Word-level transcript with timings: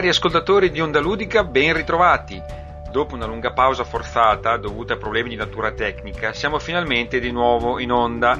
Cari 0.00 0.12
ascoltatori 0.12 0.70
di 0.70 0.80
Onda 0.80 0.98
Ludica, 0.98 1.44
ben 1.44 1.74
ritrovati. 1.74 2.42
Dopo 2.90 3.14
una 3.14 3.26
lunga 3.26 3.52
pausa 3.52 3.84
forzata 3.84 4.56
dovuta 4.56 4.94
a 4.94 4.96
problemi 4.96 5.28
di 5.28 5.36
natura 5.36 5.72
tecnica, 5.72 6.32
siamo 6.32 6.58
finalmente 6.58 7.20
di 7.20 7.30
nuovo 7.30 7.78
in 7.78 7.92
onda. 7.92 8.32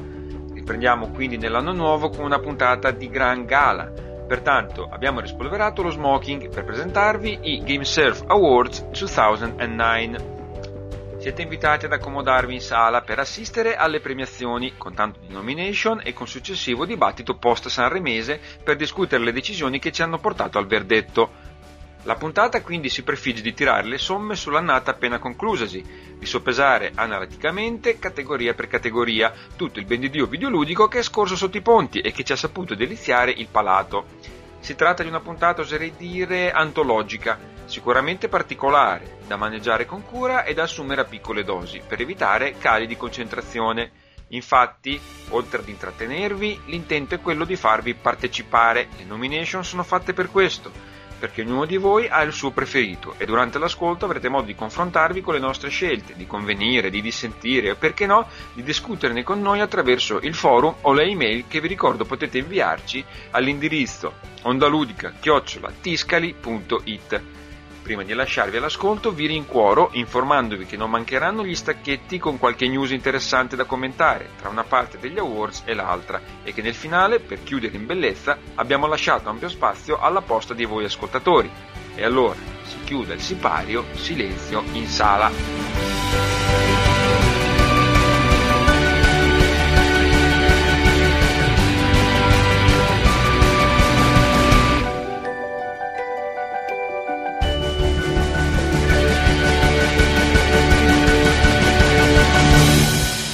Riprendiamo 0.54 1.10
quindi 1.10 1.36
nell'anno 1.36 1.72
nuovo 1.72 2.08
con 2.08 2.24
una 2.24 2.38
puntata 2.38 2.92
di 2.92 3.10
gran 3.10 3.44
gala. 3.44 3.92
Pertanto 4.26 4.88
abbiamo 4.90 5.20
rispolverato 5.20 5.82
lo 5.82 5.90
smoking 5.90 6.48
per 6.48 6.64
presentarvi 6.64 7.40
i 7.42 7.62
GameSurf 7.62 8.24
Awards 8.26 8.86
2009. 8.92 10.38
Siete 11.18 11.42
invitati 11.42 11.84
ad 11.84 11.92
accomodarvi 11.92 12.54
in 12.54 12.62
sala 12.62 13.02
per 13.02 13.18
assistere 13.18 13.76
alle 13.76 14.00
premiazioni 14.00 14.78
con 14.78 14.94
tanto 14.94 15.20
di 15.20 15.30
nomination 15.30 16.00
e 16.02 16.14
con 16.14 16.26
successivo 16.26 16.86
dibattito 16.86 17.36
post 17.36 17.68
sanremese 17.68 18.40
per 18.64 18.76
discutere 18.76 19.22
le 19.22 19.32
decisioni 19.32 19.78
che 19.78 19.92
ci 19.92 20.00
hanno 20.00 20.16
portato 20.16 20.56
al 20.56 20.66
verdetto. 20.66 21.48
La 22.04 22.14
puntata 22.14 22.62
quindi 22.62 22.88
si 22.88 23.02
prefigge 23.02 23.42
di 23.42 23.52
tirare 23.52 23.86
le 23.86 23.98
somme 23.98 24.34
sull'annata 24.34 24.92
appena 24.92 25.18
conclusasi, 25.18 26.14
di 26.18 26.24
soppesare 26.24 26.92
analiticamente, 26.94 27.98
categoria 27.98 28.54
per 28.54 28.68
categoria, 28.68 29.34
tutto 29.54 29.78
il 29.78 29.84
ben 29.84 30.00
videoludico 30.00 30.88
che 30.88 31.00
è 31.00 31.02
scorso 31.02 31.36
sotto 31.36 31.58
i 31.58 31.62
ponti 31.62 32.00
e 32.00 32.10
che 32.12 32.24
ci 32.24 32.32
ha 32.32 32.36
saputo 32.36 32.74
deliziare 32.74 33.32
il 33.32 33.48
palato. 33.48 34.06
Si 34.60 34.74
tratta 34.76 35.02
di 35.02 35.10
una 35.10 35.20
puntata, 35.20 35.60
oserei 35.60 35.92
dire, 35.94 36.50
antologica, 36.52 37.38
sicuramente 37.66 38.28
particolare, 38.28 39.18
da 39.26 39.36
maneggiare 39.36 39.84
con 39.84 40.02
cura 40.02 40.44
e 40.44 40.54
da 40.54 40.62
assumere 40.62 41.02
a 41.02 41.06
piccole 41.06 41.44
dosi, 41.44 41.82
per 41.86 42.00
evitare 42.00 42.56
cali 42.56 42.86
di 42.86 42.96
concentrazione. 42.96 43.92
Infatti, 44.28 44.98
oltre 45.30 45.60
ad 45.60 45.68
intrattenervi, 45.68 46.62
l'intento 46.66 47.14
è 47.14 47.20
quello 47.20 47.44
di 47.44 47.56
farvi 47.56 47.94
partecipare. 47.94 48.88
Le 48.96 49.04
nomination 49.04 49.64
sono 49.64 49.82
fatte 49.82 50.12
per 50.12 50.30
questo, 50.30 50.70
perché 51.20 51.42
ognuno 51.42 51.66
di 51.66 51.76
voi 51.76 52.08
ha 52.08 52.22
il 52.22 52.32
suo 52.32 52.50
preferito 52.50 53.14
e 53.18 53.26
durante 53.26 53.58
l'ascolto 53.58 54.06
avrete 54.06 54.30
modo 54.30 54.46
di 54.46 54.54
confrontarvi 54.54 55.20
con 55.20 55.34
le 55.34 55.40
nostre 55.40 55.68
scelte, 55.68 56.14
di 56.16 56.26
convenire, 56.26 56.88
di 56.88 57.02
dissentire 57.02 57.68
e 57.70 57.74
perché 57.76 58.06
no, 58.06 58.26
di 58.54 58.62
discuterne 58.62 59.22
con 59.22 59.42
noi 59.42 59.60
attraverso 59.60 60.18
il 60.22 60.34
forum 60.34 60.74
o 60.80 60.92
le 60.92 61.04
email 61.04 61.44
che 61.46 61.60
vi 61.60 61.68
ricordo 61.68 62.06
potete 62.06 62.38
inviarci 62.38 63.04
all'indirizzo 63.30 64.14
ondaludica-tiscali.it. 64.42 67.39
Prima 67.90 68.04
di 68.04 68.14
lasciarvi 68.14 68.56
all'ascolto 68.56 69.10
vi 69.10 69.26
rincuoro 69.26 69.88
informandovi 69.94 70.64
che 70.64 70.76
non 70.76 70.90
mancheranno 70.90 71.44
gli 71.44 71.56
stacchetti 71.56 72.20
con 72.20 72.38
qualche 72.38 72.68
news 72.68 72.92
interessante 72.92 73.56
da 73.56 73.64
commentare 73.64 74.28
tra 74.38 74.48
una 74.48 74.62
parte 74.62 75.00
degli 75.00 75.18
awards 75.18 75.62
e 75.64 75.74
l'altra 75.74 76.20
e 76.44 76.54
che 76.54 76.62
nel 76.62 76.76
finale, 76.76 77.18
per 77.18 77.42
chiudere 77.42 77.74
in 77.76 77.86
bellezza, 77.86 78.38
abbiamo 78.54 78.86
lasciato 78.86 79.28
ampio 79.28 79.48
spazio 79.48 79.98
alla 79.98 80.20
posta 80.20 80.54
di 80.54 80.64
voi 80.64 80.84
ascoltatori. 80.84 81.50
E 81.96 82.04
allora 82.04 82.36
si 82.62 82.78
chiude 82.84 83.14
il 83.14 83.20
sipario, 83.20 83.84
silenzio 83.94 84.62
in 84.70 84.86
sala. 84.86 86.49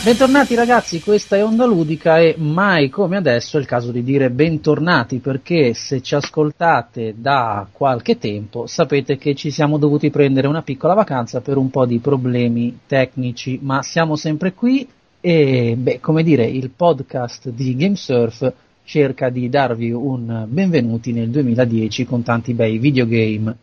Bentornati 0.07 0.55
ragazzi, 0.55 1.01
questa 1.01 1.35
è 1.35 1.43
Onda 1.43 1.65
Ludica 1.65 2.21
e 2.21 2.37
mai 2.39 2.89
come 2.89 3.17
adesso 3.17 3.57
è 3.57 3.61
il 3.61 3.67
caso 3.67 3.91
di 3.91 4.05
dire 4.05 4.31
bentornati 4.31 5.19
perché 5.19 5.75
se 5.75 6.01
ci 6.01 6.15
ascoltate 6.15 7.17
da 7.19 7.67
qualche 7.73 8.17
tempo 8.17 8.69
sapete 8.69 9.17
che 9.17 9.35
ci 9.35 9.51
siamo 9.51 9.79
dovuti 9.79 10.11
prendere 10.11 10.47
una 10.47 10.63
piccola 10.63 10.95
vacanza 10.95 11.41
per 11.41 11.57
un 11.57 11.71
po' 11.71 11.87
di 11.87 11.99
problemi 11.99 12.79
tecnici, 12.87 13.59
ma 13.61 13.83
siamo 13.83 14.15
sempre 14.15 14.53
qui 14.53 14.87
e 15.21 15.75
beh, 15.77 15.99
come 15.99 16.23
dire, 16.23 16.45
il 16.45 16.71
podcast 16.71 17.49
di 17.49 17.75
GameSurf 17.75 18.53
cerca 18.85 19.29
di 19.29 19.49
darvi 19.49 19.91
un 19.91 20.47
benvenuti 20.47 21.11
nel 21.13 21.31
2010 21.31 22.05
con 22.05 22.23
tanti 22.23 22.55
bei 22.55 22.79
videogame 22.79 23.57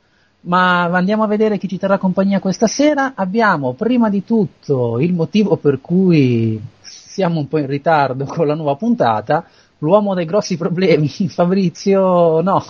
ma 0.44 0.84
andiamo 0.86 1.24
a 1.24 1.28
vedere 1.28 1.58
chi 1.58 1.68
ci 1.68 1.78
terrà 1.78 1.98
compagnia 1.98 2.40
questa 2.40 2.68
sera. 2.68 3.14
Abbiamo 3.16 3.74
prima 3.74 4.10
di 4.10 4.24
tutto 4.24 5.00
il 5.00 5.14
motivo 5.14 5.58
per 5.58 5.80
cui 5.82 6.62
siamo 6.82 7.40
un 7.40 7.48
po' 7.48 7.60
in 7.60 7.68
ritardo 7.68 8.26
con 8.26 8.48
la 8.48 8.56
nuova 8.56 8.76
puntata, 8.76 9.46
l'uomo 9.80 10.16
dei 10.16 10.26
grossi 10.26 10.58
problemi, 10.58 11.08
Fabrizio 11.30 12.42
no. 12.42 12.66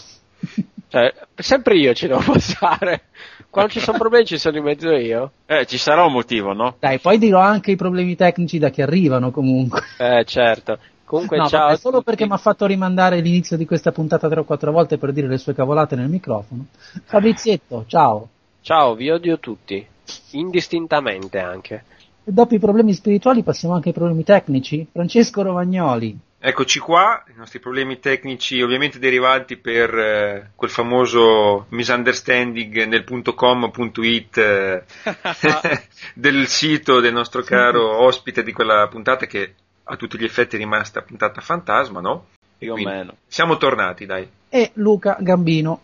Cioè, 0.90 1.12
sempre 1.36 1.76
io 1.78 1.94
ci 1.94 2.08
devo 2.08 2.22
passare. 2.22 3.04
Quando 3.50 3.72
ci 3.72 3.80
sono 3.80 3.98
problemi 3.98 4.26
ci 4.26 4.38
sono 4.38 4.58
in 4.58 4.64
mezzo 4.64 4.92
io. 4.92 5.32
Eh, 5.46 5.66
ci 5.66 5.78
sarà 5.78 6.04
un 6.06 6.12
motivo, 6.12 6.54
no? 6.54 6.76
Dai, 6.80 7.00
poi 7.00 7.18
dirò 7.18 7.40
anche 7.40 7.72
i 7.72 7.76
problemi 7.76 8.16
tecnici 8.16 8.60
da 8.60 8.70
chi 8.70 8.82
arrivano 8.82 9.32
comunque. 9.32 9.82
Eh, 9.98 10.24
certo. 10.26 10.78
Comunque, 11.14 11.38
no, 11.38 11.48
ciao. 11.48 11.68
Vabbè, 11.68 11.78
solo 11.78 12.02
perché 12.02 12.26
mi 12.26 12.32
ha 12.32 12.38
fatto 12.38 12.66
rimandare 12.66 13.20
l'inizio 13.20 13.56
di 13.56 13.68
questa 13.68 13.92
puntata 13.92 14.28
tre 14.28 14.40
o 14.40 14.46
quattro 14.46 14.72
volte 14.72 14.98
per 14.98 15.14
dire 15.14 15.28
le 15.28 15.38
sue 15.38 15.54
cavolate 15.54 15.96
nel 15.96 16.10
microfono. 16.10 16.66
Fabrizietto, 17.06 17.86
ciao. 17.86 18.30
Ciao, 18.62 18.96
vi 18.96 19.12
odio 19.12 19.38
tutti. 19.38 19.86
Indistintamente 20.32 21.38
anche. 21.38 21.84
E 22.24 22.32
dopo 22.32 22.56
i 22.56 22.60
problemi 22.60 22.94
spirituali 22.94 23.44
passiamo 23.44 23.76
anche 23.76 23.90
ai 23.90 23.94
problemi 23.94 24.24
tecnici. 24.24 24.88
Francesco 24.92 25.44
Romagnoli. 25.44 26.18
Eccoci 26.40 26.80
qua, 26.80 27.24
i 27.28 27.38
nostri 27.38 27.60
problemi 27.60 28.00
tecnici 28.00 28.60
ovviamente 28.60 28.98
derivanti 28.98 29.58
per 29.58 29.96
eh, 29.96 30.52
quel 30.56 30.72
famoso 30.72 31.68
misunderstanding 31.70 32.86
nel 32.86 33.04
.com.it 33.36 34.38
eh, 34.38 34.84
del 36.16 36.48
sito 36.48 37.00
del 37.00 37.14
nostro 37.14 37.44
caro 37.44 38.04
ospite 38.04 38.42
di 38.42 38.52
quella 38.52 38.88
puntata 38.88 39.28
che 39.28 39.54
a 39.86 39.96
tutti 39.96 40.18
gli 40.18 40.24
effetti 40.24 40.56
è 40.56 40.60
rimasta 40.60 41.02
puntata 41.02 41.42
fantasma, 41.42 42.00
no? 42.00 42.28
Più 42.58 42.74
o 42.74 42.76
meno. 42.76 43.18
Siamo 43.28 43.58
tornati, 43.58 44.06
dai. 44.06 44.28
E 44.50 44.72
Luca 44.76 45.18
Gambino. 45.20 45.82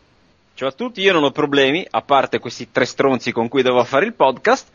Ciao 0.54 0.70
a 0.70 0.74
tutti, 0.74 1.02
io 1.02 1.14
non 1.14 1.24
ho 1.24 1.32
problemi, 1.32 1.86
a 1.90 2.02
parte 2.02 2.40
questi 2.40 2.72
tre 2.72 2.86
stronzi 2.86 3.32
con 3.32 3.48
cui 3.48 3.62
devo 3.62 3.84
fare 3.84 4.06
il 4.06 4.14
podcast, 4.14 4.70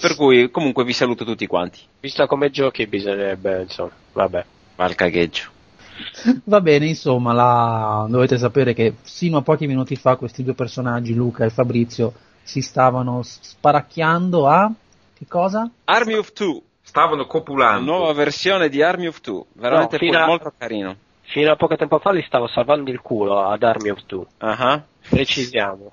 per 0.00 0.16
cui 0.16 0.50
comunque 0.50 0.84
vi 0.84 0.92
saluto 0.92 1.24
tutti 1.24 1.46
quanti. 1.46 1.78
Visto 2.00 2.26
come 2.26 2.50
giochi 2.50 2.86
bisognerebbe, 2.86 3.62
insomma, 3.62 3.92
vabbè. 4.12 4.44
Va 4.76 4.84
al 4.84 4.94
cagheggio. 4.96 5.50
Va 6.44 6.60
bene, 6.60 6.86
insomma, 6.86 7.32
la... 7.32 8.06
dovete 8.08 8.38
sapere 8.38 8.74
che 8.74 8.94
sino 9.02 9.38
a 9.38 9.42
pochi 9.42 9.68
minuti 9.68 9.94
fa 9.94 10.16
questi 10.16 10.42
due 10.42 10.54
personaggi, 10.54 11.14
Luca 11.14 11.44
e 11.44 11.50
Fabrizio, 11.50 12.12
si 12.42 12.60
stavano 12.60 13.22
sparacchiando 13.22 14.48
a... 14.48 14.72
che 15.16 15.26
cosa? 15.28 15.70
Army 15.84 16.14
of 16.14 16.32
Two. 16.32 16.60
Stavano 16.94 17.26
copulando. 17.26 17.90
Nuova 17.90 18.12
versione 18.12 18.68
di 18.68 18.80
Army 18.80 19.08
of 19.08 19.20
Two, 19.20 19.46
veramente 19.54 19.98
No, 20.00 20.16
a- 20.16 20.26
molto 20.26 20.52
carino. 20.56 20.94
Fino 21.22 21.50
a 21.50 21.56
poco 21.56 21.74
tempo 21.74 21.98
fa 21.98 22.12
li 22.12 22.22
stavo 22.24 22.46
salvando 22.46 22.88
il 22.88 23.00
culo 23.00 23.48
ad 23.48 23.64
Army 23.64 23.88
of 23.88 24.06
Two. 24.06 24.24
Ah. 24.38 24.80
Precisiamo. 25.08 25.90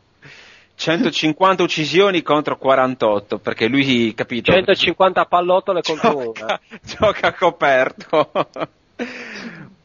150 0.75 1.63
uccisioni 1.63 2.21
contro 2.21 2.55
48, 2.55 3.39
perché 3.39 3.67
lui, 3.67 4.13
capito, 4.13 4.51
150 4.51 5.25
pallottole 5.25 5.81
contro 5.81 6.17
una. 6.17 6.31
gioca, 6.33 6.59
gioca 6.85 7.33
coperto. 7.33 8.31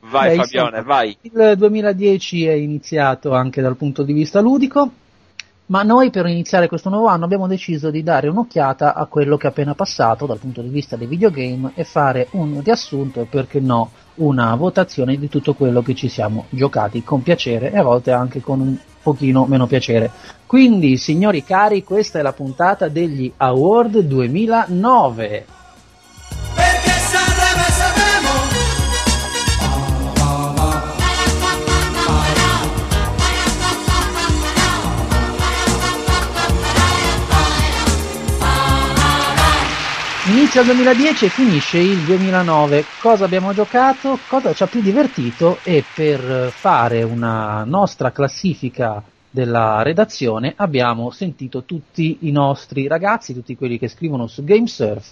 Vai 0.01 0.37
Beh, 0.37 0.43
Fabione, 0.43 0.77
insomma, 0.77 0.83
vai. 0.83 1.17
Il 1.23 1.55
2010 1.57 2.47
è 2.47 2.53
iniziato 2.53 3.33
anche 3.33 3.63
dal 3.63 3.77
punto 3.77 4.03
di 4.03 4.13
vista 4.13 4.41
ludico, 4.41 4.91
ma 5.67 5.83
noi 5.83 6.11
per 6.11 6.27
iniziare 6.27 6.69
questo 6.69 6.89
nuovo 6.89 7.09
anno 7.09 7.25
abbiamo 7.25 7.49
deciso 7.49 7.91
di 7.91 8.03
dare 8.03 8.29
un'occhiata 8.29 8.95
a 8.95 9.07
quello 9.07 9.37
che 9.37 9.47
è 9.47 9.51
appena 9.51 9.75
passato 9.75 10.27
dal 10.27 10.39
punto 10.39 10.63
di 10.63 10.69
vista 10.69 10.97
dei 10.97 11.09
videogame 11.09 11.73
e 11.75 11.85
fare 11.85 12.29
un 12.33 12.61
riassunto 12.63 13.21
e 13.21 13.25
perché 13.25 13.59
no 13.59 13.91
una 14.17 14.55
votazione 14.55 15.17
di 15.17 15.29
tutto 15.29 15.55
quello 15.55 15.83
che 15.83 15.95
ci 15.95 16.09
siamo 16.09 16.47
giocati 16.51 17.03
con 17.03 17.23
piacere 17.23 17.73
e 17.73 17.79
a 17.79 17.83
volte 17.83 18.13
anche 18.13 18.41
con 18.41 18.61
un 18.61 18.79
pochino 19.03 19.45
meno 19.47 19.67
piacere. 19.67 20.11
Quindi, 20.47 20.97
signori 20.97 21.43
cari, 21.43 21.83
questa 21.83 22.21
è 22.21 22.23
la 22.23 22.33
puntata 22.33 22.89
degli 22.89 23.33
Award 23.37 23.99
2009. 23.99 25.56
Inizia 40.47 40.63
il 40.63 40.77
2010 40.77 41.25
e 41.25 41.29
finisce 41.29 41.79
il 41.79 41.99
2009. 42.05 42.85
Cosa 43.03 43.25
abbiamo 43.25 43.53
giocato? 43.53 44.17
Cosa 44.29 44.53
ci 44.53 44.63
ha 44.63 44.69
più 44.69 44.81
divertito? 44.81 45.59
E 45.65 45.83
per 45.93 46.53
fare 46.53 47.03
una 47.03 47.65
nostra 47.65 48.13
classifica 48.13 49.03
della 49.29 49.83
redazione 49.83 50.53
abbiamo 50.55 51.11
sentito 51.11 51.65
tutti 51.65 52.19
i 52.21 52.31
nostri 52.31 52.87
ragazzi, 52.87 53.35
tutti 53.35 53.57
quelli 53.57 53.77
che 53.77 53.89
scrivono 53.89 54.29
su 54.29 54.45
GameSurf 54.45 55.11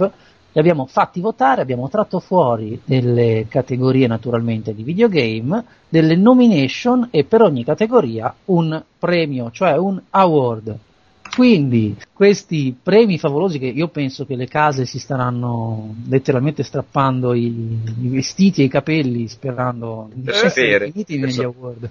li 0.52 0.60
abbiamo 0.60 0.86
fatti 0.86 1.18
votare, 1.18 1.62
abbiamo 1.62 1.88
tratto 1.88 2.20
fuori 2.20 2.80
delle 2.84 3.46
categorie 3.48 4.06
naturalmente 4.06 4.72
di 4.72 4.84
videogame, 4.84 5.64
delle 5.88 6.14
nomination 6.14 7.08
e 7.10 7.24
per 7.24 7.42
ogni 7.42 7.64
categoria 7.64 8.32
un 8.44 8.80
premio, 9.00 9.50
cioè 9.50 9.76
un 9.76 10.00
award. 10.10 10.78
Quindi 11.32 11.96
questi 12.12 12.76
premi 12.80 13.18
favolosi 13.18 13.58
che 13.58 13.66
io 13.66 13.88
penso 13.88 14.24
che 14.24 14.36
le 14.36 14.46
case 14.46 14.84
si 14.86 14.98
staranno 14.98 15.94
letteralmente 16.08 16.62
strappando 16.62 17.32
i, 17.34 17.46
i 18.02 18.08
vestiti 18.08 18.60
e 18.62 18.64
i 18.66 18.68
capelli 18.68 19.26
sperando 19.26 20.10
di 20.12 20.30
Eh, 20.30 20.44
essere 20.44 20.90
finiti 20.90 21.18
negli 21.18 21.42
award. 21.42 21.88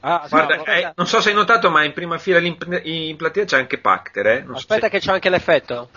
Ah, 0.00 0.26
Guarda, 0.30 0.56
no, 0.56 0.64
eh, 0.64 0.92
non 0.94 1.06
so 1.06 1.20
se 1.20 1.28
hai 1.28 1.34
notato, 1.34 1.68
ma 1.68 1.84
in 1.84 1.92
prima 1.92 2.16
fila 2.16 2.38
in, 2.38 2.56
in 2.84 3.16
platea 3.16 3.44
c'è 3.44 3.58
anche 3.58 3.78
Pacter, 3.78 4.26
eh? 4.26 4.40
Non 4.40 4.54
so 4.54 4.60
aspetta 4.60 4.86
se- 4.86 4.90
che 4.92 4.98
c'è 5.00 5.12
anche 5.12 5.28
l'effetto. 5.28 5.88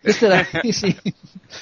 Era, 0.00 0.44
sì. 0.68 0.96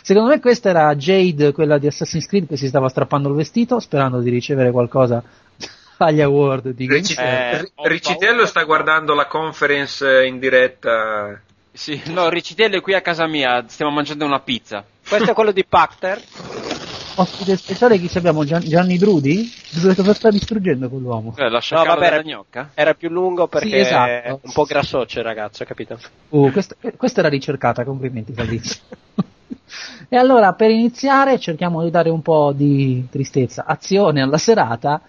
Secondo 0.02 0.30
me 0.30 0.40
questa 0.40 0.70
era 0.70 0.94
Jade, 0.94 1.52
quella 1.52 1.76
di 1.76 1.86
Assassin's 1.88 2.26
Creed, 2.26 2.46
che 2.46 2.56
si 2.56 2.68
stava 2.68 2.88
strappando 2.88 3.28
il 3.28 3.34
vestito 3.34 3.78
sperando 3.80 4.20
di 4.20 4.30
ricevere 4.30 4.70
qualcosa 4.70 5.22
agli 6.06 6.20
award 6.20 6.70
di 6.70 6.86
Games. 6.86 7.16
Eh, 7.16 7.70
Ricitello 7.82 8.32
paura. 8.32 8.46
sta 8.46 8.62
guardando 8.64 9.14
la 9.14 9.26
conference 9.26 10.06
eh, 10.22 10.26
in 10.26 10.38
diretta. 10.38 11.40
Sì, 11.72 12.00
no, 12.06 12.28
Ricitello 12.28 12.76
è 12.76 12.80
qui 12.80 12.94
a 12.94 13.00
casa 13.00 13.26
mia, 13.26 13.64
stiamo 13.68 13.92
mangiando 13.92 14.24
una 14.24 14.40
pizza. 14.40 14.84
Questo 15.08 15.30
è 15.30 15.34
quello 15.34 15.52
di 15.52 15.64
Pacter. 15.64 16.20
Ospite 17.16 17.56
speciale 17.56 17.98
chi 17.98 18.16
abbiamo? 18.16 18.44
Gian- 18.44 18.62
Gianni 18.62 18.96
Drudi? 18.96 19.50
Cosa 19.94 20.14
sta 20.14 20.30
distruggendo 20.30 20.88
quell'uomo? 20.88 21.34
Eh, 21.36 21.48
la 21.50 21.60
No, 21.70 21.84
vabbè, 21.84 22.06
era, 22.06 22.22
gnocca? 22.22 22.70
era 22.74 22.94
più 22.94 23.08
lungo 23.10 23.46
perché 23.46 23.68
Sì, 23.68 23.76
esatto. 23.76 24.10
è 24.10 24.38
un 24.40 24.52
po' 24.52 24.64
grassoccio 24.64 25.18
il 25.18 25.24
ragazzo, 25.24 25.64
capito? 25.64 25.98
Uh, 26.30 26.50
questa, 26.50 26.76
eh, 26.80 26.96
questa 26.96 27.20
era 27.20 27.28
ricercata, 27.28 27.84
complimenti 27.84 28.32
Fabrizio. 28.32 28.80
e 30.08 30.16
allora, 30.16 30.52
per 30.54 30.70
iniziare, 30.70 31.38
cerchiamo 31.38 31.82
di 31.82 31.90
dare 31.90 32.10
un 32.10 32.22
po' 32.22 32.52
di 32.54 33.06
tristezza, 33.10 33.64
azione 33.66 34.22
alla 34.22 34.38
serata 34.38 35.00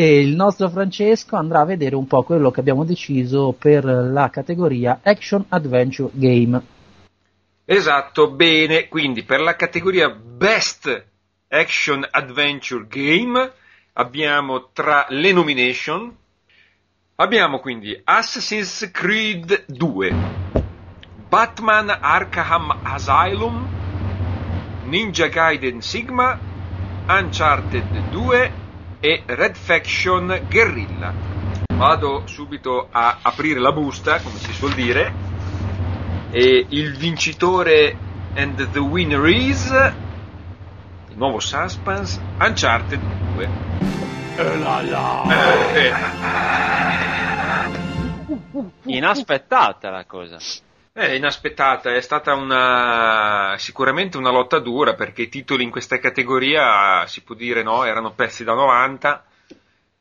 e 0.00 0.18
il 0.18 0.34
nostro 0.34 0.70
Francesco 0.70 1.36
andrà 1.36 1.60
a 1.60 1.66
vedere 1.66 1.94
un 1.94 2.06
po' 2.06 2.22
quello 2.22 2.50
che 2.50 2.60
abbiamo 2.60 2.86
deciso 2.86 3.52
per 3.52 3.84
la 3.84 4.30
categoria 4.30 5.00
Action 5.02 5.44
Adventure 5.50 6.08
Game. 6.14 6.62
Esatto, 7.66 8.30
bene. 8.30 8.88
Quindi 8.88 9.24
per 9.24 9.42
la 9.42 9.56
categoria 9.56 10.08
Best 10.08 11.04
Action 11.48 12.06
Adventure 12.10 12.86
Game 12.88 13.52
abbiamo 13.92 14.70
tra 14.72 15.04
le 15.10 15.32
nomination 15.32 16.16
abbiamo 17.16 17.58
quindi 17.58 18.00
Assassin's 18.02 18.88
Creed 18.90 19.66
2, 19.66 20.14
Batman 21.28 21.90
Arkham 22.00 22.74
Asylum, 22.84 23.68
Ninja 24.84 25.26
Gaiden 25.26 25.82
Sigma, 25.82 26.38
Uncharted 27.06 28.08
2 28.08 28.68
e 29.00 29.22
Red 29.24 29.56
Faction 29.56 30.42
Guerrilla. 30.48 31.12
Vado 31.74 32.26
subito 32.26 32.88
a 32.90 33.18
aprire 33.22 33.58
la 33.58 33.72
busta, 33.72 34.20
come 34.20 34.36
si 34.36 34.52
suol 34.52 34.74
dire, 34.74 35.12
e 36.30 36.66
il 36.68 36.96
vincitore 36.96 37.96
and 38.34 38.70
the 38.70 38.78
winner 38.78 39.26
is 39.26 39.70
il 39.70 41.16
nuovo 41.16 41.40
suspense 41.40 42.20
Uncharted 42.38 43.00
2. 43.34 43.48
Eh, 44.36 44.54
eh. 45.74 45.94
Inaspettata 48.84 49.90
la 49.90 50.04
cosa. 50.04 50.38
È 50.92 51.12
inaspettata, 51.12 51.94
è 51.94 52.00
stata 52.00 52.34
una, 52.34 53.54
sicuramente 53.58 54.16
una 54.16 54.32
lotta 54.32 54.58
dura 54.58 54.94
perché 54.94 55.22
i 55.22 55.28
titoli 55.28 55.62
in 55.62 55.70
questa 55.70 55.98
categoria 55.98 57.06
si 57.06 57.22
può 57.22 57.36
dire 57.36 57.62
no, 57.62 57.84
erano 57.84 58.12
pezzi 58.12 58.42
da 58.42 58.54
90, 58.54 59.24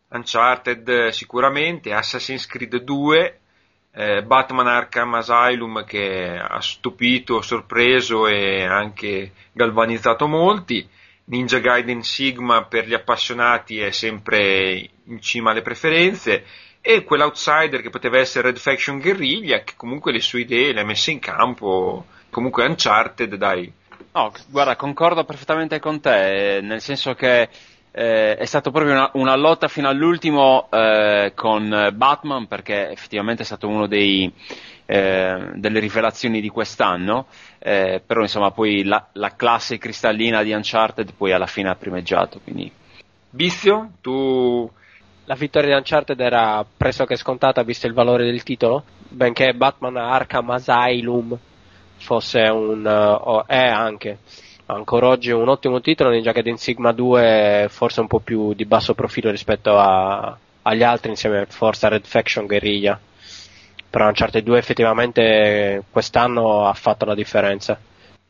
Uncharted 0.09 1.09
sicuramente, 1.09 1.94
Assassin's 1.94 2.47
Creed 2.47 2.77
2, 2.77 3.39
eh, 3.91 4.24
Batman 4.24 4.65
Arkham 4.65 5.13
Asylum 5.13 5.86
che 5.86 6.39
ha 6.41 6.59
stupito, 6.59 7.44
sorpreso 7.44 8.25
e 8.25 8.63
anche 8.65 9.33
galvanizzato 9.51 10.25
molti, 10.27 10.89
Ninja 11.25 11.59
Gaiden 11.59 12.01
Sigma 12.01 12.65
per 12.65 12.88
gli 12.88 12.95
appassionati 12.95 13.80
è 13.80 13.91
sempre 13.91 14.89
in 15.03 15.21
cima 15.21 15.51
alle 15.51 15.62
preferenze 15.62 16.44
e 16.89 17.03
quell'outsider 17.03 17.83
che 17.83 17.91
poteva 17.91 18.18
essere 18.18 18.47
Red 18.47 18.57
Faction 18.57 19.00
Guerriglia 19.00 19.62
che 19.62 19.74
comunque 19.77 20.12
le 20.12 20.21
sue 20.21 20.39
idee 20.39 20.74
le 20.74 20.81
ha 20.81 20.83
messe 20.83 21.12
in 21.12 21.19
campo 21.19 22.06
comunque 22.31 22.65
Uncharted 22.65 23.36
dai. 23.36 23.71
No, 24.12 24.31
guarda, 24.47 24.75
concordo 24.75 25.24
perfettamente 25.24 25.80
con 25.80 26.01
te, 26.01 26.62
nel 26.63 26.81
senso 26.81 27.13
che 27.13 27.47
eh, 27.91 28.36
è 28.36 28.45
stata 28.45 28.71
proprio 28.71 28.94
una, 28.94 29.12
una 29.13 29.36
lotta 29.36 29.68
fino 29.68 29.88
all'ultimo 29.88 30.68
eh, 30.71 31.33
con 31.36 31.91
Batman, 31.94 32.47
perché 32.47 32.89
effettivamente 32.89 33.44
è 33.44 33.45
stato 33.45 33.68
uno 33.68 33.86
dei, 33.86 34.33
eh, 34.88 35.51
delle 35.53 35.80
rivelazioni 35.80 36.41
di 36.41 36.50
quest'anno, 36.50 37.27
eh, 37.59 38.01
però 38.03 38.21
insomma 38.21 38.50
poi 38.50 38.83
la, 38.83 39.09
la 39.13 39.36
classe 39.36 39.77
cristallina 39.77 40.41
di 40.41 40.53
Uncharted 40.53 41.13
poi 41.15 41.33
alla 41.33 41.45
fine 41.45 41.69
ha 41.69 41.75
primeggiato, 41.75 42.39
quindi. 42.44 42.71
Bizio 43.30 43.91
tu 44.01 44.68
La 45.30 45.36
vittoria 45.36 45.70
di 45.70 45.76
Uncharted 45.76 46.20
era 46.20 46.66
pressoché 46.76 47.16
scontata 47.16 47.62
visto 47.62 47.86
il 47.86 47.94
valore 47.94 48.26
del 48.26 48.42
titolo, 48.42 48.84
benché 49.10 49.54
Batman 49.54 49.96
Arkham 49.96 50.50
Asylum 50.50 51.38
fosse 51.98 52.40
un... 52.48 52.84
o 52.88 53.46
è 53.46 53.68
anche 53.68 54.18
ancora 54.66 55.10
oggi 55.10 55.30
un 55.30 55.48
ottimo 55.48 55.81
titolo, 55.81 56.10
Ninja 56.10 56.31
Gaiden 56.31 56.58
Sigma 56.58 56.92
2 56.92 57.22
è 57.22 57.66
forse 57.70 58.00
un 58.00 58.08
po' 58.08 58.22
più 58.22 58.56
di 58.56 58.66
basso 58.66 58.96
profilo 58.96 59.30
rispetto 59.30 59.78
a- 59.78 60.36
agli 60.64 60.81
altri 60.81 61.12
insieme 61.12 61.46
a 61.48 61.88
Red 61.90 62.08
Faction 62.08 62.48
Guerriglia. 62.48 63.00
Però 63.88 64.08
Uncharted 64.08 64.44
2 64.44 64.58
effettivamente 64.58 65.84
quest'anno 65.92 66.65
ha 66.68 66.74
fatto 66.74 67.06
la 67.06 67.13
differenza. 67.13 67.80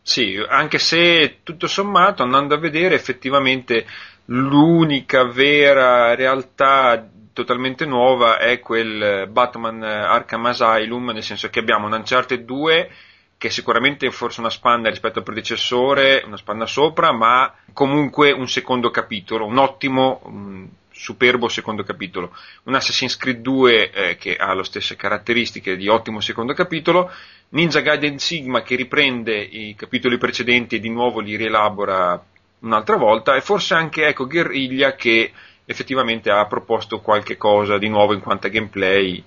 Sì, 0.01 0.35
anche 0.49 0.79
se 0.79 1.37
tutto 1.43 1.67
sommato 1.67 2.23
andando 2.23 2.55
a 2.55 2.57
vedere 2.57 2.95
effettivamente 2.95 3.85
l'unica 4.31 5.23
vera 5.23 6.13
realtà 6.15 7.07
totalmente 7.33 7.85
nuova 7.85 8.37
è 8.37 8.59
quel 8.59 9.27
Batman 9.29 9.81
Arkham 9.81 10.45
Asylum, 10.45 11.11
nel 11.11 11.23
senso 11.23 11.49
che 11.49 11.59
abbiamo 11.59 11.87
un 11.87 11.93
Uncharted 11.93 12.43
2 12.43 12.91
che 13.37 13.47
è 13.47 13.51
sicuramente 13.51 14.11
forse 14.11 14.41
una 14.41 14.49
spanna 14.49 14.89
rispetto 14.89 15.19
al 15.19 15.23
predecessore, 15.23 16.21
una 16.25 16.35
spanna 16.35 16.65
sopra, 16.65 17.13
ma 17.13 17.55
comunque 17.71 18.31
un 18.31 18.49
secondo 18.49 18.91
capitolo, 18.91 19.45
un 19.45 19.57
ottimo, 19.57 20.19
un 20.25 20.67
superbo 20.91 21.47
secondo 21.47 21.83
capitolo. 21.83 22.35
Un 22.63 22.75
Assassin's 22.75 23.15
Creed 23.15 23.39
2 23.39 23.91
eh, 23.91 24.15
che 24.17 24.35
ha 24.35 24.53
le 24.53 24.65
stesse 24.65 24.97
caratteristiche 24.97 25.77
di 25.77 25.87
ottimo 25.87 26.19
secondo 26.19 26.53
capitolo, 26.53 27.09
Ninja 27.51 27.79
Gaiden 27.79 28.19
Sigma 28.19 28.61
che 28.61 28.75
riprende 28.75 29.39
i 29.39 29.73
capitoli 29.73 30.17
precedenti 30.17 30.75
e 30.75 30.79
di 30.81 30.89
nuovo 30.89 31.21
li 31.21 31.37
rielabora 31.37 32.21
un'altra 32.59 32.97
volta 32.97 33.35
e 33.35 33.41
forse 33.41 33.73
anche 33.73 34.07
ecco 34.07 34.27
Guerriglia 34.27 34.95
che 34.95 35.31
effettivamente 35.65 36.31
ha 36.31 36.45
proposto 36.47 36.99
qualche 36.99 37.37
cosa 37.37 37.77
di 37.77 37.87
nuovo 37.89 38.13
in 38.13 38.21
quanto 38.21 38.47
a 38.47 38.49
gameplay. 38.49 39.23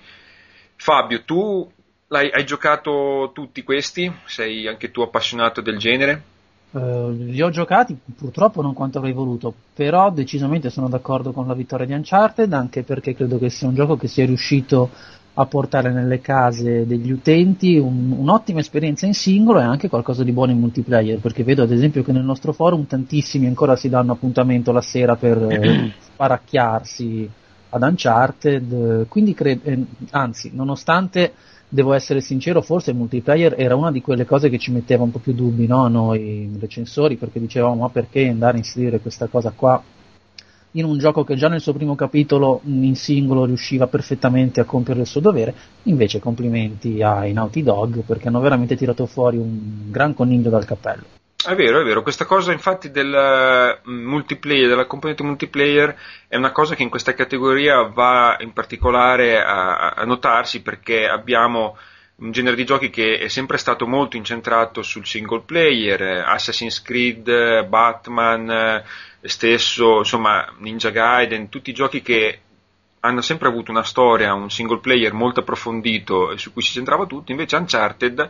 Fabio, 0.75 1.23
tu 1.23 1.71
hai 2.09 2.45
giocato 2.45 3.31
tutti 3.33 3.63
questi? 3.63 4.11
Sei 4.25 4.67
anche 4.67 4.91
tu 4.91 5.01
appassionato 5.01 5.61
del 5.61 5.77
genere? 5.77 6.23
Eh, 6.75 7.11
li 7.11 7.41
ho 7.41 7.49
giocati, 7.49 7.95
purtroppo 8.17 8.61
non 8.61 8.73
quanto 8.73 8.97
avrei 8.97 9.13
voluto, 9.13 9.53
però 9.73 10.11
decisamente 10.11 10.69
sono 10.69 10.89
d'accordo 10.89 11.31
con 11.31 11.47
la 11.47 11.53
vittoria 11.53 11.85
di 11.85 11.93
Uncharted, 11.93 12.51
anche 12.51 12.83
perché 12.83 13.13
credo 13.13 13.37
che 13.37 13.49
sia 13.49 13.67
un 13.67 13.75
gioco 13.75 13.95
che 13.95 14.07
sia 14.07 14.25
riuscito 14.25 14.89
a 15.35 15.45
portare 15.47 15.91
nelle 15.91 16.21
case 16.21 16.85
degli 16.85 17.11
utenti 17.11 17.77
un- 17.77 18.13
un'ottima 18.15 18.59
esperienza 18.59 19.07
in 19.07 19.15
singolo 19.15 19.59
e 19.59 19.63
anche 19.63 19.89
qualcosa 19.89 20.23
di 20.23 20.31
buono 20.31 20.51
in 20.51 20.59
multiplayer, 20.59 21.19
perché 21.19 21.43
vedo 21.43 21.63
ad 21.63 21.71
esempio 21.71 22.03
che 22.03 22.11
nel 22.11 22.23
nostro 22.23 22.53
forum 22.53 22.85
tantissimi 22.85 23.47
ancora 23.47 23.75
si 23.75 23.89
danno 23.89 24.11
appuntamento 24.11 24.71
la 24.71 24.81
sera 24.81 25.15
per 25.15 25.37
eh, 25.41 25.91
sparacchiarsi 26.13 27.29
ad 27.69 27.81
Uncharted, 27.81 29.07
quindi 29.07 29.33
cre- 29.33 29.59
eh, 29.63 29.85
anzi, 30.11 30.51
nonostante 30.53 31.33
devo 31.67 31.93
essere 31.93 32.21
sincero, 32.21 32.61
forse 32.61 32.91
il 32.91 32.97
multiplayer 32.97 33.55
era 33.57 33.75
una 33.75 33.91
di 33.91 34.01
quelle 34.01 34.25
cose 34.25 34.49
che 34.49 34.59
ci 34.59 34.71
metteva 34.71 35.01
un 35.01 35.09
po' 35.09 35.17
più 35.17 35.33
dubbi, 35.33 35.65
no? 35.65 35.87
Noi 35.87 36.55
recensori, 36.59 37.15
perché 37.17 37.39
dicevamo 37.39 37.73
ma 37.73 37.89
perché 37.89 38.27
andare 38.27 38.53
a 38.53 38.59
inserire 38.59 38.99
questa 38.99 39.25
cosa 39.25 39.51
qua 39.55 39.81
in 40.73 40.85
un 40.85 40.97
gioco 40.97 41.23
che 41.23 41.35
già 41.35 41.47
nel 41.47 41.61
suo 41.61 41.73
primo 41.73 41.95
capitolo 41.95 42.61
in 42.65 42.95
singolo 42.95 43.45
riusciva 43.45 43.87
perfettamente 43.87 44.59
a 44.59 44.65
compiere 44.65 45.01
il 45.01 45.07
suo 45.07 45.21
dovere, 45.21 45.53
invece 45.83 46.19
complimenti 46.19 47.01
ai 47.01 47.33
Naughty 47.33 47.63
Dog 47.63 48.03
perché 48.03 48.27
hanno 48.27 48.39
veramente 48.39 48.75
tirato 48.75 49.05
fuori 49.05 49.37
un 49.37 49.91
gran 49.91 50.13
coniglio 50.13 50.49
dal 50.49 50.65
cappello. 50.65 51.03
È 51.45 51.55
vero, 51.55 51.81
è 51.81 51.83
vero, 51.83 52.03
questa 52.03 52.23
cosa 52.23 52.53
infatti 52.53 52.89
del 52.89 53.79
multiplayer, 53.83 54.69
della 54.69 54.85
componente 54.85 55.23
multiplayer 55.23 55.93
è 56.29 56.37
una 56.37 56.53
cosa 56.53 56.73
che 56.73 56.83
in 56.83 56.89
questa 56.89 57.13
categoria 57.13 57.81
va 57.81 58.37
in 58.39 58.53
particolare 58.53 59.43
a, 59.43 59.89
a 59.89 60.05
notarsi 60.05 60.61
perché 60.61 61.05
abbiamo 61.05 61.75
un 62.15 62.31
genere 62.31 62.55
di 62.55 62.63
giochi 62.63 62.89
che 62.89 63.17
è 63.17 63.27
sempre 63.27 63.57
stato 63.57 63.85
molto 63.87 64.15
incentrato 64.15 64.81
sul 64.83 65.05
single 65.05 65.41
player, 65.45 66.01
eh, 66.01 66.19
Assassin's 66.19 66.81
Creed, 66.81 67.27
eh, 67.27 67.65
Batman, 67.65 68.49
eh, 68.49 68.83
stesso, 69.29 69.99
insomma, 69.99 70.53
Ninja 70.57 70.89
Gaiden, 70.89 71.49
tutti 71.49 71.69
i 71.69 71.73
giochi 71.73 72.01
che 72.01 72.39
hanno 72.99 73.21
sempre 73.21 73.47
avuto 73.47 73.71
una 73.71 73.83
storia, 73.83 74.33
un 74.33 74.49
single 74.49 74.79
player 74.79 75.13
molto 75.13 75.41
approfondito 75.41 76.31
e 76.31 76.37
su 76.37 76.53
cui 76.53 76.61
si 76.61 76.71
centrava 76.71 77.05
tutto, 77.05 77.31
invece 77.31 77.57
Uncharted, 77.57 78.29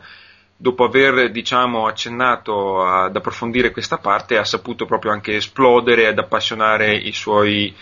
dopo 0.56 0.84
aver 0.84 1.32
diciamo, 1.32 1.88
accennato 1.88 2.84
ad 2.84 3.16
approfondire 3.16 3.72
questa 3.72 3.98
parte, 3.98 4.38
ha 4.38 4.46
saputo 4.46 4.86
proprio 4.86 5.12
anche 5.12 5.36
esplodere 5.36 6.08
ed 6.08 6.18
appassionare 6.18 6.96
i 6.96 7.12
suoi 7.12 7.74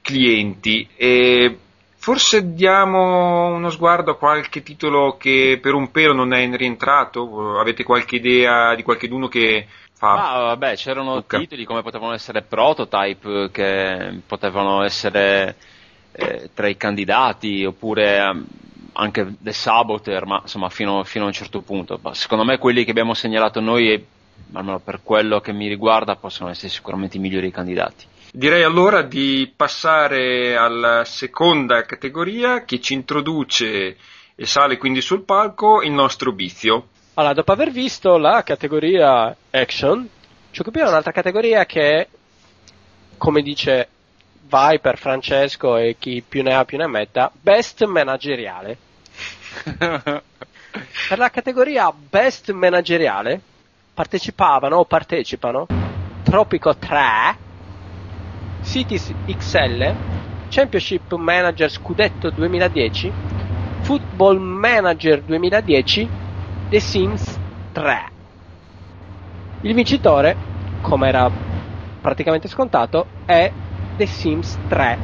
clienti. 0.00 0.88
E 0.96 1.58
forse 1.96 2.54
diamo 2.54 3.48
uno 3.48 3.70
sguardo 3.70 4.12
a 4.12 4.16
qualche 4.16 4.62
titolo 4.62 5.16
che 5.16 5.58
per 5.60 5.74
un 5.74 5.90
pelo 5.90 6.12
non 6.12 6.32
è 6.32 6.48
rientrato? 6.56 7.58
Avete 7.58 7.84
qualche 7.84 8.16
idea 8.16 8.74
di 8.74 8.82
qualcheduno 8.82 9.28
che 9.28 9.66
fa? 9.96 10.32
Ah, 10.32 10.40
vabbè, 10.42 10.76
c'erano 10.76 11.16
Luca. 11.16 11.38
titoli 11.38 11.64
come 11.64 11.82
potevano 11.82 12.12
essere 12.12 12.42
Prototype 12.42 13.50
che 13.50 14.20
potevano 14.26 14.82
essere 14.82 15.56
eh, 16.12 16.50
tra 16.52 16.68
i 16.68 16.76
candidati 16.76 17.64
oppure 17.64 18.16
ehm, 18.18 18.46
anche 18.92 19.34
The 19.38 19.52
Saboteur, 19.52 20.26
ma 20.26 20.40
insomma 20.42 20.68
fino, 20.68 21.02
fino 21.04 21.24
a 21.24 21.28
un 21.28 21.32
certo 21.32 21.60
punto. 21.62 21.98
Ma 22.02 22.14
secondo 22.14 22.44
me 22.44 22.58
quelli 22.58 22.84
che 22.84 22.90
abbiamo 22.90 23.14
segnalato 23.14 23.60
noi, 23.60 23.92
e, 23.92 24.06
almeno 24.52 24.78
per 24.80 25.00
quello 25.02 25.40
che 25.40 25.52
mi 25.52 25.68
riguarda, 25.68 26.16
possono 26.16 26.50
essere 26.50 26.68
sicuramente 26.68 27.16
i 27.16 27.20
migliori 27.20 27.50
candidati. 27.50 28.06
Direi 28.32 28.62
allora 28.64 29.02
di 29.02 29.50
passare 29.54 30.56
alla 30.56 31.04
seconda 31.04 31.82
categoria 31.82 32.64
che 32.64 32.80
ci 32.80 32.92
introduce 32.92 33.96
e 34.34 34.46
sale 34.46 34.76
quindi 34.76 35.00
sul 35.00 35.24
palco 35.24 35.80
il 35.82 35.92
nostro 35.92 36.32
Bizio. 36.32 36.88
Allora, 37.18 37.32
dopo 37.32 37.52
aver 37.52 37.70
visto 37.70 38.18
la 38.18 38.42
categoria 38.42 39.34
action, 39.50 40.06
ci 40.50 40.60
occupiamo 40.60 40.84
di 40.88 40.92
un'altra 40.92 41.12
categoria 41.12 41.64
che, 41.64 42.08
come 43.16 43.40
dice 43.40 43.88
vai 44.48 44.78
per 44.80 44.98
Francesco 44.98 45.78
e 45.78 45.96
chi 45.98 46.22
più 46.26 46.42
ne 46.42 46.52
ha 46.52 46.66
più 46.66 46.76
ne 46.76 46.86
metta, 46.86 47.32
best 47.32 47.82
manageriale. 47.86 48.76
Per 51.08 51.16
la 51.16 51.30
categoria 51.30 51.90
best 51.90 52.50
manageriale 52.50 53.40
partecipavano 53.94 54.76
o 54.76 54.84
partecipano 54.84 55.66
Tropico 56.22 56.76
3, 56.76 57.38
Cities 58.62 59.10
XL, 59.26 59.94
Championship 60.50 61.14
Manager 61.14 61.70
Scudetto 61.70 62.28
2010, 62.28 63.10
Football 63.80 64.36
Manager 64.38 65.22
2010, 65.22 66.24
The 66.68 66.80
Sims 66.80 67.38
3. 67.72 68.04
Il 69.62 69.74
vincitore, 69.74 70.36
come 70.82 71.08
era 71.08 71.30
praticamente 72.00 72.48
scontato, 72.48 73.06
è 73.24 73.52
The 73.96 74.06
Sims 74.06 74.58
3. 74.68 74.98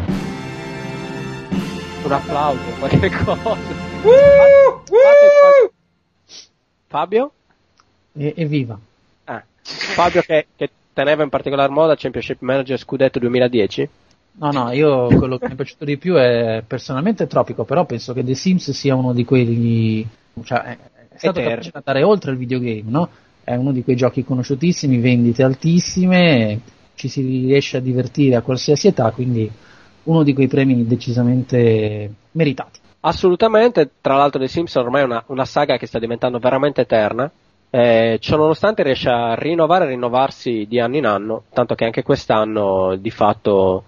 Un 2.05 2.13
applauso, 2.13 2.59
qualche 2.81 3.11
cosa. 3.11 3.55
Fate 3.55 4.83
qualche- 4.83 5.73
Fabio? 6.89 7.33
E, 8.15 8.35
evviva. 8.37 8.79
Ah. 9.25 9.43
Fabio 9.63 10.23
che, 10.23 10.47
che 10.57 10.71
teneva 10.93 11.23
in 11.23 11.29
particolar 11.29 11.71
modo 11.71 11.93
al 11.93 11.99
Championship 11.99 12.41
Manager 12.41 12.77
Scudetto 12.79 13.19
2010? 13.21 13.89
No, 14.35 14.51
no, 14.51 14.73
io 14.73 15.07
quello 15.09 15.39
che 15.39 15.47
mi 15.47 15.53
è 15.53 15.57
piaciuto 15.57 15.85
di 15.85 15.97
più 15.97 16.15
è 16.15 16.63
personalmente 16.67 17.27
Tropico, 17.27 17.65
però 17.65 17.85
penso 17.85 18.13
che 18.13 18.25
The 18.25 18.35
Sims 18.35 18.71
sia 18.73 18.95
uno 18.97 19.13
di 19.13 19.25
quelli. 19.25 20.07
cioè 20.43 20.77
è, 21.15 21.19
stato 21.19 21.41
capace 21.41 21.71
di 21.71 21.77
andare 21.77 22.03
oltre 22.03 22.33
il 22.33 22.39
videogame, 22.39 22.85
no? 22.87 23.09
È 23.45 23.55
uno 23.55 23.73
di 23.73 23.83
quei 23.83 23.97
giochi 23.97 24.25
conosciutissimi, 24.25 24.99
vendite 24.99 25.43
altissime, 25.43 26.61
ci 26.95 27.09
si 27.09 27.23
riesce 27.23 27.79
a 27.79 27.81
divertire 27.81 28.37
a 28.37 28.43
qualsiasi 28.43 28.89
età, 28.89 29.11
quindi 29.11 29.51
uno 30.05 30.23
di 30.23 30.33
quei 30.33 30.49
premi 30.49 30.87
decisamente 30.87 32.11
meritati. 32.33 32.81
Assolutamente, 33.01 33.91
tra 34.01 34.17
l'altro 34.17 34.41
The 34.41 34.49
Sims 34.49 34.75
ormai 34.77 35.03
è 35.03 35.05
una, 35.05 35.23
una 35.27 35.45
saga 35.45 35.77
che 35.77 35.87
sta 35.87 35.99
diventando 35.99 36.39
veramente 36.39 36.83
eterna. 36.83 37.31
Eh, 37.69 38.19
ciò 38.21 38.37
nonostante 38.37 38.83
riesce 38.83 39.09
a 39.09 39.35
rinnovare 39.35 39.87
e 39.87 39.89
rinnovarsi 39.89 40.67
di 40.69 40.79
anno 40.79 40.97
in 40.97 41.07
anno, 41.07 41.45
tanto 41.53 41.75
che 41.75 41.85
anche 41.85 42.03
quest'anno 42.03 42.97
di 42.97 43.11
fatto 43.11 43.85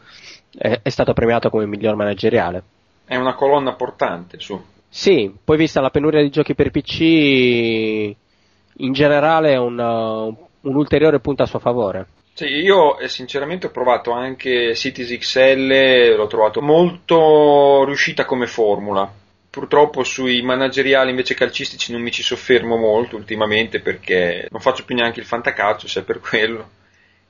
è, 0.56 0.80
è 0.82 0.88
stato 0.88 1.12
premiato 1.12 1.50
come 1.50 1.66
miglior 1.66 1.94
manageriale. 1.94 2.62
È 3.04 3.16
una 3.16 3.34
colonna 3.34 3.74
portante, 3.74 4.40
su. 4.40 4.60
Sì, 4.96 5.28
poi 5.42 5.56
vista 5.56 5.80
la 5.80 5.90
penuria 5.90 6.22
di 6.22 6.30
giochi 6.30 6.54
per 6.54 6.70
PC, 6.70 7.00
in 7.00 8.92
generale 8.92 9.50
è 9.50 9.56
un, 9.56 9.76
uh, 9.76 10.68
un 10.68 10.76
ulteriore 10.76 11.18
punto 11.18 11.42
a 11.42 11.46
suo 11.46 11.58
favore. 11.58 12.06
Sì, 12.32 12.44
io 12.44 12.96
eh, 13.00 13.08
sinceramente 13.08 13.66
ho 13.66 13.70
provato 13.70 14.12
anche 14.12 14.72
Cities 14.76 15.18
XL, 15.18 16.14
l'ho 16.14 16.28
trovato 16.28 16.62
molto 16.62 17.84
riuscita 17.84 18.24
come 18.24 18.46
formula. 18.46 19.12
Purtroppo 19.50 20.04
sui 20.04 20.42
manageriali 20.42 21.10
invece 21.10 21.34
calcistici 21.34 21.90
non 21.90 22.00
mi 22.00 22.12
ci 22.12 22.22
soffermo 22.22 22.76
molto 22.76 23.16
ultimamente 23.16 23.80
perché 23.80 24.46
non 24.48 24.60
faccio 24.60 24.84
più 24.84 24.94
neanche 24.94 25.18
il 25.18 25.26
fantacalcio, 25.26 25.88
se 25.88 26.00
è 26.00 26.04
per 26.04 26.20
quello. 26.20 26.68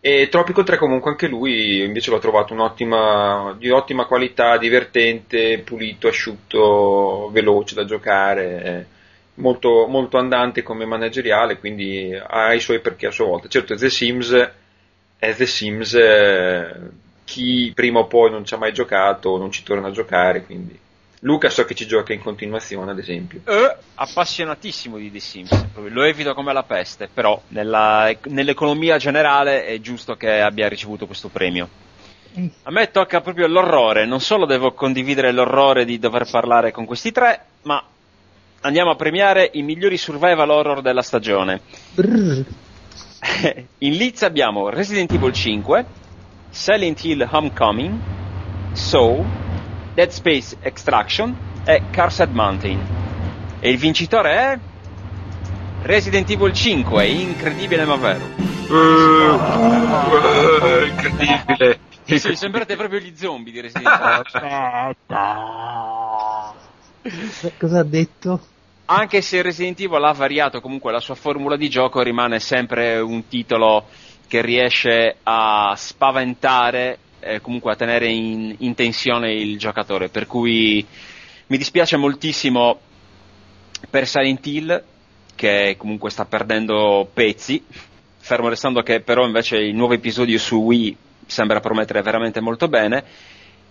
E 0.06 0.28
Tropico 0.28 0.62
3 0.62 0.76
comunque 0.76 1.12
anche 1.12 1.26
lui 1.26 1.82
invece 1.82 2.10
l'ho 2.10 2.18
trovato 2.18 2.52
di 3.56 3.70
ottima 3.70 4.04
qualità, 4.04 4.58
divertente, 4.58 5.60
pulito, 5.60 6.08
asciutto, 6.08 7.30
veloce 7.32 7.74
da 7.74 7.86
giocare, 7.86 8.62
eh, 8.64 8.86
molto, 9.36 9.86
molto 9.86 10.18
andante 10.18 10.62
come 10.62 10.84
manageriale, 10.84 11.58
quindi 11.58 12.14
ha 12.14 12.52
i 12.52 12.60
suoi 12.60 12.80
perché 12.80 13.06
a 13.06 13.10
sua 13.10 13.24
volta. 13.24 13.48
Certo, 13.48 13.74
The 13.74 13.88
Sims 13.88 14.50
è 15.18 15.34
The 15.34 15.46
Sims, 15.46 15.94
eh, 15.94 16.74
chi 17.24 17.72
prima 17.74 18.00
o 18.00 18.06
poi 18.06 18.30
non 18.30 18.44
ci 18.44 18.52
ha 18.52 18.58
mai 18.58 18.74
giocato 18.74 19.38
non 19.38 19.50
ci 19.50 19.62
torna 19.62 19.88
a 19.88 19.90
giocare, 19.90 20.44
quindi 20.44 20.78
Luca 21.24 21.48
so 21.48 21.64
che 21.64 21.74
ci 21.74 21.86
gioca 21.86 22.12
in 22.12 22.20
continuazione, 22.20 22.90
ad 22.90 22.98
esempio. 22.98 23.40
Eh, 23.46 23.76
appassionatissimo 23.94 24.98
di 24.98 25.10
The 25.10 25.20
Sims, 25.20 25.66
proprio, 25.72 25.92
lo 25.92 26.02
evito 26.02 26.34
come 26.34 26.52
la 26.52 26.64
peste, 26.64 27.08
però 27.12 27.40
nella- 27.48 28.14
nell'economia 28.24 28.98
generale 28.98 29.64
è 29.64 29.80
giusto 29.80 30.16
che 30.16 30.40
abbia 30.40 30.68
ricevuto 30.68 31.06
questo 31.06 31.28
premio. 31.28 31.66
A 32.64 32.70
me 32.70 32.90
tocca 32.90 33.22
proprio 33.22 33.46
l'orrore, 33.46 34.04
non 34.04 34.20
solo 34.20 34.44
devo 34.44 34.72
condividere 34.72 35.32
l'orrore 35.32 35.86
di 35.86 35.98
dover 35.98 36.28
parlare 36.30 36.72
con 36.72 36.84
questi 36.84 37.10
tre, 37.10 37.44
ma 37.62 37.82
andiamo 38.60 38.90
a 38.90 38.96
premiare 38.96 39.48
i 39.54 39.62
migliori 39.62 39.96
survival 39.96 40.50
horror 40.50 40.82
della 40.82 41.02
stagione. 41.02 41.60
In 43.78 43.96
Leeds 43.96 44.22
abbiamo 44.22 44.68
Resident 44.68 45.10
Evil 45.12 45.32
5, 45.32 45.84
Silent 46.50 47.02
Hill 47.02 47.26
Homecoming, 47.30 47.98
Saw, 48.72 49.24
Dead 49.94 50.10
Space 50.10 50.56
Extraction 50.60 51.34
e 51.64 51.82
Cursed 51.92 52.32
Mountain. 52.32 52.80
E 53.60 53.70
il 53.70 53.78
vincitore 53.78 54.34
è 54.34 54.58
Resident 55.82 56.28
Evil 56.28 56.52
5, 56.52 57.06
incredibile 57.06 57.84
ma 57.84 57.96
vero. 57.96 58.24
Eh, 58.68 59.36
incredibile. 60.88 61.78
Sì, 62.04 62.18
sembrate 62.34 62.76
proprio 62.76 62.98
gli 62.98 63.14
zombie 63.16 63.52
di 63.52 63.60
Resident 63.60 63.86
Evil. 63.86 64.24
Cosa 67.58 67.78
ha 67.78 67.84
detto? 67.84 68.40
Anche 68.86 69.22
se 69.22 69.40
Resident 69.42 69.80
Evil 69.80 70.02
ha 70.04 70.12
variato 70.12 70.60
comunque 70.60 70.92
la 70.92 71.00
sua 71.00 71.14
formula 71.14 71.56
di 71.56 71.70
gioco, 71.70 72.02
rimane 72.02 72.40
sempre 72.40 72.98
un 72.98 73.28
titolo 73.28 73.86
che 74.26 74.42
riesce 74.42 75.16
a 75.22 75.74
spaventare 75.76 76.98
e 77.24 77.40
comunque 77.40 77.72
a 77.72 77.76
tenere 77.76 78.08
in, 78.08 78.54
in 78.58 78.74
tensione 78.74 79.32
il 79.32 79.58
giocatore. 79.58 80.08
Per 80.08 80.26
cui 80.26 80.86
mi 81.46 81.56
dispiace 81.56 81.96
moltissimo 81.96 82.78
per 83.88 84.06
Silent 84.06 84.46
Hill, 84.46 84.82
che 85.34 85.74
comunque 85.78 86.10
sta 86.10 86.24
perdendo 86.24 87.08
pezzi, 87.12 87.62
fermo 88.18 88.48
restando 88.48 88.82
che 88.82 89.00
però 89.00 89.26
invece 89.26 89.56
il 89.56 89.74
nuovo 89.74 89.94
episodio 89.94 90.38
su 90.38 90.56
Wii 90.56 90.96
sembra 91.26 91.60
promettere 91.60 92.02
veramente 92.02 92.40
molto 92.40 92.68
bene. 92.68 93.04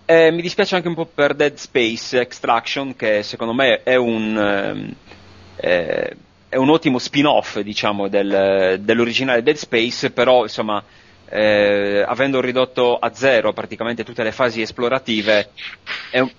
Eh, 0.06 0.30
mi 0.30 0.42
dispiace 0.42 0.76
anche 0.76 0.88
un 0.88 0.94
po' 0.94 1.06
per 1.06 1.34
Dead 1.34 1.54
Space 1.54 2.20
Extraction, 2.20 2.94
che 2.94 3.22
secondo 3.22 3.54
me 3.54 3.82
è 3.82 3.94
un, 3.94 4.36
ehm, 4.36 4.94
eh, 5.56 6.16
è 6.48 6.56
un 6.56 6.68
ottimo 6.68 6.98
spin-off, 6.98 7.58
diciamo, 7.60 8.08
del- 8.08 8.78
dell'originale 8.80 9.42
Dead 9.42 9.56
Space, 9.56 10.10
però 10.10 10.42
insomma, 10.42 10.82
eh, 11.34 12.04
avendo 12.06 12.40
ridotto 12.40 12.96
a 12.96 13.12
zero 13.12 13.52
praticamente 13.52 14.04
tutte 14.04 14.22
le 14.22 14.32
fasi 14.32 14.60
esplorative, 14.60 15.50
è 16.10 16.20
un... 16.20 16.30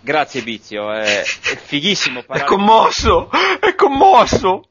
Grazie 0.00 0.42
Bizio, 0.42 0.92
è, 0.92 1.20
è 1.20 1.24
fighissimo 1.24 2.20
È 2.20 2.24
parlare 2.24 2.48
commosso! 2.48 3.30
È 3.58 3.74
commosso! 3.74 4.68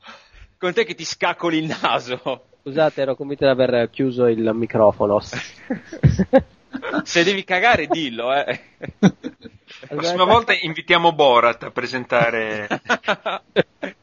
con 0.63 0.71
te 0.71 0.85
che 0.85 0.95
ti 0.95 1.03
scaccoli 1.03 1.57
il 1.57 1.77
naso. 1.81 2.45
Scusate, 2.61 3.01
ero 3.01 3.15
convinto 3.15 3.43
di 3.43 3.51
aver 3.51 3.89
chiuso 3.89 4.27
il 4.27 4.49
microfono. 4.53 5.19
Se 7.03 7.23
devi 7.25 7.43
cagare, 7.43 7.85
dillo, 7.87 8.33
eh. 8.33 8.61
La 8.99 9.09
prossima 9.89 10.23
volta 10.23 10.53
invitiamo 10.53 11.11
Borat 11.11 11.63
a 11.63 11.71
presentare. 11.71 12.69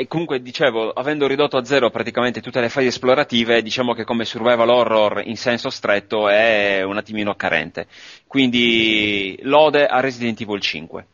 E 0.00 0.06
comunque 0.06 0.40
dicevo, 0.40 0.92
avendo 0.92 1.26
ridotto 1.26 1.56
a 1.56 1.64
zero 1.64 1.90
praticamente 1.90 2.40
tutte 2.40 2.60
le 2.60 2.68
fasi 2.68 2.86
esplorative, 2.86 3.62
diciamo 3.62 3.94
che 3.94 4.04
come 4.04 4.24
survival 4.24 4.68
horror 4.68 5.22
in 5.26 5.36
senso 5.36 5.70
stretto 5.70 6.28
è 6.28 6.84
un 6.84 6.96
attimino 6.96 7.34
carente. 7.34 7.88
Quindi 8.28 9.36
lode 9.42 9.86
a 9.86 9.98
Resident 9.98 10.40
Evil 10.40 10.60
5. 10.60 11.06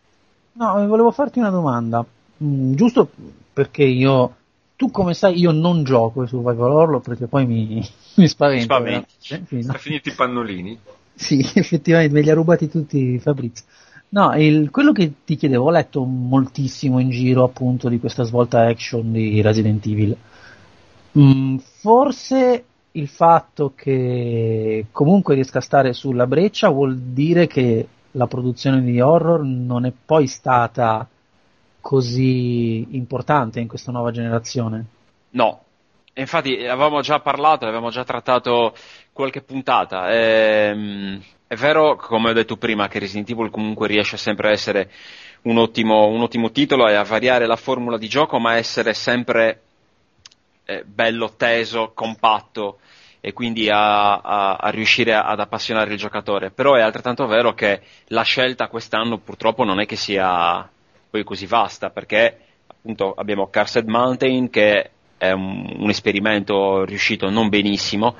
No, 0.52 0.86
volevo 0.86 1.10
farti 1.12 1.38
una 1.38 1.48
domanda, 1.48 2.04
mm, 2.44 2.74
giusto 2.74 3.08
perché 3.54 3.84
io, 3.84 4.34
tu 4.76 4.90
come 4.90 5.14
sai, 5.14 5.38
io 5.38 5.50
non 5.50 5.82
gioco 5.82 6.20
ai 6.20 6.28
survival 6.28 6.70
horror 6.70 7.00
perché 7.00 7.26
poi 7.26 7.46
mi, 7.46 7.82
mi 8.16 8.28
spavento. 8.28 8.64
Spaventi. 8.64 9.14
no? 9.48 9.62
Sono 9.62 9.78
finiti 9.78 10.10
i 10.10 10.14
pannolini. 10.14 10.78
Sì, 11.14 11.40
effettivamente 11.54 12.12
me 12.12 12.20
li 12.20 12.28
ha 12.28 12.34
rubati 12.34 12.68
tutti 12.68 13.18
Fabrizio. 13.18 13.64
No, 14.14 14.32
il- 14.36 14.70
quello 14.70 14.92
che 14.92 15.12
ti 15.24 15.34
chiedevo, 15.34 15.64
ho 15.66 15.70
letto 15.70 16.04
moltissimo 16.04 17.00
in 17.00 17.10
giro 17.10 17.42
appunto 17.42 17.88
di 17.88 17.98
questa 17.98 18.22
svolta 18.22 18.64
action 18.64 19.10
di 19.10 19.42
Resident 19.42 19.84
Evil. 19.86 20.16
Mm, 21.18 21.56
forse 21.56 22.64
il 22.92 23.08
fatto 23.08 23.72
che 23.74 24.86
comunque 24.92 25.34
riesca 25.34 25.58
a 25.58 25.62
stare 25.62 25.92
sulla 25.92 26.28
breccia 26.28 26.68
vuol 26.68 26.96
dire 26.96 27.48
che 27.48 27.88
la 28.12 28.28
produzione 28.28 28.82
di 28.82 29.00
horror 29.00 29.42
non 29.42 29.84
è 29.84 29.92
poi 29.92 30.28
stata 30.28 31.08
così 31.80 32.94
importante 32.96 33.58
in 33.58 33.66
questa 33.66 33.90
nuova 33.90 34.12
generazione. 34.12 34.84
No, 35.30 35.60
infatti 36.14 36.54
avevamo 36.66 37.00
già 37.00 37.18
parlato, 37.18 37.64
avevamo 37.64 37.90
già 37.90 38.04
trattato 38.04 38.76
qualche 39.12 39.42
puntata. 39.42 40.12
Ehm, 40.14 41.20
è 41.46 41.54
vero, 41.56 41.96
come 41.96 42.30
ho 42.30 42.32
detto 42.32 42.56
prima, 42.56 42.88
che 42.88 42.98
Resident 42.98 43.30
Evil 43.30 43.50
comunque 43.50 43.86
riesce 43.86 44.16
sempre 44.16 44.48
a 44.48 44.52
essere 44.52 44.90
un 45.42 45.58
ottimo, 45.58 46.06
un 46.06 46.22
ottimo 46.22 46.50
titolo 46.50 46.88
e 46.88 46.94
a 46.94 47.02
variare 47.04 47.46
la 47.46 47.56
formula 47.56 47.98
di 47.98 48.08
gioco, 48.08 48.38
ma 48.38 48.52
a 48.52 48.56
essere 48.56 48.94
sempre 48.94 49.60
eh, 50.64 50.84
bello, 50.84 51.34
teso, 51.36 51.92
compatto 51.94 52.78
e 53.20 53.32
quindi 53.32 53.68
a, 53.70 54.16
a- 54.16 54.56
a 54.56 54.68
riuscire 54.70 55.14
ad 55.14 55.38
appassionare 55.40 55.92
il 55.92 55.98
giocatore. 55.98 56.50
Però 56.50 56.74
è 56.74 56.80
altrettanto 56.80 57.26
vero 57.26 57.54
che 57.54 57.80
la 58.08 58.22
scelta 58.22 58.68
quest'anno 58.68 59.18
purtroppo 59.18 59.64
non 59.64 59.80
è 59.80 59.86
che 59.86 59.96
sia 59.96 60.68
poi 61.10 61.24
così 61.24 61.46
vasta, 61.46 61.90
perché 61.90 62.38
appunto 62.66 63.14
abbiamo 63.14 63.48
Cursed 63.48 63.86
Mountain 63.86 64.50
che 64.50 64.90
è 65.16 65.30
un, 65.30 65.74
un 65.78 65.88
esperimento 65.90 66.84
riuscito 66.84 67.30
non 67.30 67.48
benissimo, 67.48 68.16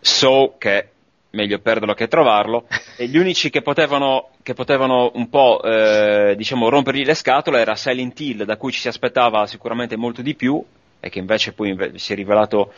so 0.00 0.54
che 0.58 0.91
meglio 1.32 1.58
perderlo 1.58 1.94
che 1.94 2.08
trovarlo, 2.08 2.66
e 2.96 3.06
gli 3.06 3.16
unici 3.18 3.50
che 3.50 3.62
potevano, 3.62 4.30
che 4.42 4.54
potevano 4.54 5.10
un 5.14 5.28
po' 5.28 5.62
eh, 5.62 6.34
diciamo 6.36 6.68
rompergli 6.68 7.04
le 7.04 7.14
scatole 7.14 7.60
era 7.60 7.76
Silent 7.76 8.18
Hill, 8.18 8.44
da 8.44 8.56
cui 8.56 8.72
ci 8.72 8.80
si 8.80 8.88
aspettava 8.88 9.46
sicuramente 9.46 9.96
molto 9.96 10.22
di 10.22 10.34
più, 10.34 10.62
e 11.00 11.08
che 11.10 11.18
invece 11.18 11.52
poi 11.52 11.76
si 11.96 12.12
è 12.12 12.16
rivelato 12.16 12.72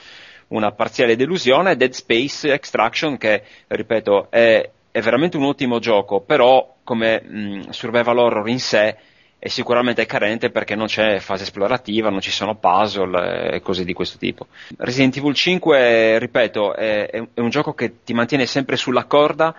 una 0.49 0.73
parziale 0.73 1.17
delusione, 1.17 1.77
Dead 1.77 1.93
Space 1.93 2.53
Extraction 2.53 3.17
che, 3.17 3.43
ripeto, 3.67 4.31
è, 4.31 4.71
è 4.91 5.01
veramente 5.01 5.37
un 5.37 5.45
ottimo 5.45 5.79
gioco, 5.79 6.21
però 6.21 6.77
come 6.85 7.23
mh, 7.23 7.71
survival 7.71 8.19
horror 8.19 8.49
in 8.49 8.61
sé 8.61 8.97
è 9.45 9.49
sicuramente 9.49 10.07
carente 10.07 10.49
perché 10.51 10.75
non 10.75 10.87
c'è 10.87 11.19
fase 11.19 11.43
esplorativa, 11.43 12.09
non 12.09 12.23
ci 12.23 12.31
sono 12.31 12.55
puzzle 12.57 13.51
e 13.53 13.61
cose 13.61 13.85
di 13.85 13.93
questo 13.93 14.17
tipo. 14.17 14.47
Resident 14.79 15.19
Evil 15.19 15.35
5, 15.35 16.19
ripeto, 16.19 16.75
è, 16.75 17.11
è- 17.11 17.29
un 17.41 17.51
gioco 17.51 17.75
che 17.75 18.03
ti 18.05 18.15
mantiene 18.15 18.47
sempre 18.47 18.77
sulla 18.77 19.05
corda, 19.05 19.55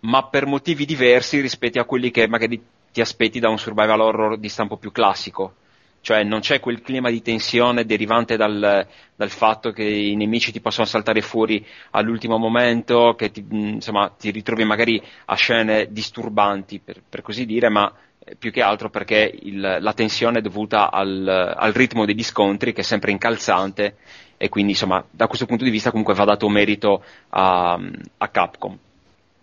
ma 0.00 0.24
per 0.28 0.46
motivi 0.46 0.86
diversi 0.86 1.40
rispetto 1.40 1.78
a 1.78 1.84
quelli 1.84 2.10
che 2.10 2.26
magari 2.26 2.58
ti 2.90 3.02
aspetti 3.02 3.38
da 3.38 3.50
un 3.50 3.58
survival 3.58 4.00
horror 4.00 4.38
di 4.38 4.48
stampo 4.48 4.78
più 4.78 4.90
classico. 4.90 5.56
Cioè 6.02 6.24
non 6.24 6.40
c'è 6.40 6.58
quel 6.60 6.82
clima 6.82 7.10
di 7.10 7.22
tensione 7.22 7.84
derivante 7.86 8.36
dal, 8.36 8.86
dal 9.14 9.30
fatto 9.30 9.70
che 9.70 9.84
i 9.84 10.16
nemici 10.16 10.50
ti 10.50 10.60
possono 10.60 10.84
saltare 10.86 11.20
fuori 11.22 11.64
all'ultimo 11.92 12.38
momento, 12.38 13.14
che 13.16 13.30
ti, 13.30 13.46
insomma, 13.50 14.08
ti 14.18 14.30
ritrovi 14.32 14.64
magari 14.64 15.00
a 15.26 15.34
scene 15.36 15.86
disturbanti, 15.92 16.80
per, 16.80 17.02
per 17.08 17.22
così 17.22 17.46
dire, 17.46 17.68
ma 17.68 17.92
eh, 18.18 18.34
più 18.36 18.50
che 18.50 18.62
altro 18.62 18.90
perché 18.90 19.32
il- 19.42 19.78
la 19.80 19.92
tensione 19.94 20.38
è 20.38 20.42
dovuta 20.42 20.90
al, 20.90 21.26
al 21.56 21.72
ritmo 21.72 22.04
degli 22.04 22.22
scontri 22.24 22.72
che 22.72 22.80
è 22.80 22.84
sempre 22.84 23.12
incalzante 23.12 23.96
e 24.36 24.48
quindi 24.48 24.72
insomma 24.72 25.04
da 25.10 25.26
questo 25.28 25.46
punto 25.46 25.62
di 25.64 25.70
vista 25.70 25.90
comunque 25.90 26.14
va 26.14 26.24
dato 26.24 26.48
merito 26.48 27.04
a, 27.30 27.78
a 28.18 28.28
Capcom. 28.28 28.76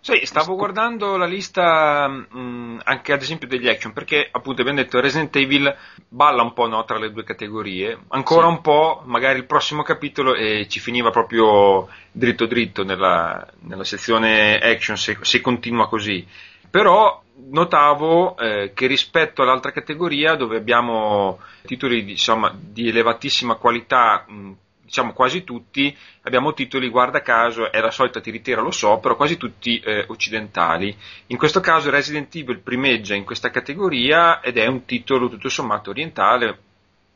Sì, 0.02 0.24
stavo 0.24 0.56
guardando 0.56 1.18
la 1.18 1.26
lista 1.26 2.08
mh, 2.08 2.80
anche 2.84 3.12
ad 3.12 3.20
esempio 3.20 3.46
degli 3.46 3.68
action, 3.68 3.92
perché 3.92 4.26
appunto 4.30 4.62
abbiamo 4.62 4.80
detto 4.80 4.98
Resident 4.98 5.34
Evil 5.36 5.76
balla 6.08 6.42
un 6.42 6.54
po' 6.54 6.66
no, 6.66 6.84
tra 6.84 6.98
le 6.98 7.12
due 7.12 7.22
categorie, 7.22 7.98
ancora 8.08 8.46
Sì. 8.46 8.52
un 8.52 8.60
po', 8.62 9.02
magari 9.04 9.38
il 9.38 9.44
prossimo 9.44 9.82
capitolo 9.82 10.34
e 10.34 10.66
ci 10.68 10.80
finiva 10.80 11.10
proprio 11.10 11.86
dritto 12.12 12.46
dritto 12.46 12.82
nella, 12.82 13.46
nella 13.60 13.84
sezione 13.84 14.58
action 14.58 14.96
se, 14.96 15.18
se 15.20 15.40
continua 15.42 15.86
così. 15.86 16.26
Però 16.70 17.22
notavo 17.50 18.36
eh, 18.38 18.72
che 18.74 18.86
rispetto 18.86 19.42
all'altra 19.42 19.70
categoria 19.72 20.34
dove 20.34 20.56
abbiamo 20.56 21.40
titoli 21.66 22.04
di, 22.04 22.12
insomma, 22.12 22.54
di 22.58 22.88
elevatissima 22.88 23.56
qualità, 23.56 24.24
mh, 24.26 24.50
diciamo 24.90 25.12
quasi 25.12 25.44
tutti, 25.44 25.96
abbiamo 26.22 26.52
titoli, 26.52 26.88
guarda 26.88 27.22
caso, 27.22 27.70
è 27.70 27.80
la 27.80 27.92
solita 27.92 28.20
tiritera, 28.20 28.60
lo 28.60 28.72
so, 28.72 28.98
però 28.98 29.14
quasi 29.14 29.36
tutti 29.36 29.78
eh, 29.78 30.04
occidentali. 30.08 30.94
In 31.28 31.36
questo 31.36 31.60
caso 31.60 31.90
Resident 31.90 32.34
Evil 32.34 32.58
primeggia 32.58 33.14
in 33.14 33.24
questa 33.24 33.50
categoria 33.50 34.40
ed 34.40 34.58
è 34.58 34.66
un 34.66 34.84
titolo 34.84 35.28
tutto 35.28 35.48
sommato 35.48 35.90
orientale, 35.90 36.58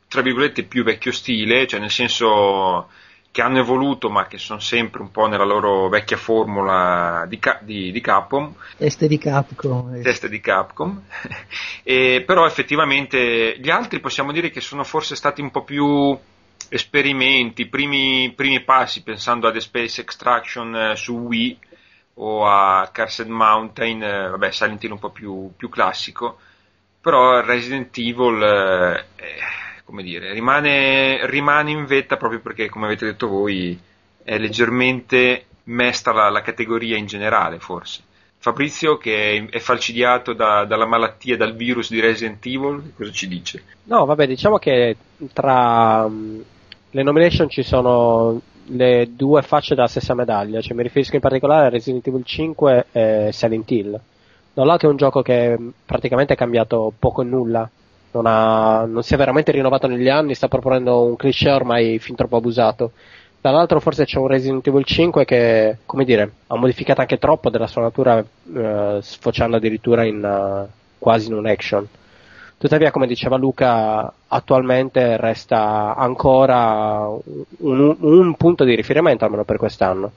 tra 0.06 0.22
virgolette 0.22 0.62
più 0.62 0.84
vecchio 0.84 1.10
stile, 1.10 1.66
cioè 1.66 1.80
nel 1.80 1.90
senso 1.90 2.88
che 3.32 3.42
hanno 3.42 3.58
evoluto 3.58 4.08
ma 4.08 4.28
che 4.28 4.38
sono 4.38 4.60
sempre 4.60 5.02
un 5.02 5.10
po' 5.10 5.26
nella 5.26 5.44
loro 5.44 5.88
vecchia 5.88 6.16
formula 6.16 7.26
di, 7.26 7.40
Ca- 7.40 7.58
di- 7.60 7.90
di 7.90 8.00
Capcom, 8.00 8.54
Teste 8.76 9.08
di 9.08 9.18
Capcom. 9.18 10.00
teste 10.00 10.28
di 10.28 10.38
Capcom, 10.38 11.02
e, 11.82 12.22
però 12.24 12.46
effettivamente 12.46 13.58
gli 13.58 13.70
altri 13.70 13.98
possiamo 13.98 14.30
dire 14.30 14.50
che 14.50 14.60
sono 14.60 14.84
forse 14.84 15.16
stati 15.16 15.40
un 15.40 15.50
po' 15.50 15.64
più 15.64 16.16
esperimenti, 16.74 17.66
primi, 17.66 18.32
primi 18.34 18.60
passi 18.62 19.04
pensando 19.04 19.46
a 19.46 19.52
The 19.52 19.60
Space 19.60 20.00
Extraction 20.00 20.74
eh, 20.74 20.96
su 20.96 21.14
Wii 21.14 21.58
o 22.14 22.46
a 22.46 22.90
Cursed 22.92 23.28
Mountain, 23.28 24.02
eh, 24.02 24.28
vabbè 24.30 24.50
Silent 24.50 24.82
Hill 24.82 24.90
un 24.90 24.98
po' 24.98 25.10
più, 25.10 25.52
più 25.56 25.68
classico, 25.68 26.38
però 27.00 27.40
Resident 27.44 27.96
Evil, 27.98 28.42
eh, 28.42 29.04
eh, 29.22 29.82
come 29.84 30.02
dire, 30.02 30.32
rimane, 30.32 31.26
rimane 31.28 31.70
in 31.70 31.84
vetta 31.86 32.16
proprio 32.16 32.40
perché, 32.40 32.68
come 32.68 32.86
avete 32.86 33.06
detto 33.06 33.28
voi, 33.28 33.78
è 34.24 34.36
leggermente 34.36 35.46
mesta 35.64 36.12
la, 36.12 36.28
la 36.28 36.42
categoria 36.42 36.96
in 36.96 37.06
generale, 37.06 37.60
forse. 37.60 38.02
Fabrizio, 38.38 38.98
che 38.98 39.46
è 39.48 39.58
falcidiato 39.60 40.32
da- 40.32 40.64
dalla 40.64 40.86
malattia, 40.86 41.36
dal 41.36 41.54
virus 41.54 41.88
di 41.88 42.00
Resident 42.00 42.44
Evil, 42.44 42.92
cosa 42.96 43.12
ci 43.12 43.28
dice? 43.28 43.62
No, 43.84 44.04
vabbè, 44.04 44.26
diciamo 44.26 44.58
che 44.58 44.96
tra 45.32 46.06
mm, 46.06 46.40
le 46.94 47.02
nomination 47.02 47.48
ci 47.48 47.64
sono 47.64 48.40
le 48.66 49.08
due 49.16 49.42
facce 49.42 49.74
della 49.74 49.88
stessa 49.88 50.14
medaglia, 50.14 50.60
cioè 50.60 50.76
mi 50.76 50.84
riferisco 50.84 51.16
in 51.16 51.20
particolare 51.20 51.66
a 51.66 51.68
Resident 51.68 52.06
Evil 52.06 52.24
5 52.24 52.86
e 52.92 53.30
Silent 53.32 53.70
Hill. 53.72 54.00
Da 54.52 54.62
un 54.62 54.68
lato 54.68 54.86
è 54.86 54.88
un 54.88 54.96
gioco 54.96 55.20
che 55.20 55.58
mm, 55.58 55.68
praticamente 55.84 56.34
è 56.34 56.36
cambiato 56.36 56.92
poco 56.96 57.22
e 57.22 57.24
nulla, 57.24 57.68
non, 58.12 58.26
ha- 58.26 58.84
non 58.86 59.02
si 59.02 59.12
è 59.12 59.16
veramente 59.16 59.50
rinnovato 59.50 59.88
negli 59.88 60.08
anni, 60.08 60.36
sta 60.36 60.46
proponendo 60.46 61.02
un 61.02 61.16
cliché 61.16 61.50
ormai 61.50 61.98
fin 61.98 62.14
troppo 62.14 62.36
abusato. 62.36 62.92
Dall'altro 63.40 63.80
forse 63.80 64.04
c'è 64.04 64.18
un 64.18 64.28
Resident 64.28 64.64
Evil 64.64 64.84
5 64.84 65.24
che, 65.24 65.78
come 65.86 66.04
dire, 66.04 66.30
ha 66.46 66.56
modificato 66.56 67.00
anche 67.00 67.18
troppo 67.18 67.50
della 67.50 67.66
sua 67.66 67.82
natura, 67.82 68.24
eh, 68.54 68.98
sfociando 69.02 69.56
addirittura 69.56 70.04
in 70.04 70.24
eh, 70.24 70.72
quasi 70.96 71.26
in 71.26 71.34
un 71.34 71.46
action. 71.46 71.86
Tuttavia, 72.64 72.90
come 72.90 73.06
diceva 73.06 73.36
Luca, 73.36 74.10
attualmente 74.26 75.18
resta 75.18 75.94
ancora 75.94 77.06
un, 77.58 77.96
un 77.98 78.34
punto 78.36 78.64
di 78.64 78.74
riferimento, 78.74 79.26
almeno 79.26 79.44
per 79.44 79.58
quest'anno. 79.58 80.10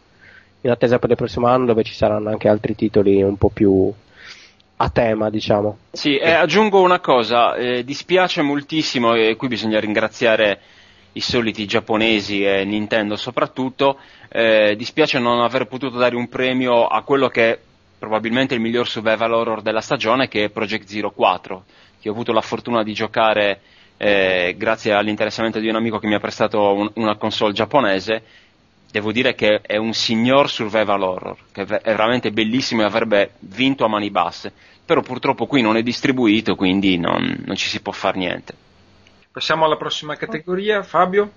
In 0.61 0.69
attesa 0.69 0.97
per 0.97 1.09
il 1.09 1.17
prossimo 1.17 1.47
anno, 1.47 1.65
dove 1.65 1.83
ci 1.83 1.93
saranno 1.93 2.29
anche 2.29 2.47
altri 2.47 2.73
titoli 2.73 3.21
un 3.21 3.35
po' 3.35 3.49
più 3.49 3.91
a 4.77 4.89
tema, 4.89 5.29
diciamo. 5.29 5.77
Sì, 5.91 6.15
e 6.15 6.31
aggiungo 6.31 6.79
una 6.79 7.01
cosa, 7.01 7.53
eh, 7.55 7.83
dispiace 7.83 8.41
moltissimo, 8.41 9.13
e 9.13 9.35
qui 9.35 9.49
bisogna 9.49 9.81
ringraziare 9.81 10.61
i 11.11 11.19
soliti 11.19 11.65
giapponesi 11.65 12.45
e 12.45 12.63
Nintendo 12.63 13.17
soprattutto, 13.17 13.97
eh, 14.29 14.73
dispiace 14.77 15.19
non 15.19 15.41
aver 15.41 15.67
potuto 15.67 15.97
dare 15.97 16.15
un 16.15 16.29
premio 16.29 16.87
a 16.87 17.01
quello 17.01 17.27
che 17.27 17.51
è 17.51 17.59
probabilmente 17.99 18.53
il 18.53 18.61
miglior 18.61 18.87
survival 18.87 19.33
horror 19.33 19.61
della 19.61 19.81
stagione, 19.81 20.29
che 20.29 20.45
è 20.45 20.49
Project 20.49 20.87
Zero 20.87 21.11
4, 21.11 21.63
che 22.07 22.09
ho 22.09 22.13
avuto 22.13 22.31
la 22.31 22.41
fortuna 22.41 22.83
di 22.83 22.93
giocare 22.93 23.59
eh, 23.97 24.55
grazie 24.57 24.93
all'interessamento 24.93 25.59
di 25.59 25.67
un 25.67 25.75
amico 25.75 25.99
che 25.99 26.07
mi 26.07 26.13
ha 26.13 26.19
prestato 26.19 26.73
un- 26.73 26.91
una 26.95 27.15
console 27.17 27.51
giapponese 27.53 28.23
devo 28.89 29.11
dire 29.11 29.35
che 29.35 29.59
è 29.61 29.75
un 29.75 29.93
signor 29.93 30.49
survival 30.49 31.01
horror, 31.01 31.37
che 31.51 31.63
è 31.63 31.65
veramente 31.65 32.31
bellissimo 32.31 32.81
e 32.81 32.85
avrebbe 32.85 33.31
vinto 33.39 33.83
a 33.83 33.89
mani 33.89 34.09
basse, 34.09 34.53
però 34.85 35.01
purtroppo 35.01 35.45
qui 35.45 35.61
non 35.61 35.75
è 35.75 35.83
distribuito, 35.83 36.55
quindi 36.55 36.97
non, 36.97 37.43
non 37.45 37.55
ci 37.57 37.67
si 37.67 37.81
può 37.81 37.91
fare 37.91 38.17
niente. 38.17 38.53
Passiamo 39.29 39.65
alla 39.65 39.75
prossima 39.75 40.15
categoria, 40.15 40.81
Fabio. 40.83 41.29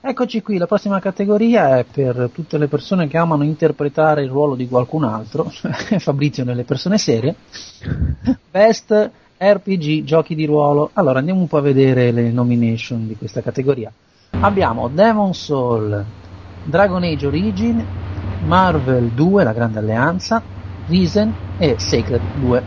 Eccoci 0.00 0.40
qui, 0.42 0.56
la 0.56 0.66
prossima 0.66 0.98
categoria 0.98 1.78
è 1.78 1.84
per 1.84 2.30
tutte 2.32 2.56
le 2.58 2.68
persone 2.68 3.06
che 3.06 3.18
amano 3.18 3.44
interpretare 3.44 4.22
il 4.22 4.30
ruolo 4.30 4.54
di 4.54 4.66
qualcun 4.66 5.04
altro, 5.04 5.44
Fabrizio 5.98 6.44
nelle 6.44 6.64
persone 6.64 6.96
serie. 6.98 7.34
Best 8.50 9.10
RPG 9.36 10.04
giochi 10.04 10.34
di 10.34 10.46
ruolo. 10.46 10.90
Allora 10.92 11.18
andiamo 11.18 11.40
un 11.40 11.48
po' 11.48 11.58
a 11.58 11.62
vedere 11.62 12.10
le 12.12 12.30
nomination 12.30 13.06
di 13.06 13.16
questa 13.16 13.42
categoria. 13.42 13.92
Abbiamo 14.40 14.88
Demon 14.88 15.34
Soul, 15.34 16.04
Dragon 16.64 17.02
Age 17.02 17.26
Origin, 17.26 17.84
Marvel 18.46 19.08
2, 19.08 19.44
la 19.44 19.52
Grande 19.52 19.78
Alleanza, 19.78 20.42
Risen 20.88 21.32
e 21.58 21.76
Sacred 21.78 22.20
2. 22.40 22.62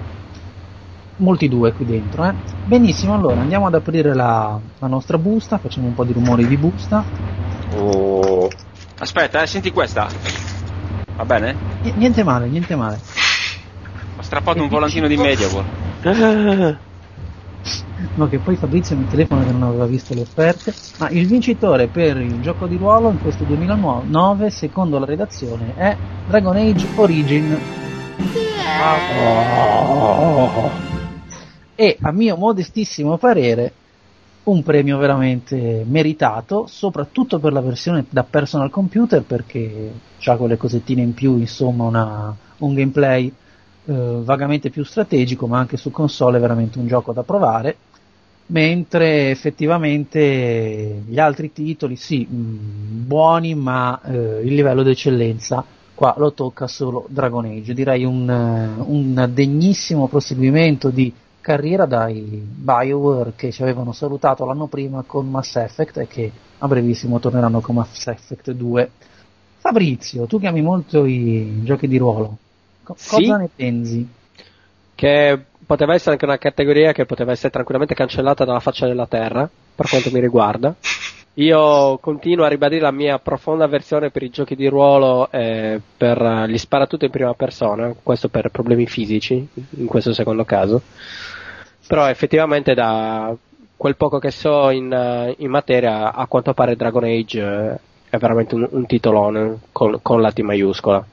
Molti 1.18 1.50
due 1.50 1.74
qui 1.74 1.86
dentro, 1.86 2.26
eh. 2.26 2.34
Benissimo, 2.66 3.16
allora 3.16 3.42
andiamo 3.42 3.68
ad 3.68 3.74
aprire 3.74 4.14
la, 4.14 4.60
la 4.78 4.88
nostra 4.88 5.18
busta, 5.18 5.58
facciamo 5.58 5.88
un 5.88 5.96
po' 5.96 6.04
di 6.04 6.14
rumori 6.14 6.46
di 6.48 6.58
busta. 6.58 7.04
Oh. 7.76 8.48
Aspetta, 9.00 9.42
eh, 9.42 9.48
senti 9.48 9.72
questa. 9.72 10.08
Va 11.16 11.26
bene? 11.26 11.56
N- 11.84 11.94
niente 11.96 12.24
male, 12.24 12.48
niente 12.48 12.76
male. 12.76 13.00
Ho 14.18 14.22
strappato 14.22 14.60
E 14.60 14.62
un 14.62 14.68
volantino 14.68 15.08
di 15.08 15.18
Mediaworld. 15.18 15.87
No, 18.16 18.28
che 18.28 18.38
poi 18.40 18.56
Fabrizio 18.56 18.96
mi 18.96 19.08
telefona 19.08 19.44
che 19.44 19.52
non 19.52 19.64
aveva 19.64 19.86
visto 19.86 20.14
le 20.14 20.22
offerte. 20.22 20.74
Ma 21.00 21.10
il 21.10 21.28
vincitore 21.28 21.88
per 21.88 22.18
il 22.18 22.40
gioco 22.40 22.68
di 22.68 22.78
ruolo 22.78 23.10
in 23.12 23.20
questo 23.20 23.44
2009, 23.44 24.50
secondo 24.50 25.00
la 25.00 25.06
redazione, 25.06 25.74
è 25.74 25.98
Dragon 26.26 26.56
Age 26.56 26.88
Origin. 26.96 27.58
E 31.76 31.98
a 32.02 32.12
mio 32.12 32.38
modestissimo 32.38 33.18
parere, 33.18 33.74
un 34.44 34.64
premio 34.64 34.98
veramente 34.98 35.84
meritato, 35.86 36.68
soprattutto 36.68 37.38
per 37.40 37.52
la 37.52 37.62
versione 37.62 38.06
da 38.10 38.24
personal 38.24 38.70
computer, 38.70 39.24
perché 39.24 39.92
ha 40.26 40.36
quelle 40.38 40.58
cosettine 40.58 41.02
in 41.02 41.14
più, 41.14 41.38
insomma, 41.38 41.84
una- 41.84 42.36
un 42.60 42.74
gameplay 42.74 43.32
eh, 43.90 44.20
vagamente 44.22 44.70
più 44.70 44.84
strategico, 44.84 45.48
ma 45.48 45.60
anche 45.60 45.78
su 45.78 45.92
console 45.92 46.38
è 46.38 46.42
veramente 46.42 46.78
un 46.78 46.88
gioco 46.88 47.14
da 47.14 47.24
provare. 47.24 47.78
Mentre 48.48 49.30
effettivamente 49.30 51.04
gli 51.06 51.20
altri 51.20 51.54
titoli, 51.54 51.96
sì, 51.96 52.26
mh, 52.26 53.06
buoni, 53.06 53.56
ma 53.56 54.00
eh, 54.04 54.42
il 54.44 54.54
livello 54.54 54.84
di 54.84 54.92
eccellenza 54.92 55.64
qua 55.96 56.16
lo 56.18 56.34
tocca 56.34 56.68
solo 56.68 57.06
Dragon 57.10 57.46
Age. 57.46 57.74
Direi 57.74 58.04
un, 58.04 58.30
eh, 58.30 58.82
un 58.86 59.30
degnissimo 59.34 60.08
proseguimento 60.08 60.90
di 60.90 61.14
carriera 61.40 61.86
dai 61.86 62.46
BioWare 62.46 63.34
che 63.38 63.54
ci 63.54 63.62
avevano 63.62 63.94
salutato 63.94 64.44
l'anno 64.44 64.68
prima 64.68 65.04
con 65.08 65.30
Mass 65.30 65.56
Effect 65.56 65.98
e 66.00 66.08
che 66.08 66.32
a 66.58 66.68
brevissimo 66.68 67.20
torneranno 67.20 67.62
con 67.62 67.76
Mass 67.76 68.08
Effect 68.08 68.52
2. 68.52 68.92
Fabrizio, 69.60 70.26
tu 70.26 70.40
chiami 70.40 70.62
molto 70.62 71.06
i 71.06 71.62
giochi 71.64 71.88
di 71.88 71.98
ruolo. 71.98 72.38
Co- 72.88 72.96
Sì. 72.98 73.16
Cosa 73.16 73.38
ne 73.38 73.50
pensi? 73.54 74.08
che 74.96 75.40
poteva 75.66 75.94
essere 75.94 76.12
anche 76.14 76.26
una 76.26 76.38
categoria 76.38 76.94
che 76.94 77.06
poteva 77.06 77.32
essere 77.34 77.52
tranquillamente 77.52 77.94
cancellata 77.94 78.46
dalla 78.46 78.62
faccia 78.62 78.88
della 78.88 79.06
terra, 79.06 79.48
per 79.76 79.88
quanto 79.88 80.10
mi 80.12 80.20
riguarda. 80.20 80.74
Io 81.36 81.98
continuo 82.00 82.46
a 82.46 82.48
ribadire 82.48 82.82
la 82.82 82.92
mia 82.92 83.20
profonda 83.20 83.66
avversione 83.66 84.10
per 84.10 84.24
i 84.24 84.32
giochi 84.32 84.56
di 84.56 84.68
ruolo 84.68 85.30
e 85.30 85.80
per 85.98 86.46
gli 86.48 86.58
sparatutto 86.58 87.06
in 87.06 87.12
prima 87.12 87.34
persona, 87.36 87.94
questo 88.02 88.30
per 88.30 88.50
problemi 88.50 88.88
fisici, 88.88 89.48
in 89.78 89.86
questo 89.86 90.14
secondo 90.14 90.46
caso. 90.46 90.82
Però 91.86 92.08
effettivamente 92.10 92.74
da 92.74 93.36
quel 93.76 93.98
poco 93.98 94.18
che 94.18 94.32
so 94.32 94.72
in, 94.72 95.36
in 95.38 95.50
materia, 95.52 96.12
a 96.12 96.26
quanto 96.26 96.54
pare 96.56 96.76
Dragon 96.76 97.04
Age 97.04 97.80
è 98.10 98.18
veramente 98.18 98.56
un, 98.56 98.68
un 98.72 98.86
titolone 98.88 99.60
con, 99.72 100.00
con 100.02 100.22
la 100.22 100.32
T 100.32 100.40
maiuscola. 100.40 101.06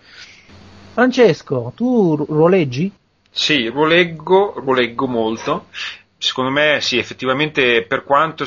Francesco, 0.94 1.72
tu 1.74 2.14
ru- 2.14 2.26
ruoleggi? 2.28 2.90
Sì, 3.28 3.66
ruoleggo, 3.66 4.54
ruoleggo 4.58 5.08
molto. 5.08 5.66
Secondo 6.16 6.52
me 6.52 6.78
sì, 6.80 6.98
effettivamente 6.98 7.82
per 7.82 8.04
quanto 8.04 8.44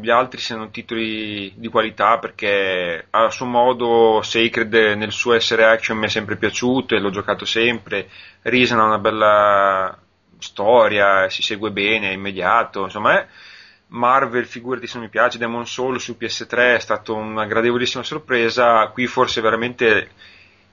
gli 0.00 0.08
altri 0.08 0.40
siano 0.40 0.70
titoli 0.70 1.52
di 1.56 1.68
qualità, 1.68 2.18
perché 2.18 3.06
a 3.10 3.28
suo 3.28 3.44
modo 3.44 4.22
Sacred 4.22 4.72
nel 4.96 5.12
suo 5.12 5.34
essere 5.34 5.66
action 5.66 5.98
mi 5.98 6.06
è 6.06 6.08
sempre 6.08 6.36
piaciuto 6.36 6.94
e 6.94 7.00
l'ho 7.00 7.10
giocato 7.10 7.44
sempre. 7.44 8.08
Risen 8.42 8.78
ha 8.80 8.84
una 8.84 8.98
bella 8.98 9.96
storia, 10.38 11.28
si 11.28 11.42
segue 11.42 11.70
bene, 11.70 12.08
è 12.08 12.14
immediato, 12.14 12.84
insomma 12.84 13.20
è 13.20 13.26
Marvel, 13.88 14.46
figurati 14.46 14.86
se 14.86 14.94
non 14.94 15.04
mi 15.04 15.10
piace, 15.10 15.36
Demon 15.36 15.66
Soul 15.66 16.00
su 16.00 16.16
PS3 16.18 16.76
è 16.76 16.80
stata 16.80 17.12
una 17.12 17.44
gradevolissima 17.44 18.02
sorpresa, 18.02 18.86
qui 18.88 19.06
forse 19.06 19.42
veramente 19.42 20.10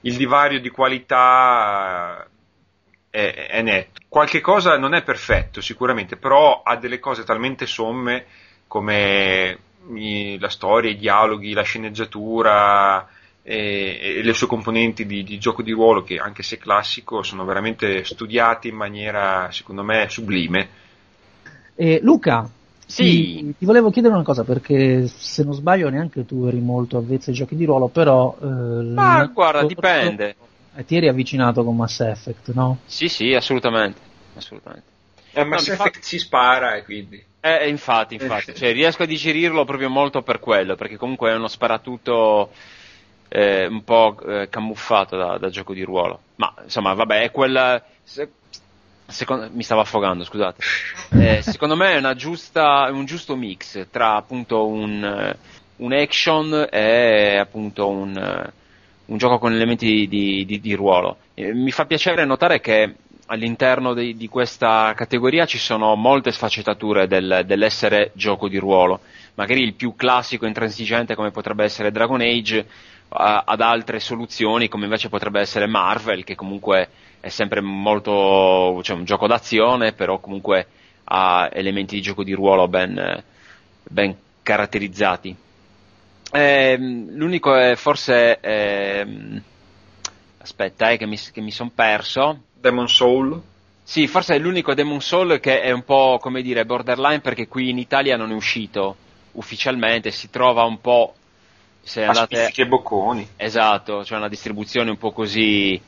il 0.02 0.16
divario 0.16 0.60
di 0.60 0.70
qualità 0.70 2.26
è, 3.10 3.46
è 3.50 3.62
netto. 3.62 4.00
Qualche 4.08 4.40
cosa 4.40 4.76
non 4.78 4.94
è 4.94 5.02
perfetto 5.02 5.60
sicuramente, 5.60 6.16
però 6.16 6.62
ha 6.62 6.76
delle 6.76 6.98
cose 6.98 7.24
talmente 7.24 7.66
somme 7.66 8.24
come 8.66 9.58
la 10.38 10.48
storia, 10.48 10.90
i 10.90 10.96
dialoghi, 10.96 11.52
la 11.52 11.62
sceneggiatura 11.62 13.08
e, 13.42 13.98
e 14.18 14.22
le 14.22 14.32
sue 14.34 14.46
componenti 14.46 15.06
di, 15.06 15.24
di 15.24 15.38
gioco 15.38 15.62
di 15.62 15.72
ruolo 15.72 16.02
che 16.02 16.18
anche 16.18 16.42
se 16.42 16.58
classico 16.58 17.22
sono 17.22 17.44
veramente 17.44 18.04
studiati 18.04 18.68
in 18.68 18.76
maniera 18.76 19.50
secondo 19.50 19.82
me 19.82 20.06
sublime. 20.08 20.68
E 21.74 22.00
Luca, 22.02 22.48
Sì. 22.88 23.42
ti, 23.42 23.54
ti 23.56 23.64
volevo 23.64 23.90
chiedere 23.90 24.14
una 24.14 24.22
cosa 24.22 24.44
perché 24.44 25.06
se 25.06 25.44
non 25.44 25.52
sbaglio 25.54 25.88
neanche 25.90 26.24
tu 26.24 26.44
eri 26.46 26.60
molto 26.60 26.96
avvezzo 26.98 27.30
ai 27.30 27.36
giochi 27.36 27.54
di 27.56 27.64
ruolo, 27.64 27.88
però... 27.88 28.36
eh, 28.40 28.46
Ma 28.94 29.24
guarda, 29.32 29.64
dipende. 29.64 30.36
eh, 30.76 30.84
ti 30.84 30.96
eri 30.96 31.08
avvicinato 31.08 31.64
con 31.64 31.76
Mass 31.76 32.00
Effect, 32.00 32.52
no? 32.52 32.78
Sì, 32.86 33.08
sì, 33.08 33.34
assolutamente. 33.34 34.00
assolutamente. 34.34 34.86
Eh, 35.32 35.44
Mass 35.44 35.68
No, 35.68 35.74
Effect 35.74 36.00
si 36.02 36.18
spara 36.18 36.74
e 36.76 36.84
quindi... 36.84 37.24
Eh, 37.40 37.68
infatti, 37.68 38.14
infatti, 38.14 38.52
cioè, 38.54 38.72
riesco 38.72 39.04
a 39.04 39.06
digerirlo 39.06 39.64
proprio 39.64 39.88
molto 39.88 40.22
per 40.22 40.40
quello, 40.40 40.74
perché 40.74 40.96
comunque 40.96 41.30
è 41.30 41.34
uno 41.36 41.46
sparatutto 41.46 42.52
eh, 43.28 43.66
un 43.66 43.84
po' 43.84 44.18
eh, 44.26 44.48
camuffato 44.48 45.16
da, 45.16 45.38
da 45.38 45.48
gioco 45.48 45.72
di 45.72 45.82
ruolo. 45.82 46.20
Ma 46.36 46.52
insomma, 46.64 46.94
vabbè, 46.94 47.22
è 47.22 47.30
quella. 47.30 47.82
se- 48.02 48.32
secondo- 49.08 49.48
mi 49.52 49.62
stavo 49.62 49.80
affogando, 49.80 50.24
scusate. 50.24 50.62
Eh, 51.18 51.42
secondo 51.42 51.74
me 51.74 51.92
è 51.94 51.96
una 51.98 52.14
giusta, 52.14 52.88
un 52.92 53.04
giusto 53.06 53.34
mix 53.34 53.88
tra 53.90 54.16
appunto 54.16 54.66
un, 54.66 55.34
un 55.76 55.92
action 55.92 56.68
e 56.70 57.36
appunto 57.38 57.88
un, 57.88 58.50
un 59.06 59.16
gioco 59.16 59.38
con 59.38 59.52
elementi 59.52 60.06
di, 60.06 60.44
di- 60.44 60.60
di 60.60 60.74
ruolo. 60.74 61.16
Eh, 61.34 61.52
mi 61.54 61.70
fa 61.70 61.86
piacere 61.86 62.24
notare 62.26 62.60
che 62.60 62.94
all'interno 63.26 63.94
di, 63.94 64.16
di 64.16 64.28
questa 64.28 64.92
categoria 64.94 65.44
ci 65.46 65.58
sono 65.58 65.94
molte 65.94 66.30
sfaccettature 66.30 67.06
del- 67.06 67.42
dell'essere 67.46 68.10
gioco 68.14 68.48
di 68.48 68.58
ruolo. 68.58 69.00
Magari 69.34 69.62
il 69.62 69.74
più 69.74 69.94
classico 69.96 70.44
e 70.44 70.48
intransigente 70.48 71.14
come 71.14 71.30
potrebbe 71.30 71.64
essere 71.64 71.90
Dragon 71.90 72.20
Age, 72.20 72.66
ad 73.10 73.60
altre 73.62 74.00
soluzioni 74.00 74.68
come 74.68 74.84
invece 74.84 75.08
potrebbe 75.08 75.40
essere 75.40 75.66
Marvel, 75.66 76.24
che 76.24 76.34
comunque 76.34 76.88
è 77.20 77.28
sempre 77.28 77.60
molto, 77.60 78.80
cioè 78.82 78.96
un 78.96 79.04
gioco 79.04 79.26
d'azione, 79.26 79.92
però 79.92 80.18
comunque 80.18 80.66
ha 81.04 81.48
elementi 81.52 81.94
di 81.94 82.02
gioco 82.02 82.22
di 82.22 82.32
ruolo 82.32 82.68
ben, 82.68 83.22
ben 83.82 84.16
caratterizzati. 84.42 85.36
Ehm, 86.32 87.16
l'unico 87.16 87.54
è 87.54 87.74
forse, 87.74 88.38
ehm, 88.40 89.42
aspetta, 90.38 90.90
eh, 90.90 90.96
che 90.96 91.06
mi, 91.06 91.16
che 91.16 91.40
mi 91.40 91.50
sono 91.50 91.70
perso. 91.74 92.42
Demon 92.54 92.88
Soul. 92.88 93.40
Sì, 93.82 94.06
forse 94.06 94.34
è 94.34 94.38
l'unico 94.38 94.74
Demon 94.74 95.00
Soul 95.00 95.40
che 95.40 95.62
è 95.62 95.70
un 95.70 95.82
po' 95.82 96.18
come 96.20 96.42
dire 96.42 96.66
borderline 96.66 97.20
perché 97.20 97.48
qui 97.48 97.70
in 97.70 97.78
Italia 97.78 98.16
non 98.16 98.30
è 98.30 98.34
uscito 98.34 98.96
ufficialmente, 99.32 100.10
si 100.10 100.28
trova 100.28 100.64
un 100.64 100.78
po' 100.80 101.14
se 101.80 102.04
a 102.04 102.08
andate 102.08 102.36
spizzichi 102.36 102.60
e 102.60 102.66
bocconi. 102.66 103.28
Esatto, 103.36 104.00
c'è 104.04 104.16
una 104.16 104.28
distribuzione 104.28 104.90
un 104.90 104.98
po' 104.98 105.12
così 105.12 105.80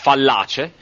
fallace, 0.00 0.72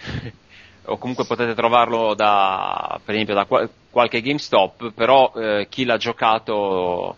o 0.84 0.96
comunque 0.96 1.26
potete 1.26 1.54
trovarlo 1.54 2.14
da, 2.14 2.98
per 3.04 3.14
esempio, 3.14 3.34
da 3.34 3.44
qual- 3.44 3.68
qualche 3.90 4.22
GameStop, 4.22 4.92
però 4.92 5.32
eh, 5.34 5.66
chi 5.68 5.84
l'ha 5.84 5.96
giocato 5.96 7.16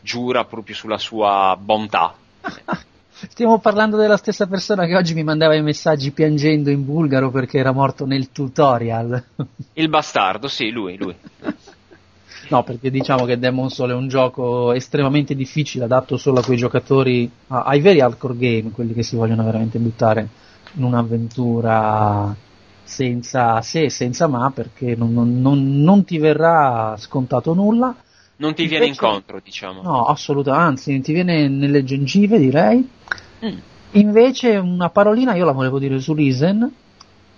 giura 0.00 0.44
proprio 0.44 0.74
sulla 0.74 0.98
sua 0.98 1.56
bontà. 1.58 2.14
Stiamo 3.10 3.58
parlando 3.58 3.96
della 3.96 4.16
stessa 4.16 4.46
persona 4.46 4.86
che 4.86 4.94
oggi 4.94 5.12
mi 5.14 5.24
mandava 5.24 5.56
i 5.56 5.62
messaggi 5.62 6.12
piangendo 6.12 6.70
in 6.70 6.84
bulgaro 6.84 7.30
perché 7.30 7.58
era 7.58 7.72
morto 7.72 8.06
nel 8.06 8.30
tutorial. 8.30 9.24
Il 9.72 9.88
bastardo, 9.88 10.46
sì, 10.46 10.70
lui, 10.70 10.96
lui. 10.96 11.16
No, 12.50 12.62
perché 12.62 12.90
diciamo 12.90 13.26
che 13.26 13.38
Demon 13.38 13.68
Soul 13.68 13.90
è 13.90 13.94
un 13.94 14.08
gioco 14.08 14.72
estremamente 14.72 15.34
difficile, 15.34 15.84
adatto 15.84 16.16
solo 16.16 16.38
a 16.38 16.42
quei 16.42 16.56
giocatori, 16.56 17.30
ai 17.48 17.80
veri 17.80 18.00
hardcore 18.00 18.36
game, 18.38 18.70
quelli 18.70 18.94
che 18.94 19.02
si 19.02 19.16
vogliono 19.16 19.44
veramente 19.44 19.78
buttare 19.78 20.28
in 20.74 20.84
un'avventura 20.84 22.34
senza 22.84 23.60
se 23.60 23.84
e 23.84 23.90
senza 23.90 24.26
ma, 24.26 24.50
perché 24.50 24.96
non, 24.96 25.12
non, 25.12 25.40
non, 25.40 25.82
non, 25.82 26.04
ti 26.04 26.18
verrà 26.18 26.96
scontato 26.96 27.52
nulla. 27.52 27.94
Non 28.36 28.54
ti 28.54 28.62
Invece, 28.62 28.78
viene 28.78 28.86
incontro, 28.86 29.40
diciamo. 29.42 29.82
No, 29.82 30.04
assolutamente, 30.04 30.66
anzi, 30.66 31.00
ti 31.00 31.12
viene 31.12 31.48
nelle 31.48 31.84
gengive, 31.84 32.38
direi. 32.38 32.88
Mm. 33.44 33.58
Invece 33.92 34.56
una 34.56 34.90
parolina 34.90 35.34
io 35.34 35.44
la 35.44 35.52
volevo 35.52 35.78
dire 35.78 35.98
su 36.00 36.14
Risen, 36.14 36.70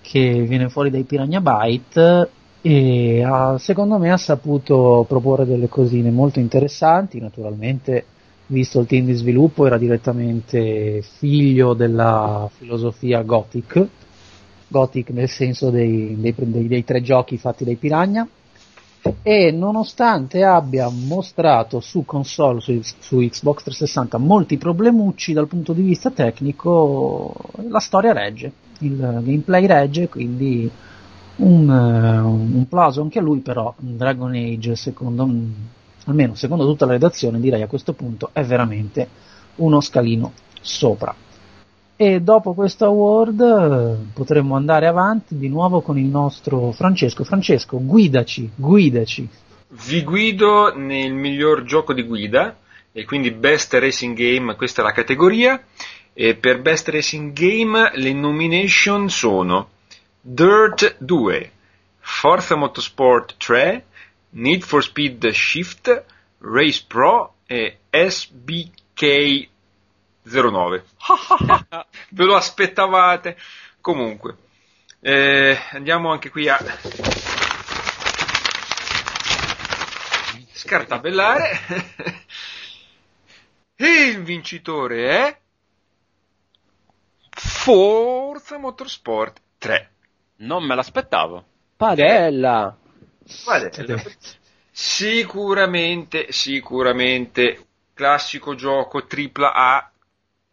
che 0.00 0.42
viene 0.42 0.68
fuori 0.68 0.90
dai 0.90 1.04
Piranha 1.04 1.40
Byte 1.40 2.30
e 2.62 3.22
ha, 3.24 3.56
secondo 3.58 3.98
me 3.98 4.12
ha 4.12 4.16
saputo 4.16 5.04
proporre 5.08 5.46
delle 5.46 5.68
cosine 5.68 6.10
molto 6.10 6.40
interessanti, 6.40 7.18
naturalmente 7.18 8.04
visto 8.50 8.80
il 8.80 8.86
team 8.86 9.06
di 9.06 9.14
sviluppo 9.14 9.66
era 9.66 9.78
direttamente 9.78 11.02
figlio 11.02 11.74
della 11.74 12.48
filosofia 12.56 13.22
Gothic, 13.22 13.86
Gothic 14.68 15.10
nel 15.10 15.28
senso 15.28 15.70
dei, 15.70 16.16
dei, 16.18 16.34
dei, 16.36 16.66
dei 16.68 16.84
tre 16.84 17.00
giochi 17.00 17.38
fatti 17.38 17.64
dai 17.64 17.76
Piranha, 17.76 18.26
e 19.22 19.50
nonostante 19.50 20.44
abbia 20.44 20.90
mostrato 20.90 21.80
su 21.80 22.04
console, 22.04 22.60
su, 22.60 22.78
su, 22.82 23.18
Xbox 23.18 23.62
360, 23.62 24.18
molti 24.18 24.58
problemucci 24.58 25.32
dal 25.32 25.46
punto 25.48 25.72
di 25.72 25.82
vista 25.82 26.10
tecnico, 26.10 27.34
la 27.68 27.80
storia 27.80 28.12
regge, 28.12 28.52
il 28.80 28.96
gameplay 28.96 29.66
regge, 29.66 30.08
quindi 30.08 30.70
un, 31.36 31.68
un 31.68 32.66
plauso 32.68 33.00
anche 33.00 33.20
a 33.20 33.22
lui, 33.22 33.38
però 33.38 33.72
Dragon 33.78 34.34
Age, 34.34 34.76
secondo, 34.76 35.28
almeno 36.06 36.34
secondo 36.34 36.64
tutta 36.66 36.86
la 36.86 36.92
redazione, 36.92 37.40
direi 37.40 37.62
a 37.62 37.66
questo 37.66 37.92
punto 37.92 38.30
è 38.32 38.42
veramente 38.42 39.08
uno 39.56 39.80
scalino 39.80 40.32
sopra. 40.60 41.14
E 41.96 42.20
dopo 42.20 42.54
questo 42.54 42.86
award 42.86 43.40
eh, 43.40 44.12
potremmo 44.14 44.56
andare 44.56 44.86
avanti 44.86 45.36
di 45.36 45.48
nuovo 45.48 45.82
con 45.82 45.98
il 45.98 46.06
nostro 46.06 46.72
Francesco. 46.72 47.24
Francesco, 47.24 47.78
guidaci, 47.78 48.52
guidaci. 48.54 49.28
Vi 49.68 50.02
guido 50.02 50.74
nel 50.74 51.12
miglior 51.12 51.64
gioco 51.64 51.92
di 51.92 52.02
guida, 52.02 52.56
e 52.92 53.04
quindi 53.04 53.30
Best 53.30 53.72
Racing 53.74 54.16
Game, 54.16 54.56
questa 54.56 54.82
è 54.82 54.84
la 54.84 54.92
categoria. 54.92 55.62
E 56.12 56.34
per 56.34 56.60
Best 56.60 56.88
Racing 56.88 57.32
Game 57.32 57.92
le 57.94 58.12
nomination 58.12 59.08
sono 59.08 59.68
Dirt 60.20 60.96
2, 60.98 61.52
Forza 61.98 62.56
Motorsport 62.56 63.36
3, 63.36 63.84
Need 64.30 64.62
for 64.62 64.82
Speed 64.82 65.28
Shift, 65.30 66.04
Race 66.38 66.84
Pro 66.86 67.34
e 67.46 67.78
SBK 67.90 69.48
09. 70.22 70.84
Ve 72.10 72.24
lo 72.24 72.36
aspettavate? 72.36 73.36
Comunque, 73.80 74.36
eh, 75.00 75.58
andiamo 75.72 76.12
anche 76.12 76.30
qui 76.30 76.48
a 76.48 76.58
scartabellare. 80.52 81.60
e 83.74 83.86
il 84.10 84.22
vincitore 84.22 85.08
è 85.08 85.40
Forza 87.30 88.58
Motorsport 88.58 89.40
3. 89.58 89.90
Non 90.36 90.64
me 90.64 90.74
l'aspettavo. 90.74 91.44
Padella. 91.76 92.76
Padella. 93.44 94.02
Sicuramente, 94.70 96.26
sicuramente 96.30 97.66
classico 97.94 98.54
gioco 98.54 99.06
tripla 99.06 99.52
A 99.52 99.90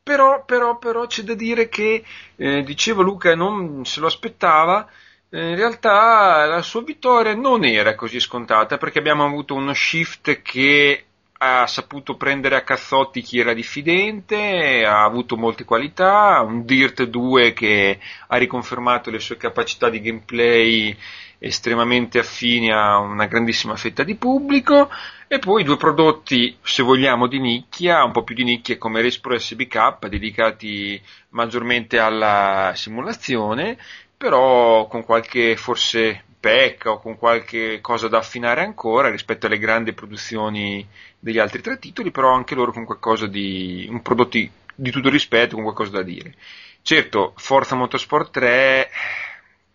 però, 0.07 0.45
però, 0.45 0.77
però 0.77 1.05
c'è 1.05 1.23
da 1.23 1.33
dire 1.33 1.67
che, 1.67 2.01
eh, 2.37 2.63
diceva 2.63 3.03
Luca, 3.03 3.35
non 3.35 3.83
se 3.83 3.99
lo 3.99 4.07
aspettava, 4.07 4.87
eh, 5.29 5.49
in 5.49 5.55
realtà 5.57 6.45
la 6.45 6.61
sua 6.61 6.81
vittoria 6.81 7.35
non 7.35 7.65
era 7.65 7.93
così 7.93 8.21
scontata 8.21 8.77
perché 8.77 8.99
abbiamo 8.99 9.25
avuto 9.25 9.53
uno 9.53 9.73
shift 9.73 10.41
che 10.41 11.03
ha 11.39 11.67
saputo 11.67 12.15
prendere 12.15 12.55
a 12.55 12.63
cazzotti 12.63 13.21
chi 13.21 13.39
era 13.39 13.53
diffidente, 13.53 14.85
ha 14.85 15.03
avuto 15.03 15.35
molte 15.35 15.65
qualità, 15.65 16.41
un 16.41 16.65
Dirt 16.65 17.03
2 17.03 17.51
che 17.51 17.99
ha 18.27 18.37
riconfermato 18.37 19.11
le 19.11 19.19
sue 19.19 19.35
capacità 19.35 19.89
di 19.89 19.99
gameplay 19.99 20.97
estremamente 21.39 22.19
affini 22.19 22.71
a 22.71 22.97
una 22.97 23.25
grandissima 23.25 23.75
fetta 23.75 24.03
di 24.03 24.15
pubblico 24.15 24.89
e 25.27 25.39
poi 25.39 25.63
due 25.63 25.77
prodotti, 25.77 26.57
se 26.61 26.83
vogliamo, 26.83 27.27
di 27.27 27.39
nicchia, 27.39 28.03
un 28.03 28.11
po' 28.11 28.23
più 28.23 28.33
di 28.33 28.43
nicchia 28.43 28.77
come 28.77 29.01
Respro 29.01 29.37
SBK, 29.37 30.07
dedicati 30.07 31.01
maggiormente 31.29 31.99
alla 31.99 32.71
simulazione, 32.75 33.77
però 34.15 34.87
con 34.87 35.03
qualche 35.03 35.57
forse 35.57 36.23
pecca 36.39 36.91
o 36.91 36.99
con 36.99 37.17
qualche 37.17 37.81
cosa 37.81 38.07
da 38.07 38.19
affinare 38.19 38.61
ancora 38.61 39.09
rispetto 39.09 39.47
alle 39.47 39.57
grandi 39.57 39.91
produzioni 39.93 40.87
degli 41.19 41.39
altri 41.39 41.61
tre 41.61 41.77
titoli, 41.77 42.11
però 42.11 42.31
anche 42.31 42.55
loro 42.55 42.71
con 42.71 42.85
qualcosa 42.85 43.27
di 43.27 43.85
un 43.89 44.01
prodotto 44.01 44.37
di 44.79 44.91
tutto 44.91 45.09
rispetto, 45.09 45.55
con 45.55 45.63
qualcosa 45.63 45.91
da 45.91 46.03
dire. 46.03 46.35
Certo, 46.81 47.33
Forza 47.35 47.75
Motorsport 47.75 48.31
3 48.31 48.89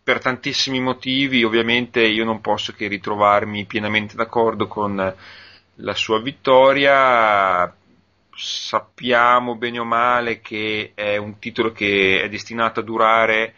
per 0.02 0.20
tantissimi 0.20 0.80
motivi, 0.80 1.44
ovviamente 1.44 2.02
io 2.02 2.24
non 2.24 2.40
posso 2.40 2.72
che 2.72 2.88
ritrovarmi 2.88 3.66
pienamente 3.66 4.16
d'accordo 4.16 4.66
con 4.66 5.14
la 5.76 5.94
sua 5.94 6.20
vittoria. 6.20 7.72
Sappiamo 8.34 9.54
bene 9.56 9.78
o 9.78 9.84
male 9.84 10.40
che 10.40 10.92
è 10.94 11.16
un 11.18 11.38
titolo 11.38 11.70
che 11.70 12.22
è 12.22 12.28
destinato 12.28 12.80
a 12.80 12.82
durare 12.82 13.54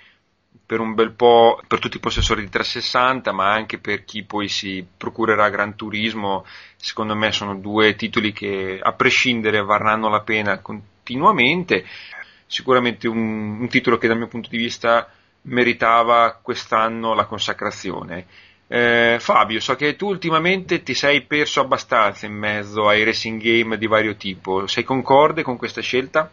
per 0.66 0.80
un 0.80 0.94
bel 0.94 1.12
po' 1.12 1.60
per 1.66 1.78
tutti 1.78 1.96
i 1.96 2.00
possessori 2.00 2.42
di 2.42 2.48
360, 2.48 3.32
ma 3.32 3.52
anche 3.52 3.78
per 3.78 4.04
chi 4.04 4.24
poi 4.24 4.48
si 4.48 4.84
procurerà 4.96 5.48
Gran 5.48 5.76
Turismo. 5.76 6.44
Secondo 6.76 7.14
me 7.14 7.32
sono 7.32 7.54
due 7.54 7.96
titoli 7.96 8.32
che 8.32 8.78
a 8.82 8.92
prescindere 8.92 9.62
varranno 9.62 10.08
la 10.10 10.20
pena 10.20 10.58
continuamente. 10.58 11.86
Sicuramente 12.46 13.08
un, 13.08 13.60
un 13.60 13.68
titolo 13.68 13.96
che 13.96 14.08
dal 14.08 14.18
mio 14.18 14.28
punto 14.28 14.48
di 14.50 14.58
vista 14.58 15.08
meritava 15.44 16.38
quest'anno 16.40 17.14
la 17.14 17.26
consacrazione. 17.26 18.26
Eh, 18.66 19.18
Fabio, 19.20 19.60
so 19.60 19.74
che 19.76 19.94
tu 19.96 20.08
ultimamente 20.08 20.82
ti 20.82 20.94
sei 20.94 21.22
perso 21.22 21.60
abbastanza 21.60 22.26
in 22.26 22.32
mezzo 22.32 22.88
ai 22.88 23.04
racing 23.04 23.40
game 23.40 23.76
di 23.76 23.86
vario 23.86 24.16
tipo. 24.16 24.66
Sei 24.66 24.84
concorde 24.84 25.42
con 25.42 25.56
questa 25.56 25.80
scelta? 25.80 26.30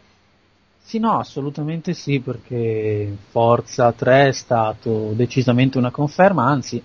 Sì, 0.84 0.98
no, 0.98 1.18
assolutamente 1.18 1.94
sì, 1.94 2.20
perché 2.20 3.16
Forza 3.30 3.92
3 3.92 4.28
è 4.28 4.32
stato 4.32 5.12
decisamente 5.14 5.78
una 5.78 5.90
conferma, 5.90 6.44
anzi, 6.44 6.82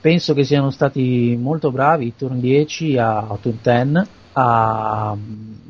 penso 0.00 0.34
che 0.34 0.44
siano 0.44 0.70
stati 0.70 1.36
molto 1.40 1.70
bravi 1.70 2.06
i 2.06 2.14
Turn 2.16 2.40
10 2.40 2.98
a 2.98 3.38
Turn 3.40 3.58
10 3.62 4.20
a 4.34 5.16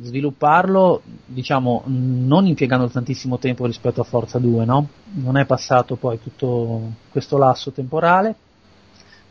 svilupparlo, 0.03 1.03
diciamo, 1.27 1.83
non 1.87 2.46
impiegando 2.46 2.88
tantissimo 2.88 3.38
tempo 3.38 3.66
rispetto 3.66 4.01
a 4.01 4.05
Forza 4.05 4.38
2, 4.38 4.64
no? 4.64 4.88
Non 5.14 5.37
è 5.37 5.44
passato 5.44 5.96
poi 5.96 6.20
tutto 6.20 6.92
questo 7.11 7.38
lasso 7.38 7.72
temporale. 7.72 8.35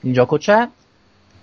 Il 0.02 0.13
gioco 0.13 0.38
c'è, 0.38 0.67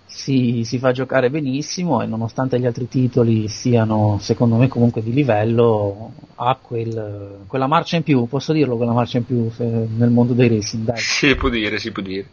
si, 0.06 0.62
si, 0.64 0.78
fa 0.78 0.92
giocare 0.92 1.30
benissimo 1.30 2.02
e 2.02 2.06
nonostante 2.06 2.58
gli 2.58 2.66
altri 2.66 2.88
titoli 2.88 3.48
siano, 3.48 4.18
secondo 4.20 4.56
me, 4.56 4.68
comunque 4.68 5.02
di 5.02 5.12
livello, 5.12 6.12
ha 6.36 6.58
quel, 6.60 7.40
quella 7.46 7.66
marcia 7.66 7.96
in 7.96 8.02
più, 8.02 8.26
posso 8.26 8.52
dirlo, 8.52 8.76
quella 8.76 8.92
marcia 8.92 9.18
in 9.18 9.24
più 9.24 9.50
nel 9.58 10.10
mondo 10.10 10.32
dei 10.32 10.48
racing, 10.48 10.84
dai. 10.84 10.98
Si 10.98 11.34
può 11.36 11.48
dire, 11.48 11.78
si 11.78 11.92
può 11.92 12.02
dire. 12.02 12.26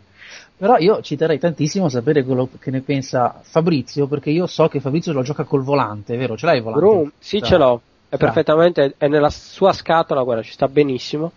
Però 0.57 0.77
io 0.77 1.01
ci 1.01 1.17
terrei 1.17 1.37
tantissimo 1.37 1.85
a 1.85 1.89
sapere 1.89 2.23
quello 2.23 2.47
che 2.59 2.71
ne 2.71 2.81
pensa 2.81 3.41
Fabrizio, 3.41 4.07
perché 4.07 4.29
io 4.29 4.47
so 4.47 4.69
che 4.69 4.79
Fabrizio 4.79 5.11
lo 5.11 5.21
gioca 5.21 5.43
col 5.43 5.63
volante, 5.63 6.15
vero? 6.15 6.37
Ce 6.37 6.45
l'hai 6.45 6.57
il 6.57 6.63
volante? 6.63 6.85
Brum, 6.85 7.11
sì, 7.19 7.41
ce 7.41 7.57
l'ho. 7.57 7.81
È 8.07 8.17
perfettamente, 8.17 8.93
è 8.97 9.07
nella 9.07 9.29
sua 9.29 9.73
scatola, 9.73 10.23
guarda, 10.23 10.43
ci 10.43 10.53
sta 10.53 10.67
benissimo. 10.67 11.31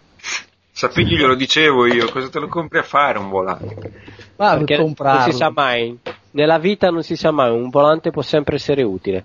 Sappi 0.70 1.04
glielo 1.04 1.34
dicevo 1.34 1.86
io, 1.86 2.08
cosa 2.08 2.28
te 2.28 2.38
lo 2.38 2.46
compri 2.46 2.78
a 2.78 2.84
fare 2.84 3.18
un 3.18 3.28
volante? 3.30 3.92
Ma 4.36 4.56
perché 4.56 4.76
non 4.76 4.94
si 5.24 5.32
sa 5.32 5.50
mai, 5.50 5.98
nella 6.30 6.58
vita 6.58 6.90
non 6.90 7.02
si 7.02 7.16
sa 7.16 7.32
mai, 7.32 7.50
un 7.50 7.68
volante 7.68 8.12
può 8.12 8.22
sempre 8.22 8.54
essere 8.54 8.84
utile. 8.84 9.24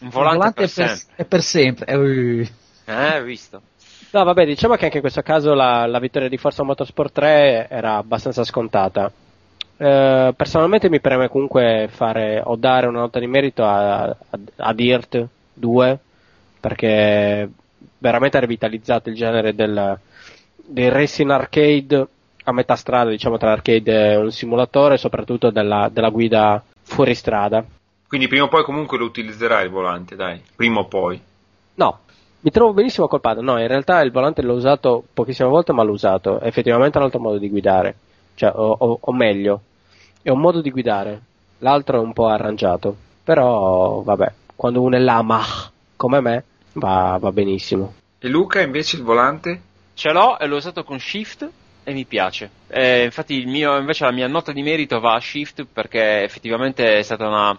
Un 0.00 0.10
volante, 0.10 0.34
un 0.34 0.36
volante 0.36 0.60
per 0.60 0.68
è, 0.68 0.88
per, 0.88 0.98
è, 1.14 1.24
per, 1.24 1.42
sempre. 1.42 1.86
Eh, 1.86 2.50
eh, 2.84 3.22
visto. 3.22 3.62
No, 4.10 4.24
vabbè, 4.24 4.44
diciamo 4.44 4.74
che 4.74 4.84
anche 4.84 4.96
in 4.96 5.02
questo 5.02 5.22
caso 5.22 5.54
la, 5.54 5.86
la 5.86 5.98
vittoria 5.98 6.28
di 6.28 6.36
Forza 6.36 6.62
Motorsport 6.62 7.12
3 7.12 7.68
era 7.70 7.96
abbastanza 7.96 8.44
scontata. 8.44 9.10
Eh, 9.84 10.32
personalmente 10.36 10.88
mi 10.88 11.00
preme 11.00 11.28
comunque 11.28 11.88
fare 11.90 12.40
o 12.44 12.54
dare 12.54 12.86
una 12.86 13.00
nota 13.00 13.18
di 13.18 13.26
merito 13.26 13.64
a, 13.64 14.02
a, 14.04 14.16
a 14.58 14.72
Dirt 14.72 15.26
2 15.54 15.98
perché 16.60 17.50
veramente 17.98 18.36
ha 18.36 18.40
rivitalizzato 18.40 19.08
il 19.08 19.16
genere 19.16 19.56
del, 19.56 19.98
del 20.64 20.90
racing 20.92 21.28
arcade 21.30 22.06
a 22.44 22.52
metà 22.52 22.76
strada 22.76 23.10
diciamo 23.10 23.38
tra 23.38 23.48
l'arcade 23.48 24.12
e 24.12 24.16
un 24.18 24.30
simulatore 24.30 24.98
soprattutto 24.98 25.50
della, 25.50 25.90
della 25.92 26.10
guida 26.10 26.62
fuori 26.82 27.16
strada. 27.16 27.64
Quindi 28.06 28.28
prima 28.28 28.44
o 28.44 28.48
poi 28.48 28.62
comunque 28.62 28.98
lo 28.98 29.06
utilizzerai 29.06 29.64
il 29.64 29.70
volante, 29.72 30.14
dai, 30.14 30.40
prima 30.54 30.78
o 30.78 30.84
poi. 30.84 31.20
No, 31.74 31.98
mi 32.40 32.50
trovo 32.52 32.72
benissimo 32.72 33.08
col 33.08 33.20
pad. 33.20 33.38
No, 33.38 33.58
in 33.58 33.66
realtà 33.66 34.00
il 34.02 34.12
volante 34.12 34.42
l'ho 34.42 34.54
usato 34.54 35.02
pochissime 35.12 35.48
volte, 35.48 35.72
ma 35.72 35.82
l'ho 35.82 35.92
usato. 35.92 36.38
È 36.38 36.46
effettivamente 36.46 36.98
un 36.98 37.04
altro 37.04 37.18
modo 37.18 37.38
di 37.38 37.48
guidare. 37.48 37.96
Cioè, 38.34 38.52
o, 38.54 38.76
o- 38.78 38.98
o 39.00 39.12
meglio, 39.12 39.60
è 40.22 40.30
un 40.30 40.40
modo 40.40 40.60
di 40.60 40.70
guidare. 40.70 41.20
L'altro 41.58 41.98
è 41.98 42.04
un 42.04 42.12
po' 42.12 42.28
arrangiato. 42.28 42.96
Però, 43.24 44.02
vabbè, 44.02 44.32
quando 44.54 44.80
uno 44.80 44.96
è 44.96 45.00
lama 45.00 45.42
come 45.96 46.20
me, 46.20 46.44
va, 46.74 47.16
va 47.20 47.32
benissimo. 47.32 47.94
E 48.18 48.28
Luca 48.28 48.60
invece 48.60 48.96
il 48.96 49.02
volante? 49.02 49.60
Ce 49.94 50.10
l'ho 50.10 50.38
e 50.38 50.46
l'ho 50.46 50.56
usato 50.56 50.84
con 50.84 50.98
Shift 50.98 51.48
e 51.84 51.92
mi 51.92 52.04
piace. 52.04 52.50
Eh, 52.68 53.04
infatti 53.04 53.34
il 53.34 53.46
mio, 53.46 53.76
invece 53.78 54.04
la 54.04 54.12
mia 54.12 54.26
nota 54.26 54.52
di 54.52 54.62
merito 54.62 55.00
va 55.00 55.14
a 55.14 55.20
Shift 55.20 55.66
perché 55.72 56.22
effettivamente 56.22 56.98
è 56.98 57.02
stata 57.02 57.26
una, 57.26 57.56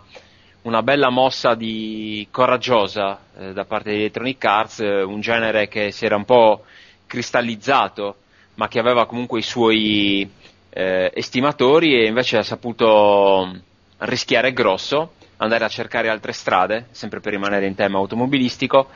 una 0.64 0.82
bella 0.82 1.10
mossa 1.10 1.56
di 1.56 2.28
coraggiosa 2.32 3.20
eh, 3.38 3.54
da 3.54 3.66
parte 3.66 3.92
di 3.92 3.98
Electronic 3.98 4.44
Arts, 4.44 4.80
eh, 4.80 5.02
un 5.02 5.22
genere 5.22 5.68
che 5.68 5.92
si 5.92 6.06
era 6.06 6.16
un 6.16 6.26
po' 6.26 6.64
cristallizzato 7.06 8.16
ma 8.56 8.68
che 8.68 8.80
aveva 8.80 9.06
comunque 9.06 9.40
i 9.40 9.44
suoi 9.44 10.30
eh, 10.74 11.12
estimatori 11.14 11.94
e 11.96 12.08
invece 12.08 12.38
ha 12.38 12.44
saputo 12.44 13.56
rischiare 14.00 14.54
grosso, 14.54 15.14
andare 15.38 15.64
a 15.64 15.70
cercare 15.70 16.10
altre 16.10 16.34
strade, 16.34 16.88
sempre 16.92 17.20
per 17.20 17.34
rimanere 17.34 17.68
in 17.68 17.76
tema 17.76 18.00
automobilistico, 18.00 18.88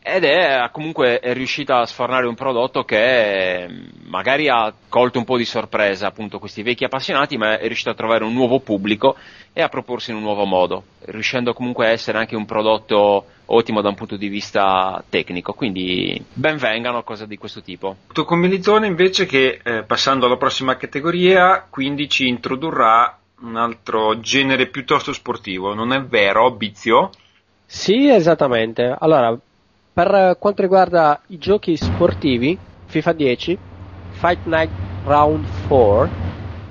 ed 0.00 0.24
è 0.24 0.68
comunque 0.72 1.18
è 1.20 1.32
riuscita 1.32 1.78
a 1.78 1.86
sfornare 1.86 2.26
un 2.26 2.34
prodotto 2.34 2.84
che 2.84 3.64
eh, 3.64 3.68
magari 4.04 4.48
ha 4.48 4.72
colto 4.88 5.18
un 5.18 5.24
po' 5.24 5.36
di 5.36 5.44
sorpresa 5.44 6.06
appunto 6.06 6.38
questi 6.38 6.62
vecchi 6.62 6.84
appassionati, 6.84 7.36
ma 7.36 7.58
è 7.58 7.66
riuscito 7.66 7.90
a 7.90 7.94
trovare 7.94 8.24
un 8.24 8.32
nuovo 8.32 8.60
pubblico 8.60 9.16
e 9.52 9.62
a 9.62 9.68
proporsi 9.68 10.10
in 10.10 10.16
un 10.16 10.22
nuovo 10.22 10.44
modo, 10.44 10.84
riuscendo 11.06 11.52
comunque 11.52 11.86
a 11.86 11.90
essere 11.90 12.18
anche 12.18 12.36
un 12.36 12.46
prodotto 12.46 13.26
ottimo 13.46 13.80
da 13.80 13.88
un 13.88 13.94
punto 13.94 14.16
di 14.16 14.28
vista 14.28 15.02
tecnico. 15.08 15.52
Quindi 15.52 16.22
benvengano 16.32 17.02
cose 17.02 17.26
di 17.26 17.36
questo 17.36 17.62
tipo. 17.62 17.96
Tuo 18.12 18.24
commilitone 18.24 18.86
invece 18.86 19.26
che, 19.26 19.60
eh, 19.62 19.82
passando 19.82 20.26
alla 20.26 20.36
prossima 20.36 20.76
categoria, 20.76 21.66
quindi 21.68 22.08
ci 22.08 22.28
introdurrà 22.28 23.18
un 23.40 23.56
altro 23.56 24.18
genere 24.20 24.66
piuttosto 24.66 25.12
sportivo, 25.12 25.74
non 25.74 25.92
è 25.92 26.02
vero, 26.02 26.50
Bizio? 26.50 27.10
Sì, 27.64 28.08
esattamente. 28.08 28.96
Allora, 28.98 29.38
per 29.98 30.36
quanto 30.38 30.62
riguarda 30.62 31.18
i 31.26 31.38
giochi 31.38 31.76
sportivi, 31.76 32.56
FIFA 32.86 33.12
10, 33.14 33.58
Fight 34.10 34.44
Night 34.44 34.70
Round 35.04 35.44
4, 35.66 36.08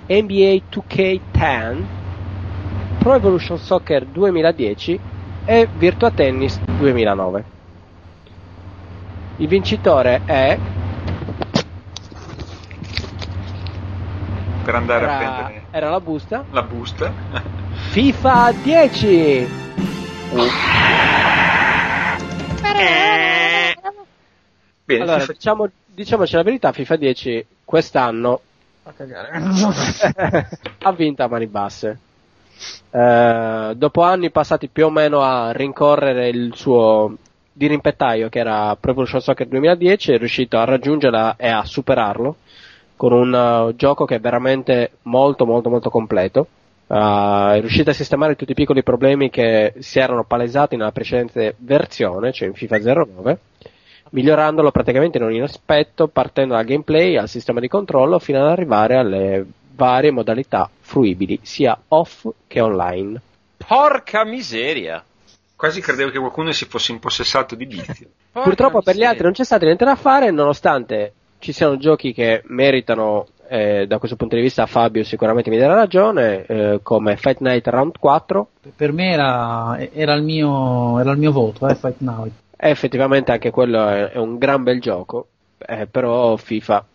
NBA 0.07 0.61
2K10, 0.71 1.83
Pro 2.99 3.15
Evolution 3.15 3.57
Soccer 3.57 4.05
2010 4.05 4.99
e 5.43 5.67
Virtua 5.75 6.09
Tennis 6.11 6.57
2009. 6.77 7.43
Il 9.35 9.47
vincitore 9.49 10.21
è 10.23 10.57
Per 14.63 14.73
andare 14.73 15.05
a 15.05 15.09
era, 15.09 15.17
prendere 15.17 15.65
era 15.71 15.89
la 15.89 15.99
busta 15.99 16.45
la 16.51 16.61
busta. 16.61 17.11
FIFA 17.89 18.51
10. 18.63 19.47
Bene, 24.85 25.03
Allora, 25.03 25.19
FIFA- 25.19 25.33
diciamo, 25.33 25.69
diciamoci 25.85 26.35
la 26.35 26.43
verità, 26.43 26.71
FIFA 26.71 26.95
10 26.95 27.45
quest'anno 27.65 28.41
ha 30.83 30.91
vinto 30.93 31.23
a 31.23 31.27
mani 31.27 31.47
basse. 31.47 31.99
Eh, 32.89 33.73
dopo 33.75 34.01
anni 34.01 34.31
passati 34.31 34.69
più 34.69 34.85
o 34.85 34.89
meno 34.89 35.21
a 35.21 35.51
rincorrere 35.51 36.29
il 36.29 36.53
suo 36.55 37.15
dirimpettaio 37.51 38.29
che 38.29 38.39
era 38.39 38.75
Pro 38.79 38.91
Evolution 38.91 39.19
Soccer 39.19 39.47
2010 39.47 40.13
è 40.13 40.17
riuscito 40.17 40.57
a 40.57 40.63
raggiungerla 40.63 41.35
e 41.37 41.49
a 41.49 41.65
superarlo 41.65 42.37
con 42.95 43.11
un 43.13 43.33
eh, 43.69 43.75
gioco 43.75 44.05
che 44.05 44.15
è 44.15 44.19
veramente 44.19 44.91
molto 45.03 45.45
molto 45.45 45.69
molto 45.69 45.89
completo 45.89 46.47
Uh, 46.87 47.51
è 47.51 47.59
riuscito 47.59 47.89
a 47.89 47.93
sistemare 47.93 48.35
tutti 48.35 48.51
i 48.51 48.55
piccoli 48.55 48.81
problemi 48.81 49.29
che 49.29 49.73
si 49.79 49.99
erano 49.99 50.23
palesati 50.23 50.77
nella 50.77 50.93
precedente 50.93 51.55
versione, 51.57 52.31
cioè 52.31 52.47
in 52.47 52.53
FIFA 52.53 53.03
09, 53.03 53.39
migliorandolo 54.11 54.71
praticamente 54.71 55.17
in 55.17 55.25
ogni 55.25 55.41
aspetto, 55.41 56.07
partendo 56.07 56.55
dal 56.55 56.63
gameplay 56.63 57.17
al 57.17 57.27
sistema 57.27 57.59
di 57.59 57.67
controllo 57.67 58.19
fino 58.19 58.39
ad 58.39 58.49
arrivare 58.49 58.95
alle 58.95 59.45
varie 59.75 60.11
modalità 60.11 60.69
fruibili, 60.79 61.39
sia 61.43 61.77
off 61.89 62.25
che 62.47 62.61
online. 62.61 63.21
Porca 63.57 64.23
miseria! 64.23 65.03
Quasi 65.55 65.81
credevo 65.81 66.11
che 66.11 66.19
qualcuno 66.19 66.51
si 66.51 66.65
fosse 66.65 66.91
impossessato 66.91 67.55
di. 67.55 67.65
Porca 67.67 68.07
Purtroppo 68.31 68.81
per 68.81 68.93
gli 68.93 68.99
miseria. 68.99 69.09
altri 69.09 69.23
non 69.23 69.33
c'è 69.33 69.43
stato 69.43 69.65
niente 69.65 69.85
da 69.85 69.95
fare, 69.95 70.31
nonostante 70.31 71.13
ci 71.39 71.51
siano 71.51 71.77
giochi 71.77 72.13
che 72.13 72.43
meritano, 72.45 73.27
eh, 73.49 73.85
da 73.87 73.97
questo 73.97 74.15
punto 74.17 74.35
di 74.35 74.41
vista 74.41 74.65
Fabio 74.65 75.03
sicuramente 75.03 75.49
mi 75.49 75.57
darà 75.57 75.73
ragione, 75.75 76.45
eh, 76.45 76.79
come 76.83 77.17
Fight 77.17 77.39
Night 77.39 77.67
Round 77.67 77.97
4, 77.99 78.49
Per 78.75 78.91
me 78.91 79.11
era, 79.11 79.77
era 79.93 80.13
il, 80.13 80.23
mio, 80.23 80.99
era 80.99 81.11
il 81.11 81.17
mio 81.17 81.31
voto, 81.31 81.67
eh, 81.67 81.75
Fight 81.75 81.97
Night. 81.99 82.31
e 82.57 82.69
effettivamente 82.69 83.31
anche 83.31 83.51
quello 83.51 83.87
è, 83.87 84.09
è 84.11 84.17
un 84.17 84.37
gran 84.37 84.63
bel 84.63 84.79
gioco, 84.81 85.27
eh, 85.57 85.87
però 85.87 86.35
FIFA, 86.35 86.85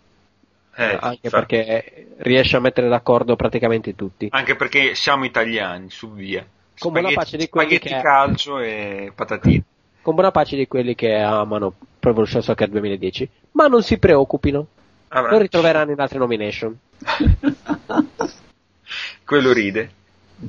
Eh, 0.74 0.98
anche 1.00 1.18
FIFA. 1.22 1.36
perché 1.38 2.06
riesce 2.18 2.56
a 2.56 2.60
mettere 2.60 2.88
d'accordo 2.88 3.36
praticamente 3.36 3.94
tutti. 3.94 4.28
Anche 4.30 4.56
perché 4.56 4.94
siamo 4.94 5.24
italiani, 5.24 5.90
su 5.90 6.12
via. 6.12 6.44
Con 6.78 6.92
buona 6.92 7.08
Spaghetti- 7.10 7.14
pace 7.30 7.36
di 7.36 7.48
quelli 7.48 7.74
spaghetti 7.76 7.94
che- 7.94 8.00
calcio 8.02 8.58
e 8.58 9.12
patatine. 9.14 9.62
Con 10.02 10.14
buona 10.14 10.30
pace 10.32 10.56
di 10.56 10.66
quelli 10.66 10.94
che 10.96 11.14
amano 11.14 11.72
Pro 12.00 12.10
Evolution 12.10 12.42
Soccer 12.42 12.68
2010, 12.68 13.28
ma 13.52 13.66
non 13.68 13.82
si 13.82 13.98
preoccupino, 13.98 14.66
Avrà- 15.14 15.32
lo 15.32 15.38
ritroveranno 15.38 15.92
in 15.92 16.00
altre 16.00 16.18
nomination. 16.18 16.76
Quello 19.24 19.52
ride. 19.52 19.90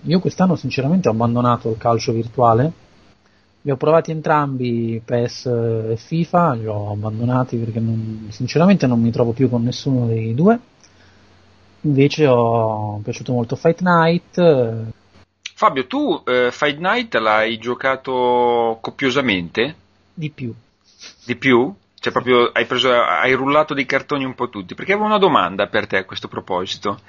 Io 0.03 0.19
quest'anno 0.19 0.55
sinceramente 0.55 1.07
ho 1.07 1.11
abbandonato 1.11 1.69
il 1.69 1.77
calcio 1.77 2.11
virtuale. 2.13 2.71
Li 3.61 3.71
ho 3.71 3.77
provati 3.77 4.11
entrambi, 4.11 5.01
PES 5.03 5.45
e 5.45 5.95
FIFA, 5.97 6.53
li 6.53 6.65
ho 6.65 6.91
abbandonati 6.91 7.57
perché 7.57 7.79
non- 7.79 8.27
sinceramente 8.29 8.87
non 8.87 8.99
mi 8.99 9.11
trovo 9.11 9.31
più 9.31 9.49
con 9.49 9.63
nessuno 9.63 10.07
dei 10.07 10.33
due. 10.33 10.59
Invece 11.81 12.27
ho 12.27 12.93
mi 12.95 12.99
è 13.01 13.03
piaciuto 13.03 13.33
molto 13.33 13.55
Fight 13.55 13.81
Night. 13.81 14.91
Fabio, 15.55 15.87
tu 15.87 16.21
eh, 16.25 16.49
Fight 16.51 16.79
Night 16.79 17.13
l'hai 17.15 17.57
giocato 17.57 18.77
copiosamente? 18.81 19.75
di 20.13 20.29
più. 20.29 20.53
Di 21.25 21.35
più? 21.35 21.73
Cioè 22.03 22.11
proprio 22.11 22.47
hai, 22.51 22.65
preso, 22.65 22.91
hai 22.91 23.31
rullato 23.31 23.73
dei 23.73 23.85
cartoni 23.85 24.25
un 24.25 24.35
po' 24.35 24.49
tutti? 24.49 24.75
Perché 24.75 24.91
avevo 24.91 25.07
una 25.07 25.17
domanda 25.17 25.67
per 25.67 25.87
te 25.87 25.95
a 25.95 26.03
questo 26.03 26.27
proposito. 26.27 26.99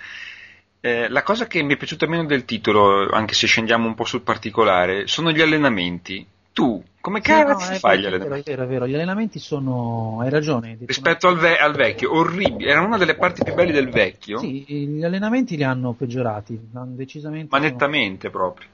Eh, 0.78 1.08
la 1.08 1.24
cosa 1.24 1.48
che 1.48 1.64
mi 1.64 1.74
è 1.74 1.76
piaciuta 1.76 2.06
meno 2.06 2.24
del 2.26 2.44
titolo, 2.44 3.10
anche 3.10 3.34
se 3.34 3.48
scendiamo 3.48 3.88
un 3.88 3.94
po' 3.94 4.04
sul 4.04 4.20
particolare, 4.20 5.08
sono 5.08 5.32
gli 5.32 5.40
allenamenti. 5.40 6.24
Tu, 6.52 6.80
come 7.00 7.20
Sì, 7.20 7.32
no, 7.42 7.42
cazzo 7.46 7.72
è 7.72 7.80
fai 7.80 7.98
gli 7.98 8.04
vero, 8.04 8.06
è 8.06 8.06
allenamenti? 8.06 8.50
vero, 8.50 8.62
è 8.62 8.66
vero, 8.68 8.86
gli 8.86 8.94
allenamenti 8.94 9.38
sono, 9.40 10.20
hai 10.20 10.30
ragione. 10.30 10.78
Rispetto 10.84 11.26
al, 11.26 11.38
ve- 11.38 11.58
al 11.58 11.74
vecchio, 11.74 12.14
orribile. 12.14 12.70
Era 12.70 12.82
una 12.82 12.96
delle 12.98 13.16
parti 13.16 13.42
più 13.42 13.52
belle 13.54 13.72
del 13.72 13.90
vecchio, 13.90 14.38
Sì, 14.38 14.64
gli 14.64 15.02
allenamenti 15.02 15.56
li 15.56 15.64
hanno 15.64 15.92
peggiorati, 15.94 16.56
hanno 16.74 16.94
decisamente. 16.94 17.48
ma 17.50 17.58
nettamente 17.58 18.30
proprio. 18.30 18.68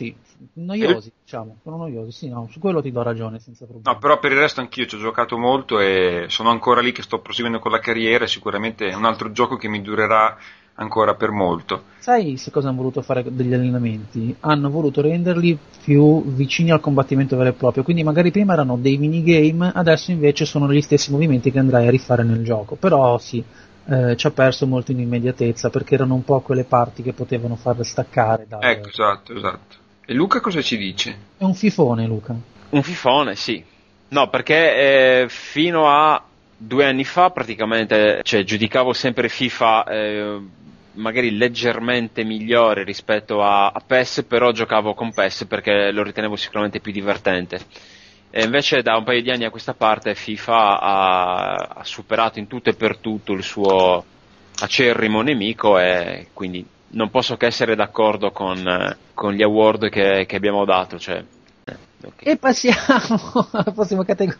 Sì, 0.00 0.14
noiosi, 0.54 1.12
diciamo, 1.22 1.58
sono 1.62 1.76
noiosi, 1.76 2.10
sì, 2.10 2.28
no, 2.30 2.48
su 2.50 2.58
quello 2.58 2.80
ti 2.80 2.90
do 2.90 3.02
ragione 3.02 3.38
senza 3.38 3.66
problemi. 3.66 3.92
No, 3.92 4.00
però 4.00 4.18
per 4.18 4.32
il 4.32 4.38
resto 4.38 4.60
anch'io 4.60 4.86
ci 4.86 4.94
ho 4.94 4.98
giocato 4.98 5.36
molto 5.36 5.78
e 5.78 6.24
sono 6.28 6.48
ancora 6.48 6.80
lì 6.80 6.90
che 6.92 7.02
sto 7.02 7.20
proseguendo 7.20 7.58
con 7.58 7.70
la 7.70 7.80
carriera 7.80 8.26
sicuramente 8.26 8.88
è 8.88 8.94
un 8.94 9.04
altro 9.04 9.30
gioco 9.30 9.56
che 9.56 9.68
mi 9.68 9.82
durerà 9.82 10.38
ancora 10.76 11.14
per 11.16 11.32
molto. 11.32 11.82
Sai 11.98 12.38
se 12.38 12.50
cosa 12.50 12.68
hanno 12.68 12.78
voluto 12.78 13.02
fare 13.02 13.22
degli 13.30 13.52
allenamenti? 13.52 14.34
Hanno 14.40 14.70
voluto 14.70 15.02
renderli 15.02 15.58
più 15.84 16.24
vicini 16.24 16.70
al 16.70 16.80
combattimento 16.80 17.36
vero 17.36 17.50
e 17.50 17.52
proprio, 17.52 17.82
quindi 17.82 18.02
magari 18.02 18.30
prima 18.30 18.54
erano 18.54 18.78
dei 18.78 18.96
minigame, 18.96 19.70
adesso 19.74 20.12
invece 20.12 20.46
sono 20.46 20.72
gli 20.72 20.80
stessi 20.80 21.10
movimenti 21.10 21.50
che 21.50 21.58
andrai 21.58 21.86
a 21.86 21.90
rifare 21.90 22.22
nel 22.22 22.42
gioco, 22.42 22.76
però 22.76 23.18
sì, 23.18 23.44
eh, 23.84 24.16
ci 24.16 24.26
ha 24.26 24.30
perso 24.30 24.66
molto 24.66 24.92
in 24.92 25.00
immediatezza 25.00 25.68
perché 25.68 25.94
erano 25.94 26.14
un 26.14 26.24
po' 26.24 26.40
quelle 26.40 26.64
parti 26.64 27.02
che 27.02 27.12
potevano 27.12 27.56
far 27.56 27.84
staccare 27.84 28.46
dal... 28.48 28.64
Ecco, 28.64 28.88
esatto, 28.88 29.34
esatto. 29.34 29.79
E 30.10 30.12
Luca 30.12 30.40
cosa 30.40 30.60
ci 30.60 30.76
dice? 30.76 31.16
È 31.36 31.44
un 31.44 31.54
fifone 31.54 32.04
Luca. 32.04 32.34
Un 32.70 32.82
fifone, 32.82 33.36
sì. 33.36 33.62
No, 34.08 34.28
perché 34.28 34.56
eh, 35.22 35.26
fino 35.28 35.86
a 35.88 36.20
due 36.56 36.84
anni 36.84 37.04
fa 37.04 37.30
praticamente 37.30 38.18
cioè, 38.24 38.42
giudicavo 38.42 38.92
sempre 38.92 39.28
FIFA 39.28 39.84
eh, 39.84 40.38
magari 40.94 41.36
leggermente 41.36 42.24
migliore 42.24 42.82
rispetto 42.82 43.40
a, 43.40 43.68
a 43.68 43.80
PES, 43.86 44.24
però 44.26 44.50
giocavo 44.50 44.94
con 44.94 45.12
PES 45.12 45.44
perché 45.44 45.92
lo 45.92 46.02
ritenevo 46.02 46.34
sicuramente 46.34 46.80
più 46.80 46.90
divertente. 46.90 47.60
E 48.30 48.42
invece 48.42 48.82
da 48.82 48.96
un 48.96 49.04
paio 49.04 49.22
di 49.22 49.30
anni 49.30 49.44
a 49.44 49.50
questa 49.50 49.74
parte 49.74 50.16
FIFA 50.16 50.80
ha, 50.80 51.54
ha 51.54 51.84
superato 51.84 52.40
in 52.40 52.48
tutto 52.48 52.68
e 52.68 52.74
per 52.74 52.96
tutto 52.96 53.32
il 53.32 53.44
suo 53.44 54.04
acerrimo 54.58 55.22
nemico 55.22 55.78
e 55.78 56.30
quindi 56.32 56.66
non 56.92 57.10
posso 57.10 57.36
che 57.36 57.46
essere 57.46 57.74
d'accordo 57.74 58.30
con, 58.30 58.56
eh, 58.66 58.96
con 59.14 59.32
gli 59.32 59.42
award 59.42 59.88
che, 59.90 60.24
che 60.26 60.36
abbiamo 60.36 60.64
dato. 60.64 60.98
Cioè, 60.98 61.22
eh, 61.64 61.76
okay. 62.04 62.32
E 62.32 62.36
passiamo 62.36 63.48
alla 63.52 63.72
prossima 63.72 64.04
categoria. 64.04 64.38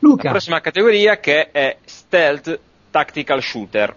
Luca. 0.00 0.24
La 0.24 0.30
prossima 0.30 0.60
categoria 0.60 1.18
che 1.18 1.50
è 1.50 1.78
Stealth 1.84 2.58
Tactical 2.90 3.42
Shooter. 3.42 3.94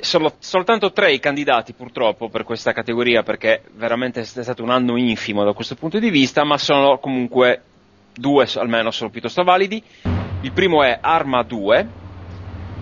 Sono 0.00 0.32
soltanto 0.38 0.92
tre 0.92 1.12
i 1.12 1.20
candidati 1.20 1.74
purtroppo 1.74 2.30
per 2.30 2.44
questa 2.44 2.72
categoria 2.72 3.22
perché 3.22 3.62
veramente 3.74 4.20
è 4.20 4.24
stato 4.24 4.62
un 4.62 4.70
anno 4.70 4.96
infimo 4.96 5.44
da 5.44 5.52
questo 5.52 5.74
punto 5.74 5.98
di 5.98 6.08
vista, 6.08 6.42
ma 6.42 6.56
sono 6.56 6.98
comunque 6.98 7.62
due 8.14 8.48
almeno 8.54 8.90
sono 8.90 9.10
piuttosto 9.10 9.42
validi. 9.42 9.82
Il 10.40 10.52
primo 10.52 10.82
è 10.82 10.98
Arma 11.02 11.42
2 11.42 11.99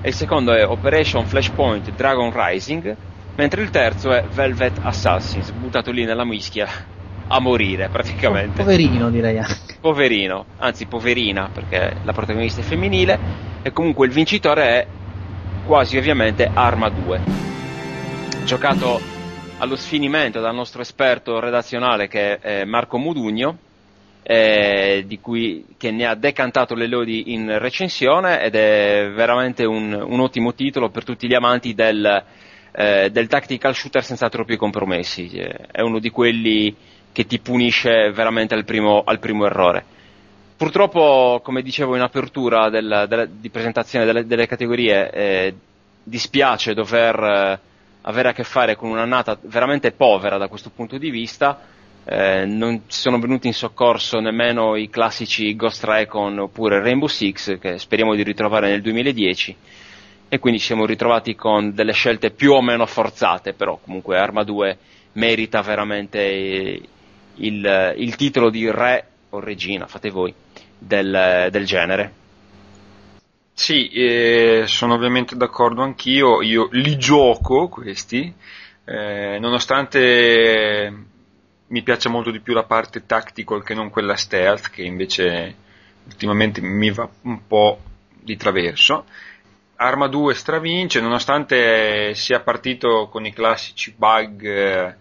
e 0.01 0.09
il 0.09 0.15
secondo 0.15 0.53
è 0.53 0.67
Operation 0.67 1.27
Flashpoint 1.27 1.91
Dragon 1.93 2.31
Rising, 2.33 2.97
mentre 3.37 3.63
il 3.63 3.71
terzo 3.71 4.13
è 4.13 4.25
Velvet 4.33 4.79
Assassins, 4.83 5.51
buttato 5.51 5.91
lì 5.91 6.05
nella 6.05 6.25
mischia 6.25 6.69
a 7.29 7.41
morire 7.41 7.89
praticamente. 7.89 8.63
Poverino 8.63 9.11
direi 9.11 9.39
anche. 9.39 9.77
Poverino, 9.81 10.47
anzi 10.59 10.87
poverina 10.87 11.51
perché 11.53 11.97
la 12.03 12.13
protagonista 12.13 12.61
è 12.61 12.65
femminile 12.65 13.19
e 13.63 13.73
comunque 13.73 14.07
il 14.07 14.13
vincitore 14.13 14.63
è 14.65 14.87
quasi 15.67 15.97
ovviamente 15.97 16.49
Arma 16.53 16.89
2. 16.89 17.21
Giocato 18.45 19.01
allo 19.59 19.77
sfinimento 19.77 20.41
dal 20.41 20.55
nostro 20.55 20.81
esperto 20.81 21.39
redazionale 21.41 22.09
che 22.09 22.39
è 22.39 22.65
Marco 22.65 22.97
Mudugno, 22.99 23.59
eh, 24.31 25.07
cui, 25.23 25.65
che 25.79 25.91
ne 25.91 26.05
ha 26.05 26.15
decantato 26.15 26.75
le 26.75 26.87
lodi 26.87 27.33
in 27.33 27.59
recensione 27.59 28.43
ed 28.43 28.55
è 28.57 29.11
veramente 29.11 29.65
un, 29.65 29.91
un 29.91 30.21
ottimo 30.21 30.53
titolo 30.53 30.91
per 30.91 31.03
tutti 31.03 31.27
gli 31.27 31.33
amanti 31.33 31.73
del, 31.73 32.25
eh, 32.73 33.09
del 33.11 33.27
tactical 33.27 33.75
shooter 33.75 34.05
senza 34.05 34.29
troppi 34.29 34.57
compromessi. 34.57 35.29
Eh, 35.29 35.57
è 35.73 35.81
uno 35.81 35.99
di 35.99 36.11
quelli 36.11 36.77
che 37.11 37.25
ti 37.25 37.39
punisce 37.39 38.11
veramente 38.13 38.53
al 38.53 38.67
primo, 38.67 39.03
al 39.03 39.19
primo 39.19 39.47
errore. 39.47 39.83
Purtroppo, 40.59 41.41
come 41.43 41.63
dicevo 41.63 41.97
in 41.97 42.03
apertura 42.03 42.69
del, 42.69 43.07
del, 43.09 43.31
di 43.31 43.49
presentazione 43.49 44.05
delle, 44.05 44.27
delle 44.27 44.47
categorie, 44.47 45.11
eh, 45.11 45.55
dispiace 46.03 46.75
dover 46.75 47.19
eh, 47.19 47.59
avere 48.03 48.29
a 48.29 48.33
che 48.35 48.45
fare 48.45 48.77
con 48.77 48.91
un'annata 48.91 49.39
veramente 49.41 49.91
povera 49.93 50.37
da 50.37 50.49
questo 50.49 50.69
punto 50.69 50.99
di 50.99 51.09
vista. 51.09 51.77
Eh, 52.11 52.47
non 52.47 52.85
sono 52.87 53.19
venuti 53.19 53.49
in 53.49 53.53
soccorso 53.53 54.19
nemmeno 54.19 54.77
i 54.77 54.89
classici 54.89 55.55
Ghost 55.55 55.85
Recon 55.85 56.39
oppure 56.39 56.81
Rainbow 56.81 57.07
Six 57.07 57.59
che 57.59 57.79
speriamo 57.79 58.15
di 58.15 58.23
ritrovare 58.23 58.71
nel 58.71 58.81
2010 58.81 59.57
e 60.31 60.39
quindi 60.39 60.59
ci 60.59 60.65
siamo 60.65 60.87
ritrovati 60.87 61.35
con 61.35 61.75
delle 61.75 61.93
scelte 61.93 62.31
più 62.31 62.53
o 62.53 62.63
meno 62.63 62.87
forzate, 62.87 63.53
però 63.53 63.79
comunque 63.85 64.17
Arma 64.17 64.43
2 64.43 64.79
merita 65.13 65.61
veramente 65.61 66.81
il, 67.35 67.95
il 67.99 68.17
titolo 68.17 68.49
di 68.49 68.71
re 68.71 69.07
o 69.29 69.41
regina, 69.41 69.87
fate 69.87 70.09
voi, 70.09 70.33
del, 70.79 71.49
del 71.51 71.67
genere. 71.67 72.13
Sì, 73.53 73.89
eh, 73.91 74.63
sono 74.67 74.95
ovviamente 74.95 75.37
d'accordo 75.37 75.83
anch'io, 75.83 76.41
io 76.41 76.69
li 76.73 76.97
gioco 76.97 77.69
questi, 77.69 78.33
eh, 78.87 79.39
nonostante 79.39 81.08
mi 81.69 81.83
piaccia 81.83 82.09
molto 82.09 82.31
di 82.31 82.41
più 82.41 82.55
la 82.55 82.65
parte 82.65 83.07
tactical 83.07 83.63
che 83.63 83.75
non 83.75 83.91
quella 83.91 84.17
stealth, 84.17 84.71
che 84.71 84.83
invece 84.83 85.55
ultimamente 86.07 86.61
mi 86.61 86.91
va 86.91 87.09
un 87.23 87.47
po' 87.47 87.81
di 88.11 88.37
traverso. 88.37 89.05
Arma 89.77 90.09
2 90.09 90.35
stravince, 90.35 91.01
nonostante 91.01 92.15
sia 92.15 92.41
partito 92.41 93.09
con 93.09 93.25
i 93.27 93.33
classici 93.33 93.95
bug 93.97 94.45
eh, 94.45 94.97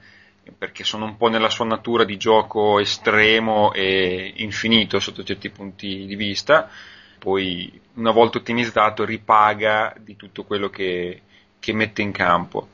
perché 0.57 0.83
sono 0.83 1.05
un 1.05 1.17
po' 1.17 1.29
nella 1.29 1.49
sua 1.49 1.65
natura 1.65 2.03
di 2.03 2.17
gioco 2.17 2.79
estremo 2.79 3.73
e 3.73 4.33
infinito 4.37 4.99
sotto 4.99 5.23
certi 5.23 5.49
punti 5.49 6.05
di 6.05 6.15
vista, 6.15 6.69
poi 7.17 7.79
una 7.95 8.11
volta 8.11 8.37
ottimizzato 8.37 9.03
ripaga 9.03 9.95
di 9.99 10.15
tutto 10.15 10.43
quello 10.43 10.69
che, 10.69 11.21
che 11.59 11.73
mette 11.73 12.01
in 12.01 12.11
campo. 12.11 12.67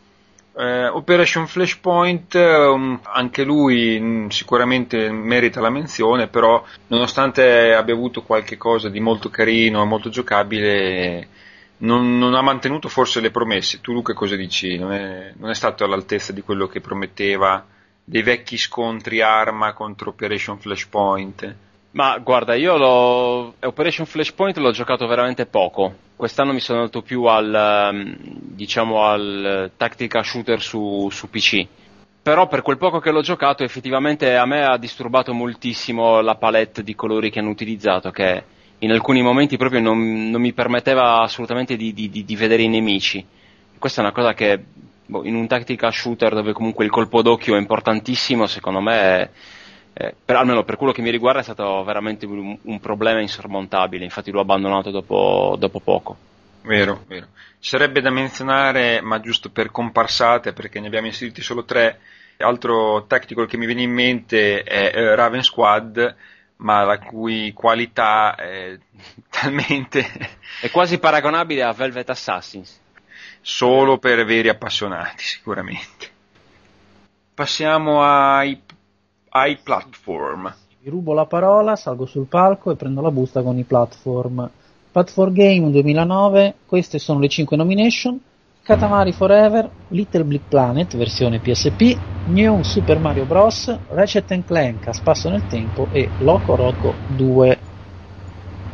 Eh, 0.55 0.87
Operation 0.87 1.47
Flashpoint, 1.47 2.35
um, 2.35 2.99
anche 3.01 3.43
lui 3.43 3.99
mh, 3.99 4.05
mm, 4.05 4.27
sicuramente 4.27 5.09
merita 5.11 5.59
la 5.59 5.71
menzione, 5.71 6.27
però 6.27 6.63
nonostante 6.87 7.73
abbia 7.73 7.95
avuto 7.95 8.21
qualche 8.21 8.55
cosa 8.55 8.89
di 8.89 8.99
molto 8.99 9.29
carino 9.29 9.81
e 9.81 9.85
molto 9.85 10.09
giocabile, 10.09 11.27
non, 11.77 12.19
non, 12.19 12.35
ha 12.35 12.41
mantenuto 12.41 12.87
forse 12.87 13.19
le 13.19 13.31
promesse. 13.31 13.81
Tu 13.81 13.93
Luca 13.93 14.13
cosa 14.13 14.35
dici? 14.35 14.77
Non 14.77 14.93
è, 14.93 15.33
non 15.37 15.49
è 15.49 15.55
stato 15.55 15.83
all'altezza 15.83 16.31
di 16.31 16.41
quello 16.41 16.67
che 16.67 16.81
prometteva 16.81 17.65
dei 18.03 18.21
vecchi 18.21 18.57
scontri 18.57 19.21
arma 19.21 19.73
contro 19.73 20.09
Operation 20.11 20.59
Flashpoint? 20.59 21.55
Ma 21.93 22.17
guarda, 22.17 22.55
io 22.55 22.75
l'ho, 22.75 23.53
Operation 23.61 24.07
Flashpoint 24.07 24.57
l'ho 24.57 24.71
giocato 24.71 25.05
veramente 25.05 25.45
poco. 25.45 25.93
Quest'anno 26.15 26.51
mi 26.51 26.59
sono 26.59 26.79
andato 26.79 27.03
più 27.03 27.25
al, 27.25 27.53
ehm, 27.53 28.15
diciamo, 28.19 29.03
al 29.03 29.71
tactical 29.77 30.25
shooter 30.25 30.59
su, 30.59 31.07
su 31.11 31.29
PC. 31.29 31.67
Però 32.23 32.47
per 32.47 32.63
quel 32.63 32.77
poco 32.77 32.99
che 32.99 33.11
l'ho 33.11 33.21
giocato 33.21 33.63
effettivamente 33.63 34.35
a 34.35 34.45
me 34.45 34.63
ha 34.63 34.77
disturbato 34.77 35.33
moltissimo 35.33 36.21
la 36.21 36.35
palette 36.35 36.81
di 36.81 36.95
colori 36.95 37.29
che 37.29 37.39
hanno 37.39 37.49
utilizzato, 37.49 38.09
che 38.09 38.43
in 38.79 38.91
alcuni 38.91 39.21
momenti 39.21 39.57
proprio 39.57 39.81
non, 39.81 40.31
non 40.31 40.41
mi 40.41 40.53
permetteva 40.53 41.21
assolutamente 41.21 41.75
di, 41.75 41.93
di, 41.93 42.09
di, 42.09 42.35
vedere 42.35 42.63
i 42.63 42.69
nemici. 42.69 43.23
Questa 43.77 44.01
è 44.01 44.03
una 44.03 44.13
cosa 44.13 44.33
che 44.33 44.63
boh, 45.05 45.23
in 45.25 45.35
un 45.35 45.45
tactical 45.45 45.93
shooter 45.93 46.33
dove 46.33 46.53
comunque 46.53 46.85
il 46.85 46.91
colpo 46.91 47.21
d'occhio 47.21 47.55
è 47.55 47.59
importantissimo, 47.59 48.47
secondo 48.47 48.79
me, 48.81 48.99
è, 48.99 49.29
è, 49.93 50.13
per, 50.25 50.35
almeno 50.35 50.63
per 50.63 50.75
quello 50.75 50.91
che 50.91 51.01
mi 51.01 51.11
riguarda, 51.11 51.39
è 51.39 51.43
stato 51.43 51.83
veramente 51.83 52.25
un, 52.25 52.57
un 52.61 52.79
problema 52.79 53.21
insormontabile. 53.21 54.03
Infatti 54.03 54.31
l'ho 54.31 54.41
abbandonato 54.41 54.91
dopo, 54.91 55.55
dopo 55.57 55.79
poco. 55.79 56.17
Vero, 56.63 57.03
vero. 57.07 57.27
Ci 57.59 57.69
sarebbe 57.69 58.01
da 58.01 58.09
menzionare, 58.09 59.01
ma 59.01 59.19
giusto 59.19 59.49
per 59.49 59.71
comparsate, 59.71 60.53
perché 60.53 60.79
ne 60.79 60.87
abbiamo 60.87 61.07
inseriti 61.07 61.41
solo 61.41 61.63
tre, 61.63 61.99
altro 62.37 63.05
tactical 63.05 63.47
che 63.47 63.57
mi 63.57 63.65
viene 63.65 63.83
in 63.83 63.91
mente 63.91 64.63
è 64.63 64.91
uh, 64.95 65.15
Raven 65.15 65.43
Squad 65.43 66.15
ma 66.63 66.83
la 66.83 66.97
cui 66.97 67.51
qualità 67.53 68.35
è 68.35 68.77
talmente... 69.29 70.29
è 70.61 70.69
quasi 70.71 70.97
paragonabile 70.97 71.63
a 71.63 71.73
Velvet 71.73 72.09
Assassins. 72.09 72.81
Solo 73.41 73.97
per 73.97 74.23
veri 74.23 74.47
appassionati, 74.47 75.23
sicuramente. 75.23 76.11
Passiamo 77.33 78.01
ai, 78.03 78.61
ai 79.35 79.57
platform. 79.61 80.53
Vi 80.81 80.89
rubo 80.89 81.13
la 81.13 81.25
parola, 81.25 81.75
salgo 81.75 82.05
sul 82.05 82.25
palco 82.25 82.71
e 82.71 82.75
prendo 82.75 83.01
la 83.01 83.09
busta 83.09 83.41
con 83.41 83.57
i 83.57 83.63
platform. 83.63 84.49
Platform 84.91 85.33
Game 85.33 85.71
2009, 85.71 86.53
queste 86.67 86.99
sono 86.99 87.19
le 87.19 87.29
5 87.29 87.57
nomination. 87.57 88.19
Katamari 88.61 89.11
Forever, 89.11 89.69
Little 89.89 90.23
Big 90.23 90.41
Planet 90.47 90.95
versione 90.95 91.39
PSP, 91.39 91.97
New 92.27 92.61
Super 92.61 92.99
Mario 92.99 93.25
Bros, 93.25 93.75
Ratchet 93.89 94.45
Clank 94.45 94.87
a 94.87 94.93
spasso 94.93 95.29
nel 95.29 95.45
tempo 95.47 95.87
e 95.91 96.09
Loco 96.19 96.55
Roco 96.55 96.93
2. 97.15 97.59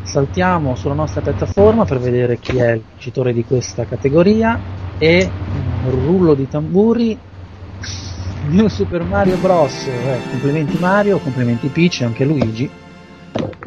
Saltiamo 0.04 0.76
sulla 0.76 0.94
nostra 0.94 1.22
piattaforma 1.22 1.86
per 1.86 2.00
vedere 2.00 2.38
chi 2.38 2.58
è 2.58 2.72
il 2.72 2.84
vincitore 2.86 3.34
di 3.34 3.46
questa 3.46 3.86
categoria 3.86 4.60
e 4.98 5.30
rullo 5.86 6.34
di 6.34 6.48
tamburi 6.48 7.18
New 8.50 8.68
Super 8.68 9.04
Mario 9.04 9.38
Bros. 9.38 9.86
Eh, 9.86 10.20
complimenti 10.32 10.78
Mario, 10.80 11.20
complimenti 11.20 11.68
Peach 11.68 12.02
e 12.02 12.06
anche 12.06 12.26
Luigi 12.26 12.70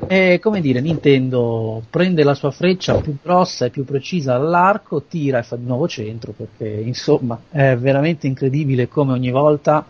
e 0.09 0.41
come 0.43 0.61
dire, 0.61 0.80
Nintendo 0.80 1.83
prende 1.89 2.22
la 2.22 2.35
sua 2.35 2.51
freccia 2.51 3.01
più 3.01 3.16
grossa 3.22 3.64
e 3.64 3.70
più 3.70 3.85
precisa 3.85 4.35
all'arco, 4.35 5.05
tira 5.05 5.39
e 5.39 5.43
fa 5.43 5.57
di 5.57 5.64
nuovo 5.64 5.89
centro, 5.89 6.33
perché 6.37 6.68
insomma 6.68 7.41
è 7.49 7.76
veramente 7.76 8.26
incredibile 8.26 8.89
come 8.89 9.12
ogni 9.12 9.30
volta 9.30 9.87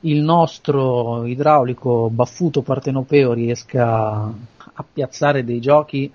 il 0.00 0.22
nostro 0.22 1.26
idraulico 1.26 2.08
baffuto 2.10 2.62
partenopeo 2.62 3.34
riesca 3.34 4.22
a 4.22 4.84
piazzare 4.90 5.44
dei 5.44 5.60
giochi 5.60 6.10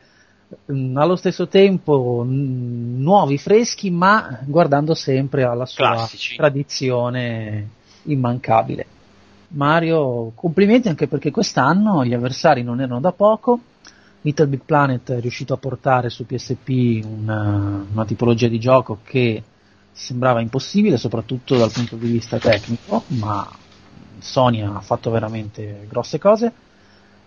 allo 0.68 1.16
stesso 1.16 1.48
tempo 1.48 2.24
mm, 2.26 3.02
nuovi, 3.02 3.38
freschi, 3.38 3.90
ma 3.90 4.40
guardando 4.46 4.94
sempre 4.94 5.44
alla 5.44 5.66
sua 5.66 5.94
Classici. 5.94 6.36
tradizione 6.36 7.70
immancabile. 8.04 8.86
Mario, 9.50 10.32
complimenti 10.36 10.88
anche 10.88 11.08
perché 11.08 11.32
quest'anno 11.32 12.04
gli 12.04 12.14
avversari 12.14 12.64
non 12.64 12.82
erano 12.82 13.00
da 13.00 13.12
poco. 13.12 13.60
Little 14.22 14.48
Big 14.48 14.62
Planet 14.66 15.12
è 15.12 15.20
riuscito 15.20 15.54
a 15.54 15.58
portare 15.58 16.10
su 16.10 16.26
PSP 16.26 17.04
una, 17.06 17.86
una 17.92 18.06
tipologia 18.06 18.48
di 18.48 18.60
gioco 18.60 19.00
che 19.04 19.44
sembrava 19.92 20.42
impossibile, 20.42 20.98
soprattutto 20.98 21.56
dal 21.56 21.72
punto 21.72 21.96
di 21.96 22.12
vista 22.12 22.40
tecnico, 22.40 23.04
ma 23.08 23.48
Sony 24.20 24.62
ha 24.62 24.82
fatto 24.82 25.12
veramente 25.12 25.86
grosse 25.88 26.18
cose. 26.18 26.52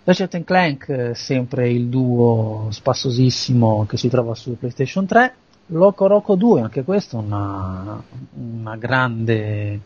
Ratchet 0.09 0.43
Clank, 0.43 1.11
sempre 1.13 1.69
il 1.69 1.89
duo 1.89 2.69
spassosissimo 2.71 3.85
che 3.87 3.99
si 3.99 4.09
trova 4.09 4.35
su 4.35 4.57
PlayStation 4.57 5.05
3. 5.05 5.35
Loco 5.67 6.07
Roco 6.07 6.35
2, 6.35 6.63
anche 6.63 6.83
questo 6.83 7.19
una, 7.19 8.03
una 8.33 8.77
grande 8.77 9.81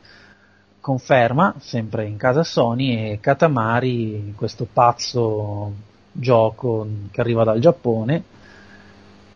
conferma, 0.79 1.57
sempre 1.59 2.07
in 2.07 2.17
casa 2.19 2.45
Sony, 2.45 3.11
e 3.11 3.19
Katamari, 3.19 4.33
questo 4.37 4.65
pazzo 4.73 5.73
gioco 6.13 6.87
che 7.11 7.21
arriva 7.21 7.43
dal 7.43 7.59
Giappone. 7.59 8.23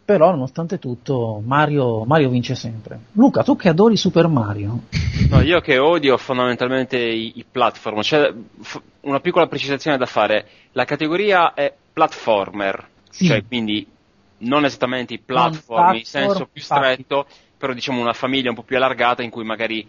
Però, 0.06 0.30
nonostante 0.30 0.78
tutto, 0.78 1.42
Mario, 1.44 2.04
Mario 2.04 2.28
vince 2.28 2.54
sempre. 2.54 2.96
Luca, 3.14 3.42
tu 3.42 3.56
che 3.56 3.68
adori 3.68 3.96
Super 3.96 4.28
Mario, 4.28 4.82
No, 5.28 5.40
io 5.40 5.60
che 5.60 5.78
odio 5.78 6.16
fondamentalmente 6.16 6.96
i, 6.96 7.32
i 7.36 7.44
platform, 7.50 8.02
c'è 8.02 8.32
f- 8.62 8.80
una 9.00 9.18
piccola 9.18 9.48
precisazione 9.48 9.96
da 9.96 10.06
fare. 10.06 10.46
La 10.72 10.84
categoria 10.84 11.54
è 11.54 11.74
platformer, 11.92 12.86
Sì. 13.10 13.26
cioè 13.26 13.44
quindi 13.44 13.84
non 14.38 14.64
esattamente 14.64 15.14
i 15.14 15.18
platform 15.18 15.86
Non 15.86 15.96
in 15.96 16.04
senso 16.04 16.26
platform, 16.26 16.50
più 16.52 16.62
stretto, 16.62 17.26
però 17.58 17.72
diciamo 17.72 18.00
una 18.00 18.12
famiglia 18.12 18.50
un 18.50 18.54
po' 18.54 18.62
più 18.62 18.76
allargata 18.76 19.24
in 19.24 19.30
cui 19.30 19.42
magari 19.44 19.84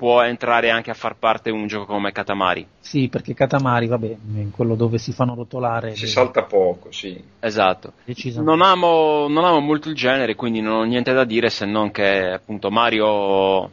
può 0.00 0.22
entrare 0.22 0.70
anche 0.70 0.90
a 0.90 0.94
far 0.94 1.14
parte 1.18 1.50
un 1.50 1.66
gioco 1.66 1.84
come 1.84 2.10
Katamari. 2.10 2.66
sì, 2.80 3.08
perché 3.08 3.34
Katamari, 3.34 3.86
vabbè, 3.86 4.06
è 4.06 4.50
quello 4.50 4.74
dove 4.74 4.96
si 4.96 5.12
fanno 5.12 5.34
rotolare. 5.34 5.94
Si 5.94 6.04
le- 6.04 6.08
salta 6.08 6.44
poco, 6.44 6.90
sì. 6.90 7.22
Esatto. 7.38 7.92
Non 8.36 8.62
amo, 8.62 9.28
non 9.28 9.44
amo 9.44 9.60
molto 9.60 9.90
il 9.90 9.94
genere, 9.94 10.36
quindi 10.36 10.62
non 10.62 10.72
ho 10.72 10.82
niente 10.84 11.12
da 11.12 11.24
dire 11.24 11.50
se 11.50 11.66
non 11.66 11.90
che 11.90 12.30
appunto 12.30 12.70
Mario 12.70 13.70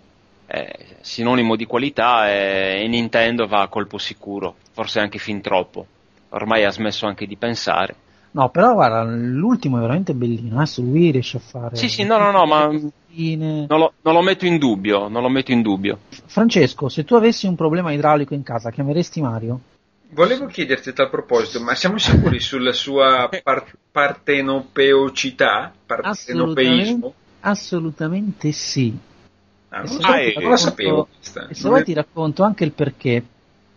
è 0.47 0.69
sinonimo 0.99 1.55
di 1.55 1.63
qualità 1.63 2.29
e, 2.29 2.81
e 2.83 2.87
Nintendo 2.89 3.47
va 3.47 3.61
a 3.61 3.69
colpo 3.69 3.97
sicuro, 3.97 4.55
forse 4.73 4.99
anche 4.99 5.19
fin 5.19 5.39
troppo. 5.39 5.85
Ormai 6.31 6.65
ha 6.65 6.71
smesso 6.71 7.05
anche 7.05 7.25
di 7.25 7.37
pensare. 7.37 7.95
No, 8.37 8.49
però 8.49 8.73
guarda, 8.75 9.01
l'ultimo 9.01 9.77
è 9.77 9.79
veramente 9.79 10.13
bellino, 10.13 10.57
adesso 10.57 10.83
lui 10.83 11.09
riesce 11.09 11.37
a 11.37 11.39
fare... 11.39 11.75
Sì, 11.75 11.89
sì, 11.89 12.03
no, 12.03 12.19
no, 12.19 12.29
no, 12.29 12.45
ma 12.45 12.67
non 12.67 13.65
lo, 13.67 13.93
non 14.03 14.13
lo 14.13 14.21
metto 14.21 14.45
in 14.45 14.59
dubbio, 14.59 15.07
non 15.07 15.23
lo 15.23 15.29
metto 15.29 15.51
in 15.51 15.63
dubbio. 15.63 16.01
Francesco, 16.27 16.87
se 16.87 17.03
tu 17.03 17.15
avessi 17.15 17.47
un 17.47 17.55
problema 17.55 17.91
idraulico 17.91 18.35
in 18.35 18.43
casa, 18.43 18.69
chiameresti 18.69 19.21
Mario? 19.21 19.59
Volevo 20.09 20.45
chiederti 20.45 20.89
a 20.89 20.93
tal 20.93 21.09
proposito, 21.09 21.59
ma 21.61 21.73
siamo 21.73 21.97
sicuri 21.97 22.37
sulla 22.39 22.73
sua 22.73 23.27
par- 23.41 23.73
partenopeocità? 23.91 25.73
Partenopeismo? 25.83 27.13
Assolutamente 27.39 28.51
sì. 28.51 28.95
Ah, 29.69 29.79
non, 29.79 29.87
so, 29.87 29.97
vuoi 29.97 30.19
eh, 30.19 30.31
racconto- 30.33 30.57
sapevo 30.57 31.07
questa. 31.11 31.47
E 31.47 31.53
se 31.55 31.67
vuoi 31.67 31.81
è- 31.81 31.83
ti 31.85 31.93
racconto 31.93 32.43
anche 32.43 32.63
il 32.65 32.71
perché. 32.71 33.23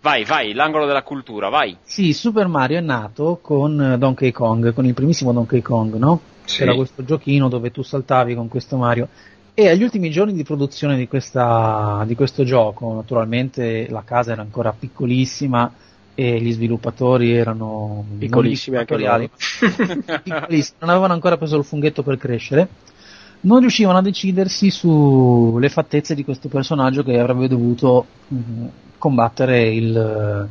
Vai, 0.03 0.25
vai, 0.25 0.55
l'angolo 0.55 0.87
della 0.87 1.03
cultura, 1.03 1.51
vai. 1.51 1.77
Sì, 1.83 2.15
Super 2.15 2.47
Mario 2.47 2.79
è 2.79 2.81
nato 2.81 3.39
con 3.43 3.81
eh, 3.81 3.99
Donkey 3.99 4.33
Kong, 4.33 4.73
con 4.73 4.87
il 4.87 4.95
primissimo 4.95 5.33
Donkey 5.33 5.61
Kong, 5.61 5.97
no? 5.97 6.21
Sì. 6.45 6.63
Era 6.63 6.75
questo 6.75 7.05
giochino 7.05 7.49
dove 7.49 7.71
tu 7.71 7.83
saltavi 7.83 8.35
con 8.35 8.49
questo 8.49 8.79
Mario. 8.79 9.09
E 9.53 9.69
agli 9.69 9.83
ultimi 9.83 10.11
giorni 10.11 10.33
di 10.33 10.43
produzione 10.43 10.97
di, 10.97 11.07
questa, 11.07 12.03
di 12.07 12.15
questo 12.15 12.45
gioco, 12.45 12.95
naturalmente 12.95 13.89
la 13.91 14.03
casa 14.03 14.33
era 14.33 14.41
ancora 14.41 14.73
piccolissima 14.73 15.71
e 16.15 16.41
gli 16.41 16.53
sviluppatori 16.53 17.35
erano 17.35 18.05
Piccolissimi 18.19 18.79
anche 18.79 18.97
dittatoriali, 18.97 19.31
piccolissimi, 20.23 20.77
non 20.81 20.91
avevano 20.91 21.13
ancora 21.13 21.37
preso 21.37 21.59
il 21.59 21.65
funghetto 21.65 22.03
per 22.03 22.17
crescere, 22.17 22.69
non 23.43 23.61
riuscivano 23.61 23.99
a 23.99 24.03
decidersi 24.03 24.71
sulle 24.71 25.69
fattezze 25.69 26.15
di 26.15 26.25
questo 26.25 26.49
personaggio 26.49 27.03
che 27.03 27.19
avrebbe 27.19 27.49
dovuto 27.49 28.07
mh, 28.29 28.67
combattere 28.99 29.69
il, 29.69 30.49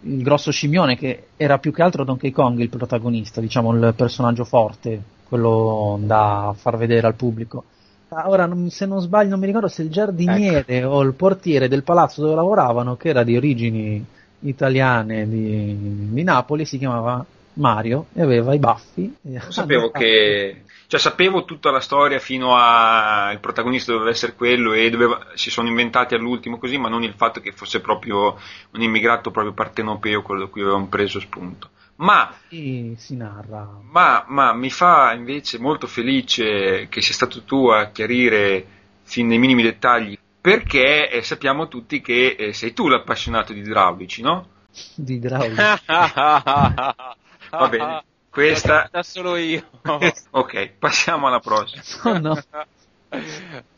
il 0.00 0.22
grosso 0.22 0.50
scimmione, 0.50 0.96
che 0.96 1.28
era 1.36 1.58
più 1.58 1.72
che 1.72 1.82
altro 1.82 2.04
Donkey 2.04 2.30
Kong 2.30 2.58
il 2.60 2.70
protagonista, 2.70 3.40
diciamo 3.40 3.72
il 3.72 3.92
personaggio 3.96 4.44
forte, 4.44 5.02
quello 5.28 5.98
da 6.02 6.54
far 6.56 6.76
vedere 6.76 7.06
al 7.06 7.14
pubblico. 7.14 7.64
Ah, 8.08 8.28
Ora, 8.28 8.48
se 8.68 8.86
non 8.86 9.00
sbaglio, 9.00 9.30
non 9.30 9.40
mi 9.40 9.46
ricordo 9.46 9.68
se 9.68 9.82
il 9.82 9.90
giardiniere 9.90 10.84
o 10.84 11.02
il 11.02 11.14
portiere 11.14 11.68
del 11.68 11.82
palazzo 11.82 12.22
dove 12.22 12.34
lavoravano, 12.34 12.96
che 12.96 13.08
era 13.08 13.22
di 13.22 13.36
origini 13.36 14.04
italiane 14.40 15.28
di, 15.28 16.10
di 16.10 16.22
Napoli, 16.22 16.64
si 16.64 16.78
chiamava 16.78 17.24
Mario 17.54 18.06
e 18.12 18.22
aveva 18.22 18.54
i 18.54 18.58
baffi. 18.58 19.14
sapevo 19.48 19.90
che... 19.90 20.62
Cioè 20.94 21.02
sapevo 21.02 21.44
tutta 21.44 21.72
la 21.72 21.80
storia 21.80 22.20
fino 22.20 22.54
a 22.54 23.32
il 23.32 23.40
protagonista 23.40 23.90
doveva 23.90 24.10
essere 24.10 24.36
quello 24.36 24.74
e 24.74 24.90
doveva- 24.90 25.26
si 25.34 25.50
sono 25.50 25.66
inventati 25.66 26.14
all'ultimo 26.14 26.56
così, 26.56 26.78
ma 26.78 26.88
non 26.88 27.02
il 27.02 27.14
fatto 27.14 27.40
che 27.40 27.50
fosse 27.50 27.80
proprio 27.80 28.38
un 28.70 28.80
immigrato 28.80 29.32
proprio 29.32 29.52
partenopeo 29.52 30.22
quello 30.22 30.44
da 30.44 30.46
cui 30.46 30.60
avevano 30.60 30.86
preso 30.86 31.18
spunto. 31.18 31.70
Ma 31.96 32.32
si 32.48 33.16
narra. 33.16 33.80
Ma, 33.90 34.24
ma 34.28 34.52
mi 34.52 34.70
fa 34.70 35.12
invece 35.14 35.58
molto 35.58 35.88
felice 35.88 36.86
che 36.88 37.02
sia 37.02 37.12
stato 37.12 37.42
tu 37.42 37.66
a 37.70 37.86
chiarire 37.86 38.64
fin 39.02 39.26
nei 39.26 39.38
minimi 39.38 39.64
dettagli 39.64 40.16
perché 40.40 41.10
eh, 41.10 41.22
sappiamo 41.24 41.66
tutti 41.66 42.00
che 42.00 42.36
eh, 42.38 42.52
sei 42.52 42.72
tu 42.72 42.86
l'appassionato 42.86 43.52
di 43.52 43.58
idraulici, 43.58 44.22
no? 44.22 44.46
Di 44.94 45.14
idraulica. 45.14 45.80
Va 47.50 47.68
bene, 47.68 48.02
questa... 48.34 48.88
Da 48.90 49.02
solo 49.02 49.36
io. 49.36 49.62
ok, 50.30 50.70
passiamo 50.78 51.28
alla 51.28 51.40
prossima. 51.40 52.18
No, 52.18 52.34
no, 52.34 52.42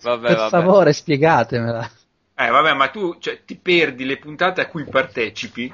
Vabbè, 0.01 0.27
per 0.29 0.37
vabbè. 0.37 0.49
favore 0.49 0.93
spiegatemela. 0.95 1.91
Eh, 2.35 2.49
vabbè, 2.51 2.73
ma 2.75 2.89
tu 2.89 3.19
cioè, 3.19 3.45
ti 3.45 3.57
perdi 3.57 4.05
le 4.05 4.17
puntate 4.19 4.61
a 4.63 4.67
cui 4.67 4.85
partecipi? 4.85 5.73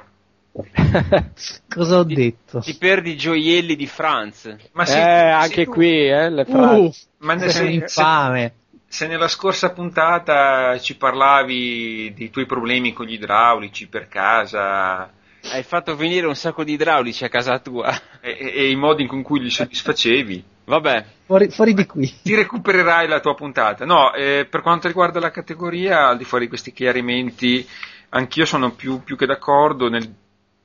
Cosa 1.73 1.97
ho 1.99 2.03
detto? 2.03 2.59
Ti 2.59 2.75
perdi 2.77 3.11
i 3.11 3.17
gioielli 3.17 3.75
di 3.75 3.87
Franz. 3.87 4.53
Ma 4.73 4.83
eh, 4.83 4.85
se- 4.85 4.93
se 4.93 4.99
anche 4.99 5.63
tu- 5.65 5.71
qui, 5.71 6.07
eh, 6.09 6.29
le 6.29 6.45
frasi. 6.45 6.79
Uh, 6.81 6.93
Ma 7.25 7.33
ne- 7.35 7.49
sei 7.49 7.51
se, 7.51 7.65
se- 7.65 7.73
infame. 7.73 8.53
se 8.87 9.07
nella 9.07 9.27
scorsa 9.27 9.71
puntata 9.71 10.77
ci 10.79 10.95
parlavi 10.97 12.13
dei 12.13 12.29
tuoi 12.29 12.45
problemi 12.45 12.93
con 12.93 13.05
gli 13.07 13.13
idraulici 13.13 13.87
per 13.87 14.07
casa, 14.07 15.11
Hai 15.51 15.63
fatto 15.63 15.95
venire 15.95 16.25
un 16.25 16.35
sacco 16.35 16.63
di 16.63 16.73
idraulici 16.73 17.25
a 17.25 17.29
casa 17.29 17.59
tua. 17.59 17.91
e, 18.21 18.37
e- 18.39 18.53
e 18.55 18.69
i 18.69 18.75
modi 18.75 19.03
in 19.09 19.21
cui 19.23 19.39
li 19.41 19.49
soddisfacevi. 19.49 20.43
Vabbè, 20.65 21.05
Fuori, 21.25 21.49
fuori 21.49 21.73
di 21.73 21.85
qui. 21.85 22.11
Ti 22.23 22.35
recupererai 22.35 23.07
la 23.07 23.19
tua 23.19 23.35
puntata. 23.35 23.83
No, 23.85 24.13
eh, 24.13 24.47
per 24.49 24.61
quanto 24.61 24.87
riguarda 24.87 25.19
la 25.19 25.31
categoria, 25.31 26.07
al 26.07 26.17
di 26.17 26.23
fuori 26.23 26.45
di 26.45 26.49
questi 26.49 26.71
chiarimenti, 26.71 27.67
anch'io 28.09 28.45
sono 28.45 28.71
più, 28.71 29.03
più 29.03 29.17
che 29.17 29.25
d'accordo 29.25 29.89
nel- 29.89 30.15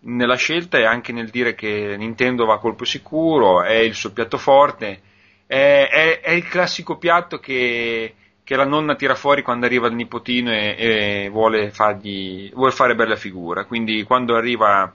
nella 0.00 0.36
scelta 0.36 0.78
e 0.78 0.84
anche 0.84 1.12
nel 1.12 1.30
dire 1.30 1.54
che 1.56 1.96
Nintendo 1.98 2.44
va 2.46 2.54
a 2.54 2.58
colpo 2.58 2.84
sicuro, 2.84 3.62
è 3.64 3.74
il 3.74 3.94
suo 3.94 4.12
piatto 4.12 4.38
forte, 4.38 5.00
è, 5.46 5.88
è- 5.90 6.20
è 6.20 6.30
il 6.30 6.46
classico 6.48 6.96
piatto 6.96 7.38
che, 7.38 8.14
che 8.48 8.56
la 8.56 8.64
nonna 8.64 8.94
tira 8.94 9.14
fuori 9.14 9.42
quando 9.42 9.66
arriva 9.66 9.88
il 9.88 9.94
nipotino 9.94 10.50
e, 10.50 10.74
e 10.78 11.28
vuole, 11.30 11.70
fargli, 11.70 12.50
vuole 12.54 12.72
fare 12.72 12.94
bella 12.94 13.14
figura. 13.14 13.66
Quindi 13.66 14.02
quando 14.04 14.36
arriva 14.36 14.90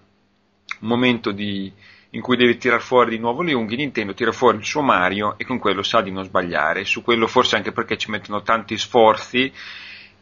un 0.79 0.87
momento 0.87 1.29
di, 1.29 1.71
in 2.09 2.21
cui 2.21 2.35
deve 2.35 2.57
tirar 2.57 2.81
fuori 2.81 3.11
di 3.11 3.19
nuovo 3.19 3.43
le 3.43 3.53
unghie, 3.53 3.77
Nintendo 3.77 4.15
tira 4.15 4.31
fuori 4.31 4.57
il 4.57 4.65
suo 4.65 4.81
Mario 4.81 5.35
e 5.37 5.45
con 5.45 5.59
quello 5.59 5.83
sa 5.83 6.01
di 6.01 6.09
non 6.09 6.23
sbagliare. 6.23 6.83
Su 6.83 7.03
quello 7.03 7.27
forse 7.27 7.55
anche 7.55 7.71
perché 7.71 7.95
ci 7.95 8.09
mettono 8.09 8.41
tanti 8.41 8.75
sforzi, 8.75 9.53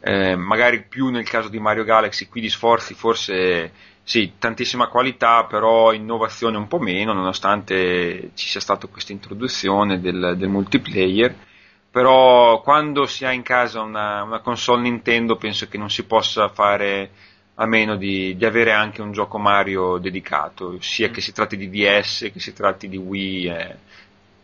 eh, 0.01 0.35
magari 0.35 0.83
più 0.83 1.07
nel 1.07 1.23
caso 1.23 1.47
di 1.47 1.57
Mario 1.57 1.85
Galaxy, 1.85 2.27
qui 2.27 2.41
di 2.41 2.49
sforzi 2.49 2.93
forse 2.95 3.71
sì, 4.03 4.33
tantissima 4.39 4.89
qualità, 4.89 5.45
però 5.45 5.93
innovazione 5.93 6.57
un 6.57 6.67
po' 6.67 6.79
meno, 6.79 7.13
nonostante 7.13 8.31
ci 8.33 8.47
sia 8.49 8.59
stata 8.59 8.87
questa 8.87 9.13
introduzione 9.13 10.01
del, 10.01 10.35
del 10.37 10.49
multiplayer. 10.49 11.47
Però 11.91 12.61
quando 12.61 13.05
si 13.05 13.25
ha 13.25 13.33
in 13.33 13.41
casa 13.43 13.81
una, 13.81 14.23
una 14.23 14.39
console 14.39 14.83
Nintendo 14.83 15.35
penso 15.35 15.67
che 15.67 15.77
non 15.77 15.89
si 15.89 16.05
possa 16.05 16.47
fare 16.47 17.11
a 17.55 17.65
meno 17.65 17.97
di, 17.97 18.35
di 18.37 18.45
avere 18.45 18.71
anche 18.71 19.01
un 19.01 19.11
gioco 19.11 19.37
Mario 19.37 19.97
dedicato, 19.97 20.79
sia 20.81 21.09
che 21.09 21.19
si 21.19 21.33
tratti 21.33 21.57
di 21.57 21.69
DS 21.69 22.29
che 22.31 22.39
si 22.39 22.53
tratti 22.53 22.87
di 22.87 22.97
Wii. 22.97 23.45
eh. 23.47 23.77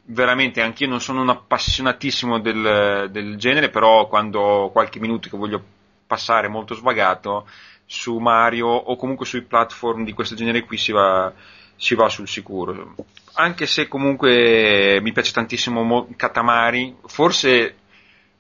Veramente 0.10 0.62
anch'io 0.62 0.88
non 0.88 1.00
sono 1.02 1.22
un 1.22 1.30
appassionatissimo 1.30 2.40
del, 2.40 3.08
del 3.12 3.38
genere, 3.38 3.70
però 3.70 4.08
quando 4.08 4.40
ho 4.42 4.72
qualche 4.72 5.00
minuto 5.00 5.30
che 5.30 5.38
voglio 5.38 5.64
passare 6.06 6.48
molto 6.50 6.74
svagato 6.76 7.48
su 7.86 8.18
Mario 8.18 8.68
o 8.68 8.96
comunque 8.98 9.26
sui 9.26 9.42
platform 9.42 10.04
di 10.04 10.14
questo 10.14 10.36
genere 10.36 10.64
qui 10.66 10.78
si 10.78 10.92
va, 10.92 11.32
si 11.78 11.96
va 11.96 12.10
sul 12.10 12.28
sicuro. 12.28 12.96
Anche 13.34 13.68
se 13.68 13.88
comunque 13.88 15.00
mi 15.02 15.14
piace 15.14 15.32
tantissimo 15.32 15.84
Mo- 15.84 16.10
Katamari, 16.16 16.96
forse 17.06 17.76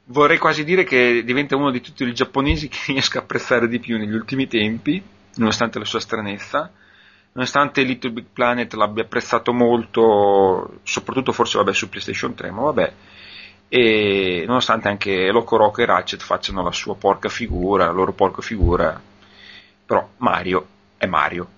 vorrei 0.06 0.38
quasi 0.38 0.64
dire 0.64 0.84
che 0.84 1.24
diventa 1.24 1.56
uno 1.56 1.72
di 1.72 1.82
tutti 1.82 2.04
i 2.04 2.14
giapponesi 2.14 2.68
che 2.70 2.80
riesco 2.88 3.18
a 3.18 3.22
apprezzare 3.22 3.68
di 3.68 3.80
più 3.80 3.98
negli 3.98 4.14
ultimi 4.14 4.48
tempi, 4.48 5.02
nonostante 5.36 5.80
la 5.80 5.86
sua 5.86 6.00
stranezza. 6.00 6.72
Nonostante 7.34 7.84
Little 7.84 8.12
Big 8.12 8.26
Planet 8.34 8.74
l'abbia 8.74 9.04
apprezzato 9.04 9.54
molto, 9.54 10.80
soprattutto 10.82 11.32
forse 11.32 11.60
vabbè, 11.60 11.72
su 11.72 11.88
PlayStation 11.88 12.34
3, 12.34 12.50
ma 12.50 12.62
vabbè. 12.64 12.94
E 13.70 14.44
nonostante 14.48 14.88
anche 14.88 15.30
Loco 15.30 15.56
Roco 15.56 15.82
e 15.82 15.86
Ratchet 15.86 16.24
facciano 16.24 16.64
la 16.64 16.72
sua 16.72 16.96
porca 16.96 17.30
figura, 17.30 17.86
la 17.86 17.92
loro 17.92 18.14
porca 18.14 18.42
figura, 18.42 19.00
però 19.86 20.10
Mario 20.18 20.68
è 20.98 21.06
Mario. 21.06 21.57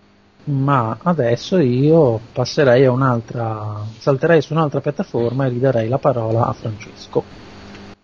Ma 0.49 0.97
adesso 1.03 1.57
io 1.59 2.19
passerei 2.33 2.85
a 2.85 2.91
un'altra, 2.91 3.83
salterei 3.97 4.41
su 4.41 4.53
un'altra 4.53 4.81
piattaforma 4.81 5.45
e 5.45 5.49
ridarei 5.49 5.87
la 5.87 5.99
parola 5.99 6.47
a 6.47 6.53
Francesco. 6.53 7.23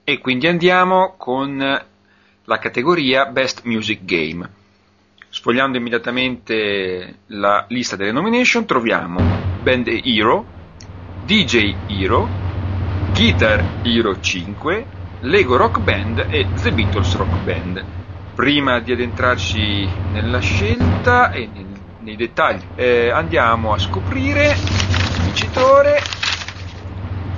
E 0.04 0.20
quindi 0.20 0.48
andiamo 0.48 1.16
con 1.18 1.58
la 1.58 2.60
categoria 2.60 3.26
Best 3.26 3.64
Music 3.64 4.06
Game. 4.06 4.48
Sfogliando 5.30 5.78
immediatamente 5.78 7.18
la 7.28 7.66
lista 7.70 7.96
delle 7.96 8.12
nomination 8.12 8.66
troviamo 8.66 9.20
Band 9.62 9.88
Hero, 9.88 10.46
DJ 11.26 11.76
Hero, 11.88 12.28
Guitar 13.14 13.82
Hero 13.82 14.20
5, 14.20 14.86
Lego 15.22 15.58
Rock 15.58 15.80
Band 15.80 16.28
e 16.30 16.46
The 16.62 16.72
Beatles 16.72 17.16
Rock 17.16 17.44
Band. 17.44 17.84
Prima 18.36 18.80
di 18.80 18.92
addentrarci 18.92 19.90
nella 20.12 20.40
scelta 20.40 21.32
e 21.32 21.50
nel, 21.52 21.65
nei 22.06 22.16
dettagli, 22.16 22.62
eh, 22.76 23.10
andiamo 23.10 23.74
a 23.74 23.80
scoprire 23.80 24.52
il 24.52 25.22
vincitore, 25.24 26.00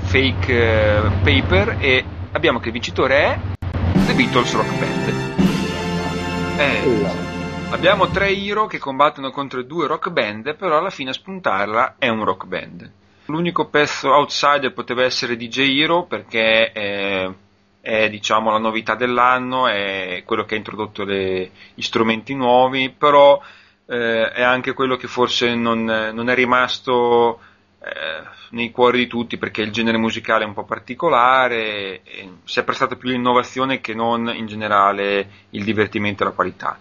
fake 0.03 0.53
eh, 0.53 1.09
paper, 1.23 1.77
e 1.79 2.03
abbiamo 2.33 2.59
che 2.59 2.67
il 2.67 2.73
vincitore 2.73 3.15
è 3.15 3.39
The 4.05 4.13
Beatles 4.13 4.53
Rock 4.53 4.77
Band. 4.77 5.25
Eh, 6.59 7.05
abbiamo 7.69 8.09
tre 8.09 8.29
hero 8.35 8.67
che 8.67 8.77
combattono 8.77 9.31
contro 9.31 9.63
due 9.63 9.87
rock 9.87 10.09
band, 10.09 10.53
però 10.57 10.79
alla 10.79 10.89
fine 10.89 11.11
a 11.11 11.13
spuntarla 11.13 11.95
è 11.97 12.09
un 12.09 12.25
rock 12.25 12.45
band. 12.45 12.91
L'unico 13.27 13.69
pezzo 13.69 14.13
outsider 14.13 14.73
poteva 14.73 15.03
essere 15.03 15.37
DJ 15.37 15.79
Hero 15.79 16.03
perché 16.03 16.71
eh, 16.73 17.33
è 17.79 18.09
diciamo, 18.09 18.51
la 18.51 18.57
novità 18.57 18.95
dell'anno, 18.95 19.67
è 19.67 20.23
quello 20.25 20.43
che 20.43 20.55
ha 20.55 20.57
introdotto 20.57 21.05
le, 21.05 21.51
gli 21.73 21.81
strumenti 21.81 22.35
nuovi, 22.35 22.89
però 22.89 23.41
eh, 23.87 24.31
è 24.31 24.43
anche 24.43 24.73
quello 24.73 24.95
che 24.95 25.07
forse 25.07 25.55
non, 25.55 25.83
non 25.83 26.29
è 26.29 26.35
rimasto 26.35 27.39
eh, 27.79 28.35
nei 28.51 28.71
cuori 28.71 28.99
di 28.99 29.07
tutti 29.07 29.37
perché 29.37 29.61
il 29.61 29.71
genere 29.71 29.97
musicale 29.97 30.43
è 30.43 30.47
un 30.47 30.53
po' 30.53 30.65
particolare, 30.65 32.01
si 32.43 32.59
è 32.59 32.63
prestato 32.63 32.95
più 32.95 33.09
l'innovazione 33.09 33.81
che 33.81 33.93
non 33.93 34.31
in 34.33 34.45
generale 34.45 35.29
il 35.51 35.63
divertimento 35.63 36.23
e 36.23 36.25
la 36.25 36.31
qualità. 36.31 36.79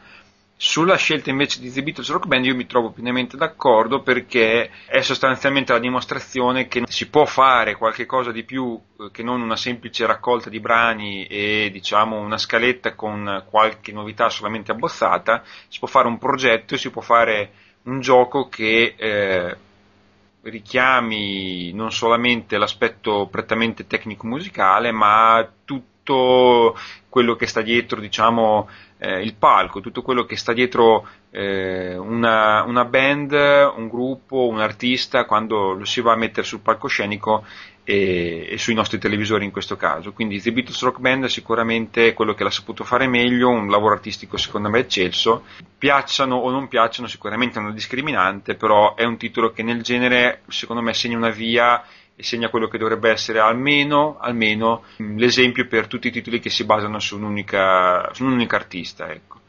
Sulla 0.58 0.96
scelta 0.96 1.28
invece 1.28 1.60
di 1.60 1.70
The 1.70 1.82
Beatles 1.82 2.08
Rock 2.08 2.26
Band 2.26 2.46
io 2.46 2.54
mi 2.54 2.64
trovo 2.64 2.90
pienamente 2.90 3.36
d'accordo 3.36 4.00
perché 4.00 4.70
è 4.86 5.02
sostanzialmente 5.02 5.74
la 5.74 5.78
dimostrazione 5.78 6.66
che 6.66 6.84
si 6.88 7.10
può 7.10 7.26
fare 7.26 7.76
qualche 7.76 8.06
cosa 8.06 8.32
di 8.32 8.42
più 8.42 8.80
eh, 8.98 9.10
che 9.12 9.22
non 9.22 9.42
una 9.42 9.56
semplice 9.56 10.06
raccolta 10.06 10.48
di 10.48 10.58
brani 10.58 11.26
e 11.26 11.68
diciamo 11.70 12.18
una 12.18 12.38
scaletta 12.38 12.94
con 12.94 13.44
qualche 13.50 13.92
novità 13.92 14.30
solamente 14.30 14.72
abbozzata, 14.72 15.42
si 15.68 15.78
può 15.78 15.88
fare 15.88 16.08
un 16.08 16.16
progetto 16.16 16.74
e 16.74 16.78
si 16.78 16.88
può 16.88 17.02
fare 17.02 17.50
un 17.82 18.00
gioco 18.00 18.48
che 18.48 18.94
eh, 18.96 19.56
richiami 20.40 21.70
non 21.74 21.92
solamente 21.92 22.56
l'aspetto 22.56 23.28
prettamente 23.30 23.86
tecnico-musicale 23.86 24.90
ma 24.90 25.46
tutto 26.06 26.78
quello 27.08 27.34
che 27.34 27.46
sta 27.46 27.62
dietro 27.62 28.00
diciamo 28.00 28.68
eh, 28.98 29.22
il 29.22 29.34
palco, 29.34 29.80
tutto 29.80 30.02
quello 30.02 30.24
che 30.24 30.36
sta 30.36 30.52
dietro 30.52 31.06
eh, 31.30 31.96
una, 31.96 32.62
una, 32.62 32.84
band, 32.84 33.32
un 33.32 33.88
gruppo, 33.88 34.46
un 34.46 34.60
artista 34.60 35.24
quando 35.24 35.72
lo 35.72 35.84
si 35.84 36.00
va 36.00 36.12
a 36.12 36.16
mettere 36.16 36.46
sul 36.46 36.60
palcoscenico 36.60 37.44
e, 37.84 38.46
e, 38.50 38.58
sui 38.58 38.74
nostri 38.74 38.98
televisori 38.98 39.44
in 39.44 39.50
questo 39.50 39.76
caso. 39.76 40.12
Quindi 40.12 40.40
The 40.40 40.52
Beatles 40.52 40.82
Rock 40.82 40.98
Band 40.98 41.24
è 41.24 41.28
sicuramente 41.28 42.14
quello 42.14 42.34
che 42.34 42.44
l'ha 42.44 42.50
saputo 42.50 42.84
fare 42.84 43.08
meglio, 43.08 43.48
un 43.48 43.68
lavoro 43.68 43.94
artistico 43.94 44.36
secondo 44.36 44.68
me 44.68 44.80
eccelso. 44.80 45.44
Piacciono 45.76 46.36
o 46.36 46.50
non 46.50 46.68
piacciono, 46.68 47.08
sicuramente 47.08 47.58
è 47.58 47.62
una 47.62 47.72
discriminante, 47.72 48.54
però 48.54 48.94
è 48.94 49.04
un 49.04 49.16
titolo 49.16 49.52
che 49.52 49.62
nel 49.62 49.82
genere 49.82 50.42
secondo 50.48 50.82
me 50.82 50.94
segna 50.94 51.16
una 51.16 51.30
via 51.30 51.82
e 52.16 52.22
segna 52.22 52.48
quello 52.48 52.66
che 52.66 52.78
dovrebbe 52.78 53.10
essere 53.10 53.38
almeno, 53.38 54.16
almeno 54.18 54.84
l'esempio 54.96 55.66
per 55.66 55.86
tutti 55.86 56.08
i 56.08 56.10
titoli 56.10 56.40
che 56.40 56.48
si 56.48 56.64
basano 56.64 56.98
su 56.98 57.16
un'unica, 57.16 58.10
su 58.14 58.24
un'unica 58.24 58.56
artista. 58.56 59.10
Ecco. 59.10 59.40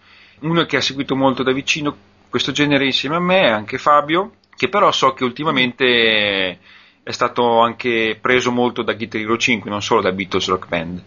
Uno 0.41 0.65
che 0.65 0.76
ha 0.78 0.82
seguito 0.82 1.15
molto 1.15 1.43
da 1.43 1.53
vicino 1.53 1.95
questo 2.30 2.51
genere 2.51 2.86
insieme 2.86 3.15
a 3.15 3.22
me 3.22 3.41
è 3.43 3.49
anche 3.49 3.78
Fabio, 3.78 4.34
che 4.55 4.68
però 4.68 4.91
so 4.91 5.13
che 5.13 5.24
ultimamente 5.24 6.59
è 7.01 7.11
stato 7.11 7.61
anche 7.61 8.18
preso 8.20 8.51
molto 8.51 8.82
da 8.84 8.93
Guitar 8.93 9.22
Hero 9.22 9.38
5, 9.38 9.70
non 9.70 9.82
solo 9.82 10.01
da 10.01 10.11
Beatles 10.11 10.47
Rock 10.49 10.68
Band. 10.68 11.01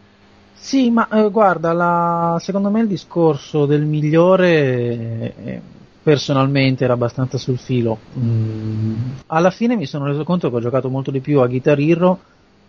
Sì, 0.54 0.90
ma 0.90 1.08
eh, 1.08 1.30
guarda, 1.30 1.72
la, 1.72 2.38
secondo 2.40 2.70
me 2.70 2.80
il 2.80 2.86
discorso 2.86 3.66
del 3.66 3.84
migliore 3.84 5.34
eh, 5.44 5.60
personalmente 6.02 6.84
era 6.84 6.94
abbastanza 6.94 7.38
sul 7.38 7.58
filo. 7.58 7.98
Mm, 8.18 8.94
alla 9.26 9.50
fine 9.50 9.76
mi 9.76 9.86
sono 9.86 10.06
reso 10.06 10.24
conto 10.24 10.50
che 10.50 10.56
ho 10.56 10.60
giocato 10.60 10.88
molto 10.88 11.10
di 11.10 11.20
più 11.20 11.40
a 11.40 11.46
Guitar 11.46 11.78
Hero, 11.78 12.18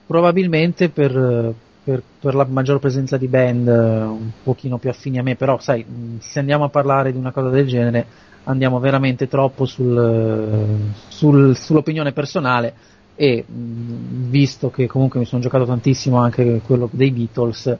probabilmente 0.06 0.90
per, 0.90 1.54
per, 1.84 2.04
per, 2.20 2.36
la 2.36 2.46
maggior 2.46 2.80
presenza 2.80 3.18
di 3.18 3.28
band 3.28 3.68
un 3.68 4.32
pochino 4.44 4.78
più 4.78 4.90
affini 4.90 5.20
a 5.20 5.24
me, 5.24 5.36
però 5.36 5.60
sai, 5.60 5.86
mm, 5.88 6.18
se 6.20 6.40
andiamo 6.40 6.66
a 6.66 6.70
parlare 6.70 7.12
di 7.12 7.18
una 7.18 7.32
cosa 7.32 7.50
del 7.50 7.68
genere 7.68 8.06
andiamo 8.46 8.80
veramente 8.80 9.28
troppo 9.28 9.66
sul, 9.66 10.90
sul, 11.08 11.56
sull'opinione 11.56 12.12
personale 12.12 12.74
e 13.16 13.46
mm, 13.50 14.30
visto 14.30 14.70
che 14.72 14.88
comunque 14.88 15.20
mi 15.20 15.26
sono 15.26 15.42
giocato 15.42 15.66
tantissimo 15.66 16.18
anche 16.18 16.62
quello 16.66 16.90
dei 16.92 17.12
Beatles, 17.12 17.78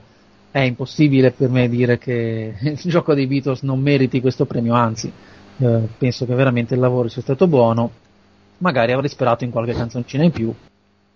è 0.50 0.60
impossibile 0.60 1.32
per 1.32 1.48
me 1.48 1.68
dire 1.68 1.98
che 1.98 2.54
il 2.62 2.78
gioco 2.84 3.14
dei 3.14 3.26
Beatles 3.26 3.62
non 3.62 3.80
meriti 3.80 4.20
questo 4.20 4.44
premio, 4.44 4.74
anzi 4.74 5.12
eh, 5.62 5.88
penso 5.96 6.26
che 6.26 6.34
veramente 6.34 6.74
il 6.74 6.80
lavoro 6.80 7.08
sia 7.08 7.22
stato 7.22 7.46
buono, 7.46 7.90
magari 8.58 8.92
avrei 8.92 9.08
sperato 9.08 9.44
in 9.44 9.50
qualche 9.50 9.72
canzoncina 9.72 10.24
in 10.24 10.30
più. 10.30 10.52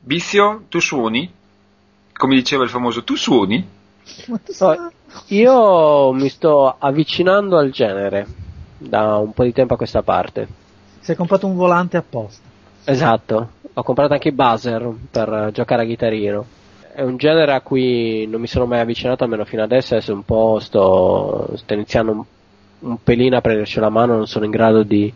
Vizio, 0.01 0.65
tu 0.69 0.79
suoni? 0.79 1.33
Come 2.13 2.35
diceva 2.35 2.63
il 2.63 2.71
famoso, 2.71 3.03
tu 3.03 3.17
suoni? 3.17 3.67
So, 4.45 4.93
io 5.29 6.13
mi 6.13 6.29
sto 6.29 6.77
avvicinando 6.79 7.59
al 7.59 7.71
genere 7.71 8.27
da 8.79 9.17
un 9.17 9.33
po' 9.33 9.43
di 9.43 9.53
tempo 9.53 9.75
a 9.75 9.77
questa 9.77 10.03
parte. 10.03 10.47
Si 11.01 11.11
è 11.13 11.17
comprato 11.17 11.47
un 11.47 11.57
volante 11.57 11.97
apposta. 11.97 12.43
Esatto, 12.85 13.51
ho 13.73 13.83
comprato 13.83 14.13
anche 14.13 14.29
i 14.29 14.33
buzzer 14.33 14.95
per 15.11 15.51
giocare 15.53 15.83
a 15.83 15.85
Guitar 15.85 16.13
Hero. 16.13 16.47
È 16.95 17.03
un 17.03 17.17
genere 17.17 17.53
a 17.53 17.61
cui 17.61 18.27
non 18.27 18.41
mi 18.41 18.47
sono 18.47 18.65
mai 18.65 18.81
avvicinato, 18.81 19.25
almeno 19.25 19.45
fino 19.45 19.63
adesso, 19.63 19.95
adesso 19.95 20.15
un 20.15 20.25
po' 20.25 20.59
sto, 20.61 21.51
sto 21.57 21.75
iniziando 21.75 22.27
un 22.81 23.03
pelino 23.03 23.37
a 23.37 23.41
prenderci 23.41 23.81
la 23.81 23.89
mano, 23.89 24.17
non 24.17 24.27
sono 24.27 24.45
in 24.45 24.51
grado 24.51 24.83
di 24.83 25.13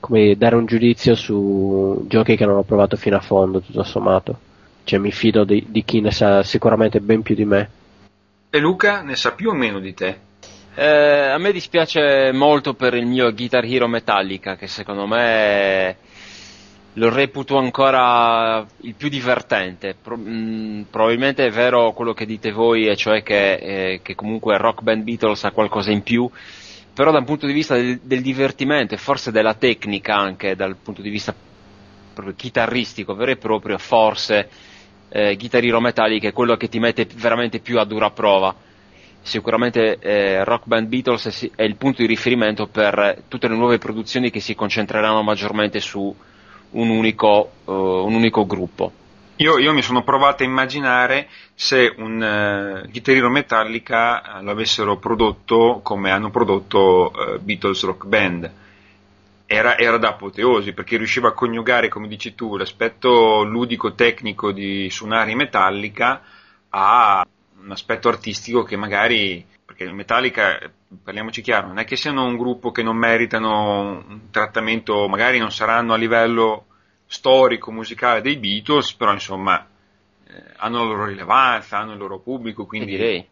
come, 0.00 0.36
dare 0.36 0.56
un 0.56 0.66
giudizio 0.66 1.14
su 1.14 2.04
giochi 2.08 2.36
che 2.36 2.46
non 2.46 2.56
ho 2.56 2.62
provato 2.62 2.96
fino 2.96 3.16
a 3.16 3.20
fondo, 3.20 3.60
tutto 3.60 3.82
sommato. 3.82 4.38
Cioè 4.84 4.98
mi 4.98 5.10
fido 5.10 5.44
di, 5.44 5.64
di 5.68 5.84
chi 5.84 6.00
ne 6.00 6.12
sa 6.12 6.42
sicuramente 6.42 7.00
ben 7.00 7.22
più 7.22 7.34
di 7.34 7.44
me. 7.44 7.70
E 8.50 8.58
Luca 8.58 9.02
ne 9.02 9.16
sa 9.16 9.32
più 9.32 9.50
o 9.50 9.54
meno 9.54 9.80
di 9.80 9.94
te? 9.94 10.18
Eh, 10.74 11.30
a 11.30 11.38
me 11.38 11.52
dispiace 11.52 12.30
molto 12.32 12.74
per 12.74 12.94
il 12.94 13.06
mio 13.06 13.32
Guitar 13.32 13.64
Hero 13.64 13.88
Metallica, 13.88 14.56
che 14.56 14.66
secondo 14.66 15.06
me 15.06 15.96
lo 16.92 17.10
reputo 17.10 17.56
ancora 17.56 18.64
il 18.82 18.94
più 18.94 19.08
divertente. 19.08 19.96
Pro- 20.00 20.16
mh, 20.16 20.30
mm, 20.30 20.82
probabilmente 20.90 21.46
è 21.46 21.50
vero 21.50 21.92
quello 21.92 22.12
che 22.12 22.26
dite 22.26 22.52
voi, 22.52 22.86
e 22.86 22.96
cioè 22.96 23.22
che, 23.22 23.54
eh, 23.54 24.00
che 24.02 24.14
comunque 24.14 24.56
Rock 24.58 24.82
Band 24.82 25.02
Beatles 25.02 25.44
ha 25.44 25.50
qualcosa 25.50 25.90
in 25.90 26.02
più 26.02 26.30
però 26.96 27.10
dal 27.10 27.24
punto 27.26 27.44
di 27.44 27.52
vista 27.52 27.74
del, 27.74 28.00
del, 28.02 28.22
divertimento 28.22 28.94
e 28.94 28.96
forse 28.96 29.30
della 29.30 29.52
tecnica 29.52 30.16
anche 30.16 30.56
dal 30.56 30.76
punto 30.82 31.02
di 31.02 31.10
vista 31.10 31.34
proprio 32.14 32.34
chitarristico 32.34 33.14
vero 33.14 33.32
e 33.32 33.36
proprio 33.36 33.76
forse 33.76 34.48
eh, 35.10 35.36
Guitar 35.36 35.62
Hero 35.62 35.78
Metallic 35.78 36.24
è 36.24 36.32
quello 36.32 36.56
che 36.56 36.70
ti 36.70 36.78
mette 36.78 37.06
veramente 37.14 37.58
più 37.58 37.78
a 37.78 37.84
dura 37.84 38.10
prova. 38.12 38.54
Sicuramente 39.20 39.98
eh, 39.98 40.42
Rock 40.42 40.66
Band 40.66 40.88
Beatles 40.88 41.50
è 41.54 41.64
il 41.64 41.76
punto 41.76 42.00
di 42.00 42.08
riferimento 42.08 42.66
per 42.66 43.24
tutte 43.28 43.46
le 43.46 43.56
nuove 43.56 43.76
produzioni 43.76 44.30
che 44.30 44.40
si 44.40 44.54
concentreranno 44.54 45.22
maggiormente 45.22 45.80
su 45.80 46.14
un 46.70 46.88
unico, 46.88 47.50
uh, 47.64 47.72
un 47.72 48.14
unico 48.14 48.46
gruppo 48.46 48.90
io, 49.36 49.58
io, 49.58 49.72
mi 49.72 49.82
sono 49.82 50.02
provato 50.02 50.42
a 50.42 50.46
immaginare 50.46 51.28
se 51.54 51.92
un 51.96 52.84
uh, 52.84 52.90
chitarrino 52.90 53.28
Metallica 53.28 54.38
uh, 54.38 54.42
lo 54.42 54.50
avessero 54.50 54.96
prodotto 54.96 55.80
come 55.82 56.10
hanno 56.10 56.30
prodotto 56.30 57.12
uh, 57.14 57.38
Beatles 57.40 57.82
Rock 57.84 58.06
Band. 58.06 58.52
Era, 59.44 59.76
era, 59.78 59.98
da 59.98 60.08
apoteosi 60.08 60.72
perché 60.72 60.96
riusciva 60.96 61.28
a 61.28 61.32
coniugare, 61.32 61.88
come 61.88 62.08
dici 62.08 62.34
tu, 62.34 62.56
l'aspetto 62.56 63.44
ludico 63.44 63.94
tecnico 63.94 64.52
di 64.52 64.88
suonare 64.90 65.30
in 65.30 65.36
Metallica 65.36 66.22
a 66.70 67.24
un 67.62 67.70
aspetto 67.70 68.08
artistico 68.08 68.62
che 68.62 68.76
magari, 68.76 69.44
perché 69.64 69.90
Metallica, 69.92 70.58
parliamoci 71.02 71.42
chiaro, 71.42 71.68
non 71.68 71.78
è 71.78 71.84
che 71.84 71.96
siano 71.96 72.24
un 72.24 72.36
gruppo 72.36 72.72
che 72.72 72.82
non 72.82 72.96
meritano 72.96 74.02
un 74.08 74.30
trattamento, 74.30 75.06
magari 75.08 75.38
non 75.38 75.52
saranno 75.52 75.92
a 75.92 75.96
livello 75.96 76.66
storico 77.06 77.70
musicale 77.70 78.20
dei 78.20 78.36
Beatles, 78.36 78.92
però 78.94 79.12
insomma 79.12 79.64
eh, 80.26 80.32
hanno 80.56 80.78
la 80.78 80.84
loro 80.84 81.06
rilevanza, 81.06 81.78
hanno 81.78 81.92
il 81.92 81.98
loro 81.98 82.18
pubblico, 82.18 82.66
quindi 82.66 82.90
direi. 82.90 83.26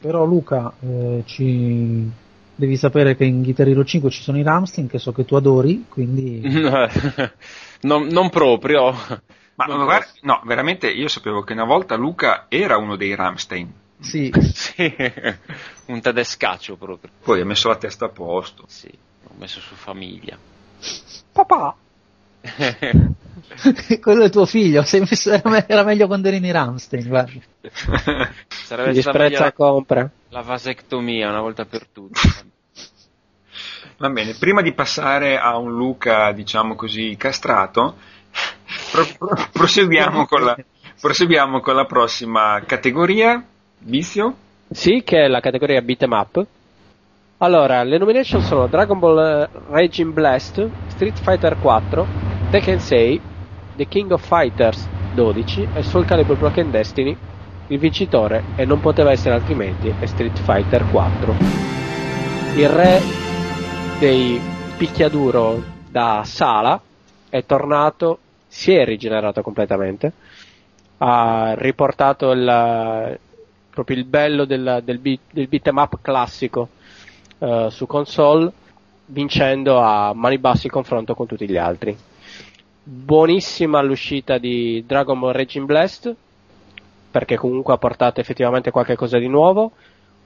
Però 0.00 0.24
Luca, 0.24 0.72
eh, 0.80 1.22
ci, 1.26 2.08
devi 2.54 2.76
sapere 2.76 3.16
che 3.16 3.24
in 3.24 3.42
Guitar 3.42 3.68
Hero 3.68 3.84
5 3.84 4.10
ci 4.10 4.22
sono 4.22 4.38
i 4.38 4.42
Ramstein, 4.42 4.88
che 4.88 4.98
so 4.98 5.12
che 5.12 5.24
tu 5.24 5.34
adori, 5.34 5.86
quindi... 5.88 6.40
non, 7.82 8.06
non 8.06 8.30
proprio. 8.30 8.92
Ma 9.54 9.64
Non 9.66 9.84
guarda- 9.84 10.06
no, 10.22 10.40
veramente 10.44 10.88
io 10.88 11.08
sapevo 11.08 11.42
che 11.42 11.52
una 11.52 11.64
volta 11.64 11.96
Luca 11.96 12.46
era 12.48 12.76
uno 12.76 12.94
dei 12.96 13.14
Ramstein, 13.16 13.72
Sì, 13.98 14.32
Sì, 14.54 14.94
un 15.86 16.00
tedescaccio 16.00 16.76
proprio. 16.76 17.10
poi 17.24 17.40
ha 17.40 17.44
messo 17.44 17.68
la 17.68 17.76
testa 17.76 18.04
a 18.04 18.08
posto. 18.08 18.64
Sì, 18.68 18.88
ho 19.24 19.32
messo 19.36 19.58
su 19.58 19.74
famiglia. 19.74 20.38
papà, 21.32 21.74
quello 24.00 24.24
è 24.24 24.30
tuo 24.30 24.46
figlio, 24.46 24.82
sei 24.82 25.00
messo- 25.00 25.30
era, 25.32 25.48
me- 25.50 25.64
era 25.66 25.82
meglio 25.82 26.06
quando 26.06 26.28
eri 26.28 26.40
nei 26.40 26.50
Ramstein, 26.52 27.06
guarda. 27.08 27.32
Sarebbe 28.48 28.92
Gli 28.92 29.00
stata 29.00 29.18
meglio 29.18 29.36
sprezza 29.36 29.44
la, 29.44 29.52
compra. 29.52 30.10
la 30.28 30.40
vasectomia 30.42 31.28
una 31.28 31.40
volta 31.40 31.64
per 31.64 31.86
tutte. 31.86 32.20
Va 33.98 34.10
bene, 34.10 34.34
prima 34.34 34.62
di 34.62 34.72
passare 34.72 35.38
a 35.38 35.56
un 35.56 35.72
Luca, 35.74 36.30
diciamo 36.32 36.76
così, 36.76 37.16
castrato, 37.18 37.96
pro- 38.92 39.06
pro- 39.18 39.48
proseguiamo, 39.52 40.26
con 40.26 40.44
la, 40.44 40.56
proseguiamo 41.00 41.60
con 41.60 41.74
la 41.74 41.84
prossima 41.84 42.62
categoria, 42.64 43.42
vizio. 43.78 44.36
Sì, 44.70 45.02
che 45.04 45.24
è 45.24 45.28
la 45.28 45.40
categoria 45.40 45.80
beat'em 45.82 46.12
up. 46.12 46.46
Allora, 47.40 47.84
le 47.84 47.98
nomination 47.98 48.42
sono 48.42 48.66
Dragon 48.66 48.98
Ball 48.98 49.18
eh, 49.18 49.48
Raging 49.68 50.12
Blast, 50.12 50.68
Street 50.88 51.16
Fighter 51.20 51.56
4, 51.56 52.04
Tekken 52.50 52.80
6, 52.80 53.20
The 53.76 53.86
King 53.86 54.10
of 54.10 54.26
Fighters 54.26 54.88
12 55.14 55.68
e 55.72 55.84
Soul 55.84 56.04
Calibur 56.04 56.36
Broken 56.36 56.72
Destiny. 56.72 57.16
Il 57.68 57.78
vincitore, 57.78 58.42
e 58.56 58.64
non 58.64 58.80
poteva 58.80 59.12
essere 59.12 59.36
altrimenti, 59.36 59.94
è 60.00 60.06
Street 60.06 60.36
Fighter 60.36 60.84
4. 60.90 61.36
Il 62.56 62.68
re 62.68 63.00
dei 64.00 64.40
picchiaduro 64.76 65.62
da 65.88 66.22
sala 66.24 66.80
è 67.28 67.44
tornato, 67.44 68.18
si 68.48 68.74
è 68.74 68.84
rigenerato 68.84 69.42
completamente, 69.42 70.12
ha 70.98 71.54
riportato 71.56 72.32
il, 72.32 73.16
proprio 73.70 73.96
il 73.96 74.04
bello 74.06 74.44
del, 74.44 74.80
del, 74.82 74.98
beat, 74.98 75.20
del 75.30 75.46
beat'em 75.46 75.76
up 75.76 75.98
classico 76.02 76.70
eh, 77.38 77.68
su 77.70 77.86
console, 77.86 78.50
vincendo 79.06 79.78
a 79.78 80.12
mani 80.14 80.38
bassi 80.38 80.66
il 80.66 80.72
confronto 80.72 81.14
con 81.14 81.26
tutti 81.26 81.48
gli 81.48 81.56
altri. 81.56 81.96
Buonissima 82.82 83.82
l'uscita 83.82 84.38
di 84.38 84.82
Dragon 84.86 85.18
Ball 85.18 85.32
Raging 85.32 85.66
Blast, 85.66 86.14
perché 87.10 87.36
comunque 87.36 87.74
ha 87.74 87.78
portato 87.78 88.20
effettivamente 88.20 88.70
qualche 88.70 88.96
cosa 88.96 89.18
di 89.18 89.28
nuovo. 89.28 89.72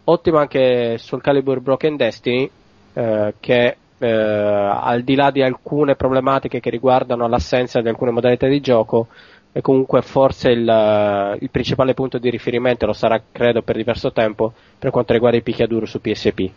Ottima 0.04 0.40
anche 0.40 0.96
sul 0.98 1.20
Calibur 1.20 1.60
Broken 1.60 1.96
Destiny, 1.96 2.50
eh, 2.92 3.34
che 3.38 3.76
eh, 3.98 4.08
al 4.08 5.02
di 5.02 5.14
là 5.14 5.30
di 5.30 5.42
alcune 5.42 5.94
problematiche 5.96 6.60
che 6.60 6.70
riguardano 6.70 7.28
l'assenza 7.28 7.80
di 7.80 7.88
alcune 7.88 8.10
modalità 8.10 8.46
di 8.46 8.60
gioco, 8.60 9.08
è 9.52 9.60
comunque 9.60 10.02
forse 10.02 10.50
il, 10.50 11.36
il 11.40 11.50
principale 11.50 11.94
punto 11.94 12.18
di 12.18 12.30
riferimento, 12.30 12.86
lo 12.86 12.94
sarà 12.94 13.20
credo 13.30 13.62
per 13.62 13.76
diverso 13.76 14.10
tempo, 14.10 14.52
per 14.78 14.90
quanto 14.90 15.12
riguarda 15.12 15.36
i 15.36 15.42
picchiaduro 15.42 15.84
su 15.86 16.00
PSP. 16.00 16.50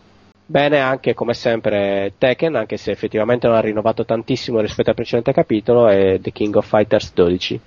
Bene 0.48 0.80
anche 0.80 1.14
come 1.14 1.34
sempre 1.34 2.14
Tekken, 2.18 2.56
anche 2.56 2.78
se 2.78 2.92
effettivamente 2.92 3.48
non 3.48 3.56
ha 3.56 3.62
rinnovato 3.62 4.06
tantissimo 4.06 4.60
rispetto 4.60 4.90
al 4.90 4.96
precedente 4.96 5.34
capitolo, 5.34 5.90
e 5.90 6.20
The 6.22 6.32
King 6.32 6.56
of 6.56 6.68
Fighters 6.68 7.14
12. 7.14 7.60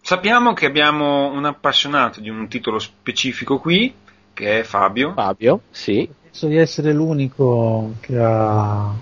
Sappiamo 0.00 0.52
che 0.52 0.66
abbiamo 0.66 1.30
un 1.32 1.44
appassionato 1.44 2.20
di 2.20 2.28
un 2.28 2.46
titolo 2.48 2.78
specifico 2.78 3.58
qui, 3.58 3.94
che 4.34 4.60
è 4.60 4.62
Fabio. 4.62 5.12
Fabio, 5.14 5.62
sì, 5.70 6.08
Penso 6.38 6.54
di 6.54 6.56
essere 6.56 6.92
l'unico 6.92 7.94
che 8.00 8.16
ha 8.16 8.94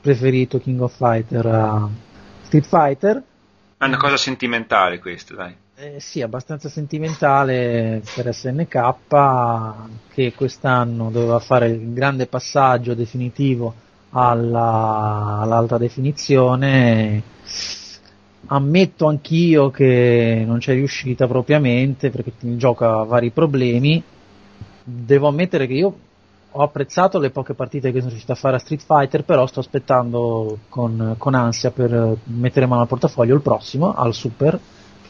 preferito 0.00 0.58
King 0.58 0.80
of 0.80 0.96
Fighter 0.96 1.46
a 1.46 1.88
Street 2.42 2.66
Fighter. 2.66 3.22
È 3.76 3.84
una 3.84 3.98
cosa 3.98 4.16
sentimentale 4.16 4.98
questa, 4.98 5.34
dai. 5.34 5.54
Eh, 5.82 5.98
sì, 5.98 6.20
abbastanza 6.20 6.68
sentimentale 6.68 8.02
per 8.14 8.34
SNK 8.34 8.94
che 10.12 10.34
quest'anno 10.34 11.08
doveva 11.08 11.38
fare 11.38 11.68
il 11.68 11.94
grande 11.94 12.26
passaggio 12.26 12.92
definitivo 12.92 13.72
alla, 14.10 15.38
all'alta 15.40 15.78
definizione. 15.78 17.22
Ammetto 18.48 19.06
anch'io 19.06 19.70
che 19.70 20.44
non 20.46 20.58
c'è 20.58 20.74
riuscita 20.74 21.26
propriamente 21.26 22.10
perché 22.10 22.32
il 22.40 22.58
gioco 22.58 22.84
ha 22.84 23.04
vari 23.04 23.30
problemi. 23.30 24.02
Devo 24.84 25.28
ammettere 25.28 25.66
che 25.66 25.72
io 25.72 25.98
ho 26.50 26.62
apprezzato 26.62 27.18
le 27.18 27.30
poche 27.30 27.54
partite 27.54 27.90
che 27.90 28.00
sono 28.00 28.10
riuscito 28.10 28.32
a 28.32 28.36
fare 28.36 28.56
a 28.56 28.58
Street 28.58 28.82
Fighter, 28.84 29.24
però 29.24 29.46
sto 29.46 29.60
aspettando 29.60 30.58
con, 30.68 31.14
con 31.16 31.34
ansia 31.34 31.70
per 31.70 32.18
mettere 32.24 32.66
mano 32.66 32.82
al 32.82 32.86
portafoglio 32.86 33.34
il 33.34 33.40
prossimo, 33.40 33.94
al 33.94 34.12
Super, 34.12 34.60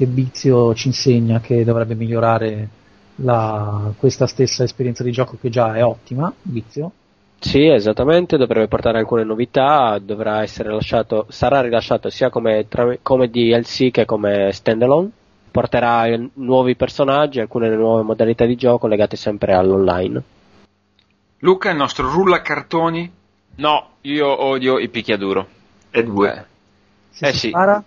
che 0.01 0.07
Bizio 0.07 0.75
ci 0.75 0.87
insegna 0.87 1.41
che 1.41 1.63
dovrebbe 1.63 1.95
migliorare 1.95 2.69
la- 3.17 3.93
questa 3.99 4.27
stessa 4.27 4.65
esperienza 4.65 5.03
di 5.05 5.13
gioco 5.13 5.37
che 5.39 5.51
già 5.51 5.75
è 5.75 5.85
ottima, 5.85 6.33
Bizio. 6.41 6.91
Sì, 7.39 7.67
esattamente, 7.67 8.39
dovrebbe 8.39 8.67
portare 8.67 8.99
alcune 8.99 9.25
novità, 9.25 9.99
dovrà 10.03 10.41
essere 10.43 10.73
lasciato, 10.73 11.27
sarà 11.29 11.61
rilasciato 11.61 12.09
sia 12.09 12.31
come, 12.31 12.67
tra- 12.67 12.97
come 13.03 13.29
DLC 13.29 13.91
che 13.91 14.07
come 14.07 14.53
standalone, 14.53 15.11
porterà 15.51 16.07
eh, 16.07 16.31
nuovi 16.35 16.77
personaggi, 16.77 17.39
alcune 17.41 17.69
nuove 17.69 18.03
modalità 18.03 18.47
di 18.47 18.57
gioco 18.57 18.87
legate 18.87 19.17
sempre 19.17 19.53
all'online. 19.53 20.23
Luca, 21.41 21.69
il 21.71 21.77
nostro 21.77 22.11
rulla 22.11 22.41
cartoni, 22.41 23.11
No, 23.57 23.89
io 24.03 24.43
odio 24.45 24.79
i 24.79 24.89
picchiaduro. 24.89 25.47
è 25.91 26.03
due. 26.03 26.47
Eh 27.19 27.33
si 27.33 27.39
sì. 27.39 27.49
spara, 27.49 27.83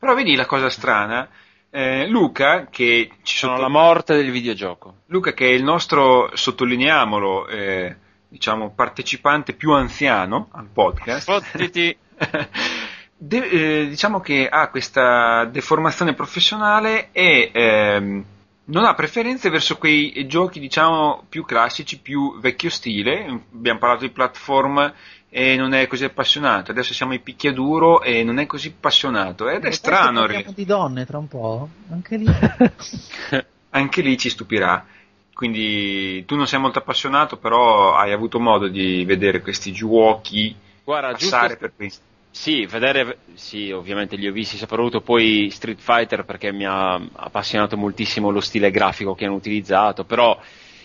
Però 0.00 0.14
vedi 0.14 0.34
la 0.34 0.46
cosa 0.46 0.70
strana, 0.70 1.28
eh, 1.68 2.06
Luca, 2.08 2.68
che 2.70 3.10
ci 3.22 3.36
Sono 3.36 3.58
la 3.58 3.68
morte 3.68 4.16
del 4.16 4.30
videogioco. 4.30 5.02
Luca 5.08 5.34
che 5.34 5.46
è 5.46 5.52
il 5.52 5.62
nostro, 5.62 6.30
sottolineiamolo, 6.32 7.46
eh, 7.46 7.96
diciamo, 8.26 8.72
partecipante 8.74 9.52
più 9.52 9.72
anziano 9.72 10.48
al 10.52 10.68
podcast, 10.72 11.30
Fottiti. 11.30 11.94
de- 13.14 13.48
eh, 13.82 13.88
diciamo 13.88 14.20
che 14.20 14.48
ha 14.48 14.70
questa 14.70 15.44
deformazione 15.44 16.14
professionale 16.14 17.10
e 17.12 17.50
ehm, 17.52 18.24
non 18.64 18.84
ha 18.84 18.94
preferenze 18.94 19.50
verso 19.50 19.76
quei 19.76 20.26
giochi, 20.26 20.60
diciamo, 20.60 21.26
più 21.28 21.44
classici, 21.44 22.00
più 22.00 22.40
vecchio 22.40 22.70
stile. 22.70 23.42
Abbiamo 23.52 23.78
parlato 23.78 24.06
di 24.06 24.10
platform 24.10 24.94
e 25.30 25.56
non 25.56 25.72
è 25.72 25.86
così 25.86 26.04
appassionato. 26.04 26.72
Adesso 26.72 26.92
siamo 26.92 27.12
ai 27.12 27.20
picchiaduro 27.20 28.02
e 28.02 28.24
non 28.24 28.38
è 28.38 28.46
così 28.46 28.74
appassionato. 28.76 29.48
Ed 29.48 29.54
è 29.54 29.56
adesso 29.58 29.78
strano. 29.78 30.20
parliamo 30.20 30.52
di 30.52 30.64
donne 30.64 31.06
tra 31.06 31.18
un 31.18 31.28
po', 31.28 31.68
anche 31.90 32.16
lì. 32.16 32.26
anche 33.70 34.02
lì 34.02 34.18
ci 34.18 34.28
stupirà. 34.28 34.84
Quindi 35.32 36.24
tu 36.26 36.36
non 36.36 36.46
sei 36.46 36.60
molto 36.60 36.80
appassionato, 36.80 37.38
però 37.38 37.94
hai 37.94 38.12
avuto 38.12 38.38
modo 38.38 38.68
di 38.68 39.04
vedere 39.04 39.40
questi 39.40 39.72
giochi 39.72 40.54
Guarda, 40.84 41.12
giusto 41.12 41.36
passare 41.36 41.56
per 41.56 41.72
questi. 41.74 42.08
Sì, 42.32 42.66
vedere, 42.66 43.18
sì, 43.34 43.70
ovviamente 43.70 44.16
li 44.16 44.28
ho 44.28 44.32
visti, 44.32 44.56
soprattutto 44.56 45.00
poi 45.00 45.48
Street 45.50 45.80
Fighter 45.80 46.24
perché 46.24 46.52
mi 46.52 46.64
ha 46.64 46.94
appassionato 46.94 47.76
moltissimo 47.76 48.30
lo 48.30 48.40
stile 48.40 48.70
grafico 48.70 49.14
che 49.14 49.24
hanno 49.24 49.34
utilizzato, 49.34 50.04
però, 50.04 50.38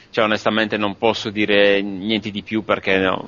cioè, 0.10 0.24
onestamente 0.24 0.78
non 0.78 0.98
posso 0.98 1.30
dire 1.30 1.82
niente 1.82 2.32
di 2.32 2.41
più 2.41 2.64
perché, 2.64 2.98
no, 2.98 3.28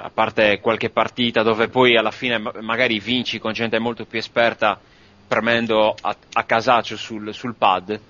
a 0.00 0.10
parte 0.10 0.60
qualche 0.60 0.90
partita 0.90 1.42
dove 1.42 1.68
poi 1.68 1.96
alla 1.96 2.10
fine 2.10 2.38
ma- 2.38 2.52
magari 2.60 2.98
vinci 3.00 3.38
con 3.38 3.52
gente 3.52 3.78
molto 3.78 4.04
più 4.04 4.18
esperta 4.18 4.80
premendo 5.26 5.94
a, 6.00 6.16
a 6.32 6.44
casaccio 6.44 6.96
sul, 6.96 7.34
sul 7.34 7.54
pad, 7.54 8.00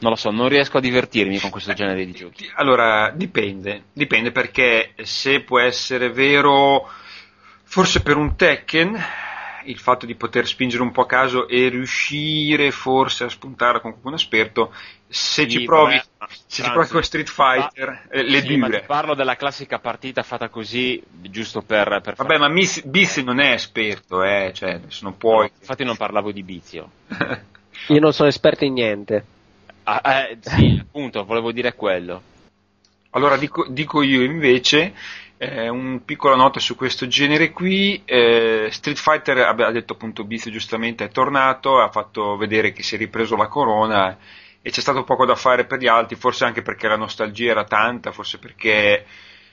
non 0.00 0.10
lo 0.10 0.16
so, 0.16 0.30
non 0.30 0.48
riesco 0.48 0.78
a 0.78 0.80
divertirmi 0.80 1.38
con 1.38 1.50
questo 1.50 1.72
genere 1.72 2.04
di 2.04 2.12
giochi. 2.12 2.50
Allora, 2.56 3.10
dipende, 3.14 3.84
dipende 3.92 4.32
perché 4.32 4.92
se 5.02 5.40
può 5.40 5.60
essere 5.60 6.10
vero, 6.10 6.88
forse 7.62 8.02
per 8.02 8.16
un 8.16 8.36
Tekken, 8.36 8.96
il 9.68 9.78
fatto 9.78 10.06
di 10.06 10.14
poter 10.14 10.46
spingere 10.46 10.82
un 10.82 10.92
po' 10.92 11.02
a 11.02 11.06
caso 11.06 11.46
e 11.48 11.68
riuscire 11.68 12.70
forse 12.70 13.24
a 13.24 13.28
spuntare 13.28 13.80
con 13.80 13.90
qualcuno 13.92 14.16
esperto, 14.16 14.72
se 15.06 15.42
Sì, 15.42 15.50
ci 15.50 15.64
provi, 15.64 16.00
vabbè, 16.18 16.32
se 16.46 16.62
ci 16.62 16.70
provi 16.70 16.88
con 16.88 17.02
Street 17.02 17.28
Fighter, 17.28 18.06
eh, 18.10 18.22
le 18.22 18.40
Sì, 18.40 18.56
dure. 18.56 18.82
parlo 18.86 19.14
della 19.14 19.36
classica 19.36 19.78
partita 19.78 20.22
fatta 20.22 20.48
così, 20.48 21.02
giusto 21.22 21.62
per... 21.62 22.00
per 22.02 22.14
Vabbè, 22.16 22.38
ma 22.38 22.48
Miss- 22.48 22.84
Biz 22.84 23.18
non 23.18 23.40
è 23.40 23.52
esperto, 23.52 24.22
eh, 24.22 24.52
cioè, 24.54 24.80
non 25.00 25.16
puoi. 25.16 25.50
Infatti 25.60 25.84
non 25.84 25.96
parlavo 25.96 26.32
di 26.32 26.42
Bizio. 26.42 26.90
Io 27.88 28.00
non 28.00 28.12
sono 28.12 28.28
esperto 28.28 28.64
in 28.64 28.72
niente. 28.74 29.24
Ah, 29.84 30.00
eh, 30.28 30.38
sì, 30.40 30.78
appunto, 30.80 31.24
volevo 31.24 31.52
dire 31.52 31.74
quello. 31.74 32.22
Allora 33.10 33.36
dico, 33.38 33.66
dico 33.68 34.02
io 34.02 34.22
invece 34.22 34.92
eh, 35.38 35.68
un 35.68 36.04
piccola 36.04 36.34
nota 36.34 36.60
su 36.60 36.74
questo 36.74 37.06
genere 37.06 37.52
qui. 37.52 38.02
eh, 38.04 38.68
Street 38.70 38.98
Fighter, 38.98 39.38
ha 39.38 39.50
ha 39.50 39.70
detto 39.70 39.94
appunto 39.94 40.24
Bizio 40.24 40.50
giustamente, 40.50 41.04
è 41.04 41.08
tornato, 41.10 41.78
ha 41.78 41.90
fatto 41.90 42.36
vedere 42.36 42.72
che 42.72 42.82
si 42.82 42.96
è 42.96 42.98
ripreso 42.98 43.36
la 43.36 43.46
corona 43.46 44.18
e 44.60 44.70
c'è 44.70 44.80
stato 44.80 45.04
poco 45.04 45.24
da 45.24 45.36
fare 45.36 45.64
per 45.64 45.78
gli 45.78 45.86
altri, 45.86 46.16
forse 46.16 46.44
anche 46.44 46.62
perché 46.62 46.88
la 46.88 46.96
nostalgia 46.96 47.52
era 47.52 47.64
tanta, 47.64 48.10
forse 48.12 48.38
perché 48.38 49.06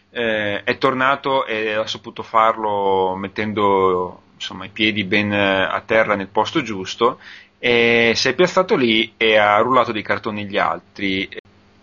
eh, 0.10 0.64
è 0.64 0.78
tornato 0.78 1.46
e 1.46 1.74
ha 1.74 1.88
saputo 1.88 2.24
farlo 2.24 3.16
mettendo 3.16 4.22
insomma, 4.34 4.66
i 4.66 4.70
piedi 4.70 5.04
ben 5.04 5.32
eh, 5.32 5.64
a 5.64 5.82
terra 5.86 6.16
nel 6.16 6.28
posto 6.28 6.62
giusto 6.62 7.20
e 7.60 8.14
si 8.16 8.30
è 8.30 8.34
piazzato 8.34 8.76
lì 8.76 9.14
e 9.18 9.38
ha 9.38 9.58
rullato 9.60 9.92
dei 9.92 10.04
cartoni 10.04 10.46
gli 10.46 10.58
altri. 10.58 11.30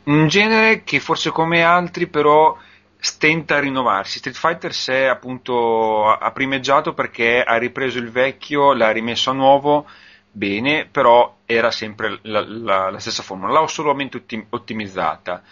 Un 0.04 0.26
genere 0.26 0.82
che 0.82 0.98
forse 0.98 1.30
come 1.30 1.62
altri 1.62 2.08
però 2.08 2.56
stenta 3.04 3.56
a 3.56 3.58
rinnovarsi. 3.58 4.18
Street 4.18 4.36
Fighter 4.36 4.72
si 4.72 4.92
è 4.92 5.06
appunto 5.06 6.08
ha 6.08 6.30
primeggiato 6.30 6.94
perché 6.94 7.42
ha 7.42 7.56
ripreso 7.56 7.98
il 7.98 8.10
vecchio, 8.10 8.72
l'ha 8.74 8.92
rimesso 8.92 9.30
a 9.30 9.34
nuovo 9.34 9.88
bene, 10.30 10.86
però 10.88 11.38
era 11.44 11.72
sempre 11.72 12.20
la, 12.22 12.44
la, 12.46 12.90
la 12.90 12.98
stessa 13.00 13.24
formula, 13.24 13.58
l'ho 13.58 13.66
solamente 13.66 14.18
ottim- 14.18 14.46
ottimizzata. 14.50 15.42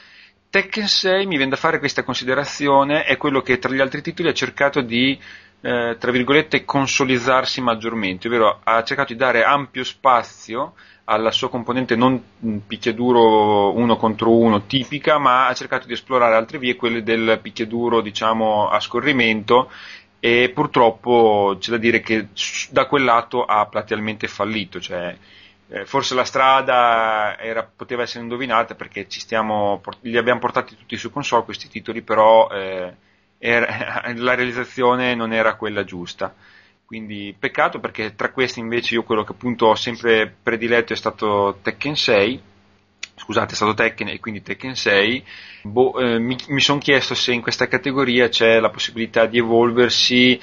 Tekken 0.49 0.87
6 0.87 1.27
mi 1.27 1.37
viene 1.37 1.51
da 1.51 1.57
fare 1.57 1.81
questa 1.81 2.05
considerazione, 2.05 3.03
è 3.05 3.17
quello 3.17 3.41
che 3.41 3.59
tra 3.59 3.73
gli 3.73 3.81
altri 3.81 4.01
titoli 4.01 4.29
ha 4.29 4.33
cercato 4.33 4.81
di 4.81 5.19
eh, 5.63 5.97
tra 5.99 6.11
virgolette, 6.11 6.65
consolizzarsi 6.65 7.61
maggiormente, 7.61 8.29
ovvero 8.29 8.61
ha 8.63 8.83
cercato 8.85 9.13
di 9.13 9.19
dare 9.19 9.43
ampio 9.43 9.85
spazio 9.85 10.75
alla 11.11 11.33
sua 11.33 11.51
componente 11.51 11.97
non 11.97 12.23
picchiaduro 12.65 13.77
uno 13.77 13.97
contro 13.97 14.31
uno 14.31 14.63
tipica, 14.63 15.19
ma 15.19 15.49
ha 15.49 15.55
cercato 15.55 15.89
di 15.89 15.95
esplorare 15.95 16.37
altre 16.37 16.59
vie, 16.59 16.77
quelle 16.77 17.03
del 17.03 17.41
picchiaduro 17.43 18.01
diciamo 18.01 18.69
a 18.69 18.79
scorrimento 18.79 19.71
e 20.21 20.53
purtroppo 20.55 21.57
c'è 21.59 21.73
da 21.73 21.79
dire 21.79 22.01
che 22.01 22.29
da 22.71 22.87
quel 22.87 23.03
lato 23.03 23.45
ha 23.45 23.67
platealmente 23.67 24.29
fallito, 24.29 24.79
cioè, 24.79 25.17
eh, 25.69 25.85
forse 25.85 26.15
la 26.15 26.25
strada 26.25 27.37
era, 27.39 27.69
poteva 27.75 28.03
essere 28.03 28.23
indovinata 28.23 28.77
perché 28.77 29.07
stiamo, 29.09 29.83
li 30.03 30.17
abbiamo 30.17 30.39
portati 30.39 30.77
tutti 30.77 30.97
su 30.97 31.11
console 31.11 31.45
questi 31.45 31.69
titoli, 31.69 32.03
però 32.03 32.49
eh, 32.51 32.95
era, 33.39 34.13
la 34.15 34.35
realizzazione 34.35 35.17
non 35.17 35.33
era 35.33 35.57
quella 35.57 35.83
giusta. 35.83 36.33
Quindi 36.91 37.33
peccato 37.39 37.79
perché 37.79 38.17
tra 38.17 38.33
questi 38.33 38.59
invece 38.59 38.95
io 38.95 39.05
quello 39.05 39.23
che 39.23 39.31
appunto 39.31 39.67
ho 39.67 39.77
sempre 39.77 40.29
prediletto 40.43 40.93
è 40.93 40.97
stato 40.97 41.61
Tekken 41.63 41.95
6, 41.95 42.43
scusate 43.15 43.53
è 43.53 43.55
stato 43.55 43.75
Tekken 43.75 44.09
e 44.09 44.19
quindi 44.19 44.43
Tekken 44.43 44.75
6, 44.75 45.25
boh, 45.63 46.01
eh, 46.01 46.19
mi, 46.19 46.37
mi 46.49 46.61
sono 46.61 46.81
chiesto 46.81 47.15
se 47.15 47.33
in 47.33 47.43
questa 47.43 47.69
categoria 47.69 48.29
c'è 48.29 48.59
la 48.59 48.71
possibilità 48.71 49.27
di 49.27 49.39
evolversi, 49.39 50.41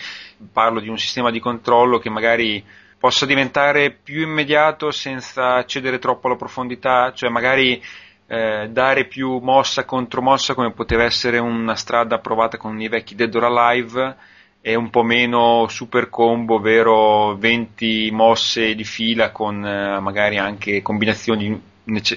parlo 0.50 0.80
di 0.80 0.88
un 0.88 0.98
sistema 0.98 1.32
di 1.32 1.42
controllo 1.42 2.00
che 2.00 2.10
magari 2.10 2.64
possa 2.98 3.26
diventare 3.26 3.92
più 3.92 4.22
immediato 4.22 4.90
senza 4.92 5.66
cedere 5.66 6.00
troppo 6.00 6.28
alla 6.28 6.38
profondità, 6.38 7.12
cioè 7.12 7.30
magari 7.30 7.84
eh, 8.26 8.70
dare 8.72 9.04
più 9.04 9.40
mossa 9.40 9.84
contro 9.84 10.22
mossa 10.22 10.54
come 10.54 10.72
poteva 10.72 11.04
essere 11.04 11.40
una 11.40 11.76
strada 11.76 12.20
provata 12.20 12.56
con 12.56 12.80
i 12.80 12.88
vecchi 12.88 13.16
Dead 13.16 13.36
or 13.36 13.44
Alive 13.44 14.36
e 14.62 14.76
un 14.76 14.90
po' 14.90 15.04
meno 15.04 15.68
super 15.70 16.10
combo, 16.10 16.56
ovvero 16.56 17.38
20 17.38 18.10
mosse 18.12 18.76
di 18.76 18.84
fila 18.84 19.32
con 19.32 19.66
eh, 19.66 20.00
magari 20.00 20.38
anche 20.38 20.82
combinazioni 20.82 21.62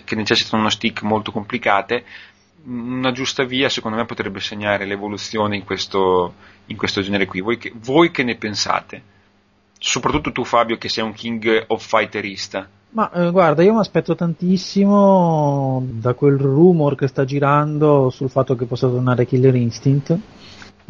che 0.05 0.17
necessitano 0.17 0.63
uno 0.63 0.71
stick 0.71 1.03
molto 1.03 1.31
complicate. 1.31 2.05
Una 2.65 3.13
giusta 3.13 3.45
via 3.45 3.69
secondo 3.69 3.97
me 3.97 4.05
potrebbe 4.05 4.41
segnare 4.41 4.85
l'evoluzione 4.85 5.57
in 5.57 5.65
questo, 5.65 6.35
in 6.67 6.77
questo 6.77 7.01
genere 7.03 7.27
qui. 7.27 7.41
Voi 7.41 7.57
che, 7.57 7.73
voi 7.75 8.11
che 8.11 8.25
ne 8.25 8.37
pensate? 8.37 9.03
Soprattutto 9.79 10.33
tu 10.33 10.45
Fabio 10.45 10.77
che 10.77 10.89
sei 10.89 11.05
un 11.05 11.13
king 11.13 11.65
of 11.69 11.87
fighterista. 11.87 12.69
Ma 12.93 13.11
eh, 13.13 13.31
guarda, 13.31 13.63
io 13.63 13.75
mi 13.75 13.79
aspetto 13.79 14.17
tantissimo 14.17 15.87
da 15.89 16.15
quel 16.15 16.37
rumor 16.37 16.97
che 16.97 17.07
sta 17.07 17.25
girando 17.25 18.11
sul 18.11 18.29
fatto 18.29 18.57
che 18.57 18.65
possa 18.65 18.89
tornare 18.89 19.27
Killer 19.27 19.55
Instinct. 19.55 20.19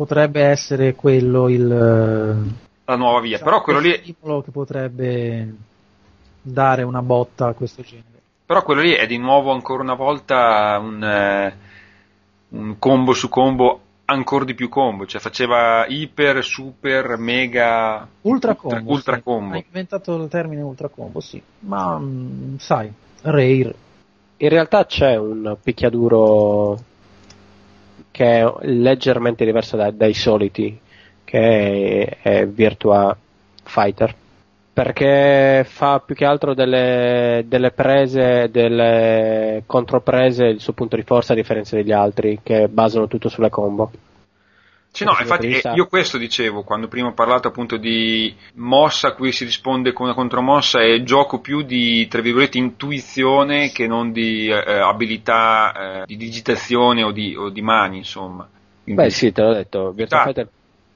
Potrebbe 0.00 0.40
essere 0.40 0.94
quello 0.94 1.50
il. 1.50 1.70
Eh, 1.70 2.54
La 2.86 2.96
nuova 2.96 3.20
via, 3.20 3.36
diciamo, 3.36 3.50
però 3.50 3.62
quello 3.62 3.80
lì. 3.80 4.00
che 4.00 4.50
potrebbe 4.50 5.54
dare 6.40 6.84
una 6.84 7.02
botta 7.02 7.48
a 7.48 7.52
questo 7.52 7.82
genere. 7.82 8.22
Però 8.46 8.62
quello 8.62 8.80
lì 8.80 8.92
è 8.92 9.06
di 9.06 9.18
nuovo 9.18 9.52
ancora 9.52 9.82
una 9.82 9.92
volta 9.92 10.78
un, 10.80 11.04
eh, 11.04 11.54
un 12.48 12.78
combo 12.78 13.12
su 13.12 13.28
combo 13.28 13.80
ancora 14.06 14.46
di 14.46 14.54
più 14.54 14.70
combo, 14.70 15.04
cioè 15.04 15.20
faceva 15.20 15.84
iper, 15.86 16.42
super, 16.42 17.18
mega, 17.18 18.08
ultra 18.22 18.54
combo. 18.54 18.76
Ultra, 18.76 18.92
ultra 18.94 19.16
sì. 19.16 19.22
combo. 19.22 19.54
Hai 19.54 19.64
inventato 19.66 20.16
il 20.16 20.28
termine 20.30 20.62
ultra 20.62 20.88
combo, 20.88 21.20
sì, 21.20 21.42
ma 21.58 21.98
mh, 21.98 22.04
mm, 22.04 22.56
sai, 22.56 22.90
rare. 23.20 23.74
In 24.38 24.48
realtà 24.48 24.86
c'è 24.86 25.16
un 25.16 25.58
picchiaduro 25.62 26.88
che 28.20 28.40
è 28.40 28.54
leggermente 28.66 29.46
diverso 29.46 29.78
da, 29.78 29.90
dai 29.90 30.12
soliti, 30.12 30.78
che 31.24 32.18
è, 32.20 32.40
è 32.42 32.46
Virtua 32.46 33.16
Fighter 33.62 34.14
perché 34.72 35.64
fa 35.66 36.00
più 36.04 36.14
che 36.14 36.24
altro 36.24 36.54
delle, 36.54 37.44
delle, 37.46 37.70
prese, 37.70 38.48
delle 38.50 39.62
controprese 39.66 40.44
il 40.46 40.60
suo 40.60 40.72
punto 40.74 40.96
di 40.96 41.02
forza 41.02 41.32
a 41.32 41.36
differenza 41.36 41.76
degli 41.76 41.92
altri 41.92 42.40
che 42.42 42.68
basano 42.68 43.06
tutto 43.08 43.28
sulle 43.28 43.50
combo. 43.50 43.90
Sì, 44.92 45.04
no, 45.04 45.16
infatti 45.18 45.46
eh, 45.48 45.72
io 45.74 45.86
questo 45.86 46.18
dicevo 46.18 46.62
quando 46.62 46.88
prima 46.88 47.08
ho 47.08 47.12
parlato 47.12 47.48
appunto 47.48 47.76
di 47.76 48.34
mossa 48.54 49.08
a 49.08 49.12
cui 49.12 49.30
si 49.30 49.44
risponde 49.44 49.92
con 49.92 50.06
una 50.06 50.14
contromossa 50.14 50.82
e 50.82 51.04
gioco 51.04 51.38
più 51.38 51.62
di, 51.62 52.08
tra 52.08 52.20
virgolette, 52.20 52.58
intuizione 52.58 53.70
che 53.70 53.86
non 53.86 54.10
di 54.10 54.48
eh, 54.48 54.78
abilità 54.78 56.02
eh, 56.02 56.06
di 56.06 56.16
digitazione 56.16 57.04
o 57.04 57.12
di, 57.12 57.36
o 57.36 57.50
di 57.50 57.62
mani, 57.62 57.98
insomma. 57.98 58.48
Quindi... 58.82 59.02
Beh 59.02 59.10
sì, 59.10 59.30
te 59.30 59.42
l'ho 59.42 59.54
detto, 59.54 59.92
Virtua 59.92 60.20
ah. 60.20 60.24
Fighter 60.24 60.48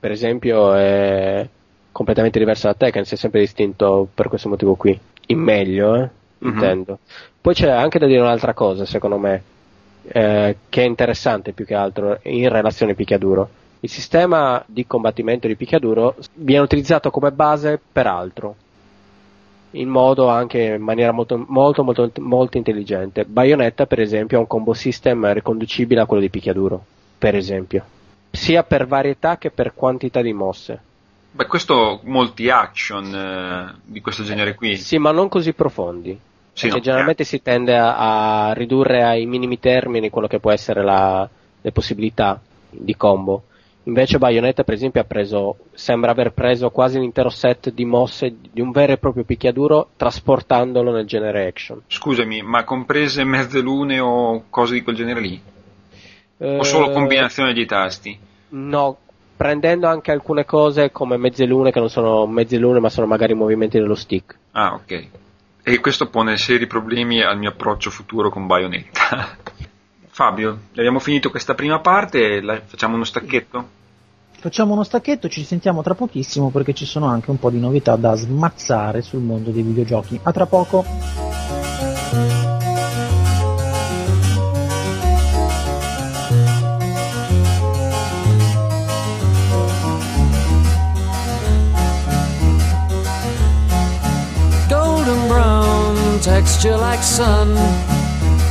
per 0.05 0.13
esempio 0.13 0.75
è 0.75 1.49
completamente 1.91 2.39
diversa 2.39 2.69
da 2.69 2.75
Tekken, 2.75 3.07
si 3.07 3.15
è 3.15 3.17
sempre 3.17 3.41
distinto 3.41 4.07
per 4.13 4.29
questo 4.29 4.51
motivo 4.51 4.75
qui. 4.75 5.01
In 5.29 5.39
meglio, 5.39 5.95
eh? 5.95 6.11
Mm-hmm. 6.45 6.55
intendo. 6.55 6.99
Poi 7.41 7.55
c'è 7.55 7.71
anche 7.71 7.99
da 7.99 8.05
dire 8.05 8.21
un'altra 8.21 8.53
cosa, 8.53 8.85
secondo 8.85 9.17
me, 9.17 9.43
eh, 10.03 10.57
che 10.69 10.83
è 10.83 10.85
interessante 10.85 11.53
più 11.53 11.65
che 11.65 11.75
altro 11.75 12.19
in 12.25 12.51
relazione 12.51 12.95
picchiaduro. 12.95 13.49
Il 13.85 13.91
sistema 13.91 14.65
di 14.67 14.87
combattimento 14.87 15.47
di 15.47 15.57
picchiaduro 15.57 16.17
viene 16.37 16.63
utilizzato 16.63 17.11
come 17.11 17.33
base 17.33 17.79
per 17.93 18.07
altro, 18.07 18.57
in 19.73 19.91
modo 19.91 20.31
anche 20.31 20.63
in 20.63 20.81
maniera 20.81 21.13
molto, 21.13 21.45
molto, 21.47 21.85
molto, 21.85 22.11
molto 22.21 22.57
intelligente. 22.57 23.27
Bayonetta, 23.27 23.85
per 23.85 24.01
esempio, 24.01 24.39
ha 24.39 24.41
un 24.41 24.47
combo 24.47 24.73
system 24.73 25.31
riconducibile 25.35 26.01
a 26.01 26.07
quello 26.07 26.23
di 26.23 26.31
picchiaduro, 26.31 26.83
per 27.19 27.35
esempio, 27.35 27.85
sia 28.31 28.63
per 28.63 28.87
varietà 28.87 29.37
che 29.37 29.51
per 29.51 29.75
quantità 29.75 30.23
di 30.23 30.33
mosse 30.33 30.81
Beh, 31.33 31.47
questo 31.47 32.01
molti 32.05 32.49
action 32.49 33.15
eh, 33.15 33.81
di 33.85 34.01
questo 34.01 34.23
genere 34.23 34.55
qui. 34.55 34.79
Sì, 34.79 34.97
ma 34.97 35.11
non 35.11 35.29
così 35.29 35.53
profondi. 35.53 36.19
Sì, 36.55 36.69
perché 36.69 36.77
no, 36.77 36.83
generalmente 36.85 37.23
eh. 37.23 37.27
si 37.27 37.43
tende 37.43 37.77
a, 37.77 38.47
a, 38.47 38.53
ridurre 38.55 39.03
ai 39.03 39.27
minimi 39.27 39.59
termini 39.59 40.09
quello 40.09 40.27
che 40.29 40.41
può 40.41 40.53
essere 40.53 40.83
la, 40.83 41.29
le 41.61 41.73
possibilità 41.73 42.41
di 42.71 42.97
combo. 42.97 43.43
Invece 43.87 44.19
Bayonetta, 44.19 44.65
per 44.65 44.75
esempio, 44.75 45.03
ha 45.03 45.05
preso, 45.05 45.57
sembra 45.75 46.11
aver 46.11 46.33
preso 46.33 46.71
quasi 46.71 46.97
un 46.97 47.03
intero 47.03 47.29
set 47.29 47.71
di 47.71 47.85
mosse 47.85 48.35
di 48.51 48.63
un 48.63 48.71
vero 48.71 48.93
e 48.93 48.99
proprio 48.99 49.25
picchiaduro, 49.25 49.91
trasportandolo 49.97 50.91
nel 50.91 51.07
genere 51.07 51.47
action. 51.47 51.83
Scusami, 51.87 52.41
ma 52.41 52.65
comprese 52.65 53.25
mezze 53.25 53.61
lune 53.61 54.01
o 54.01 54.45
cose 54.49 54.73
di 54.75 54.83
quel 54.83 54.97
genere 54.97 55.21
lì? 55.21 55.41
Eh, 56.39 56.59
o 56.59 56.63
solo 56.63 56.91
combinazione 56.91 57.53
di 57.53 57.67
tasti? 57.67 58.19
No, 58.49 58.97
prendendo 59.37 59.87
anche 59.87 60.11
alcune 60.13 60.47
cose 60.47 60.91
come 60.91 61.19
mezze 61.19 61.45
lune 61.45 61.71
che 61.71 61.79
non 61.79 61.91
sono 61.91 62.27
mezze 62.27 62.57
lune 62.57 62.81
ma 62.81 62.89
sono 62.89 63.07
magari 63.07 63.35
movimenti 63.35 63.79
dello 63.79 63.95
stick. 63.95 64.35
Ah, 64.53 64.75
ok. 64.75 65.09
E 65.63 65.81
questo 65.81 66.09
pone 66.09 66.37
seri 66.39 66.67
problemi 66.67 67.23
al 67.23 67.39
mio 67.39 67.51
approccio 67.51 67.91
futuro 67.91 68.31
con 68.31 68.47
Bayonetta. 68.47 69.37
Fabio, 70.15 70.61
abbiamo 70.77 71.01
finito 71.01 71.29
questa 71.29 71.55
prima 71.55 71.81
parte, 71.81 72.41
facciamo 72.67 72.95
uno 72.95 73.03
stacchetto? 73.03 73.69
Facciamo 74.39 74.75
uno 74.75 74.85
stacchetto, 74.85 75.29
ci 75.29 75.43
sentiamo 75.43 75.83
tra 75.83 75.97
pochissimo 75.97 76.51
perché 76.51 76.73
ci 76.73 76.87
sono 76.87 77.07
anche 77.07 77.33
un 77.33 77.39
po' 77.41 77.51
di 77.51 77.59
novità 77.59 77.97
da 77.97 78.15
smazzare 78.15 79.03
sul 79.03 79.19
mondo 79.19 79.51
dei 79.51 79.65
videogiochi. 79.65 80.21
A 80.23 80.31
tra 80.31 80.47
poco! 80.47 80.85
texture 96.23 96.79
like 96.79 97.03
sun 97.03 98.04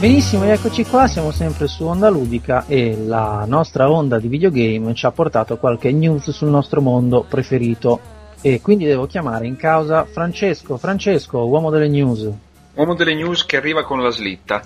Benissimo, 0.00 0.44
eccoci 0.44 0.84
qua, 0.84 1.08
siamo 1.08 1.32
sempre 1.32 1.66
su 1.66 1.84
Onda 1.84 2.08
Ludica 2.08 2.66
e 2.68 2.96
la 2.96 3.44
nostra 3.48 3.90
onda 3.90 4.20
di 4.20 4.28
videogame 4.28 4.94
ci 4.94 5.06
ha 5.06 5.10
portato 5.10 5.56
qualche 5.56 5.90
news 5.90 6.30
sul 6.30 6.50
nostro 6.50 6.80
mondo 6.80 7.24
preferito 7.28 8.00
e 8.40 8.60
quindi 8.60 8.84
devo 8.84 9.06
chiamare 9.06 9.48
in 9.48 9.56
causa 9.56 10.04
Francesco. 10.04 10.76
Francesco, 10.76 11.38
uomo 11.38 11.70
delle 11.70 11.88
news. 11.88 12.30
Uomo 12.74 12.94
delle 12.94 13.16
news 13.16 13.44
che 13.44 13.56
arriva 13.56 13.82
con 13.82 14.00
la 14.00 14.10
slitta. 14.10 14.62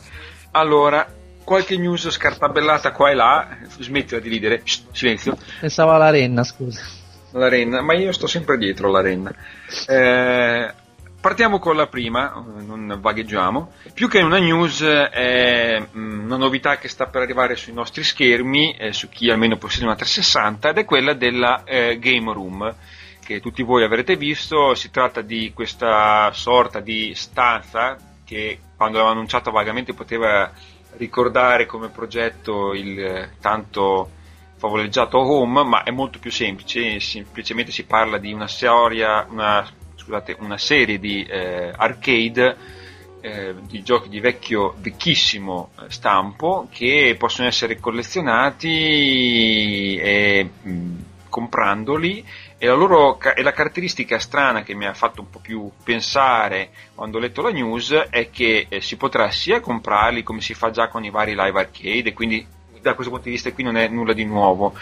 Allora, 0.51 1.11
qualche 1.43 1.78
news 1.78 2.11
scartabellata 2.11 2.93
qua 2.93 3.11
e 3.11 3.14
là, 3.14 3.57
smettila 3.78 4.20
di 4.20 4.28
ridere, 4.28 4.61
Shh, 4.62 4.83
silenzio. 4.93 5.39
Pensavo 5.61 5.93
alla 5.93 6.11
renna, 6.11 6.45
scusa. 6.45 6.83
La 7.30 7.49
renna, 7.49 7.80
ma 7.80 7.95
io 7.95 8.12
sto 8.12 8.26
sempre 8.26 8.59
dietro 8.59 8.91
la 8.91 9.01
renna. 9.01 9.35
Eh, 9.89 10.74
partiamo 11.23 11.61
con 11.61 11.77
la 11.77 11.87
prima, 11.87 12.45
non 12.66 12.99
vagheggiamo. 13.01 13.73
Più 13.95 14.09
che 14.09 14.20
una 14.20 14.39
news 14.39 14.83
è 14.83 15.81
mm, 15.81 16.25
una 16.25 16.37
novità 16.37 16.79
che 16.79 16.89
sta 16.89 17.07
per 17.07 17.23
arrivare 17.23 17.55
sui 17.55 17.73
nostri 17.73 18.03
schermi, 18.03 18.75
eh, 18.77 18.93
su 18.93 19.09
chi 19.09 19.31
almeno 19.31 19.57
possiede 19.57 19.87
una 19.87 19.95
360, 19.95 20.70
ed 20.70 20.79
è 20.79 20.85
quella 20.85 21.14
della 21.14 21.62
eh, 21.64 21.97
Game 22.01 22.33
Room, 22.33 22.75
che 23.25 23.41
tutti 23.41 23.62
voi 23.62 23.85
avrete 23.85 24.16
visto. 24.16 24.75
Si 24.75 24.91
tratta 24.91 25.20
di 25.20 25.53
questa 25.55 26.33
sorta 26.33 26.81
di 26.81 27.14
stanza 27.14 27.97
che 28.25 28.59
quando 28.77 28.97
l'aveva 28.97 29.14
annunciata 29.14 29.53
vagamente 29.53 29.95
poteva 29.95 30.51
ricordare 30.97 31.66
come 31.66 31.89
progetto 31.89 32.75
il 32.75 32.99
eh, 32.99 33.31
tanto 33.41 34.11
favoleggiato 34.57 35.18
home, 35.18 35.62
ma 35.62 35.83
è 35.85 35.91
molto 35.93 36.18
più 36.18 36.33
semplice, 36.33 36.99
semplicemente 36.99 37.70
si 37.70 37.85
parla 37.85 38.18
di 38.18 38.33
una 38.33 38.49
storia, 38.49 39.25
una, 39.29 39.64
scusate, 40.03 40.36
una 40.40 40.59
serie 40.59 40.98
di 40.98 41.22
eh, 41.22 41.72
arcade 41.74 42.57
eh, 43.20 43.55
di 43.62 43.82
giochi 43.82 44.09
di 44.09 44.18
vecchio, 44.18 44.74
vecchissimo 44.78 45.70
eh, 45.78 45.84
stampo 45.88 46.66
che 46.70 47.14
possono 47.16 47.46
essere 47.46 47.78
collezionati 47.78 48.66
e, 49.96 50.50
mh, 50.61 50.94
comprandoli. 51.28 52.26
E 52.59 52.66
la, 52.66 52.74
loro, 52.74 53.20
e 53.20 53.42
la 53.42 53.53
caratteristica 53.53 54.18
strana 54.18 54.62
che 54.62 54.74
mi 54.74 54.86
ha 54.86 54.94
fatto 54.94 55.20
un 55.20 55.30
po' 55.30 55.40
più 55.40 55.70
pensare 55.82 56.70
quando 56.94 57.18
ho 57.18 57.20
letto 57.20 57.42
la 57.42 57.50
news 57.50 57.92
è 58.09 58.30
che 58.30 58.66
eh, 58.68 58.80
si 58.80 58.96
potrà 58.96 59.32
sia 59.32 59.59
comprarli 59.61 60.22
come 60.22 60.40
si 60.40 60.55
fa 60.55 60.70
già 60.70 60.86
con 60.86 61.05
i 61.05 61.11
vari 61.11 61.34
live 61.34 61.59
arcade 61.59 62.11
e 62.11 62.12
quindi 62.12 62.46
da 62.80 62.94
questo 62.94 63.12
punto 63.12 63.28
di 63.28 63.34
vista 63.34 63.53
qui 63.53 63.64
non 63.64 63.76
è 63.76 63.88
nulla 63.88 64.12
di 64.12 64.24
nuovo 64.24 64.76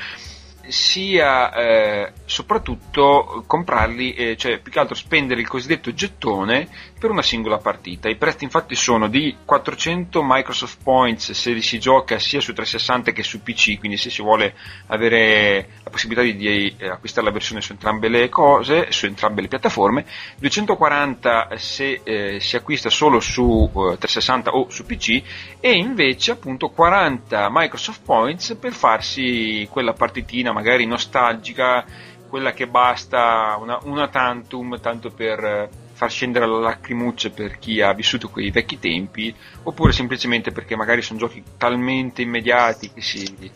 sia 0.71 1.53
eh, 1.53 2.13
soprattutto 2.25 3.45
comprarli, 3.47 4.15
eh, 4.15 4.37
cioè 4.37 4.59
più 4.59 4.71
che 4.73 4.79
altro 4.79 4.95
spendere 4.95 5.41
il 5.41 5.49
cosiddetto 5.49 5.93
gettone 5.93 6.69
per 7.01 7.11
una 7.11 7.23
singola 7.23 7.57
partita. 7.57 8.11
I 8.11 8.17
prezzi 8.17 8.45
infatti 8.45 8.75
sono 8.75 9.09
di 9.09 9.35
400 9.43 10.21
Microsoft 10.23 10.83
Points 10.83 11.33
se 11.33 11.59
si 11.63 11.81
gioca 11.81 12.19
sia 12.19 12.41
su 12.41 12.53
360 12.53 13.13
che 13.13 13.23
su 13.23 13.43
PC, 13.43 13.79
quindi 13.79 13.97
se 13.97 14.11
si 14.11 14.21
vuole 14.21 14.55
avere 14.89 15.69
la 15.83 15.91
possibilità 15.91 16.23
di, 16.23 16.77
eh, 16.77 16.89
acquistare 16.89 17.27
la 17.27 17.33
versione 17.33 17.63
su 17.63 17.73
entrambe 17.73 18.09
le 18.09 18.29
cose, 18.29 18.93
su 18.93 19.07
entrambe 19.07 19.41
le 19.41 19.49
piattaforme, 19.49 20.05
240 20.39 21.49
se 21.57 22.03
eh, 22.05 22.39
si 22.39 22.57
acquista 22.57 22.91
solo 22.91 23.19
su 23.19 23.71
360 23.73 24.51
eh, 24.51 24.55
o 24.55 24.69
su 24.69 24.85
PC 24.85 25.23
e 25.59 25.73
invece 25.73 26.33
appunto 26.33 26.69
40 26.69 27.49
Microsoft 27.51 28.03
Points 28.05 28.57
per 28.61 28.75
farsi 28.75 29.67
quella 29.71 29.95
partitina 29.95 30.53
magari 30.53 30.85
nostalgica, 30.85 31.83
quella 32.29 32.53
che 32.53 32.67
basta 32.67 33.57
una, 33.59 33.79
una 33.85 34.09
tantum, 34.09 34.79
tanto 34.81 35.11
per 35.11 35.45
eh, 35.45 35.80
far 36.01 36.11
scendere 36.11 36.47
la 36.47 36.61
lacrimuccia 36.61 37.29
per 37.29 37.59
chi 37.59 37.83
ha 37.83 37.93
vissuto 37.93 38.31
quei 38.31 38.51
vecchi 38.51 38.79
tempi, 38.79 39.35
oppure 39.65 39.93
semplicemente 39.93 40.51
perché 40.51 40.75
magari 40.75 41.03
sono 41.03 41.19
giochi 41.19 41.43
talmente 41.59 42.23
immediati 42.23 42.91
che 42.91 43.03
si 43.03 43.51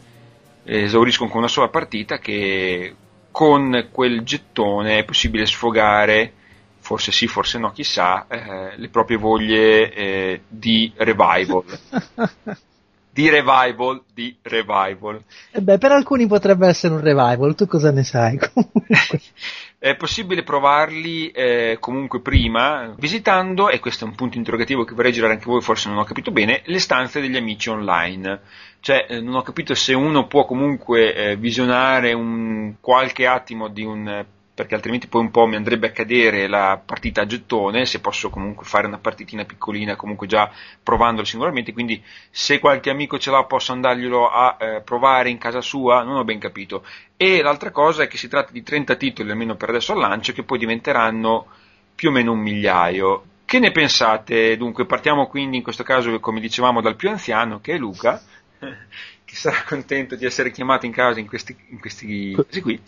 esauriscono 0.63 1.31
con 1.31 1.39
una 1.39 1.49
sola 1.49 1.69
partita 1.69 2.19
che 2.19 2.95
con 3.31 3.89
quel 3.91 4.25
gettone 4.25 4.99
è 4.99 5.05
possibile 5.05 5.47
sfogare, 5.47 6.35
forse 6.81 7.13
sì, 7.13 7.27
forse 7.27 7.57
no, 7.57 7.73
chissà, 7.73 8.27
eh, 8.29 8.77
le 8.77 8.89
proprie 8.91 9.17
voglie 9.17 9.91
eh, 9.95 10.41
di 10.47 10.93
revival. 10.97 11.65
di 13.09 13.31
revival, 13.31 14.03
di 14.13 14.37
revival. 14.43 15.23
E 15.51 15.63
beh, 15.63 15.79
per 15.79 15.93
alcuni 15.93 16.27
potrebbe 16.27 16.67
essere 16.67 16.93
un 16.93 17.01
revival, 17.01 17.55
tu 17.55 17.67
cosa 17.67 17.91
ne 17.91 18.05
sai? 18.05 18.39
è 19.85 19.97
possibile 19.97 20.43
provarli 20.45 21.31
eh, 21.31 21.77
comunque 21.79 22.23
prima 22.23 22.95
visitando, 22.97 23.69
e 23.69 23.81
questo 23.81 24.07
è 24.07 24.09
un 24.09 24.15
punto 24.15 24.39
interrogativo 24.39 24.83
che 24.83 24.95
vorrei 24.95 25.13
girare 25.13 25.35
anche 25.35 25.45
voi, 25.45 25.61
forse 25.61 25.91
non 25.91 25.99
ho 25.99 26.05
capito 26.05 26.31
bene, 26.31 26.63
le 26.65 26.79
stanze 26.79 27.21
degli 27.21 27.37
amici 27.37 27.69
online. 27.69 28.41
Cioè, 28.81 29.05
eh, 29.11 29.21
non 29.21 29.35
ho 29.35 29.43
capito 29.43 29.75
se 29.75 29.93
uno 29.93 30.27
può 30.27 30.47
comunque 30.47 31.15
eh, 31.15 31.37
visionare 31.37 32.15
un, 32.15 32.77
qualche 32.81 33.27
attimo 33.27 33.69
di 33.69 33.85
un 33.85 34.25
perché 34.55 34.77
altrimenti 34.77 35.09
poi 35.09 35.21
un 35.21 35.33
po' 35.33 35.47
mi 35.47 35.57
andrebbe 35.57 35.89
a 35.89 35.91
cadere 35.91 36.47
la 36.47 36.81
partita 36.83 37.23
a 37.23 37.27
gettone, 37.27 37.87
se 37.87 38.01
posso 38.01 38.31
comunque 38.31 38.65
fare 38.65 38.87
una 38.87 38.99
partitina 38.99 39.45
piccolina, 39.45 39.97
comunque 39.97 40.29
già 40.29 40.49
provandolo 40.81 41.27
singolarmente, 41.27 41.73
quindi 41.73 42.01
se 42.31 42.61
qualche 42.61 42.89
amico 42.89 43.19
ce 43.19 43.33
l'ha 43.33 43.43
posso 43.45 43.73
andarglielo 43.73 44.29
a 44.29 44.57
eh, 44.61 44.81
provare 44.83 45.31
in 45.31 45.39
casa 45.39 45.61
sua, 45.61 46.05
non 46.05 46.17
ho 46.17 46.25
ben 46.25 46.39
capito. 46.39 46.85
E 47.17 47.43
l'altra 47.43 47.71
cosa 47.71 48.03
è 48.03 48.09
che 48.09 48.17
si 48.17 48.29
tratta 48.29 48.51
di 48.51 48.63
30 48.63 48.97
titoli, 48.97 49.31
almeno 49.31 49.55
per 49.55 49.69
adesso 49.69 49.93
al 49.93 49.99
lancio, 49.99 50.33
che 50.33 50.43
poi 50.43 50.59
diventeranno 50.59 51.47
più 51.95 52.09
o 52.09 52.13
meno 52.13 52.33
un 52.33 52.41
migliaio. 52.41 53.25
Che 53.45 53.59
ne 53.59 53.71
pensate? 53.71 54.57
Dunque 54.57 54.85
partiamo 54.85 55.27
quindi 55.27 55.59
in 55.59 55.63
questo 55.63 55.85
caso, 55.85 56.19
come 56.19 56.41
dicevamo, 56.41 56.81
dal 56.81 56.97
più 56.97 57.09
anziano, 57.09 57.61
che 57.61 57.75
è 57.75 57.79
Luca, 57.79 58.21
che 58.59 59.35
sarà 59.35 59.63
contento 59.65 60.17
di 60.17 60.25
essere 60.25 60.51
chiamato 60.51 60.87
in 60.87 60.93
casa 60.93 61.21
in 61.21 61.27
questi, 61.27 61.57
in 61.69 61.79
questi 61.79 62.35
casi 62.35 62.61
qui. 62.61 62.81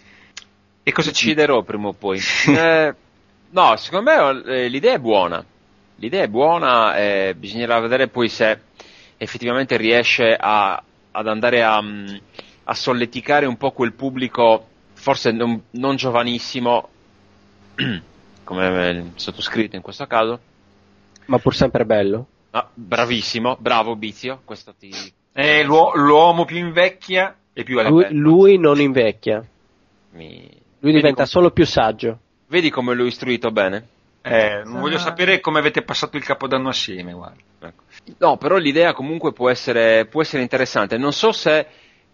E 0.83 0.93
cosa 0.93 1.13
ci 1.13 1.27
Deciderò 1.27 1.63
prima 1.63 1.89
o 1.89 1.93
poi. 1.93 2.21
eh, 2.49 2.95
no, 3.51 3.77
secondo 3.77 4.11
me 4.11 4.43
eh, 4.55 4.69
l'idea 4.69 4.95
è 4.95 4.99
buona. 4.99 5.45
L'idea 5.97 6.25
è 6.25 6.29
buona, 6.29 6.97
eh, 6.97 7.35
bisognerà 7.37 7.81
vedere 7.81 8.09
poi 8.09 8.29
se 8.29 8.61
effettivamente 9.17 9.77
riesce 9.77 10.37
a, 10.39 10.83
ad 11.11 11.27
andare 11.27 11.63
a, 11.63 11.81
mm, 11.81 12.17
a, 12.69 12.75
solleticare 12.75 13.47
un 13.47 13.57
po' 13.57 13.73
quel 13.73 13.93
pubblico, 13.93 14.67
forse 14.95 15.33
non, 15.33 15.63
non 15.71 15.97
giovanissimo, 15.97 16.89
come 18.45 18.91
il 18.91 19.13
sottoscritto 19.17 19.77
in 19.77 19.83
questo 19.83 20.07
caso. 20.07 20.39
Ma 21.27 21.39
pur 21.39 21.55
sempre 21.55 21.85
bello. 21.85 22.27
Ah, 22.51 22.69
bravissimo, 22.73 23.57
bravo 23.59 23.97
Bizio, 23.97 24.41
questo 24.45 24.75
ti... 24.79 24.91
Eh, 25.33 25.63
l'uo- 25.65 25.93
l'uomo 25.95 26.45
più 26.45 26.57
invecchia 26.57 27.37
e 27.53 27.63
più 27.63 27.81
lui, 27.83 28.07
lui 28.11 28.59
non 28.59 28.81
invecchia. 28.81 29.45
Mi 30.13 30.49
lui 30.81 30.93
diventa 30.93 31.15
come... 31.17 31.27
solo 31.27 31.51
più 31.51 31.67
saggio. 31.67 32.19
Vedi 32.49 32.71
come 32.71 32.95
l'ho 32.95 33.05
istruito 33.05 33.51
bene? 33.51 33.89
Eh, 34.23 34.63
non 34.65 34.81
voglio 34.81 34.99
sapere 34.99 35.41
come 35.41 35.59
avete 35.59 35.83
passato 35.83 36.17
il 36.17 36.25
capodanno 36.25 36.69
assieme, 36.69 37.13
guarda. 37.13 37.41
Ecco. 37.61 37.83
No, 38.19 38.37
però 38.37 38.57
l'idea 38.57 38.93
comunque 38.93 39.33
può 39.33 39.49
essere, 39.51 40.07
può 40.07 40.21
essere 40.23 40.43
interessante. 40.43 40.97
Non 40.97 41.13
so 41.13 41.33
se 41.33 41.51
è 41.51 41.67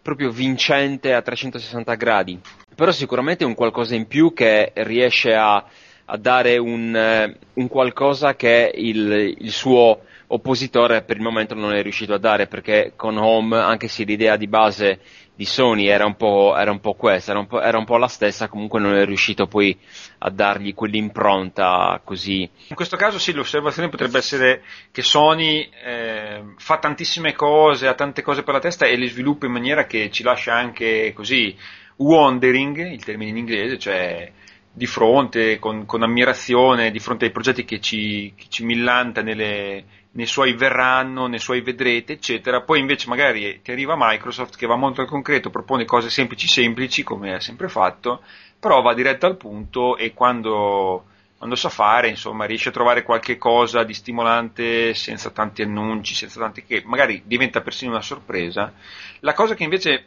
proprio 0.03 0.31
vincente 0.31 1.15
a 1.15 1.23
360 1.23 1.95
gradi, 1.95 2.39
però 2.75 2.91
sicuramente 2.91 3.45
è 3.45 3.47
un 3.47 3.55
qualcosa 3.55 3.95
in 3.95 4.07
più 4.07 4.33
che 4.33 4.73
riesce 4.75 5.35
a, 5.35 5.65
a 6.05 6.17
dare 6.17 6.59
un, 6.59 6.95
eh, 6.95 7.37
un, 7.55 7.69
qualcosa 7.69 8.35
che 8.35 8.73
il, 8.75 9.37
il 9.39 9.51
suo 9.51 10.01
oppositore 10.27 11.03
per 11.03 11.17
il 11.17 11.23
momento 11.23 11.55
non 11.55 11.73
è 11.75 11.83
riuscito 11.83 12.15
a 12.15 12.19
dare 12.19 12.47
perché 12.47 12.93
con 12.97 13.17
Home, 13.17 13.57
anche 13.57 13.89
se 13.89 14.05
l'idea 14.05 14.37
di 14.37 14.49
base 14.49 15.01
di 15.35 15.45
Sony 15.47 15.87
era 15.87 16.05
un 16.05 16.15
po', 16.15 16.55
era 16.57 16.71
un 16.71 16.81
po 16.81 16.95
questa, 16.95 17.31
era 17.31 17.41
un 17.41 17.47
po', 17.47 17.61
era 17.61 17.79
un 17.79 17.85
po', 17.85 17.97
la 17.97 18.09
stessa, 18.09 18.49
comunque 18.49 18.81
non 18.81 18.95
è 18.95 19.05
riuscito 19.05 19.47
poi 19.47 19.77
a 20.19 20.31
dargli 20.31 20.75
quell'impronta 20.75 22.01
così. 22.05 22.49
In 22.69 22.77
questo 22.77 22.97
caso 22.97 23.19
sì, 23.19 23.33
l'osservazione 23.33 23.89
potrebbe 23.89 24.19
essere 24.19 24.63
che 24.91 25.03
Sony 25.03 25.69
eh, 25.85 26.43
fa 26.59 26.79
tantissime 26.79 27.33
cose, 27.33 27.89
ha 27.89 27.95
tante 27.95 28.23
cose 28.23 28.43
per 28.43 28.55
la 28.55 28.61
testa 28.61 28.87
e 28.87 28.97
le 28.97 29.09
sviluppa 29.09 29.47
in 29.47 29.53
maniera 29.53 29.87
che 29.87 30.11
ci 30.11 30.23
lascia 30.23 30.55
anche 30.55 31.13
così 31.15 31.57
wandering, 31.97 32.91
il 32.91 33.05
termine 33.05 33.31
in 33.31 33.37
inglese, 33.39 33.79
cioè 33.79 34.31
di 34.75 34.87
fronte, 34.87 35.59
con, 35.59 35.85
con 35.85 36.03
ammirazione, 36.03 36.91
di 36.91 36.99
fronte 36.99 37.27
ai 37.27 37.31
progetti 37.31 37.65
che 37.65 37.81
ci, 37.81 38.33
che 38.35 38.47
ci 38.49 38.65
millanta 38.65 39.21
nelle, 39.21 39.85
nei 40.13 40.27
suoi 40.27 40.55
verranno, 40.55 41.27
nei 41.27 41.39
suoi 41.39 41.61
vedrete, 41.61 42.15
eccetera. 42.15 42.63
Poi 42.63 42.81
invece 42.81 43.09
magari 43.09 43.61
ti 43.63 43.71
arriva 43.71 43.95
Microsoft 43.99 44.57
che 44.57 44.67
va 44.67 44.77
molto 44.77 45.03
al 45.03 45.07
concreto, 45.09 45.51
propone 45.51 45.85
cose 45.85 46.09
semplici 46.09 46.49
semplici, 46.49 47.03
come 47.03 47.35
ha 47.35 47.41
sempre 47.41 47.69
fatto, 47.69 48.23
però 48.59 48.81
va 48.81 48.95
diretto 48.95 49.27
al 49.27 49.37
punto 49.37 49.99
e 49.99 50.15
quando, 50.15 51.05
quando 51.37 51.55
sa 51.55 51.69
fare, 51.69 52.09
insomma, 52.09 52.47
riesce 52.47 52.71
a 52.71 52.73
trovare 52.73 53.03
qualche 53.03 53.37
cosa 53.37 53.85
di 53.85 53.93
stimolante 53.93 54.95
senza 54.95 55.31
tanti 55.31 55.61
annunci, 55.61 56.15
senza 56.15 56.41
tanti 56.41 56.65
che 56.65 56.83
magari 56.87 57.23
diventa 57.27 57.61
persino 57.61 57.91
una 57.91 58.01
sorpresa. 58.01 58.73
La 59.21 59.35
cosa 59.35 59.55
che 59.55 59.65
invece 59.65 60.07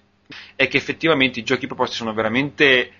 è 0.55 0.67
che 0.67 0.77
effettivamente 0.77 1.39
i 1.39 1.43
giochi 1.43 1.67
proposti 1.67 1.97
sono 1.97 2.13
veramente 2.13 2.91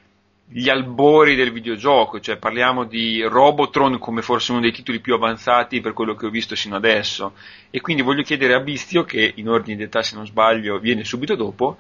gli 0.48 0.70
albori 0.70 1.36
del 1.36 1.52
videogioco, 1.52 2.20
cioè 2.20 2.38
parliamo 2.38 2.84
di 2.84 3.22
Robotron 3.24 3.98
come 3.98 4.22
forse 4.22 4.52
uno 4.52 4.62
dei 4.62 4.72
titoli 4.72 5.00
più 5.00 5.16
avanzati 5.16 5.82
per 5.82 5.94
quello 5.94 6.16
che 6.16 6.28
ho 6.28 6.30
visto 6.30 6.56
sino 6.56 6.76
adesso 6.76 7.34
e 7.72 7.82
quindi 7.82 8.04
voglio 8.04 8.22
chiedere 8.22 8.54
a 8.54 8.60
Bizio, 8.60 9.04
che 9.04 9.34
in 9.36 9.50
ordine 9.50 9.78
d'età 9.78 10.04
se 10.04 10.16
non 10.16 10.26
sbaglio 10.26 10.78
viene 10.78 11.04
subito 11.04 11.36
dopo, 11.36 11.78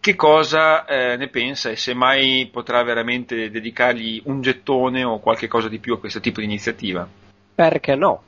che 0.00 0.16
cosa 0.16 0.84
eh, 0.84 1.16
ne 1.16 1.28
pensa 1.28 1.70
e 1.70 1.76
se 1.76 1.94
mai 1.94 2.48
potrà 2.50 2.82
veramente 2.82 3.50
dedicargli 3.50 4.22
un 4.24 4.40
gettone 4.40 5.04
o 5.04 5.20
qualche 5.20 5.46
cosa 5.46 5.68
di 5.68 5.78
più 5.78 5.94
a 5.94 6.00
questo 6.00 6.18
tipo 6.18 6.40
di 6.40 6.46
iniziativa. 6.46 7.06
Perché 7.54 7.94
no? 7.94 8.22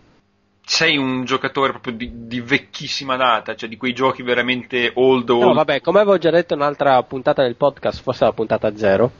Sei 0.66 0.96
un 0.96 1.24
giocatore 1.24 1.72
proprio 1.72 1.94
di, 1.94 2.28
di 2.28 2.40
vecchissima 2.40 3.16
data, 3.16 3.56
cioè 3.56 3.68
di 3.68 3.76
quei 3.76 3.92
giochi 3.92 4.22
veramente 4.22 4.92
old 4.94 5.28
old. 5.30 5.42
No, 5.42 5.52
vabbè, 5.52 5.80
come 5.80 5.98
avevo 5.98 6.16
già 6.16 6.30
detto 6.30 6.54
in 6.54 6.60
un'altra 6.60 7.02
puntata 7.02 7.42
del 7.42 7.56
podcast, 7.56 8.02
forse 8.02 8.24
la 8.24 8.32
puntata 8.32 8.76
zero, 8.76 9.10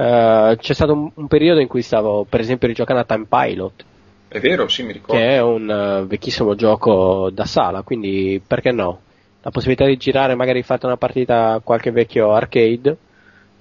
eh, 0.00 0.56
c'è 0.58 0.72
stato 0.72 0.94
un, 0.94 1.10
un 1.12 1.28
periodo 1.28 1.60
in 1.60 1.68
cui 1.68 1.82
stavo, 1.82 2.24
per 2.24 2.40
esempio, 2.40 2.66
rigiocando 2.66 3.02
a 3.02 3.04
Time 3.04 3.26
Pilot, 3.28 3.84
È 4.28 4.40
vero, 4.40 4.66
sì, 4.68 4.82
mi 4.82 4.92
ricordo. 4.92 5.20
che 5.20 5.28
è 5.28 5.42
un 5.42 5.70
eh, 5.70 6.06
vecchissimo 6.06 6.54
gioco 6.54 7.28
da 7.30 7.44
sala, 7.44 7.82
quindi 7.82 8.40
perché 8.44 8.72
no? 8.72 9.02
La 9.42 9.50
possibilità 9.50 9.84
di 9.84 9.98
girare, 9.98 10.34
magari 10.34 10.62
fate 10.62 10.86
una 10.86 10.96
partita 10.96 11.52
a 11.52 11.60
qualche 11.60 11.90
vecchio 11.90 12.32
arcade, 12.32 12.96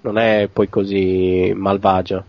non 0.01 0.17
è 0.17 0.47
poi 0.51 0.69
così 0.69 1.51
malvagia. 1.53 2.23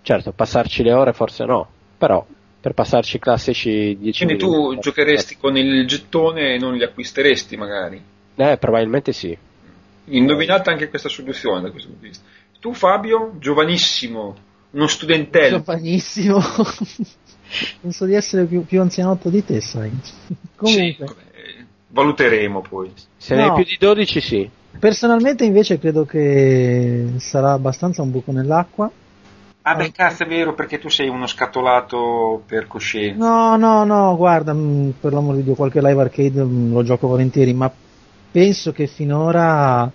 Certo, 0.00 0.32
passarci 0.32 0.82
le 0.82 0.92
ore 0.92 1.12
forse 1.12 1.44
no, 1.44 1.68
però 1.98 2.24
per 2.60 2.72
passarci 2.72 3.16
i 3.16 3.20
classici 3.20 3.96
10 3.98 4.24
Quindi 4.24 4.42
tu 4.42 4.78
giocheresti 4.78 5.36
con 5.36 5.56
il 5.56 5.86
gettone 5.86 6.54
e 6.54 6.58
non 6.58 6.74
li 6.74 6.82
acquisteresti 6.82 7.56
magari. 7.56 8.00
Eh, 8.34 8.56
probabilmente 8.58 9.12
sì. 9.12 9.36
Indovinata 10.08 10.70
anche 10.70 10.88
questa 10.88 11.08
soluzione 11.08 11.62
da 11.62 11.70
questo 11.70 11.88
punto 11.88 12.02
di 12.04 12.08
vista. 12.08 12.24
Tu 12.60 12.72
Fabio, 12.74 13.34
giovanissimo, 13.38 14.34
uno 14.70 14.86
studentello, 14.86 15.58
Giovanissimo. 15.58 16.40
Penso 17.80 18.04
di 18.06 18.14
essere 18.14 18.44
più, 18.44 18.64
più 18.64 18.80
anzianotto 18.80 19.28
di 19.28 19.44
te, 19.44 19.60
sai. 19.60 19.90
Comunque, 20.56 21.06
Sì, 21.06 21.64
valuteremo 21.88 22.60
poi. 22.60 22.92
Se 23.16 23.34
ne 23.34 23.42
hai 23.42 23.48
No. 23.48 23.54
più 23.54 23.64
di 23.64 23.76
12 23.78 24.20
sì. 24.20 24.50
personalmente 24.78 25.44
invece 25.44 25.78
credo 25.78 26.04
che 26.04 27.12
sarà 27.18 27.52
abbastanza 27.52 28.02
un 28.02 28.10
buco 28.10 28.32
nell'acqua. 28.32 28.90
Ah 29.62 29.74
beh 29.74 29.90
cazzo 29.90 30.22
è 30.22 30.26
vero 30.26 30.54
perché 30.54 30.78
tu 30.78 30.88
sei 30.88 31.08
uno 31.08 31.26
scatolato 31.26 32.42
per 32.46 32.66
coscienza. 32.68 33.16
No, 33.24 33.56
no, 33.56 33.84
no, 33.84 34.14
guarda, 34.16 34.52
mh, 34.52 34.94
per 35.00 35.12
l'amor 35.12 35.34
di 35.36 35.42
Dio, 35.42 35.54
qualche 35.54 35.80
live 35.80 36.00
arcade 36.00 36.42
mh, 36.42 36.72
lo 36.72 36.82
gioco 36.84 37.08
volentieri, 37.08 37.52
ma 37.52 37.72
penso 38.30 38.70
che 38.72 38.86
finora 38.86 39.90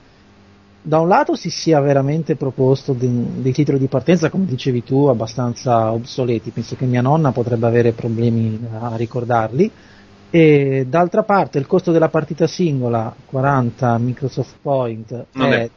da 0.83 0.99
un 0.99 1.07
lato 1.07 1.35
si 1.35 1.49
sia 1.49 1.79
veramente 1.79 2.35
proposto 2.35 2.93
de- 2.93 3.41
dei 3.41 3.51
titoli 3.51 3.77
di 3.77 3.87
partenza, 3.87 4.29
come 4.29 4.45
dicevi 4.45 4.83
tu, 4.83 5.05
abbastanza 5.05 5.91
obsoleti, 5.91 6.49
penso 6.51 6.75
che 6.75 6.85
mia 6.85 7.01
nonna 7.01 7.31
potrebbe 7.31 7.67
avere 7.67 7.91
problemi 7.91 8.59
a 8.79 8.95
ricordarli, 8.95 9.71
e 10.31 10.85
d'altra 10.87 11.23
parte 11.23 11.59
il 11.59 11.67
costo 11.67 11.91
della 11.91 12.09
partita 12.09 12.47
singola, 12.47 13.13
40 13.25 13.97
Microsoft 13.97 14.55
Point, 14.61 15.25
Non 15.33 15.53
è, 15.53 15.63
è- 15.63 15.69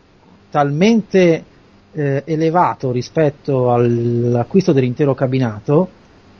talmente 0.50 1.44
eh, 1.92 2.22
elevato 2.24 2.90
rispetto 2.90 3.72
all'acquisto 3.72 4.72
dell'intero 4.72 5.14
cabinato 5.14 5.88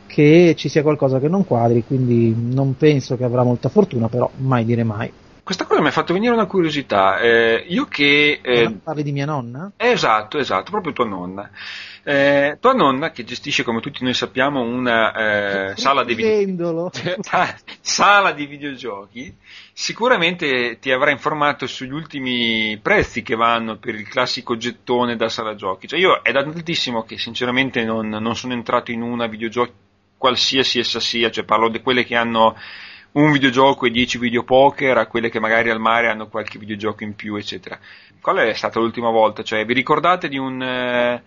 che 0.07 0.55
ci 0.57 0.69
sia 0.69 0.83
qualcosa 0.83 1.19
che 1.19 1.29
non 1.29 1.45
quadri, 1.45 1.85
quindi 1.85 2.35
non 2.53 2.77
penso 2.77 3.17
che 3.17 3.25
avrà 3.25 3.43
molta 3.43 3.69
fortuna, 3.69 4.09
però 4.09 4.31
mai 4.39 4.65
dire 4.65 4.85
mai. 4.85 5.11
Questa 5.45 5.67
cosa 5.67 5.83
mi 5.83 5.89
ha 5.89 5.93
fatto 5.93 6.15
venire 6.15 6.33
una 6.33 6.47
curiosità. 6.47 7.19
Eh, 7.19 7.67
io 7.69 7.85
che... 7.85 8.41
eh, 8.41 8.71
Parli 8.83 9.03
di 9.03 9.13
mia 9.13 9.27
nonna? 9.27 9.73
Esatto, 9.77 10.39
esatto, 10.39 10.71
proprio 10.71 10.95
tua 10.95 11.05
nonna. 11.05 11.51
Eh, 12.03 12.57
tua 12.59 12.73
nonna 12.73 13.11
che 13.11 13.25
gestisce, 13.25 13.63
come 13.63 13.81
tutti 13.81 14.03
noi 14.05 14.15
sappiamo, 14.15 14.63
una 14.63 15.13
eh, 15.73 15.77
sala, 15.77 16.03
di 16.03 16.15
video- 16.15 16.91
sala 17.83 18.33
di 18.33 18.47
videogiochi, 18.47 19.37
sicuramente 19.75 20.79
ti 20.79 20.91
avrà 20.91 21.11
informato 21.11 21.67
sugli 21.67 21.93
ultimi 21.93 22.79
prezzi 22.81 23.21
che 23.23 23.35
vanno 23.37 23.77
per 23.77 23.95
il 23.97 24.09
classico 24.09 24.57
gettone 24.57 25.15
da 25.15 25.29
sala 25.29 25.55
giochi. 25.55 25.87
Cioè 25.89 25.99
io 25.99 26.23
è 26.23 26.33
da 26.33 26.43
tantissimo 26.43 27.05
che 27.05 27.19
sinceramente 27.19 27.85
non, 27.85 28.09
non 28.09 28.35
sono 28.35 28.55
entrato 28.55 28.93
in 28.93 29.03
una 29.03 29.27
videogiochi 29.27 29.73
qualsiasi 30.17 30.79
essa 30.79 31.01
sia, 31.01 31.31
cioè 31.31 31.45
parlo 31.45 31.69
di 31.69 31.83
quelle 31.83 32.03
che 32.03 32.17
hanno 32.17 32.57
un 33.15 33.33
videogioco 33.33 33.87
e 33.87 33.91
10 33.91 34.19
videopoker 34.19 34.97
a 34.99 35.07
quelle 35.07 35.31
che 35.31 35.41
magari 35.41 35.71
al 35.71 35.81
mare 35.81 36.09
hanno 36.09 36.29
qualche 36.29 36.59
videogioco 36.59 37.05
in 37.05 37.15
più, 37.15 37.37
eccetera. 37.37 37.79
Qual 38.21 38.37
è 38.37 38.53
stata 38.55 38.79
l'ultima 38.81 39.11
volta? 39.11 39.43
Cioè, 39.43 39.65
vi 39.65 39.75
ricordate 39.75 40.29
di 40.29 40.39
un, 40.39 40.61
eh, 40.63 41.23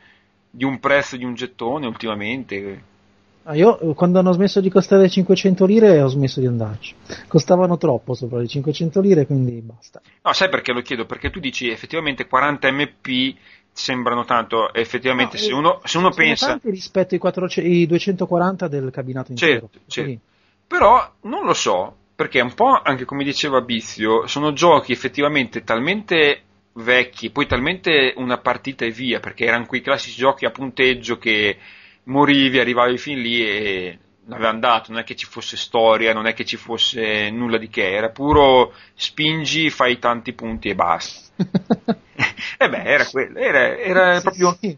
di 0.50 0.64
un 0.66 0.80
prezzo 0.80 1.16
di 1.16 1.24
un 1.24 1.34
gettone 1.34 1.86
ultimamente? 1.86 2.96
Ah, 3.44 3.56
io 3.56 3.78
quando 3.94 4.20
hanno 4.20 4.34
smesso 4.34 4.60
di 4.60 4.70
costare 4.70 5.08
500 5.08 5.66
lire 5.66 6.02
ho 6.02 6.08
smesso 6.08 6.42
di 6.42 6.48
andarci. 6.48 6.94
Costavano 7.28 7.78
troppo 7.78 8.14
sopra 8.14 8.40
le 8.40 8.48
500 8.48 9.00
lire, 9.00 9.26
quindi 9.26 9.62
basta. 9.62 10.02
No, 10.22 10.34
sai 10.34 10.50
perché 10.50 10.74
lo 10.74 10.82
chiedo? 10.82 11.06
Perché 11.06 11.30
tu 11.30 11.40
dici 11.40 11.70
effettivamente 11.70 12.28
40 12.28 12.70
MP 12.70 13.36
sembrano 13.72 14.26
tanto, 14.26 14.74
effettivamente 14.74 15.38
No, 15.38 15.44
se 15.44 15.50
eh, 15.52 15.54
uno, 15.54 15.82
se 15.86 15.98
uno 15.98 16.10
pensa... 16.10 16.48
tanti 16.48 16.70
rispetto 16.72 17.14
ai, 17.14 17.20
400 17.22 17.70
ai 17.72 17.86
240 17.86 18.68
del 18.68 18.90
cabinato 18.92 19.32
intero. 19.32 19.70
Certo, 19.72 19.80
certo. 19.88 20.20
Però 20.68 21.14
non 21.22 21.46
lo 21.46 21.54
so, 21.54 21.96
perché 22.16 22.42
un 22.42 22.54
po' 22.54 22.80
anche 22.82 23.06
come 23.06 23.24
diceva 23.24 23.62
Bizio, 23.62 24.28
sono 24.28 24.52
giochi 24.54 24.92
effettivamente 24.92 25.64
talmente 25.64 26.44
vecchi, 26.74 27.30
poi 27.32 27.48
talmente 27.48 28.14
una 28.18 28.38
partita 28.38 28.84
e 28.86 28.92
via, 28.92 29.20
perché 29.20 29.46
erano 29.46 29.66
quei 29.66 29.82
classici 29.82 30.18
giochi 30.18 30.46
a 30.46 30.52
punteggio 30.52 31.18
che 31.18 31.58
morivi, 32.04 32.60
arrivavi 32.60 32.98
fin 32.98 33.22
lì 33.22 33.42
e 33.48 34.00
l'avevano 34.26 34.60
dato, 34.60 34.92
non 34.92 35.00
è 35.02 35.04
che 35.06 35.16
ci 35.16 35.26
fosse 35.26 35.56
storia, 35.56 36.14
non 36.14 36.28
è 36.28 36.34
che 36.34 36.44
ci 36.46 36.58
fosse 36.58 37.30
nulla 37.32 37.58
di 37.58 37.70
che, 37.70 37.94
era 37.94 38.10
puro 38.10 38.74
spingi, 38.94 39.70
fai 39.70 40.00
tanti 40.00 40.34
punti 40.34 40.68
e 40.70 40.76
basta. 40.76 41.26
e 42.58 42.70
beh, 42.70 42.84
era 42.84 43.06
quello, 43.08 43.40
era, 43.40 43.78
era 43.78 44.20
Sì, 44.20 44.22
proprio 44.22 44.58
sì. 44.60 44.78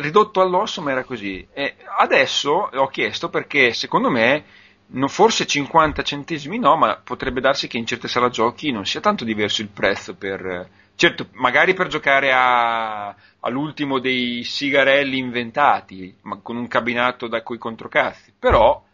ridotto 0.00 0.40
all'osso, 0.40 0.82
ma 0.82 0.90
era 0.92 1.04
così. 1.04 1.46
E 1.52 1.76
adesso 1.98 2.50
ho 2.72 2.86
chiesto 2.88 3.28
perché 3.30 3.72
secondo 3.72 4.10
me 4.10 4.44
no- 4.88 5.08
forse 5.08 5.46
50 5.46 6.02
centesimi 6.02 6.58
no, 6.58 6.76
ma 6.76 7.00
potrebbe 7.02 7.40
darsi 7.40 7.68
che 7.68 7.78
in 7.78 7.86
certe 7.86 8.08
sala 8.08 8.28
giochi 8.30 8.70
non 8.70 8.86
sia 8.86 9.00
tanto 9.00 9.24
diverso 9.24 9.62
il 9.62 9.68
prezzo 9.68 10.14
per 10.14 10.68
certo, 10.94 11.28
magari 11.32 11.74
per 11.74 11.86
giocare 11.88 12.32
a- 12.32 13.14
all'ultimo 13.40 13.98
dei 14.00 14.42
sigarelli 14.44 15.18
inventati, 15.18 16.14
ma 16.22 16.38
con 16.42 16.56
un 16.56 16.66
cabinato 16.68 17.28
da 17.28 17.42
coi 17.42 17.58
controcazzi, 17.58 18.32
però 18.38 18.84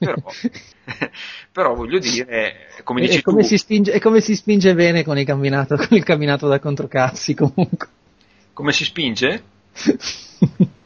però, 0.00 0.14
però 1.52 1.74
voglio 1.74 1.98
dire, 1.98 2.68
come 2.84 3.00
dici 3.00 3.18
e 3.18 3.22
come 3.22 3.42
tu, 3.42 3.48
si 3.48 3.58
spinge, 3.58 3.92
e 3.92 3.98
come 4.00 4.20
si 4.20 4.36
spinge 4.36 4.74
bene 4.74 5.02
con 5.04 5.18
il 5.18 5.26
cabinato, 5.26 5.76
con 5.76 5.96
il 5.96 6.04
cabinato 6.04 6.46
da 6.46 6.60
controcazzi 6.60 7.34
comunque. 7.34 7.88
come 8.52 8.72
si 8.72 8.84
spinge? 8.84 9.42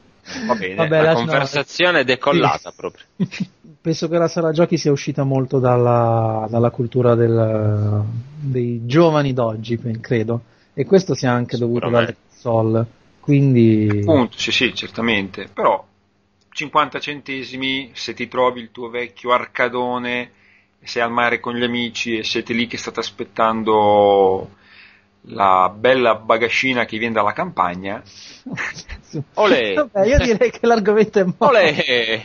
Va 0.47 0.55
bene, 0.55 0.75
Vabbè, 0.75 1.03
La 1.03 1.15
conversazione 1.15 2.01
è 2.01 2.05
decollata 2.05 2.71
Sì. 2.71 2.77
proprio. 2.77 3.05
Penso 3.81 4.09
che 4.09 4.17
la 4.19 4.29
sala 4.29 4.53
giochi 4.53 4.77
sia 4.77 4.93
uscita 4.93 5.25
molto 5.25 5.59
dalla, 5.59 6.47
dalla 6.49 6.71
cultura 6.71 7.15
del- 7.15 8.03
dei 8.41 8.87
giovani 8.87 9.33
d'oggi, 9.33 9.79
credo. 10.01 10.43
E 10.75 10.85
questo 10.85 11.15
sia 11.15 11.33
anche 11.33 11.57
dovuto 11.57 11.87
alle 11.87 12.17
console. 12.29 12.87
Quindi, 13.21 13.89
Appunto, 14.01 14.39
sì, 14.39 14.51
sì, 14.53 14.75
certamente. 14.75 15.49
Però 15.53 15.85
50 16.51 16.99
centesimi 17.01 17.91
se 17.95 18.15
ti 18.15 18.29
trovi 18.29 18.61
il 18.61 18.71
tuo 18.71 18.89
vecchio 18.89 19.33
arcadone, 19.33 20.31
sei 20.83 21.03
al 21.03 21.13
mare 21.13 21.39
con 21.41 21.55
gli 21.55 21.63
amici 21.63 22.19
e 22.19 22.25
siete 22.25 22.53
lì 22.53 22.67
che 22.67 22.77
state 22.77 23.01
aspettando 23.01 24.51
la 25.27 25.73
bella 25.75 26.17
bagascina 26.17 26.85
che 26.85 26.99
viene 26.99 27.15
dalla 27.15 27.33
campagna. 27.33 28.03
Olè. 29.35 29.75
Vabbè, 29.75 30.07
io 30.07 30.19
direi 30.19 30.51
che 30.51 30.67
l'argomento 30.67 31.21
è 31.21 31.25
morto. 31.25 31.47
Olè! 31.47 32.25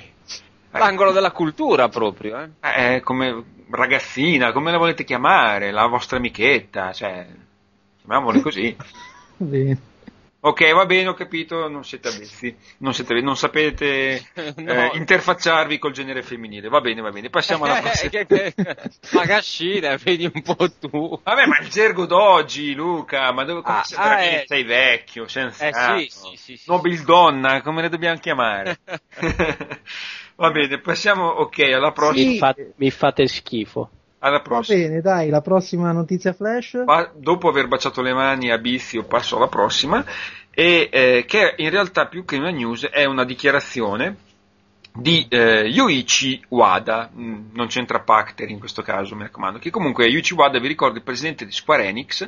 L'angolo 0.72 1.12
della 1.12 1.32
cultura 1.32 1.90
proprio, 1.90 2.40
eh. 2.40 2.96
Eh, 2.96 3.02
come 3.02 3.44
ragazzina, 3.70 4.52
come 4.52 4.72
la 4.72 4.78
volete 4.78 5.04
chiamare? 5.04 5.72
La 5.72 5.88
vostra 5.88 6.18
amichetta, 6.18 6.94
cioè, 6.94 7.26
chiamiamole 8.00 8.42
così. 8.42 8.76
Bene. 9.38 9.80
Ok, 10.48 10.72
va 10.74 10.86
bene, 10.86 11.10
ho 11.10 11.14
capito, 11.14 11.68
non 11.68 11.84
siete 11.84 12.08
avvezzi, 12.08 12.56
non, 12.80 12.94
siete, 12.94 13.20
non 13.22 13.36
sapete 13.36 14.22
No. 14.56 14.94
eh, 14.94 14.98
interfacciarvi 14.98 15.78
col 15.78 15.92
genere 15.92 16.24
femminile. 16.24 16.70
Va 16.70 16.80
bene, 16.80 17.02
va 17.02 17.12
bene, 17.12 17.30
passiamo 17.30 17.66
alla 17.66 17.76
prossima. 17.82 18.12
Magascina, 19.12 19.98
vedi 19.98 20.30
un 20.32 20.42
po' 20.42 20.70
tu. 20.80 21.20
Vabbè, 21.24 21.46
ma 21.48 21.58
il 21.60 21.68
gergo 21.70 22.06
d'oggi, 22.06 22.74
Luca, 22.74 23.32
ma 23.34 23.44
dove 23.44 23.62
come 23.62 23.80
Ah, 23.80 23.84
sei, 23.84 23.98
ah, 24.00 24.22
eh. 24.24 24.44
sei 24.48 24.64
vecchio, 24.64 25.28
sensato. 25.28 25.94
Eh, 25.96 26.08
sì, 26.10 26.30
sì, 26.30 26.38
sì, 26.38 26.58
sì, 26.58 26.70
Nobildonna, 26.72 27.62
come 27.62 27.82
le 27.82 27.90
dobbiamo 27.90 28.18
chiamare? 28.20 28.78
Va 30.36 30.52
bene, 30.52 30.80
passiamo, 30.80 31.26
ok, 31.28 31.60
alla 31.60 31.92
prossima. 31.92 32.30
Mi, 32.32 32.38
fa- 32.38 32.56
mi 32.78 32.92
fate 32.92 33.28
schifo. 33.28 33.90
Alla 34.20 34.38
Va 34.38 34.44
prossima. 34.44 34.78
bene, 34.80 35.02
dai, 35.02 35.30
la 35.30 35.42
prossima 35.42 35.92
notizia 35.92 36.34
flash. 36.34 36.84
Pa- 36.86 37.12
dopo 37.16 37.50
aver 37.50 37.68
baciato 37.68 38.02
le 38.02 38.14
mani 38.14 38.52
a 38.52 38.58
Bizio 38.58 39.04
passo 39.04 39.38
alla 39.38 39.48
prossima 39.48 40.04
e 40.52 40.90
eh, 40.92 41.26
che 41.28 41.54
in 41.58 41.70
realtà 41.70 42.08
più 42.08 42.26
che 42.26 42.38
una 42.38 42.50
news 42.50 42.86
è 42.88 43.06
una 43.06 43.24
dichiarazione 43.24 44.16
di 44.92 45.28
eh, 45.30 45.68
Yoichi 45.68 46.44
Wada, 46.50 47.12
mm, 47.16 47.50
non 47.54 47.68
c'entra 47.68 48.00
Pacter 48.00 48.50
in 48.50 48.58
questo 48.58 48.82
caso 48.82 49.16
mi 49.16 49.22
raccomando, 49.22 49.60
che 49.60 49.70
comunque 49.70 50.08
Yoichi 50.08 50.34
Wada 50.34 50.60
vi 50.60 50.68
ricordo 50.68 50.98
il 50.98 51.04
presidente 51.04 51.46
di 51.46 51.52
Square 51.52 51.86
Enix 51.86 52.28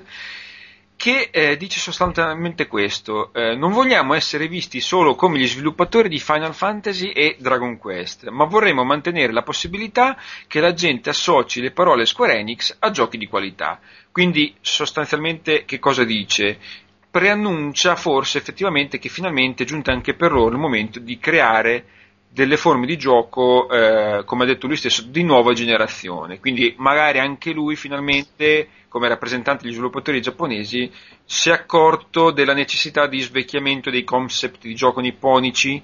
che 1.00 1.30
eh, 1.32 1.56
dice 1.56 1.80
sostanzialmente 1.80 2.68
questo, 2.68 3.32
eh, 3.34 3.56
non 3.56 3.72
vogliamo 3.72 4.16
essere 4.16 4.50
visti 4.50 4.82
solo 4.82 5.16
come 5.16 5.40
gli 5.40 5.48
sviluppatori 5.48 6.10
di 6.10 6.20
Final 6.20 6.54
Fantasy 6.54 7.12
e 7.12 7.38
Dragon 7.40 7.78
Quest, 7.78 8.28
ma 8.28 8.44
vorremmo 8.44 8.84
mantenere 8.84 9.32
la 9.32 9.44
possibilità 9.44 10.18
che 10.46 10.60
la 10.60 10.74
gente 10.74 11.10
associ 11.10 11.62
le 11.62 11.72
parole 11.72 12.06
Square 12.06 12.40
Enix 12.40 12.76
a 12.80 12.92
giochi 12.92 13.18
di 13.18 13.28
qualità. 13.28 13.80
Quindi 14.12 14.54
sostanzialmente 14.60 15.64
che 15.64 15.80
cosa 15.80 16.04
dice? 16.04 16.60
Preannuncia 17.10 17.96
forse 17.96 18.38
effettivamente 18.38 19.00
che 19.00 19.08
finalmente 19.08 19.64
è 19.64 19.66
giunto 19.66 19.92
anche 19.92 20.16
per 20.16 20.34
loro 20.34 20.52
il 20.52 20.60
momento 20.60 21.00
di 21.00 21.18
creare 21.18 21.86
delle 22.32 22.58
forme 22.58 22.86
di 22.86 22.98
gioco, 22.98 23.70
eh, 23.70 24.24
come 24.24 24.44
ha 24.44 24.48
detto 24.48 24.68
lui 24.68 24.76
stesso, 24.76 25.04
di 25.04 25.24
nuova 25.24 25.54
generazione. 25.54 26.40
Quindi 26.40 26.76
magari 26.78 27.20
anche 27.20 27.52
lui 27.52 27.76
finalmente, 27.76 28.68
come 28.88 29.08
rappresentante 29.08 29.64
degli 29.64 29.74
sviluppatori 29.74 30.22
giapponesi, 30.22 30.92
si 31.26 31.50
è 31.50 31.54
accorto 31.54 32.32
della 32.32 32.54
necessità 32.54 33.08
di 33.08 33.20
svecchiamento 33.20 33.90
dei 33.90 34.04
concept 34.04 34.62
di 34.62 34.76
gioco 34.76 35.02
nipponici, 35.02 35.82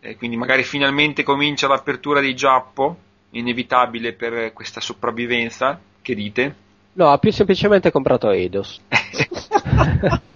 eh, 0.00 0.16
quindi 0.16 0.36
magari 0.36 0.62
finalmente 0.62 1.24
comincia 1.24 1.66
l'apertura 1.66 2.20
dei 2.20 2.34
Giappo, 2.34 2.96
inevitabile 3.30 4.12
per 4.12 4.52
questa 4.52 4.80
sopravvivenza, 4.80 5.78
che 6.00 6.14
dite? 6.14 6.54
No, 6.92 7.10
ha 7.10 7.18
più 7.18 7.32
semplicemente 7.32 7.90
comprato 7.90 8.30
Eidos. 8.30 8.80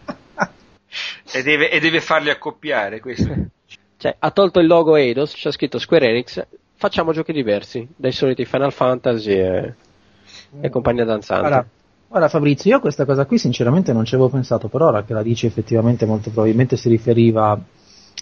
E 1.35 1.43
deve, 1.43 1.71
e 1.71 1.81
deve 1.81 2.03
farli 2.03 2.29
accoppiare, 2.29 3.01
questo. 3.01 3.33
Cioè, 4.03 4.17
ha 4.19 4.33
tolto 4.33 4.59
il 4.59 4.67
logo 4.67 4.97
Eidos, 4.97 5.33
c'è 5.33 5.53
scritto 5.53 5.79
Square 5.79 6.09
Enix, 6.09 6.45
facciamo 6.75 7.13
giochi 7.13 7.33
diversi, 7.33 7.87
dai 7.95 8.11
soliti 8.11 8.45
Final 8.45 8.73
Fantasy 8.73 9.31
e, 9.31 9.75
e 10.61 10.71
compagnia 10.71 11.05
danzante. 11.05 11.47
Guarda, 11.49 11.67
guarda 12.09 12.29
Fabrizio, 12.29 12.71
io 12.73 12.79
a 12.79 12.81
questa 12.81 13.05
cosa 13.05 13.27
qui 13.27 13.39
sinceramente 13.39 13.93
non 13.93 14.05
ci 14.05 14.17
avevo 14.17 14.29
pensato, 14.29 14.67
però 14.67 14.89
ora 14.89 15.05
che 15.05 15.13
la 15.13 15.23
dici 15.23 15.47
effettivamente 15.47 16.05
molto 16.05 16.31
probabilmente 16.31 16.77
si 16.77 16.89
riferiva 16.89 17.57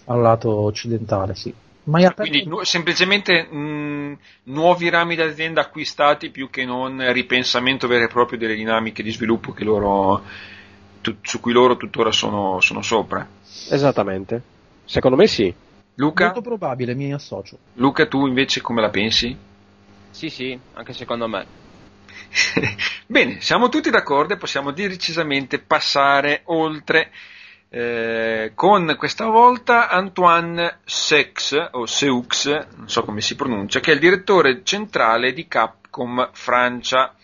al 0.05 0.21
lato 0.21 0.55
occidentale, 0.55 1.35
sì. 1.35 1.51
Aperto- 1.83 2.15
Quindi 2.17 2.45
nu- 2.45 2.61
semplicemente 2.63 3.43
mh, 3.45 4.19
nuovi 4.53 4.91
rami 4.91 5.17
d'azienda 5.17 5.63
acquistati 5.63 6.29
più 6.29 6.51
che 6.51 6.67
non 6.67 7.11
ripensamento 7.11 7.87
vero 7.87 8.05
e 8.05 8.09
proprio 8.09 8.39
delle 8.39 8.55
dinamiche 8.55 9.03
di 9.03 9.13
sviluppo 9.13 9.53
che 9.53 9.65
loro, 9.65 10.21
tu- 11.01 11.17
su 11.23 11.41
cui 11.41 11.55
loro 11.55 11.79
tuttora 11.79 12.13
sono, 12.13 12.61
sono 12.61 12.83
sopra. 12.83 13.27
Esattamente. 13.71 14.43
Secondo 14.85 15.17
me 15.17 15.27
sì. 15.27 15.55
Luca, 15.95 16.25
molto 16.27 16.41
probabile, 16.41 16.95
mi 16.95 17.13
associo. 17.13 17.59
Luca, 17.75 18.07
tu 18.07 18.27
invece 18.27 18.61
come 18.61 18.81
la 18.81 18.91
pensi? 18.91 19.37
Sì, 20.11 20.31
sì, 20.31 20.59
anche 20.75 20.93
secondo 20.93 21.29
me. 21.29 21.47
Bene, 23.07 23.41
siamo 23.41 23.69
tutti 23.69 23.91
d'accordo 23.91 24.35
e 24.35 24.39
possiamo 24.39 24.71
decisamente 24.71 25.59
passare 25.59 26.43
oltre 26.45 27.11
eh, 27.69 28.53
con 28.55 28.95
questa 28.99 29.27
volta 29.27 29.89
Antoine 29.89 30.81
Seux 30.85 31.69
o 31.73 31.87
Seux, 31.87 32.45
non 32.77 32.89
so 32.89 33.05
come 33.05 33.21
si 33.21 33.37
pronuncia, 33.37 33.81
che 33.81 33.93
è 33.93 33.95
il 33.95 34.01
direttore 34.01 34.63
centrale 34.65 35.33
di 35.33 35.47
Capcom 35.47 36.31
Francia. 36.33 37.15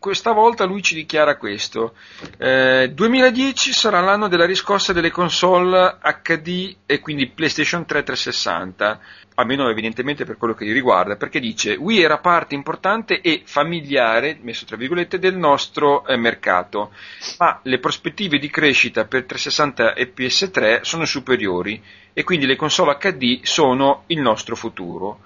Questa 0.00 0.32
volta 0.32 0.64
lui 0.64 0.80
ci 0.80 0.94
dichiara 0.94 1.36
questo. 1.36 1.94
Eh, 2.38 2.90
2010 2.94 3.70
sarà 3.74 4.00
l'anno 4.00 4.28
della 4.28 4.46
riscossa 4.46 4.94
delle 4.94 5.10
console 5.10 5.98
HD 6.22 6.74
e 6.86 7.00
quindi 7.00 7.26
PlayStation 7.28 7.84
3 7.84 8.02
360, 8.02 8.98
almeno 9.34 9.68
evidentemente 9.68 10.24
per 10.24 10.38
quello 10.38 10.54
che 10.54 10.64
li 10.64 10.72
riguarda, 10.72 11.16
perché 11.16 11.38
dice 11.38 11.74
Wii 11.74 12.00
era 12.00 12.16
parte 12.16 12.54
importante 12.54 13.20
e 13.20 13.42
familiare, 13.44 14.38
messo 14.40 14.64
tra 14.64 14.78
virgolette, 14.78 15.18
del 15.18 15.36
nostro 15.36 16.06
eh, 16.06 16.16
mercato, 16.16 16.92
ma 17.36 17.60
le 17.64 17.78
prospettive 17.78 18.38
di 18.38 18.48
crescita 18.48 19.04
per 19.04 19.24
360 19.26 19.92
e 19.92 20.14
PS3 20.16 20.80
sono 20.80 21.04
superiori 21.04 21.78
e 22.14 22.24
quindi 22.24 22.46
le 22.46 22.56
console 22.56 22.96
HD 22.98 23.40
sono 23.42 24.04
il 24.06 24.20
nostro 24.20 24.56
futuro. 24.56 25.20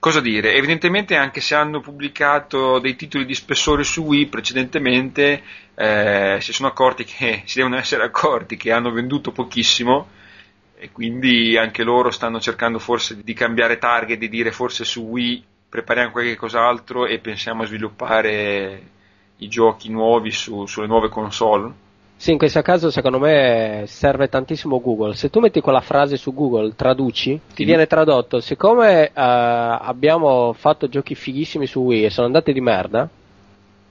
Cosa 0.00 0.20
dire? 0.20 0.54
Evidentemente 0.54 1.16
anche 1.16 1.40
se 1.40 1.56
hanno 1.56 1.80
pubblicato 1.80 2.78
dei 2.78 2.94
titoli 2.94 3.24
di 3.26 3.34
spessore 3.34 3.82
su 3.82 4.02
Wii 4.02 4.26
precedentemente, 4.26 5.42
eh, 5.74 6.38
si 6.40 6.52
sono 6.52 6.68
accorti 6.68 7.02
che 7.02 7.42
si 7.46 7.56
devono 7.58 7.76
essere 7.76 8.04
accorti 8.04 8.56
che 8.56 8.70
hanno 8.70 8.92
venduto 8.92 9.32
pochissimo 9.32 10.08
e 10.76 10.90
quindi 10.92 11.56
anche 11.56 11.82
loro 11.82 12.10
stanno 12.12 12.38
cercando 12.38 12.78
forse 12.78 13.22
di 13.24 13.34
cambiare 13.34 13.78
target, 13.78 14.18
di 14.18 14.28
dire 14.28 14.52
forse 14.52 14.84
su 14.84 15.02
Wii 15.02 15.44
prepariamo 15.68 16.12
qualche 16.12 16.36
cos'altro 16.36 17.06
e 17.06 17.18
pensiamo 17.18 17.62
a 17.64 17.66
sviluppare 17.66 18.82
i 19.38 19.48
giochi 19.48 19.90
nuovi 19.90 20.30
su- 20.30 20.66
sulle 20.66 20.86
nuove 20.86 21.08
console. 21.08 21.72
Sì, 22.20 22.32
in 22.32 22.38
questo 22.38 22.62
caso 22.62 22.90
secondo 22.90 23.20
me 23.20 23.84
serve 23.86 24.28
tantissimo 24.28 24.80
Google. 24.80 25.14
Se 25.14 25.30
tu 25.30 25.38
metti 25.38 25.60
quella 25.60 25.80
frase 25.80 26.16
su 26.16 26.34
Google, 26.34 26.74
traduci, 26.74 27.40
ti 27.46 27.54
Sì. 27.54 27.64
viene 27.64 27.86
tradotto, 27.86 28.40
siccome 28.40 29.06
eh, 29.06 29.12
abbiamo 29.14 30.52
fatto 30.52 30.88
giochi 30.88 31.14
fighissimi 31.14 31.66
su 31.66 31.80
Wii 31.80 32.06
e 32.06 32.10
sono 32.10 32.26
andati 32.26 32.52
di 32.52 32.60
merda, 32.60 33.08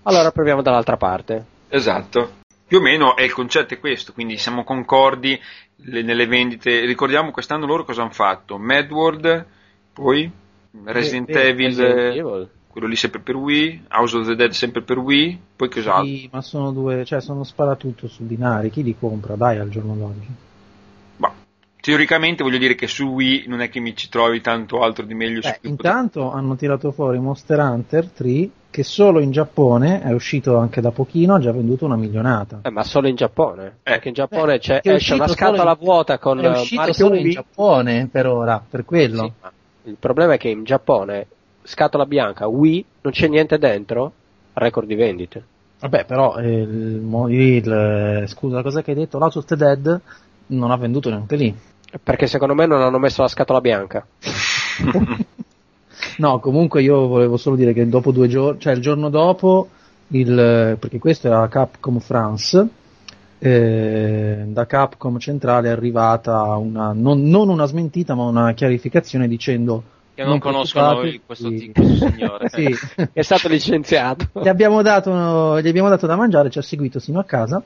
allora 0.03 0.31
proviamo 0.31 0.61
dall'altra 0.61 0.97
parte. 0.97 1.45
Esatto. 1.69 2.31
Più 2.67 2.79
o 2.79 2.81
meno 2.81 3.15
è 3.15 3.21
il 3.23 3.31
concetto 3.31 3.73
è 3.75 3.79
questo, 3.79 4.11
quindi 4.11 4.35
siamo 4.35 4.65
concordi 4.65 5.39
le- 5.85 6.01
nelle 6.01 6.27
vendite. 6.27 6.81
Ricordiamo 6.85 7.31
quest'anno 7.31 7.65
loro 7.65 7.85
cosa 7.85 8.01
hanno 8.01 8.11
fatto? 8.11 8.57
Mad 8.57 8.91
World, 8.91 9.45
poi 9.93 10.29
Resident 10.83 11.31
beh, 11.31 11.47
Evil, 11.47 11.65
Resident 11.67 11.97
Evil. 12.17 12.49
Quello 12.77 12.91
lì 12.91 12.95
sempre 12.95 13.21
per 13.21 13.35
Wii, 13.35 13.85
House 13.89 14.17
of 14.17 14.27
the 14.27 14.35
Dead 14.35 14.51
sempre 14.51 14.83
per 14.83 14.99
Wii, 14.99 15.39
poi 15.55 15.67
cos'altro? 15.67 16.05
Sì, 16.05 16.29
ma 16.31 16.41
sono 16.43 16.71
due, 16.71 17.03
cioè 17.05 17.19
sono 17.21 17.43
sparatutto 17.43 18.07
su 18.07 18.23
binari, 18.23 18.69
chi 18.69 18.83
li 18.83 18.95
compra? 18.95 19.35
Dai 19.35 19.57
al 19.57 19.69
giorno 19.69 19.95
d'oggi. 19.95 20.27
Ma 21.17 21.33
teoricamente 21.81 22.43
voglio 22.43 22.59
dire 22.59 22.75
che 22.75 22.85
su 22.85 23.05
Wii 23.05 23.45
non 23.47 23.61
è 23.61 23.69
che 23.69 23.79
mi 23.79 23.95
ci 23.95 24.09
trovi 24.09 24.41
tanto 24.41 24.81
altro 24.83 25.05
di 25.05 25.15
meglio 25.15 25.41
su 25.41 25.49
Beh, 25.49 25.67
intanto 25.67 26.31
hanno 26.31 26.55
tirato 26.55 26.91
fuori 26.91 27.17
Monster 27.17 27.57
Hunter 27.57 28.11
3 28.11 28.49
che 28.69 28.83
solo 28.83 29.21
in 29.21 29.31
Giappone 29.31 30.03
è 30.03 30.11
uscito 30.11 30.57
anche 30.57 30.79
da 30.79 30.91
pochino, 30.91 31.33
ha 31.33 31.39
già 31.39 31.51
venduto 31.51 31.85
una 31.85 31.95
milionata. 31.95 32.59
Eh, 32.61 32.69
ma 32.69 32.83
solo 32.83 33.07
in 33.07 33.15
Giappone. 33.15 33.65
Eh. 33.65 33.71
Perché 33.81 34.09
in 34.09 34.13
Giappone 34.13 34.59
c'è, 34.59 34.81
Che 34.81 34.91
è 34.91 34.93
esce 34.93 35.15
una 35.15 35.27
scatola 35.27 35.71
in- 35.71 35.77
vuota 35.83 36.19
con 36.19 36.37
è 36.37 36.45
eh, 36.45 36.49
uscito 36.49 36.75
marchio 36.75 36.93
solo 36.93 37.15
in 37.15 37.23
Wii. 37.23 37.31
Giappone 37.31 38.07
per 38.11 38.27
ora, 38.27 38.63
per 38.69 38.85
quello. 38.85 39.23
Sì, 39.23 39.31
ma 39.41 39.51
il 39.85 39.95
problema 39.97 40.33
è 40.33 40.37
che 40.37 40.49
in 40.49 40.63
Giappone, 40.63 41.25
scatola 41.67 42.05
bianca, 42.05 42.47
Wii, 42.47 42.85
non 43.01 43.11
c'è 43.13 43.27
niente 43.27 43.57
dentro, 43.57 44.11
record 44.53 44.87
di 44.87 44.95
vendite. 44.95 45.43
Vabbè, 45.79 46.05
però 46.05 46.37
eh, 46.37 46.61
il, 46.61 47.25
il- 47.29 48.23
scusa, 48.27 48.61
cosa 48.63 48.81
che 48.81 48.91
hai 48.91 48.97
detto? 48.97 49.19
L'House 49.19 49.39
of 49.39 49.45
the 49.45 49.55
Dead 49.55 50.01
non 50.47 50.71
ha 50.71 50.77
venduto 50.77 51.09
neanche 51.09 51.35
lì. 51.35 51.55
Perché 52.01 52.27
secondo 52.27 52.53
me 52.53 52.65
non 52.65 52.81
hanno 52.81 52.97
messo 52.99 53.21
la 53.21 53.27
scatola 53.27 53.61
bianca. 53.61 54.05
No, 56.17 56.39
comunque 56.39 56.81
io 56.81 57.07
volevo 57.07 57.37
solo 57.37 57.55
dire 57.55 57.73
che 57.73 57.87
dopo 57.87 58.11
due 58.11 58.27
giorni, 58.27 58.59
cioè 58.59 58.73
il 58.73 58.81
giorno 58.81 59.09
dopo, 59.09 59.67
il, 60.09 60.77
perché 60.79 60.99
questo 60.99 61.27
era 61.27 61.47
Capcom 61.47 61.99
France, 61.99 62.67
eh, 63.39 64.43
da 64.47 64.65
Capcom 64.65 65.17
centrale 65.19 65.69
è 65.69 65.71
arrivata 65.71 66.55
una, 66.55 66.91
non, 66.93 67.23
non 67.23 67.49
una 67.49 67.65
smentita 67.65 68.15
ma 68.15 68.23
una 68.23 68.53
chiarificazione 68.53 69.27
dicendo 69.27 69.83
Che 70.17 70.23
non 70.23 70.39
conoscono 70.39 70.99
preoccupatevi, 70.99 71.21
questo, 71.23 71.49
sì. 71.49 71.71
questo 71.71 72.09
signore. 72.09 72.49
Sì. 72.49 72.75
È 73.13 73.21
stato 73.21 73.47
licenziato. 73.47 74.29
gli, 74.41 74.47
abbiamo 74.47 74.81
dato, 74.81 75.61
gli 75.61 75.67
abbiamo 75.67 75.89
dato 75.89 76.07
da 76.07 76.15
mangiare, 76.15 76.49
ci 76.49 76.57
ha 76.57 76.63
seguito 76.63 76.97
sino 76.99 77.19
a 77.19 77.23
casa. 77.23 77.61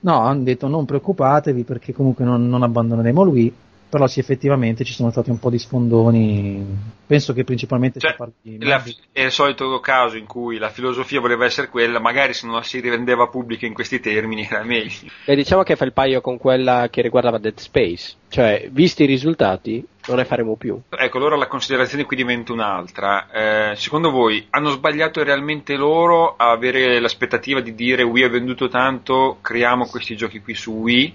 No, 0.00 0.20
hanno 0.20 0.42
detto 0.42 0.68
non 0.68 0.86
preoccupatevi 0.86 1.64
perché 1.64 1.92
comunque 1.92 2.24
non, 2.24 2.48
non 2.48 2.62
abbandoneremo 2.62 3.22
lui. 3.22 3.52
però 3.88 4.06
sì, 4.06 4.20
effettivamente 4.20 4.84
ci 4.84 4.92
sono 4.92 5.10
stati 5.10 5.28
un 5.30 5.38
po' 5.38 5.50
di 5.50 5.58
sfondoni. 5.58 6.64
Penso 7.06 7.32
che 7.32 7.44
principalmente 7.44 8.00
Cioè, 8.00 8.10
si 8.12 8.16
parli 8.16 8.32
di 8.40 8.64
la- 8.64 8.82
è 9.12 9.22
il 9.22 9.30
solito 9.30 9.78
caso 9.80 10.16
in 10.16 10.26
cui 10.26 10.58
la 10.58 10.70
filosofia 10.70 11.20
voleva 11.20 11.44
essere 11.44 11.68
quella, 11.68 12.00
magari 12.00 12.32
se 12.34 12.46
non 12.46 12.56
la 12.56 12.62
si 12.62 12.80
rendeva 12.80 13.28
pubblica 13.28 13.66
in 13.66 13.74
questi 13.74 14.00
termini 14.00 14.46
era 14.50 14.62
meglio. 14.64 15.08
E 15.24 15.34
diciamo 15.36 15.62
che 15.62 15.76
fa 15.76 15.84
il 15.84 15.92
paio 15.92 16.20
con 16.20 16.36
quella 16.38 16.88
che 16.90 17.02
riguardava 17.02 17.38
Dead 17.38 17.58
Space. 17.58 18.14
Cioè, 18.28 18.68
visti 18.72 19.04
i 19.04 19.06
risultati, 19.06 19.86
non 20.06 20.16
ne 20.16 20.24
faremo 20.24 20.56
più. 20.56 20.80
Ecco, 20.88 21.16
allora 21.18 21.36
la 21.36 21.46
considerazione 21.46 22.04
qui 22.04 22.16
diventa 22.16 22.52
un'altra. 22.52 23.30
Eh, 23.72 23.76
secondo 23.76 24.10
voi 24.10 24.46
hanno 24.50 24.70
sbagliato 24.70 25.22
realmente 25.22 25.74
loro 25.74 26.36
a 26.36 26.50
avere 26.50 27.00
l'aspettativa 27.00 27.60
di 27.60 27.74
dire 27.74 28.02
Wii 28.02 28.24
ha 28.24 28.28
venduto 28.28 28.68
tanto, 28.68 29.38
creiamo 29.40 29.86
questi 29.86 30.16
giochi 30.16 30.40
qui 30.40 30.54
su 30.54 30.72
Wii? 30.72 31.14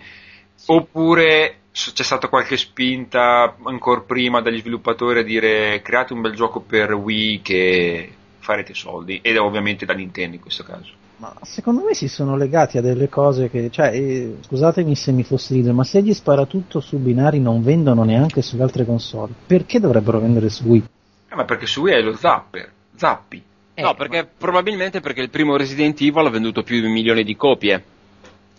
Oppure 0.67 1.55
c'è 1.71 2.03
stata 2.03 2.27
qualche 2.27 2.57
spinta 2.57 3.55
ancora 3.63 4.01
prima 4.01 4.41
dagli 4.41 4.59
sviluppatori 4.59 5.19
a 5.19 5.23
dire 5.23 5.81
create 5.81 6.13
un 6.13 6.21
bel 6.21 6.33
gioco 6.33 6.59
per 6.59 6.93
Wii 6.93 7.41
che 7.41 8.11
farete 8.39 8.73
soldi? 8.73 9.19
Ed 9.21 9.37
ovviamente 9.37 9.85
da 9.85 9.93
Nintendo 9.93 10.35
in 10.35 10.41
questo 10.41 10.63
caso. 10.63 11.00
Ma 11.21 11.35
secondo 11.43 11.83
me 11.83 11.93
si 11.93 12.07
sono 12.07 12.35
legati 12.35 12.79
a 12.79 12.81
delle 12.81 13.07
cose 13.07 13.47
che, 13.47 13.69
cioè, 13.69 13.93
eh, 13.93 14.37
scusatemi 14.41 14.95
se 14.95 15.11
mi 15.11 15.23
fosse 15.23 15.53
ridere, 15.53 15.71
ma 15.71 15.83
se 15.83 16.01
gli 16.01 16.15
sparatutto 16.15 16.79
su 16.79 16.97
binari 16.97 17.39
non 17.39 17.61
vendono 17.61 18.03
neanche 18.03 18.41
sulle 18.41 18.63
altre 18.63 18.85
console, 18.85 19.31
perché 19.45 19.79
dovrebbero 19.79 20.19
vendere 20.19 20.49
su 20.49 20.63
Wii? 20.63 20.83
Eh, 21.29 21.35
ma 21.35 21.45
perché 21.45 21.67
su 21.67 21.81
Wii 21.81 21.93
è 21.93 22.01
lo 22.01 22.15
Zapper, 22.15 22.71
Zappi. 22.95 23.39
no, 23.75 23.93
perché 23.93 24.27
probabilmente 24.35 24.99
perché 24.99 25.21
il 25.21 25.29
primo 25.29 25.55
Resident 25.57 26.01
Evil 26.01 26.25
ha 26.25 26.29
venduto 26.31 26.63
più 26.63 26.79
di 26.79 26.87
un 26.87 26.91
milione 26.91 27.21
di 27.21 27.35
copie. 27.35 27.83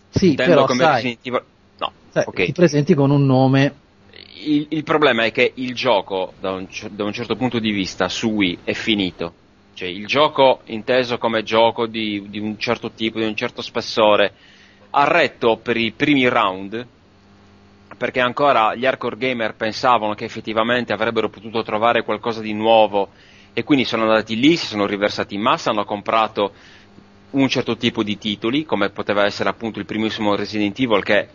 Sì, 0.07 0.29
Intendo 0.29 0.53
però 0.53 0.65
come 0.65 0.79
sai, 0.79 0.93
Resident 0.93 1.19
Evil. 1.27 1.43
No, 1.79 1.91
sai, 2.11 2.23
ok. 2.25 2.45
ti 2.45 2.51
presenti 2.53 2.93
con 2.93 3.11
un 3.11 3.25
nome, 3.25 3.73
Il, 4.45 4.67
il 4.69 4.83
problema 4.83 5.25
è 5.25 5.33
che 5.33 5.51
il 5.55 5.75
gioco, 5.75 6.31
da 6.39 6.51
un, 6.51 6.65
da 6.91 7.03
un 7.03 7.11
certo 7.11 7.35
punto 7.35 7.59
di 7.59 7.71
vista, 7.71 8.07
su 8.07 8.29
Wii 8.29 8.59
è 8.63 8.71
finito. 8.71 9.33
Cioè, 9.73 9.87
il 9.87 10.05
gioco 10.05 10.61
inteso 10.65 11.17
come 11.17 11.43
gioco 11.43 11.87
di, 11.87 12.27
di 12.29 12.39
un 12.39 12.57
certo 12.59 12.91
tipo, 12.91 13.19
di 13.19 13.25
un 13.25 13.35
certo 13.35 13.61
spessore, 13.61 14.33
ha 14.91 15.03
retto 15.05 15.57
per 15.57 15.77
i 15.77 15.91
primi 15.91 16.27
round, 16.27 16.85
perché 17.97 18.19
ancora 18.19 18.75
gli 18.75 18.85
hardcore 18.85 19.17
gamer 19.17 19.55
pensavano 19.55 20.13
che 20.13 20.25
effettivamente 20.25 20.93
avrebbero 20.93 21.29
potuto 21.29 21.63
trovare 21.63 22.03
qualcosa 22.03 22.41
di 22.41 22.53
nuovo 22.53 23.09
e 23.53 23.63
quindi 23.63 23.85
sono 23.85 24.03
andati 24.03 24.35
lì, 24.35 24.55
si 24.55 24.65
sono 24.65 24.85
riversati 24.85 25.35
in 25.35 25.41
massa, 25.41 25.69
hanno 25.69 25.85
comprato 25.85 26.53
un 27.33 27.47
certo 27.47 27.77
tipo 27.77 28.03
di 28.03 28.17
titoli, 28.17 28.63
come 28.65 28.89
poteva 28.89 29.25
essere 29.25 29.49
appunto 29.49 29.79
il 29.79 29.85
primissimo 29.85 30.35
Resident 30.35 30.77
Evil 30.79 31.03
che 31.03 31.29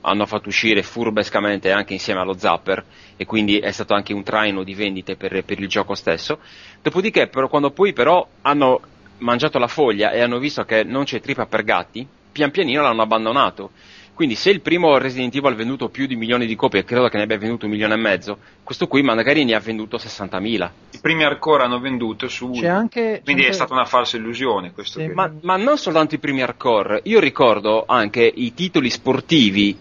hanno 0.00 0.26
fatto 0.26 0.48
uscire 0.48 0.82
furbescamente 0.82 1.70
anche 1.72 1.92
insieme 1.92 2.20
allo 2.20 2.36
Zapper 2.36 2.84
e 3.16 3.24
quindi 3.26 3.58
è 3.58 3.70
stato 3.70 3.94
anche 3.94 4.12
un 4.12 4.22
traino 4.22 4.62
di 4.62 4.74
vendite 4.74 5.16
per, 5.16 5.44
per 5.44 5.60
il 5.60 5.68
gioco 5.68 5.94
stesso. 5.94 6.38
Dopodiché, 6.82 7.28
però, 7.28 7.48
quando 7.48 7.70
poi 7.70 7.92
però 7.92 8.26
hanno 8.42 8.80
mangiato 9.18 9.58
la 9.58 9.68
foglia 9.68 10.10
e 10.10 10.20
hanno 10.20 10.38
visto 10.38 10.64
che 10.64 10.84
non 10.84 11.04
c'è 11.04 11.20
trippa 11.20 11.46
per 11.46 11.64
gatti, 11.64 12.06
pian 12.32 12.50
pianino 12.50 12.82
l'hanno 12.82 13.02
abbandonato. 13.02 13.70
Quindi 14.16 14.34
se 14.34 14.48
il 14.48 14.62
primo 14.62 14.96
Resident 14.96 15.34
Evil 15.34 15.52
ha 15.52 15.54
venduto 15.54 15.90
più 15.90 16.06
di 16.06 16.14
un 16.14 16.20
milione 16.20 16.46
di 16.46 16.56
copie, 16.56 16.84
credo 16.84 17.06
che 17.08 17.18
ne 17.18 17.24
abbia 17.24 17.36
venduto 17.36 17.66
un 17.66 17.72
milione 17.72 17.92
e 17.92 17.98
mezzo, 17.98 18.38
questo 18.64 18.86
qui 18.86 19.02
magari 19.02 19.44
ne 19.44 19.54
ha 19.54 19.60
venduto 19.60 19.98
60.000. 19.98 20.70
I 20.92 20.98
primi 21.02 21.22
hardcore 21.22 21.64
hanno 21.64 21.78
venduto 21.78 22.26
su 22.26 22.50
c'è 22.52 22.66
anche... 22.66 23.20
Quindi 23.22 23.42
c'è 23.42 23.48
è 23.48 23.50
anche- 23.50 23.52
stata 23.52 23.74
una 23.74 23.84
falsa 23.84 24.16
illusione 24.16 24.72
questo. 24.72 25.00
Sì, 25.00 25.04
qui. 25.04 25.14
Ma, 25.14 25.30
ma 25.42 25.58
non 25.58 25.76
soltanto 25.76 26.14
i 26.14 26.18
primi 26.18 26.40
hardcore, 26.40 27.02
io 27.04 27.20
ricordo 27.20 27.84
anche 27.86 28.22
i 28.22 28.54
titoli 28.54 28.88
sportivi 28.88 29.78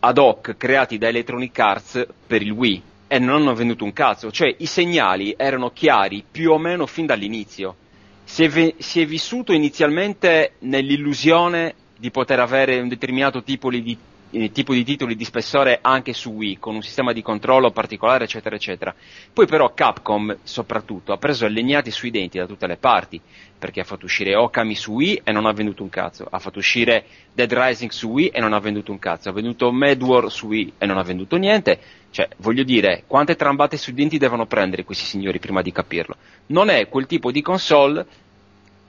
ad 0.00 0.18
hoc 0.18 0.58
creati 0.58 0.98
da 0.98 1.08
Electronic 1.08 1.58
Arts 1.58 2.06
per 2.26 2.42
il 2.42 2.50
Wii 2.50 2.82
e 3.06 3.18
non 3.18 3.40
hanno 3.40 3.54
venduto 3.54 3.82
un 3.82 3.94
cazzo, 3.94 4.30
cioè 4.30 4.54
i 4.58 4.66
segnali 4.66 5.34
erano 5.38 5.70
chiari 5.70 6.22
più 6.30 6.50
o 6.50 6.58
meno 6.58 6.84
fin 6.84 7.06
dall'inizio. 7.06 7.76
Si 8.24 8.44
è, 8.44 8.48
ve- 8.50 8.74
si 8.76 9.00
è 9.00 9.06
vissuto 9.06 9.54
inizialmente 9.54 10.56
nell'illusione 10.58 11.74
di 11.98 12.10
poter 12.10 12.38
avere 12.38 12.78
un 12.78 12.88
determinato 12.88 13.42
tipo 13.42 13.70
di, 13.70 13.98
eh, 14.30 14.52
tipo 14.52 14.72
di 14.72 14.84
titoli 14.84 15.16
di 15.16 15.24
spessore 15.24 15.80
anche 15.82 16.12
su 16.12 16.30
Wii, 16.30 16.58
con 16.58 16.76
un 16.76 16.82
sistema 16.82 17.12
di 17.12 17.22
controllo 17.22 17.72
particolare, 17.72 18.24
eccetera, 18.24 18.54
eccetera. 18.54 18.94
Poi 19.32 19.46
però 19.46 19.74
Capcom, 19.74 20.36
soprattutto, 20.44 21.12
ha 21.12 21.16
preso 21.18 21.48
legnati 21.48 21.90
sui 21.90 22.10
denti 22.10 22.38
da 22.38 22.46
tutte 22.46 22.68
le 22.68 22.76
parti, 22.76 23.20
perché 23.58 23.80
ha 23.80 23.84
fatto 23.84 24.04
uscire 24.04 24.36
Okami 24.36 24.76
su 24.76 24.92
Wii 24.92 25.22
e 25.24 25.32
non 25.32 25.44
ha 25.44 25.52
venduto 25.52 25.82
un 25.82 25.88
cazzo, 25.88 26.26
ha 26.30 26.38
fatto 26.38 26.60
uscire 26.60 27.04
Dead 27.32 27.52
Rising 27.52 27.90
su 27.90 28.08
Wii 28.08 28.28
e 28.28 28.40
non 28.40 28.52
ha 28.52 28.60
venduto 28.60 28.92
un 28.92 29.00
cazzo, 29.00 29.28
ha 29.28 29.32
venduto 29.32 29.72
Mad 29.72 30.00
War 30.00 30.30
su 30.30 30.46
Wii 30.46 30.74
e 30.78 30.86
non 30.86 30.98
ha 30.98 31.02
venduto 31.02 31.36
niente, 31.36 31.80
cioè, 32.10 32.28
voglio 32.36 32.62
dire, 32.62 33.02
quante 33.08 33.34
trambate 33.34 33.76
sui 33.76 33.92
denti 33.92 34.18
devono 34.18 34.46
prendere 34.46 34.84
questi 34.84 35.04
signori 35.04 35.40
prima 35.40 35.62
di 35.62 35.72
capirlo? 35.72 36.16
Non 36.46 36.68
è 36.68 36.88
quel 36.88 37.06
tipo 37.06 37.32
di 37.32 37.42
console 37.42 38.06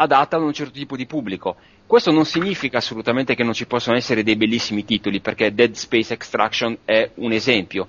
adatta 0.02 0.38
ad 0.38 0.44
un 0.44 0.54
certo 0.54 0.72
tipo 0.72 0.96
di 0.96 1.06
pubblico. 1.06 1.58
Questo 1.86 2.12
non 2.12 2.26
significa 2.26 2.78
assolutamente 2.78 3.36
che 3.36 3.44
non 3.44 3.54
ci 3.54 3.66
possono 3.66 3.98
essere 3.98 4.24
dei 4.24 4.38
bellissimi 4.38 4.86
titoli, 4.86 5.20
perché 5.20 5.54
Dead 5.54 5.74
Space 5.74 6.14
Extraction 6.14 6.78
è 6.86 7.12
un 7.16 7.32
esempio. 7.34 7.88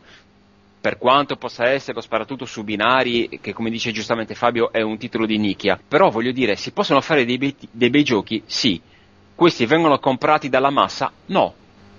Per 0.81 0.99
quanto 0.99 1.37
possa 1.37 1.69
essere 1.69 1.95
lo 1.95 2.01
sparatutto 2.01 2.47
su 2.47 2.65
binari, 2.65 3.39
che 3.41 3.53
come 3.53 3.71
dice 3.71 3.93
giustamente 3.93 4.35
Fabio 4.35 4.73
è 4.73 4.81
un 4.81 4.97
titolo 4.99 5.27
di 5.27 5.39
nicchia, 5.39 5.79
però 5.87 6.09
voglio 6.09 6.33
dire, 6.33 6.57
si 6.57 6.73
possono 6.73 7.01
fare 7.01 7.25
dei 7.25 7.39
bei, 7.39 7.55
dei 7.71 7.91
bei 7.91 8.03
giochi? 8.03 8.43
Sì. 8.47 8.81
Questi 9.35 9.67
vengono 9.67 9.99
comprati 9.99 10.49
dalla 10.49 10.71
massa? 10.71 11.13
No. 11.27 11.55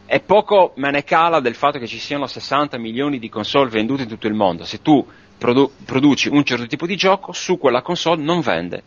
È 0.06 0.20
poco 0.20 0.74
me 0.76 0.92
ne 0.92 1.04
cala 1.04 1.40
del 1.40 1.56
fatto 1.56 1.80
che 1.80 1.88
ci 1.88 2.00
siano 2.00 2.28
60 2.28 2.78
milioni 2.78 3.18
di 3.18 3.30
console 3.30 3.70
vendute 3.70 4.04
in 4.04 4.10
tutto 4.10 4.28
il 4.28 4.34
mondo. 4.34 4.66
Se 4.66 4.82
tu 4.82 5.08
produ- 5.38 5.72
produci 5.86 6.28
un 6.28 6.44
certo 6.44 6.68
tipo 6.68 6.86
di 6.86 6.96
gioco, 6.96 7.32
su 7.32 7.58
quella 7.58 7.82
console 7.82 8.22
non 8.22 8.42
vende. 8.42 8.84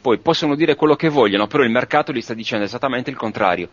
Poi 0.00 0.18
possono 0.18 0.54
dire 0.54 0.76
quello 0.76 0.94
che 0.94 1.08
vogliono, 1.08 1.46
però 1.46 1.62
il 1.62 1.70
mercato 1.70 2.12
gli 2.12 2.20
sta 2.20 2.34
dicendo 2.34 2.64
esattamente 2.64 3.10
il 3.10 3.16
contrario. 3.16 3.68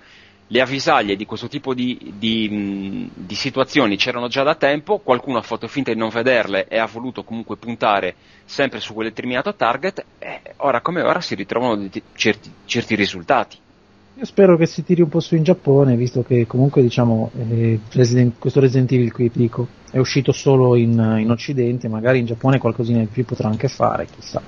Le 0.48 0.62
avvisaglie 0.62 1.16
di 1.16 1.26
questo 1.26 1.48
tipo 1.48 1.74
di, 1.74 2.14
di, 2.18 3.10
di 3.14 3.36
situazioni 3.36 3.98
c'erano 3.98 4.28
già 4.28 4.44
da 4.44 4.54
tempo, 4.56 5.00
qualcuno 5.00 5.40
ha 5.40 5.42
fatto 5.42 5.68
finta 5.68 5.92
di 5.92 5.98
non 5.98 6.10
vederle 6.10 6.68
e 6.68 6.78
ha 6.78 6.86
voluto 6.86 7.24
comunque 7.24 7.58
puntare 7.58 8.14
sempre 8.46 8.80
su 8.80 8.94
quel 8.94 9.08
determinato 9.08 9.56
target, 9.56 10.06
e 10.20 10.42
ora 10.58 10.82
come 10.82 11.02
ora 11.02 11.20
si 11.20 11.34
ritrovano 11.34 11.90
certi, 12.14 12.52
certi 12.66 12.94
risultati. 12.94 13.58
Io 14.18 14.26
spero 14.26 14.56
che 14.56 14.66
si 14.66 14.84
tiri 14.84 15.02
un 15.02 15.10
po' 15.10 15.20
su 15.20 15.36
in 15.36 15.44
Giappone, 15.44 15.96
visto 15.96 16.24
che 16.24 16.48
comunque 16.48 16.82
diciamo 16.82 17.32
eh, 17.38 17.80
Resident- 17.92 18.40
questo 18.40 18.60
Resident 18.62 18.92
Evil 18.94 19.12
qui 19.12 19.30
dico 19.34 19.68
è 19.92 19.98
uscito 19.98 20.32
solo 20.32 20.76
in, 20.76 20.92
in 21.20 21.30
Occidente, 21.30 21.88
magari 21.88 22.20
in 22.20 22.26
Giappone 22.26 22.58
qualcosina 22.60 23.00
di 23.00 23.08
più 23.08 23.26
potrà 23.26 23.50
anche 23.50 23.68
fare, 23.68 24.08
chissà. 24.14 24.42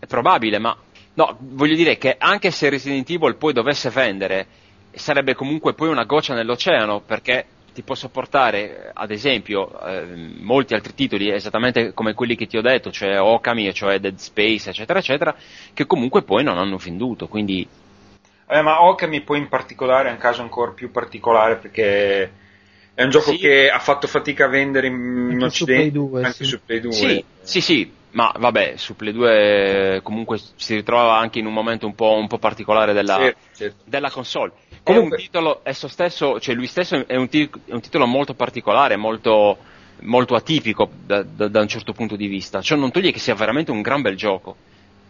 È 0.00 0.06
probabile, 0.06 0.58
ma 0.58 0.76
no, 1.14 1.36
voglio 1.40 1.76
dire 1.76 1.98
che 1.98 2.16
anche 2.18 2.50
se 2.50 2.68
Resident 2.68 3.08
Evil 3.10 3.36
poi 3.36 3.52
dovesse 3.52 3.90
vendere, 3.90 4.46
sarebbe 4.92 5.34
comunque 5.34 5.74
poi 5.74 5.88
una 5.88 6.04
goccia 6.04 6.34
nell'oceano, 6.34 7.00
perché 7.00 7.44
ti 7.72 7.82
posso 7.82 8.08
portare, 8.08 8.90
ad 8.92 9.10
esempio, 9.12 9.80
eh, 9.86 10.04
molti 10.40 10.74
altri 10.74 10.94
titoli, 10.94 11.30
esattamente 11.30 11.92
come 11.92 12.14
quelli 12.14 12.34
che 12.34 12.46
ti 12.46 12.56
ho 12.56 12.62
detto, 12.62 12.90
cioè 12.90 13.20
Okami, 13.20 13.72
cioè 13.72 14.00
Dead 14.00 14.16
Space, 14.16 14.70
eccetera, 14.70 14.98
eccetera, 14.98 15.34
che 15.72 15.86
comunque 15.86 16.22
poi 16.22 16.42
non 16.42 16.58
hanno 16.58 16.76
venduto, 16.78 17.28
quindi 17.28 17.68
Eh, 18.52 18.62
ma 18.62 18.82
Okami 18.82 19.20
poi 19.20 19.38
in 19.38 19.48
particolare 19.48 20.08
è 20.08 20.12
un 20.12 20.18
caso 20.18 20.42
ancora 20.42 20.72
più 20.72 20.90
particolare 20.90 21.56
perché 21.58 22.32
è 22.94 23.04
un 23.04 23.10
gioco 23.10 23.30
Sì. 23.30 23.36
che 23.36 23.70
ha 23.70 23.78
fatto 23.78 24.08
fatica 24.08 24.46
a 24.46 24.48
vendere 24.48 24.88
in, 24.88 25.28
Anche 25.30 25.50
su 25.50 25.62
Occidente, 25.62 25.90
Play 25.90 25.90
2, 25.92 26.24
anche 26.24 26.32
sì. 26.36 26.44
su 26.44 26.60
Play 26.66 26.80
2. 26.80 26.92
Sì, 26.92 27.24
sì, 27.42 27.60
sì, 27.60 27.92
ma 28.12 28.32
vabbè, 28.36 28.74
su 28.76 28.96
Play 28.96 29.12
2 29.12 29.94
eh, 29.96 30.02
comunque 30.02 30.40
si 30.56 30.74
ritrova 30.74 31.16
anche 31.18 31.38
in 31.38 31.46
un 31.46 31.52
momento 31.52 31.86
un 31.86 31.94
po', 31.94 32.12
un 32.14 32.26
po' 32.26 32.38
particolare 32.38 32.92
della, 32.92 33.16
Certo, 33.16 33.38
certo. 33.56 33.82
della 33.84 34.10
console. 34.10 34.52
Comunque- 34.82 35.16
È 35.16 35.20
un 35.20 35.24
titolo, 35.26 35.60
esso 35.62 35.88
stesso, 35.88 36.40
cioè 36.40 36.54
lui 36.54 36.66
stesso 36.66 37.06
è 37.06 37.16
un, 37.16 37.28
ti- 37.28 37.48
è 37.66 37.72
un 37.72 37.80
titolo 37.80 38.06
molto 38.06 38.34
particolare, 38.34 38.96
molto, 38.96 39.58
molto 40.00 40.34
atipico 40.34 40.88
da, 41.06 41.22
da- 41.22 41.48
da 41.48 41.60
un 41.60 41.68
certo 41.68 41.92
punto 41.92 42.16
di 42.16 42.26
vista. 42.26 42.60
Ciò 42.60 42.76
non 42.76 42.90
toglie 42.90 43.12
che 43.12 43.18
sia 43.18 43.34
veramente 43.34 43.70
un 43.70 43.82
gran 43.82 44.02
bel 44.02 44.16
gioco, 44.16 44.56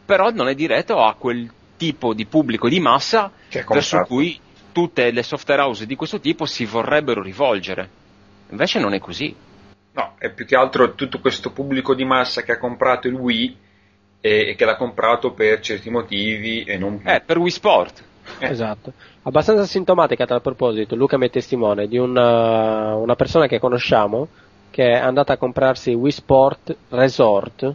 però 0.04 0.30
non 0.30 0.48
è 0.48 0.54
diretto 0.54 1.00
a 1.02 1.14
quel 1.14 1.50
tipo 1.76 2.12
di 2.12 2.26
pubblico 2.26 2.68
di 2.68 2.80
massa 2.80 3.30
è 3.48 3.64
verso 3.66 4.00
cui 4.02 4.38
tutte 4.72 5.10
le 5.10 5.22
software 5.22 5.62
house 5.62 5.86
di 5.86 5.96
questo 5.96 6.20
tipo 6.20 6.44
si 6.44 6.64
vorrebbero 6.66 7.22
rivolgere. 7.22 7.88
Invece 8.50 8.78
non 8.80 8.92
è 8.92 8.98
così. 8.98 9.34
No, 9.92 10.14
è 10.18 10.30
più 10.30 10.46
che 10.46 10.56
altro 10.56 10.94
tutto 10.94 11.18
questo 11.20 11.50
pubblico 11.50 11.94
di 11.94 12.04
massa 12.04 12.42
che 12.42 12.52
ha 12.52 12.58
comprato 12.58 13.08
il 13.08 13.14
Wii 13.14 13.56
e, 14.20 14.50
e 14.50 14.54
che 14.54 14.64
l'ha 14.64 14.76
comprato 14.76 15.32
per 15.32 15.60
certi 15.60 15.90
motivi 15.90 16.62
e 16.62 16.78
non 16.78 16.98
più. 16.98 17.10
Eh, 17.10 17.20
per 17.20 17.38
Wii 17.38 17.50
Sport. 17.50 18.04
Eh. 18.38 18.46
Esatto. 18.50 18.92
Abbastanza 19.22 19.64
sintomatica 19.66 20.24
a 20.24 20.26
tal 20.26 20.40
proposito, 20.42 20.94
Luca 20.94 21.18
mi 21.18 21.26
è 21.26 21.30
testimone 21.30 21.88
di 21.88 21.98
una, 21.98 22.94
una 22.94 23.16
persona 23.16 23.46
che 23.46 23.58
conosciamo 23.58 24.28
che 24.70 24.92
è 24.92 24.96
andata 24.98 25.32
a 25.32 25.36
comprarsi 25.36 25.92
Wii 25.92 26.12
Sport 26.12 26.76
Resort 26.90 27.74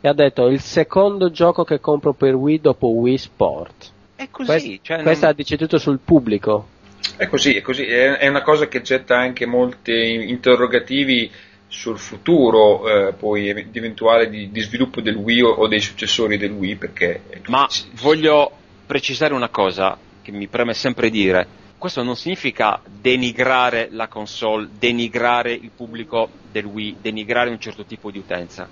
e 0.00 0.08
ha 0.08 0.12
detto 0.12 0.46
il 0.46 0.60
secondo 0.60 1.30
gioco 1.30 1.64
che 1.64 1.80
compro 1.80 2.12
per 2.12 2.34
Wii 2.34 2.60
dopo 2.60 2.88
Wii 2.88 3.18
Sport. 3.18 3.90
È 4.14 4.28
così. 4.30 4.48
Quest- 4.48 4.78
cioè, 4.82 4.96
non- 4.96 5.04
Questa 5.06 5.32
dice 5.32 5.56
tutto 5.56 5.78
sul 5.78 5.98
pubblico. 5.98 6.68
È 7.16 7.26
così, 7.28 7.54
è 7.54 7.60
così, 7.62 7.84
è, 7.84 8.26
una 8.28 8.42
cosa 8.42 8.68
che 8.68 8.82
getta 8.82 9.16
anche 9.16 9.46
molti 9.46 10.28
interrogativi 10.28 11.30
sul 11.68 11.98
futuro 11.98 12.88
eh, 13.08 13.12
poi 13.12 13.48
ev- 13.48 13.74
eventuale 13.74 14.28
di, 14.28 14.50
di 14.50 14.60
sviluppo 14.60 15.00
del 15.00 15.16
Wii 15.16 15.42
o, 15.42 15.66
dei 15.66 15.80
successori 15.80 16.36
del 16.36 16.52
Wii 16.52 16.76
perché 16.76 17.22
Ma 17.46 17.66
voglio 18.00 18.50
precisare 18.86 19.34
una 19.34 19.48
cosa 19.48 19.98
che 20.22 20.30
mi 20.30 20.46
preme 20.46 20.74
sempre 20.74 21.10
dire. 21.10 21.64
Questo 21.78 22.02
non 22.02 22.16
significa 22.16 22.80
denigrare 22.84 23.88
la 23.90 24.08
console, 24.08 24.68
denigrare 24.78 25.52
il 25.52 25.70
pubblico 25.74 26.28
del 26.50 26.64
Wii, 26.64 26.96
denigrare 27.00 27.50
un 27.50 27.60
certo 27.60 27.84
tipo 27.84 28.10
di 28.10 28.18
utenza. 28.18 28.68